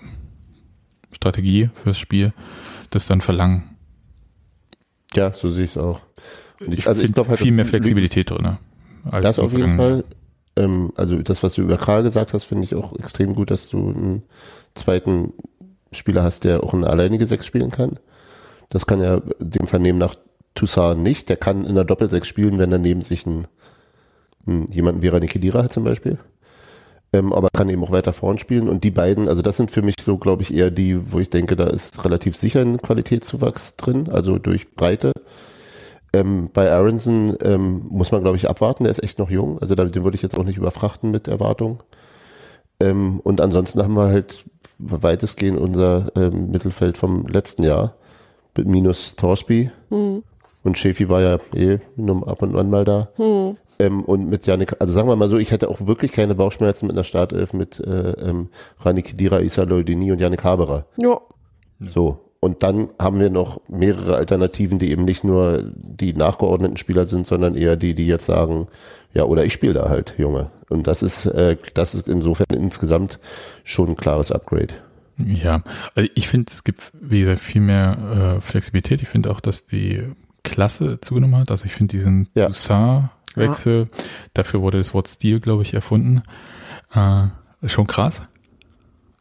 Strategie 1.12 1.70
fürs 1.76 1.98
Spiel 1.98 2.34
das 2.90 3.08
dann 3.08 3.22
verlangen. 3.22 3.64
Ja, 5.14 5.32
so 5.34 5.50
sehe 5.50 5.66
ich 5.66 5.72
es 5.72 5.78
auch. 5.78 6.02
Und 6.60 6.74
Ich, 6.74 6.88
also 6.88 7.02
finde 7.02 7.28
halt, 7.28 7.40
viel 7.40 7.52
mehr 7.52 7.66
Flexibilität 7.66 8.30
drin. 8.30 8.58
Das 9.12 9.40
auf 9.40 9.54
jeden 9.54 9.78
Fall. 9.78 10.04
Ähm, 10.58 10.92
also 10.96 11.18
das, 11.18 11.44
was 11.44 11.54
du 11.54 11.62
über 11.62 11.78
Kral 11.78 12.04
gesagt 12.04 12.34
hast, 12.34 12.46
finde 12.46 12.64
ich 12.64 12.76
auch 12.76 12.94
extrem 12.98 13.36
gut, 13.36 13.52
dass 13.52 13.70
du 13.70 13.90
einen 13.90 14.24
zweiten 14.74 15.34
Spieler 15.92 16.24
hast, 16.24 16.44
der 16.44 16.64
auch 16.64 16.74
eine 16.74 16.88
alleinige 16.88 17.26
Sechs 17.26 17.46
spielen 17.46 17.72
kann. 17.72 18.00
Das 18.70 18.86
kann 18.86 19.02
ja 19.02 19.22
dem 19.40 19.68
Vernehmen 19.68 20.00
nach 20.00 20.16
Toussaint 20.56 21.02
nicht. 21.02 21.30
Der 21.30 21.38
kann 21.38 21.66
in 21.66 21.76
der 21.76 21.84
Doppelsechs 21.84 22.28
spielen, 22.28 22.58
wenn 22.58 22.72
er 22.72 22.78
neben 22.78 23.02
sich 23.02 23.26
einen, 23.26 23.48
einen, 24.48 24.72
jemanden 24.72 25.02
wie 25.02 25.10
Rani 25.10 25.28
Kedira 25.28 25.64
hat 25.64 25.74
zum 25.74 25.84
Beispiel. 25.84 26.18
Ähm, 27.14 27.34
aber 27.34 27.50
kann 27.56 27.70
eben 27.70 27.84
auch 27.84 27.92
weiter 27.92 28.14
vorn 28.14 28.38
spielen. 28.38 28.68
Und 28.68 28.84
die 28.84 28.92
beiden, 28.92 29.30
also 29.30 29.42
das 29.42 29.58
sind 29.58 29.72
für 29.72 29.82
mich 29.82 29.96
so, 30.02 30.18
glaube 30.18 30.44
ich, 30.44 30.54
eher 30.54 30.72
die, 30.72 31.12
wo 31.12 31.20
ich 31.20 31.30
denke, 31.30 31.56
da 31.56 31.68
ist 31.68 32.04
relativ 32.04 32.36
sicher 32.36 32.62
ein 32.62 32.78
Qualitätszuwachs 32.78 33.76
drin, 33.76 34.10
also 34.10 34.40
durch 34.40 34.76
Breite. 34.76 35.12
Ähm, 36.16 36.50
bei 36.54 36.72
Aronson 36.72 37.36
ähm, 37.44 37.88
muss 37.90 38.12
man, 38.12 38.22
glaube 38.22 38.38
ich, 38.38 38.50
abwarten. 38.50 38.86
Der 38.86 38.92
ist 38.92 39.04
echt 39.04 39.20
noch 39.20 39.30
jung. 39.30 39.60
Also 39.60 39.76
da, 39.76 39.84
den 39.84 40.04
würde 40.04 40.16
ich 40.16 40.22
jetzt 40.22 40.38
auch 40.38 40.44
nicht 40.44 40.58
überfrachten 40.58 41.12
mit 41.12 41.28
Erwartung. 41.28 41.84
Ähm, 42.80 43.20
und 43.22 43.42
ansonsten 43.42 43.84
haben 43.84 43.96
wir 43.96 44.08
halt 44.08 44.46
weitestgehend 44.78 45.60
unser 45.60 46.12
ähm, 46.16 46.52
Mittelfeld 46.52 46.98
vom 46.98 47.28
letzten 47.28 47.64
Jahr 47.64 47.96
mit 48.56 48.68
minus 48.68 49.16
Torsby. 49.16 49.72
Mhm. 49.90 50.24
Und 50.64 50.78
Schäfi 50.78 51.10
war 51.10 51.22
ja 51.22 51.38
eh 51.54 51.80
nur 51.98 52.28
ab 52.28 52.42
und 52.42 52.56
an 52.56 52.70
mal 52.70 52.86
da. 52.86 53.10
Mhm. 53.18 53.58
Ähm, 53.78 54.04
und 54.04 54.30
mit 54.30 54.48
Janik, 54.48 54.78
also 54.80 54.94
sagen 54.94 55.10
wir 55.10 55.18
mal 55.18 55.28
so, 55.28 55.38
ich 55.38 55.52
hätte 55.52 55.70
auch 55.70 55.86
wirklich 55.86 56.14
keine 56.14 56.34
Bauchschmerzen 56.34 56.88
mit 56.88 56.96
einer 56.96 57.04
Startelf 57.04 57.52
mit 57.52 57.80
äh, 57.82 58.12
ähm, 58.12 58.48
Rani 58.80 59.02
Kedira, 59.02 59.40
Issa 59.40 59.64
Loldini 59.64 60.14
und 60.14 60.22
Janik 60.22 60.46
Haberer. 60.46 60.86
Ja. 60.98 61.20
So. 61.90 62.20
Und 62.46 62.62
dann 62.62 62.90
haben 63.00 63.20
wir 63.20 63.32
noch 63.32 63.60
mehrere 63.68 64.18
Alternativen, 64.18 64.78
die 64.78 64.92
eben 64.92 65.04
nicht 65.04 65.24
nur 65.24 65.64
die 65.76 66.14
nachgeordneten 66.14 66.78
Spieler 66.78 67.06
sind, 67.06 67.26
sondern 67.26 67.56
eher 67.56 67.76
die, 67.76 67.96
die 67.96 68.06
jetzt 68.06 68.28
sagen, 68.28 68.68
ja, 69.16 69.24
oder 69.24 69.46
ich 69.46 69.54
spiele 69.54 69.74
da 69.74 69.90
halt, 69.90 70.14
Junge. 70.20 70.52
Und 70.70 70.86
das 70.86 71.02
ist, 71.02 71.26
äh, 71.26 71.58
das 71.74 71.96
ist 71.96 72.08
insofern 72.08 72.46
insgesamt 72.54 73.18
schon 73.64 73.90
ein 73.90 73.96
klares 73.96 74.32
Upgrade. 74.32 74.76
Ja, 75.18 75.64
also 75.96 76.08
ich 76.14 76.28
finde, 76.28 76.52
es 76.52 76.64
gibt, 76.64 76.92
wie 76.94 77.22
gesagt, 77.22 77.40
viel 77.40 77.62
mehr 77.62 78.36
äh, 78.38 78.42
Flexibilität. 78.42 79.02
Ich 79.02 79.08
finde 79.08 79.32
auch, 79.32 79.40
dass 79.40 79.66
die 79.66 80.04
Klasse 80.44 81.00
zugenommen 81.02 81.38
hat. 81.38 81.50
Also 81.50 81.66
ich 81.66 81.74
finde 81.74 81.98
diesen 81.98 82.28
Ja. 82.36 82.46
Toussaint-Wechsel, 82.46 83.88
dafür 84.36 84.62
wurde 84.62 84.78
das 84.78 84.94
Wort 84.94 85.08
Stil, 85.08 85.40
glaube 85.40 85.64
ich, 85.64 85.74
erfunden. 85.74 86.22
Äh, 86.94 87.24
schon 87.68 87.88
krass. 87.88 88.24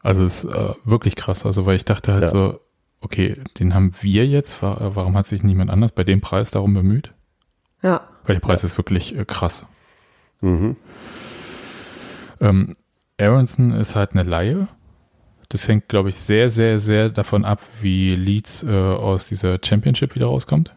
Also 0.03 0.27
es 0.27 0.45
ist 0.45 0.53
äh, 0.53 0.75
wirklich 0.85 1.17
krass. 1.17 1.47
Also 1.47 1.65
weil 1.65 1.77
ich 1.77 1.87
dachte 1.87 2.13
halt 2.13 2.25
Ja. 2.25 2.29
so, 2.29 2.61
okay, 3.05 3.37
den 3.59 3.75
haben 3.75 3.93
wir 4.01 4.27
jetzt. 4.27 4.63
Äh, 4.63 4.77
Warum 4.79 5.17
hat 5.17 5.27
sich 5.27 5.43
niemand 5.43 5.71
anders 5.71 5.93
bei 5.93 6.05
dem 6.05 6.21
Preis 6.21 6.51
darum 6.51 6.75
bemüht? 6.75 7.11
Ja. 7.83 8.01
Weil 8.25 8.37
der 8.37 8.41
Preis 8.41 8.65
ist 8.65 8.77
wirklich 8.79 9.17
äh, 9.17 9.25
krass. 9.25 9.67
Mhm. 10.41 10.77
Ähm, 12.41 12.75
Aronson 13.21 13.73
ist 13.73 13.95
halt 13.95 14.13
eine 14.13 14.23
Laie. 14.23 14.69
Das 15.51 15.69
hängt, 15.69 15.89
glaube 15.89 16.09
ich, 16.09 16.17
sehr, 16.17 16.51
sehr, 16.51 16.81
sehr 16.81 17.11
davon 17.11 17.45
ab, 17.45 17.61
wie 17.81 18.17
Leeds 18.17 18.65
äh, 18.65 18.71
aus 18.71 19.29
dieser 19.29 19.59
Championship 19.63 20.15
wieder 20.15 20.27
rauskommt. 20.27 20.75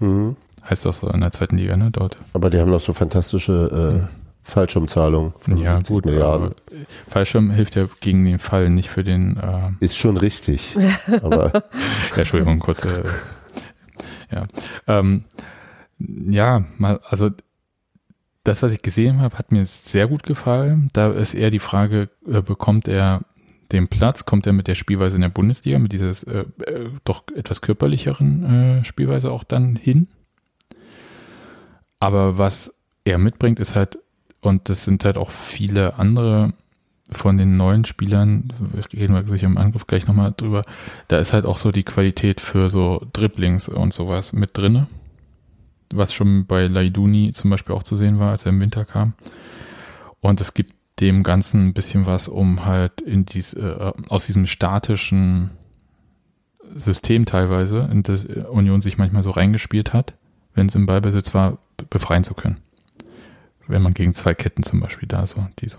Mhm. 0.00 0.36
Heißt 0.68 0.84
das 0.84 0.98
so 0.98 1.08
in 1.08 1.20
der 1.20 1.32
zweiten 1.32 1.56
Liga, 1.56 1.76
ne? 1.76 1.90
Dort. 1.90 2.16
Aber 2.34 2.50
die 2.50 2.58
haben 2.58 2.70
noch 2.70 2.80
so 2.80 2.92
fantastische 2.92 4.08
äh, 4.10 4.19
Fallschirmzahlungen 4.50 5.32
von 5.38 5.56
ja, 5.56 5.76
70 5.76 5.94
gut. 5.94 6.04
Milliarden. 6.06 6.54
Fallschirm 7.08 7.50
hilft 7.50 7.76
ja 7.76 7.86
gegen 8.00 8.24
den 8.24 8.38
Fall, 8.38 8.70
nicht 8.70 8.90
für 8.90 9.04
den. 9.04 9.36
Äh, 9.36 9.70
Ist 9.84 9.96
schon 9.96 10.16
richtig. 10.16 10.76
aber 11.22 11.52
ja, 11.52 12.16
Entschuldigung, 12.16 12.58
kurz. 12.58 12.84
Äh, 12.84 13.04
ja. 14.30 14.44
Ähm, 14.86 15.24
ja, 15.98 16.64
mal, 16.78 17.00
also 17.04 17.30
das, 18.44 18.62
was 18.62 18.72
ich 18.72 18.82
gesehen 18.82 19.20
habe, 19.20 19.38
hat 19.38 19.52
mir 19.52 19.64
sehr 19.64 20.06
gut 20.08 20.22
gefallen. 20.22 20.88
Da 20.92 21.10
ist 21.10 21.34
eher 21.34 21.50
die 21.50 21.58
Frage, 21.58 22.08
äh, 22.26 22.42
bekommt 22.42 22.88
er 22.88 23.22
den 23.72 23.88
Platz, 23.88 24.24
kommt 24.24 24.46
er 24.46 24.52
mit 24.52 24.66
der 24.66 24.74
Spielweise 24.74 25.16
in 25.16 25.22
der 25.22 25.28
Bundesliga, 25.28 25.78
mit 25.78 25.92
dieses 25.92 26.24
äh, 26.24 26.44
äh, 26.66 26.90
doch 27.04 27.24
etwas 27.34 27.60
körperlicheren 27.60 28.80
äh, 28.80 28.84
Spielweise 28.84 29.30
auch 29.30 29.44
dann 29.44 29.76
hin. 29.76 30.08
Aber 32.00 32.38
was 32.38 32.80
er 33.04 33.18
mitbringt, 33.18 33.60
ist 33.60 33.76
halt, 33.76 33.98
und 34.40 34.68
das 34.68 34.84
sind 34.84 35.04
halt 35.04 35.16
auch 35.16 35.30
viele 35.30 35.98
andere 35.98 36.52
von 37.12 37.36
den 37.36 37.56
neuen 37.56 37.84
Spielern, 37.84 38.52
reden 38.92 39.14
wir 39.14 39.26
sicher 39.26 39.46
im 39.46 39.58
Angriff 39.58 39.86
gleich 39.86 40.06
nochmal 40.06 40.32
drüber, 40.36 40.64
da 41.08 41.18
ist 41.18 41.32
halt 41.32 41.44
auch 41.44 41.56
so 41.56 41.72
die 41.72 41.82
Qualität 41.82 42.40
für 42.40 42.68
so 42.68 43.04
Dribblings 43.12 43.68
und 43.68 43.92
sowas 43.92 44.32
mit 44.32 44.56
drinne. 44.56 44.86
Was 45.92 46.12
schon 46.12 46.46
bei 46.46 46.66
Laiduni 46.66 47.32
zum 47.32 47.50
Beispiel 47.50 47.74
auch 47.74 47.82
zu 47.82 47.96
sehen 47.96 48.20
war, 48.20 48.30
als 48.30 48.46
er 48.46 48.50
im 48.50 48.60
Winter 48.60 48.84
kam. 48.84 49.14
Und 50.20 50.40
es 50.40 50.54
gibt 50.54 50.74
dem 51.00 51.24
Ganzen 51.24 51.68
ein 51.68 51.74
bisschen 51.74 52.06
was, 52.06 52.28
um 52.28 52.64
halt 52.64 53.00
in 53.00 53.24
dies, 53.24 53.54
äh, 53.54 53.92
aus 54.08 54.26
diesem 54.26 54.46
statischen 54.46 55.50
System 56.72 57.24
teilweise, 57.24 57.88
in 57.90 58.02
das 58.04 58.24
Union 58.24 58.80
sich 58.80 58.98
manchmal 58.98 59.24
so 59.24 59.30
reingespielt 59.30 59.92
hat, 59.92 60.14
wenn 60.54 60.66
es 60.66 60.74
im 60.76 60.86
Ballbesitz 60.86 61.34
war, 61.34 61.58
befreien 61.88 62.22
zu 62.22 62.34
können. 62.34 62.58
Wenn 63.70 63.82
man 63.82 63.94
gegen 63.94 64.12
zwei 64.14 64.34
Ketten 64.34 64.62
zum 64.62 64.80
Beispiel 64.80 65.08
da 65.08 65.26
so, 65.26 65.46
die 65.60 65.68
so 65.68 65.78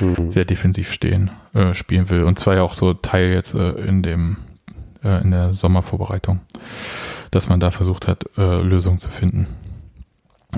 Mhm. 0.00 0.30
sehr 0.30 0.44
defensiv 0.44 0.92
stehen, 0.92 1.30
äh, 1.52 1.74
spielen 1.74 2.08
will. 2.10 2.22
Und 2.24 2.38
zwar 2.38 2.54
ja 2.54 2.62
auch 2.62 2.74
so 2.74 2.94
Teil 2.94 3.32
jetzt 3.32 3.54
äh, 3.54 3.72
in 3.72 4.02
dem, 4.02 4.36
äh, 5.02 5.20
in 5.22 5.30
der 5.30 5.52
Sommervorbereitung, 5.52 6.40
dass 7.30 7.48
man 7.48 7.60
da 7.60 7.70
versucht 7.70 8.06
hat, 8.06 8.24
äh, 8.38 8.62
Lösungen 8.62 8.98
zu 8.98 9.10
finden. 9.10 9.46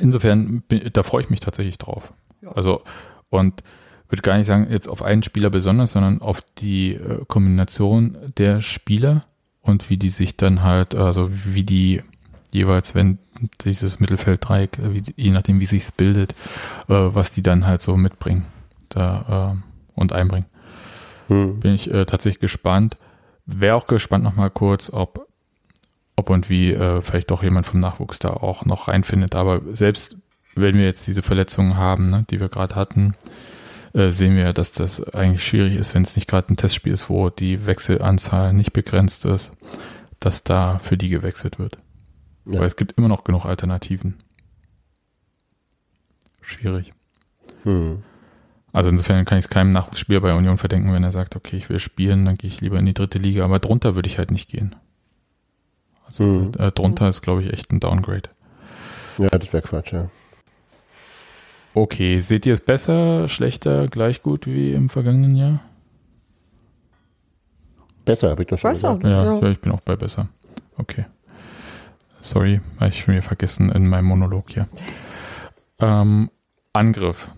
Insofern, 0.00 0.62
bin, 0.68 0.90
da 0.92 1.02
freue 1.02 1.22
ich 1.22 1.30
mich 1.30 1.40
tatsächlich 1.40 1.78
drauf. 1.78 2.12
Also, 2.54 2.82
und 3.30 3.62
würde 4.08 4.22
gar 4.22 4.36
nicht 4.36 4.46
sagen, 4.46 4.68
jetzt 4.70 4.88
auf 4.88 5.02
einen 5.02 5.22
Spieler 5.22 5.50
besonders, 5.50 5.92
sondern 5.92 6.20
auf 6.20 6.42
die 6.58 6.92
äh, 6.94 7.24
Kombination 7.26 8.16
der 8.36 8.60
Spieler 8.60 9.24
und 9.62 9.90
wie 9.90 9.96
die 9.96 10.10
sich 10.10 10.36
dann 10.36 10.62
halt, 10.62 10.94
also 10.94 11.28
wie 11.30 11.64
die 11.64 12.02
jeweils, 12.52 12.94
wenn 12.94 13.18
dieses 13.64 14.00
Mittelfelddreieck, 14.00 14.78
äh, 14.78 15.02
je 15.16 15.30
nachdem, 15.30 15.60
wie 15.60 15.66
sich's 15.66 15.92
bildet, 15.92 16.32
äh, 16.88 16.94
was 16.94 17.30
die 17.30 17.42
dann 17.42 17.66
halt 17.66 17.82
so 17.82 17.96
mitbringen 17.96 18.46
da, 18.88 19.54
äh, 19.56 20.00
und 20.00 20.12
einbringen. 20.12 20.46
Mhm. 21.28 21.60
Bin 21.60 21.74
ich 21.74 21.92
äh, 21.92 22.04
tatsächlich 22.04 22.40
gespannt. 22.40 22.96
Wäre 23.46 23.76
auch 23.76 23.86
gespannt 23.86 24.24
nochmal 24.24 24.50
kurz, 24.50 24.92
ob, 24.92 25.28
ob 26.16 26.30
und 26.30 26.50
wie 26.50 26.72
äh, 26.72 27.00
vielleicht 27.00 27.30
doch 27.30 27.42
jemand 27.42 27.66
vom 27.66 27.80
Nachwuchs 27.80 28.18
da 28.18 28.30
auch 28.30 28.64
noch 28.64 28.88
reinfindet. 28.88 29.34
Aber 29.34 29.60
selbst 29.70 30.16
wenn 30.54 30.76
wir 30.76 30.84
jetzt 30.84 31.06
diese 31.06 31.22
Verletzungen 31.22 31.76
haben, 31.76 32.06
ne, 32.06 32.24
die 32.30 32.40
wir 32.40 32.48
gerade 32.48 32.74
hatten, 32.74 33.14
äh, 33.92 34.10
sehen 34.10 34.36
wir 34.36 34.52
dass 34.52 34.72
das 34.72 35.02
eigentlich 35.14 35.44
schwierig 35.44 35.76
ist, 35.76 35.94
wenn 35.94 36.02
es 36.02 36.16
nicht 36.16 36.28
gerade 36.28 36.52
ein 36.52 36.56
Testspiel 36.56 36.92
ist, 36.92 37.08
wo 37.08 37.30
die 37.30 37.66
Wechselanzahl 37.66 38.52
nicht 38.52 38.72
begrenzt 38.72 39.24
ist, 39.24 39.52
dass 40.18 40.44
da 40.44 40.78
für 40.78 40.96
die 40.96 41.08
gewechselt 41.08 41.58
wird. 41.58 41.78
Ja. 42.46 42.60
Weil 42.60 42.66
es 42.66 42.76
gibt 42.76 42.92
immer 42.92 43.08
noch 43.08 43.24
genug 43.24 43.44
Alternativen. 43.44 44.14
Schwierig. 46.40 46.92
Mhm. 47.64 48.02
Also 48.72 48.90
insofern 48.90 49.24
kann 49.24 49.38
ich 49.38 49.46
es 49.46 49.50
keinem 49.50 49.72
Nachwuchsspieler 49.72 50.20
bei 50.20 50.34
Union 50.34 50.58
verdenken, 50.58 50.92
wenn 50.92 51.02
er 51.02 51.10
sagt, 51.12 51.34
okay, 51.34 51.56
ich 51.56 51.68
will 51.70 51.78
spielen, 51.78 52.24
dann 52.24 52.36
gehe 52.36 52.48
ich 52.48 52.60
lieber 52.60 52.78
in 52.78 52.86
die 52.86 52.94
dritte 52.94 53.18
Liga, 53.18 53.44
aber 53.44 53.58
drunter 53.58 53.94
würde 53.94 54.08
ich 54.08 54.18
halt 54.18 54.30
nicht 54.30 54.50
gehen. 54.50 54.76
Also 56.06 56.24
Mhm. 56.24 56.52
äh, 56.58 56.70
drunter 56.70 57.08
ist, 57.08 57.22
glaube 57.22 57.42
ich, 57.42 57.52
echt 57.52 57.72
ein 57.72 57.80
Downgrade. 57.80 58.28
Ja, 59.18 59.28
das 59.30 59.52
wäre 59.52 59.62
Quatsch, 59.62 59.92
ja. 59.92 60.08
Okay, 61.74 62.20
seht 62.20 62.46
ihr 62.46 62.52
es 62.52 62.60
besser, 62.60 63.28
schlechter, 63.28 63.88
gleich 63.88 64.22
gut 64.22 64.46
wie 64.46 64.72
im 64.72 64.88
vergangenen 64.88 65.36
Jahr? 65.36 65.60
Besser, 68.04 68.30
habe 68.30 68.42
ich 68.42 68.48
doch 68.48 68.58
schon 68.58 68.70
Besser. 68.70 68.96
gesagt. 68.96 69.04
Ja, 69.04 69.24
Ja. 69.24 69.40
ja, 69.40 69.48
ich 69.50 69.60
bin 69.60 69.72
auch 69.72 69.80
bei 69.80 69.96
besser. 69.96 70.28
Okay. 70.76 71.06
Sorry, 72.26 72.60
habe 72.80 72.90
ich 72.90 73.00
schon 73.00 73.14
wieder 73.14 73.22
vergessen 73.22 73.70
in 73.70 73.88
meinem 73.88 74.06
Monolog 74.06 74.50
hier. 74.50 74.68
Ähm, 75.80 76.30
Angriff. 76.72 77.28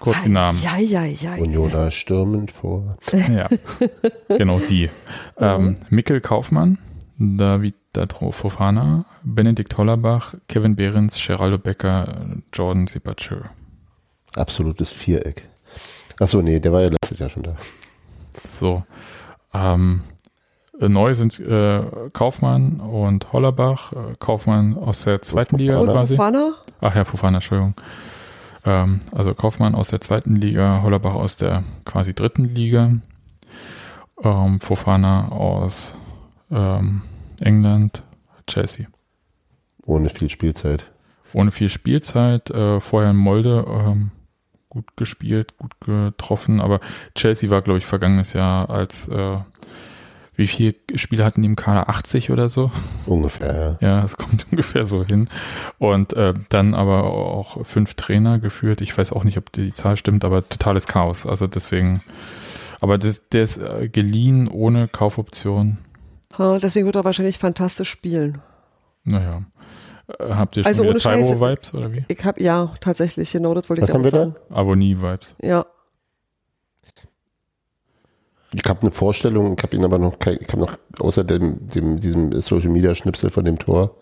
Kurz 0.00 0.22
die 0.22 0.28
Namen. 0.28 0.60
Ja, 0.62 0.76
ja, 0.76 1.04
ja. 1.04 1.34
Unioner 1.34 1.90
stürmend 1.90 2.50
vor. 2.50 2.96
Ja, 3.12 3.48
genau 4.28 4.58
die. 4.58 4.90
Ähm, 5.38 5.76
Mikkel 5.88 6.20
Kaufmann 6.20 6.78
David 7.18 7.76
Datro 7.92 8.32
Fofana, 8.32 9.04
Benedikt 9.22 9.76
Hollerbach, 9.78 10.34
Kevin 10.48 10.74
Behrens, 10.74 11.24
Geraldo 11.24 11.58
Becker, 11.58 12.08
Jordan 12.52 12.86
Sipacö. 12.86 13.42
Absolutes 14.34 14.90
Viereck. 14.90 15.44
Achso, 16.18 16.42
nee, 16.42 16.58
der 16.58 16.72
war 16.72 16.82
ja 16.82 16.88
letztes 16.88 17.18
Jahr 17.18 17.30
schon 17.30 17.44
da. 17.44 17.56
So. 18.48 18.82
Ähm, 19.52 20.02
neu 20.80 21.14
sind 21.14 21.38
äh, 21.38 21.82
Kaufmann 22.12 22.80
und 22.80 23.32
Hollerbach. 23.32 23.92
Äh, 23.92 23.96
Kaufmann 24.18 24.76
aus 24.76 25.04
der 25.04 25.22
zweiten 25.22 25.56
Liga 25.56 25.78
Fofana. 25.78 25.92
quasi. 25.92 26.16
Fofana? 26.16 26.54
Ach 26.80 26.94
ja, 26.94 27.04
Fofana, 27.04 27.38
Entschuldigung. 27.38 27.74
Ähm, 28.64 29.00
also 29.12 29.34
Kaufmann 29.34 29.74
aus 29.74 29.88
der 29.88 30.00
zweiten 30.00 30.36
Liga, 30.36 30.82
Hollerbach 30.82 31.14
aus 31.14 31.36
der 31.36 31.62
quasi 31.84 32.14
dritten 32.14 32.44
Liga. 32.44 32.92
Ähm, 34.22 34.60
Fofana 34.60 35.28
aus 35.28 35.96
ähm, 36.50 37.02
England, 37.40 38.02
Chelsea. 38.46 38.86
Ohne 39.84 40.08
viel 40.08 40.30
Spielzeit. 40.30 40.90
Ohne 41.32 41.50
viel 41.50 41.68
Spielzeit, 41.68 42.50
äh, 42.50 42.80
vorher 42.80 43.10
in 43.10 43.16
Molde 43.16 43.64
ähm, 43.68 44.10
gut 44.68 44.96
gespielt, 44.96 45.56
gut 45.58 45.80
getroffen, 45.80 46.60
aber 46.60 46.80
Chelsea 47.14 47.50
war, 47.50 47.60
glaube 47.62 47.78
ich, 47.78 47.86
vergangenes 47.86 48.32
Jahr 48.32 48.70
als 48.70 49.08
äh, 49.08 49.36
wie 50.36 50.46
viele 50.46 50.74
Spiele 50.96 51.24
hatten 51.24 51.42
die 51.42 51.46
im 51.46 51.56
Kader? 51.56 51.88
80 51.88 52.30
oder 52.30 52.48
so? 52.48 52.70
Ungefähr, 53.06 53.78
ja. 53.80 53.88
Ja, 53.98 54.04
es 54.04 54.16
kommt 54.16 54.46
ungefähr 54.50 54.86
so 54.86 55.04
hin. 55.04 55.28
Und 55.78 56.12
äh, 56.14 56.34
dann 56.48 56.74
aber 56.74 57.04
auch 57.04 57.64
fünf 57.66 57.94
Trainer 57.94 58.38
geführt. 58.38 58.80
Ich 58.80 58.96
weiß 58.96 59.12
auch 59.12 59.24
nicht, 59.24 59.38
ob 59.38 59.52
die 59.52 59.72
Zahl 59.72 59.96
stimmt, 59.96 60.24
aber 60.24 60.48
totales 60.48 60.86
Chaos. 60.86 61.26
Also 61.26 61.46
deswegen, 61.46 62.00
aber 62.80 62.98
das, 62.98 63.28
der 63.28 63.42
ist 63.42 63.58
äh, 63.58 63.88
geliehen 63.88 64.48
ohne 64.48 64.88
Kaufoption. 64.88 65.78
Ha, 66.38 66.58
Deswegen 66.58 66.86
wird 66.86 66.96
er 66.96 67.04
wahrscheinlich 67.04 67.38
fantastisch 67.38 67.88
spielen. 67.90 68.40
Naja. 69.04 69.42
Äh, 70.18 70.34
Habt 70.34 70.56
ihr 70.56 70.64
schon 70.64 70.68
Also 70.68 70.82
wieder 70.82 70.92
ohne. 70.92 70.98
Tyro-Vibes 71.28 71.74
oder 71.74 71.92
wie? 71.92 72.04
Ich 72.08 72.24
habe 72.24 72.42
ja 72.42 72.72
tatsächlich 72.80 73.30
genau 73.30 73.54
das 73.54 73.68
wollte 73.70 73.82
ich 73.82 73.88
Was 73.88 73.94
haben 73.94 74.02
wir 74.02 74.10
damit 74.10 74.36
da? 74.36 74.40
sagen. 74.40 74.54
Avonie-Vibes. 74.54 75.36
Ja, 75.42 75.64
Ich 78.54 78.68
habe 78.68 78.82
eine 78.82 78.90
Vorstellung, 78.90 79.54
ich 79.58 79.62
habe 79.62 79.76
ihn 79.76 79.84
aber 79.84 79.98
noch 79.98 80.18
kein, 80.18 80.38
ich 80.40 80.48
habe 80.48 80.60
noch 80.60 80.78
außer 81.00 81.24
dem, 81.24 81.68
dem, 81.70 81.98
diesem 82.00 82.40
Social 82.40 82.70
Media 82.70 82.94
Schnipsel 82.94 83.30
von 83.30 83.44
dem 83.44 83.58
Tor, 83.58 83.94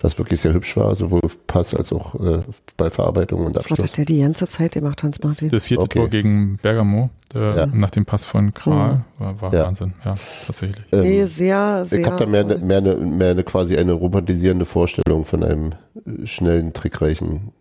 was 0.00 0.18
wirklich 0.18 0.40
sehr 0.40 0.52
hübsch 0.52 0.76
war, 0.76 0.94
sowohl 0.94 1.20
Pass 1.46 1.74
als 1.74 1.90
auch 1.92 2.14
äh, 2.16 2.42
Ballverarbeitung 2.76 3.46
und 3.46 3.56
das 3.56 3.64
war 3.64 3.72
Abschluss. 3.72 3.90
das 3.90 3.96
der 3.96 4.04
die 4.04 4.20
ganze 4.20 4.46
Zeit 4.46 4.72
gemacht, 4.72 5.02
Hans 5.02 5.22
Martin. 5.22 5.48
Das 5.48 5.64
vierte 5.64 5.84
Okay. 5.84 5.98
Tor 6.00 6.08
gegen 6.08 6.58
Bergamo, 6.60 7.08
äh, 7.34 7.38
Ja. 7.56 7.66
nach 7.66 7.88
dem 7.90 8.04
Pass 8.04 8.26
von 8.26 8.52
Kral, 8.52 9.04
war, 9.18 9.40
war 9.40 9.54
Ja. 9.54 9.64
Wahnsinn. 9.64 9.94
Ja, 10.04 10.14
tatsächlich. 10.46 10.84
Ähm, 10.92 11.00
nee, 11.00 11.24
sehr, 11.24 11.86
sehr. 11.86 12.00
ich 12.00 12.06
habe 12.06 12.16
da 12.16 12.26
mehr, 12.26 12.40
eine, 12.44 12.58
mehr, 12.58 12.78
eine, 12.78 12.96
mehr 12.96 13.30
eine 13.30 13.44
quasi 13.44 13.78
eine 13.78 13.92
romantisierende 13.92 14.66
Vorstellung 14.66 15.24
von 15.24 15.42
einem 15.42 15.72
äh, 16.04 16.26
schnellen, 16.26 16.74
trickreichen, 16.74 17.52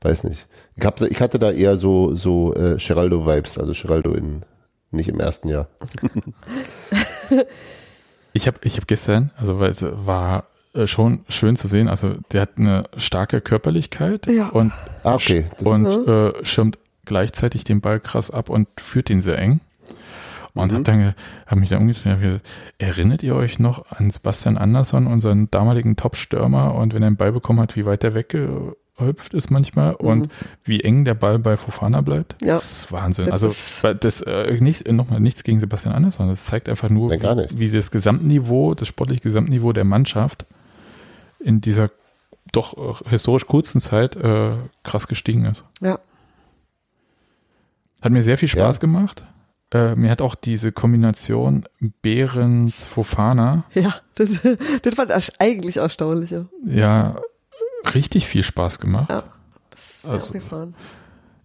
weiß 0.00 0.24
nicht. 0.24 0.48
Ich, 0.76 0.84
hab, 0.84 1.00
ich 1.00 1.20
hatte 1.20 1.38
da 1.38 1.52
eher 1.52 1.76
so, 1.76 2.16
so 2.16 2.52
äh, 2.54 2.76
Geraldo-Vibes, 2.84 3.58
also 3.58 3.72
Geraldo 3.80 4.12
in, 4.14 4.44
nicht 4.94 5.08
im 5.08 5.20
ersten 5.20 5.48
Jahr. 5.48 5.68
Ich 8.36 8.48
habe 8.48 8.58
ich 8.64 8.76
hab 8.76 8.88
gestern, 8.88 9.30
also 9.36 9.60
weil 9.60 9.70
es 9.70 9.84
war 9.88 10.44
äh, 10.74 10.88
schon 10.88 11.20
schön 11.28 11.54
zu 11.54 11.68
sehen, 11.68 11.86
also 11.88 12.14
der 12.32 12.40
hat 12.42 12.50
eine 12.56 12.82
starke 12.96 13.40
Körperlichkeit 13.40 14.26
Ja. 14.26 14.48
und, 14.48 14.72
Ah, 15.04 15.14
okay. 15.14 15.44
Und 15.62 15.82
Mhm. 15.84 16.08
äh, 16.12 16.44
schirmt 16.44 16.78
gleichzeitig 17.04 17.62
den 17.62 17.80
Ball 17.80 18.00
krass 18.00 18.32
ab 18.32 18.48
und 18.50 18.66
führt 18.80 19.08
ihn 19.08 19.20
sehr 19.20 19.38
eng. 19.38 19.60
Und 20.52 20.72
Mhm. 20.72 20.76
hat 20.78 20.88
dann, 20.88 21.14
hab 21.46 21.58
mich 21.58 21.68
dann 21.68 21.78
umgedreht 21.82 22.06
und 22.06 22.12
hab 22.12 22.20
gesagt, 22.22 22.46
erinnert 22.78 23.22
ihr 23.22 23.36
euch 23.36 23.60
noch 23.60 23.88
an 23.92 24.10
Sebastian 24.10 24.58
Andersson, 24.58 25.06
unseren 25.06 25.48
damaligen 25.52 25.94
Top-Stürmer 25.94 26.74
und 26.74 26.92
wenn 26.92 27.02
er 27.04 27.08
einen 27.08 27.16
Ball 27.16 27.30
bekommen 27.30 27.60
hat, 27.60 27.76
wie 27.76 27.86
weit 27.86 28.02
der 28.02 28.14
weggehüpft 28.96 29.34
ist 29.34 29.50
manchmal 29.50 29.94
und 29.94 30.28
wie 30.62 30.80
eng 30.80 31.04
der 31.04 31.14
Ball 31.14 31.38
bei 31.38 31.56
Fofana 31.56 32.00
bleibt? 32.00 32.40
Mhm. 32.42 32.48
Ja. 32.48 32.54
Das 32.54 32.78
ist 32.78 32.92
Wahnsinn. 32.92 33.26
Das 33.26 33.32
also 33.32 33.46
ist- 33.48 33.84
das 34.04 34.20
äh, 34.22 34.58
nicht, 34.60 34.90
nochmal 34.90 35.20
nichts 35.20 35.42
gegen 35.44 35.60
Sebastian 35.60 35.94
Andersson, 35.94 36.28
das 36.28 36.44
zeigt 36.46 36.68
einfach 36.68 36.90
nur, 36.90 37.10
nicht. 37.14 37.58
wie 37.58 37.70
das 37.70 37.90
Gesamtniveau, 37.90 38.74
das 38.74 38.88
sportliche 38.88 39.22
Gesamtniveau 39.22 39.72
der 39.72 39.84
Mannschaft 39.84 40.46
in 41.40 41.60
dieser 41.60 41.88
doch 42.52 43.02
äh, 43.02 43.08
historisch 43.10 43.46
kurzen 43.46 43.80
Zeit 43.80 44.16
äh, 44.16 44.50
krass 44.82 45.08
gestiegen 45.08 45.44
ist. 45.46 45.64
Ja. 45.80 45.98
Hat 48.02 48.12
mir 48.12 48.22
sehr 48.22 48.38
viel 48.38 48.48
Spaß 48.48 48.76
Ja. 48.76 48.80
gemacht. 48.80 49.24
Äh, 49.72 49.96
mir 49.96 50.10
hat 50.10 50.20
auch 50.22 50.34
diese 50.34 50.72
Kombination 50.72 51.64
Behrens 52.02 52.86
Fofana 52.86 53.64
Ja, 53.74 53.94
das, 54.14 54.40
das 54.82 54.98
war 54.98 55.06
eigentlich 55.38 55.78
Erstaunliche. 55.78 56.46
ja 56.64 57.16
richtig 57.94 58.26
viel 58.26 58.42
Spaß 58.42 58.80
gemacht. 58.80 59.10
Ja, 59.10 59.24
das 59.70 59.80
ist 59.80 60.02
sehr 60.02 60.10
Also, 60.12 60.26
abgefahren. 60.34 60.74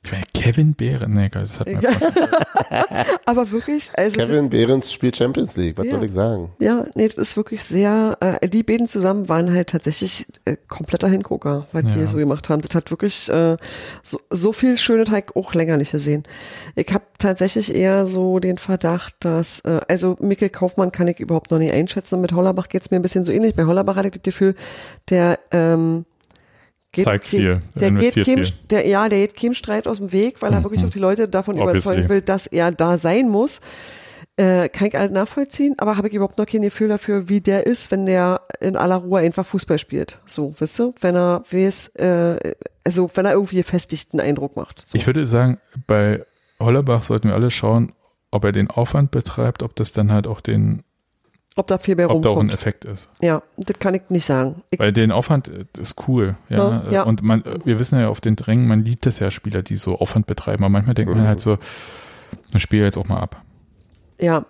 Ich 0.02 0.14
meine, 0.14 0.24
Kevin 0.34 0.74
Behren, 0.76 1.11
nee, 1.14 1.28
geil, 1.28 1.44
das 1.44 1.60
hat 1.60 1.68
mir 1.68 1.82
Aber 3.26 3.52
wirklich, 3.52 3.91
also 3.98 4.18
Kevin 4.18 4.49
Behrens 4.49 4.94
spielt 4.94 5.18
Champions 5.18 5.57
League, 5.57 5.78
was 5.78 5.86
Ja. 5.88 5.91
soll 5.91 6.03
ich 6.06 6.14
sagen? 6.14 6.52
Ja, 6.60 6.86
nee, 6.95 7.10
das 7.10 7.18
ist 7.18 7.38
wirklich 7.38 7.61
sehr, 7.61 8.18
äh, 8.22 8.48
die 8.48 8.64
beiden 8.64 8.88
zusammen 8.88 9.28
waren 9.28 9.53
halt 9.53 9.70
tatsächlich 9.72 10.26
äh, 10.45 10.56
kompletter 10.70 11.10
Hingucker, 11.10 11.68
was 11.74 11.84
die 11.94 11.99
Ja. 11.99 12.07
so 12.07 12.16
gemacht 12.16 12.49
haben. 12.49 12.61
Das 12.61 12.74
hat 12.76 12.91
wirklich 12.91 13.28
äh, 13.30 13.57
so, 14.02 14.22
so 14.30 14.53
viel 14.53 14.78
schöne 14.78 15.03
Teig 15.03 15.36
auch 15.36 15.53
länger 15.53 15.76
nicht 15.76 15.91
gesehen. 15.91 16.24
Ich 16.76 16.91
habe 16.94 17.03
tatsächlich 17.18 17.76
eher 17.76 18.06
so 18.06 18.40
den 18.40 18.57
Verdacht, 18.57 19.16
dass, 19.20 19.60
äh, 19.61 19.82
also 19.90 20.16
Mikkel 20.22 20.49
Kaufmann 20.49 20.94
kann 20.94 21.10
ich 21.10 21.20
überhaupt 21.20 21.52
noch 21.52 21.60
nicht 21.60 21.74
einschätzen. 21.74 22.22
Mit 22.22 22.32
Hollerbach 22.32 22.70
geht's 22.70 22.90
mir 22.90 22.95
ein 22.98 23.03
bisschen 23.03 23.26
so 23.26 23.34
ähnlich. 23.34 23.53
Bei 23.53 23.66
Hollerbach 23.66 23.98
hatte 23.98 24.07
ich 24.07 24.14
das 24.14 24.24
Gefühl, 24.24 24.56
der 25.10 25.40
ähm, 25.52 26.06
geht, 26.91 27.06
Zeigt 27.06 27.26
viel, 27.28 27.60
der 27.76 27.91
geht 27.91 28.16
keinem, 28.16 28.44
viel. 28.44 28.53
der, 28.72 28.88
ja, 28.88 29.07
der 29.10 29.20
geht 29.20 29.36
keinem 29.38 29.53
Streit 29.53 29.88
aus 29.88 29.98
dem 29.98 30.11
Weg, 30.11 30.41
weil 30.41 30.52
er 30.53 30.60
Mhm. 30.60 30.64
wirklich 30.66 30.84
auch 30.86 30.90
die 30.90 30.99
Leute 30.99 31.28
davon 31.28 31.56
Obviously. 31.60 31.72
überzeugen 31.94 32.10
will, 32.10 32.22
dass 32.22 32.48
er 32.48 32.72
da 32.72 32.98
sein 32.98 33.30
muss. 33.30 33.61
Äh, 34.38 34.70
kann 34.70 34.88
ich 34.88 34.95
halt 34.95 35.11
nachvollziehen, 35.11 35.76
aber 35.80 35.98
habe 35.98 36.07
ich 36.07 36.14
überhaupt 36.14 36.38
noch 36.38 36.45
kein 36.45 36.61
Gefühl 36.61 36.88
dafür, 36.88 37.28
wie 37.28 37.41
der 37.41 37.66
ist, 37.68 37.91
wenn 37.91 38.06
der 38.06 38.41
in 38.61 38.78
aller 38.78 38.95
Ruhe 38.95 39.20
einfach 39.20 39.45
Fußball 39.45 39.78
spielt. 39.80 40.18
So, 40.26 40.56
wisst 40.60 40.80
ihr? 40.80 40.94
Wenn 41.02 41.16
er 41.16 41.44
weiß, 41.52 41.90
äh, 41.95 42.53
also 42.86 43.10
wenn 43.16 43.26
er 43.26 43.34
irgendwie 43.34 43.57
gefestigten 43.57 44.20
Eindruck 44.22 44.56
macht. 44.56 44.80
So. 44.86 44.98
Ich 44.98 45.06
würde 45.07 45.26
sagen, 45.26 45.57
bei 45.88 46.26
Hollerbach 46.57 47.03
sollten 47.03 47.28
wir 47.28 47.36
alle 47.36 47.52
schauen, 47.52 47.91
ob 48.32 48.45
er 48.45 48.53
den 48.53 48.70
Aufwand 48.70 49.11
betreibt, 49.11 49.61
ob 49.61 49.76
das 49.76 49.91
dann 49.91 50.10
halt 50.11 50.26
auch 50.26 50.40
den, 50.40 50.84
Ob 51.60 51.68
da 51.68 51.77
viel 51.77 51.95
mehr 51.95 52.10
ob 52.10 52.22
da 52.22 52.30
auch 52.30 52.34
ein 52.34 52.38
rumkommt. 52.38 52.53
Effekt 52.53 52.86
ist. 52.86 53.11
Ja, 53.22 53.44
das 53.57 53.77
kann 53.80 53.94
ich 53.94 54.03
nicht 54.10 54.26
sagen. 54.26 54.64
Ich, 54.69 54.80
Weil 54.80 54.94
den 54.94 55.11
Aufwand 55.11 55.49
ist 55.77 56.07
cool, 56.07 56.38
ja. 56.48 56.57
Ja, 56.57 56.91
ja. 56.91 57.03
Und 57.03 57.22
man, 57.22 57.44
wir 57.65 57.80
wissen 57.80 57.99
ja 57.99 58.07
auf 58.07 58.22
den 58.22 58.36
Drängen, 58.38 58.68
man 58.68 58.84
liebt 58.86 59.06
es 59.07 59.19
ja, 59.19 59.30
Spieler, 59.30 59.61
die 59.61 59.76
so 59.76 59.99
Aufwand 59.99 60.26
betreiben. 60.26 60.64
Aber 60.64 60.72
manchmal 60.72 60.95
denkt 60.95 61.14
man 61.14 61.27
halt 61.27 61.41
so, 61.41 61.57
dann 62.52 62.61
spiel 62.61 62.81
jetzt 62.81 62.98
auch 62.98 63.07
mal 63.07 63.19
ab. 63.19 63.41
ja, 64.19 64.45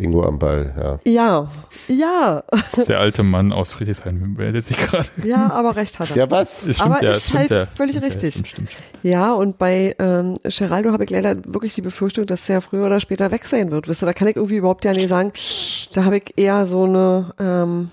Ingo 0.00 0.22
am 0.22 0.38
Ball, 0.38 1.00
ja. 1.04 1.12
ja, 1.12 1.50
ja, 1.88 2.44
Der 2.86 3.00
alte 3.00 3.24
Mann 3.24 3.52
aus 3.52 3.72
Friedrichshain 3.72 4.34
meldet 4.34 4.64
sich 4.64 4.76
gerade. 4.76 5.08
ja, 5.24 5.50
aber 5.50 5.74
recht 5.74 5.98
hat 5.98 6.10
er. 6.10 6.16
Ja, 6.16 6.30
was? 6.30 6.62
Stimmt 6.62 6.80
Aber 6.80 7.02
ja, 7.02 7.14
ist 7.14 7.34
halt 7.34 7.50
ja. 7.50 7.66
völlig 7.66 7.96
Stimmt 7.96 8.04
ja, 8.04 8.06
richtig. 8.06 8.34
stimmt, 8.34 8.48
stimmt, 8.48 8.70
stimmt. 8.70 9.02
Ja, 9.02 9.32
und 9.32 9.58
bei 9.58 9.96
ähm, 9.98 10.38
Geraldo 10.44 10.92
habe 10.92 11.02
ich 11.02 11.10
leider 11.10 11.36
wirklich 11.46 11.74
die 11.74 11.82
Befürchtung, 11.82 12.26
dass 12.26 12.46
der 12.46 12.60
früher 12.60 12.86
oder 12.86 13.00
später 13.00 13.32
weg 13.32 13.44
sein 13.44 13.72
wird. 13.72 13.88
Wisst 13.88 14.04
ihr, 14.04 14.06
da 14.06 14.12
kann 14.12 14.28
ich 14.28 14.36
irgendwie 14.36 14.58
überhaupt 14.58 14.84
ja 14.84 14.92
nicht 14.92 15.08
sagen. 15.08 15.32
Da 15.94 16.04
habe 16.04 16.18
ich 16.18 16.32
eher 16.36 16.64
so 16.66 16.84
eine, 16.84 17.34
ähm, 17.40 17.90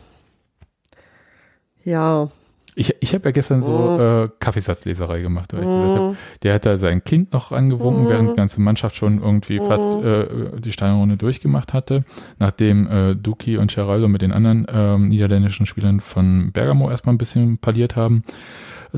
ja, 1.84 2.30
Ich, 2.78 2.94
ich 3.00 3.14
habe 3.14 3.26
ja 3.26 3.32
gestern 3.32 3.64
so 3.64 3.72
Mhm. 3.72 4.00
äh, 4.26 4.30
Kaffeesatzleserei 4.40 5.22
gemacht, 5.22 5.54
weil 5.54 5.64
ich 5.64 5.74
gesagt 5.74 5.96
hab, 5.96 6.16
der 6.44 6.54
hat 6.54 6.66
da 6.66 6.78
sein 6.78 7.04
Kind 7.04 7.32
noch 7.32 7.52
angewunken, 7.54 8.10
während 8.10 8.32
die 8.32 8.36
ganze 8.36 8.60
Mannschaft 8.62 8.96
schon 8.98 9.22
irgendwie 9.22 9.60
fast 9.60 9.94
äh, 10.04 10.26
die 10.60 10.72
Steinrunde 10.74 11.16
durchgemacht 11.18 11.74
hatte, 11.74 12.04
nachdem 12.38 12.88
äh, 12.88 13.16
Duki 13.16 13.58
und 13.58 13.74
Geraldo 13.74 14.08
mit 14.10 14.22
den 14.22 14.32
anderen 14.34 14.68
ähm, 14.70 15.06
niederländischen 15.06 15.66
Spielern 15.66 16.02
von 16.02 16.52
Bergamo 16.52 16.90
erstmal 16.90 17.16
ein 17.16 17.18
bisschen 17.18 17.58
parliert 17.60 17.96
haben. 17.96 18.24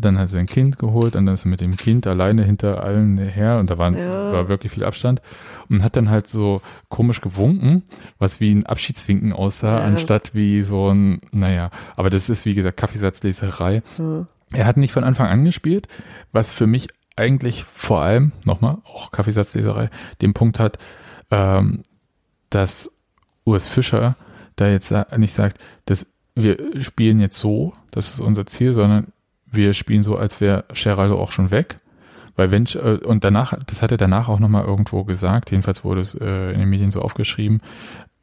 Dann 0.02 0.18
hat 0.18 0.26
er 0.26 0.30
sein 0.30 0.46
Kind 0.46 0.78
geholt, 0.80 1.16
und 1.16 1.26
dann 1.26 1.34
ist 1.36 1.46
er 1.46 1.50
mit 1.50 1.62
dem 1.62 1.76
Kind 1.76 2.08
alleine 2.08 2.44
hinter 2.44 2.84
allen 2.84 3.18
her 3.18 3.60
und 3.60 3.70
da 3.70 3.78
waren, 3.78 3.96
Ja. 3.98 4.32
war 4.34 4.48
wirklich 4.48 4.72
viel 4.72 4.84
Abstand 4.84 5.22
und 5.70 5.84
hat 5.84 5.96
dann 5.96 6.10
halt 6.10 6.28
so 6.28 6.62
komisch 6.90 7.22
gewunken, 7.22 7.84
was 8.20 8.40
wie 8.40 8.52
ein 8.54 8.66
Abschiedswinken 8.66 9.34
aussah, 9.34 9.80
Ja. 9.80 9.84
anstatt 9.86 10.34
wie 10.36 10.62
so 10.62 10.90
ein, 10.90 11.22
naja, 11.32 11.72
aber 11.96 12.10
das 12.10 12.30
ist 12.30 12.46
wie 12.46 12.54
gesagt 12.54 12.78
Kaffeesatzleserei. 12.78 13.82
Er 14.54 14.66
hat 14.66 14.78
nicht 14.78 14.94
von 14.94 15.04
Anfang 15.04 15.28
an 15.28 15.44
gespielt, 15.44 15.88
was 16.32 16.54
für 16.54 16.68
mich 16.68 16.88
eigentlich 17.16 17.64
vor 17.64 18.02
allem, 18.02 18.32
nochmal, 18.46 18.78
auch 18.86 19.12
Kaffeesatzleserei, 19.12 19.90
den 20.22 20.34
Punkt 20.34 20.60
hat, 20.60 20.78
ähm, 21.32 21.82
dass 22.50 22.92
Urs 23.44 23.68
Fischer 23.68 24.16
da 24.56 24.68
jetzt 24.70 24.94
nicht 25.18 25.34
sagt, 25.34 25.58
dass 25.86 26.08
wir 26.36 26.84
spielen 26.84 27.20
jetzt 27.20 27.38
so, 27.40 27.74
das 27.92 28.10
ist 28.10 28.20
unser 28.20 28.46
Ziel, 28.46 28.74
sondern 28.74 29.08
wir 29.52 29.74
spielen 29.74 30.04
so, 30.04 30.18
als 30.18 30.42
wäre 30.42 30.66
Geraldo 30.74 31.20
auch 31.20 31.32
schon 31.32 31.52
weg. 31.52 31.78
Weil 32.36 32.52
wenn, 32.52 32.66
äh, 32.66 33.00
und 33.04 33.24
danach, 33.24 33.58
das 33.66 33.82
hat 33.82 33.92
er 33.92 33.98
danach 33.98 34.30
auch 34.30 34.40
nochmal 34.40 34.64
irgendwo 34.64 35.04
gesagt, 35.04 35.52
jedenfalls 35.52 35.84
wurde 35.84 36.02
es 36.02 36.16
äh, 36.16 36.52
in 36.52 36.60
den 36.60 36.70
Medien 36.70 36.92
so 36.92 37.02
aufgeschrieben, 37.02 37.62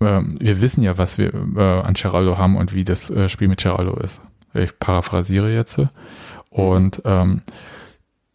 äh, 0.01 0.21
wir 0.23 0.63
wissen 0.63 0.83
ja, 0.83 0.97
was 0.97 1.19
wir 1.19 1.35
äh, 1.35 1.81
an 1.81 1.95
Geraldo 1.95 2.39
haben 2.39 2.57
und 2.57 2.75
wie 2.75 2.85
das 2.85 3.13
Spiel 3.27 3.49
mit 3.49 3.63
Geraldo 3.63 3.97
ist. 3.97 4.23
Ich 4.55 4.79
paraphrasiere 4.79 5.53
jetzt. 5.53 5.83
Und 6.49 7.03
ähm, 7.05 7.43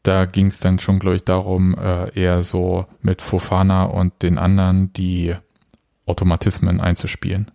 da 0.03 0.25
ging 0.25 0.47
es 0.47 0.59
dann 0.59 0.79
schon, 0.79 0.99
glaube 0.99 1.15
ich, 1.15 1.23
darum, 1.23 1.75
eher 2.13 2.41
so 2.41 2.85
mit 3.01 3.21
Fofana 3.21 3.83
und 3.85 4.21
den 4.21 4.37
anderen 4.37 4.91
die 4.93 5.35
Automatismen 6.05 6.81
einzuspielen. 6.81 7.51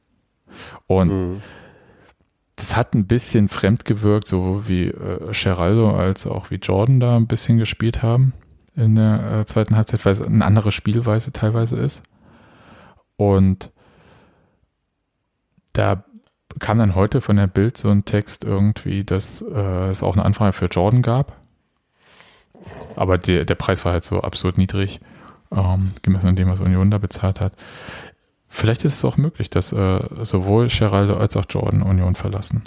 Und 0.86 1.08
Mhm. 1.08 1.42
Das 2.56 2.76
hat 2.76 2.94
ein 2.94 3.06
bisschen 3.06 3.48
fremd 3.48 3.84
gewirkt, 3.84 4.28
so 4.28 4.68
wie 4.68 4.86
äh, 4.86 5.32
Geraldo 5.32 5.96
als 5.96 6.26
auch 6.26 6.50
wie 6.50 6.56
Jordan 6.56 7.00
da 7.00 7.16
ein 7.16 7.26
bisschen 7.26 7.58
gespielt 7.58 8.02
haben 8.02 8.32
in 8.76 8.94
der 8.94 9.40
äh, 9.40 9.46
zweiten 9.46 9.76
Halbzeit, 9.76 10.04
weil 10.04 10.12
es 10.12 10.22
eine 10.22 10.44
andere 10.44 10.72
Spielweise 10.72 11.32
teilweise 11.32 11.76
ist. 11.76 12.02
Und 13.16 13.72
da 15.72 16.04
kam 16.60 16.78
dann 16.78 16.94
heute 16.94 17.20
von 17.20 17.36
der 17.36 17.46
Bild 17.46 17.76
so 17.76 17.90
ein 17.90 18.04
Text 18.04 18.44
irgendwie, 18.44 19.04
dass 19.04 19.42
äh, 19.42 19.88
es 19.90 20.02
auch 20.02 20.14
eine 20.14 20.24
Anfrage 20.24 20.52
für 20.52 20.66
Jordan 20.66 21.02
gab. 21.02 21.36
Aber 22.96 23.18
der, 23.18 23.44
der 23.44 23.54
Preis 23.56 23.84
war 23.84 23.92
halt 23.92 24.04
so 24.04 24.20
absurd 24.20 24.58
niedrig, 24.58 25.00
ähm, 25.52 25.92
gemessen 26.02 26.28
an 26.28 26.36
dem, 26.36 26.48
was 26.48 26.60
Union 26.60 26.90
da 26.90 26.98
bezahlt 26.98 27.40
hat. 27.40 27.52
Vielleicht 28.56 28.84
ist 28.84 28.94
es 28.98 29.04
auch 29.04 29.16
möglich, 29.16 29.50
dass 29.50 29.72
äh, 29.72 29.98
sowohl 30.22 30.68
Geraldo 30.68 31.14
als 31.16 31.36
auch 31.36 31.44
Jordan 31.50 31.82
Union 31.82 32.14
verlassen. 32.14 32.62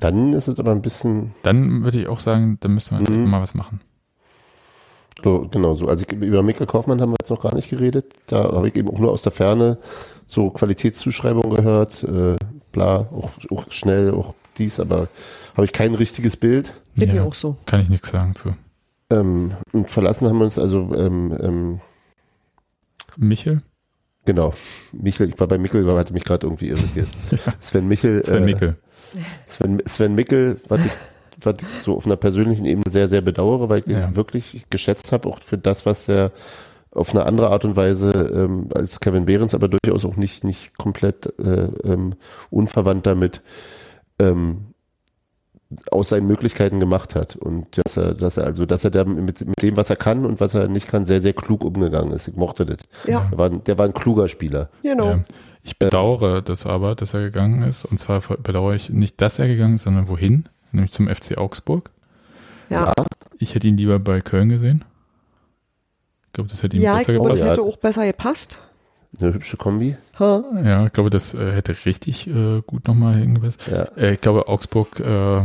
Dann 0.00 0.34
ist 0.34 0.48
es 0.48 0.58
aber 0.58 0.72
ein 0.72 0.82
bisschen, 0.82 1.32
Dann 1.44 1.82
würde 1.82 1.98
ich 1.98 2.08
auch 2.08 2.20
sagen, 2.20 2.58
da 2.60 2.68
müsste 2.68 2.92
man 2.94 3.04
Mhm. 3.04 3.30
mal 3.30 3.40
was 3.40 3.54
machen. 3.54 3.80
so, 5.24 5.48
genau 5.50 5.72
so. 5.72 5.86
Also 5.86 6.04
ich, 6.06 6.12
über 6.14 6.42
Mikkel 6.42 6.66
Kaufmann 6.66 7.00
haben 7.00 7.10
wir 7.12 7.16
jetzt 7.20 7.30
noch 7.30 7.40
gar 7.40 7.54
nicht 7.54 7.70
geredet. 7.70 8.12
Da 8.26 8.44
habe 8.52 8.68
ich 8.68 8.76
eben 8.76 8.90
auch 8.90 8.98
nur 8.98 9.10
aus 9.12 9.22
der 9.22 9.32
Ferne 9.32 9.78
so 10.26 10.50
Qualitätszuschreibungen 10.50 11.56
gehört. 11.56 12.04
Äh, 12.04 12.36
bla, 12.70 12.98
auch, 13.10 13.30
auch 13.50 13.72
schnell, 13.72 14.12
auch 14.12 14.34
dies, 14.58 14.78
aber 14.78 15.08
habe 15.56 15.64
ich 15.64 15.72
kein 15.72 15.94
richtiges 15.94 16.36
Bild. 16.36 16.74
Geht 16.96 17.08
Ja. 17.08 17.14
mir 17.14 17.24
auch 17.24 17.34
so. 17.34 17.56
Kann 17.64 17.80
ich 17.80 17.88
nichts 17.88 18.10
sagen 18.10 18.34
zu. 18.36 18.54
Ähm, 19.10 19.54
und 19.72 19.90
verlassen 19.90 20.28
haben 20.28 20.36
wir 20.38 20.44
uns 20.44 20.58
also, 20.58 20.94
ähm, 20.94 21.34
ähm, 21.40 21.80
Michel? 23.16 23.62
Genau, 24.28 24.52
Michel, 24.92 25.30
ich 25.30 25.40
war 25.40 25.48
bei 25.48 25.56
Michel, 25.56 25.88
aber 25.88 25.98
hatte 25.98 26.12
mich 26.12 26.24
gerade 26.24 26.46
irgendwie 26.46 26.68
irritiert. 26.68 27.08
Sven 27.60 27.88
Michel. 27.88 28.22
Sven 28.24 28.42
äh, 28.42 28.46
Mickel. 28.46 28.76
Sven, 29.46 29.78
Sven 29.86 30.14
Mickel, 30.14 30.60
was 30.68 30.84
ich, 30.84 30.92
was 31.40 31.54
ich 31.60 31.82
so 31.82 31.96
auf 31.96 32.04
einer 32.04 32.16
persönlichen 32.16 32.66
Ebene 32.66 32.84
sehr, 32.90 33.08
sehr 33.08 33.22
bedauere, 33.22 33.70
weil 33.70 33.80
ich 33.80 33.86
Ja. 33.86 34.08
ihn 34.08 34.16
wirklich 34.16 34.66
geschätzt 34.68 35.12
habe, 35.12 35.28
auch 35.28 35.42
für 35.42 35.56
das, 35.56 35.86
was 35.86 36.08
er 36.10 36.30
auf 36.90 37.10
eine 37.14 37.24
andere 37.24 37.48
Art 37.48 37.64
und 37.64 37.74
Weise 37.76 38.10
ähm, 38.12 38.68
als 38.74 39.00
Kevin 39.00 39.24
Behrens, 39.24 39.54
aber 39.54 39.68
durchaus 39.68 40.04
auch 40.04 40.16
nicht, 40.16 40.44
nicht 40.44 40.76
komplett 40.76 41.32
äh, 41.38 41.68
ähm, 41.84 42.14
unverwandt 42.50 43.06
damit 43.06 43.40
ähm, 44.18 44.67
aus 45.90 46.08
seinen 46.08 46.26
Möglichkeiten 46.26 46.80
gemacht 46.80 47.14
hat 47.14 47.36
und 47.36 47.66
dass 47.76 47.96
er, 47.98 48.14
dass 48.14 48.36
er 48.38 48.44
also, 48.44 48.64
dass 48.64 48.84
er 48.84 48.90
da 48.90 49.04
mit, 49.04 49.46
mit 49.46 49.60
dem, 49.62 49.76
was 49.76 49.90
er 49.90 49.96
kann 49.96 50.24
und 50.24 50.40
was 50.40 50.54
er 50.54 50.66
nicht 50.68 50.88
kann, 50.88 51.04
sehr, 51.04 51.20
sehr 51.20 51.34
klug 51.34 51.62
umgegangen 51.64 52.12
ist. 52.12 52.28
Ich 52.28 52.36
mochte 52.36 52.64
das. 52.64 52.78
Ja, 53.06 53.28
Der 53.30 53.38
war, 53.38 53.50
ein- 53.50 53.64
der 53.64 53.76
war 53.78 53.84
ein 53.84 53.92
kluger 53.94 54.28
Spieler. 54.28 54.70
genau. 54.82 55.10
Ja. 55.10 55.24
Ich 55.62 55.78
bedauere 55.78 56.40
das 56.40 56.64
aber, 56.64 56.94
dass 56.94 57.12
er 57.12 57.20
gegangen 57.20 57.62
ist. 57.62 57.84
Und 57.84 57.98
zwar 58.00 58.20
bedauere 58.20 58.74
ich 58.76 58.88
nicht, 58.88 59.20
dass 59.20 59.38
er 59.38 59.48
gegangen 59.48 59.74
ist, 59.74 59.82
sondern 59.82 60.08
wohin? 60.08 60.44
Nämlich 60.72 60.92
zum 60.92 61.08
FC 61.08 61.36
Augsburg. 61.36 61.90
Ja, 62.70 62.94
Ich 63.38 63.54
hätte 63.54 63.66
ihn 63.66 63.76
lieber 63.76 63.98
bei 63.98 64.20
Köln 64.22 64.48
gesehen. 64.48 64.84
Ich 66.26 66.32
glaube, 66.32 66.48
das 66.48 66.62
hätte 66.62 66.76
ihm 66.76 66.82
ja 66.82 66.92
ich 66.94 66.98
besser 67.06 67.12
glaube, 67.14 67.30
das 67.30 67.40
gepasst. 67.40 67.56
ja. 67.58 67.62
hätte 67.64 67.70
auch 67.74 67.76
besser 67.78 68.06
gepasst. 68.06 68.58
Eine 69.20 69.34
hübsche 69.34 69.56
Kombi. 69.56 69.96
Ha? 70.18 70.42
Ja, 70.64 70.86
ich 70.86 70.92
glaube, 70.92 71.10
das 71.10 71.32
äh, 71.34 71.52
hätte 71.52 71.74
richtig 71.86 72.26
äh, 72.26 72.60
gut 72.66 72.86
nochmal 72.88 73.16
hingepasst. 73.16 73.66
Ja. 73.70 73.84
Äh, 73.96 74.14
ich 74.14 74.20
glaube, 74.20 74.48
Augsburg 74.48 75.00
äh, 75.00 75.38
äh, 75.38 75.44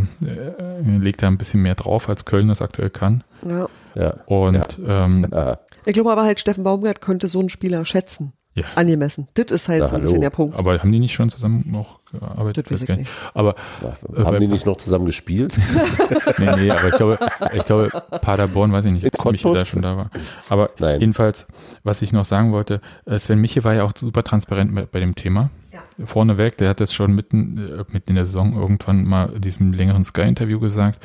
legt 0.99 1.22
da 1.23 1.27
ein 1.27 1.38
bisschen 1.38 1.61
mehr 1.61 1.76
drauf, 1.76 2.10
als 2.10 2.26
Köln 2.26 2.49
das 2.49 2.61
aktuell 2.61 2.90
kann. 2.90 3.23
Ja. 3.48 3.68
Ja. 3.95 4.15
Und 4.26 4.80
ähm, 4.85 5.27
Ah, 5.31 5.60
Ich 5.85 5.94
glaube 5.94 6.11
aber 6.11 6.23
halt, 6.23 6.40
Steffen 6.40 6.64
Baumgart 6.64 7.02
könnte 7.02 7.27
so 7.27 7.40
einen 7.40 7.49
Spieler 7.49 7.85
schätzen. 7.85 8.34
Ja. 8.55 8.65
Angemessen. 8.75 9.27
Das 9.34 9.47
ist 9.51 9.67
halt 9.67 9.80
Ja, 9.81 9.88
so 9.88 9.95
ein 9.95 10.01
bisschen 10.01 10.15
hallo. 10.17 10.21
der 10.21 10.30
Punkt. 10.30 10.55
aber 10.59 10.77
haben 10.77 10.91
die 10.91 10.99
nicht 10.99 11.13
schon 11.13 11.30
zusammen 11.30 11.63
noch 11.71 11.99
gearbeitet? 12.11 12.67
Das 12.69 12.81
weiß 12.84 12.89
ich 12.89 12.97
nicht. 12.97 13.11
Aber 13.34 13.55
ja. 13.81 13.88
Äh, 13.89 14.23
haben 14.25 14.31
bei- 14.34 14.39
die 14.39 14.47
nicht 14.47 14.65
noch 14.67 14.77
zusammen 14.77 15.05
gespielt? 15.05 15.57
nee, 16.38 16.51
nee, 16.57 16.69
aber 16.69 16.88
ich 16.89 16.95
glaube, 16.95 17.17
ich 17.53 17.65
glaube, 17.65 17.89
Paderborn, 18.21 18.71
weiß 18.71 18.85
ich 18.85 18.91
nicht, 18.91 19.05
ob 19.05 19.31
Michel 19.31 19.51
Cottbus? 19.51 19.57
da 19.57 19.65
schon 19.65 19.81
da 19.81 19.97
war. 19.97 20.11
Aber 20.49 20.69
Nein. 20.77 20.99
jedenfalls, 21.01 21.47
was 21.84 22.01
ich 22.03 22.13
noch 22.13 22.25
sagen 22.25 22.51
wollte, 22.51 22.80
äh, 23.05 23.17
Sven 23.17 23.39
Michel 23.39 23.63
war 23.63 23.73
ja 23.73 23.84
auch 23.85 23.91
super 23.95 24.23
transparent 24.23 24.91
bei, 24.91 24.99
dem 24.99 25.15
Thema. 25.15 25.49
Ja. 25.71 25.80
Vorneweg, 26.05 26.55
der 26.57 26.69
hat 26.69 26.80
das 26.80 26.93
schon 26.93 27.15
mitten, 27.15 27.57
äh, 27.57 27.84
mitten 27.91 28.09
in 28.11 28.15
der 28.15 28.25
Saison 28.27 28.53
irgendwann 28.55 29.03
mal 29.05 29.31
in 29.34 29.41
diesem 29.41 29.71
längeren 29.71 30.03
Sky-Interview 30.03 30.59
gesagt, 30.59 30.99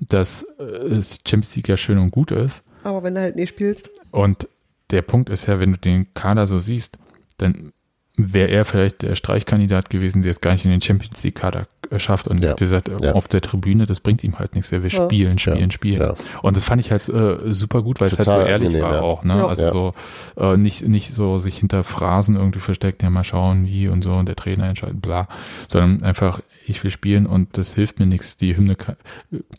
dass 0.00 0.42
äh, 0.58 0.62
es 0.64 1.20
Champions 1.26 1.56
League 1.56 1.68
ja 1.68 1.78
schön 1.78 1.96
und 1.96 2.10
gut 2.10 2.30
ist. 2.30 2.62
Aber 2.84 3.02
wenn 3.02 3.14
du 3.14 3.22
halt 3.22 3.36
nicht 3.36 3.48
spielst, 3.48 3.88
Und 4.10 4.48
der 4.90 5.02
Punkt 5.02 5.28
ist 5.30 5.46
ja, 5.46 5.58
wenn 5.58 5.72
du 5.72 5.78
den 5.78 6.12
Kader 6.14 6.46
so 6.46 6.58
siehst, 6.58 6.98
dann 7.38 7.72
wäre 8.16 8.48
er 8.48 8.64
vielleicht 8.66 9.00
der 9.02 9.14
Streichkandidat 9.14 9.88
gewesen, 9.88 10.20
der 10.20 10.32
es 10.32 10.42
gar 10.42 10.52
nicht 10.52 10.66
in 10.66 10.70
den 10.70 10.82
Champions 10.82 11.22
League 11.24 11.36
Kader 11.36 11.66
äh, 11.90 11.98
schafft 11.98 12.28
und 12.28 12.42
Ja. 12.42 12.52
der 12.52 12.66
sagt, 12.68 12.90
Ja. 13.00 13.12
auf 13.12 13.28
der 13.28 13.40
Tribüne, 13.40 13.86
das 13.86 14.00
bringt 14.00 14.22
ihm 14.22 14.38
halt 14.38 14.54
nichts. 14.54 14.70
Er 14.72 14.82
will 14.82 14.90
Ja. 14.90 15.04
spielen, 15.06 15.38
spielen, 15.38 15.58
Ja. 15.58 15.70
spielen. 15.70 16.00
Ja. 16.02 16.14
Und 16.42 16.54
das 16.56 16.64
fand 16.64 16.80
ich 16.82 16.90
halt 16.90 17.08
äh, 17.08 17.54
super 17.54 17.80
gut, 17.82 17.98
weil 18.00 18.08
es 18.08 18.18
halt 18.18 18.26
so 18.26 18.32
Total 18.32 18.46
ehrlich 18.48 18.68
angenehm, 18.68 18.84
war 18.90 18.94
ja. 18.96 19.00
auch, 19.00 19.24
ne? 19.24 19.38
Ja. 19.38 19.46
Also 19.46 19.62
Ja. 19.62 19.70
so 19.70 19.94
äh, 20.36 20.56
nicht, 20.58 20.86
nicht 20.86 21.14
so 21.14 21.38
sich 21.38 21.56
hinter 21.58 21.82
Phrasen 21.82 22.36
irgendwie 22.36 22.58
versteckt, 22.60 23.02
ja 23.02 23.08
mal 23.08 23.24
schauen, 23.24 23.64
wie 23.66 23.88
und 23.88 24.02
so 24.02 24.12
und 24.12 24.26
der 24.26 24.36
Trainer 24.36 24.64
entscheidet, 24.68 25.00
bla, 25.00 25.26
sondern 25.68 26.02
einfach, 26.02 26.40
ich 26.66 26.82
will 26.84 26.90
spielen 26.90 27.24
und 27.26 27.56
das 27.56 27.74
hilft 27.74 28.00
mir 28.00 28.06
nichts. 28.06 28.36
Die 28.36 28.54
Hymne 28.54 28.74
kann, 28.76 28.96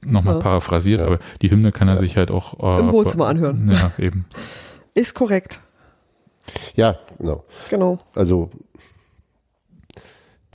nochmal 0.05 0.35
Ja. 0.35 0.39
paraphrasiert, 0.41 0.99
Ja. 0.99 1.07
aber 1.07 1.19
die 1.41 1.49
Hymne 1.49 1.71
kann 1.71 1.87
er 1.87 1.97
sich 1.97 2.15
halt 2.15 2.29
auch 2.29 2.77
äh, 2.77 2.79
Im 2.81 2.91
Wohnzimmer 2.91 3.25
anhören. 3.27 3.71
Ja, 3.71 3.91
eben. 3.97 4.25
ist 4.93 5.13
korrekt. 5.13 5.59
Ja, 6.76 6.99
genau. 7.18 7.43
Genau. 7.69 7.99
Also, 8.15 8.49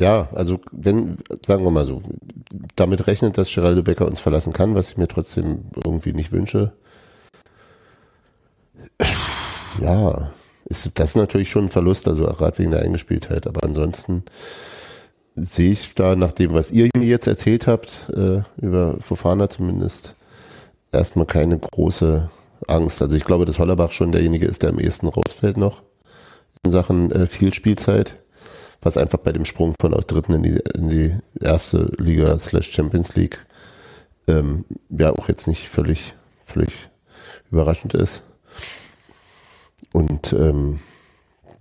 ja, 0.00 0.28
also 0.32 0.60
wenn, 0.72 1.18
sagen 1.44 1.64
wir 1.64 1.70
mal 1.70 1.86
so, 1.86 2.02
damit 2.74 3.06
rechnet, 3.06 3.38
dass 3.38 3.52
Geraldo 3.52 3.82
Becker 3.82 4.06
uns 4.06 4.20
verlassen 4.20 4.52
kann, 4.52 4.74
was 4.74 4.90
ich 4.90 4.96
mir 4.96 5.08
trotzdem 5.08 5.64
irgendwie 5.84 6.12
nicht 6.12 6.32
wünsche. 6.32 6.72
Ja, 9.80 10.32
ist 10.66 10.98
das 10.98 11.14
natürlich 11.14 11.50
schon 11.50 11.66
ein 11.66 11.70
Verlust, 11.70 12.08
also 12.08 12.24
gerade 12.24 12.58
wegen 12.58 12.72
der 12.72 12.80
Eingespieltheit, 12.80 13.46
aber 13.46 13.62
ansonsten 13.64 14.24
sehe 15.34 15.72
ich 15.72 15.94
da 15.94 16.16
nach 16.16 16.32
dem, 16.32 16.54
was 16.54 16.70
ihr 16.70 16.88
mir 16.96 17.06
jetzt 17.06 17.26
erzählt 17.26 17.66
habt, 17.66 17.90
äh, 18.14 18.40
über 18.56 18.96
Fofana 19.00 19.50
zumindest, 19.50 20.14
erstmal 20.92 21.26
keine 21.26 21.58
große 21.58 22.30
Angst. 22.66 23.02
Also 23.02 23.14
ich 23.14 23.24
glaube, 23.24 23.44
dass 23.44 23.58
Hollerbach 23.58 23.92
schon 23.92 24.12
derjenige 24.12 24.46
ist, 24.46 24.62
der 24.62 24.70
am 24.70 24.78
ehesten 24.78 25.08
rausfällt 25.08 25.56
noch 25.56 25.82
in 26.64 26.70
Sachen 26.70 27.10
äh, 27.12 27.26
viel 27.26 27.54
Spielzeit, 27.54 28.16
was 28.82 28.96
einfach 28.96 29.18
bei 29.18 29.32
dem 29.32 29.44
Sprung 29.44 29.74
von 29.80 29.94
aus 29.94 30.06
dritten 30.06 30.34
in 30.34 30.42
die, 30.42 30.60
in 30.74 30.88
die 30.88 31.14
erste 31.40 31.92
Liga 31.98 32.38
slash 32.38 32.70
Champions 32.70 33.14
League 33.14 33.38
ähm, 34.28 34.64
ja 34.90 35.12
auch 35.12 35.28
jetzt 35.28 35.46
nicht 35.46 35.68
völlig, 35.68 36.14
völlig 36.44 36.72
überraschend 37.50 37.94
ist. 37.94 38.22
Und 39.92 40.32
ähm, 40.32 40.80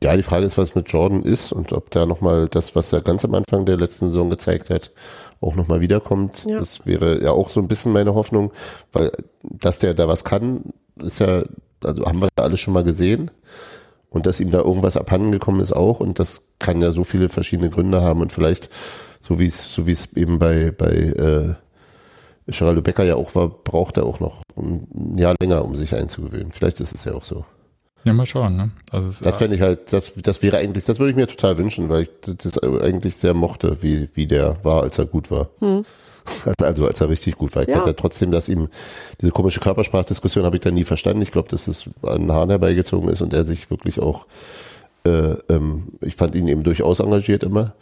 ja, 0.04 0.16
die 0.16 0.24
Frage 0.24 0.46
ist, 0.46 0.58
was 0.58 0.76
mit 0.76 0.90
Jordan 0.90 1.24
ist 1.24 1.52
und 1.52 1.72
ob 1.74 1.90
da 1.92 2.06
nochmal 2.06 2.48
das, 2.48 2.76
was 2.76 2.92
er 2.92 3.02
ganz 3.02 3.24
am 3.24 3.34
Anfang 3.34 3.66
der 3.66 3.78
letzten 3.78 4.10
Saison 4.10 4.30
gezeigt 4.30 4.70
hat, 4.70 4.92
auch 5.42 5.56
nochmal 5.56 5.82
wiederkommt. 5.82 6.44
Ja. 6.46 6.60
Das 6.60 6.86
wäre 6.86 7.24
ja 7.24 7.32
auch 7.32 7.50
so 7.50 7.60
ein 7.60 7.68
bisschen 7.68 7.94
meine 7.94 8.16
Hoffnung, 8.16 8.52
weil 8.92 9.12
dass 9.44 9.80
der 9.80 9.94
da 9.94 10.08
was 10.08 10.24
kann, 10.24 10.74
ist 11.02 11.20
ja, 11.20 11.44
also 11.84 12.06
haben 12.06 12.20
wir 12.20 12.30
ja 12.38 12.44
alle 12.44 12.58
schon 12.58 12.74
mal 12.74 12.84
gesehen. 12.84 13.32
Und 14.10 14.26
dass 14.26 14.40
ihm 14.40 14.50
da 14.50 14.60
irgendwas 14.60 14.96
abhanden 14.96 15.32
gekommen 15.32 15.60
ist 15.60 15.74
auch. 15.74 16.00
Und 16.00 16.20
das 16.20 16.48
kann 16.58 16.82
ja 16.82 16.92
so 16.92 17.04
viele 17.04 17.28
verschiedene 17.28 17.70
Gründe 17.70 18.02
haben. 18.02 18.22
Und 18.22 18.32
vielleicht, 18.32 18.70
so 19.20 19.40
wie 19.40 19.48
es, 19.48 19.74
so 19.74 19.88
wie 19.88 19.92
es 19.92 20.14
eben 20.14 20.40
bei, 20.40 20.72
bei 20.72 20.88
äh, 20.88 21.54
Geraldo 22.48 22.82
Becker 22.82 23.04
ja 23.04 23.16
auch 23.16 23.36
war, 23.36 23.50
braucht 23.50 23.98
er 23.98 24.06
auch 24.06 24.20
noch 24.20 24.44
ein 24.56 25.18
Jahr 25.18 25.36
länger, 25.42 25.66
um 25.66 25.76
sich 25.76 25.96
einzugewöhnen. 25.96 26.52
Vielleicht 26.52 26.80
ist 26.80 26.94
es 26.94 27.04
ja 27.04 27.14
auch 27.14 27.24
so. 27.24 27.44
Ja, 28.06 28.14
mal 28.14 28.26
schauen, 28.28 28.56
ne? 28.56 28.72
Also 28.92 29.10
es, 29.10 29.20
Das 29.20 29.38
fände 29.38 29.56
ich 29.56 29.62
halt, 29.62 29.92
das, 29.92 30.14
das 30.16 30.44
wäre 30.44 30.58
eigentlich, 30.58 30.86
das 30.86 31.00
würde 31.00 31.10
ich 31.10 31.18
mir 31.18 31.28
total 31.28 31.58
wünschen, 31.58 31.90
weil 31.90 32.04
ich 32.04 32.10
das 32.22 32.60
eigentlich 32.62 33.16
sehr 33.18 33.34
mochte, 33.34 33.82
wie, 33.82 34.10
wie 34.14 34.28
der 34.28 34.64
war, 34.64 34.84
als 34.84 35.00
er 35.00 35.08
gut 35.08 35.32
war. 35.32 35.50
Also 36.60 36.88
als 36.88 37.02
er 37.02 37.10
richtig 37.10 37.36
gut 37.36 37.56
war. 37.56 37.64
Ich 37.64 37.70
Ja. 37.70 37.86
ja 37.86 37.94
trotzdem, 37.94 38.32
dass 38.32 38.50
ihm 38.50 38.70
diese 39.22 39.32
komische 39.32 39.60
Körpersprachdiskussion 39.60 40.46
habe 40.46 40.56
ich 40.56 40.62
da 40.62 40.72
nie 40.72 40.84
verstanden. 40.84 41.22
Ich 41.22 41.32
glaube, 41.32 41.50
dass 41.50 41.68
es 41.68 41.90
an 42.02 42.22
den 42.22 42.32
Haaren 42.32 42.50
herbeigezogen 42.50 43.10
ist 43.10 43.22
und 43.22 43.34
er 43.34 43.44
sich 43.44 43.70
wirklich 43.70 44.00
auch, 44.00 44.26
äh, 45.06 45.36
ähm, 45.50 45.94
ich 46.02 46.16
fand 46.16 46.36
ihn 46.36 46.48
eben 46.48 46.64
durchaus 46.64 47.00
engagiert 47.00 47.44
immer. 47.44 47.76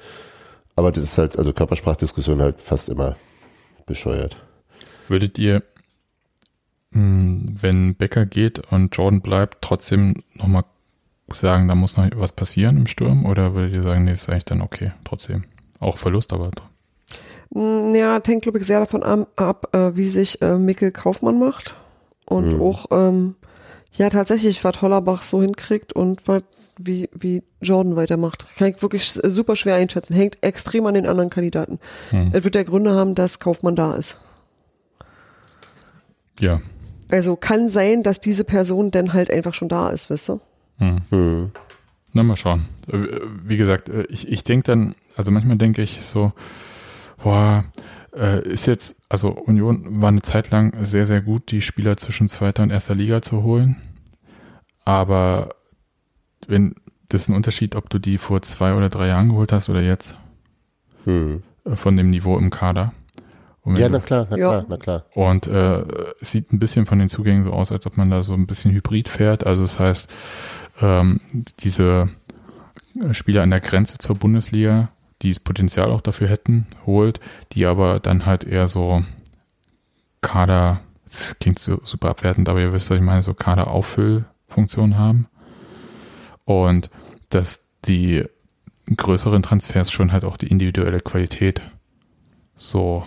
Aber 0.76 0.92
das 0.92 1.04
ist 1.04 1.18
halt, 1.18 1.38
also 1.38 1.54
Körpersprachdiskussion 1.54 2.42
halt 2.42 2.62
fast 2.62 2.90
immer 2.90 3.16
bescheuert. 3.86 4.42
Würdet 5.08 5.38
ihr 5.38 5.62
mh, 6.92 7.62
wenn 7.62 7.96
Becker 7.96 8.26
geht 8.26 8.60
und 8.72 8.96
Jordan 8.96 9.22
bleibt, 9.22 9.62
trotzdem 9.62 10.24
nochmal 10.36 10.64
sagen, 11.34 11.68
da 11.68 11.76
muss 11.76 11.98
noch 11.98 12.08
was 12.16 12.32
passieren 12.32 12.78
im 12.78 12.88
Sturm? 12.88 13.26
Oder 13.26 13.54
würdet 13.56 13.76
ihr 13.76 13.84
sagen, 13.84 14.04
nee, 14.04 14.12
ist 14.12 14.30
eigentlich 14.30 14.46
dann 14.46 14.62
okay, 14.62 14.92
trotzdem? 15.04 15.46
Auch 15.80 15.98
Verlust, 15.98 16.34
aber 16.34 16.52
Ja, 17.56 18.20
das 18.20 18.28
hängt, 18.32 18.44
glaube 18.44 18.58
ich, 18.60 18.66
sehr 18.66 18.80
davon 18.80 19.04
ab, 19.04 19.70
äh, 19.76 19.96
wie 19.96 20.08
sich 20.08 20.42
äh, 20.42 20.58
Mikkel 20.58 20.92
Kaufmann 20.92 21.40
macht. 21.40 21.76
Und 22.26 22.54
Mhm. 22.56 22.62
auch, 22.62 22.86
ähm, 22.92 23.36
ja, 23.92 24.10
tatsächlich, 24.10 24.64
was 24.64 24.82
Hollerbach 24.82 25.22
so 25.22 25.42
hinkriegt 25.42 25.94
und 25.94 26.28
was, 26.28 26.42
wie, 26.80 27.10
wie 27.14 27.44
Jordan 27.62 27.96
weitermacht. 27.96 28.48
Kann 28.58 28.70
ich 28.70 28.82
wirklich 28.82 29.12
super 29.12 29.56
schwer 29.56 29.76
einschätzen. 29.76 30.16
Hängt 30.16 30.42
extrem 30.42 30.88
an 30.88 30.96
den 30.96 31.06
anderen 31.06 31.30
Kandidaten. 31.30 31.78
Hm. 32.10 32.32
Es 32.34 32.44
wird 32.44 32.56
der 32.56 32.64
Gründe 32.64 32.94
haben, 32.96 33.14
dass 33.14 33.40
Kaufmann 33.40 33.76
da 33.76 33.94
ist. 33.96 34.18
ja. 36.40 36.62
Also 37.12 37.36
kann 37.36 37.70
sein, 37.70 38.02
dass 38.02 38.22
diese 38.22 38.44
Person 38.44 38.90
dann 38.90 39.14
halt 39.14 39.30
einfach 39.30 39.54
schon 39.54 39.70
da 39.70 39.90
ist, 39.90 40.10
wisst 40.10 40.32
ihr? 40.32 40.40
Hm. 40.78 41.02
Hm. 41.10 41.52
Na, 42.14 42.24
mal 42.24 42.36
schauen. 42.38 42.66
Äh, 42.92 43.20
Wie 43.44 43.58
gesagt, 43.58 43.90
äh, 43.90 44.04
ich, 44.10 44.28
ich 44.28 44.44
denke 44.44 44.64
dann, 44.64 44.96
also 45.16 45.30
manchmal 45.30 45.58
denke 45.58 45.84
ich 45.84 46.00
so, 46.02 46.32
boah, 47.24 47.64
äh, 48.16 48.48
ist 48.48 48.68
jetzt, 48.68 49.02
also 49.10 49.30
Union 49.32 50.02
war 50.02 50.10
eine 50.10 50.22
Zeit 50.22 50.52
lang 50.52 50.74
sehr, 50.84 51.06
sehr 51.08 51.22
gut, 51.22 51.52
die 51.52 51.62
Spieler 51.62 51.98
zwischen 51.98 52.28
zweiter 52.28 52.64
und 52.64 52.70
erster 52.70 52.94
Liga 52.96 53.22
zu 53.22 53.44
holen. 53.44 53.78
Aber 54.86 55.50
wenn, 56.48 56.76
das 57.10 57.22
ist 57.24 57.30
ein 57.30 57.36
Unterschied, 57.36 57.76
ob 57.76 57.90
du 57.90 58.00
die 58.00 58.18
vor 58.18 58.42
zwei 58.42 58.74
oder 58.76 58.90
drei 58.90 59.08
Jahren 59.08 59.30
geholt 59.30 59.52
hast 59.52 59.70
oder 59.70 59.82
jetzt 59.82 60.16
Hm. 61.06 61.44
von 61.76 61.96
dem 61.96 62.10
Niveau 62.10 62.38
im 62.38 62.50
Kader. 62.50 62.94
Ja, 63.66 63.88
du- 63.88 63.94
na 63.94 64.00
klar, 64.00 64.28
na 64.30 64.38
Ja. 64.38 64.50
klar, 64.50 64.66
na 64.68 64.78
klar. 64.78 65.06
Und 65.16 65.48
äh, 65.48 65.84
es 66.20 66.32
sieht 66.32 66.52
ein 66.52 66.60
bisschen 66.60 66.86
von 66.86 67.00
den 67.00 67.08
Zugängen 67.10 67.44
so 67.44 67.52
aus, 67.54 67.72
als 67.72 67.86
ob 67.88 67.96
man 67.98 68.10
da 68.10 68.22
so 68.24 68.34
ein 68.34 68.46
bisschen 68.46 68.74
Hybrid 68.74 69.08
fährt. 69.08 69.46
Also 69.48 69.64
das 69.64 69.80
heißt, 69.80 70.10
ähm, 70.82 71.22
diese 71.60 72.10
Spieler 73.12 73.42
an 73.44 73.50
der 73.52 73.62
Grenze 73.62 73.98
zur 74.00 74.18
Bundesliga, 74.18 74.90
die 75.22 75.30
das 75.30 75.40
Potenzial 75.40 75.92
auch 75.92 76.02
dafür 76.02 76.28
hätten, 76.28 76.68
holt, 76.86 77.20
die 77.54 77.66
aber 77.66 78.00
dann 78.00 78.26
halt 78.26 78.44
eher 78.44 78.68
so 78.68 79.04
Kader, 80.22 80.82
das 81.06 81.38
klingt 81.40 81.60
so 81.60 81.80
super 81.84 82.10
abwertend, 82.10 82.50
aber 82.50 82.62
ihr 82.62 82.74
wisst, 82.74 82.90
was 82.90 82.98
ich 82.98 83.04
meine, 83.04 83.24
so 83.24 83.34
Kader-Auffüllfunktion 83.34 84.98
haben. 84.98 85.28
Und 86.46 86.90
dass 87.30 87.70
die 87.86 88.24
größeren 88.96 89.44
Transfers 89.44 89.92
schon 89.92 90.12
halt 90.12 90.26
auch 90.26 90.38
die 90.38 90.48
individuelle 90.48 91.00
Qualität 91.00 91.62
so 92.56 93.06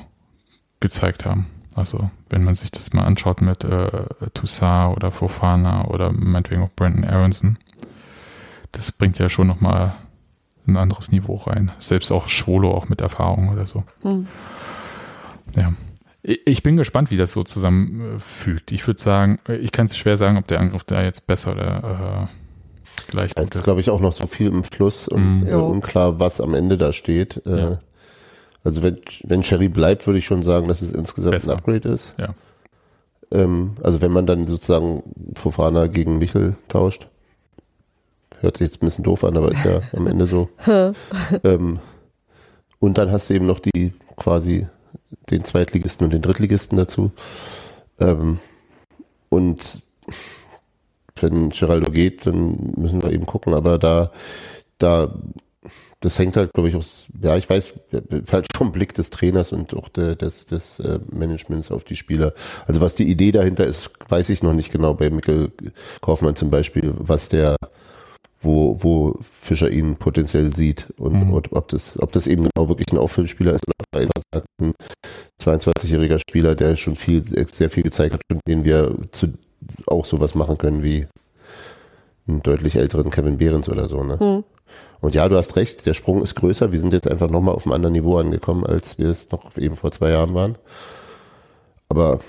gezeigt 0.80 1.24
haben. 1.24 1.46
Also 1.74 2.10
wenn 2.30 2.44
man 2.44 2.54
sich 2.54 2.70
das 2.70 2.92
mal 2.92 3.04
anschaut 3.04 3.42
mit 3.42 3.62
äh, 3.64 3.90
Toussaint 4.32 4.96
oder 4.96 5.12
Fofana 5.12 5.86
oder 5.86 6.12
meinetwegen 6.12 6.62
auch 6.62 6.70
Brandon 6.74 7.04
Aronson, 7.04 7.58
das 8.72 8.92
bringt 8.92 9.18
ja 9.18 9.28
schon 9.28 9.46
nochmal 9.46 9.94
ein 10.66 10.76
anderes 10.76 11.12
Niveau 11.12 11.34
rein. 11.34 11.72
Selbst 11.78 12.10
auch 12.12 12.28
Schwolo 12.28 12.72
auch 12.72 12.88
mit 12.88 13.01
Erfahrung 13.01 13.48
oder 13.51 13.66
so. 13.66 13.84
Hm. 14.02 14.26
Ja. 15.56 15.72
Ich 16.22 16.62
bin 16.64 16.76
gespannt, 16.76 17.10
wie 17.12 17.16
das 17.16 17.32
so 17.32 17.44
zusammenfügt. 17.44 18.72
Ich 18.72 18.84
würde 18.86 19.01
sagen, 19.01 19.38
ich 19.60 19.70
kann 19.70 19.86
es 19.86 19.97
schwer 19.97 20.16
sagen, 20.16 20.36
ob 20.38 20.47
der 20.48 20.59
Angriff 20.60 20.82
da 20.82 21.02
jetzt 21.02 21.26
besser 21.28 21.52
oder 21.52 22.28
äh, 22.28 23.10
gleich 23.10 23.30
Es 23.36 23.43
gut 23.44 23.51
ist, 23.55 23.60
ist. 23.60 23.64
glaube 23.64 23.80
ich, 23.80 23.90
auch 23.90 24.01
noch 24.01 24.12
so 24.12 24.26
viel 24.26 24.48
im 24.48 24.64
Fluss 24.64 25.06
und 25.06 25.47
äh, 25.47 25.51
Ja. 25.51 25.59
unklar, 25.59 26.18
was 26.18 26.40
am 26.40 26.55
Ende 26.55 26.76
da 26.76 26.93
steht. 26.93 27.43
Äh, 27.47 27.59
Ja. 27.60 27.78
Also 28.64 28.82
wenn, 28.82 28.98
wenn 29.22 29.44
Sherry 29.44 29.68
bleibt, 29.68 30.09
würde 30.09 30.18
ich 30.18 30.24
schon 30.26 30.43
sagen, 30.43 30.66
dass 30.66 30.82
es 30.82 30.90
insgesamt 30.93 31.30
Besser. 31.36 31.52
ein 31.52 31.59
Upgrade 31.59 31.88
ist. 31.88 32.16
Ja. 32.18 32.34
Ähm, 33.30 33.76
also 33.84 34.01
wenn 34.02 34.10
man 34.10 34.26
dann 34.26 34.48
sozusagen 34.48 35.05
Fofana 35.36 35.86
gegen 35.86 36.18
Michel 36.18 36.56
tauscht. 36.66 37.06
Hört 38.40 38.58
sich 38.58 38.66
jetzt 38.68 38.82
ein 38.82 38.86
bisschen 38.86 39.04
doof 39.04 39.24
an, 39.24 39.36
aber 39.36 39.50
ist 39.50 39.64
ja 39.64 39.80
am 39.96 40.06
Ende 40.06 40.26
so. 40.26 40.48
ähm, 41.44 41.78
und 42.78 42.98
dann 42.98 43.10
hast 43.10 43.30
du 43.30 43.34
eben 43.34 43.46
noch 43.46 43.60
die 43.60 43.92
quasi 44.16 44.66
den 45.30 45.44
Zweitligisten 45.44 46.04
und 46.04 46.12
den 46.12 46.22
Drittligisten 46.22 46.76
dazu. 46.76 47.12
Ähm, 47.98 48.38
und 49.28 49.84
wenn 51.20 51.50
Geraldo 51.50 51.90
geht, 51.90 52.26
dann 52.26 52.74
müssen 52.76 53.02
wir 53.02 53.12
eben 53.12 53.26
gucken. 53.26 53.54
Aber 53.54 53.78
da, 53.78 54.10
da, 54.78 55.14
das 56.00 56.18
hängt 56.18 56.36
halt, 56.36 56.52
glaube 56.52 56.68
ich, 56.68 56.76
aus, 56.76 57.08
ja, 57.22 57.36
ich 57.36 57.48
weiß, 57.48 57.74
halt 58.30 58.46
vom 58.54 58.72
Blick 58.72 58.94
des 58.94 59.10
Trainers 59.10 59.52
und 59.52 59.74
auch 59.74 59.88
des, 59.88 60.46
des 60.46 60.78
äh, 60.80 61.00
Managements 61.10 61.70
auf 61.70 61.84
die 61.84 61.96
Spieler. 61.96 62.34
Also 62.66 62.80
was 62.80 62.94
die 62.94 63.08
Idee 63.08 63.32
dahinter 63.32 63.66
ist, 63.66 63.90
weiß 64.08 64.28
ich 64.28 64.42
noch 64.42 64.52
nicht 64.52 64.70
genau 64.70 64.94
bei 64.94 65.10
Mikkel 65.10 65.50
Kaufmann 66.02 66.36
zum 66.36 66.50
Beispiel, 66.50 66.92
was 66.98 67.28
der, 67.28 67.56
wo, 68.47 68.77
wo 68.82 69.18
Fischer 69.20 69.70
ihn 69.70 69.97
potenziell 69.97 70.55
sieht 70.55 70.93
und, 70.98 71.12
Mhm. 71.12 71.32
und 71.35 71.52
ob 71.52 71.68
das, 71.68 72.01
ob 72.01 72.12
das 72.12 72.27
eben 72.27 72.44
genau 72.44 72.68
wirklich 72.68 72.93
ein 72.93 72.98
Auffüllspieler 72.98 73.52
ist 73.55 73.64
oder 73.66 73.74
ob 73.81 73.86
er 73.94 74.01
einfach 74.02 74.23
sagt, 74.32 74.47
ein 74.60 74.73
22-jähriger 75.43 76.18
Spieler, 76.18 76.55
der 76.55 76.77
schon 76.77 76.97
viel, 76.97 77.23
sehr 77.24 77.68
viel 77.70 77.82
gezeigt 77.82 78.14
hat 78.14 78.20
und 78.31 78.40
den 78.48 78.64
wir 78.64 78.97
zu, 79.12 79.28
auch 79.86 80.05
sowas 80.06 80.35
machen 80.35 80.56
können 80.56 80.82
wie 80.82 81.06
einen 82.28 82.43
deutlich 82.43 82.77
älteren 82.77 83.10
Kevin 83.10 83.39
Behrens 83.39 83.68
oder 83.68 83.86
so, 83.89 84.02
ne? 84.02 84.18
Hm. 84.18 84.44
Und 85.01 85.14
ja, 85.14 85.28
du 85.28 85.36
hast 85.36 85.56
recht, 85.56 85.86
der 85.86 85.94
Sprung 85.94 86.23
ist 86.23 86.35
größer. 86.35 86.73
Wir 86.73 86.81
sind 86.81 86.93
jetzt 86.93 87.06
einfach 87.09 87.31
nochmal 87.31 87.55
auf 87.55 87.66
einem 87.66 87.74
anderen 87.74 87.93
Niveau 87.93 88.16
angekommen, 88.18 88.64
als 88.64 88.98
wir 88.98 89.09
es 89.09 89.31
noch 89.31 89.56
eben 89.59 89.77
vor 89.77 89.93
zwei 89.93 90.10
Jahren 90.10 90.35
waren. 90.35 90.56
Aber 91.89 92.20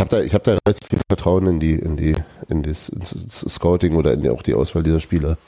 habe 0.00 0.10
da, 0.10 0.20
ich 0.20 0.34
hab 0.34 0.44
da 0.44 0.56
relativ 0.66 0.88
viel 0.88 1.00
Vertrauen 1.08 1.46
in 1.46 1.60
die, 1.60 1.74
in 1.74 1.96
die, 1.96 2.14
in 2.48 2.62
das, 2.62 2.88
ins, 2.88 3.12
ins 3.12 3.40
Scouting 3.40 3.96
oder 3.96 4.12
in 4.12 4.22
die, 4.22 4.30
auch 4.30 4.42
die 4.42 4.54
Auswahl 4.54 4.82
dieser 4.82 5.00
Spieler. 5.00 5.38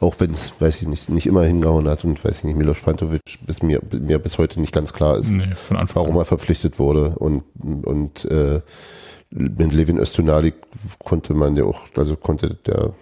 Auch 0.00 0.14
wenn 0.18 0.30
es, 0.30 0.52
weiß 0.58 0.80
ich 0.82 0.88
nicht, 0.88 1.10
nicht 1.10 1.26
immer 1.26 1.44
hingehauen 1.44 1.86
hat 1.86 2.04
und 2.04 2.24
weiß 2.24 2.38
ich 2.38 2.44
nicht, 2.44 2.56
Milos 2.56 2.80
Pantovic 2.80 3.20
bis 3.46 3.62
mir, 3.62 3.82
mir 3.92 4.18
bis 4.18 4.38
heute 4.38 4.58
nicht 4.58 4.72
ganz 4.72 4.94
klar 4.94 5.18
ist, 5.18 5.32
Nee, 5.32 5.52
warum 5.68 6.16
er 6.16 6.24
verpflichtet 6.24 6.78
wurde. 6.78 7.16
Und, 7.18 7.44
und 7.62 8.24
äh, 8.24 8.62
mit 9.30 9.72
Levin 9.72 9.98
Östunali 9.98 10.54
konnte 11.04 11.34
man 11.34 11.54
ja 11.56 11.64
auch, 11.64 11.82
also 11.96 12.16
konnte 12.16 12.54
der, 12.66 12.94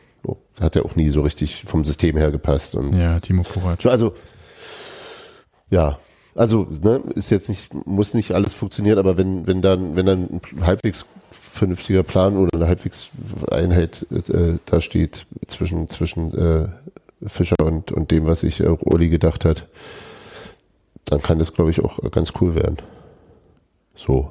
hat 0.60 0.74
ja 0.74 0.82
auch 0.82 0.96
nie 0.96 1.08
so 1.10 1.22
richtig 1.22 1.64
vom 1.64 1.84
System 1.84 2.16
her 2.16 2.30
gepasst. 2.30 2.74
Und 2.74 2.92
Ja, 2.94 3.20
Timo 3.20 3.42
Kovac. 3.44 3.86
also, 3.86 4.14
ja, 5.70 5.98
also, 6.38 6.68
ne, 6.70 7.02
ist 7.16 7.30
jetzt 7.30 7.48
nicht, 7.48 7.74
muss 7.86 8.14
nicht 8.14 8.32
alles 8.32 8.54
funktionieren, 8.54 8.98
aber 8.98 9.16
wenn, 9.16 9.46
wenn 9.48 9.60
dann, 9.60 9.96
wenn 9.96 10.06
dann 10.06 10.40
ein 10.56 10.66
halbwegs 10.66 11.04
vernünftiger 11.32 12.04
Plan 12.04 12.36
oder 12.36 12.50
eine 12.54 12.68
halbwegs 12.68 13.10
Einheit 13.50 14.06
äh, 14.12 14.58
da 14.64 14.80
steht 14.80 15.26
zwischen, 15.48 15.88
zwischen 15.88 16.32
äh, 16.38 16.68
Fischer 17.26 17.56
und, 17.60 17.90
und 17.90 18.12
dem, 18.12 18.26
was 18.26 18.40
sich 18.40 18.60
äh, 18.60 18.68
Uli 18.68 19.08
gedacht 19.08 19.44
hat, 19.44 19.66
dann 21.06 21.20
kann 21.20 21.40
das, 21.40 21.54
glaube 21.54 21.70
ich, 21.70 21.82
auch 21.82 21.98
ganz 22.12 22.32
cool 22.40 22.54
werden. 22.54 22.76
So. 23.96 24.30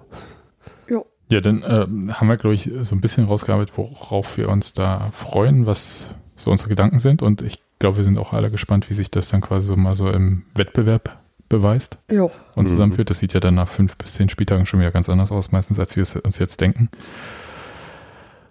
Ja, 1.29 1.41
dann 1.41 1.61
äh, 1.61 2.13
haben 2.13 2.27
wir, 2.29 2.37
glaube 2.37 2.55
ich, 2.55 2.71
so 2.83 2.95
ein 2.95 3.01
bisschen 3.01 3.25
rausgearbeitet, 3.25 3.77
worauf 3.77 4.37
wir 4.37 4.47
uns 4.47 4.71
da 4.71 5.09
freuen, 5.11 5.65
was 5.65 6.11
so 6.37 6.51
unsere 6.51 6.69
Gedanken 6.69 6.99
sind. 6.99 7.21
Und 7.21 7.41
ich 7.41 7.59
glaube, 7.79 7.97
wir 7.97 8.05
sind 8.05 8.17
auch 8.17 8.31
alle 8.31 8.49
gespannt, 8.49 8.89
wie 8.89 8.93
sich 8.93 9.11
das 9.11 9.27
dann 9.27 9.41
quasi 9.41 9.67
so 9.67 9.75
mal 9.75 9.97
so 9.97 10.09
im 10.09 10.43
Wettbewerb 10.55 11.17
beweist 11.49 11.97
Ja. 12.11 12.23
und 12.23 12.31
Mhm. 12.55 12.65
zusammenführt. 12.67 13.09
Das 13.09 13.19
sieht 13.19 13.33
ja 13.33 13.39
dann 13.39 13.55
nach 13.55 13.67
fünf 13.67 13.95
bis 13.97 14.13
zehn 14.15 14.29
Spieltagen 14.29 14.65
schon 14.65 14.79
wieder 14.79 14.91
ganz 14.91 15.09
anders 15.09 15.31
aus, 15.31 15.51
meistens, 15.51 15.79
als 15.79 15.95
wir 15.95 16.03
es 16.03 16.15
uns 16.15 16.39
jetzt 16.39 16.59
denken. 16.61 16.89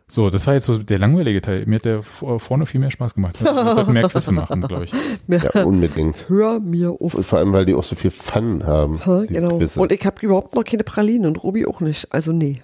So, 0.08 0.30
das 0.30 0.46
war 0.46 0.54
jetzt 0.54 0.66
so 0.66 0.78
der 0.78 1.00
langweilige 1.00 1.40
Teil. 1.40 1.66
Mir 1.66 1.76
hat 1.76 1.84
der 1.84 2.00
vor- 2.02 2.38
vorne 2.38 2.64
viel 2.66 2.78
mehr 2.78 2.92
Spaß 2.92 3.14
gemacht. 3.14 3.42
Wir 3.42 3.74
sollten 3.74 3.92
mehr 3.92 4.08
Quizze 4.08 4.30
machen, 4.30 4.60
glaube 4.60 4.84
ich. 4.84 4.92
Ja, 5.26 5.64
unbedingt. 5.64 6.28
Hör 6.28 6.60
mir 6.60 6.90
auf. 6.92 7.14
Und 7.14 7.24
vor 7.26 7.40
allem, 7.40 7.52
weil 7.52 7.66
die 7.66 7.74
auch 7.74 7.82
so 7.82 7.96
viel 7.96 8.12
Fun 8.12 8.64
haben. 8.64 9.04
Ha, 9.04 9.22
die 9.28 9.34
genau. 9.34 9.58
Quizze. 9.58 9.80
Und 9.80 9.90
ich 9.90 10.06
habe 10.06 10.16
überhaupt 10.24 10.54
noch 10.54 10.62
keine 10.62 10.84
Pralinen 10.84 11.26
und 11.26 11.42
Robi 11.42 11.66
auch 11.66 11.80
nicht. 11.80 12.12
Also 12.12 12.30
nee. 12.32 12.62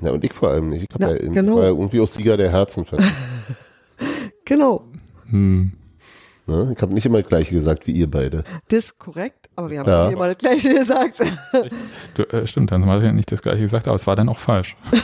Ja, 0.00 0.10
und 0.10 0.24
ich 0.24 0.32
vor 0.32 0.50
allem 0.50 0.70
nicht. 0.70 0.82
Ich, 0.82 0.88
Na, 0.98 1.10
ja, 1.10 1.14
ich 1.16 1.32
genau. 1.32 1.56
war 1.56 1.62
ja 1.62 1.68
irgendwie 1.68 2.00
auch 2.00 2.08
Sieger 2.08 2.36
der 2.36 2.50
Herzen. 2.50 2.84
Genau. 4.44 4.84
Hm. 5.28 5.72
Ne? 6.50 6.74
Ich 6.76 6.82
habe 6.82 6.92
nicht 6.92 7.06
immer 7.06 7.20
das 7.20 7.28
Gleiche 7.28 7.54
gesagt 7.54 7.86
wie 7.86 7.92
ihr 7.92 8.10
beide. 8.10 8.44
Das 8.68 8.78
ist 8.84 8.98
korrekt, 8.98 9.48
aber 9.56 9.70
wir 9.70 9.80
haben 9.80 9.88
Ja. 9.88 10.08
immer 10.08 10.28
das 10.28 10.38
gleiche 10.38 10.74
gesagt. 10.74 11.22
Du, 12.14 12.22
äh, 12.24 12.46
stimmt, 12.46 12.72
dann 12.72 12.86
war 12.86 13.02
ja 13.02 13.12
nicht 13.12 13.32
das 13.32 13.42
gleiche 13.42 13.60
gesagt, 13.62 13.86
aber 13.88 13.96
es 13.96 14.06
war 14.06 14.16
dann 14.16 14.28
auch 14.28 14.38
falsch. 14.38 14.76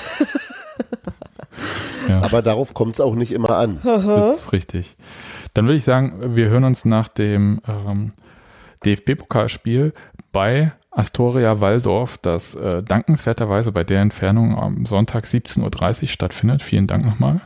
ja. 2.09 2.21
Aber 2.23 2.43
darauf 2.43 2.75
kommt 2.75 2.95
es 2.95 3.01
auch 3.01 3.15
nicht 3.15 3.33
immer 3.33 3.51
an. 3.51 3.81
Das 3.83 4.45
ist 4.45 4.53
richtig. 4.53 4.97
Dann 5.55 5.67
würde 5.67 5.77
ich 5.77 5.85
sagen, 5.85 6.37
wir 6.37 6.49
hören 6.49 6.65
uns 6.65 6.85
nach 6.85 7.09
dem 7.09 7.61
ähm, 7.67 8.13
DFB-Pokalspiel 8.85 9.93
bei 10.33 10.73
Astoria 10.91 11.61
Waldorf, 11.61 12.19
das 12.19 12.55
äh, 12.55 12.83
dankenswerterweise 12.83 13.73
bei 13.73 13.85
der 13.85 14.01
Entfernung 14.01 14.59
am 14.59 14.87
Sonntag 14.87 15.25
17.30 15.25 16.03
Uhr 16.03 16.09
stattfindet. 16.09 16.63
Vielen 16.63 16.87
Dank 16.87 17.05
nochmal. 17.05 17.41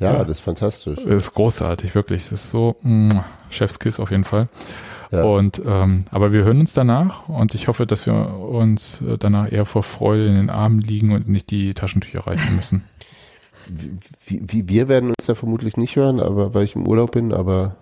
Ja, 0.00 0.14
Ja. 0.14 0.18
das 0.24 0.38
ist 0.38 0.40
fantastisch. 0.40 0.98
Ist 0.98 1.34
großartig, 1.34 1.94
wirklich. 1.94 2.22
Es 2.24 2.32
ist 2.32 2.50
so, 2.50 2.74
mh, 2.82 3.24
Chefskiss 3.50 4.00
auf 4.00 4.10
jeden 4.10 4.24
Fall. 4.24 4.48
Ja. 5.12 5.24
Und 5.24 5.60
ähm, 5.66 6.04
aber 6.10 6.32
wir 6.32 6.44
hören 6.44 6.60
uns 6.60 6.72
danach 6.72 7.28
und 7.28 7.54
ich 7.54 7.66
hoffe, 7.68 7.84
dass 7.86 8.06
wir 8.06 8.14
uns 8.14 9.00
äh, 9.02 9.18
danach 9.18 9.50
eher 9.50 9.66
vor 9.66 9.82
Freude 9.82 10.26
in 10.26 10.34
den 10.36 10.50
Armen 10.50 10.78
liegen 10.80 11.12
und 11.12 11.28
nicht 11.28 11.50
die 11.50 11.74
Taschentücher 11.74 12.26
reichen 12.26 12.56
müssen. 12.56 12.84
Wie, 14.26 14.42
wie, 14.48 14.68
wir 14.68 14.88
werden 14.88 15.10
uns 15.10 15.28
ja 15.28 15.36
vermutlich 15.36 15.76
nicht 15.76 15.94
hören, 15.94 16.18
aber 16.18 16.54
weil 16.54 16.64
ich 16.64 16.74
im 16.74 16.88
Urlaub 16.88 17.12
bin, 17.12 17.32
aber 17.32 17.76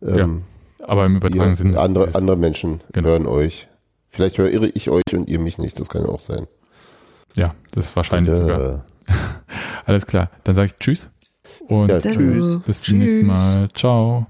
ähm, 0.00 0.42
Aber 0.80 1.04
im 1.06 1.16
übertragenen 1.16 1.54
Sinne. 1.54 1.78
andere, 1.78 2.12
andere 2.16 2.36
Menschen 2.36 2.80
Genau. 2.92 3.10
hören 3.10 3.26
euch. 3.28 3.68
Vielleicht 4.08 4.38
höre 4.38 4.50
ich 4.74 4.90
euch 4.90 5.02
und 5.12 5.28
ihr 5.28 5.38
mich 5.38 5.58
nicht, 5.58 5.78
das 5.78 5.88
kann 5.88 6.04
auch 6.06 6.18
sein. 6.18 6.48
Ja, 7.36 7.54
das 7.72 7.86
ist 7.86 7.96
wahrscheinlich 7.96 8.34
Äh, 8.34 8.38
sogar. 8.38 8.84
Alles 9.84 10.06
klar. 10.06 10.30
Dann 10.44 10.54
sage 10.54 10.66
ich 10.66 10.76
Tschüss 10.76 11.10
und 11.68 11.90
Ja, 11.90 12.00
tschüss. 12.00 12.60
bis 12.64 12.82
zum 12.82 12.98
nächsten. 12.98 13.26
Mal. 13.26 13.68
Ciao. 13.74 14.26